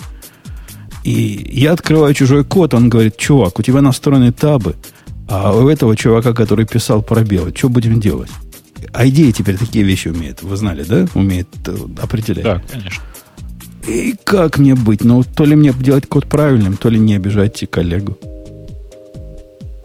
И 1.05 1.51
я 1.53 1.73
открываю 1.73 2.15
чужой 2.15 2.45
код, 2.45 2.75
он 2.75 2.89
говорит, 2.89 3.17
чувак, 3.17 3.59
у 3.59 3.63
тебя 3.63 3.83
настроены 3.83 4.33
табы, 4.33 4.77
а 5.29 5.55
у 5.55 5.69
этого 5.69 5.97
чувака, 5.97 6.33
который 6.33 6.67
писал 6.67 7.03
пробелы, 7.03 7.53
что 7.57 7.69
будем 7.69 8.01
делать? 8.01 8.31
IDEA 8.93 9.33
теперь 9.33 9.57
такие 9.57 9.85
вещи 9.85 10.09
умеет. 10.09 10.43
Вы 10.43 10.57
знали, 10.57 10.83
да? 10.83 11.07
Умеет 11.15 11.49
э, 11.67 11.77
определять. 12.01 12.45
Да, 12.45 12.63
конечно. 12.71 13.03
И 13.87 14.15
как 14.25 14.59
мне 14.59 14.75
быть? 14.75 15.05
Ну, 15.05 15.25
то 15.25 15.45
ли 15.45 15.57
мне 15.57 15.73
делать 15.73 16.07
код 16.07 16.27
правильным, 16.27 16.77
то 16.77 16.89
ли 16.89 16.99
не 16.99 17.17
обижать 17.17 17.65
коллегу. 17.71 18.19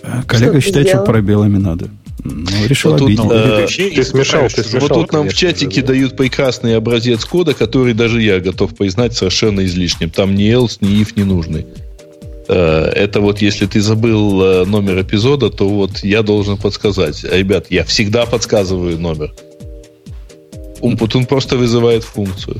А 0.03 0.23
коллега 0.23 0.59
что 0.59 0.67
считает, 0.67 0.89
что 0.89 1.03
пробелами 1.03 1.57
надо. 1.57 1.89
Ну, 2.23 2.45
решил 2.67 2.91
вот 2.91 3.01
обидеть. 3.01 3.21
Тут, 3.21 3.31
э, 3.31 3.67
ты 3.67 4.03
смешал, 4.03 4.47
ты 4.47 4.63
смешал. 4.63 4.87
Вот 4.87 4.93
тут 4.93 5.13
нам 5.13 5.29
в 5.29 5.33
чатике 5.33 5.81
дают 5.81 6.15
прекрасный 6.15 6.75
образец 6.75 7.25
кода, 7.25 7.53
который 7.53 7.93
даже 7.93 8.21
я 8.21 8.39
готов 8.39 8.75
признать 8.75 9.13
совершенно 9.13 9.65
излишним. 9.65 10.09
Там 10.09 10.35
ни 10.35 10.51
else, 10.51 10.77
ни 10.81 11.01
if 11.01 11.13
не 11.15 11.23
нужны. 11.23 11.65
Э, 12.47 12.91
это 12.95 13.21
вот 13.21 13.39
если 13.39 13.65
ты 13.65 13.81
забыл 13.81 14.43
э, 14.43 14.65
номер 14.65 15.01
эпизода, 15.01 15.49
то 15.49 15.67
вот 15.69 15.99
я 16.03 16.23
должен 16.23 16.57
подсказать. 16.57 17.23
Ребят, 17.23 17.67
я 17.69 17.83
всегда 17.83 18.25
подсказываю 18.25 18.99
номер. 18.99 19.33
Умпутун 20.81 21.25
просто 21.25 21.55
вызывает 21.57 22.03
функцию. 22.03 22.57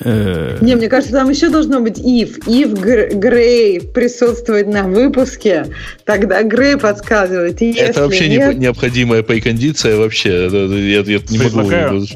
Э, 0.00 0.58
не, 0.60 0.74
мне 0.74 0.88
кажется, 0.88 1.14
там 1.14 1.30
еще 1.30 1.48
должно 1.48 1.80
быть 1.80 1.98
if. 1.98 2.44
If 2.46 3.14
Грей 3.14 3.80
присутствует 3.80 4.66
на 4.66 4.82
выпуске, 4.82 5.66
тогда 6.04 6.42
Грей 6.42 6.76
подсказывает. 6.76 7.62
Это 7.62 8.02
вообще 8.02 8.28
нет... 8.28 8.58
необходимая 8.58 9.22
прекондиция 9.22 9.96
вообще. 9.96 10.48
Я, 10.50 11.00
я 11.00 11.20
не 11.28 11.38
могу... 11.38 12.06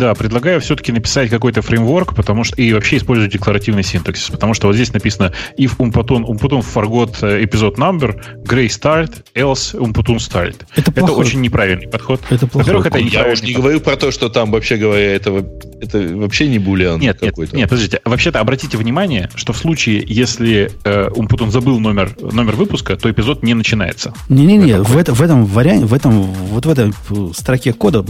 Да, 0.00 0.14
предлагаю 0.14 0.62
все-таки 0.62 0.92
написать 0.92 1.28
какой-то 1.28 1.60
фреймворк, 1.60 2.14
потому 2.14 2.42
что 2.42 2.56
и 2.56 2.72
вообще 2.72 2.96
использовать 2.96 3.34
декларативный 3.34 3.82
синтаксис, 3.82 4.30
потому 4.30 4.54
что 4.54 4.66
вот 4.66 4.74
здесь 4.74 4.94
написано 4.94 5.34
if 5.58 5.76
umputun, 5.76 6.24
umputun 6.24 6.64
forgot 6.64 7.18
э, 7.20 7.42
episode 7.42 7.74
number, 7.76 8.18
gray 8.42 8.68
start, 8.68 9.22
else 9.34 9.78
umputun 9.78 10.16
start. 10.16 10.56
Это, 10.74 10.90
это 10.90 11.12
очень 11.12 11.42
неправильный 11.42 11.86
подход. 11.86 12.22
Это 12.30 12.48
Во-первых, 12.50 12.86
это 12.86 12.96
Я 12.96 13.30
уж 13.30 13.42
не 13.42 13.48
подход. 13.48 13.62
говорю 13.62 13.80
про 13.80 13.96
то, 13.96 14.10
что 14.10 14.30
там, 14.30 14.50
вообще 14.52 14.78
говоря, 14.78 15.14
это, 15.14 15.44
это 15.82 15.98
вообще 16.16 16.48
не 16.48 16.58
булиан 16.58 16.98
нет, 16.98 17.20
какой-то. 17.20 17.54
Нет, 17.54 17.64
нет, 17.64 17.68
подождите. 17.68 18.00
Вообще-то 18.06 18.40
обратите 18.40 18.78
внимание, 18.78 19.28
что 19.34 19.52
в 19.52 19.58
случае, 19.58 20.02
если 20.06 20.72
э, 20.84 21.10
Умпутун 21.10 21.50
забыл 21.50 21.78
номер, 21.78 22.16
номер 22.22 22.56
выпуска, 22.56 22.96
то 22.96 23.10
эпизод 23.10 23.42
не 23.42 23.52
начинается. 23.52 24.14
Не-не-не, 24.30 24.78
в, 24.78 24.96
это, 24.96 25.12
в 25.12 25.20
этом 25.20 25.44
варианте, 25.44 25.84
в 25.84 25.92
этом, 25.92 26.22
вот 26.22 26.64
в 26.64 26.70
этой 26.70 26.90
строке 27.34 27.74
кода 27.74 28.02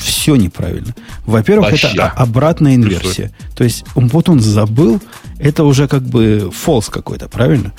все 0.00 0.36
неправильно. 0.36 0.94
Во-первых, 1.26 1.70
Вообще. 1.70 1.88
это 1.88 2.08
обратная 2.08 2.74
инверсия. 2.74 3.32
То 3.54 3.64
есть, 3.64 3.84
вот 3.94 4.28
он 4.28 4.40
забыл, 4.40 5.00
это 5.38 5.64
уже 5.64 5.88
как 5.88 6.02
бы 6.02 6.50
фолс 6.52 6.88
какой-то, 6.88 7.28
правильно? 7.28 7.72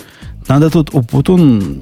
Надо 0.47 0.69
тут 0.69 0.93
Умпутун 0.93 1.81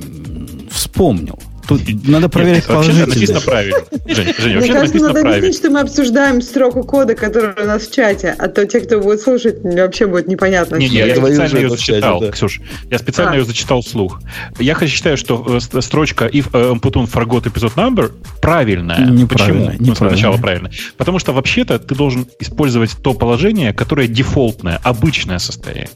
вспомнил. 0.71 1.39
Тут 1.69 1.81
надо 2.07 2.29
проверять 2.29 2.63
Нет, 2.63 2.65
положительно. 2.65 3.05
написано 3.05 3.41
правильно. 3.41 3.77
Женя, 4.07 4.33
Женя 4.39 4.57
Мне 4.57 4.73
кажется, 4.73 4.97
надо 4.97 5.11
правильно. 5.11 5.35
объяснить, 5.35 5.55
что 5.55 5.69
мы 5.69 5.79
обсуждаем 5.81 6.41
строку 6.41 6.83
кода, 6.83 7.13
который 7.13 7.63
у 7.63 7.67
нас 7.67 7.87
в 7.87 7.93
чате, 7.93 8.35
а 8.39 8.47
то 8.47 8.65
те, 8.65 8.79
кто 8.79 8.99
будет 8.99 9.21
слушать, 9.21 9.59
вообще 9.61 10.07
будет 10.07 10.27
непонятно. 10.27 10.77
Не, 10.77 10.89
не, 10.89 10.97
я, 10.97 11.05
я 11.05 11.15
специально 11.15 11.57
ее 11.57 11.69
зачитал, 11.69 12.21
да. 12.21 12.31
Ксюш. 12.31 12.61
Я 12.89 12.97
специально 12.97 13.33
а. 13.33 13.35
ее 13.35 13.43
зачитал 13.43 13.81
вслух. 13.81 14.19
Я 14.57 14.75
считаю, 14.87 15.15
что 15.15 15.59
э, 15.73 15.81
строчка 15.81 16.25
if 16.25 16.49
Amputun 16.49 17.03
э, 17.03 17.07
forgot 17.07 17.43
episode 17.43 17.75
number 17.75 18.13
правильная. 18.41 19.05
Неправильно. 19.05 19.67
Почему? 19.67 19.85
Ну, 19.89 19.95
сначала 19.95 20.37
правильно. 20.37 20.71
Потому 20.97 21.19
что 21.19 21.33
вообще-то 21.33 21.77
ты 21.77 21.93
должен 21.93 22.25
использовать 22.39 22.97
то 23.03 23.13
положение, 23.13 23.73
которое 23.73 24.07
дефолтное, 24.07 24.79
обычное 24.83 25.37
состояние. 25.37 25.89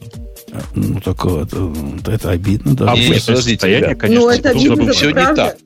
Ну, 0.76 1.00
так 1.00 1.26
это, 1.26 1.74
это 2.08 2.32
обидно. 2.32 2.76
Да. 2.76 2.92
Обычное 2.92 3.38
состояние, 3.38 3.96
конечно. 3.96 4.26
Ну, 4.26 4.30
это 4.30 4.50
обидно, 4.50 4.94
все 4.94 5.10
не 5.10 5.36
так. 5.36 5.58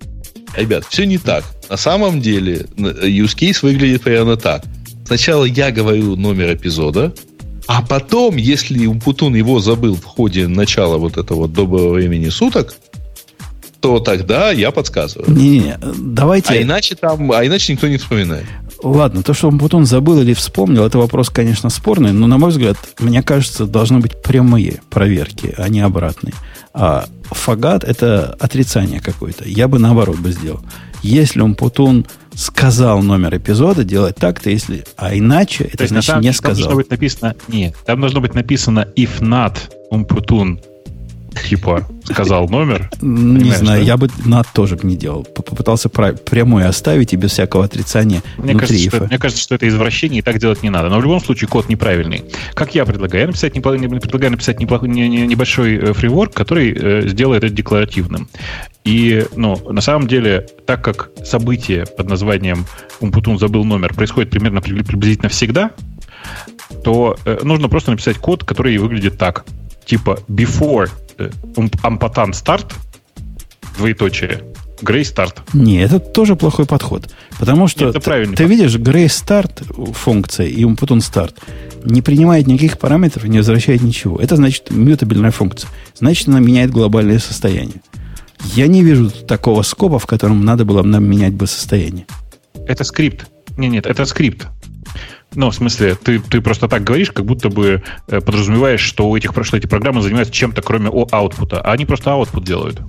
Ребят, 0.56 0.86
все 0.90 1.06
не 1.06 1.18
так. 1.18 1.44
На 1.70 1.78
самом 1.78 2.22
деле, 2.22 2.66
use 2.78 3.36
case 3.36 3.60
выглядит 3.62 4.02
примерно 4.02 4.38
так. 4.38 4.64
Сначала 5.06 5.46
я 5.46 5.72
говорю 5.72 6.16
номер 6.16 6.54
эпизода, 6.54 7.14
а 7.68 7.82
потом, 7.82 8.38
если 8.38 8.86
Умпутун 8.86 9.36
его 9.36 9.60
забыл 9.60 9.96
в 9.96 10.04
ходе 10.04 10.48
начала 10.48 10.98
вот 10.98 11.18
этого 11.18 11.48
доброго 11.48 11.94
времени 11.94 12.30
суток, 12.30 12.74
то 13.82 14.00
тогда 14.00 14.52
я 14.52 14.72
подсказываю. 14.72 15.30
Не-не, 15.30 15.78
давайте... 15.98 16.54
А 16.54 16.62
иначе 16.62 16.96
там, 16.96 17.32
а 17.32 17.46
иначе 17.46 17.74
никто 17.74 17.88
не 17.88 17.98
вспоминает. 17.98 18.46
Ладно, 18.84 19.24
то, 19.24 19.34
что 19.34 19.48
он 19.48 19.60
потом 19.60 19.86
забыл 19.86 20.22
или 20.22 20.34
вспомнил, 20.34 20.86
это 20.86 20.98
вопрос, 20.98 21.30
конечно, 21.30 21.70
спорный, 21.70 22.12
но, 22.12 22.28
на 22.28 22.38
мой 22.38 22.52
взгляд, 22.52 22.78
мне 23.00 23.24
кажется, 23.24 23.66
должны 23.66 24.00
быть 24.00 24.22
прямые 24.22 24.82
проверки, 24.90 25.54
а 25.58 25.68
не 25.70 25.82
обратные. 25.82 26.34
А 26.74 27.06
фагат– 27.32 27.84
это 27.86 28.36
отрицание 28.40 29.00
какое-то. 29.00 29.48
Я 29.48 29.68
бы 29.68 29.80
наоборот 29.80 30.18
бы 30.18 30.32
сделал. 30.32 30.62
Если 31.02 31.42
он 31.42 31.56
Путун 31.56 32.06
сказал 32.36 33.02
номер 33.02 33.38
эпизода, 33.38 33.84
делать 33.84 34.16
так-то, 34.16 34.50
если... 34.50 34.86
А 34.96 35.16
иначе, 35.16 35.64
это 35.64 35.84
есть, 35.84 35.92
значит 35.92 36.22
не 36.22 36.32
сказал. 36.34 36.56
Там 36.56 36.64
должно 36.64 36.76
быть 36.76 36.92
написано... 36.92 37.36
Нет, 37.48 37.76
там 37.86 38.00
должно 38.00 38.22
быть 38.22 38.36
написано 38.36 38.88
if 38.96 39.20
not 39.20 39.56
Умпутун 39.90 40.60
типа 41.44 41.88
сказал 42.06 42.48
номер. 42.48 42.90
Не 43.02 43.52
знаю, 43.52 43.84
я 43.84 43.98
бы 43.98 44.10
над 44.26 44.48
тоже 44.54 44.78
не 44.84 44.96
делал. 44.96 45.24
Попытался 45.24 45.90
прямой 45.90 46.66
оставить 46.66 47.14
и 47.14 47.18
без 47.18 47.32
всякого 47.32 47.66
отрицания 47.66 48.22
мне 48.38 48.54
кажется, 48.56 48.90
что, 48.90 49.06
мне 49.06 49.18
кажется, 49.18 49.44
что 49.44 49.56
это 49.56 49.68
извращение, 49.68 50.20
и 50.20 50.22
так 50.22 50.40
делать 50.40 50.64
не 50.64 50.70
надо. 50.70 50.90
Но 50.90 51.00
в 51.00 51.04
любом 51.04 51.20
случае 51.20 51.48
код 51.48 51.70
неправильный. 51.70 52.24
Как 52.54 52.76
я 52.76 52.86
предлагаю? 52.86 53.22
Я 53.22 53.28
написать, 53.28 53.54
предлагаю 53.54 54.32
написать 54.32 54.60
неплохой, 54.60 54.90
небольшой 54.90 55.76
э, 55.76 55.94
фрейворк, 55.94 56.34
который 56.34 56.74
э, 56.74 57.08
сделает 57.08 57.44
это 57.44 57.54
декларативным. 57.54 58.30
И, 58.84 59.26
ну, 59.36 59.58
на 59.72 59.82
самом 59.82 60.08
деле, 60.08 60.48
так 60.66 60.84
как 60.84 61.10
событие 61.26 61.86
под 61.86 62.10
названием 62.10 62.66
Умпутун 63.02 63.38
забыл 63.38 63.66
номер 63.66 63.94
происходит 63.94 64.30
примерно 64.30 64.62
приблизительно 64.62 65.30
всегда, 65.30 65.72
то 66.84 67.18
э, 67.26 67.40
нужно 67.44 67.70
просто 67.70 67.92
написать 67.92 68.18
код, 68.18 68.44
который 68.44 68.78
выглядит 68.78 69.18
так. 69.18 69.46
Типа 69.86 70.20
before 70.28 70.90
Ампатан 71.84 72.34
старт, 72.34 72.76
двоеточие, 73.78 74.44
Грей 74.82 75.06
старт. 75.06 75.42
Не, 75.54 75.82
это 75.82 76.00
тоже 76.00 76.36
плохой 76.36 76.66
подход. 76.66 77.10
Потому 77.40 77.68
что 77.68 77.90
это 77.90 78.00
ты, 78.00 78.36
ты 78.36 78.44
видишь, 78.46 78.78
Грей 78.78 79.10
старт 79.10 79.64
функция 79.94 80.48
и 80.48 80.64
Умпутун 80.64 81.02
старт 81.02 81.36
не 81.84 82.02
принимает 82.02 82.48
никаких 82.48 82.78
параметров, 82.78 83.24
не 83.26 83.38
возвращает 83.38 83.82
ничего. 83.82 84.18
Это 84.18 84.36
значит 84.36 84.70
мютабельная 84.70 85.32
функция. 85.32 85.70
Значит, 85.96 86.28
она 86.28 86.40
меняет 86.40 86.72
глобальное 86.72 87.20
состояние. 87.20 87.82
Я 88.54 88.68
не 88.68 88.84
вижу 88.84 89.10
такого 89.10 89.64
скопа, 89.64 90.00
в 90.00 90.06
котором 90.06 90.46
надо 90.46 90.64
было 90.64 90.84
нам 90.84 91.04
менять 91.06 91.34
бы 91.34 91.48
состояние. 91.48 92.06
Это 92.68 92.84
скрипт. 92.84 93.28
Не, 93.58 93.68
нет, 93.68 93.88
это 93.88 94.06
скрипт. 94.06 94.48
Ну, 95.36 95.50
в 95.50 95.56
смысле, 95.56 95.96
ты, 95.96 96.20
ты 96.20 96.42
просто 96.42 96.68
так 96.68 96.84
говоришь, 96.84 97.12
как 97.12 97.26
будто 97.26 97.50
бы 97.50 97.84
э, 98.08 98.22
подразумеваешь, 98.22 98.82
что 98.82 99.10
у 99.10 99.16
этих, 99.16 99.32
что 99.44 99.58
эти 99.58 99.68
программы 99.68 100.02
занимаются 100.02 100.34
чем-то, 100.34 100.62
кроме 100.62 100.90
о 100.90 101.08
аутпута. 101.12 101.62
А 101.62 101.74
они 101.74 101.86
просто 101.86 102.12
аутпут 102.12 102.44
делают. 102.44 102.80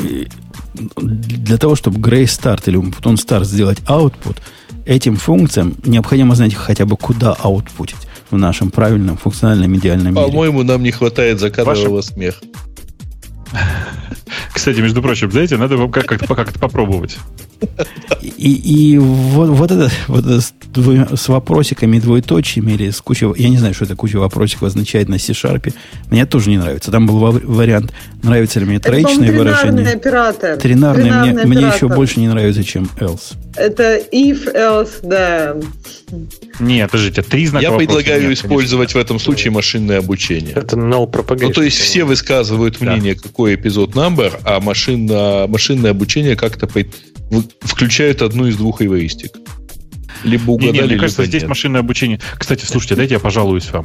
И 0.00 0.28
для 0.74 1.58
того, 1.58 1.74
чтобы 1.74 1.98
Gray 1.98 2.24
Start 2.24 2.62
или 2.66 2.78
Umputon 2.78 3.14
Start 3.14 3.44
сделать 3.44 3.78
output, 3.86 4.38
этим 4.84 5.16
функциям 5.16 5.74
необходимо 5.84 6.34
знать 6.34 6.54
хотя 6.54 6.86
бы 6.86 6.96
куда 6.96 7.32
аутпутить 7.32 8.08
в 8.30 8.36
нашем 8.38 8.70
правильном 8.70 9.16
функциональном 9.16 9.76
идеальном 9.76 10.14
мире. 10.14 10.26
По-моему, 10.26 10.62
нам 10.62 10.82
не 10.82 10.90
хватает 10.90 11.38
закадрового 11.38 11.96
Ваша... 11.96 12.08
смеха. 12.08 12.40
Кстати, 14.62 14.78
между 14.78 15.02
прочим, 15.02 15.28
знаете, 15.32 15.56
надо 15.56 15.88
как-то 15.88 16.36
как 16.36 16.52
попробовать. 16.52 17.18
И, 18.22 18.92
и 18.92 18.96
вот, 18.96 19.48
вот 19.48 19.72
это, 19.72 19.90
вот 20.06 20.24
это 20.24 20.40
с, 20.40 20.54
двумя, 20.72 21.08
с 21.16 21.26
вопросиками, 21.26 21.98
двоеточиями 21.98 22.70
или 22.70 22.90
с 22.90 23.00
кучей... 23.00 23.26
Я 23.38 23.48
не 23.48 23.56
знаю, 23.56 23.74
что 23.74 23.86
это 23.86 23.96
куча 23.96 24.18
вопросиков 24.18 24.62
означает 24.62 25.08
на 25.08 25.18
C-Sharp. 25.18 25.74
Мне 26.12 26.26
тоже 26.26 26.48
не 26.50 26.58
нравится. 26.58 26.92
Там 26.92 27.08
был 27.08 27.18
вариант, 27.18 27.92
нравится 28.22 28.60
ли 28.60 28.66
мне 28.66 28.76
Это, 28.76 28.90
троичное 28.90 29.14
по-моему, 29.32 29.42
тринарный 29.42 29.72
выражение. 29.72 29.94
оператор. 29.96 30.56
Тринарный, 30.58 31.02
мне, 31.02 31.10
Тринарный 31.10 31.44
мне 31.44 31.60
еще 31.62 31.68
оператор. 31.70 31.96
больше 31.96 32.20
не 32.20 32.28
нравится, 32.28 32.62
чем 32.62 32.88
else. 33.00 33.34
Это 33.56 33.98
if, 34.12 34.46
else, 34.54 35.02
then. 35.02 35.64
Нет, 36.60 36.90
подождите, 36.90 37.22
три 37.22 37.46
знака 37.46 37.62
Я 37.62 37.70
вопроса. 37.70 37.86
предлагаю 37.86 38.28
Нет, 38.28 38.38
использовать 38.38 38.94
в 38.94 38.98
этом 38.98 39.18
случае 39.18 39.50
машинное 39.50 39.98
обучение. 39.98 40.52
Это 40.54 40.76
null 40.76 41.10
propagation. 41.10 41.42
Ну, 41.42 41.50
то 41.50 41.62
есть 41.62 41.78
все 41.78 42.04
высказывают 42.04 42.78
Да. 42.80 42.92
мнение, 42.92 43.14
какой 43.14 43.54
эпизод 43.54 43.94
number, 43.94 44.32
а 44.44 44.60
машинно, 44.60 45.46
машинное 45.48 45.90
обучение 45.90 46.36
как-то 46.36 46.68
включает 47.60 48.22
одну 48.22 48.46
из 48.46 48.56
двух 48.56 48.82
эвристик. 48.82 49.32
Либо 50.24 50.44
Не, 50.44 50.50
угадали, 50.52 50.72
не, 50.72 50.80
мне 50.80 50.88
либо 50.90 51.00
кажется, 51.02 51.24
здесь 51.24 51.42
нет. 51.42 51.48
машинное 51.48 51.80
обучение. 51.80 52.20
Кстати, 52.38 52.64
слушайте, 52.64 52.94
дайте 52.96 53.14
я 53.14 53.20
пожалуюсь 53.20 53.70
вам. 53.72 53.84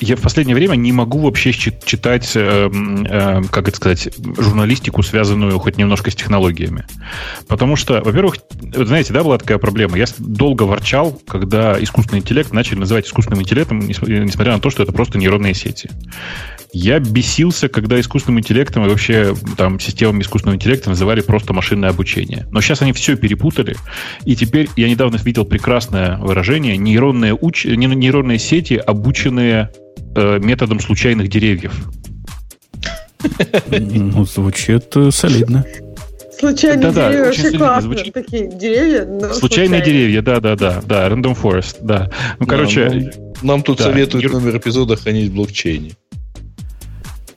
Я 0.00 0.16
в 0.16 0.20
последнее 0.20 0.54
время 0.54 0.76
не 0.76 0.92
могу 0.92 1.20
вообще 1.20 1.52
чи- 1.52 1.72
читать, 1.84 2.32
эм, 2.34 3.04
э, 3.04 3.42
как 3.50 3.68
это 3.68 3.76
сказать, 3.76 4.08
журналистику, 4.38 5.02
связанную 5.02 5.58
хоть 5.58 5.76
немножко 5.78 6.10
с 6.10 6.14
технологиями. 6.14 6.84
Потому 7.48 7.76
что, 7.76 8.02
во-первых, 8.04 8.36
знаете, 8.74 9.12
да, 9.12 9.22
была 9.24 9.38
такая 9.38 9.58
проблема. 9.58 9.96
Я 9.96 10.06
долго 10.18 10.64
ворчал, 10.64 11.18
когда 11.26 11.82
искусственный 11.82 12.20
интеллект 12.20 12.52
начали 12.52 12.78
называть 12.78 13.06
искусственным 13.06 13.42
интеллектом, 13.42 13.78
нес- 13.80 14.00
несмотря 14.02 14.52
на 14.52 14.60
то, 14.60 14.70
что 14.70 14.82
это 14.82 14.92
просто 14.92 15.18
нейронные 15.18 15.54
сети. 15.54 15.90
Я 16.72 16.98
бесился, 17.00 17.68
когда 17.68 17.98
искусственным 17.98 18.40
интеллектом 18.40 18.84
и 18.84 18.88
вообще 18.88 19.34
там 19.56 19.80
системами 19.80 20.20
искусственного 20.22 20.56
интеллекта 20.56 20.90
называли 20.90 21.22
просто 21.22 21.52
машинное 21.54 21.88
обучение. 21.90 22.46
Но 22.50 22.60
сейчас 22.60 22.82
они 22.82 22.92
все 22.92 23.16
перепутали, 23.16 23.74
и 24.24 24.36
теперь 24.36 24.68
я 24.76 24.88
недавно 24.88 25.16
видел 25.16 25.44
прекрасное 25.46 26.18
выражение 26.18 26.76
нейронные, 26.76 27.34
уч... 27.34 27.64
не- 27.64 27.86
нейронные 27.86 28.38
сети, 28.38 28.74
обученные 28.74 29.70
э, 30.14 30.38
методом 30.40 30.80
случайных 30.80 31.28
деревьев. 31.28 31.72
Ну, 33.70 34.24
звучит 34.24 34.94
э, 34.96 35.10
солидно. 35.10 35.64
Случайные 36.38 36.82
Да-да, 36.92 37.08
деревья 37.10 37.30
очень 37.30 37.42
вообще 37.44 37.58
классно. 37.58 37.82
звучит. 37.94 38.14
Такие 38.14 38.48
деревья, 38.58 39.04
но 39.06 39.32
Случайные 39.32 39.80
случайные. 39.80 39.82
деревья, 39.82 40.22
да, 40.22 40.40
да, 40.40 40.54
да, 40.54 40.80
да, 40.84 41.08
Random 41.08 41.36
Forest, 41.40 41.78
да. 41.80 42.10
Ну, 42.38 42.46
Да, 42.46 42.50
короче, 42.54 43.10
ну, 43.42 43.48
нам 43.48 43.62
тут 43.62 43.78
да, 43.78 43.84
советуют 43.84 44.24
нейр- 44.26 44.32
номер 44.32 44.58
эпизода 44.58 44.94
хранить 44.96 45.30
в 45.30 45.34
блокчейне. 45.34 45.92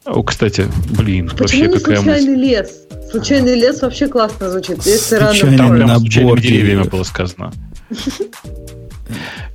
О, 0.05 0.23
кстати, 0.23 0.67
блин, 0.97 1.29
Почему 1.29 1.41
вообще 1.41 1.61
не 1.61 1.67
какая 1.79 1.95
случайный 1.97 2.35
мысль. 2.35 2.41
лес? 2.41 2.87
Случайный 3.11 3.55
лес 3.55 3.81
вообще 3.81 4.07
классно 4.07 4.49
звучит. 4.49 4.77
Если 4.85 5.17
Случайный 5.17 5.57
random 5.57 5.57
Там 5.57 5.77
набор 5.79 5.99
случайными 5.99 6.39
деревьями 6.41 6.83
было 6.83 7.03
сказано. 7.03 7.51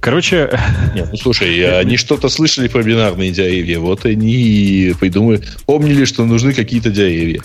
Короче, 0.00 0.50
Нет, 0.94 1.08
ну 1.10 1.16
слушай, 1.16 1.80
они 1.80 1.96
что-то 1.96 2.28
слышали 2.28 2.68
про 2.68 2.82
бинарные 2.82 3.32
деревья, 3.32 3.80
вот 3.80 4.04
они 4.04 4.94
придумали, 5.00 5.42
помнили, 5.64 6.04
что 6.04 6.24
нужны 6.24 6.52
какие-то 6.52 6.90
деревья. 6.90 7.42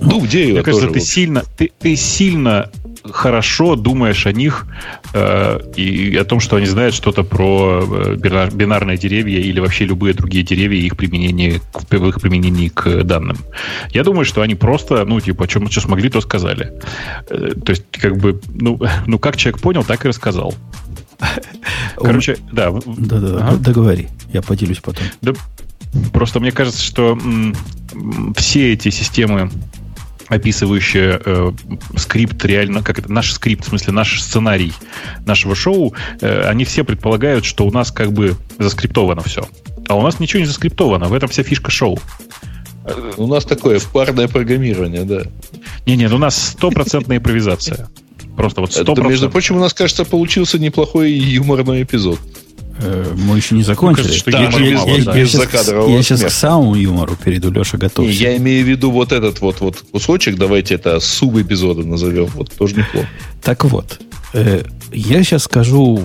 Ну, 0.00 0.24
дерево 0.26 0.54
Мне 0.56 0.62
кажется, 0.62 0.86
тоже. 0.88 1.00
ты 1.00 1.04
сильно, 1.06 1.44
ты, 1.58 1.70
ты 1.78 1.96
сильно 1.96 2.70
хорошо 3.04 3.76
думаешь 3.76 4.26
о 4.26 4.32
них 4.32 4.66
э, 5.14 5.60
и 5.76 6.16
о 6.16 6.24
том, 6.24 6.40
что 6.40 6.56
они 6.56 6.66
знают 6.66 6.94
что-то 6.94 7.22
про 7.24 7.80
э, 7.82 8.14
бинар- 8.16 8.54
бинарные 8.54 8.96
деревья 8.98 9.38
или 9.40 9.60
вообще 9.60 9.84
любые 9.86 10.14
другие 10.14 10.44
деревья 10.44 10.78
и 10.78 10.86
их 10.86 10.96
применение, 10.96 11.60
к- 11.72 11.90
в 11.90 12.08
их 12.08 12.20
применении 12.20 12.68
к 12.68 13.02
данным. 13.04 13.38
Я 13.92 14.04
думаю, 14.04 14.24
что 14.24 14.42
они 14.42 14.54
просто, 14.54 15.04
ну, 15.04 15.20
типа, 15.20 15.48
чем 15.48 15.70
что 15.70 15.80
смогли, 15.80 16.10
то 16.10 16.20
сказали. 16.20 16.72
Э, 17.28 17.52
то 17.64 17.70
есть, 17.70 17.84
как 17.92 18.16
бы, 18.18 18.40
ну, 18.52 18.80
ну, 19.06 19.18
как 19.18 19.36
человек 19.36 19.60
понял, 19.60 19.84
так 19.84 20.04
и 20.04 20.08
рассказал. 20.08 20.54
Короче, 21.96 22.36
да. 22.52 22.70
Да-да, 22.86 23.56
договори. 23.56 24.08
Я 24.32 24.42
поделюсь 24.42 24.78
потом. 24.80 25.04
Да, 25.22 25.32
просто 26.12 26.40
мне 26.40 26.52
кажется, 26.52 26.82
что 26.82 27.18
все 28.36 28.72
эти 28.72 28.90
системы, 28.90 29.50
описывающие 30.30 31.20
э, 31.22 31.52
скрипт 31.96 32.42
реально, 32.44 32.82
как 32.82 32.98
это, 32.98 33.12
наш 33.12 33.32
скрипт, 33.32 33.64
в 33.64 33.68
смысле 33.68 33.92
наш 33.92 34.22
сценарий 34.22 34.72
нашего 35.26 35.54
шоу, 35.54 35.94
э, 36.20 36.42
они 36.42 36.64
все 36.64 36.84
предполагают, 36.84 37.44
что 37.44 37.66
у 37.66 37.70
нас 37.70 37.90
как 37.90 38.12
бы 38.12 38.36
заскриптовано 38.58 39.22
все. 39.22 39.46
А 39.88 39.96
у 39.96 40.02
нас 40.02 40.20
ничего 40.20 40.40
не 40.40 40.46
заскриптовано, 40.46 41.08
в 41.08 41.12
этом 41.12 41.28
вся 41.28 41.42
фишка 41.42 41.70
шоу. 41.70 41.98
У 43.16 43.26
нас 43.26 43.44
такое 43.44 43.80
парное 43.92 44.28
программирование, 44.28 45.04
да. 45.04 45.22
Не-не, 45.84 46.06
у 46.06 46.18
нас 46.18 46.50
стопроцентная 46.52 47.18
импровизация. 47.18 47.88
Просто 48.36 48.60
вот 48.62 48.74
Это, 48.74 49.02
между 49.02 49.26
100%. 49.26 49.30
прочим, 49.30 49.56
у 49.56 49.60
нас, 49.60 49.74
кажется, 49.74 50.04
получился 50.04 50.58
неплохой 50.58 51.12
юморный 51.12 51.82
эпизод. 51.82 52.18
Э, 52.82 53.14
Мы 53.16 53.36
еще 53.36 53.54
не 53.54 53.62
закончили. 53.62 54.04
кажется, 54.04 54.18
что 54.18 54.30
Я- 54.30 54.44
юмора 54.44 54.64
я- 54.64 54.74
мало, 54.78 54.88
я- 54.96 55.04
да. 55.04 55.16
я 55.18 55.26
закадрового 55.26 55.90
Я 55.90 56.02
сейчас 56.02 56.22
к 56.22 56.30
самому 56.30 56.74
юмору 56.76 57.16
перейду, 57.22 57.50
Леша, 57.50 57.76
Не, 57.76 57.80
готовься. 57.82 58.12
я 58.12 58.36
имею 58.38 58.64
в 58.64 58.68
виду 58.68 58.90
вот 58.90 59.12
этот 59.12 59.40
вот, 59.40 59.60
вот 59.60 59.84
кусочек, 59.92 60.36
давайте 60.36 60.74
это 60.76 60.98
субэпизода 61.00 61.82
назовем, 61.86 62.26
вот 62.26 62.52
тоже 62.52 62.76
неплохо. 62.76 63.08
Так 63.42 63.64
вот, 63.64 64.00
э, 64.32 64.62
я 64.92 65.22
сейчас 65.22 65.42
скажу 65.44 66.00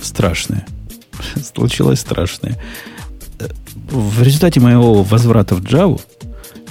страшное. 0.00 0.66
Случилось 1.54 2.00
страшное. 2.00 2.58
Э, 3.38 3.48
В 3.90 4.22
результате 4.22 4.60
моего 4.60 5.02
возврата 5.02 5.54
в 5.54 5.60
Java 5.62 6.00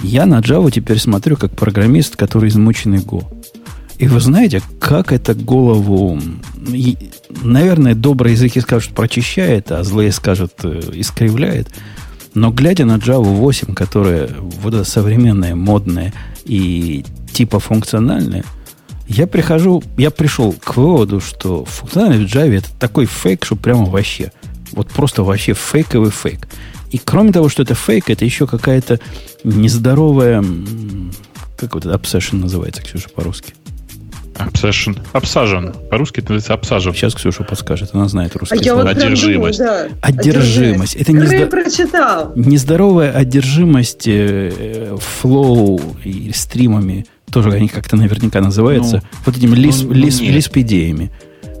я 0.02 0.26
на 0.26 0.40
Java 0.40 0.70
теперь 0.70 0.98
смотрю 0.98 1.36
как 1.36 1.52
программист, 1.56 2.16
который 2.16 2.48
измученный 2.48 2.98
Go. 2.98 3.24
И 3.98 4.08
вы 4.08 4.18
знаете, 4.20 4.60
как 4.80 5.12
это 5.12 5.34
голову... 5.34 6.20
наверное, 7.42 7.94
добрые 7.94 8.34
языки 8.34 8.60
скажут, 8.60 8.84
что 8.84 8.94
прочищает, 8.94 9.72
а 9.72 9.82
злые 9.84 10.12
скажут, 10.12 10.52
э, 10.62 10.80
искривляет. 10.94 11.68
Но 12.34 12.50
глядя 12.50 12.84
на 12.84 12.96
Java 12.96 13.22
8, 13.22 13.74
которая 13.74 14.28
вот 14.38 14.74
эта 14.74 14.84
современная, 14.84 15.54
модная 15.54 16.12
и 16.44 17.04
типа 17.32 17.60
функциональная, 17.60 18.44
я 19.08 19.26
прихожу, 19.26 19.82
я 19.96 20.10
пришел 20.10 20.52
к 20.52 20.76
выводу, 20.76 21.20
что 21.20 21.64
функциональность 21.64 22.32
в 22.32 22.36
Java 22.36 22.56
это 22.56 22.68
такой 22.78 23.06
фейк, 23.06 23.44
что 23.44 23.56
прямо 23.56 23.84
вообще. 23.84 24.32
Вот 24.72 24.88
просто 24.88 25.22
вообще 25.22 25.52
фейковый 25.52 26.10
фейк. 26.10 26.48
И 26.90 26.98
кроме 26.98 27.32
того, 27.32 27.48
что 27.48 27.62
это 27.62 27.74
фейк, 27.74 28.10
это 28.10 28.24
еще 28.24 28.46
какая-то 28.46 29.00
нездоровая... 29.44 30.44
Как 31.56 31.74
вот 31.74 31.86
это 31.86 31.94
obsession 31.94 32.40
называется, 32.40 32.82
Ксюша, 32.82 33.08
по-русски? 33.08 33.54
Obsession. 34.38 34.98
Обсажен. 35.12 35.72
По-русски 35.90 36.20
это 36.20 36.32
называется 36.32 36.54
обсажен. 36.54 36.94
Сейчас 36.94 37.14
Ксюша 37.14 37.44
подскажет, 37.44 37.90
она 37.92 38.08
знает 38.08 38.34
А 38.34 38.38
русский 38.38 38.58
я 38.64 38.74
вот 38.74 38.84
прям 38.84 38.94
думаю, 38.94 39.12
Одержимость. 39.12 39.58
да. 39.58 39.88
Одержимость. 40.00 40.94
Это 40.96 41.12
не 41.12 41.26
сда- 41.26 41.46
прочитал. 41.46 42.32
Нездоровая 42.34 43.12
одержимость 43.12 44.04
э, 44.06 44.96
флоу 45.00 45.80
и 46.04 46.32
стримами, 46.34 47.06
тоже 47.30 47.50
они 47.52 47.68
как-то 47.68 47.96
наверняка 47.96 48.40
называются, 48.40 49.02
вот 49.26 49.36
этими 49.36 49.54
лис, 49.54 49.82
ну, 49.82 49.92
лис- 49.92 50.20
нет. 50.22 50.34
лисп-идеями. 50.34 51.10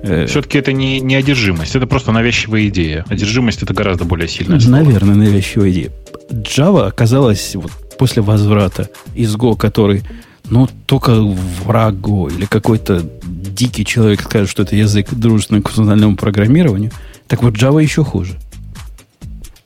Э, 0.02 0.26
Все-таки 0.26 0.58
это 0.58 0.72
не, 0.72 1.00
не 1.00 1.14
одержимость, 1.14 1.76
это 1.76 1.86
просто 1.86 2.10
навязчивая 2.12 2.66
идея. 2.68 3.04
Одержимость 3.08 3.62
это 3.62 3.72
гораздо 3.74 4.04
более 4.04 4.28
сильное 4.28 4.58
слово. 4.58 4.76
Наверное, 4.82 5.14
навязчивая 5.14 5.70
идея. 5.70 5.90
Java 6.30 6.86
оказалась 6.88 7.54
вот 7.54 7.70
после 7.98 8.22
возврата 8.22 8.88
из 9.14 9.34
Go, 9.36 9.56
который, 9.56 10.02
ну, 10.52 10.68
только 10.84 11.12
враг 11.64 11.94
Go 11.94 12.30
или 12.30 12.44
какой-то 12.44 13.02
дикий 13.22 13.86
человек 13.86 14.20
скажет, 14.20 14.50
что 14.50 14.64
это 14.64 14.76
язык 14.76 15.08
дружественный 15.10 15.62
к 15.62 15.68
функциональному 15.68 16.14
программированию, 16.14 16.90
так 17.26 17.42
вот 17.42 17.54
Java 17.54 17.82
еще 17.82 18.04
хуже. 18.04 18.38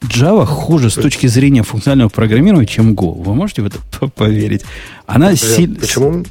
Java 0.01 0.47
хуже 0.47 0.91
с 0.91 0.95
точки 0.95 1.27
зрения 1.27 1.65
функционального 1.65 2.09
программирования, 2.09 2.69
чем 2.69 2.93
Go. 2.95 3.21
Вы 3.21 3.35
можете 3.35 3.63
в 3.63 3.67
это 3.67 3.79
поверить? 4.15 4.65
Она 5.07 5.35
сильно... 5.35 5.75
Почему, 5.81 6.25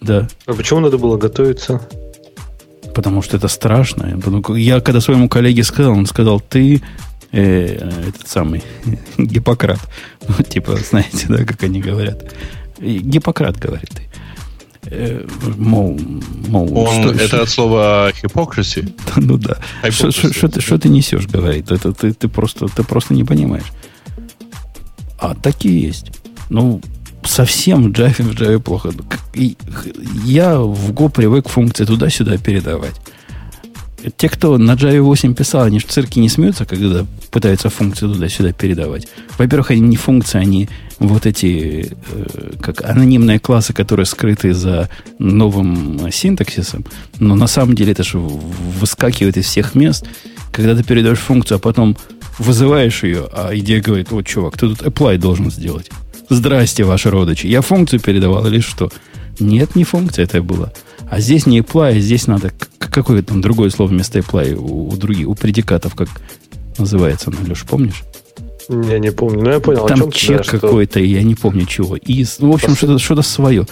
Да. 0.00 0.28
а 0.46 0.52
почему 0.52 0.78
надо 0.78 0.96
было 0.96 1.16
готовиться? 1.16 1.80
Потому 2.94 3.20
что 3.20 3.36
это 3.36 3.48
страшно. 3.48 4.16
Я 4.54 4.80
когда 4.80 5.00
своему 5.00 5.28
коллеге 5.28 5.64
сказал, 5.64 5.92
он 5.92 6.06
сказал, 6.06 6.40
ты 6.40 6.82
э, 7.32 7.90
этот 8.08 8.28
самый 8.28 8.62
Гиппократ. 9.18 9.80
Ну, 10.28 10.44
типа, 10.44 10.76
знаете, 10.76 11.26
да, 11.28 11.44
как 11.44 11.64
они 11.64 11.80
говорят. 11.80 12.22
Гиппократ 12.80 13.58
говорит. 13.58 14.02
Э, 14.90 15.26
мол, 15.56 15.98
мол, 16.48 16.78
Он, 16.78 17.02
что- 17.02 17.12
это 17.12 17.26
что- 17.26 17.42
от 17.42 17.48
слова 17.50 18.10
hypocrisy. 18.22 18.92
ну 19.16 19.36
да. 19.36 19.58
Что, 19.90 20.10
ты, 20.48 20.60
что 20.60 20.78
ты 20.78 20.88
несешь, 20.88 21.26
говорит. 21.26 21.70
Это 21.70 21.92
ты, 21.92 22.12
ты, 22.12 22.28
просто, 22.28 22.66
ты 22.68 22.82
просто 22.84 23.14
не 23.14 23.24
понимаешь. 23.24 23.70
А 25.18 25.34
такие 25.34 25.82
есть. 25.82 26.12
Ну, 26.48 26.80
совсем 27.24 27.82
в 27.84 27.88
Java, 27.88 28.22
в 28.22 28.34
Java 28.34 28.58
плохо. 28.60 28.92
И 29.34 29.56
Я 30.24 30.58
в 30.60 30.92
Go 30.92 31.10
привык 31.10 31.48
функции 31.48 31.84
туда-сюда 31.84 32.38
передавать. 32.38 32.94
Те, 34.16 34.28
кто 34.28 34.58
на 34.58 34.72
Java 34.72 35.00
8 35.00 35.34
писал, 35.34 35.62
они 35.62 35.78
в 35.78 35.86
цирке 35.86 36.20
не 36.20 36.28
смеются, 36.28 36.64
когда 36.64 37.04
пытаются 37.30 37.68
функции 37.68 38.06
туда-сюда 38.06 38.52
передавать. 38.52 39.08
Во-первых, 39.38 39.72
они 39.72 39.80
не 39.80 39.96
функции, 39.96 40.38
они 40.38 40.68
вот 40.98 41.26
эти 41.26 41.92
э, 42.10 42.52
как 42.60 42.84
анонимные 42.84 43.38
классы, 43.38 43.72
которые 43.72 44.06
скрыты 44.06 44.54
за 44.54 44.88
новым 45.18 46.10
синтаксисом. 46.10 46.84
Но 47.18 47.34
на 47.34 47.46
самом 47.46 47.74
деле 47.74 47.92
это 47.92 48.04
же 48.04 48.18
выскакивает 48.18 49.36
из 49.36 49.46
всех 49.46 49.74
мест. 49.74 50.06
Когда 50.52 50.74
ты 50.74 50.82
передаешь 50.82 51.18
функцию, 51.18 51.56
а 51.56 51.58
потом 51.58 51.96
вызываешь 52.38 53.02
ее, 53.02 53.28
а 53.32 53.50
идея 53.54 53.82
говорит, 53.82 54.10
вот, 54.10 54.26
чувак, 54.26 54.56
ты 54.56 54.68
тут 54.68 54.82
apply 54.82 55.18
должен 55.18 55.50
сделать. 55.50 55.90
Здрасте, 56.30 56.84
ваши 56.84 57.10
родичи. 57.10 57.46
Я 57.46 57.62
функцию 57.62 58.00
передавал 58.00 58.46
или 58.46 58.60
что? 58.60 58.90
Нет, 59.40 59.76
не 59.76 59.84
функция 59.84 60.24
это 60.24 60.42
была. 60.42 60.72
А 61.10 61.20
здесь 61.20 61.46
не 61.46 61.60
apply, 61.60 61.96
а 61.96 62.00
здесь 62.00 62.26
надо... 62.26 62.52
Какое 62.98 63.22
там 63.22 63.40
другое 63.40 63.70
слово 63.70 63.90
вместо 63.90 64.18
apply 64.18 64.56
у, 64.56 64.88
у 64.88 64.96
других, 64.96 65.28
у 65.28 65.36
предикатов, 65.36 65.94
как 65.94 66.08
называется 66.78 67.30
оно, 67.30 67.48
Леш, 67.48 67.62
помнишь? 67.62 68.02
Я 68.68 68.98
не 68.98 69.12
помню, 69.12 69.44
но 69.44 69.52
я 69.52 69.60
понял. 69.60 69.86
Там 69.86 70.10
чек 70.10 70.44
да, 70.44 70.58
какой-то, 70.58 70.98
что... 70.98 71.00
я 71.00 71.22
не 71.22 71.36
помню 71.36 71.64
чего. 71.64 71.94
И, 71.94 72.26
ну, 72.40 72.50
в 72.50 72.54
общем, 72.54 72.74
что-то, 72.74 72.98
что-то 72.98 73.22
свое. 73.22 73.68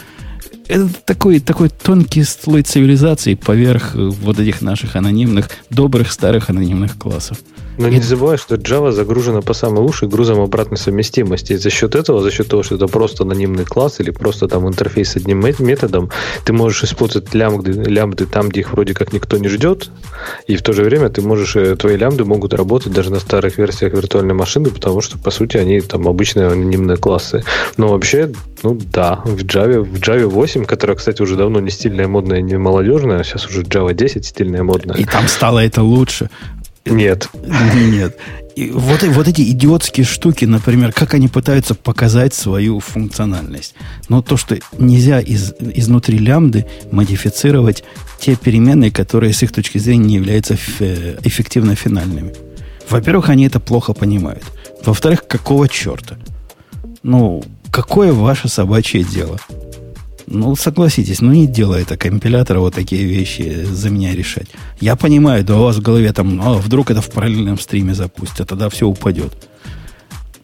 Это 0.69 0.89
такой, 1.05 1.41
такой 1.41 1.71
тонкий 1.71 2.23
слой 2.23 2.63
цивилизации 2.63 3.35
поверх 3.35 3.97
вот 3.97 4.39
этих 4.39 4.63
наших 4.63 4.95
анонимных, 4.95 5.51
добрых 5.71 6.13
старых 6.13 6.49
анонимных 6.49 6.97
классов. 6.97 7.39
Но 7.79 7.89
не 7.89 8.01
забывай, 8.01 8.39
что 8.39 8.57
Java 8.57 8.93
загружена 8.93 9.43
по 9.43 9.55
самой 9.55 9.85
уши 9.85 10.07
грузом 10.07 10.41
обратной 10.41 10.79
совместимости. 10.79 11.53
И 11.53 11.57
за 11.57 11.71
счет 11.71 11.95
этого, 11.95 12.23
за 12.23 12.31
счет 12.31 12.49
того, 12.49 12.63
что 12.63 12.77
это 12.77 12.87
просто 12.87 13.25
анонимный 13.25 13.65
класс 13.65 14.01
или 14.01 14.11
просто 14.11 14.49
там 14.49 14.67
интерфейс 14.67 15.13
с 15.13 15.17
одним 15.17 15.41
методом, 15.59 16.11
ты 16.45 16.53
можешь 16.53 16.85
использовать 16.85 17.35
лямбды, 17.35 17.73
лямбды 17.73 18.27
там, 18.27 18.49
где 18.49 18.61
их 18.61 18.73
вроде 18.73 18.95
как 18.95 19.13
никто 19.13 19.39
не 19.39 19.49
ждет, 19.49 19.91
и 20.47 20.57
в 20.57 20.63
то 20.63 20.73
же 20.73 20.83
время 20.83 21.09
ты 21.09 21.23
можешь, 21.23 21.57
э, 21.57 21.77
твои 21.77 21.97
лямбды 21.97 22.25
могут 22.25 22.55
работать 22.55 22.93
даже 22.93 23.11
на 23.11 23.21
старых 23.21 23.59
версиях 23.59 23.93
виртуальной 23.93 24.35
машины, 24.35 24.71
потому 24.71 25.01
что, 25.01 25.19
по 25.19 25.31
сути, 25.31 25.57
они 25.57 25.81
там 25.81 26.09
обычные 26.09 26.49
анонимные 26.49 26.97
классы. 26.97 27.45
Но 27.77 27.89
вообще, 27.89 28.33
ну 28.63 28.79
да, 28.93 29.21
в 29.25 29.37
Java, 29.45 29.83
в 29.83 30.01
Java 30.01 30.27
8, 30.27 30.65
которая, 30.65 30.97
кстати, 30.97 31.23
уже 31.23 31.37
давно 31.37 31.61
не 31.61 31.71
стильная, 31.71 32.09
модная, 32.09 32.41
не 32.41 32.57
молодежная, 32.59 33.21
а 33.21 33.25
сейчас 33.25 33.47
уже 33.47 33.63
Java 33.63 33.95
10 33.95 34.25
стильная, 34.25 34.63
модная. 34.63 34.97
И 34.97 35.05
там 35.05 35.29
стало 35.29 35.61
это 35.61 35.83
лучше. 35.83 36.31
Нет. 36.87 37.29
Нет. 37.75 38.17
И 38.57 38.71
вот, 38.71 39.03
вот 39.03 39.29
эти 39.29 39.43
идиотские 39.43 40.07
штуки, 40.07 40.47
например, 40.47 40.91
как 40.91 41.13
они 41.13 41.29
пытаются 41.29 41.75
показать 41.75 42.33
свою 42.33 42.81
функциональность. 42.81 43.75
Но 44.09 44.23
то, 44.23 44.39
что 44.39 44.59
нельзя 44.79 45.21
из, 45.21 45.53
изнутри 45.61 46.17
лямбды 46.17 46.65
модифицировать 46.91 47.85
те 48.19 48.35
переменные, 48.35 48.91
которые 48.91 49.35
с 49.35 49.43
их 49.43 49.53
точки 49.53 49.77
зрения 49.77 50.07
не 50.07 50.15
являются 50.15 50.57
э, 50.79 51.19
эффективно 51.23 51.75
финальными. 51.75 52.33
Во-первых, 52.89 53.29
они 53.29 53.45
это 53.45 53.61
плохо 53.61 53.93
понимают. 53.93 54.45
Во-вторых, 54.87 55.27
какого 55.27 55.69
черта? 55.69 56.17
Ну, 57.03 57.45
какое 57.71 58.15
ваше 58.15 58.49
собачье 58.49 59.05
дело? 59.05 59.39
Ну, 60.27 60.57
согласитесь, 60.57 61.21
ну 61.21 61.31
не 61.31 61.47
делай 61.47 61.83
это 61.83 61.97
компилятора 61.97 62.59
вот 62.59 62.75
такие 62.75 63.05
вещи 63.05 63.65
за 63.65 63.91
меня 63.91 64.15
решать. 64.15 64.49
Я 64.81 64.97
понимаю, 64.97 65.45
да 65.45 65.57
у 65.57 65.63
вас 65.63 65.77
в 65.77 65.83
голове 65.83 66.13
там, 66.13 66.41
а, 66.43 66.55
вдруг 66.55 66.91
это 66.91 67.01
в 67.01 67.11
параллельном 67.11 67.59
стриме 67.61 67.95
запустят, 67.95 68.49
тогда 68.49 68.69
все 68.69 68.87
упадет. 68.87 69.33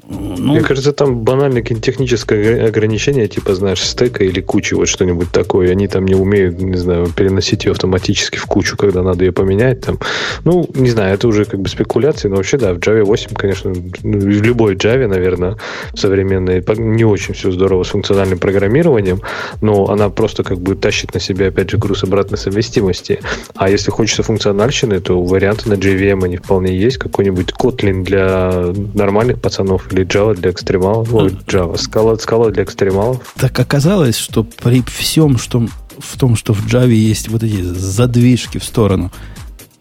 Ну, 0.09 0.37
Мне 0.37 0.61
кажется, 0.61 0.93
там 0.93 1.21
банальное 1.21 1.63
техническое 1.63 2.67
ограничение, 2.67 3.29
типа, 3.29 3.55
знаешь, 3.55 3.81
стека 3.83 4.25
или 4.25 4.41
кучи, 4.41 4.75
вот 4.75 4.89
что-нибудь 4.89 5.31
такое. 5.31 5.71
Они 5.71 5.87
там 5.87 6.07
не 6.07 6.15
умеют, 6.15 6.61
не 6.61 6.77
знаю, 6.77 7.07
переносить 7.15 7.65
ее 7.65 7.73
автоматически 7.73 8.39
в 8.39 8.47
кучу, 8.47 8.77
когда 8.77 9.03
надо 9.03 9.25
ее 9.25 9.33
поменять. 9.33 9.81
Там. 9.81 9.99
Ну, 10.45 10.69
не 10.75 10.91
знаю, 10.91 11.15
это 11.15 11.29
уже 11.29 11.45
как 11.45 11.61
бы 11.61 11.69
спекуляции, 11.69 12.29
но 12.29 12.37
вообще, 12.37 12.59
да, 12.59 12.75
в 12.75 12.79
Java 12.79 13.05
8, 13.05 13.35
конечно, 13.35 13.73
ну, 14.03 14.19
в 14.19 14.43
любой 14.43 14.75
Java, 14.75 15.07
наверное, 15.07 15.57
современной, 15.95 16.65
не 16.79 17.05
очень 17.05 17.35
все 17.35 17.53
здорово 17.53 17.85
с 17.85 17.89
функциональным 17.89 18.39
программированием, 18.39 19.21
но 19.61 19.89
она 19.89 20.09
просто 20.09 20.43
как 20.43 20.59
бы 20.59 20.75
тащит 20.75 21.15
на 21.15 21.21
себя, 21.21 21.49
опять 21.49 21.71
же, 21.71 21.79
груз 21.79 22.03
обратной 22.03 22.39
совместимости. 22.39 23.21
А 23.55 23.71
если 23.71 23.91
хочется 23.91 24.25
функциональщины, 24.25 25.01
то 25.01 25.23
варианты 25.23 25.69
на 25.69 25.75
JVM 25.75 26.25
они 26.25 26.37
вполне 26.39 26.77
есть. 26.77 26.99
Какой-нибудь 26.99 27.51
Kotlin 27.51 28.03
для 28.03 28.73
нормальных 28.95 29.41
пацанов 29.41 29.92
или 29.93 30.05
Java 30.05 30.35
для 30.35 30.51
экстремалов. 30.51 31.13
Ой, 31.13 31.31
Java, 31.47 31.77
скала, 31.79 32.17
скала 32.17 32.51
для 32.51 32.65
экстремалов. 32.65 33.35
Так 33.37 33.59
оказалось, 33.59 34.17
что 34.17 34.45
при 34.45 34.83
всем, 34.83 35.39
что 35.39 35.67
в 35.99 36.19
том, 36.19 36.37
что 36.37 36.53
в 36.55 36.67
Java 36.67 36.93
есть 36.93 37.29
вот 37.29 37.43
эти 37.43 37.63
задвижки 37.63 38.59
в 38.59 38.65
сторону, 38.65 39.11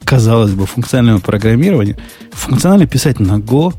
казалось 0.04 0.52
бы, 0.52 0.66
функционального 0.66 1.20
программирования, 1.20 1.98
функционально 2.32 2.88
писать 2.88 3.20
на 3.20 3.40
Go 3.40 3.74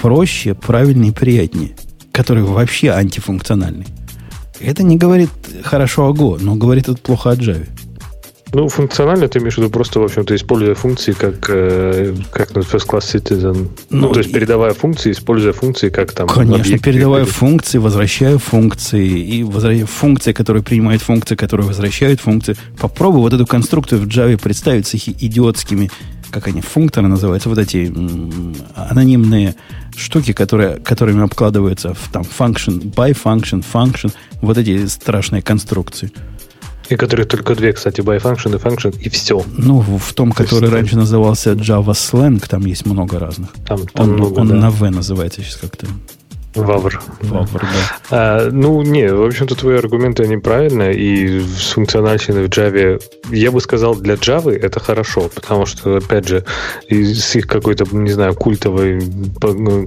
проще, 0.00 0.54
правильнее 0.54 1.12
и 1.12 1.14
приятнее, 1.14 1.76
который 2.12 2.42
вообще 2.42 2.90
антифункциональный. 2.90 3.86
Это 4.60 4.82
не 4.82 4.96
говорит 4.96 5.30
хорошо 5.62 6.08
о 6.08 6.12
Go, 6.12 6.38
но 6.40 6.54
говорит 6.54 6.88
это 6.88 6.98
плохо 6.98 7.30
о 7.30 7.34
Java. 7.34 7.66
Ну, 8.54 8.68
функционально 8.68 9.26
ты 9.26 9.40
имеешь 9.40 9.54
в 9.54 9.58
виду 9.58 9.68
просто, 9.68 9.98
в 9.98 10.04
общем-то, 10.04 10.34
используя 10.36 10.76
функции 10.76 11.12
как, 11.12 11.50
э, 11.50 12.14
как 12.30 12.54
на 12.54 12.60
First 12.60 12.86
Class 12.88 13.00
Citizen. 13.12 13.68
Ну, 13.90 14.06
ну 14.06 14.12
то 14.12 14.20
есть, 14.20 14.32
передавая 14.32 14.74
функции, 14.74 15.10
используя 15.10 15.52
функции 15.52 15.88
как 15.88 16.12
там... 16.12 16.28
Конечно, 16.28 16.78
передавая 16.78 17.24
функции, 17.24 17.78
возвращая 17.78 18.38
функции, 18.38 19.08
и 19.08 19.42
возвращая 19.42 19.86
функции, 19.86 20.32
которые 20.32 20.62
принимают 20.62 21.02
функции, 21.02 21.34
которые 21.34 21.66
возвращают 21.66 22.20
функции. 22.20 22.56
Попробуй 22.78 23.22
вот 23.22 23.32
эту 23.32 23.44
конструкцию 23.44 24.00
в 24.00 24.06
Java 24.06 24.40
представить 24.40 24.86
с 24.86 24.94
их 24.94 25.08
идиотскими 25.08 25.90
как 26.30 26.48
они, 26.48 26.60
функторы 26.60 27.06
называются, 27.06 27.48
вот 27.48 27.58
эти 27.58 27.92
анонимные 28.74 29.54
штуки, 29.96 30.32
которые, 30.32 30.80
которыми 30.80 31.22
обкладываются 31.22 31.94
в 31.94 32.10
там 32.10 32.22
function, 32.22 32.92
by 32.92 33.16
function, 33.16 33.64
function, 33.72 34.12
вот 34.40 34.58
эти 34.58 34.86
страшные 34.86 35.42
конструкции. 35.42 36.10
И 36.88 36.96
которых 36.96 37.28
только 37.28 37.54
две, 37.54 37.72
кстати, 37.72 38.00
by 38.00 38.20
function 38.20 38.54
и 38.54 38.58
function, 38.58 38.98
и 39.00 39.08
все. 39.08 39.42
Ну, 39.56 39.80
в 39.80 40.12
том, 40.12 40.32
который 40.32 40.64
есть, 40.64 40.72
раньше 40.72 40.96
назывался 40.96 41.52
Java 41.52 41.92
Slang, 41.92 42.44
там 42.48 42.64
есть 42.66 42.86
много 42.86 43.18
разных. 43.18 43.50
Там, 43.66 43.86
там 43.86 44.10
он 44.10 44.14
много, 44.14 44.40
он 44.40 44.48
да. 44.48 44.54
на 44.54 44.70
V 44.70 44.90
называется 44.90 45.42
сейчас 45.42 45.56
как-то. 45.56 45.86
Вавр. 46.54 47.00
Вавр, 47.22 47.60
да. 47.60 47.98
А, 48.10 48.50
ну, 48.50 48.82
не, 48.82 49.12
в 49.12 49.24
общем-то, 49.24 49.56
твои 49.56 49.76
аргументы 49.76 50.26
неправильные, 50.26 50.94
и 50.94 51.40
с 51.40 51.72
функциональщиной 51.72 52.46
в 52.46 52.48
Java, 52.48 53.02
я 53.30 53.50
бы 53.50 53.60
сказал, 53.60 53.94
для 53.96 54.14
Java 54.14 54.52
это 54.52 54.78
хорошо, 54.78 55.28
потому 55.34 55.66
что, 55.66 55.96
опять 55.96 56.28
же, 56.28 56.44
с 56.88 57.34
их 57.34 57.46
какой-то, 57.46 57.86
не 57.92 58.10
знаю, 58.10 58.34
культовой, 58.34 59.00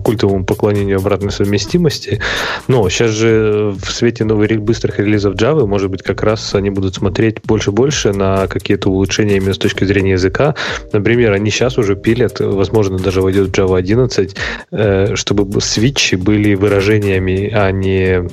культовому 0.03 0.45
поклонению 0.45 0.98
обратной 0.98 1.31
совместимости, 1.31 2.19
но 2.68 2.89
сейчас 2.89 3.11
же 3.11 3.73
в 3.81 3.91
свете 3.91 4.26
новых 4.26 4.61
быстрых 4.61 4.99
релизов 4.99 5.35
Java, 5.35 5.65
может 5.65 5.89
быть, 5.89 6.03
как 6.03 6.23
раз 6.23 6.53
они 6.56 6.69
будут 6.69 6.95
смотреть 6.95 7.38
больше-больше 7.44 8.11
на 8.14 8.48
какие-то 8.48 8.89
улучшения 8.89 9.38
именно 9.38 9.53
с 9.53 9.57
точки 9.57 9.84
зрения 9.85 10.11
языка. 10.11 10.56
Например, 10.91 11.31
они 11.34 11.49
сейчас 11.49 11.77
уже 11.77 11.95
пилят, 11.95 12.39
возможно, 12.39 12.98
даже 12.98 13.22
войдет 13.22 13.57
Java 13.57 13.77
11, 13.77 14.35
э, 14.72 15.15
чтобы 15.15 15.61
свитчи 15.61 16.15
были 16.15 16.57
выражениями, 16.58 17.50
а 17.54 17.72
не 17.72 18.28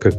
как... 0.00 0.14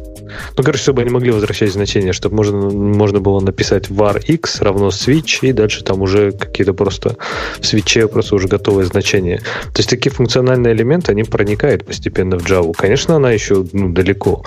Ну, 0.56 0.62
короче, 0.62 0.82
чтобы 0.82 1.02
они 1.02 1.10
могли 1.10 1.30
возвращать 1.30 1.72
значения, 1.72 2.12
чтобы 2.12 2.36
можно, 2.36 2.56
можно 2.70 3.20
было 3.20 3.40
написать 3.40 3.88
var 3.90 4.22
x 4.24 4.60
равно 4.60 4.88
switch, 4.88 5.40
и 5.42 5.52
дальше 5.52 5.84
там 5.84 6.00
уже 6.00 6.32
какие-то 6.32 6.72
просто 6.72 7.16
в 7.60 7.66
свече 7.66 8.06
просто 8.08 8.36
уже 8.36 8.48
готовые 8.48 8.86
значения. 8.86 9.38
То 9.38 9.78
есть 9.78 9.90
такие 9.90 10.10
функциональные 10.10 10.74
элементы, 10.74 11.12
они 11.12 11.24
проникают 11.24 11.84
постепенно 11.84 12.38
в 12.38 12.46
Java. 12.46 12.72
Конечно, 12.76 13.16
она 13.16 13.32
еще 13.32 13.66
ну, 13.72 13.92
далеко 13.92 14.44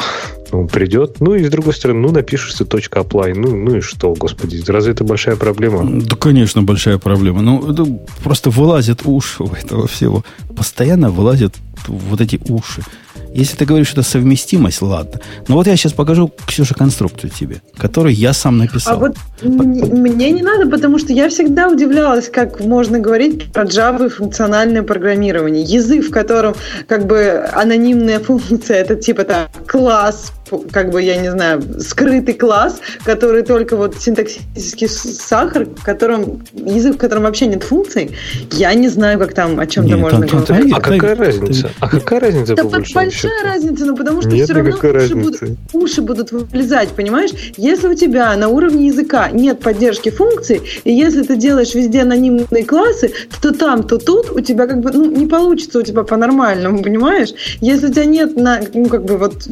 ну, 0.52 0.68
придет. 0.68 1.18
Ну, 1.20 1.36
и 1.36 1.44
с 1.44 1.50
другой 1.50 1.74
стороны, 1.74 2.00
ну, 2.00 2.12
напишешь 2.12 2.54
ты 2.54 2.66
точка 2.66 3.00
apply. 3.00 3.34
Ну, 3.36 3.56
ну 3.56 3.78
и 3.78 3.82
что, 3.82 4.14
господи, 4.14 4.64
разве 4.68 4.94
это 4.94 5.04
большая 5.04 5.36
проблема? 5.36 6.02
Да, 6.02 6.16
конечно, 6.16 6.64
большая 6.64 6.98
проблема. 6.98 7.42
Ну, 7.42 8.06
просто 8.24 8.50
вылазят 8.50 9.02
уши 9.04 9.44
у 9.44 9.48
этого 9.48 9.88
всего. 9.88 10.24
Постоянно 10.56 11.12
вылазят 11.12 11.54
вот 11.88 12.22
эти 12.22 12.40
уши. 12.50 12.84
Если 13.34 13.58
ты 13.58 13.66
говоришь, 13.66 13.90
что 13.90 14.00
это 14.00 14.10
совместимость, 14.10 14.82
ладно. 14.82 15.20
Но 15.50 15.56
вот 15.56 15.68
я 15.68 15.76
сейчас 15.76 15.92
покажу, 15.92 16.32
Ксюша, 16.48 16.74
конструкцию 16.74 17.30
тебе, 17.30 17.62
которую 17.78 18.16
я 18.16 18.32
сам 18.32 18.58
написал. 18.58 18.96
А 18.96 18.98
вот 18.98 19.18
мне 19.44 20.32
не 20.32 20.42
надо, 20.42 20.70
потому 20.70 21.00
что 21.00 21.12
я 21.12 21.28
всегда 21.28 21.68
удивлялась, 21.68 22.30
как 22.30 22.62
можно 22.62 23.00
говорить 23.00 23.52
про 23.52 23.64
Java 23.64 24.06
и 24.06 24.10
функциональное 24.10 24.84
программирование. 24.84 25.64
Язык, 25.64 26.06
в 26.06 26.12
котором 26.12 26.56
как 26.88 27.08
бы 27.08 27.46
анонимная 27.52 28.20
функция, 28.20 28.78
это 28.78 28.96
типа 28.96 29.26
там 29.26 29.48
класс, 29.68 30.32
как 30.72 30.92
бы, 30.92 31.02
я 31.02 31.18
не 31.18 31.32
знаю, 31.32 31.62
скрытый 31.80 32.34
класс, 32.34 32.80
который 33.04 33.44
только 33.44 33.76
вот 33.76 33.96
синтаксический 33.98 34.88
сахар, 34.88 35.66
в 35.66 35.84
котором, 35.84 36.44
язык, 36.54 36.96
в 36.96 36.98
котором 36.98 37.24
вообще 37.24 37.48
нет 37.48 37.64
функций, 37.64 38.12
я 38.52 38.74
не 38.74 38.88
знаю, 38.90 39.20
как 39.20 39.34
там, 39.34 39.60
о 39.60 39.66
чем-то 39.66 39.98
можно 39.98 40.28
там, 40.28 40.44
говорить. 40.44 40.74
А 40.74 40.82
какая 40.82 41.16
разница? 41.16 41.72
А 41.80 41.90
какая 41.90 42.20
разница 42.20 42.56
Да 42.56 42.64
большая 42.64 43.12
счету? 43.12 43.34
разница, 43.44 43.86
но 43.86 43.96
потому 43.96 44.22
что 44.22 44.32
нет 44.32 44.46
все 44.46 44.54
равно 44.54 44.76
уши 44.76 45.16
будут, 45.16 45.42
уши 45.74 46.02
будут 46.02 46.32
вылезать, 46.32 46.90
понимаешь? 46.90 47.32
Если 47.58 47.88
у 47.88 47.96
тебя 47.96 48.36
на 48.36 48.48
уровне 48.48 48.88
языка 48.88 49.30
нет 49.32 49.60
поддержки 49.60 50.10
функций, 50.10 50.62
и 50.84 50.92
если 50.92 51.24
ты 51.24 51.36
делаешь 51.36 51.74
везде 51.74 52.02
анонимные 52.02 52.66
классы, 52.66 53.12
то 53.42 53.52
там, 53.52 53.84
то 53.84 53.98
тут 53.98 54.32
у 54.32 54.40
тебя 54.40 54.68
как 54.68 54.82
бы, 54.82 54.92
ну, 54.92 55.06
не 55.06 55.28
получится 55.28 55.80
у 55.80 55.82
тебя 55.82 56.04
по-нормальному, 56.04 56.82
понимаешь? 56.82 57.30
Если 57.62 57.88
у 57.88 57.92
тебя 57.92 58.06
нет 58.06 58.36
на, 58.36 58.62
ну, 58.74 58.88
как 58.88 59.06
бы 59.06 59.18
вот 59.18 59.48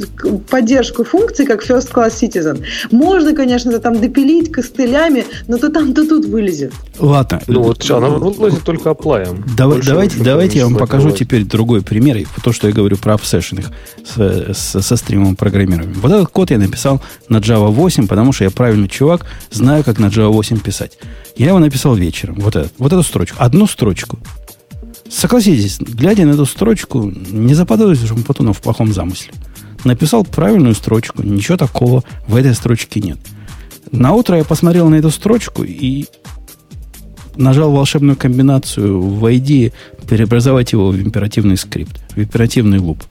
поддержку 0.84 1.04
функций, 1.04 1.46
как 1.46 1.64
First 1.64 1.92
Class 1.94 2.22
Citizen, 2.22 2.64
можно, 2.92 3.34
конечно, 3.34 3.70
это 3.70 3.80
там 3.80 4.02
допилить 4.02 4.52
костылями, 4.52 5.26
но 5.48 5.58
то 5.58 5.70
там, 5.70 5.94
то 5.94 6.08
тут 6.08 6.26
вылезет. 6.26 6.74
Ладно. 7.00 7.42
Ну 7.48 7.64
вот 7.64 7.90
она 7.90 8.10
вылазит 8.10 8.64
только 8.64 8.90
оплаем. 8.90 9.44
Давай, 9.58 9.82
давайте, 9.82 10.24
давайте 10.24 10.60
я 10.60 10.66
вам 10.66 10.76
покажу 10.76 11.06
бывает. 11.06 11.20
теперь 11.20 11.46
другой 11.46 11.82
пример, 11.82 12.28
то, 12.44 12.52
что 12.52 12.68
я 12.68 12.74
говорю 12.74 12.98
про 12.98 13.14
обсессионных 13.14 13.72
с, 14.06 14.54
с, 14.54 14.82
со 14.82 14.96
стримовым 14.96 15.36
программированием. 15.36 16.00
Вот 16.02 16.12
этот 16.12 16.28
код 16.30 16.52
я 16.52 16.58
написал 16.58 17.02
на 17.30 17.38
Java 17.38 17.72
8, 17.72 18.08
потому 18.08 18.34
что 18.34 18.44
я 18.44 18.52
правильный 18.52 18.90
чувак, 18.90 19.26
знаю, 19.52 19.84
как 19.84 20.00
на 20.00 20.08
Java 20.08 20.32
8 20.32 20.60
писать. 20.60 20.98
Я 21.38 21.48
его 21.48 21.60
написал 21.60 21.96
вечером. 21.96 22.36
Вот, 22.40 22.56
этот, 22.56 22.74
вот 22.78 22.92
эту 22.92 23.04
строчку. 23.04 23.38
Одну 23.40 23.68
строчку. 23.68 24.20
Согласитесь, 25.10 25.78
глядя 25.80 26.26
на 26.26 26.32
эту 26.32 26.46
строчку, 26.46 27.12
не 27.32 27.54
заподозрите, 27.54 28.06
что 28.06 28.16
Патунов 28.16 28.58
в 28.58 28.62
плохом 28.62 28.94
замысле. 28.94 29.32
Написал 29.84 30.24
правильную 30.24 30.76
строчку, 30.76 31.24
ничего 31.24 31.58
такого 31.58 32.04
в 32.28 32.36
этой 32.36 32.54
строчке 32.54 33.00
нет. 33.02 33.18
На 33.92 34.14
утро 34.14 34.38
я 34.38 34.44
посмотрел 34.44 34.90
на 34.90 34.96
эту 34.96 35.12
строчку 35.12 35.64
и 35.64 36.06
нажал 37.36 37.72
волшебную 37.72 38.16
комбинацию 38.16 39.00
в 39.02 39.26
ID, 39.26 39.74
преобразовать 40.08 40.72
его 40.72 40.90
в 40.90 41.00
императивный 41.00 41.58
скрипт, 41.58 42.00
в 42.16 42.20
императивный 42.20 42.80
луп. 42.80 43.04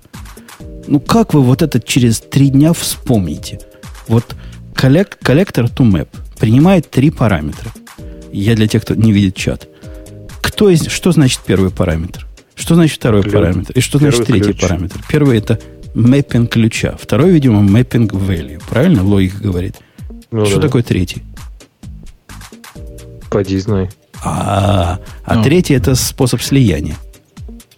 Ну, 0.87 1.01
как 1.01 1.35
вы 1.35 1.43
вот 1.43 1.63
это 1.63 1.81
через 1.81 2.21
три 2.21 2.49
дня 2.49 2.73
вспомните? 2.73 3.61
Вот 4.09 4.35
коллек, 4.75 5.19
коллектор 5.21 5.67
to 5.67 5.89
map 5.91 6.09
принимает 6.39 6.91
три 6.91 7.11
параметра. 7.11 7.73
Я 8.33 8.55
для 8.57 8.67
тех, 8.67 8.83
кто 8.83 8.95
не 8.95 9.13
видит 9.13 9.37
чат. 9.37 9.69
Кто 10.41 10.71
из, 10.71 10.87
что 10.87 11.13
значит 11.13 11.41
первый 11.47 11.71
параметр? 11.71 12.27
Что 12.55 12.75
значит 12.75 12.97
второй 12.97 13.23
Ключ. 13.23 13.33
параметр? 13.33 13.73
И 13.75 13.81
что 13.81 13.99
Первый 13.99 14.17
значит 14.17 14.27
третий 14.27 14.53
ключ. 14.53 14.61
параметр? 14.61 15.01
Первый 15.09 15.39
это 15.39 15.61
мэппинг 15.95 16.51
ключа. 16.51 16.97
Второй, 16.99 17.31
видимо, 17.31 17.61
мэппинг 17.61 18.13
value. 18.13 18.63
Правильно 18.69 19.03
логика 19.03 19.39
говорит? 19.43 19.77
Ну, 20.31 20.47
что 20.47 20.57
да. 20.57 20.63
такое 20.69 20.83
третий? 20.83 21.23
Поди 23.31 23.59
знай. 23.59 23.91
А, 24.25 24.99
а 25.25 25.35
ну. 25.35 25.43
третий 25.43 25.75
это 25.75 25.95
способ 25.95 26.41
слияния. 26.43 26.97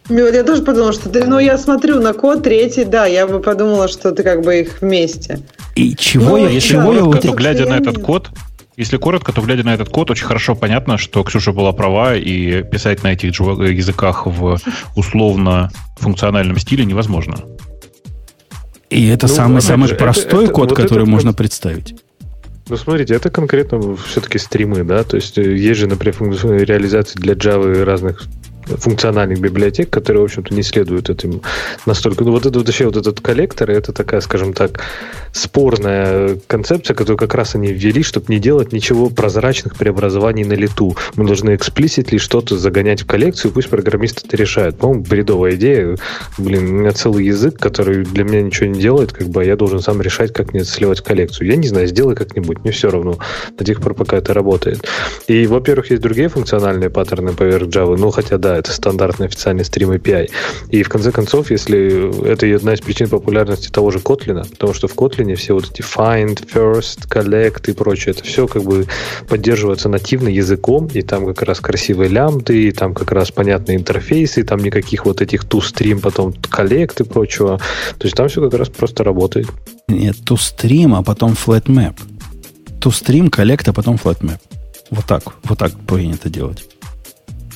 Ну, 0.09 0.31
я 0.31 0.45
тоже 0.45 0.63
подумала, 0.63 0.93
что 0.93 1.09
ты, 1.09 1.25
ну, 1.25 1.39
я 1.39 1.57
смотрю 1.57 2.01
на 2.01 2.13
код 2.13 2.43
третий, 2.43 2.85
да, 2.85 3.07
я 3.07 3.27
бы 3.27 3.41
подумала, 3.41 3.89
что 3.89 4.13
ты 4.13 4.23
как 4.23 4.43
бы 4.43 4.61
их 4.61 4.83
вместе. 4.83 5.41
И 5.75 5.97
чего 5.97 6.37
ну, 6.37 6.45
я, 6.45 6.51
если 6.51 6.71
чего 6.71 6.93
я 6.93 7.03
вот... 7.03 7.25
глядя 7.25 7.67
на 7.67 7.79
этот 7.79 7.99
код, 7.99 8.31
если 8.77 8.99
коротко, 8.99 9.33
то 9.33 9.41
глядя 9.41 9.65
на 9.65 9.73
этот 9.73 9.89
код, 9.89 10.11
очень 10.11 10.27
хорошо 10.27 10.55
понятно, 10.55 10.99
что 10.99 11.23
Ксюша 11.23 11.53
была 11.53 11.73
права, 11.73 12.17
и 12.17 12.63
писать 12.63 13.03
на 13.03 13.13
этих 13.13 13.31
языках 13.31 14.27
в 14.27 14.59
условно 14.95 15.71
функциональном 15.97 16.59
стиле 16.59 16.85
невозможно. 16.85 17.37
И 18.95 19.09
это 19.09 19.27
ну, 19.27 19.35
самый, 19.35 19.61
самый 19.61 19.89
же, 19.89 19.97
простой 19.97 20.45
это, 20.45 20.53
код, 20.53 20.71
вот 20.71 20.81
который 20.81 21.05
можно 21.05 21.31
кон... 21.31 21.37
представить. 21.37 21.97
Ну, 22.69 22.77
смотрите, 22.77 23.15
это 23.15 23.29
конкретно 23.29 23.97
все-таки 23.97 24.39
стримы, 24.39 24.85
да, 24.85 25.03
то 25.03 25.17
есть 25.17 25.37
э, 25.37 25.57
есть 25.57 25.81
же, 25.81 25.87
например, 25.89 26.15
реализации 26.65 27.19
для 27.19 27.35
Java 27.35 27.83
разных 27.83 28.25
функциональных 28.67 29.41
библиотек, 29.41 29.91
которые, 29.91 30.23
в 30.23 30.25
общем-то, 30.25 30.55
не 30.55 30.63
следуют 30.63 31.11
этим 31.11 31.41
настолько. 31.87 32.25
Ну, 32.25 32.33
вот 32.33 32.47
это 32.47 32.59
вообще 32.59 32.87
вот 32.87 32.97
этот 32.97 33.21
коллектор, 33.21 33.71
это 33.71 33.93
такая, 33.93 34.21
скажем 34.21 34.53
так, 34.53 34.81
спорная 35.33 36.39
концепция, 36.47 36.95
которую 36.95 37.19
как 37.19 37.35
раз 37.35 37.55
они 37.55 37.73
ввели, 37.73 38.03
чтобы 38.03 38.27
не 38.29 38.39
делать 38.39 38.73
ничего 38.73 39.11
прозрачных 39.11 39.77
преобразований 39.77 40.45
на 40.45 40.55
лету. 40.55 40.97
Мы 41.17 41.27
должны 41.27 41.55
эксплиситли 41.55 42.19
что-то 42.19 42.57
загонять 42.57 43.03
в 43.03 43.07
коллекцию, 43.07 43.53
пусть 43.53 43.69
программисты 43.69 44.23
это 44.27 44.37
решают. 44.37 44.79
По-моему, 44.79 45.05
бредовая 45.05 45.55
идея. 45.55 45.97
Блин, 46.39 46.69
у 46.69 46.73
меня 46.73 46.93
целый 46.93 47.25
язык, 47.25 47.59
который 47.59 48.05
для 48.05 48.25
меня 48.25 48.43
ничего 48.43 48.67
не 48.67 48.81
делает, 48.81 49.13
как 49.13 49.29
бы 49.29 49.45
а 49.45 49.47
я 49.47 49.57
должен 49.57 49.81
сам 49.81 50.01
решать, 50.01 50.33
как 50.33 50.55
мне 50.55 50.65
сливать 50.65 51.03
коллекцию. 51.03 51.49
Я 51.49 51.57
не 51.57 51.69
знаю, 51.69 51.87
сделай 51.87 52.17
как-нибудь, 52.17 52.61
мне 52.61 52.73
все 52.73 52.91
равно, 52.91 53.19
до 53.59 53.65
тех 53.65 53.81
пор, 53.83 53.95
пока 53.95 54.17
это 54.17 54.33
работает. 54.33 54.87
И, 55.27 55.47
во-первых, 55.47 55.91
есть 55.91 56.03
другие 56.03 56.29
функциональные 56.29 56.89
паттерны 56.89 57.35
поверх 57.35 57.69
Java, 57.69 57.97
ну, 57.97 58.11
хотя, 58.11 58.39
да, 58.39 58.54
это 58.59 58.73
стандартный 58.73 59.27
официальный 59.27 59.65
стрим 59.65 59.93
API. 59.93 60.31
И 60.71 60.83
в 60.83 60.89
конце 60.89 61.13
концов, 61.13 61.51
если 61.51 62.29
это 62.29 62.47
одна 62.55 62.75
из 62.75 62.81
причин 62.81 63.09
популярности 63.09 63.69
того 63.71 63.91
же 63.91 63.99
Kotlin, 63.99 64.49
потому 64.49 64.75
что 64.75 64.89
в 64.89 64.95
Kotlin 64.95 65.35
все 65.35 65.55
вот 65.55 65.71
эти 65.71 65.83
find, 65.83 66.47
first, 66.53 67.09
collect 67.09 67.71
и 67.71 67.73
прочее, 67.73 68.15
это 68.15 68.25
все 68.25 68.47
как 68.47 68.65
бы 68.65 68.87
поддерживается 69.29 69.89
нативно 69.89 70.29
языком, 70.29 70.89
и 70.93 71.03
там 71.03 71.27
как 71.27 71.43
раз 71.43 71.61
красивые 71.61 72.11
лямбды, 72.11 72.69
и 72.69 72.73
там 72.73 72.95
как 72.95 73.13
раз 73.13 73.31
понятные 73.31 73.77
интерфейсы, 73.77 74.41
и 74.41 74.45
там 74.45 74.61
никаких 74.61 75.07
вот 75.07 75.21
этих 75.21 75.45
to-stream, 75.45 76.01
потом 76.01 76.31
collect 76.31 77.03
и 77.03 77.05
прочего. 77.05 77.59
То 77.99 78.07
есть 78.07 78.17
там 78.17 78.29
все 78.29 78.43
как 78.43 78.59
раз 78.59 78.69
просто 78.69 79.05
работает. 79.05 79.49
Нет, 79.89 80.17
to-stream, 80.25 80.97
а 80.97 81.03
потом 81.03 81.33
flat 81.33 81.65
map. 81.67 81.95
To-stream, 82.81 83.31
collect, 83.31 83.69
а 83.69 83.73
потом 83.73 83.97
flat 83.97 84.21
map. 84.21 84.41
Вот 84.91 85.07
так, 85.07 85.23
вот 85.45 85.59
так 85.59 85.73
принято 85.87 86.29
делать. 86.29 86.65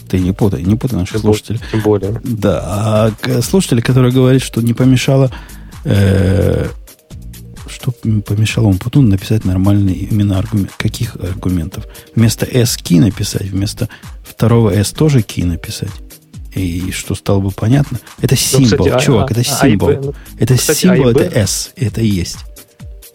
Ты 0.08 0.18
не 0.20 0.32
путай, 0.32 0.62
не 0.62 0.76
путай 0.76 0.98
наших 0.98 1.20
слушателей. 1.20 1.60
Тем 1.70 1.82
более. 1.82 2.20
Да, 2.24 3.12
а 3.26 3.42
слушатели, 3.42 3.80
которые 3.80 4.12
говорят, 4.12 4.42
что 4.42 4.62
не 4.62 4.72
помешало, 4.72 5.30
э, 5.84 6.68
что 7.68 7.92
помешало 7.92 8.66
Умпутун 8.66 9.08
написать 9.08 9.44
нормальные 9.44 9.96
именно 9.96 10.38
аргумент. 10.38 10.72
Каких 10.76 11.16
аргументов? 11.16 11.86
Вместо 12.14 12.46
S 12.46 12.78
key 12.78 13.00
написать, 13.00 13.48
вместо 13.48 13.88
второго 14.24 14.70
S 14.70 14.90
тоже 14.90 15.20
key 15.20 15.44
написать. 15.44 15.92
И 16.54 16.90
что 16.90 17.14
стало 17.14 17.40
бы 17.40 17.50
понятно? 17.50 18.00
Это 18.20 18.34
символ, 18.34 18.78
ну, 18.78 18.84
кстати, 18.84 19.04
чувак, 19.04 19.30
а, 19.30 19.32
это 19.32 19.40
а, 19.40 19.44
символ. 19.44 19.88
А, 19.90 20.00
ну, 20.00 20.14
это 20.38 20.56
кстати, 20.56 20.78
символ, 20.78 21.08
а 21.08 21.10
это 21.10 21.38
S, 21.38 21.72
это 21.76 22.00
есть. 22.00 22.38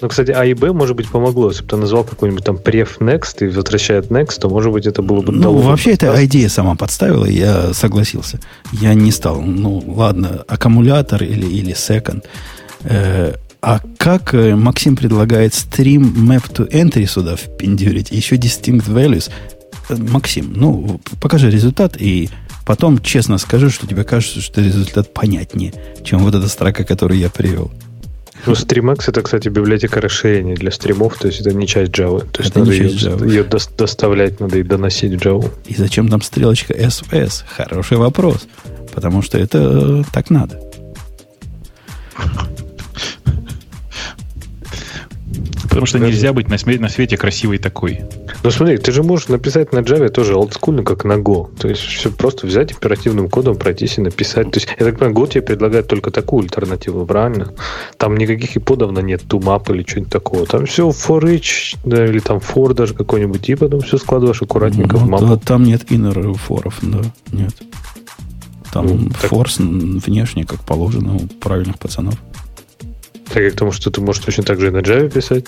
Ну, 0.03 0.09
кстати, 0.09 0.31
А 0.31 0.43
и 0.43 0.53
Б, 0.53 0.73
может 0.73 0.97
быть, 0.97 1.07
помогло. 1.07 1.49
Если 1.49 1.63
бы 1.63 1.69
ты 1.69 1.77
назвал 1.77 2.03
какой-нибудь 2.03 2.43
там 2.43 2.57
преф 2.57 2.97
next 2.99 3.37
и 3.39 3.47
возвращает 3.47 4.07
next, 4.07 4.37
то, 4.41 4.49
может 4.49 4.73
быть, 4.73 4.85
это 4.85 5.01
было 5.01 5.21
бы... 5.21 5.31
Ну, 5.31 5.53
вообще, 5.59 5.91
это 5.91 6.13
идея 6.25 6.49
сама 6.49 6.75
подставила, 6.75 7.23
и 7.23 7.35
я 7.35 7.73
согласился. 7.73 8.41
Я 8.73 8.95
не 8.95 9.13
стал. 9.13 9.41
Ну, 9.41 9.81
ладно, 9.87 10.43
аккумулятор 10.45 11.23
или, 11.23 11.45
или 11.45 11.73
second. 11.73 12.25
Э, 12.83 13.35
а 13.61 13.79
как 13.97 14.33
э, 14.33 14.57
Максим 14.57 14.97
предлагает 14.97 15.53
stream 15.53 16.13
map 16.13 16.51
to 16.51 16.69
entry 16.69 17.05
сюда 17.05 17.37
впендюрить, 17.37 18.11
еще 18.11 18.35
distinct 18.35 18.89
values? 18.89 19.31
Э, 19.87 19.95
Максим, 19.95 20.51
ну, 20.53 20.99
покажи 21.21 21.49
результат 21.49 21.95
и 21.97 22.29
потом 22.65 23.01
честно 23.01 23.37
скажи, 23.37 23.69
что 23.69 23.87
тебе 23.87 24.03
кажется, 24.03 24.41
что 24.41 24.59
результат 24.59 25.13
понятнее, 25.13 25.73
чем 26.03 26.19
вот 26.19 26.35
эта 26.35 26.49
строка, 26.49 26.83
которую 26.83 27.21
я 27.21 27.29
привел. 27.29 27.71
Ну, 28.45 28.53
StreamX 28.53 29.05
это, 29.07 29.21
кстати, 29.21 29.47
библиотека 29.47 30.01
расширения 30.01 30.55
для 30.55 30.71
стримов, 30.71 31.17
то 31.17 31.27
есть 31.27 31.41
это 31.41 31.53
не 31.53 31.65
часть 31.67 31.91
Java. 31.91 32.27
То 32.29 32.41
есть 32.41 32.51
это 32.51 32.59
надо 32.59 32.71
ее, 32.71 32.89
Java. 32.89 33.27
ее 33.27 33.43
до, 33.43 33.57
доставлять, 33.77 34.39
надо 34.39 34.57
и 34.57 34.63
доносить 34.63 35.13
в 35.13 35.25
Java. 35.25 35.49
И 35.65 35.75
зачем 35.75 36.09
там 36.09 36.21
стрелочка 36.21 36.73
SVS? 36.73 37.43
Хороший 37.47 37.97
вопрос. 37.97 38.47
Потому 38.93 39.21
что 39.21 39.37
это 39.37 40.03
так 40.11 40.29
надо. 40.29 40.59
Потому 45.73 45.87
что 45.87 45.99
нельзя 45.99 46.33
быть 46.33 46.49
на, 46.49 46.57
на 46.79 46.89
свете 46.89 47.17
красивой 47.17 47.57
такой. 47.57 48.01
Ну 48.43 48.51
смотри, 48.51 48.77
ты 48.77 48.91
же 48.91 49.01
можешь 49.01 49.27
написать 49.27 49.73
на 49.73 49.79
Java 49.79 50.09
тоже 50.09 50.35
олдскульно, 50.35 50.83
как 50.83 51.03
на 51.03 51.13
Go. 51.13 51.49
То 51.57 51.67
есть 51.67 51.81
все 51.81 52.11
просто 52.11 52.45
взять 52.45 52.73
императивным 52.73 53.27
кодом, 53.27 53.55
пройтись 53.55 53.97
и 53.97 54.01
написать. 54.01 54.51
То 54.51 54.59
есть, 54.59 54.69
я 54.79 54.85
так 54.85 54.99
понимаю, 54.99 55.15
Go 55.15 55.29
тебе 55.29 55.41
предлагает 55.41 55.87
только 55.87 56.11
такую 56.11 56.43
альтернативу, 56.43 57.05
правильно? 57.05 57.53
Там 57.97 58.17
никаких 58.17 58.55
иподов 58.55 58.91
нет, 59.03 59.23
tumap 59.27 59.73
или 59.73 59.83
что-нибудь 59.83 60.13
такого. 60.13 60.45
Там 60.45 60.65
все 60.65 60.89
for 60.89 61.21
each, 61.21 61.77
да, 61.83 62.05
или 62.05 62.19
там 62.19 62.37
for 62.37 62.73
даже 62.73 62.93
какой-нибудь, 62.93 63.49
и 63.49 63.55
потом 63.55 63.81
все 63.81 63.97
складываешь 63.97 64.41
аккуратненько 64.41 64.97
ну, 64.97 65.05
в 65.05 65.09
мапу. 65.09 65.25
Да, 65.25 65.37
там 65.37 65.63
нет 65.63 65.91
inner 65.91 66.33
форов, 66.35 66.77
да, 66.81 67.01
нет. 67.31 67.55
Там 68.71 68.87
ну, 68.87 69.09
форс 69.11 69.57
внешне, 69.59 70.45
как 70.45 70.61
положено 70.61 71.15
у 71.15 71.19
правильных 71.39 71.79
пацанов. 71.79 72.15
Так 73.31 73.43
и 73.43 73.49
к 73.49 73.55
тому, 73.55 73.71
что 73.71 73.89
ты 73.91 74.01
можешь 74.01 74.23
точно 74.23 74.43
так 74.43 74.59
же 74.59 74.67
и 74.67 74.71
на 74.71 74.77
Java 74.79 75.09
писать? 75.09 75.45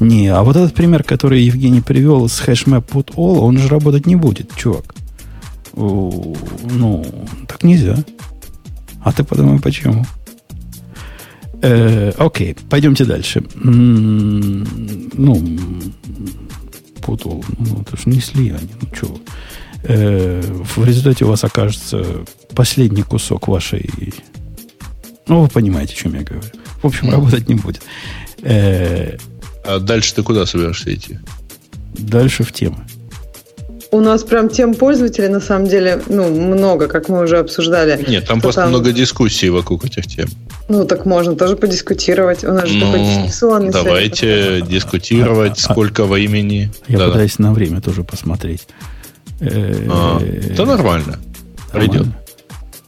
Не, 0.00 0.28
а 0.28 0.42
вот 0.42 0.56
этот 0.56 0.74
пример, 0.74 1.02
который 1.02 1.42
Евгений 1.42 1.80
привел 1.80 2.28
с 2.28 2.40
hashmap 2.40 2.86
put 2.86 3.14
all, 3.16 3.38
он 3.40 3.58
же 3.58 3.68
работать 3.68 4.06
не 4.06 4.16
будет, 4.16 4.54
чувак. 4.56 4.94
Ну, 5.74 7.04
так 7.46 7.62
нельзя. 7.64 7.96
А 9.02 9.12
ты 9.12 9.24
подумай, 9.24 9.60
почему. 9.60 10.04
Э, 11.62 12.12
окей, 12.16 12.56
пойдемте 12.70 13.04
дальше. 13.04 13.42
М, 13.56 14.64
Ну, 15.14 15.42
путал. 17.02 17.44
Ну, 17.58 17.82
это 17.82 17.96
же 17.96 18.02
не 18.06 18.20
слияние. 18.20 18.68
Ну, 18.80 18.88
что. 18.94 19.20
Э, 19.84 20.42
в 20.76 20.84
результате 20.84 21.24
у 21.24 21.28
вас 21.28 21.42
окажется 21.44 22.04
последний 22.54 23.02
кусок 23.02 23.48
вашей... 23.48 23.88
Ну, 25.26 25.42
вы 25.42 25.48
понимаете, 25.48 25.94
о 25.94 25.96
чем 25.96 26.14
я 26.14 26.22
говорю. 26.22 26.48
В 26.82 26.86
общем, 26.86 27.10
работать 27.10 27.48
не 27.48 27.54
будет. 27.54 27.82
Э, 28.42 29.16
А 29.64 29.78
дальше 29.80 30.14
ты 30.14 30.22
куда 30.22 30.46
собираешься 30.46 30.94
идти? 30.94 31.18
дальше 31.94 32.44
в 32.44 32.52
тему. 32.52 32.78
У 33.90 34.00
нас 34.00 34.22
прям 34.22 34.48
тем 34.50 34.74
пользователей, 34.74 35.28
на 35.28 35.40
самом 35.40 35.66
деле, 35.66 36.00
ну, 36.08 36.28
много, 36.28 36.88
как 36.88 37.08
мы 37.08 37.22
уже 37.24 37.38
обсуждали. 37.38 38.04
Нет, 38.06 38.26
там 38.26 38.40
просто 38.40 38.60
там? 38.60 38.70
много 38.70 38.92
дискуссий 38.92 39.48
вокруг 39.48 39.84
этих 39.86 40.06
тем. 40.06 40.28
Ну, 40.68 40.84
так 40.84 41.06
можно 41.06 41.34
тоже 41.34 41.56
подискутировать. 41.56 42.44
У 42.44 42.52
нас 42.52 42.68
же 42.68 42.78
такой 42.80 43.00
Ну, 43.00 43.28
совет. 43.30 43.72
давайте 43.72 44.60
дискутировать, 44.60 45.58
А, 45.66 45.70
а, 45.70 45.72
сколько 45.72 46.04
во 46.04 46.18
имени. 46.18 46.70
Я 46.86 46.98
Да-да. 46.98 47.12
пытаюсь 47.12 47.38
на 47.38 47.52
время 47.54 47.80
тоже 47.80 48.04
посмотреть. 48.04 48.68
Э, 49.40 49.86
А, 49.90 50.20
Да 50.56 50.66
нормально. 50.66 51.18
Пройдет. 51.72 52.06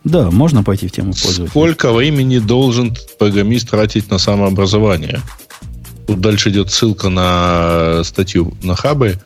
Да, 0.04 0.30
можно 0.30 0.62
пойти 0.62 0.88
в 0.88 0.92
тему 0.92 1.12
пользователя. 1.12 1.48
Сколько 1.48 1.92
времени 1.92 2.38
должен 2.38 2.96
программист 3.18 3.70
тратить 3.70 4.10
на 4.10 4.18
самообразование? 4.18 5.20
Тут 6.06 6.20
дальше 6.20 6.50
идет 6.50 6.70
ссылка 6.70 7.08
на 7.08 8.02
статью 8.04 8.54
на 8.62 8.74
хабы, 8.74 9.18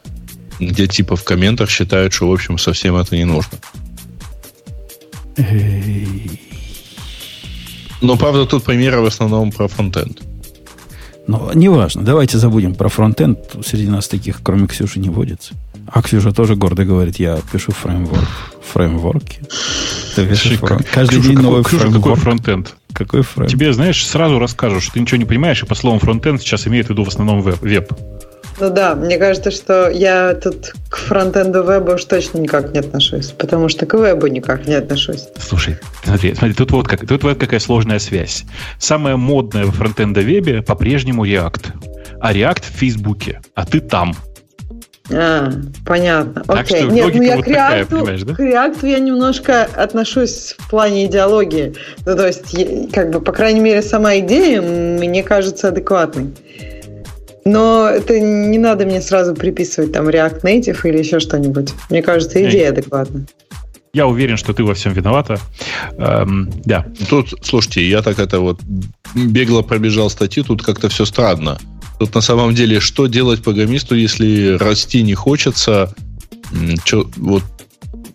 где 0.58 0.86
типа 0.86 1.16
в 1.16 1.24
комментах 1.24 1.70
считают, 1.70 2.12
что, 2.12 2.28
в 2.28 2.32
общем, 2.32 2.58
совсем 2.58 2.96
это 2.96 3.16
не 3.16 3.24
нужно. 3.24 3.58
Но, 8.00 8.16
правда, 8.16 8.44
тут 8.44 8.64
примеры 8.64 9.00
в 9.00 9.06
основном 9.06 9.50
про 9.50 9.68
фронтенд. 9.68 10.20
Но 11.26 11.50
неважно, 11.54 12.02
давайте 12.02 12.36
забудем 12.38 12.74
про 12.74 12.88
фронтенд. 12.88 13.38
Среди 13.64 13.88
нас 13.88 14.08
таких, 14.08 14.42
кроме 14.42 14.66
Ксюши, 14.66 14.98
не 15.00 15.08
водится. 15.08 15.54
А 15.86 16.02
Ксюша 16.02 16.32
тоже 16.32 16.54
гордо 16.54 16.84
говорит, 16.84 17.18
я 17.18 17.38
пишу 17.50 17.72
фреймворк. 17.72 18.28
Фреймворки. 18.72 19.40
Каждый 20.14 20.34
Ксюша, 20.34 21.28
день 21.28 21.36
какой- 21.36 21.42
новый 21.42 21.64
Ксюша, 21.64 21.90
какой 21.90 22.14
фронтенд? 22.14 22.74
Какой 22.92 23.22
фрейм? 23.22 23.48
Тебе, 23.48 23.72
знаешь, 23.72 24.06
сразу 24.06 24.38
расскажут, 24.38 24.82
что 24.82 24.92
ты 24.94 25.00
ничего 25.00 25.18
не 25.18 25.24
понимаешь, 25.24 25.62
и 25.62 25.66
по 25.66 25.74
словам 25.74 25.98
фронтенд 25.98 26.40
сейчас 26.40 26.66
имеет 26.66 26.86
в 26.86 26.90
виду 26.90 27.04
в 27.04 27.08
основном 27.08 27.40
веб. 27.40 27.60
веб. 27.60 27.92
Ну 28.60 28.70
да, 28.70 28.94
мне 28.94 29.18
кажется, 29.18 29.50
что 29.50 29.90
я 29.90 30.34
тут 30.34 30.74
к 30.88 30.96
фронтенду 30.96 31.64
веба 31.64 31.92
уж 31.96 32.04
точно 32.04 32.38
никак 32.38 32.72
не 32.72 32.78
отношусь, 32.78 33.32
потому 33.32 33.68
что 33.68 33.84
к 33.84 33.94
вебу 33.94 34.28
никак 34.28 34.68
не 34.68 34.74
отношусь. 34.74 35.24
Слушай, 35.38 35.78
смотри, 36.04 36.34
смотри, 36.34 36.54
тут 36.54 36.70
вот, 36.70 36.86
как, 36.86 37.04
тут 37.04 37.24
вот 37.24 37.36
какая 37.38 37.58
сложная 37.58 37.98
связь. 37.98 38.44
Самое 38.78 39.16
модное 39.16 39.64
в 39.64 39.72
фронтенда 39.72 40.20
вебе 40.20 40.62
по-прежнему 40.62 41.26
React. 41.26 41.66
А 42.20 42.32
React 42.32 42.62
в 42.62 42.78
Фейсбуке, 42.78 43.40
а 43.56 43.66
ты 43.66 43.80
там. 43.80 44.14
А, 45.10 45.50
понятно. 45.84 46.42
Так 46.44 46.60
Окей. 46.60 46.78
что 46.78 46.90
Нет, 46.90 47.14
ну 47.14 47.22
я 47.22 47.36
вот 47.36 47.44
к 47.44 47.48
такая, 47.48 47.82
React, 47.82 47.90
понимаешь, 47.90 48.22
да? 48.22 48.34
к 48.34 48.40
React 48.40 48.88
я 48.88 48.98
немножко 48.98 49.64
отношусь 49.64 50.54
в 50.58 50.70
плане 50.70 51.06
идеологии. 51.06 51.74
Ну, 52.06 52.16
то 52.16 52.26
есть, 52.26 52.92
как 52.92 53.10
бы, 53.10 53.20
по 53.20 53.32
крайней 53.32 53.60
мере, 53.60 53.82
сама 53.82 54.18
идея 54.18 54.62
мне 54.62 55.22
кажется 55.22 55.68
адекватной. 55.68 56.32
Но 57.44 57.86
это 57.88 58.18
не 58.18 58.56
надо 58.56 58.86
мне 58.86 59.02
сразу 59.02 59.34
приписывать 59.34 59.92
там 59.92 60.08
React 60.08 60.42
Native 60.42 60.78
или 60.84 60.98
еще 60.98 61.20
что-нибудь. 61.20 61.74
Мне 61.90 62.02
кажется, 62.02 62.42
идея 62.42 62.70
адекватна. 62.70 63.26
Я 63.92 64.08
уверен, 64.08 64.36
что 64.36 64.52
ты 64.52 64.64
во 64.64 64.74
всем 64.74 64.92
виновата. 64.92 65.38
Эм, 65.98 66.50
да. 66.64 66.86
Тут, 67.08 67.34
слушайте, 67.42 67.86
я 67.88 68.02
так 68.02 68.18
это 68.18 68.40
вот 68.40 68.60
бегло 69.14 69.62
пробежал 69.62 70.10
статью, 70.10 70.42
тут 70.42 70.64
как-то 70.64 70.88
все 70.88 71.04
странно. 71.04 71.58
Тут 71.98 72.14
на 72.14 72.20
самом 72.20 72.54
деле, 72.54 72.80
что 72.80 73.06
делать 73.06 73.42
программисту, 73.42 73.94
если 73.94 74.56
расти 74.58 75.02
не 75.02 75.14
хочется, 75.14 75.94
чё- 76.84 77.08
вот 77.16 77.42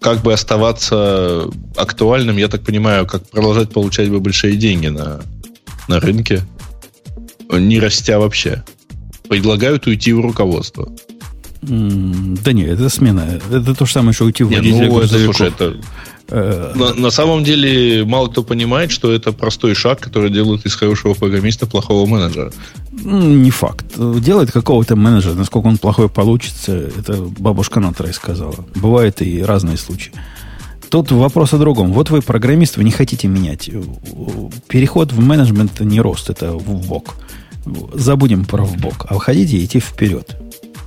как 0.01 0.21
бы 0.21 0.33
оставаться 0.33 1.45
актуальным, 1.75 2.37
я 2.37 2.47
так 2.47 2.63
понимаю, 2.63 3.05
как 3.05 3.27
продолжать 3.29 3.71
получать 3.71 4.09
бы 4.09 4.19
большие 4.19 4.55
деньги 4.55 4.87
на, 4.87 5.21
на 5.87 5.99
рынке, 5.99 6.41
не 7.51 7.79
растя 7.79 8.19
вообще. 8.19 8.63
Предлагают 9.27 9.87
уйти 9.87 10.13
в 10.13 10.21
руководство. 10.21 10.89
М, 11.67 12.37
Да 12.43 12.53
нет, 12.53 12.69
это 12.69 12.89
смена. 12.89 13.39
Это 13.51 13.75
то 13.75 13.85
же 13.85 13.91
самое, 13.91 14.13
что 14.13 14.25
уйти 14.25 14.43
в 14.43 14.49
водителя 14.49 14.87
ну, 14.87 14.99
это, 15.01 15.19
слушай, 15.25 15.47
это 15.49 15.75
На, 16.31 16.93
на 16.93 17.09
самом 17.09 17.43
деле, 17.43 18.05
мало 18.05 18.27
кто 18.27 18.43
понимает, 18.43 18.91
что 18.91 19.11
это 19.11 19.31
простой 19.31 19.73
шаг, 19.73 19.99
который 19.99 20.29
делает 20.29 20.65
из 20.65 20.75
хорошего 20.75 21.13
программиста 21.13 21.65
плохого 21.65 22.05
менеджера. 22.05 22.51
Не 22.91 23.51
факт. 23.51 23.85
Делает 23.97 24.51
какого-то 24.51 24.95
менеджера, 24.95 25.33
насколько 25.33 25.67
он 25.67 25.77
плохой 25.77 26.09
получится, 26.09 26.73
это 26.73 27.13
бабушка 27.39 27.79
Натра 27.79 28.11
сказала. 28.13 28.55
Бывают 28.75 29.21
и 29.21 29.41
разные 29.41 29.77
случаи. 29.77 30.11
Тут 30.89 31.11
вопрос 31.11 31.53
о 31.53 31.57
другом. 31.57 31.93
Вот 31.93 32.09
вы 32.09 32.21
программист, 32.21 32.77
вы 32.77 32.83
не 32.83 32.91
хотите 32.91 33.27
менять. 33.27 33.69
Переход 34.67 35.11
в 35.11 35.19
менеджмент 35.19 35.79
не 35.81 36.01
рост, 36.01 36.29
это 36.29 36.51
в 36.53 36.87
бок. 36.87 37.15
Забудем 37.93 38.45
про 38.45 38.63
в 38.63 38.77
бок. 38.77 39.05
А 39.07 39.13
вы 39.15 39.21
хотите 39.21 39.63
идти 39.63 39.79
вперед. 39.79 40.35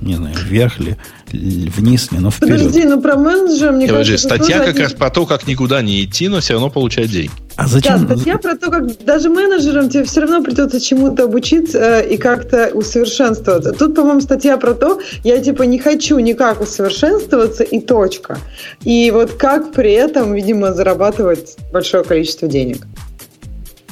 Не 0.03 0.15
знаю, 0.15 0.35
вверх 0.37 0.79
ли, 0.79 0.97
вниз 1.31 2.11
ли, 2.11 2.19
но 2.19 2.29
вперед. 2.29 2.57
Подожди, 2.57 2.83
ну 2.83 3.01
про 3.01 3.15
менеджера, 3.15 3.71
мне 3.71 3.85
Не, 3.85 3.91
подожди, 3.91 4.13
кажется, 4.13 4.35
статья 4.35 4.59
как 4.59 4.69
один- 4.69 4.83
раз 4.83 4.93
про 4.93 5.09
то, 5.09 5.25
как 5.25 5.47
никуда 5.47 5.81
не 5.81 6.03
идти, 6.03 6.27
но 6.27 6.41
все 6.41 6.53
равно 6.53 6.69
получать 6.69 7.09
деньги. 7.09 7.31
А 7.55 7.67
зачем? 7.67 8.05
Да, 8.05 8.15
статья 8.15 8.37
про 8.37 8.55
то, 8.55 8.69
как 8.69 9.05
даже 9.05 9.29
менеджерам 9.29 9.89
тебе 9.89 10.03
все 10.03 10.21
равно 10.21 10.43
придется 10.43 10.81
чему-то 10.81 11.23
обучиться 11.23 11.77
э, 11.79 12.13
и 12.13 12.17
как-то 12.17 12.71
усовершенствоваться. 12.73 13.71
Тут, 13.71 13.95
по-моему, 13.95 14.19
статья 14.19 14.57
про 14.57 14.73
то, 14.73 14.99
я 15.23 15.39
типа 15.39 15.63
не 15.63 15.79
хочу 15.79 16.19
никак 16.19 16.59
усовершенствоваться 16.59 17.63
и 17.63 17.79
точка. 17.79 18.39
И 18.83 19.09
вот 19.11 19.33
как 19.33 19.71
при 19.71 19.93
этом, 19.93 20.33
видимо, 20.33 20.73
зарабатывать 20.73 21.55
большое 21.71 22.03
количество 22.03 22.49
денег. 22.49 22.85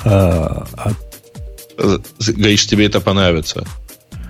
А, 0.04 0.66
а 0.76 0.92
Говоришь, 1.78 2.68
тебе 2.68 2.86
это 2.86 3.00
понравится. 3.02 3.64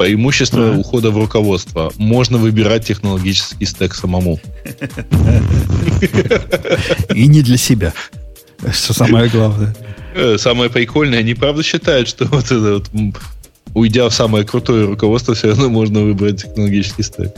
Преимущество 0.04 0.70
Ага. 0.70 0.78
ухода 0.80 1.12
в 1.12 1.18
руководство. 1.18 1.92
Можно 1.98 2.38
выбирать 2.38 2.86
технологический 2.86 3.66
стек 3.66 3.94
самому. 3.94 4.40
и 7.14 7.28
не 7.28 7.42
для 7.42 7.58
себя. 7.58 7.94
Что 8.72 8.94
самое 8.94 9.30
главное. 9.30 9.76
Э, 10.16 10.38
Самое 10.38 10.70
прикольное, 10.70 11.20
они 11.20 11.34
правда 11.34 11.64
считают, 11.64 12.08
что 12.08 12.26
вот 12.26 12.46
это 12.46 12.74
вот, 12.76 12.90
уйдя 13.74 14.10
в 14.10 14.14
самое 14.14 14.46
крутое 14.46 14.86
руководство, 14.86 15.34
все 15.34 15.48
равно 15.50 15.70
можно 15.70 16.02
выбрать 16.02 16.42
технологический 16.44 17.04
стек. 17.04 17.34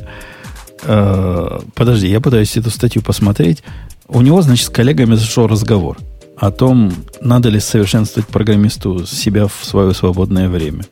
Э, 0.84 1.60
Подожди, 1.76 2.07
я 2.07 2.19
пытаюсь 2.19 2.57
эту 2.57 2.69
статью 2.72 3.02
посмотреть. 3.02 3.64
У 4.07 4.22
него, 4.22 4.41
значит, 4.41 4.65
с 4.65 4.69
коллегами 4.69 5.15
зашел 5.15 5.48
разговор 5.48 5.98
о 6.38 6.52
том, 6.52 6.91
надо 7.22 7.49
ли 7.49 7.60
совершенствовать 7.60 8.27
программисту 8.27 9.06
себя 9.06 9.48
в 9.48 9.64
свое 9.64 9.94
свободное 9.94 10.49
время. 10.49 10.84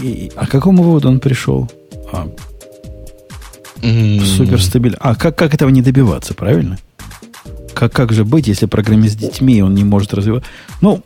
И, 0.00 0.30
а 0.36 0.46
к 0.46 0.50
какому 0.50 0.82
выводу 0.82 1.08
он 1.08 1.20
пришел? 1.20 1.70
А, 2.12 2.28
М, 3.82 4.20
супер 4.24 4.62
стабильно. 4.62 4.96
А 5.00 5.14
как, 5.14 5.36
как 5.36 5.54
этого 5.54 5.68
не 5.70 5.82
добиваться, 5.82 6.34
правильно? 6.34 6.78
Как, 7.74 7.92
как 7.92 8.12
же 8.12 8.24
быть, 8.24 8.46
если 8.46 8.66
программист 8.66 9.14
с 9.14 9.18
детьми, 9.18 9.62
он 9.62 9.74
не 9.74 9.82
может 9.82 10.14
развивать? 10.14 10.44
Ну, 10.80 11.02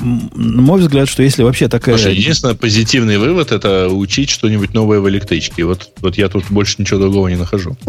на 0.00 0.62
мой 0.62 0.80
взгляд, 0.80 1.08
что 1.08 1.22
если 1.22 1.42
вообще 1.42 1.68
такая... 1.68 1.96
Слушай, 1.96 2.16
единственный 2.16 2.54
позитивный 2.54 3.18
вывод 3.18 3.52
это 3.52 3.88
учить 3.88 4.30
что-нибудь 4.30 4.74
новое 4.74 5.00
в 5.00 5.08
электричке. 5.08 5.64
Вот, 5.64 5.90
вот 6.00 6.18
я 6.18 6.28
тут 6.28 6.44
больше 6.50 6.76
ничего 6.78 6.98
другого 7.00 7.28
не 7.28 7.36
нахожу. 7.36 7.76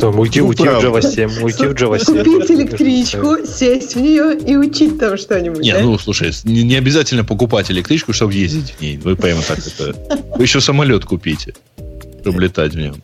Там, 0.00 0.18
уйти, 0.18 0.40
уйти 0.40 0.62
в. 0.62 0.66
Java 0.66 1.02
7, 1.02 1.42
уйти 1.42 1.66
в 1.66 1.72
Java 1.72 1.98
7. 1.98 2.24
Купить 2.24 2.50
электричку, 2.50 3.36
сесть 3.46 3.94
в 3.94 4.00
нее 4.00 4.38
и 4.38 4.56
учить 4.56 4.98
там 4.98 5.16
что-нибудь. 5.16 5.60
Не, 5.60 5.72
да? 5.72 5.80
ну 5.80 5.98
слушай, 5.98 6.32
не, 6.44 6.62
не 6.62 6.76
обязательно 6.76 7.24
покупать 7.24 7.70
электричку, 7.70 8.12
чтобы 8.12 8.34
ездить 8.34 8.74
в 8.78 8.80
ней. 8.80 8.96
Вы 8.96 9.16
прямо 9.16 9.42
так 9.42 9.58
это. 9.58 9.94
Вы 10.36 10.42
еще 10.42 10.60
самолет 10.60 11.04
купите, 11.04 11.54
чтобы 12.22 12.42
летать 12.42 12.74
в 12.74 12.78
нем. 12.78 13.02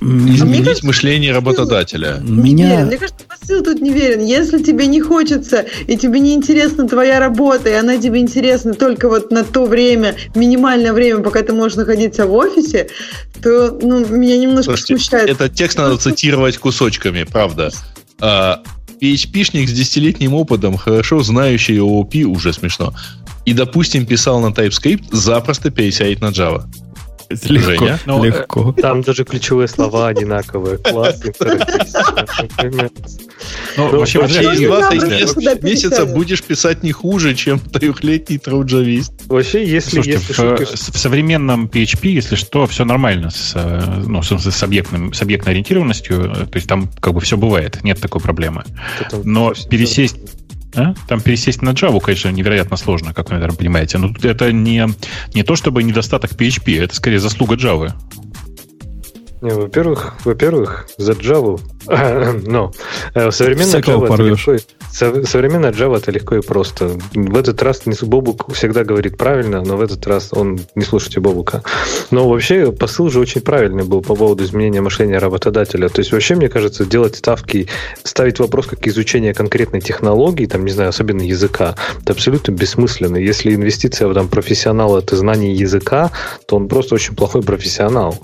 А, 0.00 0.04
изменить 0.04 0.64
кажется, 0.64 0.86
мышление 0.86 1.32
работодателя. 1.32 2.18
Не 2.22 2.42
меня... 2.42 2.70
верен. 2.70 2.86
Мне 2.86 2.96
кажется, 2.98 3.24
посыл 3.28 3.62
тут 3.62 3.80
не 3.80 3.92
верен. 3.92 4.24
Если 4.24 4.62
тебе 4.62 4.86
не 4.86 5.00
хочется, 5.00 5.66
и 5.86 5.96
тебе 5.96 6.20
не 6.20 6.34
интересна 6.34 6.88
твоя 6.88 7.18
работа, 7.18 7.68
и 7.68 7.72
она 7.72 7.98
тебе 7.98 8.20
интересна 8.20 8.74
только 8.74 9.08
вот 9.08 9.30
на 9.30 9.44
то 9.44 9.66
время, 9.66 10.16
минимальное 10.34 10.92
время, 10.92 11.22
пока 11.22 11.42
ты 11.42 11.52
можешь 11.52 11.76
находиться 11.76 12.26
в 12.26 12.32
офисе, 12.32 12.88
то 13.42 13.78
ну, 13.82 14.06
меня 14.06 14.38
немножко 14.38 14.76
Слушайте, 14.76 14.96
смущает. 14.96 15.30
этот 15.30 15.54
текст 15.54 15.78
надо 15.78 15.96
цитировать 15.96 16.58
кусочками, 16.58 17.24
правда. 17.24 17.70
А, 18.20 18.62
PHP-шник 19.00 19.68
с 19.68 19.72
десятилетним 19.72 20.34
опытом, 20.34 20.76
хорошо 20.76 21.22
знающий 21.22 21.78
OOP, 21.78 22.24
уже 22.24 22.52
смешно, 22.52 22.94
и, 23.44 23.54
допустим, 23.54 24.06
писал 24.06 24.40
на 24.40 24.48
TypeScript, 24.48 25.06
запросто 25.12 25.70
пересядет 25.70 26.20
на 26.20 26.26
Java. 26.26 26.64
Легко, 27.30 27.84
Женя? 27.84 27.98
Ну, 28.06 28.24
легко. 28.24 28.72
Там 28.72 29.02
даже 29.02 29.24
ключевые 29.24 29.68
слова 29.68 30.08
одинаковые. 30.08 30.78
Класс. 30.78 31.20
Ну, 33.76 33.90
Ну, 33.92 33.98
вообще, 33.98 34.18
Через 34.28 34.58
не 34.60 34.66
знаю, 34.66 34.68
20 34.68 34.98
просто 35.00 35.14
лет- 35.16 35.32
куда 35.32 35.54
месяца 35.62 36.06
будешь 36.06 36.42
писать 36.42 36.82
не 36.82 36.92
хуже, 36.92 37.34
чем 37.34 37.58
трехлетний 37.60 38.38
троуджавист. 38.38 39.12
Вообще, 39.26 39.64
если, 39.66 39.96
Слушайте, 39.96 40.18
если 40.18 40.32
в, 40.32 40.36
шутки... 40.36 40.64
с- 40.76 40.88
в 40.90 40.98
современном 40.98 41.66
PHP, 41.66 42.08
если 42.08 42.34
что, 42.34 42.66
все 42.66 42.84
нормально 42.84 43.30
с, 43.30 43.52
э, 43.54 44.02
ну, 44.06 44.22
с, 44.22 44.30
с 44.36 44.62
объектным, 44.62 45.12
с 45.12 45.22
объектной 45.22 45.52
ориентированностью. 45.52 46.32
э, 46.32 46.46
То 46.46 46.56
есть 46.56 46.66
там 46.68 46.88
как 47.00 47.14
бы 47.14 47.20
все 47.20 47.36
бывает, 47.36 47.84
нет 47.84 48.00
такой 48.00 48.20
проблемы. 48.20 48.64
Но 49.22 49.52
пересесть 49.70 50.16
а? 50.74 50.94
Там 51.06 51.20
пересесть 51.20 51.62
на 51.62 51.70
Java, 51.70 52.00
конечно, 52.00 52.28
невероятно 52.30 52.76
сложно, 52.76 53.14
как 53.14 53.28
вы, 53.28 53.34
наверное, 53.34 53.56
понимаете. 53.56 53.98
Но 53.98 54.12
это 54.22 54.52
не, 54.52 54.86
не 55.34 55.42
то 55.42 55.56
чтобы 55.56 55.82
недостаток 55.82 56.32
PHP, 56.32 56.82
это 56.82 56.94
скорее 56.94 57.20
заслуга 57.20 57.56
Java. 57.56 57.92
Не, 59.40 59.50
во-первых, 59.50 60.14
во-первых, 60.24 60.88
за 60.96 61.12
Java, 61.12 61.60
но 62.46 62.72
э, 63.14 63.30
современная 63.30 63.66
Всякого 63.66 64.06
Java, 64.06 64.14
это 64.14 64.22
легко, 64.22 65.26
современная 65.26 65.72
Java 65.72 65.96
это 65.96 66.10
легко 66.10 66.36
и 66.36 66.40
просто. 66.40 66.90
В 67.14 67.36
этот 67.36 67.62
раз 67.62 67.86
не 67.86 67.94
Бобук 68.02 68.52
всегда 68.52 68.84
говорит 68.84 69.16
правильно, 69.16 69.62
но 69.62 69.76
в 69.76 69.80
этот 69.80 70.06
раз 70.06 70.30
он 70.32 70.60
не 70.74 70.84
слушайте 70.84 71.20
Бобука. 71.20 71.62
Но 72.10 72.28
вообще 72.28 72.72
посыл 72.72 73.10
же 73.10 73.20
очень 73.20 73.40
правильный 73.40 73.84
был 73.84 74.02
по 74.02 74.14
поводу 74.14 74.44
изменения 74.44 74.80
мышления 74.80 75.18
работодателя. 75.18 75.88
То 75.88 76.00
есть 76.00 76.12
вообще, 76.12 76.34
мне 76.34 76.48
кажется, 76.48 76.84
делать 76.84 77.16
ставки, 77.16 77.68
ставить 78.02 78.38
вопрос 78.40 78.66
как 78.66 78.86
изучение 78.86 79.34
конкретной 79.34 79.80
технологии, 79.80 80.46
там, 80.46 80.64
не 80.64 80.72
знаю, 80.72 80.90
особенно 80.90 81.22
языка, 81.22 81.76
это 82.02 82.12
абсолютно 82.12 82.52
бессмысленно. 82.52 83.16
Если 83.16 83.54
инвестиция 83.54 84.08
в 84.08 84.14
там, 84.14 84.28
профессионала 84.28 84.98
это 84.98 85.16
знание 85.16 85.52
языка, 85.54 86.10
то 86.46 86.56
он 86.56 86.68
просто 86.68 86.94
очень 86.94 87.14
плохой 87.14 87.42
профессионал. 87.42 88.18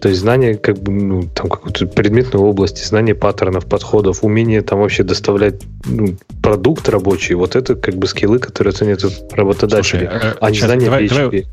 То 0.00 0.08
есть 0.08 0.20
знание 0.20 0.53
как 0.56 0.78
бы, 0.78 0.92
ну, 0.92 1.22
там, 1.22 1.48
какой-то 1.48 1.86
предметной 1.86 2.40
области, 2.40 2.84
знание 2.84 3.14
паттернов, 3.14 3.66
подходов, 3.66 4.22
умение 4.24 4.62
там 4.62 4.80
вообще 4.80 5.02
доставлять 5.02 5.62
ну, 5.86 6.16
продукт 6.42 6.88
рабочий, 6.88 7.34
вот 7.34 7.56
это 7.56 7.74
как 7.74 7.96
бы 7.96 8.06
скиллы, 8.06 8.38
которые 8.38 8.72
ценят 8.72 9.02
работодатели, 9.32 10.00
Слушай, 10.08 10.08
э, 10.10 10.34
а 10.40 10.50
не 10.50 10.58
знание 10.58 10.86
давай- 10.86 11.04
PHP. 11.06 11.08
давай- 11.14 11.46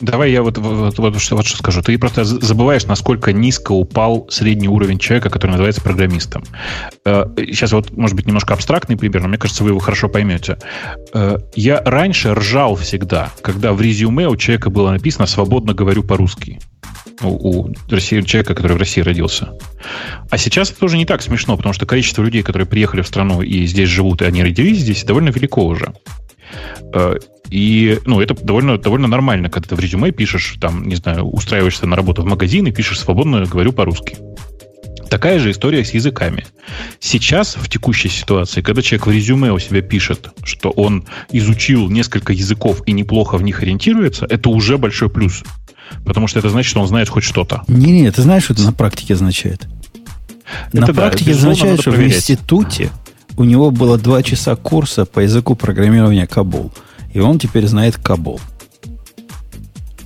Давай 0.00 0.32
я 0.32 0.42
вот, 0.42 0.58
вот, 0.58 0.98
вот 0.98 1.20
что, 1.20 1.36
вот 1.36 1.46
что 1.46 1.58
скажу. 1.58 1.80
Ты 1.80 1.96
просто 1.96 2.24
забываешь, 2.24 2.86
насколько 2.86 3.32
низко 3.32 3.70
упал 3.72 4.26
средний 4.30 4.68
уровень 4.68 4.98
человека, 4.98 5.30
который 5.30 5.52
называется 5.52 5.80
программистом. 5.80 6.42
Э, 7.04 7.24
Сейчас 7.36 7.72
вот, 7.72 7.90
может 7.92 8.16
быть, 8.16 8.26
немножко 8.26 8.52
абстрактный 8.54 8.96
пример, 8.96 9.22
но 9.22 9.28
мне 9.28 9.38
кажется, 9.38 9.62
вы 9.62 9.70
его 9.70 9.78
хорошо 9.78 10.08
поймете. 10.08 10.58
Э, 11.14 11.38
Я 11.54 11.82
раньше 11.84 12.34
ржал 12.34 12.74
всегда, 12.74 13.30
когда 13.42 13.72
в 13.72 13.80
резюме 13.80 14.28
у 14.28 14.36
человека 14.36 14.70
было 14.70 14.90
написано 14.90 15.26
«свободно 15.26 15.72
говорю 15.72 16.02
по-русски». 16.02 16.58
У, 17.22 17.68
у 17.68 17.74
человека, 17.88 18.54
который 18.54 18.72
в 18.72 18.80
России 18.80 19.00
родился. 19.00 19.54
А 20.30 20.38
сейчас 20.38 20.70
это 20.70 20.84
уже 20.84 20.96
не 20.96 21.06
так 21.06 21.22
смешно, 21.22 21.56
потому 21.56 21.72
что 21.72 21.86
количество 21.86 22.22
людей, 22.22 22.42
которые 22.42 22.66
приехали 22.66 23.02
в 23.02 23.06
страну 23.06 23.42
и 23.42 23.66
здесь 23.66 23.88
живут, 23.88 24.22
и 24.22 24.24
они 24.24 24.42
родились 24.42 24.78
здесь, 24.78 25.04
довольно 25.04 25.30
велико 25.30 25.64
уже. 25.64 25.94
Э, 26.92 27.16
И, 27.50 27.98
ну, 28.06 28.20
это 28.20 28.34
довольно, 28.34 28.76
довольно 28.76 29.06
нормально, 29.06 29.48
когда 29.50 29.68
ты 29.68 29.76
в 29.76 29.80
резюме 29.80 30.10
пишешь, 30.10 30.56
там, 30.60 30.88
не 30.88 30.96
знаю, 30.96 31.24
устраиваешься 31.24 31.86
на 31.86 31.96
работу 31.96 32.22
в 32.22 32.26
магазин 32.26 32.66
и 32.66 32.72
пишешь 32.72 33.00
свободно 33.00 33.46
говорю 33.46 33.72
по-русски. 33.72 34.16
Такая 35.08 35.38
же 35.38 35.50
история 35.50 35.84
с 35.84 35.94
языками. 35.94 36.44
Сейчас, 36.98 37.56
в 37.56 37.68
текущей 37.68 38.08
ситуации, 38.08 38.62
когда 38.62 38.82
человек 38.82 39.06
в 39.06 39.10
резюме 39.12 39.52
у 39.52 39.58
себя 39.60 39.80
пишет, 39.80 40.30
что 40.42 40.70
он 40.70 41.04
изучил 41.30 41.88
несколько 41.88 42.32
языков 42.32 42.82
и 42.86 42.92
неплохо 42.92 43.38
в 43.38 43.42
них 43.42 43.62
ориентируется, 43.62 44.26
это 44.28 44.48
уже 44.48 44.78
большой 44.78 45.08
плюс. 45.08 45.44
Потому 46.04 46.26
что 46.26 46.38
это 46.38 46.48
значит, 46.50 46.70
что 46.70 46.80
он 46.80 46.88
знает 46.88 47.08
хоть 47.08 47.24
что-то. 47.24 47.62
Не-не, 47.68 48.10
ты 48.10 48.22
знаешь, 48.22 48.44
что 48.44 48.52
это 48.52 48.62
на 48.62 48.72
практике 48.72 49.14
означает? 49.14 49.66
на 50.72 50.78
Это 50.84 50.92
да, 50.92 51.02
практике 51.02 51.32
означает, 51.32 51.80
что 51.80 51.90
в 51.90 51.94
проверять. 51.94 52.16
институте 52.16 52.90
у 53.36 53.44
него 53.44 53.70
было 53.70 53.98
два 53.98 54.22
часа 54.22 54.56
курса 54.56 55.04
по 55.04 55.20
языку 55.20 55.54
программирования 55.54 56.26
Кабул. 56.26 56.72
И 57.12 57.20
он 57.20 57.38
теперь 57.38 57.66
знает 57.66 57.96
Кабул. 57.96 58.40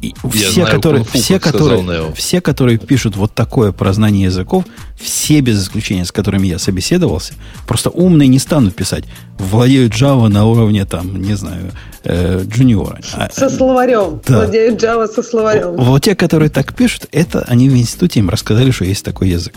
И 0.03 0.15
все, 0.33 0.51
знаю 0.53 0.77
которые, 0.77 1.05
кунг-фу, 1.05 1.19
все, 1.19 1.39
которые, 1.39 1.83
Нео. 1.83 2.13
все, 2.15 2.41
которые 2.41 2.79
пишут 2.79 3.17
вот 3.17 3.35
такое 3.35 3.71
про 3.71 3.93
знание 3.93 4.25
языков, 4.25 4.65
все 4.99 5.41
без 5.41 5.63
исключения, 5.63 6.07
с 6.07 6.13
которыми 6.13 6.47
я 6.47 6.59
собеседовался, 6.59 7.35
просто 7.67 7.91
умные 7.91 8.27
не 8.29 8.39
станут 8.39 8.75
писать. 8.75 9.05
Владеют 9.39 9.93
Java 9.93 10.29
на 10.29 10.47
уровне, 10.47 10.87
там, 10.87 11.21
не 11.21 11.35
знаю, 11.35 11.73
э, 12.05 12.43
джуниора. 12.47 13.01
А- 13.13 13.29
Со 13.31 13.51
словарем. 13.51 14.23
Да. 14.27 14.39
Владеют 14.39 14.83
Java 14.83 15.07
со 15.07 15.23
словарем. 15.23 15.77
вот 15.77 16.03
те, 16.03 16.15
которые 16.15 16.49
так 16.49 16.75
пишут, 16.75 17.07
это 17.13 17.43
они 17.47 17.69
в 17.69 17.77
институте 17.77 18.21
им 18.21 18.31
рассказали, 18.31 18.71
что 18.71 18.87
есть 18.87 19.05
такой 19.05 19.29
язык. 19.29 19.55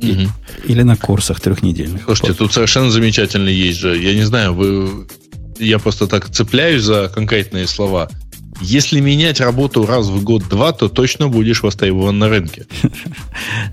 Мгм. 0.00 0.30
Или 0.64 0.82
на 0.82 0.96
курсах 0.96 1.40
трехнедельных. 1.40 2.04
Слушайте, 2.04 2.34
тут 2.34 2.52
совершенно 2.52 2.90
замечательно 2.90 3.48
есть 3.48 3.78
же. 3.78 3.96
Я 3.96 4.14
не 4.14 4.24
знаю, 4.24 4.54
вы... 4.54 5.06
Я 5.58 5.78
просто 5.78 6.06
так 6.06 6.28
цепляюсь 6.28 6.82
за 6.82 7.10
конкретные 7.12 7.66
слова. 7.66 8.10
Если 8.60 9.00
менять 9.00 9.40
работу 9.40 9.86
раз 9.86 10.06
в 10.06 10.22
год-два, 10.22 10.72
то 10.72 10.88
точно 10.88 11.28
будешь 11.28 11.62
востребован 11.62 12.18
на 12.18 12.28
рынке. 12.28 12.66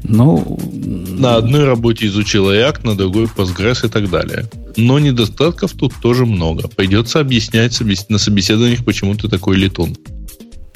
Ну, 0.04 0.60
На 0.72 1.36
одной 1.38 1.66
работе 1.66 2.08
изучил 2.08 2.52
React, 2.52 2.86
на 2.86 2.96
другой 2.96 3.26
Postgres 3.26 3.86
и 3.86 3.90
так 3.90 4.10
далее. 4.10 4.50
Но 4.78 5.00
недостатков 5.00 5.72
тут 5.74 5.94
тоже 6.02 6.26
много. 6.26 6.68
Придется 6.68 7.20
объяснять 7.20 7.80
на 8.10 8.18
собеседованиях, 8.18 8.84
почему 8.84 9.16
ты 9.16 9.30
такой 9.30 9.58
летун. 9.58 9.96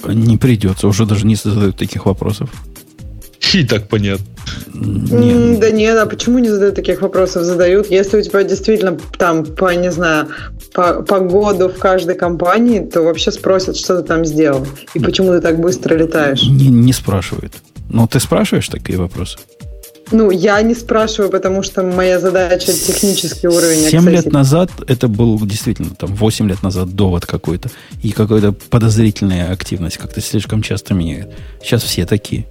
не 0.08 0.38
придется, 0.38 0.88
уже 0.88 1.06
даже 1.06 1.26
не 1.26 1.36
задают 1.36 1.78
таких 1.78 2.06
вопросов. 2.06 2.50
И 3.53 3.65
так 3.65 3.88
понятно. 3.88 4.26
Нет. 4.73 5.59
Да 5.59 5.72
нет, 5.72 5.97
а 5.97 6.05
почему 6.05 6.39
не 6.39 6.49
задают 6.49 6.76
таких 6.76 7.01
вопросов? 7.01 7.43
Задают. 7.43 7.89
Если 7.89 8.18
у 8.18 8.22
тебя 8.22 8.43
действительно 8.43 8.97
там, 9.18 9.45
по, 9.45 9.73
не 9.76 9.91
знаю, 9.91 10.27
по, 10.73 11.01
по 11.01 11.19
году 11.19 11.69
в 11.69 11.77
каждой 11.77 12.15
компании, 12.15 12.80
то 12.80 13.01
вообще 13.01 13.31
спросят, 13.31 13.77
что 13.77 14.01
ты 14.01 14.07
там 14.07 14.26
сделал. 14.26 14.65
И 14.93 14.99
почему 14.99 15.31
ты 15.31 15.41
так 15.41 15.59
быстро 15.59 15.95
летаешь. 15.95 16.43
Не, 16.43 16.68
не 16.68 16.93
спрашивают. 16.93 17.53
Но 17.89 18.07
ты 18.07 18.19
спрашиваешь 18.19 18.68
такие 18.68 18.97
вопросы? 18.97 19.38
Ну, 20.11 20.31
я 20.31 20.61
не 20.61 20.73
спрашиваю, 20.73 21.30
потому 21.30 21.64
что 21.64 21.84
моя 21.84 22.19
задача 22.19 22.72
технический 22.72 23.47
уровень. 23.47 23.89
Семь 23.89 24.09
лет 24.09 24.26
accessibility. 24.26 24.31
назад 24.31 24.72
это 24.88 25.09
был 25.09 25.38
действительно, 25.45 25.89
там, 25.95 26.15
8 26.15 26.47
лет 26.47 26.64
назад 26.64 26.95
довод 26.95 27.26
какой-то. 27.26 27.69
И 28.03 28.11
какая-то 28.11 28.53
подозрительная 28.53 29.51
активность 29.51 29.97
как-то 29.97 30.22
слишком 30.22 30.61
часто 30.61 30.93
меняет. 30.93 31.34
Сейчас 31.61 31.84
все 31.84 32.05
такие. 32.05 32.45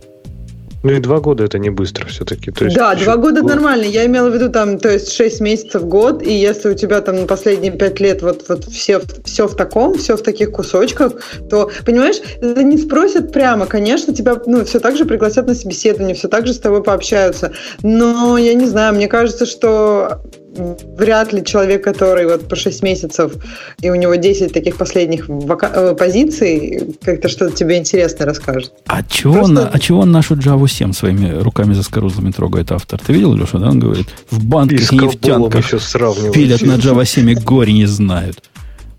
Ну 0.87 0.93
и 0.93 1.01
два 1.01 1.19
года 1.19 1.43
это 1.43 1.59
не 1.59 1.69
быстро 1.69 2.07
все-таки. 2.07 2.53
То 2.53 2.67
есть 2.67 2.77
Да, 2.77 2.93
еще 2.93 3.07
два 3.07 3.17
года 3.17 3.41
год. 3.41 3.51
нормально. 3.51 3.83
Я 3.83 4.07
имела 4.07 4.31
в 4.31 4.35
виду 4.35 4.51
там, 4.53 4.79
то 4.79 4.89
есть 4.89 5.11
6 5.11 5.41
месяцев 5.41 5.85
год, 5.85 6.23
и 6.23 6.33
если 6.33 6.69
у 6.69 6.75
тебя 6.75 7.01
там 7.01 7.27
последние 7.27 7.73
5 7.73 7.99
лет 7.99 8.23
вот, 8.23 8.45
вот 8.49 8.67
все, 8.67 9.01
все 9.25 9.49
в 9.49 9.57
таком, 9.57 9.99
все 9.99 10.17
в 10.17 10.23
таких 10.23 10.53
кусочках, 10.53 11.15
то, 11.51 11.73
понимаешь, 11.85 12.19
это 12.41 12.63
не 12.63 12.79
спросят 12.79 13.33
прямо. 13.33 13.67
Конечно, 13.67 14.15
тебя 14.15 14.37
ну, 14.47 14.65
все 14.65 14.79
так 14.79 14.97
же 14.97 15.07
пригласят 15.07 15.49
на 15.49 15.57
собеседование, 15.57 16.15
все 16.15 16.29
так 16.29 16.47
же 16.47 16.55
с 16.55 16.61
тобой 16.61 16.85
пообщаются. 16.85 17.51
Но 17.83 18.39
я 18.39 18.55
не 18.55 18.67
знаю, 18.67 18.95
мне 18.95 19.09
кажется, 19.09 19.45
что 19.45 20.23
вряд 20.97 21.33
ли 21.33 21.45
человек, 21.45 21.85
который 21.85 22.27
вот 22.27 22.49
по 22.49 22.57
6 22.57 22.83
месяцев, 22.83 23.33
и 23.81 23.91
у 23.91 23.95
него 23.95 24.15
10 24.15 24.53
таких 24.53 24.77
последних 24.77 25.29
вака- 25.29 25.73
э, 25.75 25.95
позиций, 25.95 26.97
как-то 27.05 27.29
что-то 27.29 27.55
тебе 27.57 27.77
интересное 27.79 28.27
расскажет. 28.27 28.73
А 28.87 29.03
чего, 29.03 29.35
Просто- 29.35 29.53
на, 29.55 29.69
а 29.69 29.79
чего 29.79 30.01
он 30.01 30.13
нашу 30.13 30.35
Java 30.37 30.69
7 30.69 30.93
своими 30.93 31.39
руками 31.41 31.75
за 31.75 31.83
скорузлами 31.83 32.31
трогает 32.31 32.73
автор? 32.73 33.01
Ты 33.05 33.13
видел, 33.13 33.35
Леша, 33.35 33.59
да? 33.59 33.69
Он 33.69 33.79
говорит, 33.81 34.07
в 34.31 34.45
банках 34.45 34.81
с 34.81 34.93
и 34.93 34.97
Кабулом 34.97 35.15
нефтянках 35.15 35.65
еще 35.73 36.33
пилят 36.33 36.63
на 36.63 36.73
Java 36.77 37.05
7 37.05 37.31
и 37.31 37.35
горе 37.35 37.73
не 37.73 37.87
знают. 37.87 38.43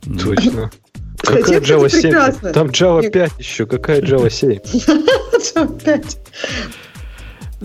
Точно. 0.03 0.71
Кстати, 1.19 1.41
Какая 1.41 1.57
это, 1.57 1.65
Java 1.65 1.85
кстати, 1.87 2.01
7? 2.01 2.11
прекрасно. 2.11 2.53
Там 2.53 2.67
Java 2.67 3.01
Нет. 3.01 3.11
5 3.11 3.31
еще. 3.39 3.65
Какая 3.65 4.01
Java 4.01 4.29
7? 4.29 4.59
Опять. 5.55 6.17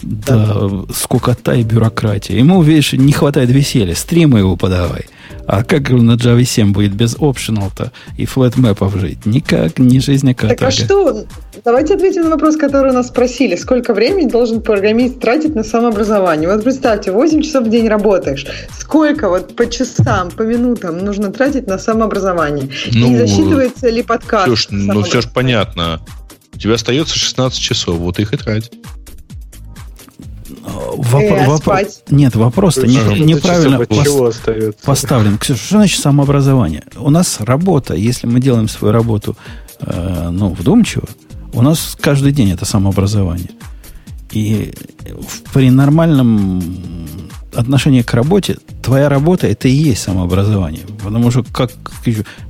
Да, 0.01 0.69
скукота 0.95 1.55
и 1.55 1.63
бюрократия. 1.63 2.39
Ему, 2.39 2.63
видишь, 2.63 2.95
не 2.95 3.13
хватает 3.13 3.51
веселья. 3.51 3.95
Стримы 3.95 4.39
его 4.39 4.57
подавай. 4.57 5.07
А 5.47 5.65
как 5.65 5.91
на 5.91 6.13
Java 6.13 6.45
7 6.45 6.73
будет 6.73 6.95
без 6.95 7.17
optional-то 7.17 7.93
и 8.17 8.25
флетмэпов 8.25 8.97
жить? 8.97 9.27
Никак, 9.27 9.79
не 9.79 10.01
жизнь, 10.01 10.31
а 10.31 10.35
Так 10.35 10.59
каторга. 10.59 10.67
а 10.67 10.71
что? 10.71 11.25
Давайте 11.65 11.95
ответим 11.95 12.25
на 12.25 12.31
вопрос, 12.31 12.57
который 12.57 12.93
у 12.93 12.95
нас 12.95 13.09
спросили. 13.09 13.57
Сколько 13.57 13.93
времени 13.93 14.29
должен 14.29 14.63
программист 14.63 15.21
тратить 15.21 15.55
на 15.55 15.65
самообразование? 15.65 16.49
Вот 16.49 16.65
представьте, 16.65 17.13
8 17.13 17.43
часов 17.43 17.67
в 17.67 17.71
день 17.71 17.89
работаешь. 17.89 18.47
Сколько 18.79 19.29
вот 19.29 19.55
по 19.57 19.69
часам, 19.69 20.31
по 20.31 20.43
минутам 20.43 20.99
нужно 21.05 21.31
тратить 21.33 21.67
на 21.67 21.79
самообразование? 21.79 22.71
Ну, 22.93 23.13
И 23.13 23.17
засчитывается 23.17 23.91
ли 23.91 24.03
подкаст? 24.03 24.47
Слушай, 24.47 24.69
ну 24.73 25.03
все 25.03 25.21
же 25.21 25.29
понятно. 25.29 26.01
У 26.55 26.59
тебя 26.59 26.75
остается 26.75 27.19
16 27.19 27.59
часов, 27.59 27.97
вот 27.97 28.19
их 28.19 28.33
и 28.33 28.37
трать. 28.37 28.71
Э, 30.73 31.45
а 31.45 31.47
вопро- 31.47 31.57
спать? 31.59 32.03
Нет, 32.11 32.35
вопрос-то 32.37 32.87
не- 32.87 32.97
неправильно 33.21 33.77
пос- 33.77 34.75
поставлен. 34.85 35.39
Ксюша, 35.39 35.61
что 35.63 35.77
значит 35.79 36.01
самообразование? 36.01 36.85
У 36.97 37.11
нас 37.11 37.39
работа, 37.41 37.95
если 37.95 38.27
мы 38.27 38.41
делаем 38.41 38.69
свою 38.69 38.93
работу 38.93 39.37
э, 39.81 40.29
ну, 40.31 40.49
вдумчиво, 40.51 41.09
У 41.55 41.61
нас 41.61 41.97
каждый 42.01 42.33
день 42.33 42.51
это 42.51 42.65
самообразование. 42.65 43.51
И 44.31 44.73
при 45.53 45.71
нормальном 45.71 46.63
отношении 47.55 48.01
к 48.01 48.15
работе, 48.15 48.57
твоя 48.83 49.11
работа 49.11 49.47
это 49.47 49.69
и 49.69 49.73
есть 49.73 50.03
самообразование. 50.03 50.85
Потому 51.05 51.31
что 51.31 51.45
как 51.45 51.71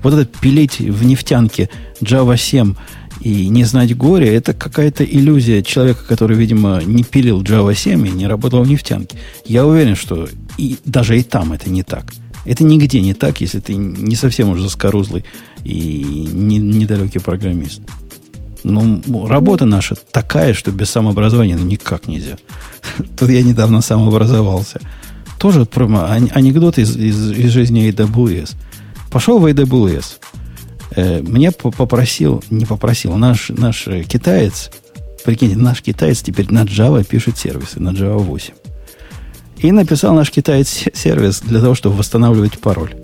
вот 0.02 0.14
это 0.14 0.24
пилить 0.24 0.78
в 0.78 1.04
нефтянке 1.04 1.68
Java 2.00 2.36
7 2.36 2.74
и 3.22 3.48
не 3.48 3.62
знать 3.64 3.96
горе, 3.96 4.34
это 4.34 4.52
какая-то 4.52 5.04
иллюзия 5.04 5.62
человека, 5.62 6.04
который, 6.08 6.36
видимо, 6.36 6.82
не 6.84 7.04
пилил 7.04 7.42
Java 7.42 7.72
7 7.72 8.08
и 8.08 8.10
не 8.10 8.26
работал 8.26 8.64
в 8.64 8.68
нефтянке. 8.68 9.16
Я 9.46 9.64
уверен, 9.64 9.94
что 9.94 10.28
и 10.58 10.76
даже 10.84 11.16
и 11.18 11.22
там 11.22 11.52
это 11.52 11.70
не 11.70 11.84
так. 11.84 12.12
Это 12.44 12.64
нигде 12.64 13.00
не 13.00 13.14
так, 13.14 13.40
если 13.40 13.60
ты 13.60 13.76
не 13.76 14.16
совсем 14.16 14.48
уже 14.48 14.62
заскорузлый 14.62 15.24
и 15.62 16.28
не, 16.32 16.58
недалекий 16.58 17.20
программист. 17.20 17.80
Ну, 18.64 19.00
работа 19.28 19.66
наша 19.66 19.94
такая, 20.10 20.52
что 20.52 20.72
без 20.72 20.90
самообразования 20.90 21.56
ну, 21.56 21.64
никак 21.64 22.08
нельзя. 22.08 22.38
Тут 23.16 23.30
я 23.30 23.42
недавно 23.42 23.82
самообразовался. 23.82 24.80
Тоже 25.38 25.64
прямо 25.64 26.10
анекдот 26.10 26.78
из, 26.78 26.96
из, 26.96 27.30
из 27.30 27.50
жизни 27.50 27.88
AWS. 27.88 28.56
Пошел 29.12 29.38
в 29.38 29.46
AWS. 29.46 30.18
Э, 30.94 31.22
мне 31.22 31.52
попросил, 31.52 32.42
не 32.50 32.66
попросил, 32.66 33.14
наш, 33.16 33.48
наш 33.50 33.88
китаец, 34.08 34.70
прикиньте, 35.24 35.56
наш 35.56 35.82
китаец 35.82 36.22
теперь 36.22 36.50
на 36.50 36.64
Java 36.64 37.04
пишет 37.04 37.38
сервисы, 37.38 37.80
на 37.80 37.90
Java 37.90 38.18
8. 38.18 38.54
И 39.58 39.72
написал 39.72 40.14
наш 40.14 40.30
китаец 40.30 40.84
сервис 40.92 41.40
для 41.40 41.60
того, 41.60 41.74
чтобы 41.74 41.96
восстанавливать 41.96 42.58
пароль. 42.58 42.94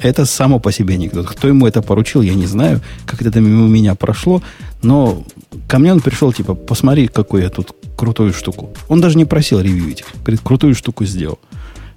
Это 0.00 0.26
само 0.26 0.60
по 0.60 0.70
себе 0.70 0.94
анекдот. 0.94 1.26
Кто 1.26 1.48
ему 1.48 1.66
это 1.66 1.82
поручил, 1.82 2.22
я 2.22 2.34
не 2.34 2.46
знаю, 2.46 2.80
как 3.04 3.22
это 3.22 3.40
мимо 3.40 3.66
меня 3.68 3.94
прошло, 3.96 4.42
но 4.82 5.24
ко 5.66 5.78
мне 5.78 5.92
он 5.92 6.00
пришел, 6.00 6.32
типа, 6.32 6.54
посмотри, 6.54 7.08
какую 7.08 7.42
я 7.42 7.50
тут 7.50 7.74
крутую 7.96 8.32
штуку. 8.32 8.70
Он 8.88 9.00
даже 9.00 9.18
не 9.18 9.24
просил 9.24 9.60
ревьюить. 9.60 10.04
Говорит, 10.20 10.40
крутую 10.40 10.76
штуку 10.76 11.04
сделал. 11.04 11.40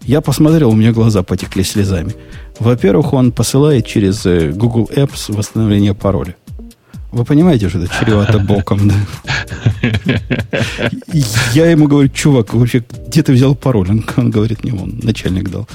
Я 0.04 0.22
посмотрел, 0.22 0.72
у 0.72 0.76
меня 0.76 0.92
глаза 0.92 1.24
потекли 1.24 1.64
слезами. 1.64 2.16
Во-первых, 2.60 3.14
он 3.14 3.32
посылает 3.32 3.86
через 3.86 4.26
э, 4.26 4.50
Google 4.50 4.90
Apps 4.94 5.34
восстановление 5.34 5.94
пароля. 5.94 6.36
Вы 7.12 7.26
понимаете, 7.26 7.70
что 7.70 7.80
это 7.80 7.94
чревато 7.94 8.40
боком, 8.48 8.88
да? 8.88 8.96
Я 11.54 11.70
ему 11.70 11.88
говорю, 11.88 12.10
чувак, 12.10 12.54
вообще, 12.54 12.84
где 13.08 13.22
ты 13.22 13.34
взял 13.34 13.56
пароль? 13.56 13.90
Он, 13.90 14.06
он 14.18 14.32
говорит, 14.32 14.64
не 14.64 14.72
он, 14.72 15.00
начальник 15.04 15.50
дал. 15.50 15.68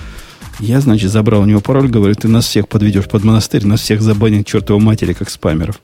Я, 0.58 0.80
значит, 0.80 1.10
забрал 1.12 1.42
у 1.42 1.46
него 1.46 1.60
пароль, 1.60 1.88
говорю, 1.88 2.14
ты 2.14 2.28
нас 2.28 2.46
всех 2.46 2.68
подведешь 2.68 3.04
под 3.04 3.24
монастырь, 3.24 3.66
нас 3.66 3.80
всех 3.80 4.00
забанят 4.00 4.46
чертовой 4.46 4.82
матери, 4.82 5.12
как 5.12 5.28
спамеров. 5.28 5.80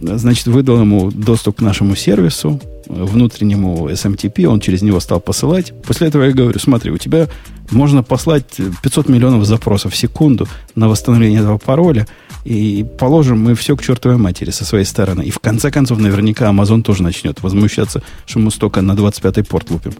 Значит, 0.00 0.46
выдал 0.46 0.80
ему 0.80 1.10
доступ 1.10 1.56
к 1.56 1.60
нашему 1.60 1.96
сервису, 1.96 2.60
внутреннему 2.86 3.88
SMTP, 3.90 4.46
он 4.46 4.60
через 4.60 4.82
него 4.82 5.00
стал 5.00 5.20
посылать. 5.20 5.72
После 5.82 6.06
этого 6.06 6.22
я 6.22 6.32
говорю, 6.32 6.58
смотри, 6.60 6.92
у 6.92 6.98
тебя 6.98 7.28
можно 7.70 8.04
послать 8.04 8.46
500 8.82 9.08
миллионов 9.08 9.44
запросов 9.44 9.92
в 9.92 9.96
секунду 9.96 10.48
на 10.76 10.88
восстановление 10.88 11.40
этого 11.40 11.58
пароля, 11.58 12.06
и 12.44 12.86
положим 12.98 13.40
мы 13.40 13.56
все 13.56 13.76
к 13.76 13.82
чертовой 13.82 14.18
матери 14.18 14.50
со 14.50 14.64
своей 14.64 14.84
стороны. 14.84 15.22
И 15.22 15.30
в 15.30 15.40
конце 15.40 15.70
концов, 15.72 15.98
наверняка 15.98 16.48
Amazon 16.48 16.82
тоже 16.82 17.02
начнет 17.02 17.42
возмущаться, 17.42 18.02
что 18.24 18.38
мы 18.38 18.52
столько 18.52 18.80
на 18.80 18.92
25-й 18.92 19.44
порт 19.44 19.70
лупим. 19.70 19.94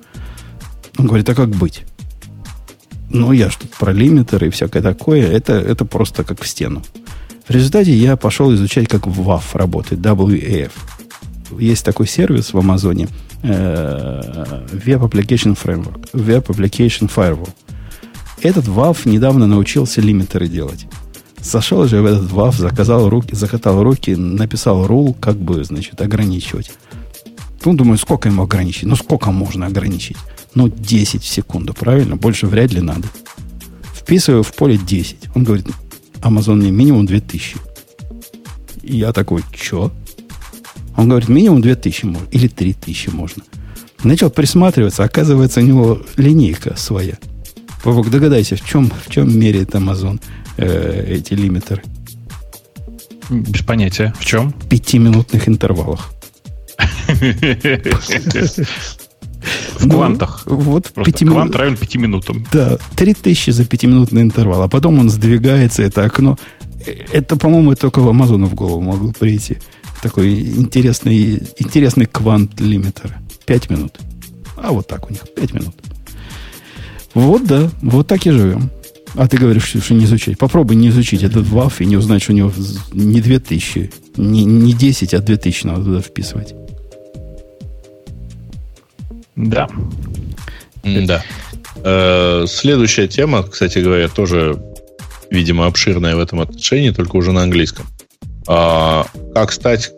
Он 0.96 1.06
говорит, 1.06 1.28
а 1.28 1.34
как 1.34 1.48
быть? 1.50 1.82
Ну, 3.10 3.32
я 3.32 3.50
что 3.50 3.66
про 3.78 3.92
лимитеры 3.92 4.46
и 4.46 4.50
всякое 4.50 4.82
такое, 4.82 5.26
это, 5.26 5.54
это 5.54 5.84
просто 5.84 6.22
как 6.22 6.40
в 6.40 6.46
стену. 6.46 6.82
В 7.48 7.50
результате 7.50 7.94
я 7.94 8.18
пошел 8.18 8.54
изучать, 8.54 8.88
как 8.88 9.06
WAF 9.06 9.42
работает, 9.54 10.02
WAF. 10.02 10.70
Есть 11.58 11.82
такой 11.82 12.06
сервис 12.06 12.52
в 12.52 12.58
Амазоне, 12.58 13.08
э, 13.42 14.66
Web 14.72 15.08
Application 15.08 15.58
Framework, 15.58 16.10
Web 16.12 16.46
Application 16.48 17.10
Firewall. 17.10 17.48
Этот 18.42 18.66
WAF 18.66 19.08
недавно 19.08 19.46
научился 19.46 20.02
лимитеры 20.02 20.46
делать. 20.46 20.86
Сошел 21.40 21.86
же 21.86 22.02
в 22.02 22.04
этот 22.04 22.30
WAF, 22.30 22.54
заказал 22.58 23.08
руки, 23.08 23.34
закатал 23.34 23.82
руки, 23.82 24.14
написал 24.14 24.86
рул, 24.86 25.14
как 25.14 25.38
бы, 25.38 25.64
значит, 25.64 26.02
ограничивать. 26.02 26.70
Ну, 27.64 27.72
думаю, 27.72 27.96
сколько 27.96 28.28
ему 28.28 28.42
ограничить? 28.42 28.84
Ну, 28.84 28.94
сколько 28.94 29.30
можно 29.30 29.64
ограничить? 29.64 30.18
Ну, 30.54 30.68
10 30.68 31.22
в 31.22 31.26
секунду, 31.26 31.72
правильно? 31.72 32.16
Больше 32.16 32.46
вряд 32.46 32.72
ли 32.72 32.82
надо. 32.82 33.08
Вписываю 33.94 34.42
в 34.42 34.54
поле 34.54 34.76
10. 34.76 35.30
Он 35.34 35.44
говорит, 35.44 35.66
Amazon 36.22 36.56
мне 36.56 36.70
минимум 36.70 37.06
2000. 37.06 37.56
И 38.82 38.96
я 38.96 39.12
такой, 39.12 39.42
что? 39.54 39.92
Он 40.96 41.08
говорит, 41.08 41.28
минимум 41.28 41.60
2000 41.60 42.06
можно, 42.06 42.26
или 42.30 42.48
3000 42.48 43.10
можно. 43.10 43.42
Начал 44.02 44.30
присматриваться, 44.30 45.04
оказывается, 45.04 45.60
у 45.60 45.64
него 45.64 46.00
линейка 46.16 46.76
своя. 46.76 47.18
Вовок, 47.84 48.10
догадайся, 48.10 48.56
в 48.56 48.64
чем, 48.64 48.90
в 49.06 49.10
чем 49.10 49.38
меряет 49.38 49.74
Amazon 49.74 50.20
э, 50.56 51.04
эти 51.08 51.34
лимитеры? 51.34 51.82
Без 53.30 53.62
понятия. 53.62 54.14
В 54.18 54.24
чем? 54.24 54.50
В 54.50 54.68
пятиминутных 54.68 55.48
интервалах. 55.48 56.10
В 59.78 59.86
ну, 59.86 59.94
квантах. 59.94 60.42
Вот 60.46 60.90
Просто 60.92 61.12
пяти 61.12 61.24
квант 61.24 61.54
равен 61.54 61.76
пяти 61.76 61.98
минутам. 61.98 62.44
Да, 62.52 62.78
три 62.96 63.14
тысячи 63.14 63.50
за 63.50 63.64
пятиминутный 63.64 64.22
интервал. 64.22 64.62
А 64.62 64.68
потом 64.68 64.98
он 64.98 65.10
сдвигается, 65.10 65.82
это 65.82 66.04
окно. 66.04 66.38
Это, 67.12 67.36
по-моему, 67.36 67.74
только 67.74 68.00
в 68.00 68.08
Амазону 68.08 68.46
в 68.46 68.54
голову 68.54 68.80
могло 68.80 69.12
прийти. 69.12 69.58
Такой 70.02 70.40
интересный, 70.40 71.42
интересный 71.58 72.06
квант 72.06 72.60
лимитера. 72.60 73.20
Пять 73.46 73.70
минут. 73.70 73.98
А 74.56 74.72
вот 74.72 74.86
так 74.86 75.08
у 75.08 75.12
них, 75.12 75.22
пять 75.34 75.52
минут. 75.54 75.74
Вот 77.14 77.46
да, 77.46 77.70
вот 77.82 78.06
так 78.06 78.26
и 78.26 78.30
живем. 78.30 78.70
А 79.14 79.26
ты 79.26 79.38
говоришь, 79.38 79.64
что 79.64 79.94
не 79.94 80.04
изучать. 80.04 80.38
Попробуй 80.38 80.76
не 80.76 80.88
изучить 80.88 81.22
этот 81.22 81.46
WAF 81.46 81.74
и 81.80 81.86
не 81.86 81.96
узнать, 81.96 82.22
что 82.22 82.32
у 82.32 82.36
него 82.36 82.52
не 82.92 83.20
2000, 83.20 83.90
не, 84.16 84.44
не 84.44 84.72
10, 84.72 85.14
а 85.14 85.20
2000 85.20 85.66
надо 85.66 85.84
туда 85.84 86.00
вписывать. 86.00 86.54
Да. 89.38 89.68
Да. 90.82 91.22
Э, 91.84 92.44
следующая 92.48 93.06
тема, 93.06 93.44
кстати 93.44 93.78
говоря, 93.78 94.08
тоже, 94.08 94.60
видимо, 95.30 95.66
обширная 95.66 96.16
в 96.16 96.18
этом 96.18 96.40
отношении, 96.40 96.90
только 96.90 97.16
уже 97.16 97.32
на 97.32 97.42
английском. 97.42 97.86
А, 98.48 99.06
как 99.34 99.52
стать 99.52 99.92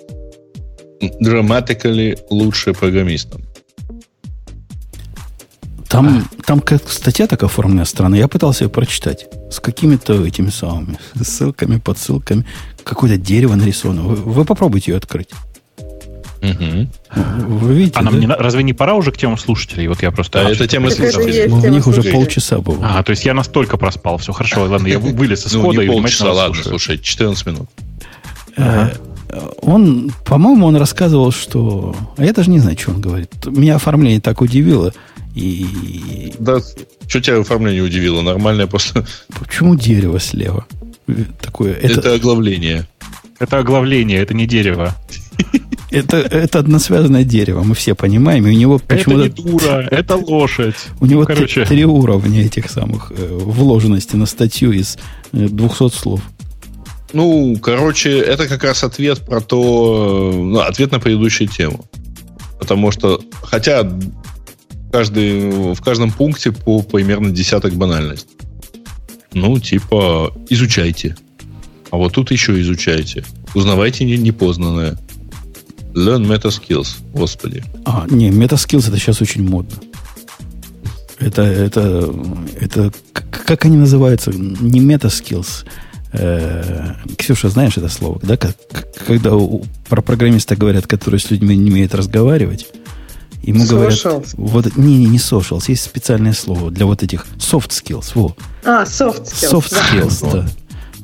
dramatically 1.01 2.19
лучше 2.29 2.75
программистом? 2.75 3.43
Там, 5.89 6.29
там 6.45 6.61
как 6.61 6.89
статья 6.89 7.27
так 7.27 7.43
оформлена 7.43 7.85
странно. 7.85 8.15
Я 8.15 8.29
пытался 8.29 8.65
ее 8.65 8.71
прочитать. 8.71 9.27
С 9.51 9.59
какими-то 9.59 10.25
этими 10.25 10.51
самыми 10.51 10.99
ссылками, 11.21 11.79
подсылками. 11.79 12.45
Какое-то 12.85 13.17
дерево 13.17 13.55
нарисовано. 13.55 14.03
Вы, 14.03 14.17
вы 14.17 14.45
попробуйте 14.45 14.93
ее 14.93 14.99
открыть. 14.99 15.31
Угу. 16.43 16.89
Вы 17.49 17.75
видите, 17.75 17.99
а 17.99 18.03
нам 18.03 18.15
да? 18.15 18.21
не, 18.21 18.27
разве 18.27 18.63
не 18.63 18.73
пора 18.73 18.95
уже 18.95 19.13
к 19.13 19.19
темам 19.19 19.37
слушателей? 19.37 19.89
Вот 19.89 20.03
я 20.03 20.11
просто... 20.11 20.43
Да, 20.43 20.51
это 20.51 20.67
тема 20.67 20.91
слушателей. 20.91 21.49
Ну, 21.49 21.61
в 21.61 21.69
них 21.69 21.87
уже 21.87 22.03
полчаса 22.03 22.59
было. 22.59 22.79
А, 22.83 23.03
то 23.03 23.11
есть 23.11 23.25
я 23.25 23.35
настолько 23.35 23.77
проспал. 23.77 24.19
Все 24.19 24.33
хорошо, 24.33 24.65
ладно, 24.65 24.87
я 24.87 24.99
вылез 24.99 25.47
из 25.47 25.53
ну, 25.55 25.63
хода 25.63 25.83
и 25.83 25.87
полчаса, 25.87 26.33
ладно, 26.33 26.63
слушай, 26.63 26.99
14 26.99 27.47
минут. 27.47 27.69
Э, 28.57 28.91
он, 29.63 30.11
по-моему, 30.25 30.67
он 30.67 30.77
рассказывал, 30.77 31.31
что... 31.31 31.95
А 32.17 32.25
я 32.25 32.33
даже 32.33 32.51
не 32.51 32.59
знаю, 32.59 32.79
что 32.79 32.93
он 32.93 33.01
говорит. 33.01 33.31
Меня 33.47 33.77
оформление 33.77 34.21
так 34.21 34.41
удивило. 34.41 34.93
И... 35.35 36.33
Да, 36.39 36.59
что 37.07 37.21
тебя 37.21 37.39
оформление 37.39 37.83
удивило? 37.83 38.23
Нормальное 38.23 38.67
просто... 38.67 39.07
Почему 39.39 39.77
дерево 39.77 40.19
слева? 40.19 40.67
Такое, 41.41 41.75
это... 41.75 42.01
это 42.01 42.15
оглавление. 42.15 42.87
Это 43.39 43.59
оглавление, 43.59 44.19
это 44.21 44.35
не 44.35 44.47
дерево. 44.47 44.95
Это, 45.91 46.19
это 46.19 46.61
односвязанное 46.61 47.25
дерево, 47.25 47.63
мы 47.63 47.75
все 47.75 47.95
понимаем. 47.95 48.47
И 48.47 48.51
у 48.51 48.57
него 48.57 48.79
почему-то... 48.79 49.25
Это 49.25 49.43
не 49.43 49.51
дура, 49.51 49.89
это 49.91 50.17
лошадь. 50.17 50.77
У 51.01 51.07
него 51.07 51.23
ну, 51.23 51.27
короче. 51.27 51.65
три 51.65 51.85
уровня 51.85 52.45
этих 52.45 52.71
самых 52.71 53.13
э, 53.17 53.27
вложенности 53.31 54.17
на 54.17 54.27
статью 54.27 54.73
из 54.73 54.99
200 55.33 55.85
э, 55.85 55.89
слов. 55.91 56.21
Ну, 57.13 57.57
короче, 57.61 58.19
это 58.19 58.47
как 58.47 58.63
раз 58.63 58.85
ответ 58.85 59.21
про 59.27 59.41
то... 59.41 60.33
Ну, 60.33 60.61
ответ 60.61 60.93
на 60.93 61.01
предыдущую 61.01 61.49
тему. 61.49 61.85
Потому 62.61 62.93
что, 62.93 63.21
хотя 63.43 63.91
каждый, 64.93 65.75
в 65.75 65.81
каждом 65.83 66.13
пункте 66.13 66.53
по 66.53 66.83
примерно 66.83 67.31
десяток 67.31 67.75
банальность. 67.75 68.29
Ну, 69.33 69.59
типа, 69.59 70.33
изучайте. 70.49 71.17
А 71.91 71.97
вот 71.97 72.13
тут 72.13 72.31
еще 72.31 72.61
изучайте. 72.61 73.25
Узнавайте 73.55 74.05
непознанное. 74.05 74.97
Learn 75.95 76.27
meta 76.27 76.49
skills, 76.49 76.97
господи. 77.13 77.65
А, 77.85 78.07
не, 78.09 78.31
meta 78.31 78.57
skills 78.57 78.89
это 78.89 78.99
сейчас 78.99 79.21
очень 79.21 79.49
модно. 79.49 79.77
Это, 81.19 81.43
это, 81.43 82.15
это, 82.59 82.93
как 83.13 83.65
они 83.65 83.77
называются? 83.77 84.31
Не 84.31 84.81
meta 84.81 85.09
skills. 85.09 85.67
Э, 86.13 86.95
Ксюша, 87.19 87.49
знаешь 87.51 87.77
это 87.77 87.89
слово, 87.89 88.19
да? 88.23 88.37
Как, 88.37 88.57
когда 89.07 89.35
у, 89.35 89.65
про 89.89 90.03
программиста 90.03 90.57
говорят, 90.57 90.87
которые 90.87 91.21
с 91.21 91.31
людьми 91.31 91.57
не 91.57 91.71
умеют 91.71 91.95
разговаривать, 91.95 92.67
ему 93.43 93.65
socials. 93.65 93.69
говорят... 93.69 94.27
Вот, 94.35 94.77
не, 94.77 94.97
не, 94.97 95.07
не 95.07 95.19
socials, 95.19 95.65
есть 95.69 95.83
специальное 95.83 96.33
слово 96.33 96.71
для 96.71 96.87
вот 96.87 97.03
этих 97.03 97.27
soft 97.39 97.71
skills. 97.71 98.13
Во. 98.15 98.35
А, 98.65 98.85
soft 98.85 99.25
skills. 99.25 99.53
Soft 99.53 99.73
skills, 99.73 100.33
да. 100.33 100.49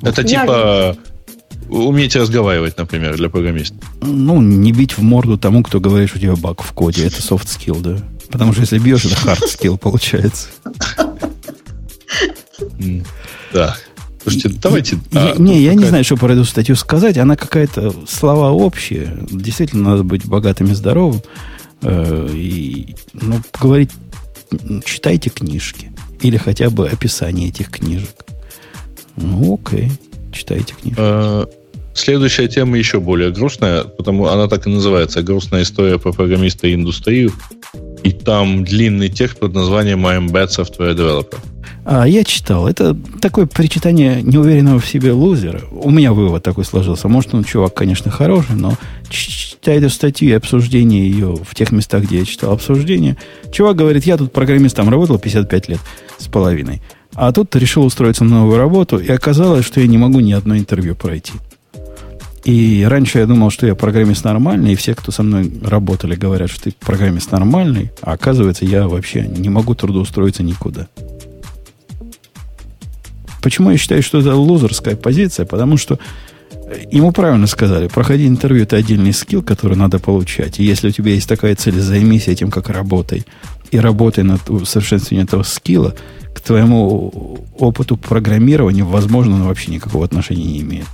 да. 0.01 0.11
Это 0.11 0.25
типа 0.25 0.97
уметь 1.68 2.16
разговаривать, 2.16 2.78
например, 2.78 3.16
для 3.16 3.28
программиста. 3.28 3.76
Ну, 4.02 4.40
не 4.40 4.72
бить 4.72 4.97
в 4.97 5.02
морду 5.02 5.38
тому, 5.38 5.62
кто 5.62 5.80
говорит, 5.80 6.09
что 6.09 6.18
у 6.18 6.22
тебя 6.22 6.36
баг 6.36 6.62
в 6.62 6.72
коде. 6.72 7.06
Это 7.06 7.16
soft 7.16 7.47
skill, 7.47 7.80
да. 7.80 7.98
Потому 8.30 8.52
что 8.52 8.62
если 8.62 8.78
бьешь, 8.78 9.05
это 9.05 9.14
hard 9.14 9.43
skill 9.47 9.78
получается. 9.78 10.48
Да. 13.52 13.76
Слушайте, 14.22 14.59
давайте... 14.60 14.98
Я, 15.12 15.32
а, 15.32 15.34
не, 15.38 15.62
я 15.62 15.74
не 15.74 15.84
знаю, 15.84 16.05
что 16.05 16.16
про 16.16 16.32
эту 16.32 16.44
статью 16.44 16.74
сказать. 16.74 17.16
Она 17.16 17.36
какая-то 17.36 17.94
слова 18.09 18.51
общие. 18.51 19.16
Действительно, 19.30 19.90
надо 19.90 20.02
быть 20.02 20.26
богатым 20.26 20.66
и 20.72 20.74
здоровым. 20.74 21.22
Э, 21.82 22.28
и, 22.32 22.97
ну, 23.12 23.40
говорить, 23.60 23.90
читайте 24.84 25.30
книжки. 25.30 25.93
Или 26.20 26.38
хотя 26.38 26.70
бы 26.70 26.88
описание 26.88 27.51
этих 27.51 27.70
книжек. 27.70 28.16
Ну, 29.16 29.55
окей, 29.55 29.93
читайте 30.37 30.75
книжки. 30.81 31.01
А, 31.01 31.47
следующая 31.95 32.49
тема 32.49 32.77
еще 32.77 33.01
более 33.01 33.31
грустная, 33.31 33.85
потому 33.85 34.27
она 34.27 34.49
так 34.49 34.67
и 34.67 34.71
называется 34.71 35.23
«Грустная 35.23 35.63
история 35.63 35.99
про 35.99 36.13
программиста 36.13 36.67
и 36.67 36.75
индустрию». 36.75 37.33
И 38.05 38.13
там 38.13 38.65
длинный 38.65 39.09
текст 39.09 39.39
под 39.39 39.55
названием 39.55 40.07
«I'm 40.07 40.29
bad 40.29 40.49
software 40.49 40.95
developer». 40.95 41.39
А, 41.89 42.05
я 42.05 42.25
читал. 42.25 42.67
Это 42.67 42.97
такое 43.21 43.47
причитание 43.47 44.21
неуверенного 44.21 44.81
в 44.81 44.87
себе 44.89 45.13
лузера. 45.13 45.63
У 45.71 45.91
меня 45.91 46.13
вывод 46.13 46.43
такой 46.43 46.65
сложился. 46.65 47.07
Может, 47.07 47.35
он 47.35 47.45
чувак, 47.45 47.75
конечно, 47.75 48.11
хороший, 48.11 48.57
но 48.57 48.75
читая 49.09 49.79
эту 49.79 49.91
статью 49.91 50.31
и 50.31 50.33
обсуждение 50.33 51.09
ее 51.09 51.37
в 51.37 51.55
тех 51.55 51.71
местах, 51.71 52.03
где 52.05 52.19
я 52.19 52.25
читал 52.25 52.53
обсуждение, 52.53 53.17
чувак 53.53 53.77
говорит, 53.77 54.05
я 54.05 54.17
тут 54.17 54.33
программистом 54.33 54.89
работал 54.89 55.19
55 55.19 55.69
лет 55.69 55.81
с 56.19 56.27
половиной. 56.27 56.83
А 57.16 57.32
тут 57.32 57.56
решил 57.56 57.84
устроиться 57.84 58.24
на 58.24 58.40
новую 58.40 58.59
работу, 58.59 58.98
и 58.98 59.10
оказалось, 59.10 59.64
что 59.64 59.80
я 59.80 59.86
не 59.86 59.97
могу 59.97 60.20
ни 60.20 60.32
одно 60.32 60.56
интервью 60.56 60.94
пройти. 60.94 61.32
И 62.44 62.86
раньше 62.88 63.18
я 63.18 63.26
думал, 63.26 63.51
что 63.51 63.66
я 63.66 63.74
программист 63.74 64.22
нормальный, 64.24 64.74
и 64.74 64.76
все, 64.76 64.94
кто 64.94 65.10
со 65.10 65.22
мной 65.22 65.51
работали, 65.64 66.14
говорят, 66.14 66.51
что 66.51 66.64
ты 66.64 66.74
программист 66.78 67.32
нормальный, 67.32 67.90
а 68.02 68.12
оказывается, 68.12 68.64
я 68.66 68.86
вообще 68.86 69.26
не 69.26 69.48
могу 69.48 69.74
трудоустроиться 69.74 70.43
никуда. 70.43 70.88
Почему 73.43 73.70
я 73.70 73.78
считаю, 73.78 74.02
что 74.02 74.20
это 74.20 74.34
лузерская 74.36 74.94
позиция? 74.94 75.47
Потому 75.47 75.76
что 75.76 75.98
ему 76.90 77.12
правильно 77.12 77.47
сказали, 77.47 77.88
проходи 77.88 78.26
интервью, 78.26 78.64
это 78.64 78.76
отдельный 78.76 79.12
скилл, 79.12 79.43
который 79.43 79.76
надо 79.76 79.98
получать. 79.98 80.60
И 80.60 80.64
если 80.64 80.88
у 80.88 80.93
тебя 80.93 81.12
есть 81.12 81.28
такая 81.28 81.55
цель, 81.56 81.80
займись 81.80 82.28
этим, 82.28 82.51
как 82.51 82.68
работай. 82.68 83.24
И 83.70 83.78
работай 83.78 84.24
над 84.24 84.48
усовершенствованием 84.48 85.26
этого 85.26 85.43
скилла, 85.43 85.94
к 86.34 86.40
твоему 86.40 87.44
опыту 87.59 87.97
программирования, 87.97 88.84
возможно, 88.84 89.36
он 89.36 89.44
вообще 89.44 89.72
никакого 89.72 90.05
отношения 90.05 90.44
не 90.44 90.60
имеет. 90.60 90.86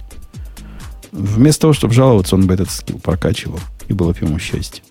Вместо 1.10 1.62
того, 1.62 1.72
чтобы 1.74 1.92
жаловаться, 1.92 2.36
он 2.36 2.46
бы 2.46 2.54
этот 2.54 2.70
скилл 2.70 2.98
прокачивал. 2.98 3.60
И 3.88 3.92
было 3.92 4.12
бы 4.12 4.18
ему 4.20 4.38
счастье. 4.38 4.82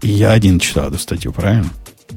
И 0.00 0.08
я 0.08 0.32
один 0.32 0.58
читал 0.58 0.88
эту 0.88 0.98
статью, 0.98 1.32
правильно? 1.32 1.70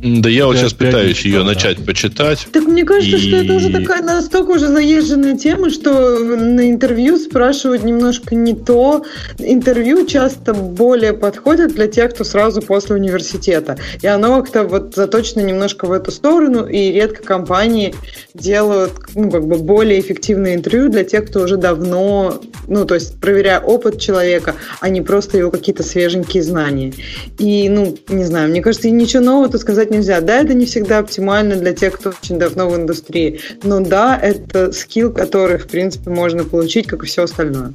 Да 0.03 0.29
я 0.29 0.45
вот 0.45 0.57
сейчас 0.57 0.73
пытаюсь 0.73 1.21
ее 1.25 1.43
начать 1.43 1.83
почитать. 1.85 2.47
Так 2.51 2.63
мне 2.63 2.83
кажется, 2.83 3.17
что 3.17 3.37
это 3.37 3.53
уже 3.53 3.71
такая 3.71 4.01
настолько 4.01 4.51
уже 4.51 4.67
заезженная 4.67 5.37
тема, 5.37 5.69
что 5.69 6.19
на 6.19 6.69
интервью 6.69 7.17
спрашивают 7.17 7.83
немножко 7.83 8.35
не 8.35 8.53
то. 8.53 9.05
Интервью 9.39 10.05
часто 10.05 10.53
более 10.53 11.13
подходит 11.13 11.73
для 11.73 11.87
тех, 11.87 12.13
кто 12.13 12.23
сразу 12.23 12.61
после 12.61 12.95
университета. 12.95 13.77
И 14.01 14.07
оно 14.07 14.41
как-то 14.41 14.63
вот 14.63 14.95
заточено 14.95 15.41
немножко 15.41 15.85
в 15.85 15.91
эту 15.91 16.11
сторону, 16.11 16.67
и 16.67 16.91
редко 16.91 17.23
компании 17.23 17.95
делают 18.33 18.93
ну, 19.15 19.31
как 19.31 19.47
бы 19.47 19.57
более 19.57 19.99
эффективные 19.99 20.55
интервью 20.55 20.89
для 20.89 21.03
тех, 21.03 21.27
кто 21.27 21.41
уже 21.41 21.57
давно, 21.57 22.41
ну, 22.67 22.85
то 22.85 22.95
есть 22.95 23.19
проверяя 23.19 23.59
опыт 23.59 23.99
человека, 23.99 24.55
а 24.81 24.89
не 24.89 25.01
просто 25.01 25.37
его 25.37 25.51
какие-то 25.51 25.83
свеженькие 25.83 26.43
знания. 26.43 26.93
И, 27.39 27.69
ну, 27.69 27.97
не 28.09 28.25
знаю, 28.25 28.49
мне 28.49 28.61
кажется, 28.61 28.89
ничего 28.89 29.23
нового 29.23 29.49
тут 29.49 29.61
сказать 29.61 29.89
нельзя. 29.95 30.21
Да, 30.21 30.41
это 30.41 30.53
не 30.53 30.65
всегда 30.65 30.99
оптимально 30.99 31.55
для 31.55 31.73
тех, 31.73 31.93
кто 31.93 32.09
очень 32.09 32.37
давно 32.37 32.69
в 32.69 32.75
индустрии. 32.75 33.39
Но 33.63 33.79
да, 33.79 34.17
это 34.17 34.71
скилл, 34.71 35.11
который, 35.11 35.57
в 35.57 35.67
принципе, 35.67 36.09
можно 36.09 36.43
получить, 36.43 36.87
как 36.87 37.03
и 37.03 37.07
все 37.07 37.23
остальное. 37.23 37.73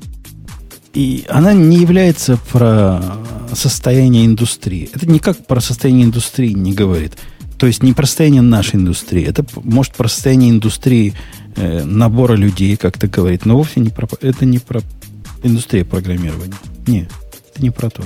И 0.92 1.24
она 1.28 1.52
не 1.52 1.78
является 1.78 2.38
про 2.50 3.00
состояние 3.54 4.26
индустрии. 4.26 4.90
Это 4.92 5.08
никак 5.08 5.46
про 5.46 5.60
состояние 5.60 6.06
индустрии 6.06 6.52
не 6.52 6.72
говорит. 6.72 7.12
То 7.58 7.66
есть 7.66 7.82
не 7.82 7.92
про 7.92 8.06
состояние 8.06 8.42
нашей 8.42 8.76
индустрии. 8.76 9.24
Это 9.24 9.44
может 9.54 9.94
про 9.94 10.08
состояние 10.08 10.50
индустрии 10.50 11.14
э, 11.56 11.84
набора 11.84 12.34
людей, 12.34 12.76
как 12.76 12.98
то 12.98 13.06
говорит. 13.06 13.44
Но 13.44 13.56
вовсе 13.56 13.80
не 13.80 13.90
про, 13.90 14.08
это 14.20 14.46
не 14.46 14.58
про 14.58 14.80
индустрию 15.42 15.86
программирования. 15.86 16.54
Нет, 16.86 17.10
это 17.52 17.62
не 17.62 17.70
про 17.70 17.90
то. 17.90 18.02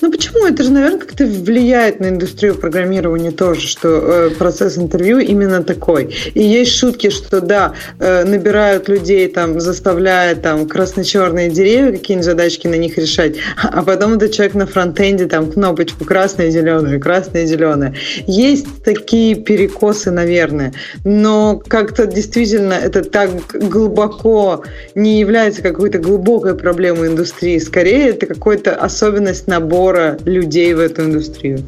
Ну 0.00 0.10
почему? 0.36 0.46
Это 0.46 0.62
же, 0.62 0.70
наверное, 0.70 0.98
как-то 0.98 1.24
влияет 1.24 2.00
на 2.00 2.08
индустрию 2.08 2.54
программирования 2.54 3.30
тоже, 3.30 3.66
что 3.66 3.88
э, 3.88 4.30
процесс 4.30 4.78
интервью 4.78 5.18
именно 5.18 5.62
такой. 5.62 6.14
И 6.34 6.42
есть 6.42 6.76
шутки, 6.76 7.10
что 7.10 7.40
да, 7.40 7.74
э, 7.98 8.24
набирают 8.24 8.88
людей, 8.88 9.28
там, 9.28 9.60
заставляя 9.60 10.34
там 10.34 10.66
красно-черные 10.68 11.50
деревья, 11.50 11.92
какие-нибудь 11.92 12.24
задачки 12.24 12.66
на 12.66 12.76
них 12.76 12.98
решать, 12.98 13.36
а 13.56 13.82
потом 13.82 14.14
этот 14.14 14.32
человек 14.32 14.54
на 14.54 14.66
фронтенде 14.66 15.26
там 15.26 15.50
кнопочку 15.50 16.04
красная, 16.04 16.50
зеленая, 16.50 16.98
красная, 16.98 17.46
зеленая. 17.46 17.94
Есть 18.26 18.66
такие 18.84 19.34
перекосы, 19.34 20.10
наверное, 20.10 20.72
но 21.04 21.60
как-то 21.66 22.06
действительно 22.06 22.74
это 22.74 23.02
так 23.02 23.30
глубоко 23.52 24.64
не 24.94 25.20
является 25.20 25.62
какой-то 25.62 25.98
глубокой 25.98 26.54
проблемой 26.54 27.08
индустрии. 27.08 27.58
Скорее, 27.58 28.10
это 28.10 28.26
какая-то 28.26 28.74
особенность 28.74 29.46
набора 29.46 30.18
людей 30.26 30.74
в 30.74 30.80
эту 30.80 31.04
индустрию. 31.04 31.60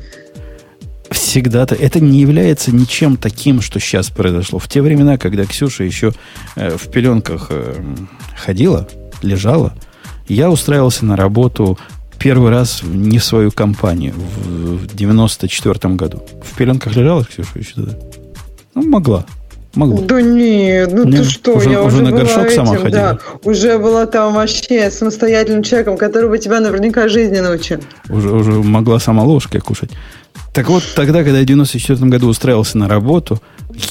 Всегда-то. 1.10 1.74
Это 1.74 2.00
не 2.00 2.20
является 2.20 2.74
ничем 2.74 3.16
таким, 3.16 3.62
что 3.62 3.80
сейчас 3.80 4.10
произошло. 4.10 4.58
В 4.58 4.68
те 4.68 4.82
времена, 4.82 5.16
когда 5.16 5.46
Ксюша 5.46 5.84
еще 5.84 6.12
э, 6.56 6.76
в 6.76 6.90
пеленках 6.90 7.46
э, 7.50 7.82
ходила, 8.36 8.86
лежала, 9.22 9.72
я 10.28 10.50
устраивался 10.50 11.06
на 11.06 11.16
работу 11.16 11.78
первый 12.18 12.50
раз 12.50 12.82
не 12.82 13.18
в 13.18 13.24
свою 13.24 13.50
компанию 13.50 14.14
в, 14.14 14.76
в 14.78 14.94
94 14.94 15.94
году. 15.94 16.22
В 16.42 16.56
пеленках 16.56 16.94
лежала 16.94 17.24
Ксюша 17.24 17.58
еще 17.58 17.74
тогда? 17.74 17.96
Ну, 18.74 18.86
могла. 18.86 19.24
Могла. 19.78 20.00
Да 20.00 20.20
нет, 20.20 20.92
ну 20.92 21.04
нет, 21.04 21.22
ты 21.22 21.30
что, 21.30 21.54
уже, 21.54 21.70
я 21.70 21.82
уже, 21.82 21.98
уже 21.98 22.02
на 22.02 22.10
горшок 22.10 22.46
этим, 22.46 22.66
сама 22.66 22.78
ходила. 22.78 22.90
Да, 22.90 23.18
уже 23.44 23.78
была 23.78 24.06
там 24.06 24.34
вообще 24.34 24.90
самостоятельным 24.90 25.62
человеком, 25.62 25.96
который 25.96 26.28
бы 26.28 26.36
тебя 26.38 26.58
наверняка 26.58 27.06
жизни 27.06 27.38
научил. 27.38 27.78
Уже, 28.08 28.28
уже 28.28 28.50
могла 28.50 28.98
сама 28.98 29.22
ложкой 29.22 29.60
кушать. 29.60 29.92
Так 30.52 30.68
вот, 30.68 30.82
тогда, 30.96 31.22
когда 31.22 31.38
я 31.38 31.44
в 31.44 31.46
94 31.46 32.10
году 32.10 32.26
устраивался 32.26 32.76
на 32.76 32.88
работу, 32.88 33.40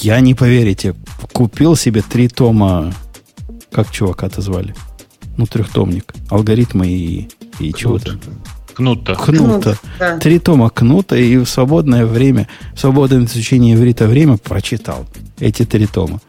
я, 0.02 0.20
не 0.20 0.34
поверите, 0.34 0.94
купил 1.32 1.74
себе 1.74 2.02
три 2.02 2.28
тома, 2.28 2.92
как 3.72 3.90
чувака-то 3.90 4.42
звали? 4.42 4.74
Ну, 5.38 5.46
трехтомник. 5.46 6.12
Алгоритмы 6.28 6.88
и, 6.88 7.28
и 7.60 7.72
чего-то. 7.72 8.18
Кнута. 8.78 9.16
Кнута. 9.16 9.76
Да. 9.98 10.18
Три 10.18 10.38
тома 10.38 10.70
Кнута 10.70 11.16
и 11.16 11.36
в 11.36 11.46
свободное 11.46 12.06
время, 12.06 12.46
в 12.74 12.80
свободное 12.80 13.24
изучение 13.24 13.74
иврита 13.74 14.06
время 14.06 14.36
прочитал 14.36 15.04
эти 15.40 15.64
три 15.64 15.88
тома. 15.88 16.20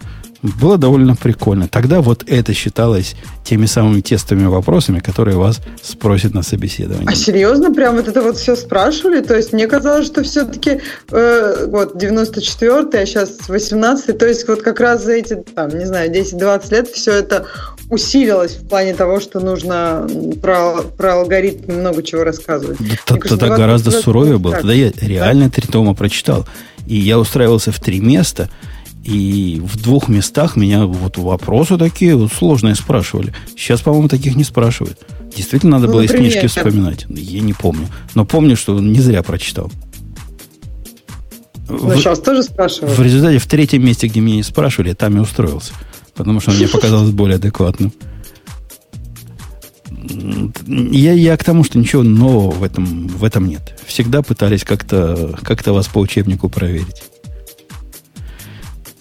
Было 0.42 0.80
довольно 0.80 1.16
прикольно. 1.16 1.68
Тогда 1.68 2.02
вот 2.02 2.24
это 2.26 2.56
считалось 2.56 3.16
теми 3.44 3.68
самыми 3.68 4.02
тестовыми 4.02 4.48
вопросами, 4.48 5.00
которые 5.00 5.38
вас 5.38 5.60
спросят 5.84 6.34
на 6.34 6.42
собеседовании. 6.42 7.08
А 7.08 7.14
серьезно, 7.14 7.72
прям 7.72 7.98
вот 7.98 8.08
это 8.08 8.24
вот 8.24 8.38
все 8.38 8.56
спрашивали? 8.56 9.22
То 9.22 9.36
есть 9.36 9.54
мне 9.54 9.68
казалось, 9.68 10.08
что 10.08 10.24
все-таки 10.24 10.80
э, 11.12 11.66
вот 11.68 12.02
94-й, 12.02 13.00
а 13.00 13.06
сейчас 13.06 13.38
18-й, 13.48 14.14
то 14.14 14.28
есть 14.28 14.48
вот 14.48 14.64
как 14.64 14.80
раз 14.80 15.04
за 15.04 15.12
эти, 15.12 15.36
там, 15.36 15.70
не 15.70 15.86
знаю, 15.86 16.12
10-20 16.12 16.72
лет 16.72 16.88
все 16.88 17.12
это 17.12 17.46
усилилось 17.90 18.56
в 18.56 18.68
плане 18.68 18.94
того, 18.94 19.20
что 19.20 19.40
нужно 19.40 20.08
про, 20.42 20.82
про 20.98 21.16
алгоритмы 21.16 21.76
много 21.76 22.04
чего 22.04 22.24
рассказывать. 22.24 22.78
Да, 22.80 23.16
тогда 23.18 23.50
гораздо 23.56 23.92
суровее 23.92 24.38
было. 24.38 24.56
Тогда 24.56 24.74
я 24.74 24.92
реально 25.02 25.50
три 25.50 25.68
тома 25.68 25.96
прочитал. 25.96 26.48
И 26.88 26.96
я 26.96 27.20
устраивался 27.20 27.72
в 27.72 27.80
три 27.80 28.00
места– 28.00 28.50
и 29.04 29.62
в 29.64 29.82
двух 29.82 30.08
местах 30.08 30.56
меня 30.56 30.86
вот 30.86 31.18
вопросы 31.18 31.78
такие 31.78 32.16
вот 32.16 32.32
сложные 32.32 32.76
спрашивали. 32.76 33.34
Сейчас, 33.58 33.82
по-моему, 33.82 34.08
таких 34.08 34.36
не 34.36 34.44
спрашивают. 34.44 35.00
Действительно, 35.36 35.78
надо 35.78 35.88
ну, 35.88 35.94
было 35.94 36.02
например, 36.02 36.28
из 36.28 36.34
книжки 36.34 36.48
вспоминать. 36.48 37.06
Я 37.10 37.40
не 37.42 37.54
помню. 37.54 37.88
Но 38.14 38.26
помню, 38.26 38.56
что 38.56 38.80
не 38.80 39.00
зря 39.00 39.24
прочитал. 39.24 39.72
Ну, 41.70 41.96
сейчас 41.96 42.20
тоже 42.20 42.44
спрашивают. 42.44 42.98
В 42.98 43.02
результате 43.02 43.38
в 43.38 43.48
третьем 43.48 43.86
месте, 43.86 44.08
где 44.08 44.20
меня 44.20 44.38
не 44.38 44.44
спрашивали, 44.44 44.94
там 44.94 45.18
и 45.18 45.20
устроился. 45.20 45.74
Потому 46.20 46.42
что 46.42 46.52
он 46.52 46.58
мне 46.58 46.68
показалось 46.68 47.12
более 47.12 47.38
адекватным. 47.38 47.94
Я, 50.68 51.14
я 51.14 51.38
к 51.38 51.46
тому, 51.46 51.64
что 51.64 51.80
ничего 51.80 52.04
нового 52.04 52.52
в 52.52 52.64
этом, 52.64 53.08
в 53.08 53.24
этом 53.24 53.48
нет. 53.48 53.74
Всегда 53.86 54.22
пытались 54.22 54.66
как-то 54.66 55.40
как 55.44 55.66
вас 55.66 55.88
по 55.88 56.00
учебнику 56.00 56.50
проверить. 56.50 57.04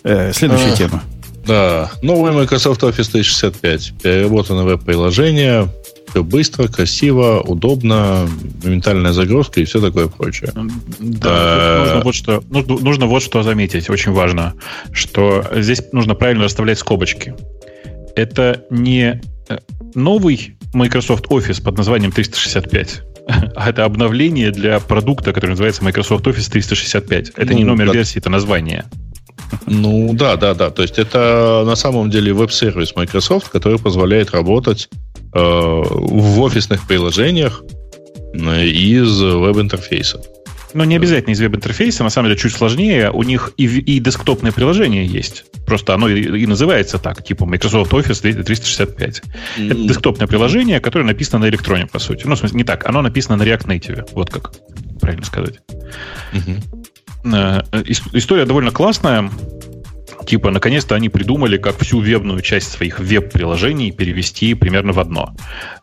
Э, 0.05 0.33
следующая 0.33 0.73
А, 0.75 0.77
тема. 0.77 1.03
Да, 1.45 1.91
новый 2.03 2.31
Microsoft 2.31 2.85
Office 2.85 3.11
365. 3.11 3.95
Переработано 4.01 4.63
веб-приложение. 4.63 5.69
Все 6.11 6.25
быстро, 6.25 6.69
красиво, 6.69 7.41
удобно, 7.41 8.29
моментальная 8.63 9.13
загрузка 9.13 9.61
и 9.61 9.65
все 9.65 9.81
такое 9.81 10.09
прочее. 10.09 10.53
Да, 11.01 11.79
нужно 11.85 12.01
вот, 12.03 12.15
что, 12.15 12.43
нужно, 12.49 12.79
нужно 12.79 13.07
вот 13.07 13.23
что 13.23 13.43
заметить, 13.43 13.91
очень 13.91 14.13
важно, 14.13 14.55
что 14.93 15.45
здесь 15.55 15.83
нужно 15.93 16.15
правильно 16.15 16.45
расставлять 16.45 16.79
скобочки. 16.79 17.35
Это 18.17 18.65
не 18.71 19.21
э, 19.49 19.59
новый 19.95 20.57
Microsoft 20.73 21.27
Office 21.27 21.63
под 21.63 21.77
названием 21.77 22.11
365, 22.11 23.03
а 23.57 23.69
это 23.69 23.85
обновление 23.85 24.51
для 24.51 24.81
продукта, 24.81 25.33
который 25.33 25.51
называется 25.51 25.85
Microsoft 25.85 26.27
Office 26.27 26.51
365. 26.51 27.33
Это 27.37 27.53
Ну, 27.53 27.59
не 27.59 27.65
номер 27.65 27.87
да. 27.89 27.93
версии, 27.93 28.19
это 28.19 28.31
название. 28.31 28.85
Ну 29.67 30.13
да, 30.15 30.37
да, 30.37 30.55
да. 30.55 30.71
То 30.71 30.83
есть 30.83 30.99
это 30.99 31.63
на 31.67 31.77
самом 31.77 32.11
деле 32.11 32.33
веб-сервис 32.33 32.95
Microsoft, 32.97 33.49
который 33.49 33.79
позволяет 33.79 34.31
работать 34.33 34.89
э, 34.93 35.08
в 35.33 36.41
офисных 36.41 36.87
приложениях 36.87 37.63
э, 38.35 38.67
из 38.67 39.21
веб-интерфейса. 39.21 40.21
Но 40.75 40.85
не 40.85 40.97
обязательно 40.97 41.33
из 41.33 41.41
веб-интерфейса, 41.41 42.05
на 42.05 42.11
самом 42.11 42.29
деле 42.29 42.39
чуть 42.39 42.53
сложнее. 42.53 43.11
У 43.11 43.23
них 43.23 43.53
и, 43.57 43.65
и 43.65 44.01
десктопное 44.01 44.53
приложение 44.53 45.07
есть. 45.07 45.47
Просто 45.67 45.95
оно 45.95 46.09
и, 46.11 46.43
и 46.43 46.47
называется 46.47 46.99
так, 46.99 47.25
типа 47.25 47.47
Microsoft 47.47 47.91
Office 47.93 48.21
365. 48.43 49.23
Это 49.57 49.75
десктопное 49.75 50.27
приложение, 50.27 50.79
которое 50.81 51.05
написано 51.05 51.39
на 51.39 51.49
электроне, 51.49 51.87
по 51.87 51.99
сути. 51.99 52.27
Ну, 52.27 52.35
в 52.35 52.39
смысле, 52.39 52.59
не 52.59 52.65
так. 52.65 52.87
Оно 52.87 53.01
написано 53.01 53.37
на 53.37 53.45
React 53.45 53.67
Native. 53.67 54.09
Вот 54.13 54.31
как 54.31 54.53
правильно 55.01 55.25
сказать. 55.25 55.61
Э, 57.25 57.63
ис- 57.73 58.03
История 58.13 58.45
довольно 58.45 58.71
классная. 58.71 59.31
Типа, 60.27 60.51
наконец-то 60.51 60.95
они 60.95 61.09
придумали, 61.09 61.57
как 61.57 61.79
всю 61.79 62.01
вебную 62.01 62.41
часть 62.41 62.71
своих 62.71 63.01
веб-приложений 63.01 63.93
перевести 63.93 64.55
примерно 64.55 64.93
в 64.93 65.01
одно. 65.01 65.35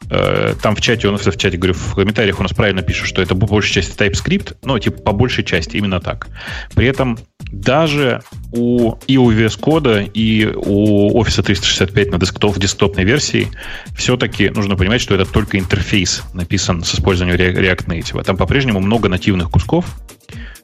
Э, 0.09 0.53
Там 0.61 0.75
в 0.75 0.81
чате, 0.81 1.07
у 1.07 1.11
нас 1.11 1.25
в 1.25 1.37
чате, 1.37 1.57
говорю, 1.57 1.73
в 1.73 1.95
комментариях 1.95 2.39
у 2.39 2.43
нас 2.43 2.53
правильно 2.53 2.81
пишут, 2.81 3.07
что 3.07 3.21
это 3.21 3.35
по 3.35 3.45
большей 3.45 3.73
части 3.73 3.95
TypeScript, 3.97 4.57
но 4.63 4.77
типа 4.79 5.01
по 5.01 5.11
большей 5.11 5.43
части 5.43 5.77
именно 5.77 5.99
так. 5.99 6.27
При 6.75 6.87
этом 6.87 7.17
даже 7.51 8.21
у 8.51 8.95
и 9.07 9.17
у 9.17 9.31
VS 9.31 9.59
Code, 9.59 10.11
и 10.13 10.45
у 10.45 11.21
Office 11.21 11.43
365 11.43 12.11
на 12.11 12.17
десктоп, 12.17 12.55
в 12.55 12.59
десктопной 12.59 13.03
версии 13.03 13.47
все-таки 13.95 14.49
нужно 14.49 14.75
понимать, 14.75 15.01
что 15.01 15.15
это 15.15 15.25
только 15.25 15.57
интерфейс 15.57 16.23
написан 16.33 16.83
с 16.83 16.95
использованием 16.95 17.39
React 17.39 17.85
Native. 17.87 18.23
Там 18.23 18.37
по-прежнему 18.37 18.79
много 18.79 19.09
нативных 19.09 19.49
кусков, 19.49 19.85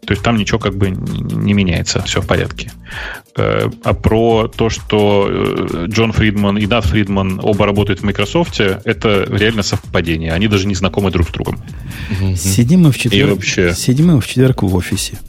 то 0.05 0.13
есть 0.13 0.23
там 0.23 0.35
ничего 0.37 0.57
как 0.59 0.75
бы 0.75 0.89
не 0.89 1.53
меняется, 1.53 2.01
все 2.01 2.21
в 2.21 2.27
порядке. 2.27 2.71
Э, 3.37 3.69
А 3.83 3.93
про 3.93 4.47
то, 4.47 4.69
что 4.69 5.27
э, 5.29 5.85
Джон 5.87 6.11
Фридман 6.11 6.57
и 6.57 6.65
Нат 6.65 6.85
Фридман 6.85 7.39
оба 7.43 7.65
работают 7.65 7.99
в 8.01 8.03
Microsoft, 8.03 8.59
это 8.59 9.25
реально 9.29 9.63
совпадение. 9.63 10.33
Они 10.33 10.47
даже 10.47 10.67
не 10.67 10.75
знакомы 10.75 11.11
друг 11.11 11.29
с 11.29 11.31
другом. 11.31 11.59
Сидим 12.35 12.81
мы 12.81 12.91
в 12.91 12.97
четверг, 12.97 13.29
И 13.29 13.33
вообще. 13.33 13.73
сидим 13.75 14.07
мы 14.07 14.19
в 14.19 14.27
четверг 14.27 14.63
в 14.63 14.75
офисе. 14.75 15.19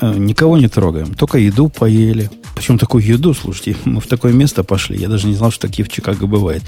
Э, 0.00 0.14
Никого 0.16 0.56
не 0.58 0.68
трогаем. 0.68 1.14
Только 1.14 1.38
еду 1.38 1.68
поели. 1.68 2.30
Причем 2.56 2.78
такую 2.78 3.04
еду, 3.04 3.34
слушайте, 3.34 3.76
мы 3.84 4.00
в 4.00 4.06
такое 4.06 4.32
место 4.32 4.64
пошли. 4.64 4.96
Я 4.98 5.08
даже 5.08 5.26
не 5.26 5.34
знал, 5.34 5.50
что 5.50 5.68
такие 5.68 5.84
в 5.84 5.88
Чикаго 5.88 6.26
бывает. 6.26 6.62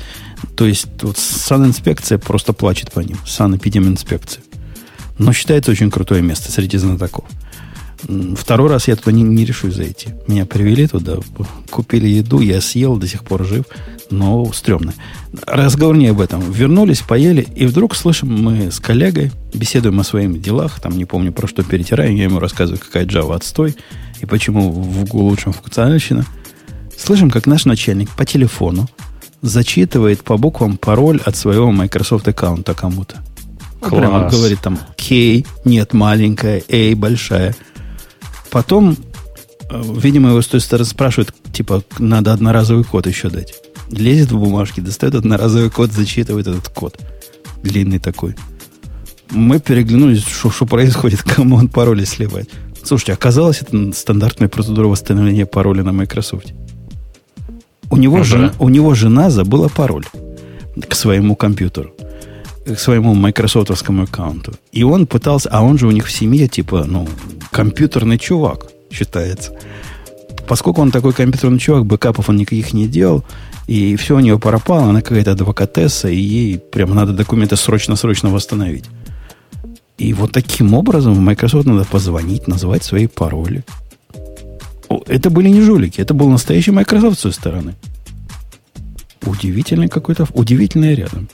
То 0.57 0.67
есть 0.67 0.87
вот 1.03 1.17
санинспекция 1.17 2.19
просто 2.19 2.53
плачет 2.53 2.93
по 2.93 3.01
ним. 3.01 3.17
Санэпидеминспекция. 3.27 4.43
Но 5.19 5.33
считается 5.33 5.71
очень 5.71 5.91
крутое 5.91 6.23
место 6.23 6.53
среди 6.53 6.77
знатоков. 6.79 7.25
Второй 8.37 8.69
раз 8.69 8.89
я 8.89 8.97
туда 8.97 9.13
не, 9.13 9.23
не 9.23 9.45
решусь 9.45 9.75
зайти. 9.75 10.09
Меня 10.27 10.45
привели 10.45 10.87
туда, 10.87 11.17
купили 11.71 12.07
еду, 12.07 12.41
я 12.41 12.61
съел, 12.61 12.97
до 12.97 13.09
сих 13.09 13.25
пор 13.25 13.45
жив, 13.45 13.65
но 14.11 14.53
стрёмно. 14.53 14.93
Разговор 15.47 15.97
не 15.97 16.09
об 16.09 16.21
этом. 16.21 16.41
Вернулись, 16.53 17.01
поели, 17.01 17.47
и 17.57 17.67
вдруг 17.67 17.97
слышим 17.97 18.29
мы 18.31 18.71
с 18.71 18.81
коллегой, 18.81 19.33
беседуем 19.55 19.99
о 19.99 20.05
своих 20.05 20.41
делах, 20.41 20.79
там 20.81 20.97
не 20.97 21.05
помню 21.05 21.33
про 21.33 21.47
что 21.47 21.63
перетираем, 21.63 22.15
я 22.15 22.25
ему 22.25 22.39
рассказываю, 22.39 22.81
какая 22.81 23.07
Java 23.07 23.35
отстой, 23.35 23.75
и 24.21 24.27
почему 24.27 24.71
в 24.71 25.05
Google 25.05 25.29
лучшем 25.29 25.53
функциональщина. 25.53 26.25
Слышим, 26.97 27.31
как 27.31 27.47
наш 27.47 27.65
начальник 27.65 28.11
по 28.11 28.25
телефону 28.25 28.89
зачитывает 29.43 30.23
по 30.23 30.37
буквам 30.37 30.77
пароль 30.77 31.21
от 31.25 31.37
своего 31.37 31.71
Microsoft 31.71 32.29
аккаунта 32.29 32.75
кому-то. 32.75 33.23
Ну, 33.83 33.89
Прямо 33.89 34.29
говорит 34.29 34.61
там 34.61 34.79
K, 34.97 35.45
нет, 35.65 35.93
маленькая, 35.93 36.63
A, 36.69 36.95
большая. 36.97 37.55
Потом, 38.51 38.97
э, 39.71 39.83
видимо, 39.97 40.31
его 40.31 40.43
с 40.43 40.47
той 40.47 40.61
стороны 40.61 40.87
спрашивают, 40.87 41.35
типа, 41.53 41.83
надо 41.99 42.33
одноразовый 42.33 42.85
код 42.85 43.07
еще 43.07 43.29
дать. 43.29 43.55
Лезет 43.91 44.33
в 44.33 44.39
бумажки, 44.39 44.81
достает 44.81 45.15
одноразовый 45.15 45.71
код, 45.71 45.93
зачитывает 45.93 46.47
этот 46.47 46.69
код. 46.69 46.99
Длинный 47.63 47.99
такой. 47.99 48.35
Мы 49.31 49.61
переглянулись, 49.61 50.25
что, 50.25 50.67
происходит, 50.67 51.23
кому 51.25 51.57
он 51.57 51.69
пароли 51.69 52.05
сливает. 52.05 52.51
Слушайте, 52.83 53.13
оказалось, 53.13 53.63
это 53.63 53.93
стандартная 53.93 54.49
процедура 54.49 54.87
восстановления 54.87 55.45
пароля 55.45 55.83
на 55.83 55.93
Microsoft. 55.93 56.55
У 57.91 57.97
него, 57.97 58.19
да. 58.19 58.25
жена, 58.25 58.53
у 58.59 58.69
него 58.69 58.95
жена 58.95 59.31
забыла 59.31 59.69
пароль 59.69 60.05
к 60.89 60.95
своему 60.95 61.37
компьютеру, 61.37 61.93
к 62.67 62.79
своему 62.79 63.15
майкрософтовскому 63.15 64.03
аккаунту. 64.03 64.55
И 64.73 64.83
он 64.83 65.07
пытался, 65.07 65.49
а 65.51 65.63
он 65.63 65.79
же 65.79 65.87
у 65.87 65.93
них 65.93 66.07
в 66.07 66.13
семье, 66.13 66.49
типа, 66.49 66.85
ну, 66.85 67.09
компьютерный 67.51 68.19
чувак 68.19 68.67
считается. 68.91 69.53
Поскольку 70.49 70.81
он 70.81 70.91
такой 70.91 71.13
компьютерный 71.13 71.59
чувак, 71.59 71.87
бэкапов 71.87 72.29
он 72.29 72.37
никаких 72.37 72.73
не 72.73 72.87
делал, 72.87 73.25
и 73.67 73.97
все 73.97 74.17
у 74.17 74.21
нее 74.21 74.39
пропало, 74.39 74.91
она 74.91 75.01
какая-то 75.01 75.33
адвокатесса, 75.33 76.09
и 76.09 76.17
ей 76.17 76.59
прямо 76.59 76.95
надо 76.95 77.13
документы 77.13 77.57
срочно-срочно 77.57 78.31
восстановить. 78.31 78.85
И 79.99 80.13
вот 80.13 80.33
таким 80.33 80.75
образом 80.75 81.15
в 81.15 81.21
Microsoft 81.21 81.67
надо 81.67 81.85
позвонить, 81.85 82.47
назвать 82.47 82.85
свои 82.85 83.07
пароли. 83.07 83.65
Это 85.07 85.31
были 85.31 85.49
не 85.49 85.63
жулики, 85.63 86.01
это 86.01 86.15
был 86.15 86.29
настоящий 86.29 86.71
Microsoft 86.71 87.19
с 87.19 87.23
той 87.23 87.33
стороны. 87.33 87.75
Удивительный 89.25 89.89
какой-то, 89.89 90.27
удивительный 90.35 90.95
рядом. 90.95 91.29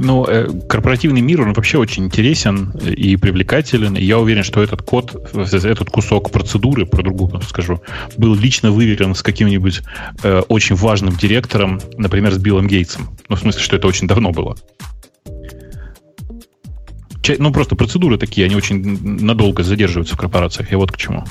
Ну, 0.00 0.24
э, 0.26 0.48
корпоративный 0.68 1.20
мир, 1.20 1.40
он 1.42 1.52
вообще 1.54 1.76
очень 1.76 2.04
интересен 2.04 2.70
и 2.86 3.16
привлекателен. 3.16 3.96
И 3.96 4.04
я 4.04 4.20
уверен, 4.20 4.44
что 4.44 4.62
этот 4.62 4.80
код, 4.82 5.28
этот 5.34 5.90
кусок 5.90 6.30
процедуры, 6.30 6.86
про 6.86 7.02
другую 7.02 7.40
скажу, 7.42 7.82
был 8.16 8.36
лично 8.36 8.70
выверен 8.70 9.16
с 9.16 9.22
каким-нибудь 9.22 9.80
э, 10.22 10.42
очень 10.48 10.76
важным 10.76 11.16
директором, 11.16 11.80
например, 11.96 12.32
с 12.32 12.38
Биллом 12.38 12.68
Гейтсом. 12.68 13.08
Ну, 13.28 13.34
в 13.34 13.40
смысле, 13.40 13.60
что 13.60 13.74
это 13.74 13.88
очень 13.88 14.06
давно 14.06 14.30
было. 14.30 14.56
Ча- 17.20 17.34
Ну, 17.38 17.52
просто 17.52 17.74
процедуры 17.74 18.18
такие, 18.18 18.44
они 18.46 18.54
очень 18.54 19.02
надолго 19.24 19.64
задерживаются 19.64 20.14
в 20.14 20.18
корпорациях. 20.18 20.70
Я 20.70 20.78
вот 20.78 20.92
к 20.92 20.96
чему. 20.96 21.24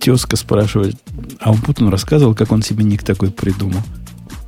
Тезка 0.00 0.36
спрашивает, 0.36 0.96
а 1.40 1.54
Путин 1.54 1.88
рассказывал, 1.88 2.34
как 2.34 2.52
он 2.52 2.60
себе 2.62 2.84
ник 2.84 3.02
такой 3.02 3.30
придумал? 3.30 3.80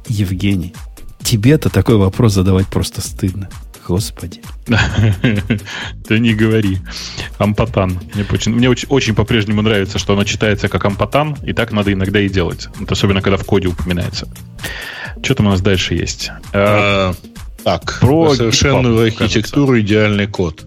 Евгений, 0.06 0.74
тебе-то 1.22 1.70
такой 1.70 1.96
вопрос 1.96 2.34
задавать 2.34 2.66
просто 2.66 3.00
стыдно. 3.00 3.48
Господи. 3.86 4.40
Да 6.08 6.18
не 6.18 6.34
говори. 6.34 6.78
Ампатан. 7.38 7.98
Мне 8.14 8.24
очень, 8.30 8.52
мне 8.52 8.68
очень, 8.68 8.88
очень 8.88 9.14
по-прежнему 9.14 9.62
нравится, 9.62 9.98
что 9.98 10.12
оно 10.12 10.24
читается 10.24 10.68
как 10.68 10.84
ампатан, 10.84 11.36
и 11.42 11.52
так 11.52 11.72
надо 11.72 11.92
иногда 11.92 12.20
и 12.20 12.28
делать. 12.28 12.68
Вот 12.78 12.90
особенно, 12.92 13.20
когда 13.22 13.36
в 13.36 13.44
коде 13.44 13.68
упоминается. 13.68 14.28
Что 15.22 15.34
там 15.34 15.46
у 15.46 15.50
нас 15.50 15.60
дальше 15.60 15.94
есть? 15.94 16.30
Э, 16.52 17.12
А, 17.12 17.14
так, 17.64 17.98
про 18.00 18.34
совершенную 18.34 19.08
GitHub, 19.08 19.22
архитектуру 19.22 19.80
идеальный 19.80 20.26
код. 20.26 20.64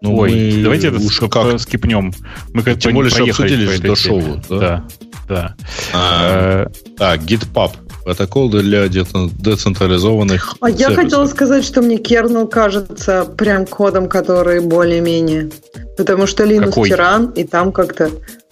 Ну, 0.00 0.16
Ой, 0.18 0.56
мы 0.56 0.62
давайте 0.62 0.88
это 0.88 0.98
уж 0.98 1.18
как 1.18 1.58
скипнем. 1.60 2.12
Мы 2.52 2.62
как 2.62 2.78
Тем 2.78 2.92
более, 2.92 3.10
что 3.10 3.24
обсудили 3.24 3.76
до 3.78 3.96
шоу, 3.96 4.42
да? 4.50 4.58
Да, 4.58 4.84
да. 5.28 5.54
А, 5.94 6.66
Э, 6.66 6.94
Так, 6.98 7.22
GitPub. 7.22 7.72
Протокол 8.04 8.50
для 8.50 8.86
де- 8.88 9.04
децентрализованных 9.38 10.54
А 10.60 10.68
я 10.70 10.76
сервисов. 10.76 11.04
хотела 11.04 11.26
сказать, 11.26 11.64
что 11.64 11.80
мне 11.82 11.96
кернел 11.96 12.46
кажется 12.46 13.24
прям 13.24 13.66
кодом, 13.66 14.08
который 14.08 14.60
более-менее. 14.60 15.50
Потому 15.96 16.26
что 16.26 16.44
Linux 16.44 16.66
Какой? 16.66 16.88
тиран, 16.90 17.26
и 17.30 17.44
там 17.44 17.72
как-то... 17.72 18.10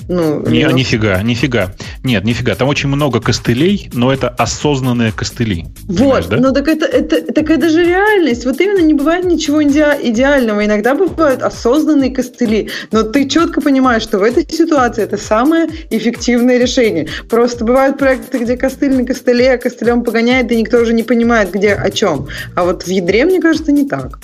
Ну, 0.08 0.40
Не, 0.46 0.62
Linux. 0.62 0.72
нифига, 0.74 1.22
нифига. 1.22 1.72
Нет, 2.02 2.24
нифига. 2.24 2.54
Там 2.54 2.68
очень 2.68 2.88
много 2.88 3.20
костылей, 3.20 3.90
но 3.92 4.12
это 4.12 4.28
осознанные 4.28 5.12
костыли. 5.12 5.66
Вот, 5.84 6.28
да? 6.28 6.36
ну 6.36 6.52
так 6.52 6.68
это, 6.68 6.86
это, 6.86 7.32
так 7.32 7.50
это 7.50 7.68
же 7.68 7.84
реальность. 7.84 8.44
Вот 8.44 8.60
именно 8.60 8.80
не 8.84 8.94
бывает 8.94 9.24
ничего 9.24 9.62
иде- 9.62 9.98
идеального. 10.02 10.64
Иногда 10.64 10.94
бывают 10.94 11.42
осознанные 11.42 12.10
костыли, 12.10 12.70
но 12.90 13.02
ты 13.02 13.28
четко 13.28 13.60
понимаешь, 13.60 14.02
что 14.02 14.18
в 14.18 14.22
этой 14.22 14.46
ситуации 14.48 15.04
это 15.04 15.16
самое 15.16 15.68
эффективное 15.90 16.58
решение. 16.58 17.08
Просто 17.28 17.64
бывают 17.64 17.98
проекты, 17.98 18.38
где 18.38 18.56
костыль 18.56 18.94
на 18.94 19.04
костыле, 19.04 19.52
а 19.52 19.58
костылем 19.58 20.02
погоняет, 20.02 20.50
и 20.52 20.56
никто 20.56 20.78
уже 20.78 20.92
не 20.92 21.02
понимает, 21.02 21.50
где 21.52 21.72
о 21.74 21.90
чем. 21.90 22.28
А 22.54 22.64
вот 22.64 22.82
в 22.82 22.88
ядре, 22.88 23.24
мне 23.24 23.40
кажется, 23.40 23.72
не 23.72 23.86
так. 23.88 24.18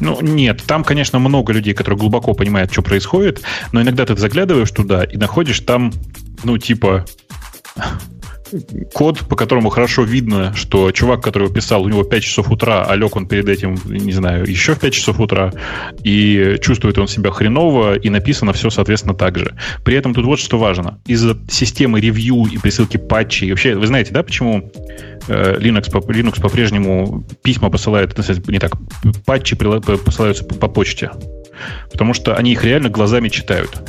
Ну, 0.00 0.20
нет, 0.20 0.62
там, 0.66 0.84
конечно, 0.84 1.18
много 1.18 1.52
людей, 1.52 1.74
которые 1.74 1.98
глубоко 1.98 2.34
понимают, 2.34 2.72
что 2.72 2.82
происходит, 2.82 3.42
но 3.72 3.82
иногда 3.82 4.04
ты 4.04 4.16
заглядываешь 4.16 4.70
туда 4.70 5.04
и 5.04 5.16
находишь 5.16 5.60
там, 5.60 5.92
ну, 6.44 6.58
типа, 6.58 7.04
код, 8.92 9.20
по 9.20 9.36
которому 9.36 9.68
хорошо 9.68 10.02
видно, 10.02 10.54
что 10.54 10.92
чувак, 10.92 11.22
который 11.22 11.50
писал, 11.52 11.82
у 11.82 11.88
него 11.88 12.04
5 12.04 12.22
часов 12.22 12.50
утра, 12.50 12.84
а 12.84 12.94
лег 12.96 13.16
он 13.16 13.26
перед 13.26 13.48
этим, 13.48 13.78
не 13.84 14.12
знаю, 14.12 14.46
еще 14.46 14.74
в 14.74 14.80
5 14.80 14.92
часов 14.92 15.20
утра, 15.20 15.52
и 16.02 16.56
чувствует 16.60 16.98
он 16.98 17.08
себя 17.08 17.30
хреново, 17.30 17.96
и 17.96 18.10
написано 18.10 18.52
все, 18.52 18.70
соответственно, 18.70 19.14
так 19.14 19.38
же. 19.38 19.54
При 19.84 19.96
этом 19.96 20.14
тут 20.14 20.24
вот 20.24 20.38
что 20.38 20.58
важно. 20.58 21.00
Из-за 21.06 21.36
системы 21.48 22.00
ревью 22.00 22.46
и 22.46 22.58
присылки 22.58 22.96
патчей, 22.96 23.50
вообще, 23.50 23.74
вы 23.74 23.86
знаете, 23.86 24.12
да, 24.12 24.22
почему 24.22 24.70
э, 25.28 25.58
Linux, 25.58 25.90
Linux 25.90 26.40
по-прежнему 26.40 27.24
письма 27.42 27.70
посылает, 27.70 28.16
есть, 28.18 28.48
не 28.48 28.58
так, 28.58 28.72
патчи 29.24 29.56
посылаются 29.56 30.44
по, 30.44 30.54
по 30.54 30.68
почте? 30.68 31.10
Потому 31.90 32.14
что 32.14 32.34
они 32.34 32.52
их 32.52 32.64
реально 32.64 32.90
глазами 32.90 33.28
читают 33.28 33.82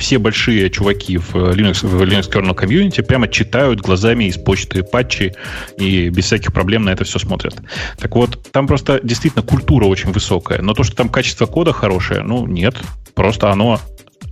все 0.00 0.18
большие 0.18 0.70
чуваки 0.70 1.18
в 1.18 1.34
Linux, 1.34 1.86
в 1.86 2.02
Linux 2.02 2.30
kernel 2.30 2.54
комьюнити 2.54 3.02
прямо 3.02 3.28
читают 3.28 3.80
глазами 3.80 4.24
из 4.24 4.36
почты 4.36 4.82
патчи 4.82 5.34
и 5.76 6.08
без 6.08 6.24
всяких 6.24 6.52
проблем 6.52 6.84
на 6.84 6.90
это 6.90 7.04
все 7.04 7.18
смотрят. 7.18 7.54
Так 7.98 8.16
вот, 8.16 8.50
там 8.50 8.66
просто 8.66 8.98
действительно 9.02 9.44
культура 9.44 9.84
очень 9.84 10.10
высокая, 10.10 10.62
но 10.62 10.74
то, 10.74 10.82
что 10.82 10.96
там 10.96 11.08
качество 11.08 11.46
кода 11.46 11.72
хорошее, 11.72 12.22
ну, 12.22 12.46
нет. 12.46 12.74
Просто 13.14 13.50
оно 13.50 13.78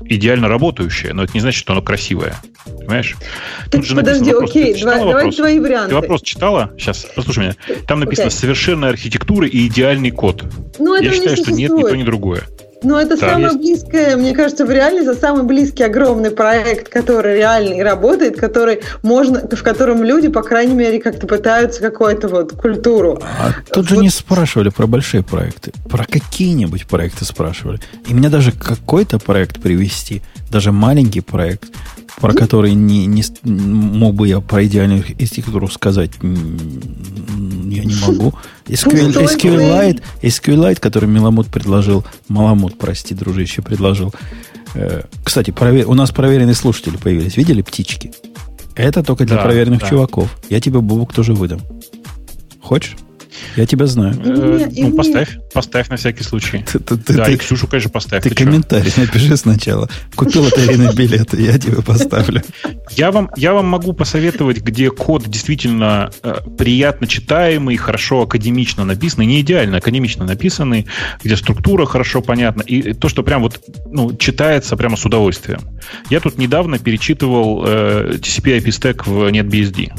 идеально 0.05 0.49
работающее, 0.49 1.13
но 1.13 1.25
это 1.25 1.35
не 1.35 1.41
значит, 1.41 1.61
что 1.61 1.73
оно 1.75 1.83
красивое. 1.83 2.35
Понимаешь? 2.65 3.17
Так 3.65 3.81
Тут 3.81 3.87
же 3.87 3.95
подожди, 3.95 4.33
вопрос. 4.33 4.51
окей, 4.51 4.75
Ты 4.75 4.81
давай, 4.81 4.99
давай 4.99 5.15
вопрос? 5.15 5.37
твои 5.37 5.59
варианты. 5.59 5.89
Ты 5.91 5.95
вопрос 5.97 6.23
читала? 6.23 6.73
Сейчас, 6.79 7.07
послушай 7.15 7.41
меня. 7.41 7.55
Там 7.87 8.01
написано 8.01 8.29
Окей. 8.29 8.39
совершенная 8.39 8.91
архитектура 8.91 9.47
и 9.47 9.67
идеальный 9.67 10.11
код. 10.11 10.45
Ну, 10.79 10.95
Я 11.01 11.13
считаю, 11.13 11.37
что 11.37 11.53
нет 11.53 11.73
ни 11.73 11.83
то, 11.83 11.95
ни 11.95 12.03
другое. 12.05 12.45
Ну, 12.83 12.97
это 12.97 13.17
Да, 13.17 13.29
самое 13.31 13.47
есть. 13.47 13.59
близкое, 13.59 14.17
мне 14.17 14.33
кажется, 14.35 14.65
в 14.65 14.71
реальности, 14.71 15.11
это 15.11 15.19
самый 15.21 15.43
близкий 15.45 15.83
огромный 15.83 16.31
проект, 16.31 16.89
который 16.89 17.37
реально 17.37 17.75
и 17.75 17.81
работает, 17.83 18.37
который 18.39 18.81
можно, 19.03 19.41
в 19.41 19.63
котором 19.63 20.05
люди, 20.05 20.29
по 20.29 20.43
крайней 20.43 20.75
мере, 20.75 21.01
как-то 21.01 21.27
пытаются 21.27 21.81
какую-то 21.81 22.29
вот 22.29 22.53
культуру. 22.53 23.21
А 23.23 23.53
тут 23.73 23.89
же 23.89 23.97
Вот. 23.97 24.03
не 24.03 24.11
спрашивали 24.11 24.69
про 24.69 24.87
большие 24.87 25.23
проекты. 25.23 25.73
Про 25.91 26.05
какие-нибудь 26.05 26.87
проекты 26.87 27.25
спрашивали. 27.25 27.81
И 28.07 28.15
меня 28.15 28.29
даже 28.31 28.53
какой-то 28.53 29.19
проект 29.19 29.61
привести, 29.61 30.23
даже 30.51 30.71
маленький 30.73 31.21
проект, 31.21 31.65
про 32.21 32.33
который 32.33 32.75
не, 32.75 33.07
не 33.07 33.23
мог 33.45 34.15
бы 34.15 34.29
я 34.29 34.41
про 34.41 34.65
идеальную 34.67 35.01
архитектуру 35.01 35.69
сказать, 35.69 36.11
я 36.23 37.85
не 37.85 37.95
могу. 38.07 38.35
SQL, 38.67 39.13
Пустой 39.13 39.25
SQLite, 39.25 40.03
SQLite, 40.23 40.81
который 40.81 41.09
Меламут 41.09 41.47
предложил, 41.49 42.05
Маламут, 42.29 42.79
прости, 42.79 43.15
дружище, 43.15 43.63
предложил. 43.63 44.13
Э, 44.75 45.03
Кстати, 45.25 45.51
прове- 45.51 45.85
у 45.85 45.95
нас 45.95 46.11
проверенные 46.11 46.55
слушатели 46.55 46.97
появились. 46.97 47.37
Видели 47.37 47.63
птички? 47.63 48.13
Это 48.75 49.03
только 49.03 49.25
для 49.25 49.37
Да, 49.37 49.43
проверенных 49.43 49.81
да. 49.81 49.89
чуваков. 49.89 50.39
Я 50.51 50.61
тебе 50.61 50.81
Бубук 50.81 51.13
тоже 51.13 51.35
выдам. 51.35 51.61
Хочешь? 52.61 52.97
Я 53.57 53.67
тебя 53.67 53.87
знаю. 53.87 54.15
И 54.15 54.29
мне- 54.29 54.65
Э, 54.65 54.69
и 54.71 54.83
ну, 54.83 54.89
мне- 54.89 54.97
поставь, 54.97 55.39
поставь 55.53 55.89
на 55.89 55.97
всякий 55.97 56.23
случай. 56.25 56.65
Ты, 56.73 56.79
да, 57.15 57.25
ты- 57.25 57.33
и 57.33 57.37
Ксюшу, 57.37 57.67
конечно, 57.67 57.91
поставь. 57.91 58.23
ты 58.23 58.31
комментарий 58.31 58.93
напиши 58.97 59.37
сначала. 59.37 59.89
Купил 60.15 60.43
лотерейный 60.45 60.95
билет, 60.95 61.35
и 61.35 61.43
я 61.45 61.59
тебе 61.59 61.83
поставлю. 61.83 62.43
Я 62.97 63.11
вам, 63.11 63.31
я 63.37 63.53
вам 63.53 63.67
могу 63.67 63.93
посоветовать, 63.93 64.59
где 64.63 64.91
код 64.91 65.25
действительно 65.29 66.11
э, 66.23 66.37
приятно 66.57 67.07
читаемый, 67.07 67.77
хорошо 67.77 68.23
академично 68.23 68.85
написанный, 68.85 69.27
не 69.27 69.41
идеально 69.41 69.79
академично 69.79 70.25
написанный, 70.25 70.87
где 71.23 71.37
структура 71.37 71.87
хорошо 71.87 72.23
понятна, 72.23 72.63
и 72.63 72.93
то, 72.93 73.09
что 73.09 73.23
прям 73.23 73.43
вот 73.43 73.61
ну, 73.91 74.17
читается 74.17 74.77
прямо 74.77 74.97
с 74.97 75.05
удовольствием. 75.05 75.61
Я 76.11 76.21
тут 76.21 76.39
недавно 76.39 76.79
перечитывал 76.79 77.65
э, 77.67 78.19
TCP 78.21 78.59
IP 78.59 78.71
стек 78.71 79.07
в 79.07 79.31
NetBSD. 79.31 79.91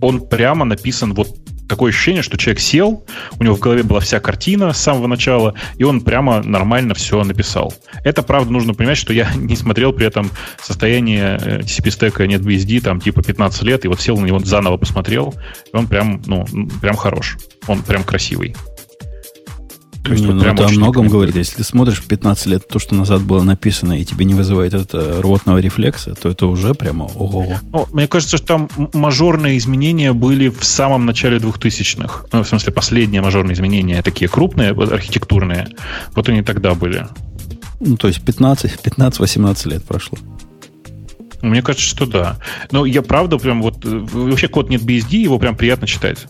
Он 0.00 0.20
прямо 0.26 0.64
написан 0.64 1.14
вот 1.14 1.28
такое 1.70 1.90
ощущение, 1.90 2.22
что 2.22 2.36
человек 2.36 2.60
сел, 2.60 3.04
у 3.38 3.44
него 3.44 3.54
в 3.54 3.60
голове 3.60 3.82
была 3.82 4.00
вся 4.00 4.20
картина 4.20 4.72
с 4.72 4.80
самого 4.80 5.06
начала, 5.06 5.54
и 5.78 5.84
он 5.84 6.00
прямо 6.00 6.42
нормально 6.42 6.94
все 6.94 7.22
написал. 7.22 7.72
Это, 8.04 8.22
правда, 8.22 8.52
нужно 8.52 8.74
понимать, 8.74 8.98
что 8.98 9.12
я 9.12 9.30
не 9.36 9.56
смотрел 9.56 9.92
при 9.92 10.06
этом 10.06 10.30
состояние 10.60 11.38
э, 11.40 11.60
TCP 11.60 11.90
стека 11.90 12.24
NetBSD 12.24 12.80
там 12.80 13.00
типа 13.00 13.22
15 13.22 13.62
лет, 13.62 13.84
и 13.84 13.88
вот 13.88 14.00
сел 14.00 14.18
на 14.18 14.26
него 14.26 14.40
заново 14.40 14.76
посмотрел, 14.76 15.34
и 15.72 15.76
он 15.76 15.86
прям, 15.86 16.20
ну, 16.26 16.44
прям 16.82 16.96
хорош. 16.96 17.38
Он 17.68 17.82
прям 17.82 18.02
красивый. 18.02 18.54
То 20.02 20.12
есть 20.12 20.24
Не, 20.24 20.32
вот 20.32 20.42
ну, 20.42 20.50
это 20.50 20.66
о 20.66 20.68
многом 20.70 21.08
говорит. 21.08 21.36
Если 21.36 21.56
ты 21.56 21.64
смотришь 21.64 22.02
15 22.02 22.46
лет 22.46 22.68
то, 22.68 22.78
что 22.78 22.94
назад 22.94 23.20
было 23.22 23.42
написано, 23.42 24.00
и 24.00 24.04
тебе 24.04 24.24
не 24.24 24.34
вызывает 24.34 24.72
это 24.72 25.20
рвотного 25.20 25.58
рефлекса, 25.58 26.14
то 26.14 26.30
это 26.30 26.46
уже 26.46 26.74
прямо 26.74 27.04
ого 27.04 27.46
Ну, 27.72 27.86
мне 27.92 28.08
кажется, 28.08 28.38
что 28.38 28.46
там 28.46 28.68
мажорные 28.94 29.58
изменения 29.58 30.12
были 30.12 30.48
в 30.48 30.64
самом 30.64 31.04
начале 31.04 31.36
2000-х. 31.38 32.26
Ну, 32.32 32.42
в 32.42 32.48
смысле, 32.48 32.72
последние 32.72 33.20
мажорные 33.20 33.54
изменения, 33.54 34.02
такие 34.02 34.28
крупные, 34.28 34.70
архитектурные. 34.70 35.68
Вот 36.14 36.28
они 36.28 36.42
тогда 36.42 36.74
были. 36.74 37.06
Ну, 37.80 37.96
то 37.96 38.08
есть 38.08 38.22
15 38.22 38.80
15-18 38.82 39.68
лет 39.68 39.84
прошло. 39.84 40.18
Мне 41.42 41.62
кажется, 41.62 41.86
что 41.86 42.06
да. 42.06 42.38
Но 42.70 42.84
я 42.84 43.02
правда 43.02 43.38
прям 43.38 43.62
вот... 43.62 43.84
э, 43.84 44.06
Вообще 44.12 44.48
код 44.48 44.68
нет 44.68 44.82
BSD, 44.82 45.16
его 45.16 45.38
прям 45.38 45.56
приятно 45.56 45.86
читать. 45.86 46.26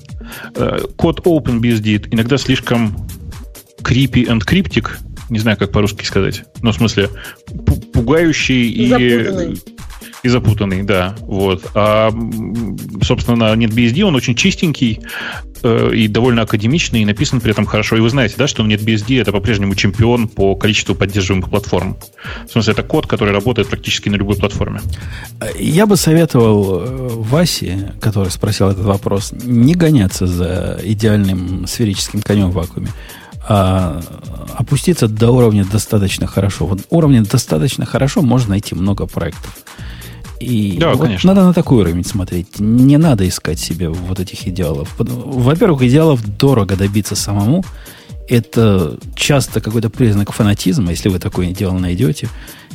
Э, 0.55 0.79
Код 0.97 1.27
OpenBSD 1.27 2.09
иногда 2.13 2.39
слишком 2.39 2.97
creepy 3.83 4.27
and 4.27 4.41
cryptic. 4.41 4.89
Не 5.29 5.39
знаю, 5.39 5.57
как 5.57 5.73
по-русски 5.73 6.05
сказать. 6.05 6.45
Ну, 6.63 6.73
в 6.73 6.75
смысле, 6.75 7.09
пу- 7.49 7.81
пугающий 7.93 8.69
и... 8.71 8.89
Запутанный. 8.89 9.61
И 10.23 10.29
запутанный, 10.29 10.83
да. 10.83 11.17
Вот. 11.21 11.71
А, 11.75 12.11
собственно, 13.03 13.55
нет 13.55 13.71
BSD, 13.71 14.03
он 14.03 14.15
очень 14.15 14.35
чистенький 14.35 15.01
э, 15.63 15.95
и 15.95 16.09
довольно 16.09 16.43
академичный, 16.43 17.03
и 17.03 17.05
написан 17.07 17.41
при 17.41 17.53
этом 17.53 17.65
хорошо. 17.65 17.97
И 17.97 18.01
вы 18.01 18.11
знаете, 18.11 18.35
да, 18.37 18.47
что 18.47 18.63
нет 18.63 18.83
BSD 18.83 19.21
это 19.21 19.33
по-прежнему 19.33 19.75
чемпион 19.75 20.29
по 20.29 20.57
количеству 20.57 20.95
поддерживаемых 20.95 21.49
платформ. 21.49 21.97
В 22.47 22.53
смысле, 22.53 22.75
это 22.75 22.83
код, 22.83 23.07
который 23.07 23.33
работает 23.33 23.69
практически 23.69 24.11
на 24.11 24.17
любой 24.17 24.37
платформе. 24.37 24.83
Я 25.59 25.87
бы 25.87 25.97
советовал 25.97 26.83
э, 26.83 27.09
Васе, 27.13 27.95
который 28.01 28.31
спросил 28.31 28.69
этот 28.69 28.85
вопрос, 28.85 29.33
не 29.33 29.75
гоняться 29.75 30.27
за 30.27 30.79
идеальным 30.85 31.67
сферическим 31.67 32.21
конем 32.21 32.51
в 32.51 32.55
вакууме, 32.55 32.89
а 33.53 34.01
опуститься 34.55 35.09
до 35.09 35.33
уровня 35.33 35.65
достаточно 35.65 36.29
хорошо. 36.29 36.67
Вот 36.67 36.83
уровня 36.89 37.25
достаточно 37.25 37.85
хорошо 37.85 38.23
можно 38.23 38.51
найти 38.51 38.77
много 38.77 39.07
проектов. 39.07 39.59
И 40.39 40.77
Да, 40.79 40.91
вот 40.95 41.07
конечно. 41.07 41.35
надо 41.35 41.45
на 41.45 41.53
такой 41.53 41.81
уровень 41.81 42.05
смотреть. 42.05 42.61
Не 42.61 42.97
надо 42.97 43.27
искать 43.27 43.59
себе 43.59 43.89
вот 43.89 44.21
этих 44.21 44.47
идеалов. 44.47 44.95
Во-первых, 44.99 45.83
идеалов 45.83 46.21
дорого 46.39 46.77
добиться 46.77 47.17
самому. 47.17 47.65
Это 48.29 48.97
часто 49.17 49.61
какой-то 49.61 49.91
признак 49.91 50.31
фанатизма, 50.31 50.93
если 50.93 51.09
вы 51.09 51.19
такой 51.19 51.51
идеал 51.51 51.77
найдете. 51.77 52.29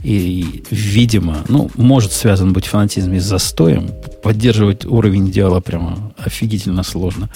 И, 0.03 0.65
видимо, 0.71 1.37
ну, 1.47 1.71
может 1.77 2.11
связан 2.11 2.51
быть 2.51 2.65
фанатизм 2.65 3.13
и 3.13 3.19
с 3.19 3.23
застоем. 3.23 3.91
Поддерживать 4.21 4.85
уровень 4.85 5.29
идеала 5.29 5.61
прямо 5.61 6.11
офигительно 6.17 6.83
сложно. 6.83 7.29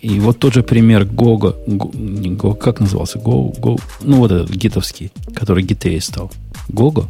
И 0.00 0.18
вот 0.18 0.38
тот 0.38 0.54
же 0.54 0.62
пример 0.62 1.04
Гога, 1.04 1.54
Го- 1.66 1.90
не 1.94 2.30
Го- 2.30 2.54
как 2.54 2.80
назывался? 2.80 3.18
Го, 3.18 3.52
Го, 3.58 3.78
ну 4.02 4.16
вот 4.16 4.32
этот 4.32 4.50
гитовский, 4.50 5.12
который 5.34 5.62
гитей 5.62 6.00
стал. 6.00 6.30
Гого? 6.68 7.06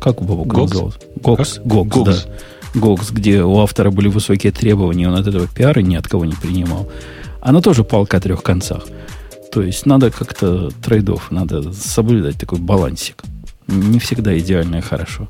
Как 0.00 0.20
у 0.22 0.24
Бабука 0.24 0.56
Гогс? 0.56 0.70
назывался? 0.72 0.98
Гокс. 1.22 1.54
Как? 1.54 1.66
Гокс, 1.66 1.88
Гогс. 1.90 2.24
да. 2.24 2.80
Гокс, 2.80 3.10
где 3.10 3.42
у 3.42 3.58
автора 3.60 3.90
были 3.90 4.08
высокие 4.08 4.52
требования, 4.52 5.08
он 5.08 5.14
от 5.14 5.26
этого 5.26 5.46
пиара 5.46 5.80
ни 5.80 5.94
от 5.96 6.06
кого 6.08 6.24
не 6.24 6.34
принимал. 6.34 6.88
Оно 7.40 7.60
тоже 7.60 7.84
палка 7.84 8.16
о 8.16 8.20
трех 8.20 8.42
концах. 8.42 8.84
То 9.52 9.62
есть 9.62 9.86
надо 9.86 10.10
как-то 10.10 10.70
трейдов, 10.84 11.30
надо 11.30 11.72
соблюдать 11.72 12.36
такой 12.38 12.58
балансик. 12.58 13.22
Не 13.68 13.98
всегда 13.98 14.36
идеально 14.38 14.76
и 14.76 14.80
хорошо. 14.80 15.28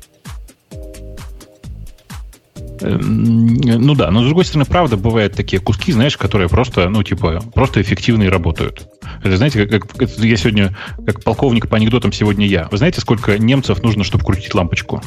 Эм, 2.81 3.55
Ну 3.55 3.95
да, 3.95 4.11
но 4.11 4.21
с 4.21 4.25
другой 4.25 4.45
стороны, 4.45 4.65
правда, 4.65 4.97
бывают 4.97 5.33
такие 5.33 5.59
куски, 5.59 5.91
знаешь, 5.91 6.17
которые 6.17 6.49
просто, 6.49 6.89
ну, 6.89 7.03
типа, 7.03 7.41
просто 7.53 7.81
эффективно 7.81 8.23
и 8.23 8.29
работают. 8.29 8.87
Это, 9.23 9.37
знаете, 9.37 9.65
как, 9.65 9.87
как 9.87 10.01
это 10.01 10.25
я 10.25 10.37
сегодня, 10.37 10.75
как 11.05 11.23
полковник 11.23 11.67
по 11.67 11.77
анекдотам 11.77 12.11
сегодня 12.11 12.45
я. 12.45 12.67
Вы 12.71 12.77
знаете, 12.77 13.01
сколько 13.01 13.37
немцев 13.37 13.81
нужно, 13.83 14.03
чтобы 14.03 14.23
крутить 14.23 14.53
лампочку? 14.53 15.01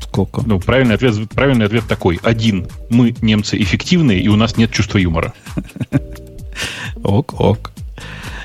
Сколько? 0.00 0.42
Ну, 0.46 0.58
правильный 0.60 0.94
ответ, 0.94 1.14
правильный 1.30 1.66
ответ 1.66 1.84
такой. 1.86 2.18
Один. 2.22 2.66
Мы, 2.90 3.14
немцы, 3.20 3.60
эффективные, 3.60 4.20
и 4.20 4.28
у 4.28 4.36
нас 4.36 4.56
нет 4.56 4.70
чувства 4.70 4.98
юмора. 4.98 5.32
Ок, 7.02 7.40
ок. 7.40 7.72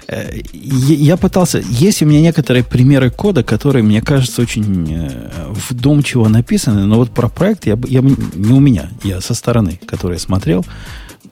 Э, 0.08 0.40
Я 0.54 1.18
пытался... 1.18 1.60
Есть 1.60 2.02
у 2.02 2.06
меня 2.06 2.22
некоторые 2.22 2.64
примеры 2.64 3.10
кода, 3.10 3.44
которые, 3.44 3.84
мне 3.84 4.02
кажется, 4.02 4.42
очень 4.42 4.88
э, 4.90 5.30
вдумчиво 5.70 6.28
написаны, 6.28 6.86
но 6.86 6.98
вот 6.98 7.12
про 7.12 7.30
проект 7.30 7.66
я, 7.66 7.78
я 7.88 8.02
не 8.02 8.54
у 8.54 8.60
меня, 8.60 8.90
я 9.04 9.22
со 9.22 9.34
стороны, 9.34 9.80
который 9.86 10.20
смотрел. 10.20 10.66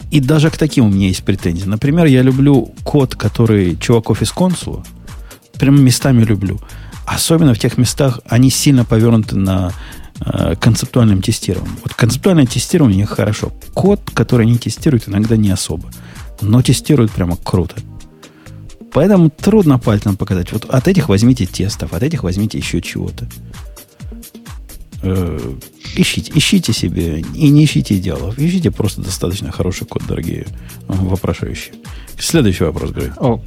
И 0.09 0.19
даже 0.19 0.49
к 0.49 0.57
таким 0.57 0.85
у 0.85 0.89
меня 0.89 1.07
есть 1.07 1.23
претензии. 1.23 1.65
Например, 1.65 2.05
я 2.05 2.21
люблю 2.21 2.73
код, 2.83 3.15
который 3.15 3.77
чуваков 3.77 4.21
из 4.21 4.31
консула. 4.31 4.83
Прям 5.57 5.83
местами 5.83 6.23
люблю. 6.23 6.59
Особенно 7.05 7.53
в 7.53 7.59
тех 7.59 7.77
местах, 7.77 8.19
они 8.27 8.49
сильно 8.49 8.85
повернуты 8.85 9.35
на 9.37 9.71
э, 10.19 10.55
концептуальном 10.59 11.21
тестировании. 11.21 11.75
Вот 11.83 11.93
концептуальное 11.93 12.45
тестирование 12.45 12.97
у 12.97 12.99
них 13.01 13.09
хорошо. 13.09 13.51
Код, 13.73 14.01
который 14.13 14.45
они 14.45 14.57
тестируют, 14.57 15.07
иногда 15.07 15.37
не 15.37 15.49
особо. 15.49 15.89
Но 16.41 16.61
тестируют 16.61 17.11
прямо 17.11 17.37
круто. 17.37 17.75
Поэтому 18.93 19.29
трудно 19.29 19.79
пальцем 19.79 20.17
показать. 20.17 20.51
Вот 20.51 20.65
от 20.65 20.87
этих 20.87 21.09
возьмите 21.09 21.45
тестов, 21.45 21.93
от 21.93 22.03
этих 22.03 22.23
возьмите 22.23 22.57
еще 22.57 22.81
чего-то. 22.81 23.27
Э, 25.03 25.39
ищите, 25.95 26.31
ищите 26.35 26.73
себе 26.73 27.19
и 27.19 27.49
не 27.49 27.63
ищите 27.65 27.97
идеалов. 27.97 28.37
Ищите 28.37 28.69
просто 28.69 29.01
достаточно 29.01 29.51
хороший 29.51 29.87
код, 29.87 30.03
дорогие 30.07 30.41
э, 30.41 30.45
вопрошающие. 30.87 31.73
Следующий 32.19 32.65
вопрос, 32.65 32.91
Грей. 32.91 33.11
О. 33.17 33.41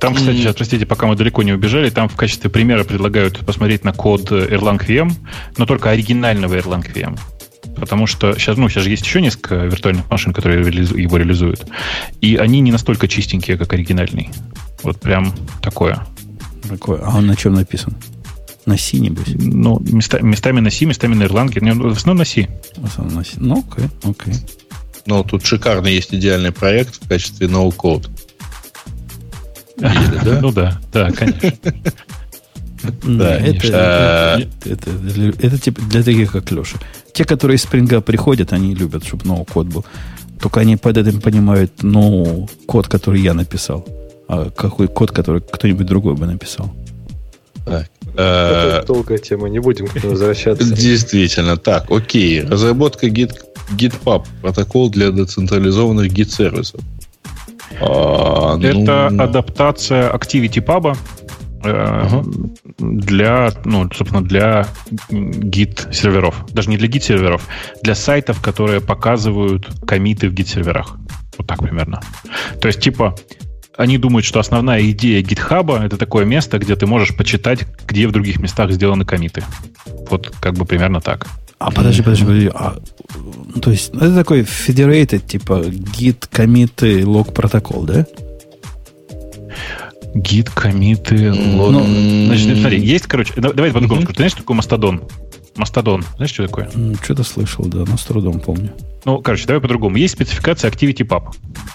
Там, 0.00 0.14
кстати, 0.14 0.36
сейчас, 0.36 0.54
простите, 0.54 0.86
пока 0.86 1.06
мы 1.06 1.16
далеко 1.16 1.42
не 1.42 1.52
убежали, 1.52 1.88
там 1.88 2.08
в 2.08 2.16
качестве 2.16 2.50
примера 2.50 2.84
предлагают 2.84 3.38
посмотреть 3.46 3.84
на 3.84 3.92
код 3.92 4.30
Erlang 4.30 4.84
VM, 4.86 5.12
но 5.56 5.66
только 5.66 5.90
оригинального 5.90 6.54
Erlang 6.54 6.84
VM. 6.92 7.18
Потому 7.78 8.06
что 8.06 8.34
сейчас, 8.34 8.56
ну, 8.56 8.68
сейчас 8.68 8.84
же 8.84 8.90
есть 8.90 9.04
еще 9.04 9.20
несколько 9.20 9.56
виртуальных 9.56 10.10
машин, 10.10 10.32
которые 10.32 10.60
его 10.60 11.16
реализуют. 11.16 11.66
И 12.20 12.36
они 12.36 12.60
не 12.60 12.72
настолько 12.72 13.08
чистенькие, 13.08 13.56
как 13.56 13.72
оригинальный. 13.72 14.30
Вот 14.82 15.00
прям 15.00 15.34
такое. 15.62 16.06
Такое. 16.68 17.00
А 17.02 17.16
он 17.16 17.26
на 17.26 17.36
чем 17.36 17.54
написан? 17.54 17.94
На 18.66 18.76
C, 18.76 18.98
небось? 18.98 19.28
Ну, 19.34 19.78
места- 19.78 20.22
местами 20.22 20.60
на 20.60 20.70
C, 20.70 20.84
местами 20.84 21.14
на 21.14 21.22
Erlang. 21.24 21.58
Не, 21.60 21.72
ну, 21.72 21.88
В 21.90 21.96
основном 21.96 22.18
на 22.18 22.24
C. 22.24 22.48
В 22.76 22.84
основном 22.84 23.16
на 23.16 23.24
C. 23.24 23.32
Ну, 23.36 23.64
окей, 23.70 23.88
окей. 24.04 24.34
Но 25.06 25.22
тут 25.22 25.46
шикарный 25.46 25.94
есть 25.94 26.12
идеальный 26.14 26.52
проект 26.52 27.02
в 27.02 27.08
качестве 27.08 27.46
no-code. 27.46 28.08
Видели, 29.78 30.20
да? 30.24 30.40
Ну 30.40 30.52
да, 30.52 30.80
да, 30.92 31.10
конечно. 31.12 31.52
Да, 33.04 33.36
это, 33.36 34.42
это 34.64 35.58
типа 35.58 35.80
для 35.82 36.02
таких, 36.02 36.32
как 36.32 36.50
Леша. 36.50 36.78
Те, 37.12 37.24
которые 37.24 37.56
из 37.56 37.62
спринга 37.62 38.00
приходят, 38.00 38.52
они 38.52 38.74
любят, 38.74 39.04
чтобы 39.04 39.26
новый 39.26 39.46
код 39.46 39.66
был. 39.66 39.84
Только 40.40 40.60
они 40.60 40.76
под 40.76 40.96
этим 40.96 41.20
понимают, 41.20 41.72
ну, 41.82 42.48
код, 42.66 42.86
который 42.86 43.20
я 43.20 43.34
написал. 43.34 43.86
А 44.28 44.50
какой 44.50 44.88
код, 44.88 45.10
который 45.10 45.40
кто-нибудь 45.40 45.86
другой 45.86 46.14
бы 46.14 46.26
написал. 46.26 46.72
Так. 47.64 47.88
Это 48.14 48.80
Э, 48.82 48.86
долгая 48.86 49.18
тема, 49.18 49.48
не 49.48 49.60
будем 49.60 49.86
к 49.86 49.94
ней 49.94 50.10
возвращаться. 50.10 50.74
Действительно, 50.74 51.56
так, 51.56 51.90
окей. 51.90 52.42
Разработка 52.42 53.06
Git, 53.06 53.32
GitPub, 53.76 54.26
протокол 54.42 54.90
для 54.90 55.10
децентрализованных 55.10 56.12
Git-сервисов. 56.12 56.80
А, 57.80 58.56
ну, 58.56 58.66
Это 58.66 59.06
адаптация 59.06 60.10
Activity 60.12 60.60
Ага. 61.62 62.24
для, 62.78 63.50
ну, 63.64 63.88
собственно, 63.92 64.22
для 64.22 64.66
гид 65.10 65.88
серверов. 65.92 66.46
Даже 66.52 66.70
не 66.70 66.76
для 66.76 66.88
гид 66.88 67.02
серверов, 67.02 67.48
для 67.82 67.94
сайтов, 67.94 68.40
которые 68.40 68.80
показывают 68.80 69.68
комиты 69.86 70.28
в 70.28 70.34
гид 70.34 70.48
серверах. 70.48 70.96
Вот 71.36 71.46
так 71.46 71.58
примерно. 71.58 72.00
То 72.60 72.68
есть, 72.68 72.80
типа, 72.80 73.16
они 73.76 73.98
думают, 73.98 74.24
что 74.24 74.40
основная 74.40 74.82
идея 74.90 75.22
гитхаба 75.22 75.84
это 75.84 75.96
такое 75.96 76.24
место, 76.24 76.58
где 76.58 76.74
ты 76.76 76.86
можешь 76.86 77.16
почитать, 77.16 77.66
где 77.86 78.08
в 78.08 78.12
других 78.12 78.40
местах 78.40 78.72
сделаны 78.72 79.04
комиты. 79.04 79.44
Вот 80.10 80.32
как 80.40 80.54
бы 80.54 80.64
примерно 80.64 81.00
так. 81.00 81.26
А 81.58 81.70
подожди, 81.70 82.02
подожди, 82.02 82.24
подожди. 82.24 82.50
А, 82.54 82.76
то 83.60 83.70
есть, 83.70 83.92
ну, 83.92 84.00
это 84.00 84.14
такой 84.14 84.42
federated, 84.42 85.26
типа 85.26 85.64
git, 85.64 86.28
commit, 86.30 87.04
лог 87.04 87.32
протокол, 87.34 87.82
да? 87.84 88.06
Гид, 90.14 90.50
комиты, 90.50 91.32
лог. 91.32 91.72
ну, 91.72 91.84
Значит, 92.26 92.58
смотри, 92.58 92.80
есть, 92.80 93.06
короче, 93.06 93.34
да- 93.36 93.52
давай 93.52 93.72
по-другому 93.72 94.00
скажу. 94.02 94.14
Ты 94.14 94.18
знаешь, 94.18 94.32
что 94.32 94.40
такое 94.42 94.56
мастодон? 94.56 95.02
Мастодон. 95.56 96.04
Знаешь, 96.16 96.32
что 96.32 96.46
такое? 96.46 96.70
Что-то 97.02 97.24
слышал, 97.24 97.64
да, 97.66 97.78
но 97.86 97.96
с 97.96 98.04
трудом 98.04 98.40
помню. 98.40 98.72
Ну, 99.04 99.20
короче, 99.20 99.46
давай 99.46 99.60
по-другому. 99.60 99.96
Есть 99.96 100.14
спецификация 100.14 100.70
ActivityPub. 100.70 101.24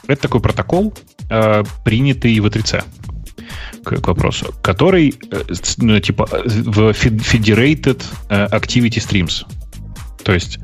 Это 0.07 0.22
такой 0.22 0.41
протокол, 0.41 0.93
э, 1.30 1.64
принятый 1.84 2.39
в 2.39 2.45
E3C 2.45 2.84
к, 3.84 3.97
к 4.01 4.07
вопросу, 4.07 4.53
который 4.61 5.14
э, 5.31 5.41
ну, 5.77 5.99
типа 5.99 6.26
в 6.45 6.80
fed- 6.91 7.19
Federated 7.22 8.01
э, 8.30 8.47
Activity 8.47 8.99
Streams. 8.99 9.45
То 10.23 10.34
есть 10.34 10.60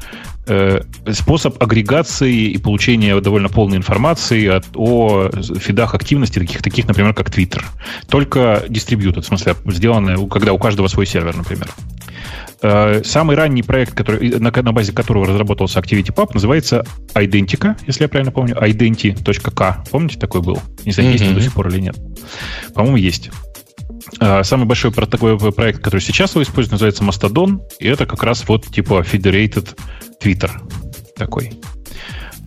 способ 1.11 1.61
агрегации 1.61 2.51
и 2.51 2.57
получения 2.57 3.19
довольно 3.19 3.49
полной 3.49 3.77
информации 3.77 4.47
от, 4.47 4.65
о 4.75 5.29
фидах 5.59 5.93
активности, 5.93 6.39
таких, 6.39 6.61
таких, 6.61 6.87
например, 6.87 7.13
как 7.13 7.29
Twitter. 7.29 7.63
Только 8.09 8.63
distributed, 8.67 9.21
в 9.21 9.25
смысле, 9.25 9.55
сделанное, 9.65 10.17
когда 10.27 10.53
у 10.53 10.57
каждого 10.57 10.87
свой 10.87 11.05
сервер, 11.05 11.35
например. 11.35 11.69
Э, 12.61 13.01
Самый 13.03 13.35
ранний 13.35 13.63
проект, 13.63 13.93
который, 13.93 14.39
на, 14.39 14.51
на 14.51 14.71
базе 14.71 14.91
которого 14.91 15.27
разработался 15.27 15.79
ActivityPub, 15.79 16.31
называется 16.33 16.85
Identica, 17.13 17.75
если 17.87 18.03
я 18.03 18.09
правильно 18.09 18.31
помню. 18.31 18.55
Identi.k. 18.55 19.83
Помните, 19.91 20.19
такой 20.19 20.41
был? 20.41 20.59
Не 20.85 20.91
знаю, 20.91 21.11
есть 21.11 21.27
он 21.27 21.35
до 21.35 21.41
сих 21.41 21.53
пор 21.53 21.69
или 21.69 21.79
нет. 21.79 21.97
По-моему, 22.73 22.97
есть. 22.97 23.31
А, 24.19 24.43
Самый 24.43 24.65
большой 24.65 24.91
такой 24.91 25.37
проект, 25.51 25.83
который 25.83 26.01
сейчас 26.01 26.31
его 26.31 26.43
используют, 26.43 26.73
называется 26.73 27.03
Mastodon, 27.03 27.61
и 27.79 27.87
это 27.87 28.05
как 28.05 28.23
раз 28.23 28.47
вот 28.47 28.67
типа 28.67 29.01
Federated 29.01 29.77
Twitter 30.21 30.51
такой. 31.15 31.59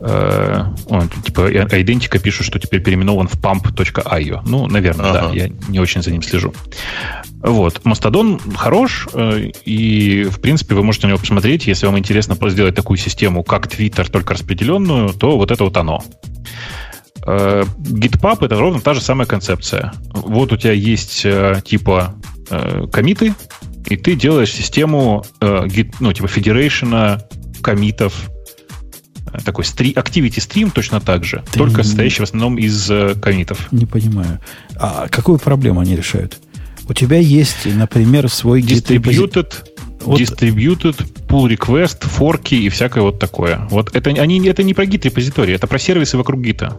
Э, 0.05 0.64
он, 0.86 1.09
типа 1.09 1.51
Identica 1.52 2.19
пишут, 2.19 2.47
что 2.47 2.59
теперь 2.59 2.82
переименован 2.82 3.28
в 3.28 3.35
pump.io. 3.40 4.40
Ну, 4.44 4.66
наверное, 4.66 5.12
да, 5.12 5.20
Ага. 5.27 5.35
я 5.35 5.48
не 5.69 5.78
очень 5.78 6.02
за 6.02 6.10
ним 6.10 6.23
слежу. 6.23 6.52
Вот. 7.40 7.85
Мастодон 7.85 8.40
хорош, 8.56 9.09
э, 9.12 9.51
и, 9.64 10.24
в 10.24 10.40
принципе, 10.40 10.74
вы 10.74 10.82
можете 10.82 11.06
на 11.06 11.10
него 11.10 11.20
посмотреть. 11.20 11.66
Если 11.69 11.86
вам 11.86 11.98
интересно 11.98 12.36
сделать 12.51 12.74
такую 12.74 12.97
систему, 12.97 13.44
как 13.44 13.66
Twitter, 13.66 14.10
только 14.10 14.35
распределенную, 14.35 15.10
то 15.10 15.36
вот 15.36 15.52
это 15.52 15.62
вот 15.64 15.77
оно. 15.77 16.02
Э, 17.27 17.65
GitPub— 17.78 18.39
это 18.44 18.59
ровно 18.59 18.81
та 18.81 18.94
же 18.94 19.01
самая 19.01 19.27
концепция. 19.27 19.93
Вот 20.12 20.53
у 20.53 20.57
тебя 20.57 20.73
есть 20.73 21.23
э, 21.24 21.61
типа 21.65 22.15
э, 22.51 22.86
комиты, 22.93 23.35
и 23.86 23.97
ты 23.97 24.15
делаешь 24.15 24.53
систему 24.53 25.24
git, 25.40 25.94
ну, 26.01 26.12
типа 26.12 26.28
федерейшена 26.28 27.23
комитов, 27.62 28.31
такой 29.44 29.65
стри, 29.65 29.93
activity 29.93 30.36
stream 30.39 30.70
точно 30.73 31.01
так 31.01 31.24
же, 31.24 31.43
Ты 31.53 31.59
только 31.59 31.78
не- 31.78 31.85
состоящий 31.85 32.20
в 32.20 32.24
основном 32.24 32.59
из 32.59 32.90
комитов. 33.20 33.69
Не 33.73 33.86
понимаю. 33.86 34.40
А 34.77 35.09
какую 35.09 35.39
проблему 35.39 35.81
они 35.81 35.97
решают? 35.97 36.39
У 36.89 36.93
тебя 36.94 37.19
есть, 37.19 37.65
например, 37.65 38.28
свой 38.28 38.61
Distributed, 38.62 39.53
Вот- 40.01 40.20
distributed, 40.20 40.97
pull 41.28 41.49
request, 41.57 42.07
форки 42.07 42.55
и 42.55 42.69
всякое 42.69 43.03
вот 43.03 43.19
такое. 43.19 43.66
Вот 43.70 43.94
это, 43.94 44.11
они, 44.11 44.44
это 44.47 44.62
не 44.62 44.74
про 44.74 44.85
гит 44.86 45.05
репозиторий, 45.07 45.55
это 45.55 45.66
про 45.66 45.78
сервисы 45.78 46.16
вокруг 46.19 46.40
гита. 46.43 46.77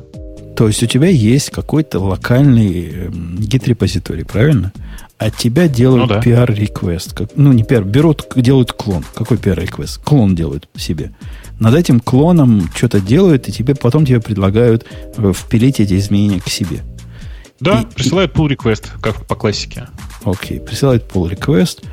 То 0.56 0.68
есть 0.68 0.84
у 0.84 0.86
тебя 0.86 1.08
есть 1.08 1.50
какой-то 1.50 2.00
локальный 2.00 2.90
эм, 3.08 3.38
гид-репозиторий, 3.40 4.24
правильно? 4.24 4.72
От 5.18 5.36
тебя 5.38 5.68
делают 5.68 6.10
Ну 6.10 6.16
да. 6.16 6.20
PR-реквест. 6.20 7.20
Ну, 7.36 7.54
не 7.54 7.64
PR, 7.64 7.84
берут, 7.84 8.28
делают 8.36 8.74
клон. 8.74 9.04
Какой 9.16 9.38
PR-реквест? 9.38 9.98
Клон 10.04 10.36
делают 10.36 10.68
себе. 10.76 11.12
Над 11.60 11.76
этим 11.76 12.00
клоном 12.00 12.70
что-то 12.76 13.00
делают, 13.00 13.48
и 13.48 13.52
тебе 13.52 13.74
потом 13.74 14.06
тебе 14.06 14.20
предлагают 14.20 14.86
э, 15.18 15.32
впилить 15.36 15.80
эти 15.80 15.96
изменения 15.98 16.40
к 16.42 16.50
себе. 16.50 16.82
Да, 17.60 17.82
И- 17.82 17.94
присылают 17.96 18.34
pull 18.34 18.50
request, 18.50 18.88
как 19.02 19.26
по 19.26 19.36
классике. 19.36 19.88
Окей, 20.26 20.60
присылают 20.60 21.04
pull 21.12 21.32
request, 21.32 21.84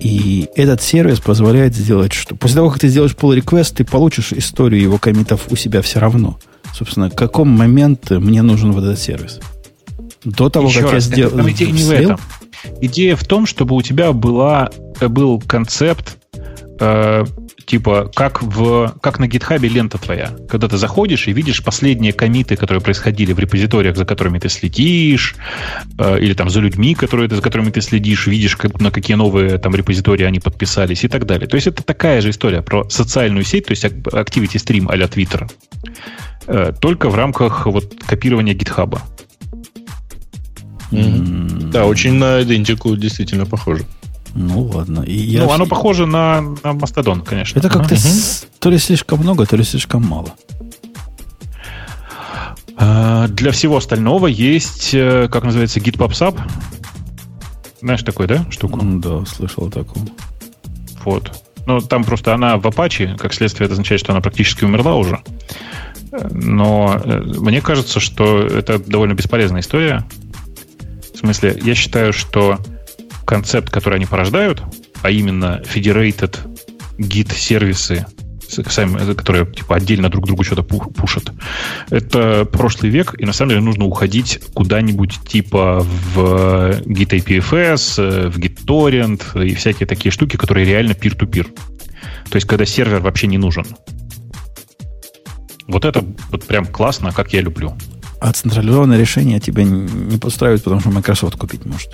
и 0.00 0.48
этот 0.56 0.82
сервис 0.82 1.20
позволяет 1.20 1.74
сделать 1.74 2.12
что? 2.12 2.34
После 2.34 2.56
того, 2.56 2.70
как 2.70 2.80
ты 2.80 2.88
сделаешь 2.88 3.12
pull 3.12 3.38
request, 3.38 3.74
ты 3.76 3.84
получишь 3.84 4.32
историю 4.32 4.82
его 4.82 4.98
комитов 4.98 5.46
у 5.50 5.56
себя 5.56 5.80
все 5.82 6.00
равно. 6.00 6.38
Собственно, 6.74 7.10
в 7.10 7.14
каком 7.14 7.48
момент 7.48 8.10
мне 8.10 8.42
нужен 8.42 8.72
вот 8.72 8.84
этот 8.84 8.98
сервис? 8.98 9.40
До 10.24 10.48
того, 10.48 10.68
Еще 10.68 10.82
как 10.82 10.92
раз, 10.92 11.06
я 11.08 11.28
сделал... 11.28 11.48
идея 11.50 11.70
не 11.70 11.82
в 11.82 11.90
этом. 11.90 12.20
Идея 12.80 13.16
в 13.16 13.24
том, 13.24 13.46
чтобы 13.46 13.76
у 13.76 13.82
тебя 13.82 14.12
была, 14.12 14.70
э, 15.00 15.08
был 15.08 15.40
концепт 15.40 16.18
э, 16.80 17.24
типа, 17.64 18.10
как, 18.14 18.42
в, 18.42 18.94
как 19.00 19.18
на 19.18 19.26
гитхабе 19.26 19.68
лента 19.68 19.98
твоя. 19.98 20.30
Когда 20.48 20.68
ты 20.68 20.76
заходишь 20.76 21.28
и 21.28 21.32
видишь 21.32 21.62
последние 21.62 22.12
комиты, 22.12 22.56
которые 22.56 22.80
происходили 22.80 23.32
в 23.32 23.38
репозиториях, 23.38 23.96
за 23.96 24.04
которыми 24.04 24.38
ты 24.38 24.48
следишь, 24.48 25.34
э, 25.98 26.20
или 26.20 26.34
там 26.34 26.50
за 26.50 26.60
людьми, 26.60 26.94
которые, 26.94 27.28
за 27.28 27.42
которыми 27.42 27.70
ты 27.70 27.80
следишь, 27.80 28.26
видишь, 28.26 28.56
как, 28.56 28.80
на 28.80 28.90
какие 28.90 29.16
новые 29.16 29.58
там 29.58 29.74
репозитории 29.74 30.24
они 30.24 30.40
подписались 30.40 31.04
и 31.04 31.08
так 31.08 31.26
далее. 31.26 31.48
То 31.48 31.56
есть 31.56 31.66
это 31.66 31.82
такая 31.82 32.20
же 32.20 32.30
история 32.30 32.62
про 32.62 32.88
социальную 32.88 33.44
сеть, 33.44 33.66
то 33.66 33.72
есть 33.72 33.84
Activity 33.84 34.56
Stream 34.56 34.86
а-ля 34.88 35.06
Twitter, 35.06 35.50
э, 36.46 36.72
только 36.80 37.08
в 37.08 37.14
рамках 37.14 37.66
вот 37.66 37.94
копирования 38.06 38.54
гитхаба. 38.54 39.02
Mm-hmm. 40.92 41.70
Да, 41.70 41.86
очень 41.86 42.14
на 42.14 42.42
идентику 42.42 42.96
действительно 42.96 43.44
похоже. 43.44 43.84
Ну 44.36 44.64
ладно. 44.64 45.00
И 45.00 45.16
я 45.16 45.44
ну, 45.44 45.52
оно 45.52 45.66
похоже 45.66 46.06
на, 46.06 46.42
на 46.62 46.74
Мастодон, 46.74 47.22
конечно. 47.22 47.58
Это 47.58 47.70
как-то 47.70 47.94
угу. 47.94 48.00
с... 48.00 48.46
то 48.58 48.68
ли 48.68 48.78
слишком 48.78 49.20
много, 49.20 49.46
то 49.46 49.56
ли 49.56 49.64
слишком 49.64 50.06
мало. 50.06 50.34
А, 52.76 53.28
для 53.28 53.50
всего 53.50 53.78
остального 53.78 54.26
есть, 54.26 54.90
э, 54.92 55.28
как 55.32 55.44
называется, 55.44 55.80
GitPubSub. 55.80 56.38
Знаешь 57.80 58.02
такой, 58.02 58.26
да, 58.26 58.44
штуку? 58.50 58.78
Да, 58.82 59.24
слышал 59.24 59.70
такую. 59.70 60.06
Вот. 61.04 61.32
Ну, 61.66 61.80
там 61.80 62.04
просто 62.04 62.34
она 62.34 62.58
в 62.58 62.66
Apache, 62.66 63.16
как 63.16 63.32
следствие, 63.32 63.64
это 63.64 63.72
означает, 63.72 64.00
что 64.00 64.12
она 64.12 64.20
практически 64.20 64.64
умерла 64.64 64.96
уже. 64.96 65.20
Но 66.30 67.00
э, 67.02 67.22
мне 67.22 67.62
кажется, 67.62 68.00
что 68.00 68.42
это 68.42 68.78
довольно 68.78 69.14
бесполезная 69.14 69.62
история. 69.62 70.04
В 71.14 71.18
смысле, 71.18 71.58
я 71.62 71.74
считаю, 71.74 72.12
что 72.12 72.58
концепт, 73.26 73.70
который 73.70 73.96
они 73.96 74.06
порождают, 74.06 74.62
а 75.02 75.10
именно 75.10 75.62
federated 75.64 76.38
git 76.98 77.34
сервисы 77.34 78.06
сами, 78.48 79.14
которые 79.14 79.44
типа 79.46 79.76
отдельно 79.76 80.08
друг 80.08 80.26
другу 80.26 80.44
что-то 80.44 80.62
пушат. 80.62 81.32
Это 81.90 82.44
прошлый 82.44 82.90
век, 82.90 83.14
и 83.18 83.26
на 83.26 83.32
самом 83.32 83.50
деле 83.50 83.60
нужно 83.60 83.84
уходить 83.84 84.40
куда-нибудь 84.54 85.18
типа 85.28 85.80
в 85.80 86.80
Git 86.86 87.10
APFS, 87.10 88.30
в 88.30 88.38
GitTorrent 88.38 89.44
и 89.44 89.54
всякие 89.54 89.86
такие 89.86 90.12
штуки, 90.12 90.36
которые 90.36 90.64
реально 90.64 90.92
peer-to-peer. 90.92 91.46
То 92.30 92.36
есть, 92.36 92.46
когда 92.46 92.64
сервер 92.64 93.00
вообще 93.00 93.26
не 93.26 93.38
нужен. 93.38 93.66
Вот 95.66 95.84
это 95.84 96.04
вот 96.30 96.44
прям 96.44 96.66
классно, 96.66 97.12
как 97.12 97.32
я 97.32 97.40
люблю. 97.40 97.76
А 98.20 98.32
централизованное 98.32 98.98
решение 98.98 99.40
тебя 99.40 99.64
не 99.64 100.18
подстраивает, 100.18 100.62
потому 100.62 100.80
что 100.80 100.90
Microsoft 100.90 101.36
купить 101.36 101.64
может. 101.66 101.90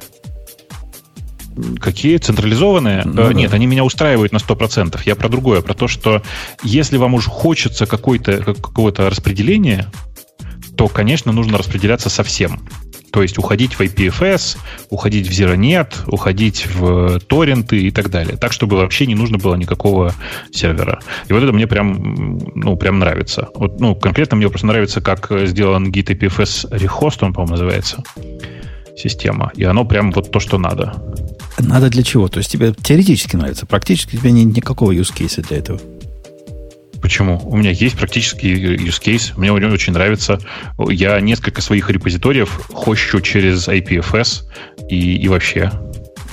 Какие? 1.80 2.16
Централизованные? 2.18 3.02
Ну, 3.04 3.30
э, 3.30 3.34
Нет, 3.34 3.50
да. 3.50 3.56
они 3.56 3.66
меня 3.66 3.84
устраивают 3.84 4.32
на 4.32 4.38
100%. 4.38 5.00
Я 5.04 5.16
про 5.16 5.28
другое, 5.28 5.62
про 5.62 5.74
то, 5.74 5.88
что 5.88 6.22
если 6.62 6.96
вам 6.96 7.14
уже 7.14 7.28
хочется 7.28 7.86
какое-то 7.86 8.42
какого-то 8.54 9.08
распределения, 9.10 9.90
то, 10.76 10.88
конечно, 10.88 11.32
нужно 11.32 11.58
распределяться 11.58 12.08
совсем. 12.08 12.60
То 13.12 13.20
есть 13.20 13.36
уходить 13.36 13.74
в 13.74 13.80
IPFS, 13.82 14.56
уходить 14.88 15.28
в 15.28 15.32
ZeroNet, 15.32 16.04
уходить 16.06 16.66
в 16.66 17.20
торренты 17.20 17.82
и 17.82 17.90
так 17.90 18.08
далее. 18.08 18.38
Так, 18.38 18.54
чтобы 18.54 18.78
вообще 18.78 19.04
не 19.04 19.14
нужно 19.14 19.36
было 19.36 19.54
никакого 19.54 20.14
сервера. 20.50 21.00
И 21.28 21.32
вот 21.34 21.42
это 21.42 21.52
мне 21.52 21.66
прям, 21.66 22.38
ну, 22.54 22.74
прям 22.76 22.98
нравится. 22.98 23.50
Вот, 23.54 23.78
ну, 23.80 23.94
конкретно 23.94 24.38
мне 24.38 24.48
просто 24.48 24.66
нравится, 24.66 25.02
как 25.02 25.30
сделан 25.44 25.90
Git 25.90 26.06
IPFS 26.06 26.70
Rehost, 26.70 27.18
он, 27.20 27.34
по-моему, 27.34 27.52
называется 27.52 28.02
система. 28.96 29.52
И 29.54 29.64
оно 29.64 29.84
прям 29.84 30.12
вот 30.12 30.30
то, 30.30 30.40
что 30.40 30.58
надо. 30.58 30.94
Надо 31.58 31.88
для 31.90 32.02
чего? 32.02 32.28
То 32.28 32.38
есть 32.38 32.50
тебе 32.50 32.72
теоретически 32.72 33.36
нравится, 33.36 33.66
практически 33.66 34.16
тебе 34.16 34.32
нет 34.32 34.56
никакого 34.56 34.92
use 34.92 35.14
case 35.14 35.46
для 35.46 35.58
этого. 35.58 35.80
Почему? 37.00 37.40
У 37.44 37.56
меня 37.56 37.70
есть 37.70 37.96
практически 37.96 38.46
use 38.46 39.02
case. 39.02 39.32
Мне 39.36 39.50
очень 39.50 39.92
нравится. 39.92 40.38
Я 40.88 41.20
несколько 41.20 41.60
своих 41.60 41.90
репозиториев 41.90 42.48
хощу 42.72 43.20
через 43.20 43.66
IPFS 43.66 44.44
и, 44.88 45.16
и 45.16 45.28
вообще. 45.28 45.72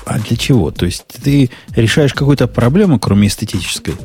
А 0.06 0.20
для 0.20 0.38
чего? 0.38 0.70
То 0.70 0.86
есть 0.86 1.06
ты 1.24 1.50
решаешь 1.76 2.14
какую-то 2.14 2.48
проблему, 2.48 3.00
кроме 3.00 3.28
эстетической? 3.28 3.96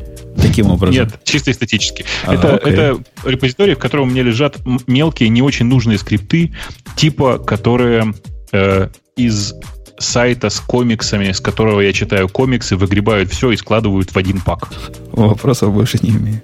Таким 0.41 0.71
образом? 0.71 1.05
Нет, 1.05 1.21
чисто 1.25 1.51
эстетически. 1.51 2.05
А, 2.25 2.35
это, 2.35 2.49
это 2.67 2.99
репозиторий, 3.25 3.75
в 3.75 3.79
котором 3.79 4.09
у 4.09 4.11
меня 4.11 4.23
лежат 4.23 4.59
мелкие, 4.87 5.29
не 5.29 5.43
очень 5.43 5.67
нужные 5.67 5.99
скрипты, 5.99 6.55
типа, 6.97 7.39
которые 7.39 8.15
э, 8.55 8.89
из 9.17 9.55
сайта 9.99 10.49
с 10.49 10.61
комиксами, 10.61 11.33
с 11.33 11.41
которого 11.41 11.81
я 11.81 11.93
читаю 11.93 12.29
комиксы, 12.29 12.77
выгребают 12.77 13.31
все 13.31 13.51
и 13.51 13.57
складывают 13.57 14.11
в 14.11 14.17
один 14.17 14.41
пак. 14.41 14.71
Вопросов 15.13 15.73
больше 15.73 15.99
не 16.03 16.11
имею. 16.11 16.43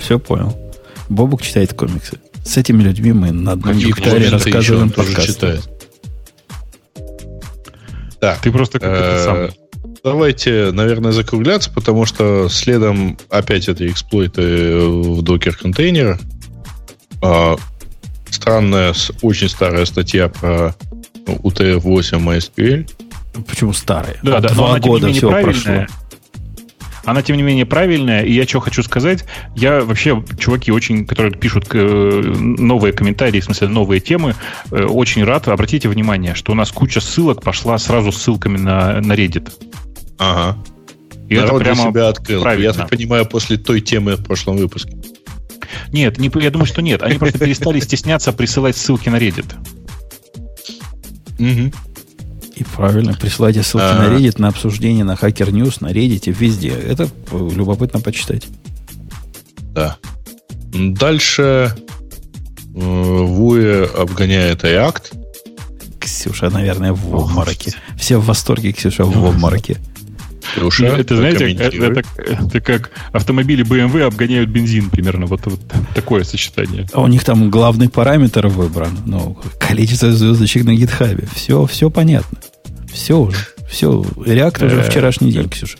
Все 0.00 0.18
понял. 0.18 0.56
Бобук 1.08 1.42
читает 1.42 1.72
комиксы. 1.72 2.18
С 2.44 2.56
этими 2.56 2.82
людьми 2.82 3.12
мы 3.12 3.32
на 3.32 3.52
одном 3.52 3.76
гектаре 3.78 4.28
рассказываем 4.28 4.90
подкасты. 4.90 5.60
Так, 8.20 8.40
ты 8.40 8.50
просто 8.50 8.78
как 8.78 9.20
сам. 9.24 9.48
Давайте, 10.02 10.70
наверное, 10.72 11.12
закругляться, 11.12 11.70
потому 11.70 12.06
что 12.06 12.48
следом 12.48 13.18
опять 13.28 13.68
это 13.68 13.86
эксплойты 13.86 14.78
в 14.78 15.22
докер-контейнерах. 15.22 16.20
Странная, 18.30 18.94
очень 19.22 19.48
старая 19.48 19.84
статья 19.84 20.28
про 20.28 20.74
UTF-8 21.26 22.22
MySQL. 22.22 22.90
Почему 23.46 23.72
старая? 23.72 24.16
Да, 24.22 24.40
да, 24.40 24.48
Два 24.50 24.78
года 24.78 25.12
все 25.12 25.30
прошло. 25.30 25.86
Она, 27.06 27.22
тем 27.22 27.36
не 27.36 27.44
менее, 27.44 27.66
правильная. 27.66 28.24
И 28.24 28.32
я 28.32 28.46
что 28.46 28.58
хочу 28.58 28.82
сказать, 28.82 29.24
я 29.54 29.80
вообще, 29.82 30.24
чуваки, 30.38 30.72
очень, 30.72 31.06
которые 31.06 31.32
пишут 31.32 31.66
э, 31.72 31.78
новые 31.78 32.92
комментарии, 32.92 33.38
в 33.38 33.44
смысле 33.44 33.68
новые 33.68 34.00
темы, 34.00 34.34
э, 34.72 34.82
очень 34.82 35.22
рад. 35.22 35.46
Обратите 35.46 35.88
внимание, 35.88 36.34
что 36.34 36.50
у 36.50 36.56
нас 36.56 36.72
куча 36.72 37.00
ссылок 37.00 37.42
пошла 37.42 37.78
сразу 37.78 38.10
ссылками 38.10 38.58
на, 38.58 39.00
на 39.00 39.12
Reddit. 39.12 39.52
Ага. 40.18 40.58
И 41.28 41.36
это 41.36 41.54
прямо 41.54 41.60
для 41.60 41.74
себя 41.74 42.08
открыл. 42.08 42.42
Правильно. 42.42 42.64
Я 42.64 42.72
так 42.72 42.90
понимаю, 42.90 43.24
после 43.24 43.56
той 43.56 43.80
темы 43.80 44.16
в 44.16 44.24
прошлом 44.24 44.56
выпуске. 44.56 44.96
Нет, 45.92 46.18
не, 46.18 46.28
я 46.42 46.50
думаю, 46.50 46.66
что 46.66 46.82
нет. 46.82 47.02
Они 47.02 47.18
просто 47.18 47.38
перестали 47.38 47.78
стесняться 47.78 48.32
присылать 48.32 48.76
ссылки 48.76 49.08
на 49.08 49.16
Reddit. 49.16 49.54
Угу. 51.38 51.72
И 52.56 52.64
правильно, 52.64 53.12
присылайте 53.12 53.62
ссылки 53.62 53.84
а 53.84 53.98
на 53.98 54.14
Reddit, 54.14 54.40
на 54.40 54.48
обсуждение, 54.48 55.04
на 55.04 55.12
Hacker 55.12 55.50
News, 55.50 55.76
на 55.80 55.92
Reddit, 55.92 56.32
везде. 56.32 56.70
Это 56.70 57.08
любопытно 57.32 58.00
почитать. 58.00 58.46
Да. 59.74 59.98
Дальше 60.72 61.74
Вуе 62.72 63.84
обгоняет 63.84 64.64
React. 64.64 65.14
Ксюша, 65.98 66.50
наверное, 66.50 66.92
в 66.92 67.14
обмороке. 67.14 67.74
Все 67.98 68.16
в 68.18 68.24
восторге, 68.26 68.72
Ксюша 68.72 69.04
в 69.04 69.26
обмороке. 69.26 69.78
Ксюша, 70.56 70.84
ну, 70.84 70.88
это, 70.96 71.16
знаете, 71.16 71.52
это, 71.52 72.02
это, 72.16 72.60
как 72.60 72.90
автомобили 73.12 73.64
BMW 73.64 74.02
обгоняют 74.02 74.50
бензин 74.50 74.90
примерно. 74.90 75.26
Вот, 75.26 75.42
вот 75.44 75.60
такое 75.94 76.24
сочетание. 76.24 76.86
А 76.92 77.02
у 77.02 77.06
них 77.06 77.24
там 77.24 77.50
главный 77.50 77.88
параметр 77.88 78.46
выбран. 78.48 78.98
Ну, 79.06 79.38
количество 79.58 80.10
звездочек 80.12 80.64
на 80.64 80.74
гитхабе. 80.74 81.28
Все, 81.34 81.66
все 81.66 81.90
понятно. 81.90 82.38
Все 82.92 83.18
уже. 83.18 83.46
Все. 83.70 84.04
Реактор 84.24 84.66
уже 84.66 84.80
э, 84.80 84.88
вчерашний 84.88 85.32
день, 85.32 85.48
Ксюша 85.48 85.78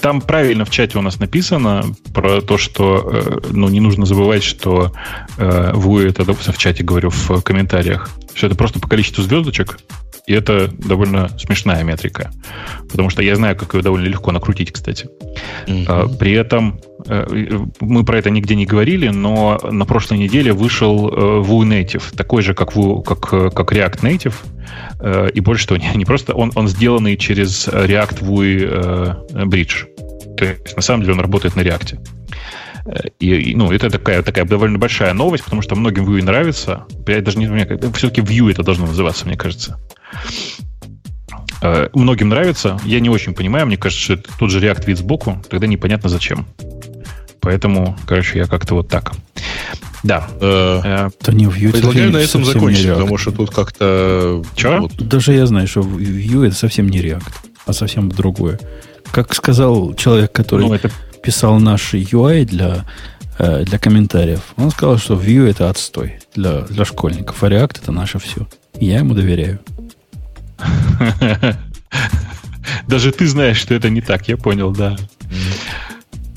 там 0.00 0.20
правильно 0.20 0.64
в 0.64 0.70
чате 0.70 0.98
у 0.98 1.02
нас 1.02 1.18
написано 1.18 1.84
про 2.12 2.40
то, 2.40 2.58
что 2.58 3.10
э, 3.12 3.40
ну, 3.50 3.68
не 3.68 3.80
нужно 3.80 4.06
забывать, 4.06 4.42
что 4.42 4.92
э, 5.36 5.72
вы 5.74 6.06
это 6.06 6.24
в 6.24 6.58
чате 6.58 6.82
говорю 6.82 7.10
в 7.10 7.40
комментариях, 7.42 8.10
что 8.34 8.46
это 8.46 8.56
просто 8.56 8.80
по 8.80 8.88
количеству 8.88 9.22
звездочек, 9.22 9.78
и 10.30 10.32
это 10.32 10.68
довольно 10.68 11.28
смешная 11.38 11.82
метрика. 11.82 12.30
Потому 12.88 13.10
что 13.10 13.20
я 13.20 13.34
знаю, 13.34 13.56
как 13.56 13.74
ее 13.74 13.82
довольно 13.82 14.06
легко 14.06 14.30
накрутить, 14.30 14.70
кстати. 14.70 15.08
Mm-hmm. 15.66 16.18
При 16.18 16.32
этом 16.34 16.80
э, 17.08 17.58
мы 17.80 18.04
про 18.04 18.18
это 18.18 18.30
нигде 18.30 18.54
не 18.54 18.64
говорили, 18.64 19.08
но 19.08 19.58
на 19.68 19.84
прошлой 19.86 20.18
неделе 20.18 20.52
вышел 20.52 21.08
э, 21.08 21.12
Vue 21.44 21.66
Native, 21.66 22.16
такой 22.16 22.42
же, 22.42 22.54
как, 22.54 22.76
Vue, 22.76 23.02
как, 23.02 23.32
э, 23.32 23.50
как 23.50 23.72
React 23.72 24.02
Native. 24.02 24.34
И 25.34 25.40
больше 25.40 25.66
того, 25.66 25.80
не 25.96 26.04
просто 26.04 26.32
он, 26.34 26.52
он 26.54 26.68
сделанный 26.68 27.16
через 27.16 27.66
React 27.66 28.20
Vue 28.20 29.46
Bridge. 29.48 29.86
То 30.36 30.44
есть, 30.44 30.76
на 30.76 30.82
самом 30.82 31.02
деле, 31.02 31.14
он 31.14 31.20
работает 31.20 31.56
на 31.56 31.62
React. 31.62 31.98
И, 33.18 33.54
ну, 33.56 33.72
это 33.72 33.90
такая, 33.90 34.22
такая 34.22 34.44
довольно 34.44 34.78
большая 34.78 35.12
новость, 35.12 35.42
потому 35.42 35.60
что 35.60 35.74
многим 35.74 36.04
Vue 36.04 36.22
нравится. 36.22 36.86
Я 37.08 37.20
даже 37.20 37.36
не 37.38 37.48
все-таки 37.94 38.20
Vue 38.20 38.52
это 38.52 38.62
должно 38.62 38.86
называться, 38.86 39.26
мне 39.26 39.36
кажется. 39.36 39.80
Э, 41.62 41.88
многим 41.92 42.28
нравится. 42.30 42.78
Я 42.84 43.00
не 43.00 43.10
очень 43.10 43.34
понимаю. 43.34 43.66
Мне 43.66 43.76
кажется, 43.76 44.02
что 44.02 44.14
это 44.14 44.30
тот 44.38 44.50
же 44.50 44.60
React 44.60 44.86
вид 44.86 44.98
сбоку. 44.98 45.42
Тогда 45.48 45.66
непонятно 45.66 46.08
зачем. 46.08 46.46
Поэтому, 47.40 47.96
короче, 48.06 48.38
я 48.38 48.46
как-то 48.46 48.74
вот 48.74 48.88
так. 48.88 49.12
Да. 50.02 50.28
Э, 50.40 50.80
э, 50.84 51.10
то 51.22 51.32
не 51.32 51.46
Vue. 51.46 51.72
Предлагаю 51.72 52.12
на 52.12 52.18
этом 52.18 52.44
закончить, 52.44 52.88
потому 52.88 53.18
что 53.18 53.32
тут 53.32 53.50
как-то... 53.50 54.42
Че? 54.54 54.80
Вот. 54.80 54.96
Даже 54.96 55.32
я 55.32 55.46
знаю, 55.46 55.66
что 55.66 55.80
Vue 55.80 56.46
это 56.46 56.56
совсем 56.56 56.88
не 56.88 57.00
React, 57.00 57.32
а 57.66 57.72
совсем 57.72 58.08
другое. 58.08 58.58
Как 59.10 59.34
сказал 59.34 59.94
человек, 59.94 60.32
который 60.32 60.66
ну, 60.66 60.74
это... 60.74 60.90
писал 61.22 61.58
наш 61.58 61.94
UI 61.94 62.44
для, 62.44 62.86
э, 63.38 63.64
для 63.64 63.78
комментариев. 63.78 64.40
Он 64.56 64.70
сказал, 64.70 64.98
что 64.98 65.14
Vue 65.14 65.48
это 65.48 65.68
отстой 65.68 66.20
для, 66.34 66.62
для 66.62 66.84
школьников, 66.84 67.42
а 67.42 67.48
React 67.48 67.80
это 67.82 67.92
наше 67.92 68.18
все. 68.18 68.46
Я 68.78 68.98
ему 68.98 69.14
доверяю. 69.14 69.60
Даже 72.86 73.12
ты 73.12 73.26
знаешь, 73.26 73.56
что 73.56 73.74
это 73.74 73.90
не 73.90 74.00
так, 74.00 74.28
я 74.28 74.36
понял, 74.36 74.72
да. 74.72 74.96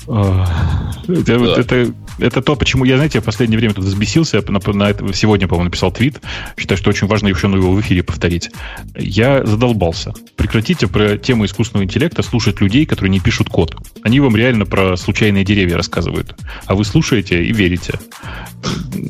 Это, 0.06 1.38
да. 1.38 1.60
это, 1.60 1.94
это 2.18 2.42
то, 2.42 2.56
почему 2.56 2.84
я, 2.84 2.96
знаете, 2.96 3.20
в 3.20 3.24
последнее 3.24 3.58
время 3.58 3.74
тут 3.74 3.84
взбесился. 3.84 4.42
На, 4.48 4.60
на 4.72 4.90
это, 4.90 5.12
сегодня, 5.14 5.48
по-моему, 5.48 5.66
написал 5.66 5.90
твит. 5.92 6.20
Считаю, 6.58 6.78
что 6.78 6.90
очень 6.90 7.06
важно 7.06 7.28
еще 7.28 7.48
его 7.48 7.72
в 7.72 7.80
эфире 7.80 8.02
повторить. 8.02 8.50
Я 8.94 9.44
задолбался. 9.44 10.12
Прекратите 10.36 10.86
про 10.86 11.16
тему 11.16 11.44
искусственного 11.46 11.84
интеллекта 11.84 12.22
слушать 12.22 12.60
людей, 12.60 12.86
которые 12.86 13.10
не 13.10 13.20
пишут 13.20 13.48
код. 13.48 13.76
Они 14.02 14.20
вам 14.20 14.36
реально 14.36 14.66
про 14.66 14.96
случайные 14.96 15.44
деревья 15.44 15.76
рассказывают. 15.76 16.34
А 16.66 16.74
вы 16.74 16.84
слушаете 16.84 17.42
и 17.44 17.52
верите. 17.52 17.98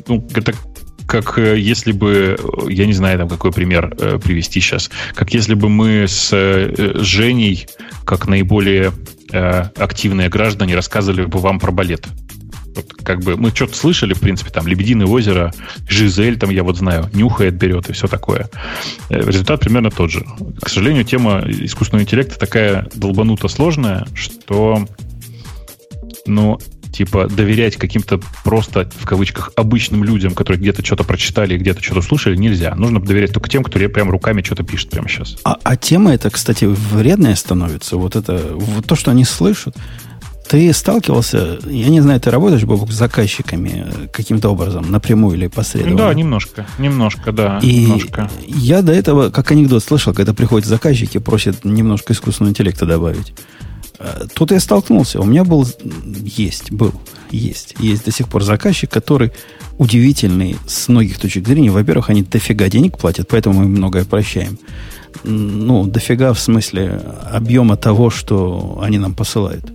Ну, 0.07 0.25
это 0.33 0.53
как 1.07 1.37
э, 1.37 1.57
если 1.59 1.91
бы, 1.91 2.37
я 2.69 2.85
не 2.85 2.93
знаю, 2.93 3.17
там 3.19 3.29
какой 3.29 3.51
пример 3.51 3.93
э, 3.99 4.19
привести 4.19 4.59
сейчас, 4.59 4.89
как 5.13 5.33
если 5.33 5.53
бы 5.53 5.69
мы 5.69 6.07
с 6.07 6.29
э, 6.31 6.93
Женей, 6.95 7.67
как 8.05 8.27
наиболее 8.27 8.91
э, 9.31 9.63
активные 9.77 10.29
граждане, 10.29 10.75
рассказывали 10.75 11.25
бы 11.25 11.39
вам 11.39 11.59
про 11.59 11.71
балет. 11.71 12.07
Вот 12.75 12.93
как 13.03 13.21
бы 13.21 13.37
мы 13.37 13.51
что-то 13.51 13.75
слышали, 13.75 14.13
в 14.13 14.19
принципе, 14.19 14.51
там 14.51 14.67
Лебединое 14.67 15.07
озеро, 15.07 15.53
Жизель, 15.87 16.37
там 16.37 16.49
я 16.49 16.63
вот 16.63 16.77
знаю, 16.77 17.09
нюхает, 17.13 17.55
берет 17.55 17.89
и 17.89 17.93
все 17.93 18.07
такое. 18.07 18.49
Э, 19.09 19.19
результат 19.21 19.61
примерно 19.61 19.91
тот 19.91 20.11
же. 20.11 20.25
К 20.61 20.69
сожалению, 20.69 21.05
тема 21.05 21.43
искусственного 21.47 22.03
интеллекта 22.03 22.37
такая 22.37 22.87
долбануто 22.95 23.47
сложная, 23.47 24.05
что 24.13 24.85
ну, 26.25 26.59
типа 26.95 27.27
доверять 27.27 27.75
каким-то 27.75 28.19
просто, 28.43 28.89
в 28.99 29.05
кавычках, 29.05 29.51
обычным 29.55 30.03
людям, 30.03 30.33
которые 30.33 30.61
где-то 30.61 30.85
что-то 30.85 31.03
прочитали, 31.03 31.57
где-то 31.57 31.83
что-то 31.83 32.01
слушали, 32.01 32.35
нельзя. 32.35 32.73
Нужно 32.75 33.01
доверять 33.01 33.33
только 33.33 33.49
тем, 33.49 33.63
кто 33.63 33.77
прям 33.89 34.09
руками 34.09 34.41
что-то 34.41 34.63
пишет 34.63 34.89
прямо 34.89 35.09
сейчас. 35.09 35.37
А, 35.43 35.57
а 35.63 35.75
тема 35.75 36.13
эта, 36.13 36.29
кстати, 36.29 36.65
вредная 36.65 37.35
становится. 37.35 37.97
Вот 37.97 38.15
это, 38.15 38.41
вот 38.53 38.85
то, 38.85 38.95
что 38.95 39.11
они 39.11 39.25
слышат. 39.25 39.75
Ты 40.47 40.71
сталкивался, 40.73 41.57
я 41.65 41.89
не 41.89 42.01
знаю, 42.01 42.21
ты 42.21 42.29
работаешь, 42.29 42.63
Бобок, 42.63 42.91
с 42.91 42.95
заказчиками 42.95 43.87
каким-то 44.13 44.49
образом, 44.49 44.91
напрямую 44.91 45.35
или 45.35 45.47
посредственно? 45.47 45.97
Да, 45.97 46.13
немножко, 46.13 46.67
немножко, 46.77 47.31
да, 47.31 47.59
и 47.63 47.85
немножко. 47.85 48.29
Я 48.45 48.83
до 48.83 48.93
этого, 48.93 49.31
как 49.31 49.51
анекдот 49.51 49.83
слышал, 49.83 50.13
когда 50.13 50.35
приходят 50.35 50.67
заказчики, 50.67 51.17
просят 51.17 51.65
немножко 51.65 52.13
искусственного 52.13 52.51
интеллекта 52.51 52.85
добавить. 52.85 53.33
Э, 53.99 54.25
тут 54.33 54.51
я 54.51 54.59
столкнулся. 54.59 55.19
У 55.19 55.25
меня 55.25 55.43
был, 55.43 55.67
есть, 56.23 56.71
был, 56.71 56.93
есть, 57.31 57.75
есть 57.79 58.05
до 58.05 58.11
сих 58.11 58.27
пор 58.29 58.43
заказчик, 58.43 58.89
который 58.89 59.31
удивительный 59.77 60.57
с 60.67 60.87
многих 60.87 61.19
точек 61.19 61.47
зрения. 61.47 61.71
Во-первых, 61.71 62.09
они 62.09 62.23
дофига 62.23 62.69
денег 62.69 62.97
платят, 62.97 63.27
поэтому 63.27 63.61
мы 63.61 63.67
многое 63.67 64.05
прощаем. 64.05 64.57
Ну, 65.23 65.85
дофига 65.85 66.33
в 66.33 66.39
смысле 66.39 67.01
объема 67.31 67.77
того, 67.77 68.09
что 68.09 68.79
они 68.81 68.97
нам 68.97 69.13
посылают. 69.13 69.65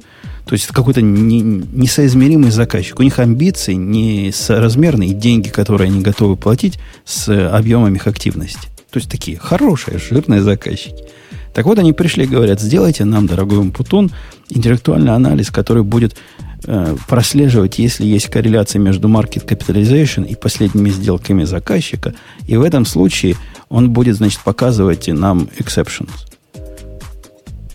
То 0.45 0.55
есть 0.55 0.65
это 0.65 0.75
какой-то 0.75 1.01
не, 1.01 1.41
несоизмеримый 1.41 2.51
заказчик. 2.51 2.99
У 2.99 3.03
них 3.03 3.19
амбиции 3.19 3.75
несоразмерные, 3.75 5.13
деньги, 5.13 5.49
которые 5.49 5.89
они 5.89 6.01
готовы 6.01 6.37
платить, 6.37 6.79
с 7.05 7.29
объемом 7.49 7.95
их 7.95 8.07
активности. 8.07 8.69
То 8.91 8.99
есть 8.99 9.09
такие 9.09 9.39
хорошие, 9.39 9.99
жирные 9.99 10.43
заказчики. 10.43 11.05
Так 11.55 11.67
вот, 11.67 11.79
они 11.79 11.93
пришли 11.93 12.25
и 12.25 12.29
говорят, 12.29 12.61
сделайте 12.61 13.05
нам, 13.05 13.27
дорогой 13.27 13.59
Умпутун, 13.59 14.11
интеллектуальный 14.49 15.15
анализ, 15.15 15.51
который 15.51 15.83
будет 15.83 16.17
э, 16.65 16.97
прослеживать, 17.09 17.79
если 17.79 18.05
есть 18.05 18.29
корреляция 18.29 18.79
между 18.81 19.09
market 19.09 19.47
capitalization 19.47 20.27
и 20.27 20.35
последними 20.37 20.91
сделками 20.91 21.45
заказчика, 21.45 22.15
и 22.47 22.57
в 22.57 22.63
этом 22.63 22.85
случае 22.85 23.37
он 23.69 23.91
будет, 23.91 24.17
значит, 24.17 24.41
показывать 24.41 25.09
нам 25.09 25.49
exceptions. 25.59 26.11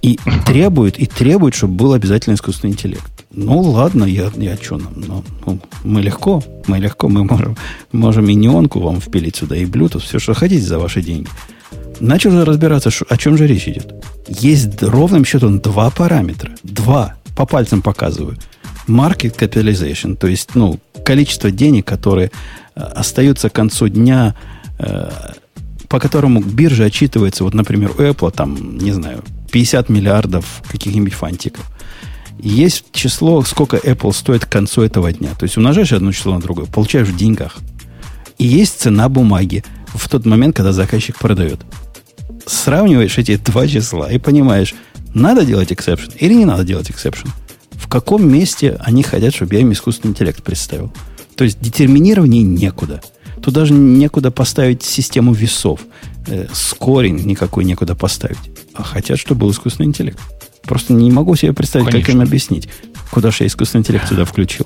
И 0.02 0.20
требует, 0.45 1.00
и 1.00 1.06
требует, 1.06 1.56
чтобы 1.56 1.74
был 1.74 1.94
обязательно 1.94 2.36
искусственный 2.36 2.74
интеллект. 2.74 3.12
Ну, 3.32 3.60
ладно, 3.60 4.06
я, 4.06 4.32
я 4.38 4.56
что 4.56 4.78
нам? 4.78 4.94
Ну, 4.95 5.24
ну, 5.45 5.60
мы 5.84 6.02
легко, 6.02 6.42
мы 6.68 6.80
легко, 6.80 7.10
мы 7.10 7.26
можем, 7.26 7.58
можем 7.92 8.30
и 8.30 8.34
неонку 8.34 8.80
вам 8.80 9.02
впилить 9.02 9.36
сюда, 9.36 9.58
и 9.58 9.66
Bluetooth, 9.66 10.00
все, 10.00 10.20
что 10.20 10.34
хотите 10.34 10.66
за 10.66 10.80
ваши 10.80 11.02
деньги. 11.02 11.28
Начал 12.00 12.44
разбираться, 12.44 12.90
о 13.08 13.18
чем 13.18 13.38
же 13.38 13.48
речь 13.48 13.68
идет. 13.68 13.94
Есть 14.28 14.82
ровным 14.82 15.26
счетом 15.26 15.60
два 15.60 15.90
параметра. 15.90 16.52
Два. 16.64 17.16
По 17.36 17.46
пальцам 17.46 17.82
показываю. 17.82 18.38
Market 18.88 19.36
capitalization, 19.38 20.16
то 20.16 20.28
есть 20.28 20.54
ну, 20.54 20.80
количество 21.04 21.50
денег, 21.50 21.86
которые 21.86 22.30
э, 22.76 22.82
остаются 22.82 23.50
к 23.50 23.54
концу 23.54 23.88
дня, 23.88 24.36
э, 24.78 25.10
по 25.90 26.00
которому 26.00 26.42
биржа 26.42 26.86
отчитывается, 26.86 27.44
вот, 27.44 27.54
например, 27.56 27.92
у 27.98 28.02
Apple, 28.02 28.32
там, 28.32 28.78
не 28.78 28.92
знаю, 28.92 29.24
50 29.52 29.90
миллиардов 29.90 30.62
каких-нибудь 30.68 31.14
фантиков. 31.14 31.66
Есть 32.38 32.86
число, 32.92 33.42
сколько 33.44 33.78
Apple 33.78 34.14
стоит 34.14 34.46
к 34.46 34.50
концу 34.50 34.84
этого 34.84 35.12
дня. 35.12 35.30
То 35.40 35.44
есть 35.44 35.58
умножаешь 35.58 35.94
одно 35.94 36.12
число 36.12 36.36
на 36.36 36.42
другое, 36.42 36.66
получаешь 36.68 37.08
в 37.08 37.16
деньгах. 37.16 37.58
И 38.38 38.46
есть 38.46 38.82
цена 38.82 39.10
бумаги 39.10 39.64
в 39.88 40.08
тот 40.10 40.26
момент, 40.26 40.56
когда 40.56 40.74
заказчик 40.74 41.18
продает 41.18 41.62
сравниваешь 42.46 43.18
эти 43.18 43.38
два 43.38 43.68
числа 43.68 44.12
и 44.12 44.18
понимаешь, 44.18 44.76
надо 45.14 45.46
делать 45.46 45.72
exception 45.72 46.12
или 46.20 46.34
не 46.34 46.46
надо 46.46 46.64
делать 46.64 46.90
exception. 46.90 47.30
В 47.72 47.88
каком 47.88 48.28
месте 48.28 48.78
они 48.80 49.04
хотят, 49.04 49.34
чтобы 49.34 49.56
я 49.56 49.62
им 49.62 49.72
искусственный 49.72 50.12
интеллект 50.12 50.44
представил. 50.44 50.92
То 51.36 51.44
есть 51.44 51.60
детерминирование 51.60 52.44
некуда. 52.44 53.02
Тут 53.42 53.54
даже 53.54 53.74
некуда 53.74 54.32
поставить 54.32 54.84
систему 54.84 55.34
весов. 55.34 55.82
Э, 56.28 56.48
скоринг 56.52 57.24
никакой 57.26 57.66
некуда 57.66 57.96
поставить. 57.96 58.38
А 58.74 58.84
хотят, 58.84 59.20
чтобы 59.20 59.42
был 59.42 59.52
искусственный 59.52 59.88
интеллект. 59.88 60.20
Просто 60.64 60.94
не 60.94 61.12
могу 61.12 61.36
себе 61.36 61.54
представить, 61.54 61.88
Конечно. 61.88 62.06
как 62.06 62.16
им 62.16 62.22
объяснить, 62.22 62.70
куда 63.12 63.30
же 63.30 63.38
я 63.42 63.48
искусственный 63.48 63.82
интеллект 63.82 64.08
сюда 64.10 64.26
включил. 64.26 64.66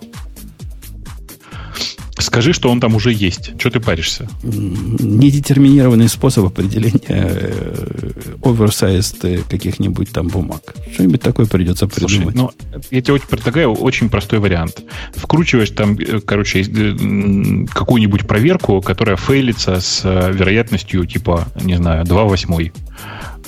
Скажи, 2.19 2.53
что 2.53 2.69
он 2.69 2.79
там 2.79 2.95
уже 2.95 3.11
есть. 3.11 3.59
Что 3.59 3.69
ты 3.69 3.79
паришься? 3.79 4.29
Недетерминированный 4.43 6.09
способ 6.09 6.45
определения 6.45 6.99
э, 7.07 8.11
oversized 8.41 9.17
э, 9.23 9.41
каких-нибудь 9.49 10.11
там 10.11 10.27
бумаг. 10.27 10.75
Что-нибудь 10.93 11.21
такое 11.21 11.45
придется 11.45 11.87
придумать. 11.87 12.35
Слушай, 12.35 12.35
ну, 12.35 12.51
я 12.91 13.01
тебе 13.01 13.19
предлагаю 13.19 13.73
очень 13.73 14.09
простой 14.09 14.39
вариант. 14.39 14.81
Вкручиваешь 15.15 15.71
там, 15.71 15.97
э, 15.97 16.19
короче, 16.19 16.63
какую-нибудь 16.63 18.27
проверку, 18.27 18.81
которая 18.81 19.15
фейлится 19.15 19.79
с 19.79 20.03
вероятностью 20.03 21.05
типа, 21.05 21.47
не 21.61 21.75
знаю, 21.75 22.05
2 22.05 22.23
восьмой. 22.25 22.73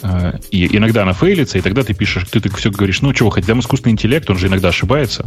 Э, 0.01 0.38
и 0.49 0.75
иногда 0.75 1.03
она 1.03 1.13
фейлится, 1.13 1.57
и 1.57 1.61
тогда 1.61 1.83
ты 1.83 1.93
пишешь, 1.93 2.25
ты, 2.30 2.39
ты 2.39 2.49
все 2.49 2.71
говоришь, 2.71 3.01
ну 3.01 3.13
чего, 3.13 3.30
хоть 3.30 3.45
там 3.45 3.59
искусственный 3.59 3.93
интеллект, 3.93 4.30
он 4.30 4.38
же 4.38 4.47
иногда 4.47 4.69
ошибается. 4.69 5.25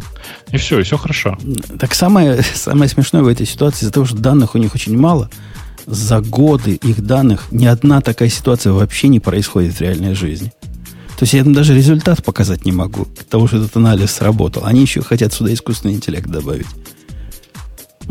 И 0.51 0.57
все, 0.57 0.79
и 0.79 0.83
все 0.83 0.97
хорошо. 0.97 1.37
Так 1.79 1.93
самое, 1.93 2.41
самое 2.55 2.89
смешное 2.89 3.23
в 3.23 3.27
этой 3.27 3.45
ситуации, 3.45 3.83
из-за 3.83 3.93
того, 3.93 4.05
что 4.05 4.17
данных 4.17 4.55
у 4.55 4.57
них 4.57 4.75
очень 4.75 4.97
мало, 4.97 5.29
за 5.85 6.19
годы 6.19 6.75
их 6.75 7.01
данных 7.05 7.51
ни 7.51 7.65
одна 7.65 8.01
такая 8.01 8.29
ситуация 8.29 8.73
вообще 8.73 9.07
не 9.07 9.19
происходит 9.19 9.75
в 9.75 9.81
реальной 9.81 10.15
жизни. 10.15 10.51
То 11.17 11.23
есть 11.23 11.33
я 11.33 11.41
им 11.41 11.53
даже 11.53 11.73
результат 11.73 12.23
показать 12.25 12.65
не 12.65 12.73
могу 12.73 13.07
того, 13.29 13.47
что 13.47 13.57
этот 13.57 13.77
анализ 13.77 14.11
сработал. 14.11 14.65
Они 14.65 14.81
еще 14.81 15.01
хотят 15.01 15.31
сюда 15.31 15.53
искусственный 15.53 15.93
интеллект 15.93 16.27
добавить. 16.27 16.67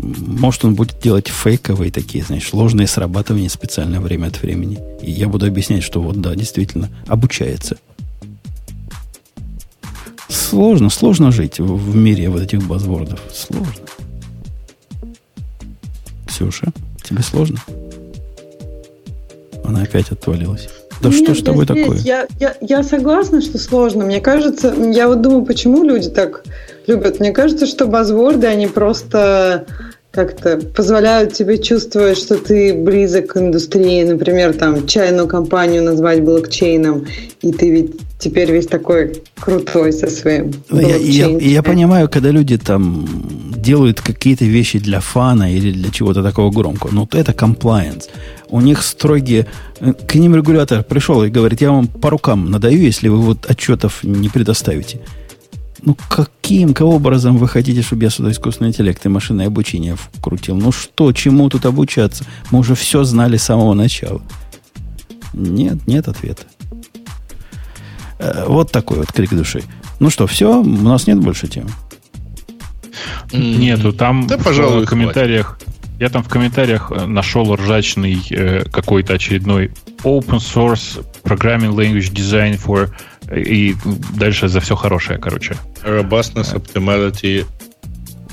Может, 0.05 0.65
он 0.65 0.75
будет 0.75 0.99
делать 0.99 1.29
фейковые 1.29 1.91
такие, 1.91 2.23
знаешь, 2.23 2.47
сложные 2.47 2.85
срабатывания 2.85 3.49
специально 3.49 3.99
время 3.99 4.27
от 4.27 4.39
времени. 4.41 4.79
И 5.01 5.09
я 5.09 5.27
буду 5.27 5.47
объяснять, 5.47 5.83
что 5.83 5.99
вот 5.99 6.21
да, 6.21 6.35
действительно, 6.35 6.89
обучается. 7.07 7.77
Сложно, 10.29 10.91
сложно 10.91 11.31
жить 11.31 11.59
в, 11.59 11.75
в 11.75 11.95
мире 11.95 12.29
вот 12.29 12.43
этих 12.43 12.61
базвордов. 12.61 13.19
Сложно. 13.33 13.85
Ксюша, 16.27 16.67
тебе 17.03 17.23
сложно? 17.23 17.57
Она 19.63 19.81
опять 19.81 20.11
отвалилась. 20.11 20.69
Да 21.01 21.09
Нет, 21.09 21.17
что 21.17 21.33
ж 21.33 21.39
с 21.39 21.43
тобой 21.43 21.65
здесь, 21.65 21.83
такое? 21.83 21.97
Я, 21.99 22.27
я, 22.39 22.55
я 22.61 22.83
согласна, 22.83 23.41
что 23.41 23.57
сложно. 23.57 24.05
Мне 24.05 24.21
кажется, 24.21 24.73
я 24.91 25.07
вот 25.07 25.21
думаю, 25.21 25.45
почему 25.45 25.83
люди 25.83 26.09
так 26.09 26.43
любят. 26.87 27.19
Мне 27.19 27.31
кажется, 27.31 27.65
что 27.65 27.87
базворды, 27.87 28.47
они 28.47 28.67
просто 28.67 29.65
как-то 30.15 30.57
позволяют 30.57 31.33
тебе 31.33 31.57
чувствовать, 31.57 32.17
что 32.17 32.37
ты 32.37 32.73
близок 32.73 33.27
к 33.27 33.37
индустрии, 33.37 34.03
например, 34.03 34.53
там 34.53 34.87
чайную 34.87 35.27
компанию 35.27 35.83
назвать 35.83 36.23
блокчейном, 36.23 37.05
и 37.41 37.51
ты 37.51 37.69
ведь 37.69 37.91
теперь 38.17 38.51
весь 38.51 38.67
такой 38.67 39.21
крутой 39.37 39.91
со 39.91 40.07
своим 40.07 40.53
я, 40.71 40.95
я, 40.95 41.27
я 41.27 41.63
понимаю, 41.63 42.07
когда 42.07 42.31
люди 42.31 42.57
там 42.57 43.05
делают 43.57 43.99
какие-то 43.99 44.45
вещи 44.45 44.79
для 44.79 45.01
фана 45.01 45.53
или 45.53 45.71
для 45.71 45.91
чего-то 45.91 46.23
такого 46.23 46.49
громкого, 46.49 46.91
но 46.91 47.01
вот 47.01 47.13
это 47.13 47.33
compliance. 47.33 48.05
У 48.47 48.61
них 48.61 48.83
строгие... 48.83 49.47
Э, 49.81 49.93
к 49.93 50.15
ним 50.15 50.35
регулятор 50.35 50.83
пришел 50.83 51.23
и 51.23 51.29
говорит, 51.29 51.61
я 51.61 51.71
вам 51.71 51.87
по 51.87 52.09
рукам 52.09 52.51
надаю, 52.51 52.79
если 52.79 53.09
вы 53.09 53.17
вот 53.17 53.45
отчетов 53.49 54.03
не 54.03 54.29
предоставите. 54.29 54.99
Ну, 55.85 55.95
каким 56.09 56.73
образом 56.79 57.37
вы 57.37 57.47
хотите, 57.47 57.83
чтобы 57.83 58.03
я 58.03 58.09
сюда 58.09 58.31
искусственный 58.31 58.69
интеллект 58.69 59.05
и 59.05 59.09
машинное 59.09 59.47
обучение 59.47 59.95
вкрутил? 59.95 60.55
Ну 60.55 60.71
что, 60.71 61.13
чему 61.13 61.47
тут 61.49 61.65
обучаться? 61.67 62.25
Мы 62.49 62.59
уже 62.59 62.73
все 62.73 63.03
знали 63.03 63.37
с 63.37 63.43
самого 63.43 63.73
начала. 63.75 64.21
Нет, 65.33 65.85
нет 65.85 66.07
ответа. 66.07 66.43
Э, 68.17 68.45
вот 68.47 68.71
такой 68.71 68.97
вот 68.97 69.11
крик 69.11 69.31
души. 69.31 69.61
Ну 69.99 70.09
что, 70.09 70.25
все? 70.25 70.59
У 70.59 70.63
нас 70.63 71.05
нет 71.05 71.19
больше 71.19 71.47
темы. 71.47 71.69
Нету. 73.31 73.93
Там 73.93 74.25
да, 74.27 74.37
пожалуй, 74.37 74.85
в 74.85 74.89
комментариях... 74.89 75.59
Я 75.99 76.09
там 76.09 76.23
в 76.23 76.29
комментариях 76.29 76.91
э, 76.91 77.05
нашел 77.05 77.55
ржачный 77.55 78.21
э, 78.31 78.65
какой-то 78.71 79.13
очередной 79.13 79.71
open 80.03 80.39
source 80.39 81.05
programming 81.23 81.73
language 81.73 82.11
design 82.11 82.57
for 82.57 82.91
и 83.33 83.75
дальше 84.13 84.47
за 84.47 84.59
все 84.59 84.75
хорошее, 84.75 85.19
короче. 85.19 85.55
Robustness, 85.83 86.53
optimality, 86.53 87.45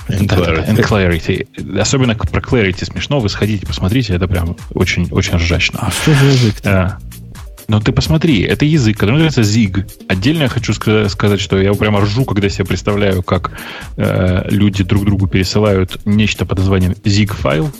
and 0.08 0.28
clarity. 0.28 0.68
and 0.68 0.78
clarity. 0.78 1.78
Особенно 1.80 2.14
про 2.14 2.40
clarity 2.40 2.84
смешно. 2.84 3.20
Вы 3.20 3.28
сходите, 3.28 3.66
посмотрите, 3.66 4.14
это 4.14 4.28
прям 4.28 4.56
очень, 4.74 5.08
очень 5.10 5.36
ржачно. 5.36 5.80
А 5.82 5.90
что 5.90 6.14
за 6.14 6.24
язык-то? 6.26 6.98
Ну, 7.68 7.80
ты 7.80 7.92
посмотри, 7.92 8.42
это 8.42 8.64
язык, 8.64 8.98
который 8.98 9.22
называется 9.22 9.40
ZIG. 9.42 10.06
Отдельно 10.08 10.42
я 10.42 10.48
хочу 10.48 10.74
сказать, 10.74 11.40
что 11.40 11.60
я 11.60 11.72
прямо 11.72 12.00
ржу, 12.00 12.24
когда 12.24 12.48
себе 12.48 12.66
представляю, 12.66 13.22
как 13.22 13.52
э, 13.96 14.46
люди 14.50 14.84
друг 14.84 15.04
другу 15.04 15.26
пересылают 15.26 16.04
нечто 16.04 16.44
под 16.44 16.58
названием 16.58 16.92
ZIG-файл. 16.92 17.70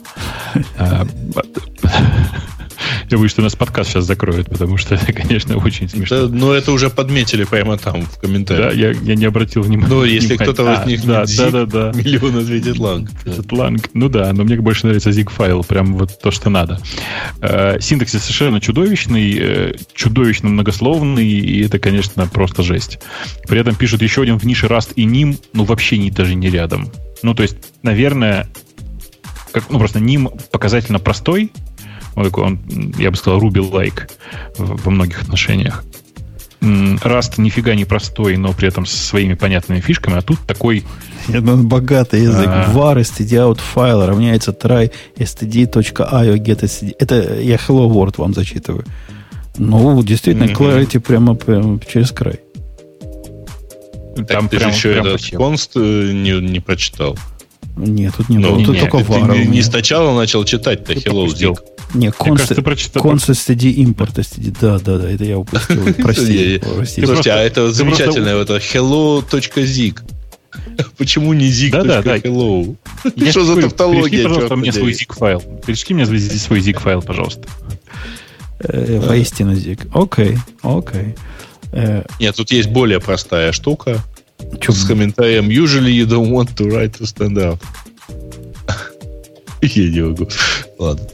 Я 3.11 3.19
боюсь, 3.19 3.31
что 3.31 3.43
нас 3.43 3.55
подкаст 3.57 3.91
сейчас 3.91 4.05
закроют, 4.05 4.49
потому 4.49 4.77
что 4.77 4.95
это, 4.95 5.13
конечно, 5.13 5.57
очень 5.57 5.89
смешно. 5.89 6.27
Да, 6.27 6.35
но 6.35 6.53
это 6.53 6.73
уже 6.73 6.91
подметили 6.91 7.45
прямо 7.45 7.79
там 7.79 8.03
в 8.03 8.19
комментариях. 8.19 8.71
Да, 8.71 8.77
я, 8.77 8.91
я 8.91 9.15
не 9.15 9.25
обратил 9.25 9.63
внимания. 9.63 9.89
Ну, 9.89 10.05
если 10.05 10.37
кто-то 10.37 10.63
а, 10.63 10.77
возник 10.77 11.05
да, 11.05 11.25
да, 11.27 11.51
да, 11.51 11.67
да. 11.67 11.93
миллион 11.95 12.39
ответит 12.39 12.79
ланг. 12.79 13.11
Ланг, 13.51 13.91
ну 13.95 14.09
да, 14.09 14.33
но 14.33 14.45
мне 14.45 14.57
больше 14.57 14.87
нравится 14.87 15.11
zig 15.11 15.31
файл, 15.31 15.65
прям 15.65 15.97
вот 15.97 16.21
то, 16.21 16.31
что 16.31 16.51
надо. 16.51 16.79
Э, 17.41 17.79
синтаксис 17.81 18.23
совершенно 18.23 18.61
чудовищный, 18.61 19.37
э, 19.39 19.75
чудовищно 19.95 20.49
многословный, 20.49 21.27
и 21.27 21.65
это, 21.65 21.79
конечно, 21.79 22.27
просто 22.27 22.63
жесть. 22.63 22.99
При 23.49 23.61
этом 23.61 23.75
пишут 23.75 24.03
еще 24.03 24.23
один 24.23 24.39
в 24.39 24.45
нише 24.45 24.67
Rust 24.67 24.93
и 24.97 25.05
NIM, 25.05 25.39
ну 25.53 25.65
вообще 25.65 25.99
не, 25.99 26.11
даже 26.11 26.35
не 26.35 26.49
рядом. 26.49 26.91
Ну, 27.23 27.35
то 27.35 27.43
есть, 27.43 27.57
наверное, 27.83 28.49
как, 29.53 29.71
ну, 29.71 29.79
просто 29.79 29.99
NIM 29.99 30.33
показательно 30.51 30.99
простой, 30.99 31.53
он 32.15 32.25
такой, 32.25 32.45
он, 32.45 32.61
я 32.99 33.11
бы 33.11 33.17
сказал, 33.17 33.41
Ruby-like 33.41 34.11
во 34.59 34.91
многих 34.91 35.23
отношениях. 35.23 35.85
Rust 36.61 37.41
нифига 37.41 37.75
не 37.75 37.85
простой, 37.85 38.37
но 38.37 38.53
при 38.53 38.69
этом 38.69 38.87
со 38.87 38.97
своими 38.97 39.35
понятными 39.35 39.81
фишками, 39.81 40.19
а 40.19 40.23
тут 40.23 40.39
такой... 40.47 40.85
Это 41.29 41.41
богатый 41.57 42.23
язык. 42.23 42.47
А... 42.47 42.71
var 42.73 42.99
std 42.99 43.59
файл 43.59 44.07
равняется 44.07 44.53
try 44.53 44.93
std.io 45.17 46.37
get 46.37 46.61
std. 46.61 46.95
Это 46.99 47.41
я 47.41 47.57
hello 47.57 47.89
world 47.89 48.15
вам 48.19 48.33
зачитываю. 48.33 48.85
Ну, 49.59 50.03
действительно, 50.03 50.45
clarity 50.45 51.01
прямо, 51.01 51.35
прямо 51.35 51.81
через 51.81 52.13
край. 52.13 52.41
Там 54.29 54.49
ты 54.49 54.59
прям, 54.59 54.71
же 54.71 54.77
еще 54.77 54.93
прям 54.93 55.07
этот 55.07 55.31
конст 55.37 55.73
э, 55.75 56.13
не, 56.13 56.41
не 56.41 56.61
прочитал. 56.61 57.17
Нет, 57.77 58.15
тут 58.17 58.29
не 58.29 58.39
ну, 58.39 58.57
было. 58.57 58.65
Тут 58.65 58.79
только 58.79 58.99
var. 58.99 59.33
Ты 59.33 59.39
не, 59.39 59.47
не 59.47 59.63
сначала 59.63 60.17
начал 60.17 60.45
читать-то 60.45 60.93
Hello 60.93 61.27
Zig. 61.27 61.59
Не, 61.95 62.11
конст, 62.11 62.55
конст 62.95 63.31
std 63.31 63.71
импорт 63.71 64.19
std. 64.19 64.57
Да, 64.61 64.79
да, 64.79 64.99
да, 64.99 65.11
это 65.11 65.25
я 65.25 65.39
упустил. 65.39 65.83
Прости. 65.99 66.61
Слушайте, 66.85 67.33
а 67.33 67.39
это 67.39 67.71
замечательное, 67.73 68.37
это 68.37 68.57
hello.zig. 68.57 70.01
Почему 70.99 71.33
не 71.33 71.49
zig.hello? 71.49 72.77
Что 73.31 73.45
за 73.45 73.61
тавтология? 73.61 74.25
пожалуйста, 74.25 74.57
мне 74.57 74.73
свой 74.73 74.93
zig 74.93 75.15
файл. 75.15 75.41
Перешли 75.67 75.95
мне 75.95 76.07
свой 76.07 76.61
zig 76.61 76.79
файл, 76.79 77.03
пожалуйста. 77.03 77.49
Э, 78.61 79.01
воистину 79.01 79.53
zig. 79.53 79.89
Окей, 79.93 80.37
окей. 80.63 81.15
Э, 81.73 82.05
Нет, 82.21 82.37
тут 82.37 82.53
есть 82.53 82.69
более 82.69 83.01
простая 83.01 83.53
штука. 83.53 84.03
С 84.69 84.85
комментарием 84.85 85.49
Usually 85.49 85.93
you 85.93 86.07
don't 86.07 86.31
want 86.31 86.55
to 86.57 86.71
write 86.71 86.99
to 86.99 87.05
stand 87.05 87.37
out. 87.37 87.61
Я 89.63 89.91
не 89.91 90.01
могу. 90.01 90.29
Ладно. 90.79 91.07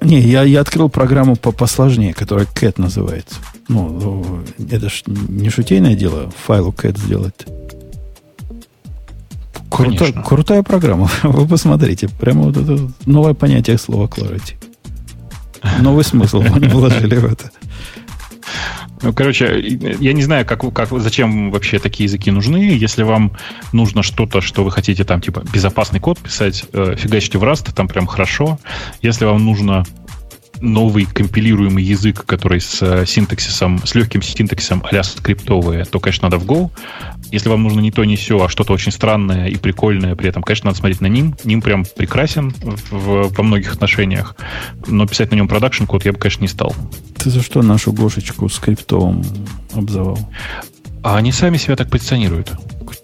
Не, 0.00 0.20
я, 0.20 0.42
я 0.42 0.60
открыл 0.60 0.88
программу 0.88 1.36
по 1.36 1.52
посложнее, 1.52 2.12
которая 2.12 2.46
cat 2.46 2.74
называется. 2.76 3.36
Ну, 3.68 3.88
ну 3.88 4.44
это 4.70 4.88
ж 4.88 5.04
не 5.06 5.48
шутейное 5.48 5.94
дело 5.94 6.30
файлу 6.44 6.72
cat 6.72 6.98
сделать. 6.98 7.46
Круто, 9.70 10.12
крутая 10.12 10.62
программа. 10.62 11.10
Вы 11.22 11.46
посмотрите. 11.46 12.08
Прямо 12.20 12.44
вот 12.44 12.56
это 12.56 12.90
новое 13.06 13.34
понятие 13.34 13.78
слова 13.78 14.06
clarity. 14.06 14.54
Новый 15.80 16.04
смысл 16.04 16.42
они 16.42 16.68
вложили 16.68 17.16
в 17.16 17.24
это. 17.24 17.50
Ну, 19.02 19.12
короче, 19.12 19.60
я 19.60 20.12
не 20.12 20.22
знаю, 20.22 20.46
как, 20.46 20.60
как, 20.72 20.88
зачем 20.90 21.50
вообще 21.50 21.78
такие 21.78 22.04
языки 22.04 22.30
нужны. 22.30 22.56
Если 22.56 23.02
вам 23.02 23.32
нужно 23.72 24.02
что-то, 24.02 24.40
что 24.40 24.62
вы 24.62 24.70
хотите 24.70 25.04
там, 25.04 25.20
типа, 25.20 25.42
безопасный 25.52 25.98
код 25.98 26.18
писать, 26.18 26.64
э, 26.72 26.94
фигачьте 26.96 27.38
в 27.38 27.44
Rust, 27.44 27.72
там 27.74 27.88
прям 27.88 28.06
хорошо. 28.06 28.58
Если 29.02 29.24
вам 29.24 29.44
нужно 29.44 29.84
новый 30.62 31.04
компилируемый 31.04 31.82
язык, 31.82 32.24
который 32.24 32.60
с 32.60 32.80
э, 32.80 33.04
синтаксисом, 33.06 33.84
с 33.84 33.94
легким 33.94 34.22
синтаксисом 34.22 34.82
а 34.90 35.02
скриптовые, 35.02 35.84
то, 35.84 36.00
конечно, 36.00 36.26
надо 36.26 36.38
в 36.38 36.46
Go. 36.46 36.70
Если 37.30 37.48
вам 37.48 37.62
нужно 37.64 37.80
не 37.80 37.90
то, 37.90 38.04
не 38.04 38.16
все, 38.16 38.42
а 38.42 38.48
что-то 38.48 38.72
очень 38.72 38.92
странное 38.92 39.48
и 39.48 39.56
прикольное, 39.56 40.14
при 40.14 40.28
этом, 40.28 40.42
конечно, 40.42 40.68
надо 40.68 40.78
смотреть 40.78 41.00
на 41.00 41.06
ним. 41.06 41.34
Ним 41.44 41.60
прям 41.60 41.84
прекрасен 41.84 42.54
в, 42.90 43.34
во 43.34 43.42
многих 43.42 43.74
отношениях, 43.74 44.36
но 44.86 45.06
писать 45.06 45.30
на 45.30 45.36
нем 45.36 45.48
продакшн 45.48 45.84
код 45.84 46.04
я 46.04 46.12
бы, 46.12 46.18
конечно, 46.18 46.42
не 46.42 46.48
стал. 46.48 46.74
Ты 47.18 47.30
за 47.30 47.42
что 47.42 47.62
нашу 47.62 47.92
Гошечку 47.92 48.48
скриптовым 48.48 49.24
обзывал? 49.74 50.18
А 51.02 51.16
они 51.16 51.32
сами 51.32 51.56
себя 51.56 51.74
так 51.74 51.90
позиционируют. 51.90 52.52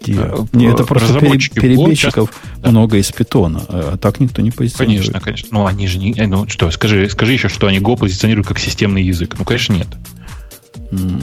Где? 0.01 0.19
А, 0.19 0.45
Не, 0.53 0.67
это 0.67 0.83
просто 0.83 1.19
перебежчиков 1.19 2.31
часто... 2.31 2.69
много 2.69 2.97
из 2.97 3.11
питона, 3.11 3.61
а 3.67 3.97
так 3.97 4.19
никто 4.19 4.41
не 4.41 4.51
позиционирует. 4.51 5.11
Конечно, 5.11 5.21
конечно. 5.21 5.47
Ну, 5.51 5.65
они 5.65 5.87
же 5.87 5.97
не... 5.97 6.13
Ну, 6.27 6.47
что, 6.47 6.69
скажи, 6.71 7.09
скажи 7.09 7.33
еще, 7.33 7.49
что 7.49 7.67
они 7.67 7.79
Go 7.79 7.97
позиционируют 7.97 8.47
как 8.47 8.59
системный 8.59 9.03
язык. 9.03 9.35
Ну, 9.37 9.45
конечно, 9.45 9.73
нет. 9.73 9.87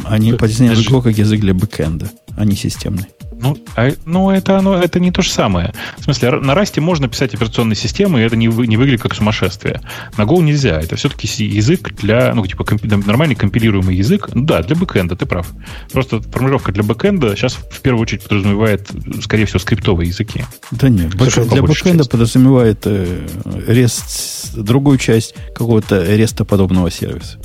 Они 0.05 0.33
позиционируют 0.33 0.89
Go 0.89 1.03
как 1.03 1.19
язык 1.19 1.41
для 1.41 1.55
backend 1.55 1.94
'а, 1.94 2.11
а 2.37 2.45
не 2.45 2.57
системный. 2.57 3.07
Ну, 3.39 3.57
а, 3.77 3.93
ну 4.07 4.31
это, 4.31 4.59
оно, 4.59 4.77
это 4.77 4.99
не 4.99 5.11
то 5.11 5.21
же 5.23 5.31
самое. 5.31 5.75
В 5.99 6.05
смысле, 6.05 6.41
на 6.41 6.55
Rust 6.55 6.72
'е 6.72 6.81
можно 6.81 7.09
писать 7.09 7.35
операционные 7.35 7.77
системы, 7.77 8.21
и 8.21 8.23
это 8.23 8.35
не, 8.35 8.47
не 8.47 8.77
выглядит 8.77 9.03
как 9.03 9.15
сумасшествие. 9.15 9.83
На 10.17 10.23
Go 10.23 10.43
нельзя. 10.43 10.81
Это 10.81 10.97
все-таки 10.97 11.27
язык 11.45 11.95
для, 11.97 12.35
ну, 12.35 12.47
типа, 12.47 12.65
комп, 12.65 12.83
нормальный 12.85 13.35
компилируемый 13.35 13.97
язык. 13.97 14.31
Ну, 14.33 14.45
да, 14.45 14.63
для 14.63 14.75
backend 14.75 15.04
'а, 15.04 15.17
ты 15.17 15.27
прав. 15.27 15.49
Просто 15.93 16.21
формулировка 16.21 16.73
для 16.73 16.83
backend 16.83 17.25
'а 17.25 17.37
сейчас 17.37 17.55
в 17.55 17.81
первую 17.83 18.03
очередь 18.03 18.23
подразумевает, 18.23 18.89
скорее 19.23 19.45
всего, 19.45 19.59
скриптовые 19.59 20.09
языки. 20.09 20.45
Да 20.71 20.89
нет, 20.89 21.15
backend, 21.15 21.51
для 21.51 21.63
backend 21.63 21.96
'а 21.96 22.05
часть. 22.05 22.11
подразумевает 22.11 22.83
э, 22.87 23.27
REST, 23.67 24.57
другую 24.57 24.97
часть 24.97 25.35
какого-то 25.55 26.03
REST 26.03 26.28
оподобного 26.28 26.91
сервиса. 26.91 27.39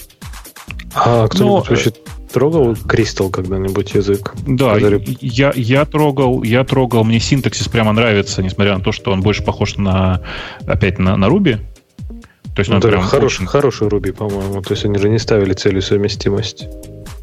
А 0.93 1.27
кто-нибудь 1.27 1.69
вообще 1.69 1.91
трогал 2.31 2.73
Crystal 2.73 3.29
когда-нибудь 3.29 3.93
язык? 3.93 4.33
Да, 4.45 4.77
я, 4.77 5.53
я 5.55 5.85
трогал, 5.85 6.43
я 6.43 6.63
трогал, 6.63 7.03
мне 7.03 7.19
синтаксис 7.19 7.67
прямо 7.67 7.91
нравится, 7.91 8.41
несмотря 8.43 8.77
на 8.77 8.83
то, 8.83 8.91
что 8.91 9.11
он 9.11 9.21
больше 9.21 9.43
похож 9.43 9.77
на, 9.77 10.21
опять 10.65 10.99
на, 10.99 11.17
на 11.17 11.25
Ruby. 11.25 11.59
То 12.55 12.59
есть 12.59 12.69
ну, 12.69 12.75
он 12.75 12.81
прям 12.81 13.01
хороший, 13.01 13.35
очень... 13.35 13.47
хороший 13.47 13.87
Ruby, 13.87 14.11
по-моему. 14.11 14.61
То 14.61 14.73
есть 14.73 14.83
они 14.85 14.97
же 14.97 15.09
не 15.09 15.19
ставили 15.19 15.53
целью 15.53 15.81
совместимость. 15.81 16.67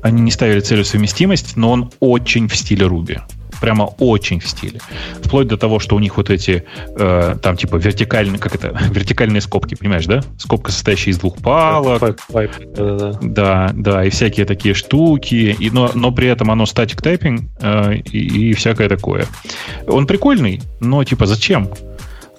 Они 0.02 0.22
не 0.22 0.30
ставили 0.30 0.60
целью 0.60 0.84
совместимость, 0.84 1.56
но 1.56 1.72
он 1.72 1.90
очень 2.00 2.48
в 2.48 2.56
стиле 2.56 2.86
Ruby 2.86 3.20
прямо 3.60 3.84
очень 3.98 4.40
в 4.40 4.46
стиле. 4.46 4.80
Вплоть 5.22 5.48
до 5.48 5.56
того, 5.56 5.78
что 5.78 5.96
у 5.96 5.98
них 5.98 6.16
вот 6.16 6.30
эти, 6.30 6.64
э, 6.98 7.36
там, 7.42 7.56
типа, 7.56 7.76
вертикальные, 7.76 8.38
как 8.38 8.54
это, 8.54 8.78
вертикальные 8.90 9.40
скобки, 9.40 9.74
понимаешь, 9.74 10.06
да? 10.06 10.20
Скобка, 10.38 10.72
состоящая 10.72 11.12
из 11.12 11.18
двух 11.18 11.38
палок. 11.38 12.02
Pipe, 12.02 12.18
pipe, 12.28 12.74
да, 12.74 12.96
да. 12.96 13.18
да, 13.22 13.70
да, 13.74 14.04
и 14.04 14.10
всякие 14.10 14.46
такие 14.46 14.74
штуки. 14.74 15.56
И, 15.58 15.70
но, 15.70 15.90
но 15.94 16.12
при 16.12 16.28
этом 16.28 16.50
оно 16.50 16.66
статик 16.66 17.02
тайпинг 17.02 17.50
э, 17.60 17.96
и, 17.96 18.50
и 18.50 18.52
всякое 18.54 18.88
такое. 18.88 19.26
Он 19.86 20.06
прикольный, 20.06 20.60
но, 20.80 21.02
типа, 21.04 21.26
зачем? 21.26 21.68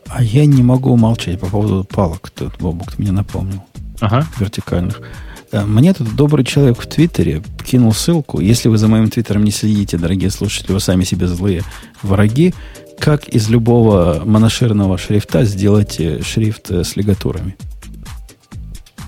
А 0.07 0.23
я 0.23 0.45
не 0.45 0.63
могу 0.63 0.95
молчать 0.97 1.39
по 1.39 1.47
поводу 1.47 1.83
палок. 1.83 2.31
Тут 2.31 2.57
Бобук 2.59 2.97
мне 2.97 3.11
напомнил. 3.11 3.63
Ага. 3.99 4.25
Вертикальных. 4.39 5.01
Э, 5.51 5.65
мне 5.65 5.93
тут 5.93 6.15
добрый 6.15 6.45
человек 6.45 6.81
в 6.81 6.87
Твиттере 6.87 7.41
кинул 7.65 7.93
ссылку. 7.93 8.39
Если 8.39 8.69
вы 8.69 8.77
за 8.77 8.87
моим 8.87 9.09
Твиттером 9.09 9.43
не 9.43 9.51
следите, 9.51 9.97
дорогие 9.97 10.31
слушатели, 10.31 10.71
вы 10.71 10.79
сами 10.79 11.03
себе 11.03 11.27
злые 11.27 11.63
враги, 12.01 12.53
как 12.99 13.29
из 13.29 13.49
любого 13.49 14.21
моноширного 14.25 14.97
шрифта 14.97 15.43
сделать 15.45 15.99
э, 15.99 16.21
шрифт 16.21 16.71
э, 16.71 16.83
с 16.83 16.95
лигатурами. 16.95 17.55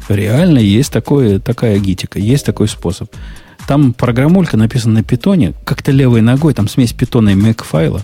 Реально 0.09 0.59
есть 0.59 0.91
такое, 0.91 1.39
такая 1.39 1.79
гитика, 1.79 2.19
есть 2.19 2.45
такой 2.45 2.67
способ. 2.67 3.09
Там 3.67 3.93
программулька 3.93 4.57
написана 4.57 4.95
на 4.95 5.03
питоне, 5.03 5.53
как-то 5.63 5.91
левой 5.91 6.21
ногой, 6.21 6.53
там 6.53 6.67
смесь 6.67 6.91
питона 6.91 7.29
и 7.29 7.35
make-файла. 7.35 8.01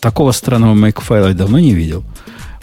Такого 0.00 0.32
странного 0.32 0.74
make-файла 0.74 1.28
я 1.28 1.34
давно 1.34 1.58
не 1.58 1.74
видел. 1.74 2.04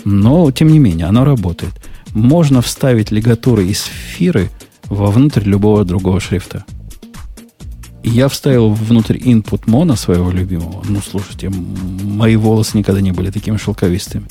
Но, 0.05 0.49
тем 0.51 0.69
не 0.69 0.79
менее, 0.79 1.07
оно 1.07 1.25
работает. 1.25 1.73
Можно 2.13 2.61
вставить 2.61 3.11
лигатуры 3.11 3.65
из 3.65 3.83
фиры 3.83 4.49
вовнутрь 4.89 5.43
любого 5.43 5.85
другого 5.85 6.19
шрифта. 6.19 6.65
И 8.03 8.09
я 8.09 8.29
вставил 8.29 8.69
внутрь 8.69 9.17
input 9.17 9.63
моно 9.65 9.95
своего 9.95 10.31
любимого. 10.31 10.83
Ну, 10.87 10.99
слушайте, 11.01 11.49
мои 11.49 12.35
волосы 12.35 12.77
никогда 12.77 13.01
не 13.01 13.11
были 13.11 13.29
такими 13.29 13.57
шелковистыми. 13.57 14.25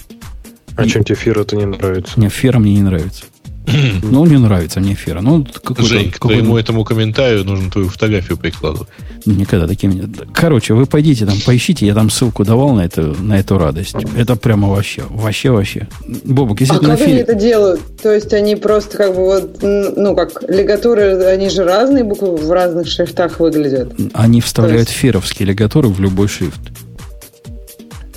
А 0.77 0.85
и... 0.85 0.89
чем 0.89 1.05
тебе 1.05 1.17
фира 1.17 1.43
это 1.43 1.57
не 1.57 1.67
нравится? 1.67 2.19
Не, 2.19 2.29
фира 2.29 2.59
мне 2.59 2.75
не 2.75 2.83
нравится. 2.83 3.25
Ну, 4.03 4.27
не 4.27 4.39
нравится 4.39 4.81
мне 4.81 4.95
эфира. 4.95 5.21
Ну, 5.21 5.47
Жень, 5.79 6.11
к 6.11 6.19
твоему 6.19 6.57
этому 6.57 6.85
комментарию 6.85 7.45
нужно 7.45 7.71
твою 7.71 7.89
фотографию 7.89 8.39
прикладывать. 8.39 8.89
Никогда 9.27 9.67
таким 9.67 9.91
нет. 9.91 10.09
Короче, 10.33 10.75
вы 10.75 10.87
пойдите 10.87 11.27
там, 11.27 11.37
поищите, 11.45 11.87
я 11.87 11.95
там 11.95 12.11
ссылку 12.11 12.45
давал 12.45 12.71
на, 12.71 12.83
это, 12.83 13.03
на 13.03 13.39
эту 13.39 13.59
радость. 13.59 13.95
Это 14.17 14.37
прямо 14.37 14.69
вообще, 14.69 15.03
вообще, 15.09 15.51
вообще. 15.51 15.89
Бобок, 16.25 16.61
если 16.61 16.77
а 16.77 16.79
как 16.79 16.99
фили... 16.99 17.11
они 17.11 17.19
это 17.21 17.35
делают? 17.35 17.81
То 18.03 18.13
есть 18.13 18.33
они 18.33 18.57
просто 18.57 18.97
как 18.97 19.15
бы 19.15 19.25
вот, 19.25 19.59
ну, 19.63 20.15
как 20.15 20.43
лигатуры, 20.49 21.25
они 21.25 21.51
же 21.51 21.65
разные 21.65 22.05
буквы 22.05 22.37
в 22.37 22.51
разных 22.51 22.89
шрифтах 22.89 23.41
выглядят. 23.41 23.95
Они 24.15 24.41
вставляют 24.41 24.89
есть... 24.89 24.99
феровские 24.99 25.49
лигатуры 25.49 25.89
в 25.89 26.01
любой 26.01 26.29
шрифт. 26.29 26.61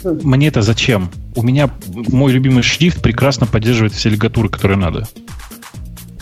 Мне 0.04 0.48
это 0.48 0.62
зачем? 0.62 1.12
У 1.36 1.44
меня 1.44 1.70
мой 1.94 2.32
любимый 2.32 2.64
шрифт 2.64 3.02
прекрасно 3.02 3.46
поддерживает 3.46 3.94
все 3.94 4.10
лигатуры, 4.10 4.50
которые 4.50 4.78
надо. 4.78 5.08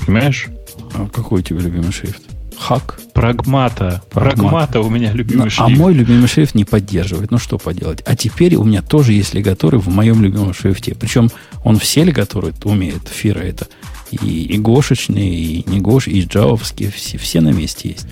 Понимаешь? 0.09 0.47
А 0.95 1.07
какой 1.07 1.41
у 1.41 1.43
тебя 1.43 1.59
любимый 1.59 1.91
шрифт? 1.91 2.23
Хак? 2.57 2.99
Прагмата. 3.13 4.01
Прагмата 4.09 4.81
у 4.81 4.89
меня 4.89 5.11
любимый 5.13 5.43
Но, 5.43 5.49
шрифт. 5.51 5.61
А 5.61 5.69
мой 5.69 5.93
любимый 5.93 6.27
шрифт 6.27 6.55
не 6.55 6.65
поддерживает. 6.65 7.29
Ну, 7.29 7.37
что 7.37 7.59
поделать. 7.59 8.01
А 8.07 8.15
теперь 8.15 8.55
у 8.55 8.63
меня 8.63 8.81
тоже 8.81 9.13
есть 9.13 9.35
лигаторы 9.35 9.77
в 9.77 9.87
моем 9.89 10.23
любимом 10.23 10.55
шрифте. 10.55 10.95
Причем 10.99 11.29
он 11.63 11.77
все 11.77 12.03
лигаторы 12.03 12.55
умеет. 12.63 13.07
Фира 13.07 13.41
это. 13.41 13.67
И, 14.09 14.45
и 14.45 14.57
гошечные, 14.57 15.31
и 15.31 15.69
не 15.69 15.79
гош, 15.79 16.07
и 16.07 16.23
джавовские. 16.23 16.89
Все, 16.89 17.19
все 17.19 17.39
на 17.39 17.49
месте 17.49 17.89
есть. 17.89 18.07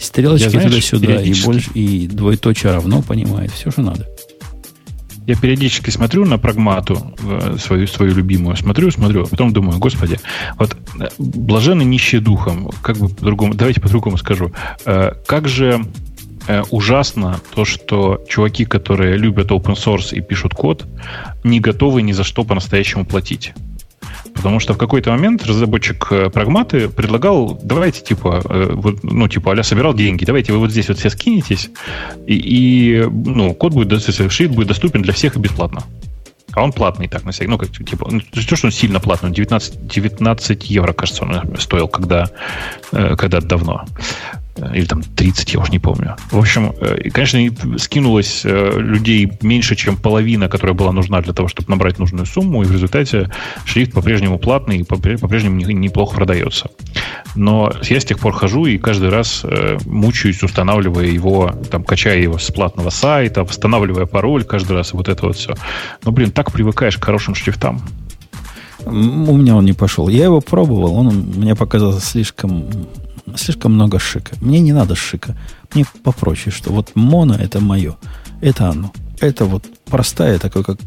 Стрелочки 0.00 0.48
туда-сюда, 0.48 1.20
и 1.20 1.34
больше, 1.42 1.70
и 1.74 2.06
двоеточие 2.06 2.72
равно 2.72 3.02
понимает. 3.02 3.52
Все, 3.52 3.70
что 3.70 3.82
надо. 3.82 4.08
Я 5.26 5.36
периодически 5.36 5.90
смотрю 5.90 6.26
на 6.26 6.38
прагмату, 6.38 7.14
э, 7.22 7.56
свою, 7.58 7.86
свою 7.86 8.14
любимую, 8.14 8.56
смотрю, 8.56 8.90
смотрю, 8.90 9.22
а 9.22 9.26
потом 9.26 9.52
думаю, 9.52 9.78
господи, 9.78 10.20
вот 10.58 10.76
э, 11.00 11.08
блаженный 11.18 11.86
нищие 11.86 12.20
духом, 12.20 12.70
как 12.82 12.98
бы 12.98 13.08
по-другому, 13.08 13.54
давайте 13.54 13.80
по-другому 13.80 14.18
скажу, 14.18 14.52
э, 14.84 15.12
как 15.26 15.48
же 15.48 15.84
ужасно 16.70 17.40
то, 17.54 17.64
что 17.64 18.22
чуваки, 18.28 18.66
которые 18.66 19.16
любят 19.16 19.50
open 19.50 19.76
source 19.76 20.14
и 20.14 20.20
пишут 20.20 20.52
код, 20.52 20.84
не 21.42 21.58
готовы 21.58 22.02
ни 22.02 22.12
за 22.12 22.22
что 22.22 22.44
по-настоящему 22.44 23.06
платить. 23.06 23.54
Потому 24.34 24.60
что 24.60 24.74
в 24.74 24.78
какой-то 24.78 25.10
момент 25.10 25.46
разработчик 25.46 26.08
э, 26.10 26.28
прагматы 26.28 26.88
предлагал, 26.88 27.58
давайте, 27.62 28.02
типа, 28.02 28.42
э, 28.44 28.70
вот, 28.72 29.02
ну, 29.02 29.28
типа, 29.28 29.52
а 29.52 29.62
собирал 29.62 29.94
деньги, 29.94 30.24
давайте 30.24 30.52
вы 30.52 30.58
вот 30.58 30.70
здесь 30.70 30.88
вот 30.88 30.98
все 30.98 31.08
скинетесь, 31.08 31.70
и, 32.26 32.34
и 32.34 33.02
ну, 33.04 33.54
код 33.54 33.72
будет, 33.72 34.02
шрифт 34.02 34.54
будет 34.54 34.68
доступен 34.68 35.02
для 35.02 35.12
всех 35.12 35.36
и 35.36 35.38
бесплатно. 35.38 35.84
А 36.52 36.62
он 36.62 36.72
платный 36.72 37.08
так, 37.08 37.24
на 37.24 37.32
всякий, 37.32 37.50
ну, 37.50 37.58
как, 37.58 37.70
типа, 37.70 38.08
ну, 38.10 38.20
то, 38.20 38.56
что 38.56 38.66
он 38.66 38.72
сильно 38.72 39.00
платный, 39.00 39.30
19, 39.30 39.86
19 39.86 40.70
евро, 40.70 40.92
кажется, 40.92 41.24
он 41.24 41.56
стоил, 41.58 41.88
когда, 41.88 42.28
э, 42.92 43.16
когда 43.16 43.40
давно. 43.40 43.84
Э, 44.56 44.74
или 44.74 44.84
там 44.84 45.02
30, 45.02 45.54
я 45.54 45.60
уж 45.60 45.70
не 45.70 45.78
помню. 45.78 46.16
В 46.30 46.38
общем, 46.38 46.74
э, 46.80 47.10
конечно, 47.10 47.40
скинулось 47.78 48.42
э, 48.44 48.78
людей 48.78 49.32
меньше, 49.42 49.76
чем 49.76 49.96
половина, 49.96 50.48
которая 50.48 50.74
была 50.74 50.92
нужна 50.92 51.20
для 51.20 51.32
того, 51.32 51.48
чтобы 51.48 51.70
набрать 51.70 51.98
нужную 51.98 52.26
сумму, 52.26 52.62
и 52.62 52.66
в 52.66 52.72
результате 52.72 53.30
шрифт 53.64 53.92
по-прежнему 53.92 54.38
платный 54.38 54.78
и 54.78 54.82
по-прежнему 54.84 55.56
неплохо 55.56 56.16
продается. 56.16 56.70
Но 57.34 57.72
я 57.82 58.00
с 58.00 58.04
тех 58.04 58.18
пор 58.18 58.32
хожу 58.32 58.66
и 58.66 58.78
каждый 58.78 59.08
раз 59.08 59.44
мучаюсь, 59.86 60.42
устанавливая 60.42 61.06
его, 61.06 61.52
там, 61.70 61.82
качая 61.82 62.18
его 62.18 62.38
с 62.38 62.50
платного 62.50 62.90
сайта, 62.90 63.42
восстанавливая 63.42 64.06
пароль 64.06 64.44
каждый 64.44 64.76
раз, 64.76 64.94
и 64.94 64.96
вот 64.96 65.08
это 65.08 65.26
вот 65.26 65.36
все. 65.36 65.54
Но, 66.04 66.12
блин, 66.12 66.30
так 66.30 66.52
привыкаешь 66.52 66.96
к 66.96 67.04
хорошим 67.04 67.34
шрифтам. 67.34 67.82
У 68.86 68.90
меня 69.36 69.56
он 69.56 69.64
не 69.64 69.72
пошел. 69.72 70.08
Я 70.08 70.24
его 70.24 70.40
пробовал, 70.40 70.94
он 70.94 71.08
мне 71.36 71.54
показался 71.54 72.00
слишком 72.00 72.66
слишком 73.36 73.74
много 73.74 73.98
шика. 73.98 74.36
Мне 74.40 74.60
не 74.60 74.72
надо 74.72 74.94
шика. 74.94 75.36
Мне 75.74 75.84
попроще, 76.02 76.54
что 76.54 76.72
вот 76.72 76.92
моно 76.94 77.34
это 77.34 77.60
мое. 77.60 77.96
Это 78.40 78.68
оно. 78.68 78.92
Это 79.20 79.44
вот 79.44 79.64
простая, 79.86 80.38
такой, 80.38 80.64
как, 80.64 80.78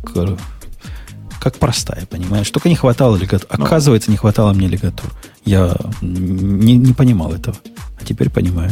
как 1.40 1.57
простая, 1.57 2.06
понимаешь? 2.06 2.49
Только 2.51 2.69
не 2.69 2.75
хватало 2.75 3.16
лигатур. 3.16 3.48
Ну. 3.57 3.66
Оказывается, 3.66 4.11
не 4.11 4.17
хватало 4.17 4.53
мне 4.53 4.67
лигатур. 4.67 5.11
Я 5.45 5.75
не, 6.01 6.77
не 6.77 6.93
понимал 6.93 7.33
этого. 7.33 7.57
А 7.99 8.06
теперь 8.06 8.30
понимаю. 8.30 8.72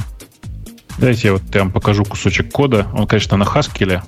Дайте 0.97 1.27
я 1.27 1.33
вот 1.33 1.43
я 1.53 1.61
вам 1.61 1.71
покажу 1.71 2.05
кусочек 2.05 2.51
кода. 2.51 2.87
Он, 2.93 3.07
конечно, 3.07 3.37
на 3.37 3.43
Haskell, 3.43 4.01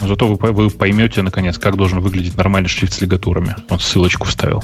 но 0.00 0.08
зато 0.08 0.26
вы, 0.26 0.52
вы 0.52 0.70
поймете, 0.70 1.22
наконец, 1.22 1.58
как 1.58 1.76
должен 1.76 2.00
выглядеть 2.00 2.36
нормальный 2.36 2.68
шрифт 2.68 2.94
с 2.94 3.00
лигатурами. 3.00 3.56
Он 3.68 3.78
ссылочку 3.78 4.26
вставил. 4.26 4.62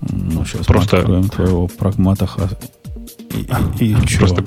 Ну, 0.00 0.44
сейчас 0.44 0.66
Просто... 0.66 1.06
мы 1.06 1.28
твоего 1.28 1.66
прагмата 1.66 2.26
и, 3.34 3.84
и, 3.84 3.92
и 3.92 4.06
что? 4.06 4.18
Просто... 4.18 4.44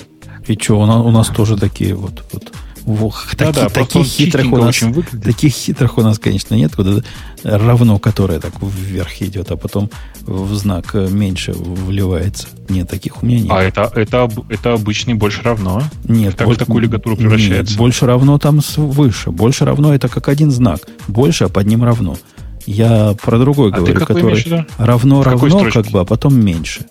И 0.47 0.53
что, 0.53 0.79
у 0.79 0.85
нас, 0.85 1.05
у 1.05 1.11
нас 1.11 1.27
тоже 1.27 1.57
такие 1.57 1.93
вот, 1.93 2.23
вот 2.31 2.53
да, 2.87 3.51
таки, 3.51 3.59
да, 3.59 3.69
таких 3.69 4.05
хитрых 4.05 4.53
у 4.53 4.57
нас, 4.57 4.81
таких 5.21 5.51
хитрых 5.51 5.97
у 5.97 6.01
нас, 6.01 6.19
конечно, 6.19 6.55
нет, 6.55 6.73
куда 6.73 7.01
равно, 7.43 7.99
которое 7.99 8.39
так 8.39 8.53
вверх 8.61 9.21
идет, 9.21 9.51
а 9.51 9.57
потом 9.57 9.89
в 10.21 10.53
знак 10.53 10.93
меньше 10.93 11.51
вливается. 11.51 12.47
Нет, 12.69 12.89
таких 12.89 13.21
у 13.21 13.25
меня 13.25 13.41
нет. 13.41 13.51
А 13.51 13.61
это, 13.61 13.91
это, 13.93 14.29
это 14.47 14.73
обычный 14.73 15.15
больше 15.15 15.41
равно? 15.41 15.83
Нет. 16.05 16.35
Как 16.35 16.47
больше, 16.47 16.59
такую 16.59 16.81
лигатуру 16.81 17.17
превращается? 17.17 17.73
Нет, 17.73 17.77
больше 17.77 18.05
равно 18.05 18.37
там 18.39 18.61
выше. 18.77 19.31
Больше 19.31 19.65
равно 19.65 19.93
это 19.93 20.07
как 20.07 20.29
один 20.29 20.49
знак. 20.49 20.87
Больше, 21.09 21.45
а 21.45 21.49
под 21.49 21.67
ним 21.67 21.83
равно. 21.83 22.17
Я 22.65 23.15
про 23.21 23.37
другой 23.37 23.71
а 23.71 23.75
говорю, 23.75 23.99
который 24.05 24.45
равно 24.77 25.23
равно, 25.23 25.69
как 25.71 25.87
бы, 25.87 25.99
а 25.99 26.05
потом 26.05 26.39
меньше. 26.39 26.85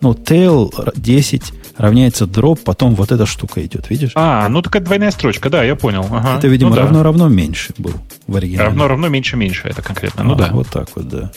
Ну, 0.00 0.12
tail 0.12 0.92
10 0.94 1.52
равняется 1.76 2.26
дроп, 2.26 2.60
потом 2.64 2.94
вот 2.94 3.10
эта 3.10 3.26
штука 3.26 3.64
идет, 3.64 3.90
видишь? 3.90 4.12
А, 4.14 4.48
ну 4.48 4.62
такая 4.62 4.82
двойная 4.82 5.10
строчка, 5.10 5.50
да, 5.50 5.64
я 5.64 5.74
понял. 5.76 6.06
Ага. 6.10 6.38
Это, 6.38 6.48
видимо, 6.48 6.70
ну, 6.70 6.76
да. 6.76 6.82
равно-равно 6.82 7.28
меньше 7.28 7.74
был 7.78 7.94
в 8.26 8.36
оригинале. 8.36 8.68
Равно-равно 8.68 9.08
меньше-меньше, 9.08 9.68
это 9.68 9.82
конкретно, 9.82 10.24
ну 10.24 10.34
а, 10.34 10.36
да. 10.36 10.50
Вот 10.52 10.68
так 10.68 10.88
вот, 10.94 11.08
да. 11.08 11.32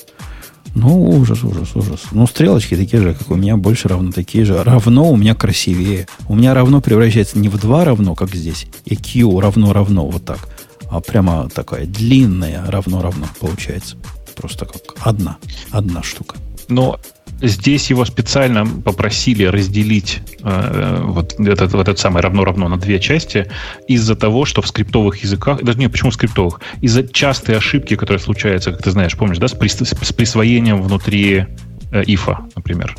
Ну, 0.73 1.09
ужас, 1.09 1.43
ужас, 1.43 1.75
ужас. 1.75 2.01
Ну, 2.11 2.25
стрелочки 2.27 2.77
такие 2.77 3.01
же, 3.01 3.13
как 3.13 3.29
у 3.29 3.35
меня, 3.35 3.57
больше 3.57 3.87
равно 3.87 4.11
такие 4.11 4.45
же. 4.45 4.63
Равно 4.63 5.11
у 5.11 5.17
меня 5.17 5.35
красивее. 5.35 6.07
У 6.29 6.35
меня 6.35 6.53
равно 6.53 6.81
превращается 6.81 7.39
не 7.39 7.49
в 7.49 7.59
два 7.59 7.83
равно, 7.83 8.15
как 8.15 8.33
здесь, 8.33 8.67
и 8.85 8.95
Q 8.95 9.39
равно-равно, 9.39 10.07
вот 10.07 10.23
так, 10.23 10.47
а 10.89 11.01
прямо 11.01 11.49
такая 11.49 11.85
длинная 11.85 12.63
равно-равно 12.69 13.27
получается. 13.39 13.97
Просто 14.35 14.65
как 14.65 14.81
одна, 15.01 15.37
одна 15.71 16.03
штука. 16.03 16.37
Но 16.69 16.99
Здесь 17.41 17.89
его 17.89 18.05
специально 18.05 18.65
попросили 18.65 19.45
разделить 19.45 20.21
э, 20.43 21.01
вот, 21.03 21.39
этот, 21.39 21.73
вот 21.73 21.81
этот 21.81 21.99
самый 21.99 22.21
равно-равно 22.21 22.67
на 22.67 22.77
две 22.77 22.99
части 22.99 23.47
из-за 23.87 24.15
того, 24.15 24.45
что 24.45 24.61
в 24.61 24.67
скриптовых 24.67 25.23
языках, 25.23 25.63
даже 25.63 25.79
не, 25.79 25.89
почему 25.89 26.11
в 26.11 26.13
скриптовых? 26.13 26.61
Из-за 26.81 27.07
частой 27.07 27.57
ошибки, 27.57 27.95
которая 27.95 28.21
случается, 28.21 28.71
как 28.71 28.83
ты 28.83 28.91
знаешь, 28.91 29.17
помнишь, 29.17 29.39
да, 29.39 29.47
с, 29.47 29.53
прис, 29.53 29.73
с 29.73 30.13
присвоением 30.13 30.81
внутри 30.81 31.45
э, 31.91 32.03
ифа, 32.05 32.41
например. 32.55 32.95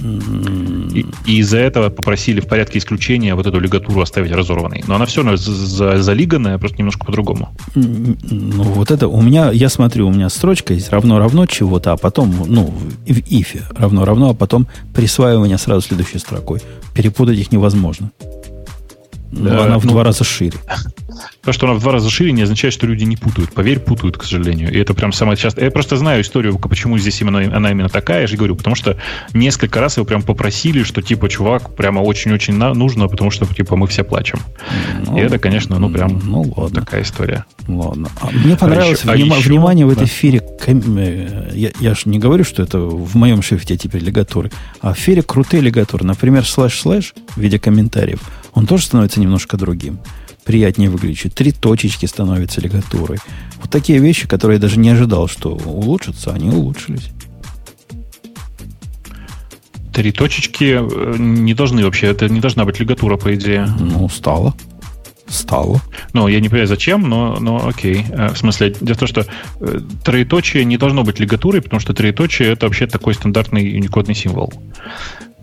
И, 0.00 1.06
из-за 1.26 1.58
этого 1.58 1.90
попросили 1.90 2.40
в 2.40 2.46
порядке 2.46 2.78
исключения 2.78 3.34
вот 3.34 3.46
эту 3.46 3.58
лигатуру 3.58 4.00
оставить 4.00 4.32
разорванной. 4.32 4.84
Но 4.86 4.96
она 4.96 5.06
все 5.06 5.22
равно 5.22 5.36
за, 5.36 6.02
залиганная, 6.02 6.58
просто 6.58 6.78
немножко 6.78 7.06
по-другому. 7.06 7.54
Ну, 7.74 8.62
вот 8.62 8.90
это 8.90 9.08
у 9.08 9.20
меня, 9.22 9.50
я 9.50 9.68
смотрю, 9.68 10.08
у 10.08 10.12
меня 10.12 10.28
строчка 10.28 10.74
есть 10.74 10.90
равно-равно 10.90 11.46
чего-то, 11.46 11.92
а 11.92 11.96
потом, 11.96 12.34
ну, 12.46 12.64
в 13.06 13.18
ифе 13.30 13.62
равно-равно, 13.74 14.30
а 14.30 14.34
потом 14.34 14.66
присваивание 14.94 15.58
сразу 15.58 15.82
следующей 15.82 16.18
строкой. 16.18 16.60
Перепутать 16.94 17.38
их 17.38 17.52
невозможно. 17.52 18.10
Ну, 19.32 19.62
она 19.62 19.78
в 19.78 19.84
ну, 19.84 19.92
два 19.92 20.04
раза 20.04 20.24
шире. 20.24 20.58
То, 21.42 21.52
что 21.52 21.66
она 21.66 21.76
в 21.76 21.80
два 21.80 21.92
раза 21.92 22.10
шире, 22.10 22.32
не 22.32 22.42
означает, 22.42 22.74
что 22.74 22.86
люди 22.86 23.04
не 23.04 23.16
путают. 23.16 23.52
Поверь, 23.52 23.78
путают, 23.78 24.18
к 24.18 24.24
сожалению. 24.24 24.72
И 24.72 24.78
это 24.78 24.94
прям 24.94 25.12
самое 25.12 25.36
частое. 25.36 25.64
Я 25.64 25.70
просто 25.70 25.96
знаю 25.96 26.22
историю, 26.22 26.58
почему 26.58 26.98
здесь 26.98 27.20
именно 27.20 27.38
она 27.56 27.70
именно 27.70 27.88
такая. 27.88 28.22
Я 28.22 28.26
же 28.26 28.36
говорю, 28.36 28.56
потому 28.56 28.76
что 28.76 28.96
несколько 29.32 29.80
раз 29.80 29.96
его 29.96 30.06
прям 30.06 30.22
попросили, 30.22 30.82
что 30.82 31.02
типа, 31.02 31.28
чувак, 31.28 31.74
прямо 31.74 32.00
очень-очень 32.00 32.54
нужно, 32.54 33.08
потому 33.08 33.30
что 33.30 33.46
типа 33.46 33.76
мы 33.76 33.86
все 33.86 34.04
плачем. 34.04 34.40
Ну, 35.06 35.18
и 35.18 35.20
это, 35.20 35.38
конечно, 35.38 35.78
ну 35.78 35.88
прям 35.90 36.20
ну, 36.24 36.52
ладно. 36.56 36.80
такая 36.80 37.02
история. 37.02 37.44
Ладно. 37.68 38.08
А 38.20 38.30
мне 38.30 38.56
понравилось 38.56 39.02
а 39.04 39.16
еще, 39.16 39.24
внима- 39.24 39.34
а 39.34 39.38
еще, 39.38 39.48
внимание 39.48 39.86
в 39.86 39.90
этой 39.90 40.06
эфире. 40.06 40.42
Э, 40.66 41.50
я, 41.52 41.70
я 41.80 41.94
же 41.94 42.02
не 42.06 42.18
говорю, 42.18 42.44
что 42.44 42.62
это 42.62 42.78
в 42.78 43.16
моем 43.16 43.42
шрифте 43.42 43.76
теперь 43.76 44.02
лигатуры, 44.02 44.50
а 44.80 44.94
в 44.94 44.98
эфире 44.98 45.22
крутые 45.22 45.60
лигатуры. 45.60 46.04
Например, 46.04 46.44
slash-slash 46.44 47.14
в 47.34 47.40
виде 47.40 47.58
комментариев. 47.58 48.20
Он 48.56 48.66
тоже 48.66 48.86
становится 48.86 49.20
немножко 49.20 49.56
другим 49.56 50.00
приятнее 50.46 50.88
выглядит. 50.88 51.34
Три 51.34 51.52
точечки 51.52 52.06
становятся 52.06 52.60
лигатурой. 52.62 53.18
Вот 53.60 53.70
такие 53.70 53.98
вещи, 53.98 54.26
которые 54.26 54.56
я 54.56 54.60
даже 54.62 54.78
не 54.78 54.88
ожидал, 54.88 55.28
что 55.28 55.50
улучшатся, 55.56 56.32
они 56.32 56.48
улучшились. 56.48 57.10
Три 59.92 60.12
точечки 60.12 60.78
э, 60.78 61.16
не 61.18 61.52
должны 61.52 61.84
вообще, 61.84 62.06
это 62.06 62.28
не 62.28 62.40
должна 62.40 62.64
быть 62.64 62.78
лигатура, 62.78 63.16
по 63.16 63.34
идее. 63.34 63.66
Ну, 63.80 64.08
стало. 64.08 64.54
Стало. 65.26 65.80
Ну, 66.12 66.28
я 66.28 66.38
не 66.38 66.48
понимаю, 66.48 66.68
зачем, 66.68 67.08
но, 67.08 67.38
но 67.40 67.66
окей. 67.66 68.04
Э, 68.10 68.28
в 68.32 68.38
смысле, 68.38 68.76
дело 68.80 68.94
в 68.94 68.98
том, 68.98 69.08
что 69.08 69.26
э, 69.60 69.80
троеточие 70.04 70.64
не 70.64 70.76
должно 70.76 71.02
быть 71.02 71.18
лигатурой, 71.18 71.60
потому 71.60 71.80
что 71.80 71.92
троеточие 71.92 72.52
это 72.52 72.66
вообще 72.66 72.86
такой 72.86 73.14
стандартный 73.14 73.74
уникодный 73.74 74.14
символ. 74.14 74.52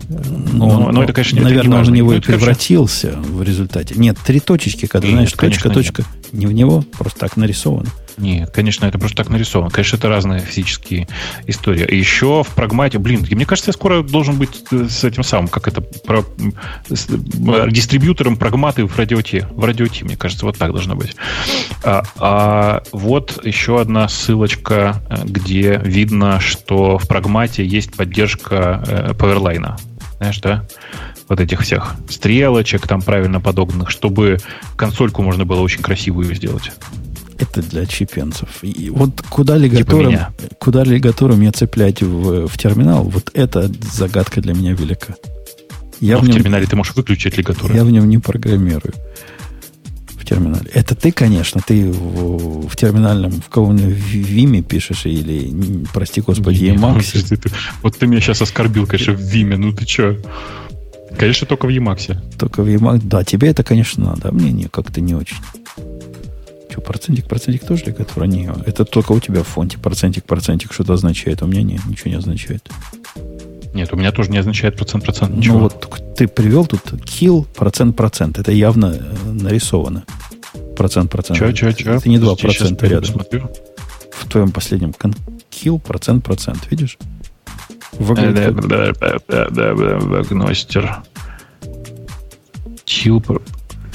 Но, 0.10 0.80
но, 0.80 0.92
но 0.92 1.04
это, 1.04 1.14
конечно, 1.14 1.42
наверное, 1.42 1.78
это 1.78 1.78
он 1.78 1.86
в 1.86 1.92
него 1.92 2.14
и 2.14 2.20
превратился 2.20 3.12
в 3.12 3.42
результате. 3.42 3.96
Нет, 3.96 4.18
три 4.26 4.40
точечки, 4.40 4.86
когда, 4.86 5.08
нет, 5.08 5.16
знаешь, 5.16 5.34
точка, 5.34 5.70
точка, 5.70 6.04
нет. 6.24 6.34
не 6.34 6.46
в 6.48 6.52
него, 6.52 6.84
просто 6.98 7.20
так 7.20 7.38
нарисовано. 7.38 7.90
Нет, 8.18 8.52
конечно, 8.52 8.86
это 8.86 9.00
просто 9.00 9.18
так 9.18 9.30
нарисовано. 9.30 9.72
Конечно, 9.72 9.98
это 9.98 10.10
разные 10.10 10.40
физические 10.40 11.08
истории. 11.48 11.94
Еще 11.94 12.44
в 12.44 12.50
прагмате, 12.50 13.00
блин, 13.00 13.26
мне 13.30 13.46
кажется, 13.46 13.70
я 13.70 13.74
скоро 13.74 14.04
должен 14.04 14.38
быть 14.38 14.64
э, 14.72 14.88
с 14.88 15.04
этим 15.04 15.24
самым, 15.24 15.48
как 15.48 15.68
это, 15.68 15.82
про, 15.82 16.24
с, 16.90 17.08
э, 17.10 17.72
дистрибьютором 17.72 18.38
прагматы 18.38 18.86
в 18.86 18.98
радиоте. 18.98 19.48
В 19.52 19.64
радиоте, 19.66 20.06
мне 20.06 20.16
кажется, 20.16 20.46
вот 20.46 20.58
так 20.58 20.72
должно 20.72 20.96
быть. 20.96 21.16
А, 21.84 22.04
а 22.18 22.84
вот 22.92 23.44
еще 23.46 23.82
одна 23.82 24.08
ссылочка, 24.08 25.02
э, 25.10 25.24
где 25.26 25.82
видно, 25.84 26.40
что 26.40 26.98
в 26.98 27.08
прагмате 27.08 27.66
есть 27.66 27.96
поддержка 27.96 28.84
э, 28.86 29.12
Powerline. 29.14 29.78
Знаешь, 30.18 30.40
да? 30.40 30.66
Вот 31.30 31.40
этих 31.40 31.62
всех 31.62 31.96
стрелочек 32.10 32.88
там 32.88 33.02
правильно 33.02 33.42
подогнанных, 33.42 33.90
чтобы 33.90 34.38
консольку 34.76 35.22
можно 35.22 35.46
было 35.46 35.62
очень 35.62 35.82
красивую 35.82 36.34
сделать. 36.36 36.72
Это 37.44 37.62
для 37.62 37.86
чипенцев. 37.86 38.50
И 38.62 38.90
вот 38.90 39.22
куда 39.30 39.58
лигатуром, 39.58 40.16
куда 40.60 40.84
лигатуром 40.84 41.40
мне 41.40 41.52
цеплять 41.52 42.02
в, 42.02 42.48
в 42.48 42.58
терминал, 42.58 43.04
вот 43.04 43.32
эта 43.34 43.70
загадка 43.92 44.42
для 44.42 44.54
меня 44.54 44.74
велика. 44.74 45.16
Я 46.00 46.18
в, 46.18 46.22
в 46.22 46.28
нем, 46.28 46.38
терминале 46.38 46.66
ты 46.66 46.76
можешь 46.76 46.96
выключить 46.96 47.38
лигатуру. 47.38 47.74
Я 47.74 47.84
в 47.84 47.92
нем 47.92 48.08
не 48.08 48.18
программирую. 48.18 48.94
В 50.12 50.26
терминале. 50.26 50.70
Это 50.74 50.96
ты, 50.96 51.12
конечно, 51.12 51.60
ты 51.66 51.92
в, 51.92 52.68
в 52.68 52.76
терминальном, 52.78 53.32
в 53.32 53.50
каком-нибудь 53.50 53.98
Виме 53.98 54.62
пишешь 54.62 55.06
или, 55.06 55.86
прости 55.94 56.22
господи, 56.22 56.66
Emacs. 56.66 57.52
Вот 57.82 57.98
ты 57.98 58.08
меня 58.08 58.22
сейчас 58.22 58.42
оскорбил, 58.42 58.88
конечно, 58.88 59.14
в 59.14 59.20
Виме. 59.20 59.58
Ну 59.58 59.74
ты 59.74 59.86
что? 59.86 60.18
Конечно, 61.18 61.46
только 61.46 61.68
в 61.68 61.70
Emacs. 61.70 62.18
Только 62.40 62.64
в 62.64 62.68
Emacs. 62.68 63.02
Да, 63.04 63.24
тебе 63.24 63.50
это, 63.50 63.64
конечно, 63.64 64.06
надо. 64.06 64.30
А 64.30 64.32
мне 64.32 64.52
не, 64.52 64.66
как-то 64.66 65.02
не 65.02 65.14
очень. 65.14 65.38
Что, 66.74 66.82
процентик, 66.82 67.28
процентик 67.28 67.68
тоже 67.68 67.86
лигатура? 67.86 68.26
Не, 68.26 68.52
это 68.66 68.84
только 68.84 69.12
у 69.12 69.20
тебя 69.20 69.44
в 69.44 69.48
фонте 69.48 69.78
процентик, 69.78 70.24
процентик 70.24 70.74
что-то 70.74 70.94
означает. 70.94 71.44
У 71.44 71.46
меня 71.46 71.62
не, 71.62 71.80
ничего 71.88 72.10
не 72.10 72.18
означает. 72.18 72.68
Нет, 73.76 73.94
у 73.94 73.96
меня 73.96 74.12
тоже 74.12 74.32
не 74.32 74.40
означает 74.40 74.76
процент, 74.76 75.04
процент, 75.04 75.38
ничего. 75.38 75.54
Ну 75.54 75.64
вот 75.66 76.16
ты 76.18 76.28
привел 76.28 76.66
тут 76.66 76.82
kill, 76.94 77.46
процент, 77.46 77.96
процент. 77.96 78.40
Это 78.40 78.52
явно 78.52 78.88
э, 78.88 79.32
нарисовано. 79.32 80.04
Процент, 80.76 81.12
процент. 81.12 81.38
Че, 81.38 81.54
че, 81.54 81.74
че? 81.74 81.92
Это 81.92 82.10
не 82.10 82.18
2% 82.18 82.42
процента 82.42 82.88
рядом. 82.88 83.04
Посмотрю. 83.04 83.52
В 84.12 84.28
твоем 84.28 84.52
последнем 84.52 84.94
kill, 85.52 85.80
процент, 85.80 86.24
процент. 86.24 86.72
Видишь? 86.72 86.98
Гностер. 90.30 91.04
Kill, 92.88 93.22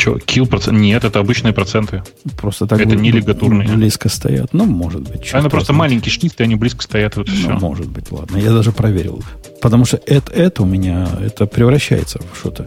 Че, 0.09 0.19
kill 0.25 0.47
процент? 0.47 0.79
Нет, 0.79 1.05
это 1.05 1.19
обычные 1.19 1.53
проценты. 1.53 2.03
Просто 2.37 2.67
так 2.67 2.81
это 2.81 2.97
не 2.97 3.11
лигатурные. 3.11 3.69
Близко 3.69 4.09
стоят. 4.09 4.53
Ну, 4.53 4.65
может 4.65 5.03
быть. 5.03 5.29
Это 5.33 5.51
просто 5.51 5.73
маленький 5.73 6.11
шрифт, 6.11 6.41
и 6.41 6.45
они 6.45 6.55
близко 6.55 6.83
стоят. 6.83 7.17
Вот 7.17 7.29
ну, 7.29 7.35
все. 7.35 7.51
может 7.51 7.89
быть, 7.89 8.11
ладно. 8.11 8.37
Я 8.39 8.53
даже 8.53 8.73
проверил. 8.73 9.23
Потому 9.61 9.85
что 9.85 10.01
это, 10.07 10.33
это 10.33 10.63
у 10.63 10.67
меня 10.67 11.09
это 11.21 11.47
превращается 11.47 12.21
в 12.33 12.39
что-то 12.39 12.67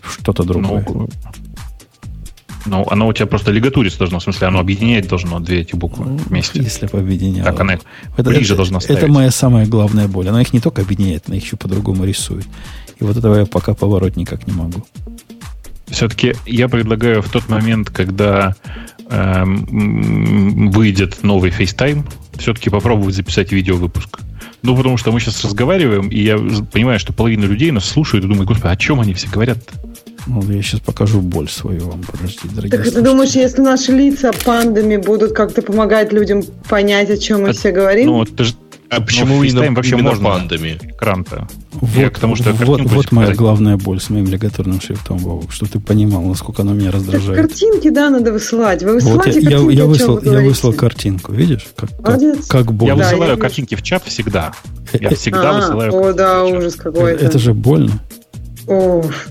в 0.00 0.12
что-то 0.12 0.42
другое. 0.42 0.84
Ну, 0.88 1.08
ну, 2.66 2.86
оно 2.90 3.08
у 3.08 3.12
тебя 3.12 3.26
просто 3.26 3.52
лигатуриться 3.52 3.98
должно, 3.98 4.18
в 4.18 4.22
смысле, 4.22 4.48
оно 4.48 4.58
объединять 4.58 5.08
должно 5.08 5.40
две 5.40 5.60
эти 5.60 5.74
буквы 5.74 6.06
ну, 6.06 6.16
вместе. 6.16 6.60
Если 6.60 6.86
бы 6.86 6.98
объединяло. 6.98 7.50
Так 7.50 7.60
она 7.60 7.74
это, 7.74 7.84
ближе 8.30 8.52
это, 8.52 8.56
должна 8.56 8.80
ставить. 8.80 9.02
Это 9.02 9.12
моя 9.12 9.30
самая 9.30 9.66
главная 9.66 10.08
боль. 10.08 10.28
Она 10.28 10.42
их 10.42 10.52
не 10.52 10.60
только 10.60 10.82
объединяет, 10.82 11.24
она 11.26 11.36
их 11.36 11.44
еще 11.44 11.56
по-другому 11.56 12.04
рисует. 12.04 12.46
И 12.98 13.04
вот 13.04 13.16
этого 13.16 13.38
я 13.38 13.46
пока 13.46 13.74
поворот 13.74 14.16
никак 14.16 14.46
не 14.46 14.52
могу. 14.52 14.84
Все-таки 15.90 16.34
я 16.46 16.68
предлагаю 16.68 17.22
в 17.22 17.28
тот 17.28 17.48
момент, 17.48 17.90
когда 17.90 18.54
эм, 19.08 20.70
выйдет 20.70 21.22
новый 21.22 21.50
FaceTime, 21.50 22.04
все-таки 22.38 22.70
попробовать 22.70 23.14
записать 23.14 23.52
видеовыпуск. 23.52 24.20
Ну, 24.62 24.76
потому 24.76 24.96
что 24.96 25.10
мы 25.10 25.20
сейчас 25.20 25.42
разговариваем, 25.44 26.08
и 26.08 26.20
я 26.20 26.38
понимаю, 26.72 26.98
что 26.98 27.12
половина 27.12 27.44
людей 27.44 27.70
нас 27.70 27.86
слушают 27.86 28.24
и 28.24 28.28
думают, 28.28 28.48
господи, 28.48 28.72
о 28.72 28.76
чем 28.76 29.00
они 29.00 29.14
все 29.14 29.28
говорят-то? 29.28 29.74
Ну, 30.26 30.42
я 30.50 30.62
сейчас 30.62 30.80
покажу 30.80 31.20
боль 31.20 31.48
свою 31.48 31.88
вам, 31.88 32.02
подожди, 32.02 32.40
дорогие 32.44 32.70
Так 32.70 32.80
слушатели. 32.80 33.02
ты 33.02 33.10
думаешь, 33.10 33.30
если 33.30 33.62
наши 33.62 33.92
лица 33.92 34.32
пандами 34.44 34.98
будут 34.98 35.32
как-то 35.32 35.62
помогать 35.62 36.12
людям 36.12 36.42
понять, 36.68 37.08
о 37.10 37.16
чем 37.16 37.42
мы 37.42 37.50
а, 37.50 37.52
все 37.52 37.72
говорим? 37.72 38.06
Ну, 38.06 38.24
ты 38.26 38.44
же 38.44 38.54
а 38.90 39.00
почему 39.00 39.36
ну, 39.36 39.42
именно, 39.44 39.72
вообще 39.72 39.92
именно 39.92 40.10
можно 40.10 40.30
пандами? 40.30 40.78
Экран-то. 40.82 41.46
Вот, 41.72 42.12
потому 42.12 42.34
что 42.34 42.52
вот, 42.52 42.80
вот 42.82 43.12
моя 43.12 43.32
главная 43.34 43.76
боль 43.76 44.00
с 44.00 44.10
моим 44.10 44.26
лигаторным 44.26 44.80
шрифтом, 44.80 45.18
Вовок, 45.18 45.52
что 45.52 45.66
ты 45.66 45.78
понимал, 45.78 46.22
насколько 46.22 46.62
оно 46.62 46.72
меня 46.72 46.90
раздражает. 46.90 47.40
Так 47.40 47.50
картинки, 47.50 47.90
да, 47.90 48.10
надо 48.10 48.32
высылать. 48.32 48.82
Вы 48.82 48.94
высылаете 48.94 49.40
вот 49.40 49.42
я, 49.42 49.50
картинки, 49.50 49.72
я, 49.74 49.82
я, 49.82 49.86
выслал, 49.86 50.20
я 50.22 50.40
выслал 50.40 50.72
картинку, 50.72 51.32
видишь? 51.32 51.68
Как, 51.76 51.90
как, 52.02 52.20
как 52.48 52.72
боль. 52.72 52.88
Я 52.88 52.96
да, 52.96 53.04
высылаю 53.04 53.30
я 53.32 53.36
картинки 53.36 53.76
в 53.76 53.82
чат 53.82 54.02
всегда. 54.06 54.52
Я 54.92 55.10
всегда 55.10 55.50
а, 55.50 55.60
высылаю 55.60 55.94
О, 55.94 56.12
да, 56.12 56.44
ужас 56.44 56.74
какой-то. 56.74 57.24
Это 57.24 57.38
же 57.38 57.54
больно. 57.54 57.92
Оф. 58.66 59.28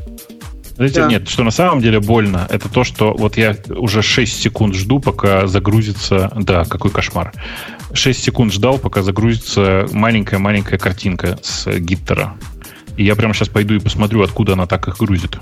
Знаете, 0.80 1.02
да. 1.02 1.08
нет, 1.10 1.28
что 1.28 1.44
на 1.44 1.52
самом 1.52 1.82
деле 1.82 2.00
больно, 2.00 2.48
это 2.50 2.70
то, 2.70 2.86
что 2.86 3.14
вот 3.14 3.36
я 3.36 3.58
уже 3.68 4.02
6 4.02 4.42
секунд 4.42 4.76
жду, 4.76 5.02
пока 5.02 5.46
загрузится... 5.46 6.32
Да, 6.38 6.64
какой 6.64 6.90
кошмар. 6.90 7.34
6 7.94 8.24
секунд 8.24 8.54
ждал, 8.54 8.78
пока 8.78 9.02
загрузится 9.02 9.88
маленькая-маленькая 9.92 10.78
картинка 10.78 11.40
с 11.42 11.68
гиттера. 11.80 12.36
И 12.98 13.04
я 13.04 13.16
прямо 13.16 13.34
сейчас 13.34 13.50
пойду 13.50 13.76
и 13.76 13.80
посмотрю, 13.80 14.24
откуда 14.24 14.54
она 14.54 14.68
так 14.68 14.88
их 14.88 14.98
грузит. 14.98 15.38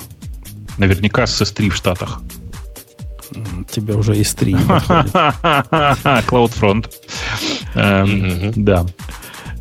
Наверняка 0.78 1.26
с 1.26 1.42
S3 1.42 1.70
в 1.70 1.76
Штатах. 1.76 2.22
Тебя 3.70 3.96
уже 3.96 4.14
S3 4.14 4.52
не 4.52 4.58
CloudFront. 6.28 6.90
Эм, 7.76 8.54
да. 8.56 8.86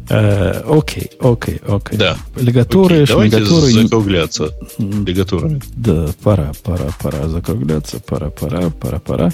Э, 0.08 0.62
окей, 0.68 1.10
окей, 1.20 1.60
окей. 1.66 1.98
Да. 1.98 2.16
Лигатуры, 2.36 3.00
лигатуры... 3.00 3.72
закругляться 3.72 4.50
лигатурами. 4.78 5.60
Да, 5.74 6.08
пора, 6.22 6.52
пора, 6.62 6.90
пора 7.00 7.28
закругляться, 7.28 7.98
пора, 7.98 8.30
пора, 8.30 8.70
пора, 8.70 9.00
пора. 9.00 9.32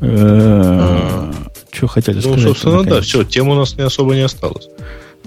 Э. 0.00 1.32
Что 1.72 1.86
хотели 1.86 2.16
ну, 2.16 2.22
сказать? 2.22 2.38
Ну, 2.38 2.48
собственно, 2.48 2.84
да, 2.84 3.00
все, 3.00 3.24
тем 3.24 3.48
у 3.48 3.54
нас 3.54 3.76
не 3.76 3.84
особо 3.84 4.14
не 4.14 4.22
осталось. 4.22 4.68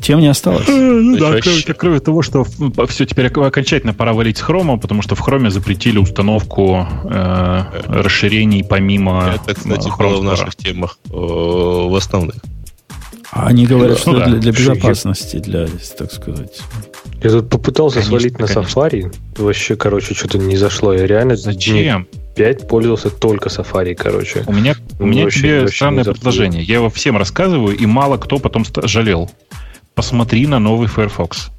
Тем 0.01 0.19
не 0.19 0.27
осталось. 0.27 0.67
Ну 0.67 1.17
да, 1.17 1.39
кроме, 1.39 1.61
кроме 1.61 1.99
того, 1.99 2.21
что 2.21 2.45
все 2.87 3.05
теперь 3.05 3.27
окончательно 3.27 3.93
пора 3.93 4.13
валить 4.13 4.37
с 4.37 4.41
хрома, 4.41 4.77
потому 4.77 5.01
что 5.01 5.15
в 5.15 5.19
хроме 5.19 5.49
запретили 5.49 5.97
установку 5.97 6.85
э, 7.05 7.63
расширений 7.87 8.63
помимо 8.63 9.35
Это, 9.35 9.55
кстати, 9.55 9.89
было 9.97 10.19
в 10.19 10.23
наших 10.23 10.55
темах 10.55 10.97
э, 11.05 11.11
в 11.11 11.95
основных. 11.95 12.35
А 13.31 13.47
они 13.47 13.65
говорят, 13.65 13.97
что 13.97 14.11
ну, 14.11 14.19
да. 14.19 14.25
для, 14.27 14.39
для 14.39 14.51
безопасности, 14.51 15.37
для, 15.37 15.67
так 15.97 16.11
сказать. 16.11 16.61
Я 17.23 17.29
тут 17.29 17.49
попытался 17.49 17.95
конечно, 17.95 18.19
свалить 18.19 18.39
на 18.39 18.47
конечно. 18.47 18.79
Safari. 18.79 19.15
Вообще, 19.37 19.75
короче, 19.75 20.13
что-то 20.13 20.37
не 20.37 20.57
зашло. 20.57 20.93
Я 20.93 21.07
реально 21.07 21.35
Зачем? 21.35 22.07
5 22.35 22.67
пользовался 22.67 23.09
только 23.09 23.49
Safari, 23.49 23.95
короче. 23.95 24.43
У 24.47 24.53
меня, 24.53 24.75
у 24.99 25.05
меня 25.05 25.23
вообще, 25.23 25.39
тебе 25.39 25.59
вообще 25.61 25.75
странное 25.75 26.03
предложение. 26.03 26.63
Я 26.63 26.75
его 26.75 26.89
всем 26.89 27.17
рассказываю, 27.17 27.75
и 27.75 27.85
мало 27.85 28.17
кто 28.17 28.39
потом 28.39 28.65
жалел. 28.83 29.29
Посмотри 29.93 30.47
на 30.47 30.59
новый 30.59 30.87
Firefox. 30.87 31.51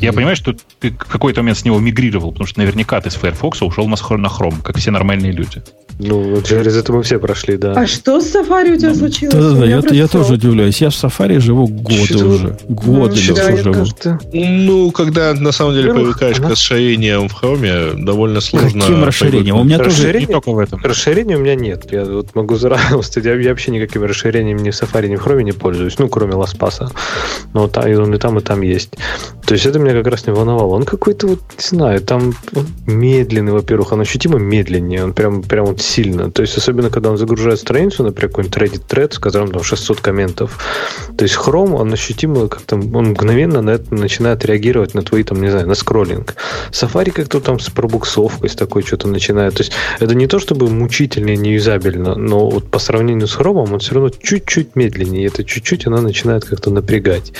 Я 0.00 0.12
понимаю, 0.12 0.36
что 0.36 0.54
ты 0.80 0.90
в 0.90 0.96
какой-то 0.96 1.40
момент 1.40 1.58
с 1.58 1.64
него 1.64 1.78
мигрировал, 1.78 2.32
потому 2.32 2.46
что 2.46 2.60
наверняка 2.60 3.00
ты 3.00 3.10
с 3.10 3.14
Firefox 3.14 3.62
ушел 3.62 3.86
на 3.86 3.94
Chrome, 3.94 4.62
как 4.62 4.76
все 4.76 4.90
нормальные 4.90 5.32
люди. 5.32 5.62
Ну, 5.98 6.42
через 6.42 6.76
это 6.76 6.92
мы 6.92 7.02
все 7.02 7.18
прошли, 7.18 7.56
да. 7.56 7.72
А 7.72 7.86
что 7.86 8.20
с 8.20 8.34
Safari 8.34 8.74
у 8.74 8.78
тебя 8.78 8.94
случилось? 8.94 9.32
Да-да-да, 9.34 9.52
У 9.56 9.62
меня 9.66 9.82
я, 9.90 9.94
я 9.94 10.08
тоже 10.08 10.34
удивляюсь. 10.34 10.80
Я 10.80 10.90
в 10.90 10.92
Safari 10.94 11.38
живу 11.40 11.66
годы 11.68 12.06
Чё-то 12.06 12.26
уже. 12.26 12.58
Годы 12.68 13.14
даже 13.32 13.32
я 13.52 13.56
живу. 13.62 13.74
кажется, 13.74 14.18
Ну, 14.32 14.90
когда 14.90 15.34
на 15.34 15.52
самом 15.52 15.74
деле 15.74 15.88
Во-первых, 15.92 16.16
привыкаешь 16.18 16.38
она- 16.38 16.48
к 16.48 16.50
расширениям 16.52 17.28
в 17.28 17.42
Chrome, 17.42 17.94
довольно 18.04 18.40
сложно. 18.40 18.80
Каким 18.80 19.04
расширением? 19.04 19.56
У 19.56 19.64
меня 19.64 19.78
тоже... 19.78 20.12
Не 20.18 20.26
только 20.26 20.50
в 20.50 20.58
этом. 20.58 20.80
Расширений 20.82 21.36
у 21.36 21.38
меня 21.38 21.54
нет. 21.54 21.86
Я 21.92 22.04
вот 22.04 22.34
могу 22.34 22.56
сказать, 22.56 22.80
я, 23.24 23.34
я 23.34 23.50
вообще 23.50 23.70
никакими 23.70 24.04
расширениями 24.04 24.60
ни 24.60 24.70
в 24.70 24.74
Safari, 24.74 25.08
ни 25.08 25.16
в 25.16 25.24
Chrome 25.24 25.42
не 25.42 25.52
пользуюсь. 25.52 25.98
Ну, 25.98 26.08
кроме 26.08 26.32
LastPass. 26.34 26.90
Но 27.52 27.68
та- 27.68 27.88
и 27.88 27.94
он 27.94 28.12
и 28.14 28.18
там, 28.18 28.38
и 28.38 28.40
там 28.42 28.62
есть. 28.62 28.90
То 29.46 29.54
есть 29.54 29.66
это 29.66 29.78
меня 29.78 29.92
как 29.92 30.06
раз 30.08 30.26
не 30.26 30.32
волновало. 30.32 30.74
Он 30.74 30.82
какой-то 30.84 31.28
вот, 31.28 31.40
не 31.58 31.64
знаю, 31.76 32.00
там 32.00 32.34
он 32.54 32.66
медленный, 32.86 33.52
во-первых, 33.52 33.92
он 33.92 34.00
ощутимо 34.00 34.38
медленнее. 34.38 35.04
Он 35.04 35.12
прям, 35.12 35.42
прям 35.42 35.66
вот 35.66 35.83
сильно. 35.84 36.30
То 36.30 36.42
есть 36.42 36.56
особенно, 36.56 36.90
когда 36.90 37.10
он 37.10 37.16
загружает 37.16 37.58
страницу, 37.60 38.02
например, 38.02 38.30
какой-нибудь 38.30 38.56
Reddit 38.56 38.82
thread, 38.88 39.14
с 39.14 39.18
которым 39.18 39.52
там 39.52 39.62
600 39.62 40.00
комментов. 40.00 40.58
То 41.16 41.24
есть 41.24 41.36
Chrome, 41.36 41.74
он 41.76 41.92
ощутимо 41.92 42.48
как-то, 42.48 42.76
он 42.76 43.10
мгновенно 43.10 43.62
на 43.62 43.70
это 43.70 43.94
начинает 43.94 44.44
реагировать 44.44 44.94
на 44.94 45.02
твои, 45.02 45.22
там, 45.22 45.40
не 45.40 45.50
знаю, 45.50 45.66
на 45.66 45.74
скроллинг. 45.74 46.34
Safari 46.70 47.10
как-то 47.10 47.40
там 47.40 47.58
с 47.60 47.70
пробуксовкой, 47.70 48.50
с 48.50 48.56
такой 48.56 48.82
что-то 48.82 49.08
начинает. 49.08 49.54
То 49.54 49.62
есть 49.62 49.72
это 50.00 50.14
не 50.14 50.26
то, 50.26 50.38
чтобы 50.38 50.68
мучительно 50.68 51.30
и 51.30 51.36
неюзабельно, 51.36 52.14
но 52.14 52.48
вот 52.48 52.70
по 52.70 52.78
сравнению 52.78 53.28
с 53.28 53.36
Chrome 53.36 53.72
он 53.72 53.78
все 53.78 53.94
равно 53.94 54.10
чуть-чуть 54.10 54.76
медленнее. 54.76 55.24
И 55.24 55.26
это 55.26 55.44
чуть-чуть 55.44 55.86
она 55.86 56.00
начинает 56.00 56.44
как-то 56.44 56.70
напрягать. 56.70 57.32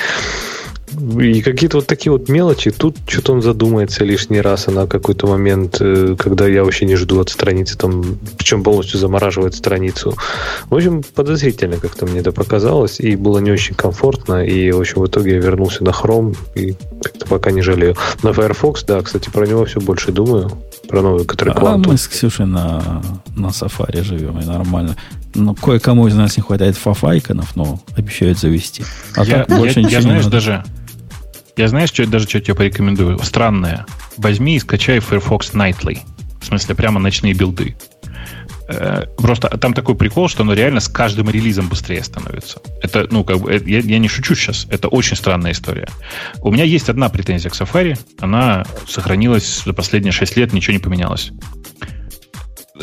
И 1.19 1.41
какие-то 1.43 1.79
вот 1.79 1.87
такие 1.87 2.13
вот 2.13 2.29
мелочи. 2.29 2.71
Тут 2.71 2.97
что-то 3.07 3.33
он 3.33 3.43
задумается 3.43 4.05
лишний 4.05 4.41
раз, 4.41 4.69
она 4.69 4.87
какой-то 4.87 5.27
момент, 5.27 5.79
э, 5.81 6.15
когда 6.19 6.47
я 6.47 6.63
вообще 6.63 6.85
не 6.85 6.97
жду 6.97 7.21
от 7.21 7.31
страницы, 7.31 7.77
там, 7.77 8.19
причем 8.37 8.63
полностью 8.63 8.99
замораживает 8.99 9.55
страницу. 9.55 10.17
В 10.69 10.75
общем, 10.75 11.03
подозрительно 11.03 11.77
как-то 11.79 12.07
мне 12.07 12.21
это 12.21 12.33
показалось, 12.33 13.01
и 13.01 13.17
было 13.17 13.39
не 13.39 13.51
очень 13.51 13.75
комфортно, 13.75 14.45
и, 14.45 14.71
в 14.73 14.81
общем, 14.81 15.01
в 15.03 15.07
итоге 15.07 15.33
я 15.33 15.39
вернулся 15.39 15.83
на 15.83 15.91
Chrome, 15.91 16.37
и 16.55 16.77
как-то 17.03 17.27
пока 17.27 17.51
не 17.51 17.63
жалею. 17.63 17.97
На 18.23 18.33
Firefox, 18.33 18.85
да, 18.85 19.01
кстати, 19.03 19.31
про 19.31 19.47
него 19.47 19.65
все 19.65 19.81
больше 19.81 20.13
думаю, 20.13 20.51
про 20.89 21.03
новый, 21.03 21.25
который 21.25 21.55
А 21.55 21.77
мы 21.77 21.97
с 21.97 22.07
Ксюшей 22.07 22.47
на, 22.47 23.03
на 23.35 23.47
Safari 23.49 24.03
живем, 24.03 24.39
и 24.41 24.45
нормально. 24.45 24.97
Ну, 25.35 25.55
кое-кому 25.55 26.07
из 26.07 26.15
нас 26.15 26.37
не 26.37 26.43
хватает 26.43 26.77
фафайконов, 26.77 27.57
но 27.57 27.81
обещают 27.97 28.39
завести. 28.39 28.85
А 29.17 29.25
я, 29.25 29.45
так 29.45 29.59
больше 29.59 29.81
я- 29.81 29.87
ничего 29.87 29.93
я, 29.93 29.99
не 29.99 30.03
знаешь, 30.03 30.25
надо. 30.25 30.37
даже... 30.37 30.65
Я 31.57 31.69
знаешь, 31.69 31.91
что, 31.91 32.07
даже 32.07 32.29
что 32.29 32.41
тебе 32.41 32.55
порекомендую? 32.55 33.19
Странное. 33.21 33.87
Возьми 34.17 34.57
и 34.57 34.59
скачай 34.59 34.99
Firefox 34.99 35.53
Nightly. 35.53 35.99
В 36.41 36.47
смысле, 36.47 36.75
прямо 36.75 36.99
ночные 36.99 37.33
билды. 37.33 37.77
Э, 38.69 39.05
Просто 39.19 39.49
там 39.59 39.73
такой 39.73 39.95
прикол, 39.95 40.29
что 40.29 40.43
оно 40.43 40.53
реально 40.55 40.81
с 40.81 40.89
каждым 40.89 41.31
релизом 41.31 41.69
быстрее 41.69 42.03
становится. 42.03 42.61
Это, 42.83 43.07
ну, 43.11 43.25
как 43.25 43.39
бы, 43.39 43.53
э, 43.53 43.61
я, 43.65 43.79
я 43.79 43.99
не 43.99 44.09
шучу 44.09 44.35
сейчас. 44.35 44.67
Это 44.69 44.89
очень 44.89 45.17
странная 45.17 45.53
история. 45.53 45.89
У 46.41 46.51
меня 46.51 46.65
есть 46.65 46.89
одна 46.89 47.09
претензия 47.09 47.51
к 47.51 47.55
Safari. 47.55 47.99
Она 48.19 48.65
сохранилась 48.89 49.63
за 49.65 49.73
последние 49.75 50.13
6 50.13 50.37
лет, 50.37 50.53
ничего 50.53 50.73
не 50.73 50.81
поменялось. 50.81 51.31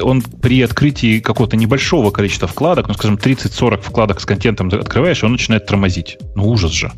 Он 0.01 0.21
при 0.21 0.61
открытии 0.61 1.19
какого-то 1.19 1.57
небольшого 1.57 2.11
количества 2.11 2.47
вкладок, 2.47 2.87
ну, 2.87 2.93
скажем, 2.93 3.17
30-40 3.17 3.81
вкладок 3.81 4.21
с 4.21 4.25
контентом 4.25 4.69
открываешь, 4.69 5.23
он 5.23 5.33
начинает 5.33 5.65
тормозить. 5.65 6.17
Ну, 6.35 6.47
ужас 6.47 6.71
же. 6.71 6.91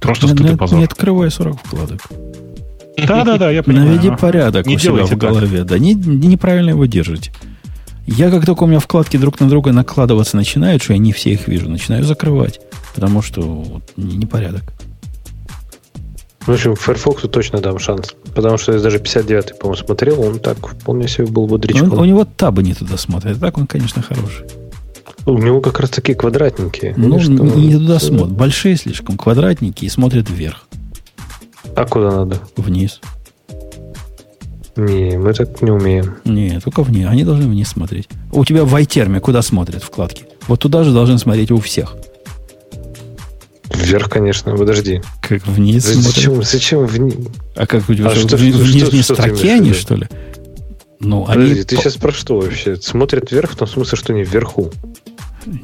Просто 0.00 0.26
Не- 0.26 0.32
стыд 0.34 0.46
и 0.46 0.50
не, 0.50 0.56
позор. 0.56 0.78
не 0.78 0.84
открывай 0.84 1.30
40 1.30 1.58
вкладок. 1.64 2.00
Да-да-да, 2.98 3.50
я 3.50 3.62
понимаю. 3.62 3.90
Наведи 3.90 4.08
Ага. 4.08 4.16
порядок 4.16 4.66
Не 4.66 4.76
у 4.76 4.78
себя 4.78 5.04
в 5.04 5.08
так. 5.10 5.18
голове. 5.18 5.64
Да 5.64 5.78
не, 5.78 5.94
не- 5.94 6.28
неправильно 6.28 6.70
его 6.70 6.86
держите. 6.86 7.32
Я 8.06 8.30
как 8.30 8.46
только 8.46 8.62
у 8.62 8.66
меня 8.66 8.78
вкладки 8.78 9.16
друг 9.16 9.40
на 9.40 9.48
друга 9.48 9.72
накладываться 9.72 10.36
начинают, 10.36 10.82
что 10.82 10.92
я 10.92 10.98
не 10.98 11.12
все 11.12 11.32
их 11.32 11.48
вижу, 11.48 11.68
начинаю 11.68 12.04
закрывать. 12.04 12.60
Потому 12.94 13.20
что 13.20 13.42
вот, 13.42 13.82
не- 13.96 14.16
непорядок. 14.16 14.62
В 16.46 16.52
общем, 16.52 16.76
Firefox 16.76 17.22
точно 17.28 17.58
дам 17.60 17.78
шанс. 17.80 18.14
Потому 18.34 18.56
что 18.56 18.72
я 18.72 18.78
даже 18.80 18.98
59-й, 18.98 19.54
по-моему, 19.58 19.84
смотрел, 19.84 20.20
он 20.22 20.38
так 20.38 20.56
вполне 20.64 21.08
себе 21.08 21.26
был 21.26 21.46
бодрячком. 21.48 21.92
он- 21.92 21.98
у 21.98 22.04
него 22.04 22.24
табы 22.24 22.62
не 22.62 22.72
туда 22.72 22.96
смотрят. 22.96 23.36
А 23.36 23.40
так 23.40 23.58
он, 23.58 23.66
конечно, 23.66 24.00
хороший. 24.00 24.46
У 25.26 25.38
него 25.38 25.60
как 25.60 25.80
раз 25.80 25.90
такие 25.90 26.16
квадратненькие. 26.16 26.94
Ну, 26.96 27.18
что- 27.20 27.32
не 27.32 27.72
туда 27.74 27.98
смотрят. 27.98 28.30
Большие 28.32 28.76
слишком, 28.76 29.16
квадратники 29.18 29.84
и 29.84 29.88
смотрят 29.88 30.30
вверх, 30.30 30.66
А 31.74 31.84
куда 31.84 32.10
надо? 32.12 32.40
вниз. 32.56 33.00
Не, 34.76 35.16
мы 35.18 35.32
так 35.32 35.62
не 35.62 35.70
умеем. 35.70 36.16
Не, 36.24 36.60
только 36.60 36.82
вниз. 36.82 37.06
Они 37.08 37.24
должны 37.24 37.48
вниз 37.48 37.68
смотреть. 37.68 38.08
У 38.30 38.44
тебя 38.44 38.64
в 38.64 38.74
iTerm 38.74 39.18
куда 39.20 39.42
смотрят 39.42 39.82
вкладки? 39.82 40.24
Вот 40.48 40.60
туда 40.60 40.84
же 40.84 40.92
должны 40.92 41.18
смотреть 41.18 41.50
у 41.50 41.58
всех. 41.58 41.96
Вверх, 43.74 44.08
конечно, 44.10 44.54
подожди. 44.56 45.02
Как 45.22 45.46
вниз 45.46 45.84
смотрят. 45.86 46.04
Зачем, 46.14 46.42
зачем 46.42 46.84
вни- 46.86 47.28
А 47.56 47.66
как 47.66 47.88
у 47.88 47.94
тебя 47.94 48.08
А 48.08 48.14
что, 48.14 48.28
что- 48.28 48.36
в, 48.36 48.40
в 48.40 48.66
что- 48.66 48.74
нижней 48.74 49.02
что 49.02 49.14
строке 49.14 49.34
в 49.34 49.44
они, 49.44 49.72
что 49.72 49.94
ли? 49.96 50.06
Ну, 51.00 51.24
Подожди, 51.26 51.52
они... 51.54 51.62
ты 51.64 51.76
сейчас 51.76 51.94
про 51.96 52.12
что 52.12 52.36
вообще? 52.38 52.76
Смотрят 52.76 53.30
вверх 53.30 53.52
в 53.52 53.56
том 53.56 53.68
смысле, 53.68 53.98
что 53.98 54.12
не 54.12 54.24
вверху. 54.24 54.72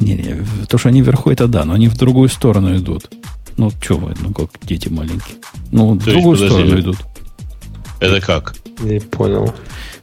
Не, 0.01 0.15
не, 0.15 0.35
в- 0.35 0.67
то, 0.67 0.79
что 0.79 0.89
они 0.89 1.03
вверху, 1.03 1.31
это 1.31 1.47
да, 1.49 1.65
но 1.65 1.75
они 1.75 1.89
в 1.89 1.97
другую 1.97 2.29
сторону 2.29 2.77
идут. 2.77 3.11
Ну, 3.57 3.71
что 3.83 3.97
вы, 3.97 4.15
ну, 4.21 4.33
как 4.33 4.51
дети 4.63 4.89
маленькие. 4.89 5.37
Ну, 5.71 5.95
в 5.95 5.99
То 6.05 6.11
есть, 6.11 6.15
другую 6.17 6.37
подожди. 6.39 6.55
сторону 6.55 6.81
идут. 6.81 6.97
Это 8.01 8.21
как? 8.21 8.55
Не 8.81 9.01
понял. 9.01 9.53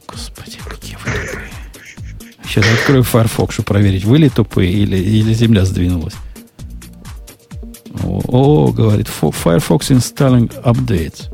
Господи, 0.08 0.58
какие 0.68 0.96
вы 0.98 1.12
тупые. 1.12 1.44
Сейчас 2.46 2.66
открою 2.80 3.04
Firefox, 3.04 3.54
чтобы 3.54 3.68
проверить, 3.68 4.06
вы 4.06 4.18
ли 4.20 4.30
тупые 4.30 4.72
или, 4.72 4.98
или 4.98 5.34
земля 5.34 5.66
сдвинулась. 5.66 6.16
О, 8.04 8.22
о, 8.28 8.72
говорит, 8.72 9.08
«Фо- 9.08 9.32
Firefox 9.34 9.92
installing 9.92 10.52
updates. 10.64 11.28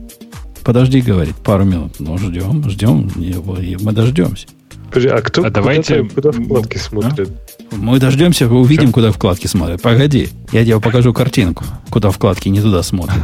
Подожди, 0.64 1.02
говорит, 1.02 1.36
пару 1.36 1.64
минут. 1.64 1.96
Ну, 2.00 2.18
ждем, 2.18 2.68
ждем, 2.70 3.12
мы 3.16 3.92
дождемся. 3.92 4.48
Подожди, 4.88 5.10
а 5.10 5.22
кто 5.22 5.44
А 5.46 5.50
давайте- 5.50 6.04
куда, 6.04 6.32
куда 6.32 6.44
вкладки 6.44 6.78
А? 6.78 7.26
Мы 7.72 8.00
дождемся, 8.00 8.48
увидим, 8.48 8.92
куда 8.92 9.12
вкладки 9.12 9.48
смотрят. 9.48 9.82
Погоди, 9.82 10.30
я 10.52 10.64
тебе 10.64 10.80
покажу 10.80 11.14
картинку, 11.14 11.64
куда 11.90 12.10
вкладки 12.12 12.48
не 12.50 12.62
туда 12.62 12.84
смотрят. 12.84 13.18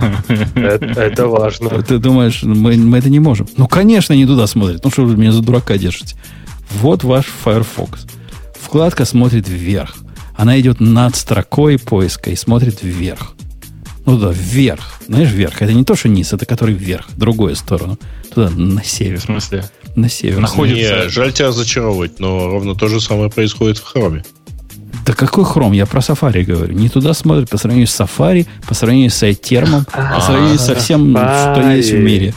Это, 0.55 1.27
важно. 1.27 1.69
Ты 1.81 1.99
думаешь, 1.99 2.43
мы, 2.43 2.97
это 2.97 3.09
не 3.09 3.19
можем? 3.19 3.47
Ну, 3.57 3.67
конечно, 3.67 4.13
не 4.13 4.25
туда 4.25 4.47
смотрят. 4.47 4.83
Ну, 4.83 4.91
что 4.91 5.05
вы 5.05 5.15
меня 5.15 5.31
за 5.31 5.41
дурака 5.41 5.77
держите? 5.77 6.15
Вот 6.81 7.03
ваш 7.03 7.25
Firefox. 7.25 8.05
Вкладка 8.59 9.05
смотрит 9.05 9.47
вверх. 9.47 9.95
Она 10.35 10.59
идет 10.59 10.79
над 10.79 11.15
строкой 11.15 11.77
поиска 11.77 12.29
и 12.31 12.35
смотрит 12.35 12.81
вверх. 12.81 13.33
Ну 14.05 14.17
да, 14.17 14.31
вверх. 14.33 14.99
Знаешь, 15.07 15.31
вверх. 15.31 15.61
Это 15.61 15.73
не 15.73 15.83
то, 15.83 15.95
что 15.95 16.09
низ, 16.09 16.33
это 16.33 16.45
который 16.45 16.73
вверх, 16.73 17.07
другую 17.15 17.55
сторону. 17.55 17.99
Туда, 18.33 18.49
на 18.49 18.81
В 18.81 18.87
север. 18.87 19.19
смысле? 19.21 19.65
На 19.95 20.09
север. 20.09 20.39
Находится- 20.39 21.03
Не, 21.03 21.09
жаль 21.09 21.33
тебя 21.33 21.47
разочаровывать, 21.47 22.19
но 22.19 22.47
ровно 22.47 22.75
то 22.75 22.87
же 22.87 23.01
самое 23.01 23.29
происходит 23.29 23.77
в 23.77 23.83
Хроме. 23.83 24.23
Да 25.05 25.13
какой 25.13 25.43
хром? 25.45 25.71
Я 25.71 25.85
про 25.85 25.99
Safari 25.99 26.43
говорю. 26.43 26.73
Не 26.73 26.87
туда 26.89 27.13
смотрят 27.13 27.49
по 27.49 27.57
сравнению 27.57 27.87
с 27.87 27.99
Safari, 27.99 28.45
по 28.67 28.73
сравнению 28.75 29.09
с 29.09 29.23
iTerm, 29.23 29.85
по 30.15 30.21
сравнению 30.21 30.59
со 30.59 30.75
всем, 30.75 31.11
что 31.11 31.71
есть 31.75 31.91
в 31.91 31.97
мире. 31.99 32.33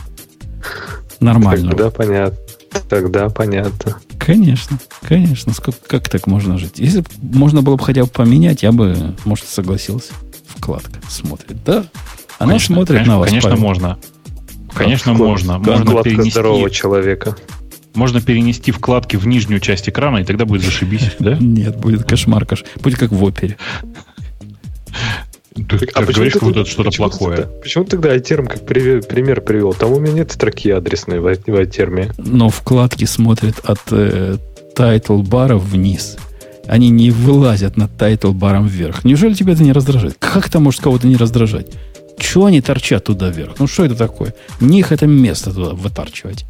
Нормально. 1.21 1.71
Тогда 1.71 1.91
понятно. 1.91 2.39
Тогда 2.89 3.29
понятно. 3.29 3.97
Конечно, 4.19 4.79
конечно. 5.03 5.53
Сколько, 5.53 5.79
как 5.87 6.09
так 6.09 6.27
можно 6.27 6.59
жить? 6.59 6.73
Если 6.79 7.05
можно 7.21 7.63
было 7.63 7.77
бы 7.77 7.85
хотя 7.85 8.03
бы 8.05 8.09
поменять, 8.09 8.63
я 8.63 8.73
бы, 8.73 9.15
может, 9.25 9.47
согласился. 9.47 10.13
Вкладка 10.57 10.99
смотрит. 11.09 11.63
Да, 11.65 11.85
она 12.39 12.51
Конечно, 12.53 12.75
смотрит 12.77 12.89
конечно, 12.99 13.13
на 13.13 13.19
вас. 13.21 13.29
Конечно, 13.29 13.51
Павел. 13.51 13.63
можно. 13.63 13.99
Конечно, 14.75 15.13
Вклад- 15.13 15.17
можно. 15.19 15.59
Можно 15.59 15.85
Вкладка 15.85 16.11
перенести, 16.11 16.31
здорового 16.31 16.71
человека. 16.71 17.37
можно 17.95 18.21
перенести 18.21 18.73
вкладки 18.73 19.17
в 19.17 19.27
нижнюю 19.27 19.61
часть 19.61 19.89
экрана, 19.89 20.19
и 20.19 20.25
тогда 20.25 20.45
будет 20.45 20.63
зашибись, 20.63 21.13
да? 21.19 21.37
Нет, 21.41 21.77
будет 21.77 22.05
кошмар, 22.05 22.45
кош. 22.47 22.65
Будет 22.83 22.99
как 22.99 23.13
в 23.13 23.23
опере. 23.23 23.57
Ты 25.55 25.79
ты 25.79 26.13
говоришь, 26.13 26.33
как 26.33 26.43
будто 26.43 26.61
это 26.61 26.71
что-то 26.71 26.91
почему 26.91 27.09
плохое. 27.11 27.37
Ты, 27.37 27.43
почему 27.63 27.85
ты 27.85 27.91
тогда 27.93 28.17
iTerm 28.17 28.49
как 28.49 28.67
пример 28.67 29.41
привел? 29.41 29.73
Там 29.73 29.93
у 29.93 30.01
меня 30.01 30.13
нет 30.13 30.33
строки 30.33 30.71
адресной 30.71 31.21
в, 31.21 31.25
в 31.25 31.49
iTerm. 31.49 32.13
Но 32.19 32.49
вкладки 32.49 33.05
смотрят 33.05 33.61
от 33.63 33.81
э, 33.93 34.39
title 34.75 35.23
bar 35.23 35.43
'а 35.43 35.57
вниз. 35.57 36.17
Они 36.67 36.89
не 36.89 37.11
вылазят 37.13 37.77
над 37.77 37.97
title 37.97 38.33
bar 38.33 38.53
ом 38.53 38.67
вверх. 38.67 39.05
Неужели 39.05 39.35
тебя 39.35 39.53
это 39.53 39.63
не 39.63 39.73
раздражает? 39.73 40.17
Как 40.19 40.49
это 40.49 40.59
может 40.59 40.81
кого-то 40.81 41.07
не 41.07 41.17
раздражать? 41.17 41.69
Чего 42.19 42.47
они 42.47 42.61
торчат 42.61 43.05
туда 43.05 43.31
вверх? 43.31 43.55
Ну 43.59 43.67
что 43.67 43.85
это 43.85 43.97
такое? 43.97 44.35
Не 44.61 44.81
их 44.81 44.93
это 44.93 45.07
место 45.07 45.53
туда 45.53 45.71
вытарчивать. 45.71 46.45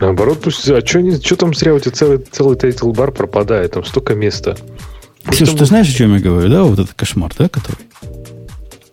Наоборот, 0.00 0.40
пусть, 0.42 0.68
а 0.68 0.84
что 0.84 1.36
там 1.36 1.54
зря 1.54 1.74
у 1.74 1.78
тебя 1.78 1.92
целый, 1.92 2.18
целый 2.18 2.56
title 2.56 2.91
bar 2.91 3.12
пропадает? 3.12 3.72
Там 3.72 3.84
столько 3.84 4.14
места. 4.14 4.56
Пусть 5.24 5.38
Ксюш, 5.38 5.48
там 5.50 5.58
ты 5.58 5.64
знаешь, 5.66 5.88
о 5.88 5.92
чем 5.92 6.14
я 6.14 6.20
говорю, 6.20 6.48
да? 6.48 6.64
Вот 6.64 6.78
этот 6.78 6.94
кошмар, 6.94 7.32
да, 7.38 7.48
который? 7.48 7.78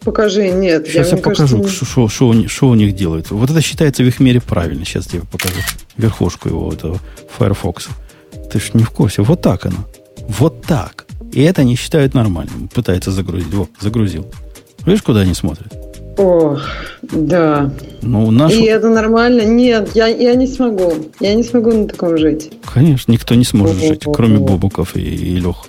покажи. 0.04 0.50
Нет, 0.50 0.88
Сейчас 0.88 1.10
я, 1.10 1.14
мне 1.14 1.24
покажу, 1.24 1.68
что, 1.68 2.08
что 2.08 2.28
у 2.28 2.34
них- 2.34 2.52
что 2.52 2.76
делают. 2.76 3.32
Вот 3.32 3.50
это 3.50 3.62
считается 3.62 4.04
в 4.04 4.08
их 4.08 4.20
мире 4.20 4.42
правильно. 4.42 4.86
Сейчас 4.86 5.06
я 5.06 5.12
тебе 5.12 5.24
покажу 5.32 5.60
верхушку 5.98 6.50
его, 6.50 6.72
этого 6.72 7.00
Firefox. 7.38 7.88
Ты 8.52 8.60
ж 8.60 8.72
не 8.74 8.84
в 8.84 8.90
курсе. 8.90 9.22
Вот 9.22 9.42
так 9.42 9.66
оно. 9.66 9.88
Вот 10.28 10.62
так. 10.64 11.06
И 11.32 11.42
это 11.42 11.62
они 11.62 11.76
считают 11.76 12.14
нормальным. 12.14 12.68
Пытается 12.68 13.12
загрузить. 13.12 13.54
Во, 13.54 13.68
загрузил. 13.80 14.26
Видишь, 14.86 15.04
куда 15.04 15.22
они 15.22 15.34
смотрят? 15.34 15.74
Ох, 16.18 16.62
да. 17.02 17.72
Ну, 18.02 18.32
нашу... 18.32 18.56
И 18.56 18.64
это 18.64 18.90
нормально? 18.90 19.42
Нет, 19.42 19.92
я, 19.96 20.08
я 20.08 20.36
не 20.36 20.48
смогу. 20.48 20.94
Я 21.20 21.36
не 21.36 21.44
смогу 21.44 21.72
на 21.72 21.88
таком 21.88 22.18
жить. 22.18 22.52
Конечно, 22.74 23.12
никто 23.12 23.36
не 23.36 23.46
сможет 23.46 23.78
Ого. 23.78 23.88
жить, 23.88 24.04
кроме 24.14 24.38
Бобуков 24.38 24.96
и, 24.96 25.02
и 25.02 25.36
Лех. 25.36 25.66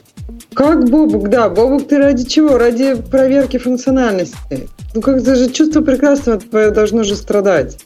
Как 0.54 0.90
Бобук, 0.90 1.28
да. 1.30 1.48
Бобук, 1.48 1.88
ты 1.88 1.98
ради 1.98 2.24
чего? 2.24 2.58
Ради 2.58 2.94
проверки 2.94 3.56
функциональности. 3.58 4.68
Ну, 4.94 5.00
как 5.00 5.22
даже 5.22 5.50
чувство 5.50 5.80
прекрасного 5.80 6.38
твое 6.40 6.70
должно 6.70 7.04
же 7.04 7.16
страдать. 7.16 7.78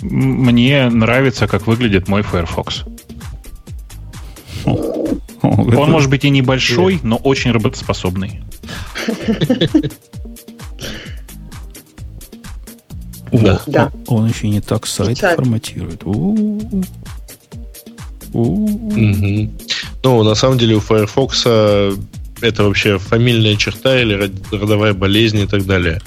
Мне 0.00 0.88
нравится, 0.90 1.46
как 1.46 1.66
выглядит 1.66 2.08
мой 2.08 2.22
Firefox. 2.22 2.84
Он 4.64 5.90
может 5.90 6.10
быть 6.10 6.24
и 6.24 6.30
небольшой, 6.30 6.98
но 7.02 7.16
очень 7.16 7.52
работоспособный. 7.52 8.42
Да. 13.32 13.60
Да. 13.66 13.92
Он 14.06 14.26
еще 14.28 14.48
не 14.48 14.60
так 14.60 14.86
сайт 14.86 15.10
Печаль. 15.16 15.36
форматирует. 15.36 16.04
У-у-у. 16.04 16.60
Мгм. 18.34 19.50
Ну, 20.02 20.22
на 20.22 20.34
самом 20.34 20.58
деле 20.58 20.76
у 20.76 20.80
Firefox 20.80 21.42
э, 21.46 21.94
это 22.40 22.64
вообще 22.64 22.98
фамильная 22.98 23.56
черта 23.56 24.00
или 24.00 24.14
род- 24.14 24.52
родовая 24.52 24.94
болезнь 24.94 25.38
и 25.38 25.46
так 25.46 25.64
далее. 25.66 26.00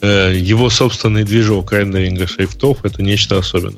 Э, 0.00 0.32
Его 0.34 0.70
собственный 0.70 1.24
движок 1.24 1.72
рендеринга 1.72 2.26
шрифтов 2.26 2.84
это 2.84 3.02
нечто 3.02 3.38
особенное. 3.38 3.76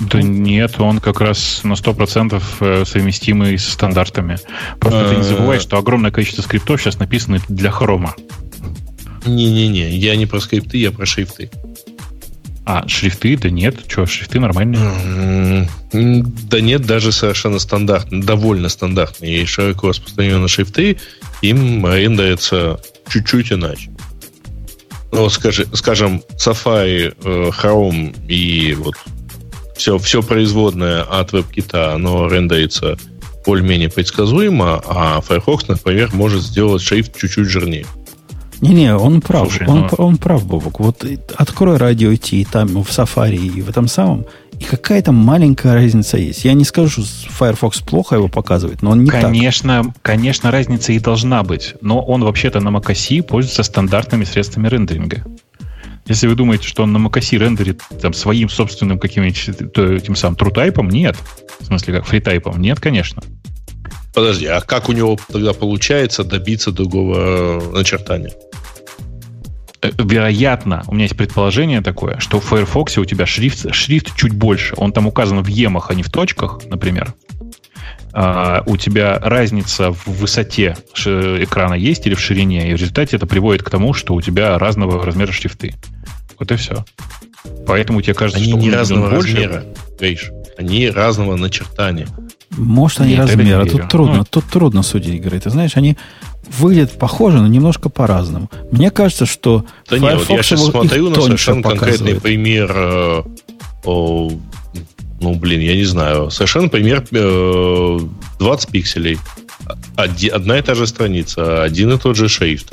Да 0.00 0.22
нет, 0.22 0.80
он 0.80 1.00
как 1.00 1.20
раз 1.20 1.60
на 1.64 1.72
100% 1.74 2.42
э, 2.60 2.84
совместимый 2.86 3.58
с 3.58 3.68
стандартами. 3.68 4.38
Просто 4.80 5.08
ты 5.10 5.14
не 5.16 5.20
Э. 5.20 5.24
забывай, 5.24 5.58
что 5.60 5.76
огромное 5.76 6.10
количество 6.10 6.42
скриптов 6.42 6.80
сейчас 6.80 6.98
написано 6.98 7.40
для 7.48 7.70
хрома. 7.70 8.14
Не-не-не, 9.28 9.96
я 9.96 10.16
не 10.16 10.26
про 10.26 10.40
скрипты, 10.40 10.78
я 10.78 10.90
про 10.90 11.06
шрифты. 11.06 11.50
А, 12.64 12.86
шрифты? 12.86 13.36
Да 13.36 13.50
нет, 13.50 13.76
что, 13.88 14.04
шрифты 14.06 14.40
нормальные. 14.40 15.68
Да 15.92 16.60
нет, 16.60 16.82
даже 16.82 17.12
совершенно 17.12 17.58
стандартные, 17.58 18.22
довольно 18.22 18.68
стандартные 18.68 19.42
и 19.42 19.46
широко 19.46 19.88
распространенные 19.88 20.48
шрифты, 20.48 20.98
им 21.40 21.86
рендерится 21.86 22.80
чуть-чуть 23.08 23.52
иначе. 23.52 23.90
Ну, 25.12 25.22
вот 25.22 25.32
скажи, 25.32 25.66
скажем, 25.72 26.22
Safari, 26.36 27.14
э, 27.24 27.50
Chrome 27.50 28.14
и 28.28 28.74
вот 28.74 28.94
все, 29.78 29.96
все 29.98 30.22
производное 30.22 31.02
от 31.02 31.32
WebKit, 31.32 31.94
оно 31.94 32.28
рендерится 32.28 32.98
более-менее 33.46 33.88
предсказуемо, 33.88 34.82
а 34.86 35.22
Firefox, 35.22 35.68
например, 35.68 36.10
может 36.12 36.42
сделать 36.42 36.82
шрифт 36.82 37.16
чуть-чуть 37.16 37.48
жирнее. 37.48 37.86
Не-не, 38.60 38.94
он 38.96 39.20
прав. 39.20 39.48
Слушай, 39.48 39.68
он, 39.68 39.80
ну- 39.80 40.04
он 40.04 40.16
прав, 40.16 40.46
Бобок. 40.46 40.80
Вот 40.80 41.04
открой 41.36 41.76
радио 41.76 42.14
Ти, 42.16 42.44
там 42.44 42.68
в 42.68 42.88
Safari 42.88 43.36
и 43.36 43.62
в 43.62 43.68
этом 43.68 43.88
самом, 43.88 44.26
и 44.58 44.64
какая-то 44.64 45.12
маленькая 45.12 45.74
разница 45.74 46.18
есть. 46.18 46.44
Я 46.44 46.54
не 46.54 46.64
скажу, 46.64 46.88
что 46.88 47.02
Firefox 47.30 47.80
плохо 47.80 48.16
его 48.16 48.28
показывает, 48.28 48.82
но 48.82 48.90
он 48.90 49.04
не 49.04 49.10
так. 49.10 49.22
конечно, 49.22 49.94
конечно, 50.02 50.50
разница 50.50 50.92
и 50.92 50.98
должна 50.98 51.42
быть. 51.44 51.74
Но 51.80 52.00
он 52.00 52.24
вообще-то 52.24 52.60
на 52.60 52.70
macOS 52.70 53.22
пользуется 53.22 53.62
стандартными 53.62 54.24
средствами 54.24 54.66
рендеринга. 54.68 55.24
Если 56.06 56.26
вы 56.26 56.34
думаете, 56.34 56.66
что 56.66 56.82
он 56.82 56.92
на 56.92 56.98
macOS 56.98 57.38
рендерит 57.38 57.82
там, 58.00 58.12
своим 58.14 58.48
собственным 58.48 58.98
каким-нибудь 58.98 59.48
этим 59.76 60.16
самым 60.16 60.36
трутайпом, 60.36 60.88
нет. 60.88 61.16
В 61.60 61.66
смысле, 61.66 61.94
как 61.94 62.06
фритайпом? 62.06 62.60
Нет, 62.60 62.80
конечно. 62.80 63.22
Подожди, 64.14 64.46
а 64.46 64.60
как 64.60 64.88
у 64.88 64.92
него 64.92 65.16
тогда 65.30 65.52
получается 65.52 66.24
добиться 66.24 66.72
другого 66.72 67.60
э, 67.60 67.72
начертания? 67.72 68.32
Э, 69.82 69.90
Вероятно, 69.98 70.82
у 70.86 70.94
меня 70.94 71.04
есть 71.04 71.16
предположение 71.16 71.80
такое, 71.80 72.18
что 72.18 72.40
в 72.40 72.44
Firefox 72.44 72.98
у 72.98 73.04
тебя 73.04 73.26
шрифт, 73.26 73.72
шрифт 73.74 74.14
чуть 74.16 74.34
больше. 74.34 74.74
Он 74.76 74.92
там 74.92 75.06
указан 75.06 75.42
в 75.42 75.46
емах, 75.46 75.90
а 75.90 75.94
не 75.94 76.02
в 76.02 76.10
точках, 76.10 76.60
например. 76.66 77.14
А, 78.12 78.62
у 78.66 78.76
тебя 78.76 79.18
разница 79.22 79.92
в 79.92 80.06
высоте 80.06 80.76
экрана 80.94 81.74
есть 81.74 82.06
или 82.06 82.14
в 82.14 82.20
ширине, 82.20 82.70
и 82.70 82.74
в 82.74 82.76
результате 82.76 83.16
это 83.16 83.26
приводит 83.26 83.62
к 83.62 83.70
тому, 83.70 83.92
что 83.92 84.14
у 84.14 84.20
тебя 84.20 84.58
разного 84.58 85.04
размера 85.04 85.30
шрифты. 85.30 85.74
Вот 86.38 86.50
и 86.50 86.56
все. 86.56 86.84
Поэтому 87.66 88.00
тебе 88.02 88.14
кажется, 88.14 88.40
Они 88.42 88.50
что 88.50 88.58
не 88.60 88.70
разного 88.70 89.10
больше. 89.10 89.34
размера, 89.34 89.64
Гриш. 90.00 90.30
Они 90.56 90.88
разного 90.90 91.36
начертания. 91.36 92.08
Может, 92.58 93.00
они 93.00 93.12
Нет, 93.12 93.20
размера. 93.20 93.64
Тут 93.64 93.88
трудно, 93.88 94.16
Ну, 94.18 94.24
тут 94.28 94.44
трудно 94.46 94.82
судить 94.82 95.14
игры. 95.14 95.38
Ты 95.40 95.50
знаешь, 95.50 95.76
они 95.76 95.96
выглядят 96.58 96.98
похоже, 96.98 97.38
но 97.38 97.46
немножко 97.46 97.88
по-разному. 97.88 98.50
Мне 98.72 98.90
кажется, 98.90 99.26
что 99.26 99.64
Да 99.88 99.98
нет, 99.98 100.14
вот 100.14 100.20
я 100.20 100.42
Firefox 100.42 100.46
сейчас 100.46 100.60
его 100.60 100.70
смотрю 100.70 101.04
их 101.04 101.08
на 101.10 101.14
тоньше 101.14 101.26
совершенно 101.28 101.62
конкретный 101.62 102.14
показывает. 102.14 102.22
пример. 102.22 102.72
э, 102.74 103.22
о, 103.84 104.30
ну, 105.20 105.34
блин, 105.34 105.60
я 105.60 105.74
не 105.76 105.84
знаю. 105.84 106.30
Совершенно 106.30 106.68
пример 106.68 107.04
э, 107.10 107.98
20 108.38 108.68
пикселей. 108.70 109.18
Оди- 109.96 110.28
одна 110.28 110.58
и 110.58 110.62
та 110.62 110.74
же 110.74 110.86
страница, 110.86 111.62
один 111.62 111.92
и 111.92 111.98
тот 111.98 112.16
же 112.16 112.28
шрифт. 112.28 112.72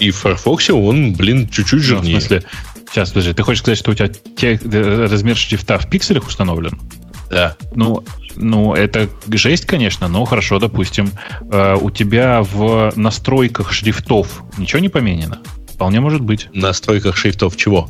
И 0.00 0.10
в 0.10 0.16
Firefox 0.16 0.70
он, 0.70 1.14
блин, 1.14 1.48
чуть-чуть 1.48 1.72
Ну, 1.72 1.78
в 1.78 1.82
жирнее. 1.82 2.20
смысле, 2.20 2.44
сейчас, 2.90 3.10
подожди, 3.10 3.32
ты 3.32 3.42
хочешь 3.42 3.60
сказать, 3.62 3.78
что 3.78 3.90
у 3.90 3.94
тебя 3.94 4.08
те- 4.08 4.58
э, 4.62 5.06
размер 5.10 5.36
шрифта 5.36 5.78
в 5.78 5.88
пикселях 5.88 6.26
установлен? 6.28 6.78
Да. 7.30 7.56
Ну, 7.74 8.04
ну, 8.36 8.74
это 8.74 9.08
жесть, 9.30 9.66
конечно, 9.66 10.08
но 10.08 10.24
хорошо, 10.24 10.58
допустим. 10.58 11.10
Э, 11.50 11.76
у 11.80 11.90
тебя 11.90 12.42
в 12.42 12.92
настройках 12.96 13.72
шрифтов 13.72 14.42
ничего 14.56 14.80
не 14.80 14.88
поменяно? 14.88 15.40
Вполне 15.74 16.00
может 16.00 16.20
быть. 16.22 16.48
В 16.52 16.56
настройках 16.56 17.16
шрифтов 17.16 17.56
чего? 17.56 17.88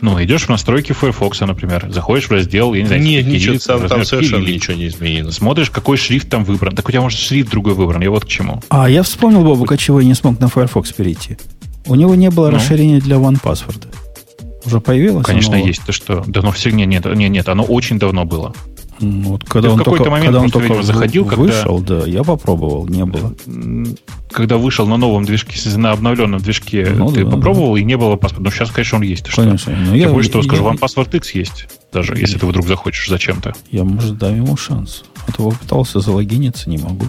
Ну, 0.00 0.20
идешь 0.22 0.42
в 0.42 0.48
настройки 0.48 0.92
Firefox, 0.92 1.40
например, 1.40 1.86
заходишь 1.90 2.26
в 2.26 2.32
раздел, 2.32 2.74
я 2.74 2.80
не 2.82 2.86
знаю, 2.88 3.02
Нет, 3.02 3.24
ничего, 3.24 3.38
кириллица, 3.54 3.78
там, 3.78 3.88
там 3.88 4.04
совершенно 4.04 4.42
кириллицы. 4.44 4.72
ничего 4.72 4.76
не 4.82 4.86
изменено. 4.88 5.30
Смотришь, 5.30 5.70
какой 5.70 5.96
шрифт 5.96 6.28
там 6.28 6.42
выбран. 6.44 6.74
Так 6.74 6.88
у 6.88 6.90
тебя, 6.90 7.02
может, 7.02 7.20
шрифт 7.20 7.50
другой 7.50 7.74
выбран. 7.74 8.02
Я 8.02 8.10
вот 8.10 8.24
к 8.24 8.28
чему. 8.28 8.60
А, 8.68 8.90
я 8.90 9.04
вспомнил, 9.04 9.44
Бобука, 9.44 9.76
чего 9.76 10.00
я 10.00 10.06
не 10.06 10.14
смог 10.14 10.40
на 10.40 10.48
Firefox 10.48 10.92
перейти. 10.92 11.36
У 11.86 11.94
него 11.94 12.16
не 12.16 12.30
было 12.30 12.50
Ну? 12.50 12.56
расширения 12.56 12.98
для 13.00 13.16
OnePassword. 13.16 13.86
Уже 14.64 14.80
появилось? 14.80 15.24
Конечно, 15.26 15.56
оно? 15.56 15.66
есть. 15.66 15.82
Ты 15.84 15.92
что? 15.92 16.22
Да, 16.26 16.42
но 16.42 16.50
все, 16.52 16.70
нет, 16.70 16.88
нет, 16.88 17.04
нет, 17.04 17.30
нет, 17.30 17.48
оно 17.48 17.64
очень 17.64 17.98
давно 17.98 18.24
было. 18.24 18.54
Ну, 19.00 19.30
Вот, 19.30 19.44
когда 19.44 19.68
Ты 19.68 19.74
в 19.74 19.78
он 19.78 19.78
какой-то 19.84 20.10
момент 20.10 20.26
когда 20.26 20.38
он 20.40 20.50
просто, 20.50 20.58
только 20.68 20.74
видимо, 20.74 20.82
заходил, 20.94 21.24
вы- 21.24 21.30
когда- 21.30 21.42
вышел, 21.44 21.80
да, 21.80 22.06
я 22.06 22.22
попробовал, 22.22 22.86
не 22.86 23.04
было. 23.04 23.34
Когда 24.30 24.58
вышел 24.58 24.86
на 24.86 24.96
новом 24.96 25.24
движке, 25.24 25.58
на 25.76 25.90
обновленном 25.92 26.40
движке, 26.40 26.88
Ну 26.94 27.10
ты 27.10 27.24
да, 27.24 27.30
попробовал, 27.32 27.74
и 27.76 27.82
не 27.84 27.96
было 27.96 28.14
паспорта. 28.16 28.44
Но 28.44 28.50
сейчас, 28.50 28.70
конечно, 28.70 28.98
он 28.98 29.02
есть. 29.02 29.24
Ты 29.24 29.30
что? 29.32 29.42
Конечно. 29.42 29.72
Но 29.72 29.86
Тем 29.86 29.94
я, 29.94 30.08
более, 30.08 30.22
что 30.22 30.38
я, 30.38 30.44
скажу, 30.44 30.62
я, 30.62 30.68
вам 30.68 30.78
паспорт 30.78 31.14
X 31.14 31.34
есть, 31.34 31.68
даже 31.92 32.16
если 32.16 32.38
ты 32.38 32.46
вдруг 32.46 32.66
захочешь 32.68 33.08
зачем-то. 33.08 33.54
я, 33.70 33.82
может, 33.82 34.16
дам 34.18 34.36
ему 34.36 34.56
шанс. 34.56 35.02
А 35.26 35.32
то 35.32 35.50
попытался 35.50 35.98
залогиниться, 36.00 36.70
не 36.70 36.78
могу. 36.78 37.06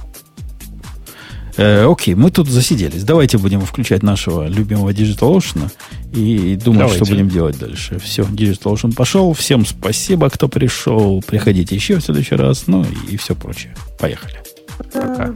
Э, 1.58 1.86
окей, 1.86 2.16
мы 2.16 2.32
тут 2.32 2.48
засиделись. 2.48 3.04
Давайте 3.04 3.38
будем 3.38 3.62
включать 3.62 4.04
нашего 4.04 4.48
любимого 4.48 4.90
DigitalOcean 4.90 5.70
и 6.14 6.56
думать, 6.56 6.80
Давайте. 6.80 7.06
что 7.06 7.14
будем 7.14 7.30
делать 7.30 7.60
дальше. 7.60 8.00
Все, 8.00 8.24
DigitalOcean 8.24 8.94
пошел. 8.96 9.34
Всем 9.34 9.66
спасибо, 9.66 10.30
кто 10.30 10.48
пришел. 10.48 11.22
Приходите 11.26 11.76
еще 11.76 11.98
в 11.98 12.04
следующий 12.04 12.36
раз. 12.36 12.66
Ну 12.68 12.86
и 13.10 13.18
все 13.18 13.36
прочее. 13.36 13.76
Поехали. 14.00 14.42
Пока. 14.94 15.36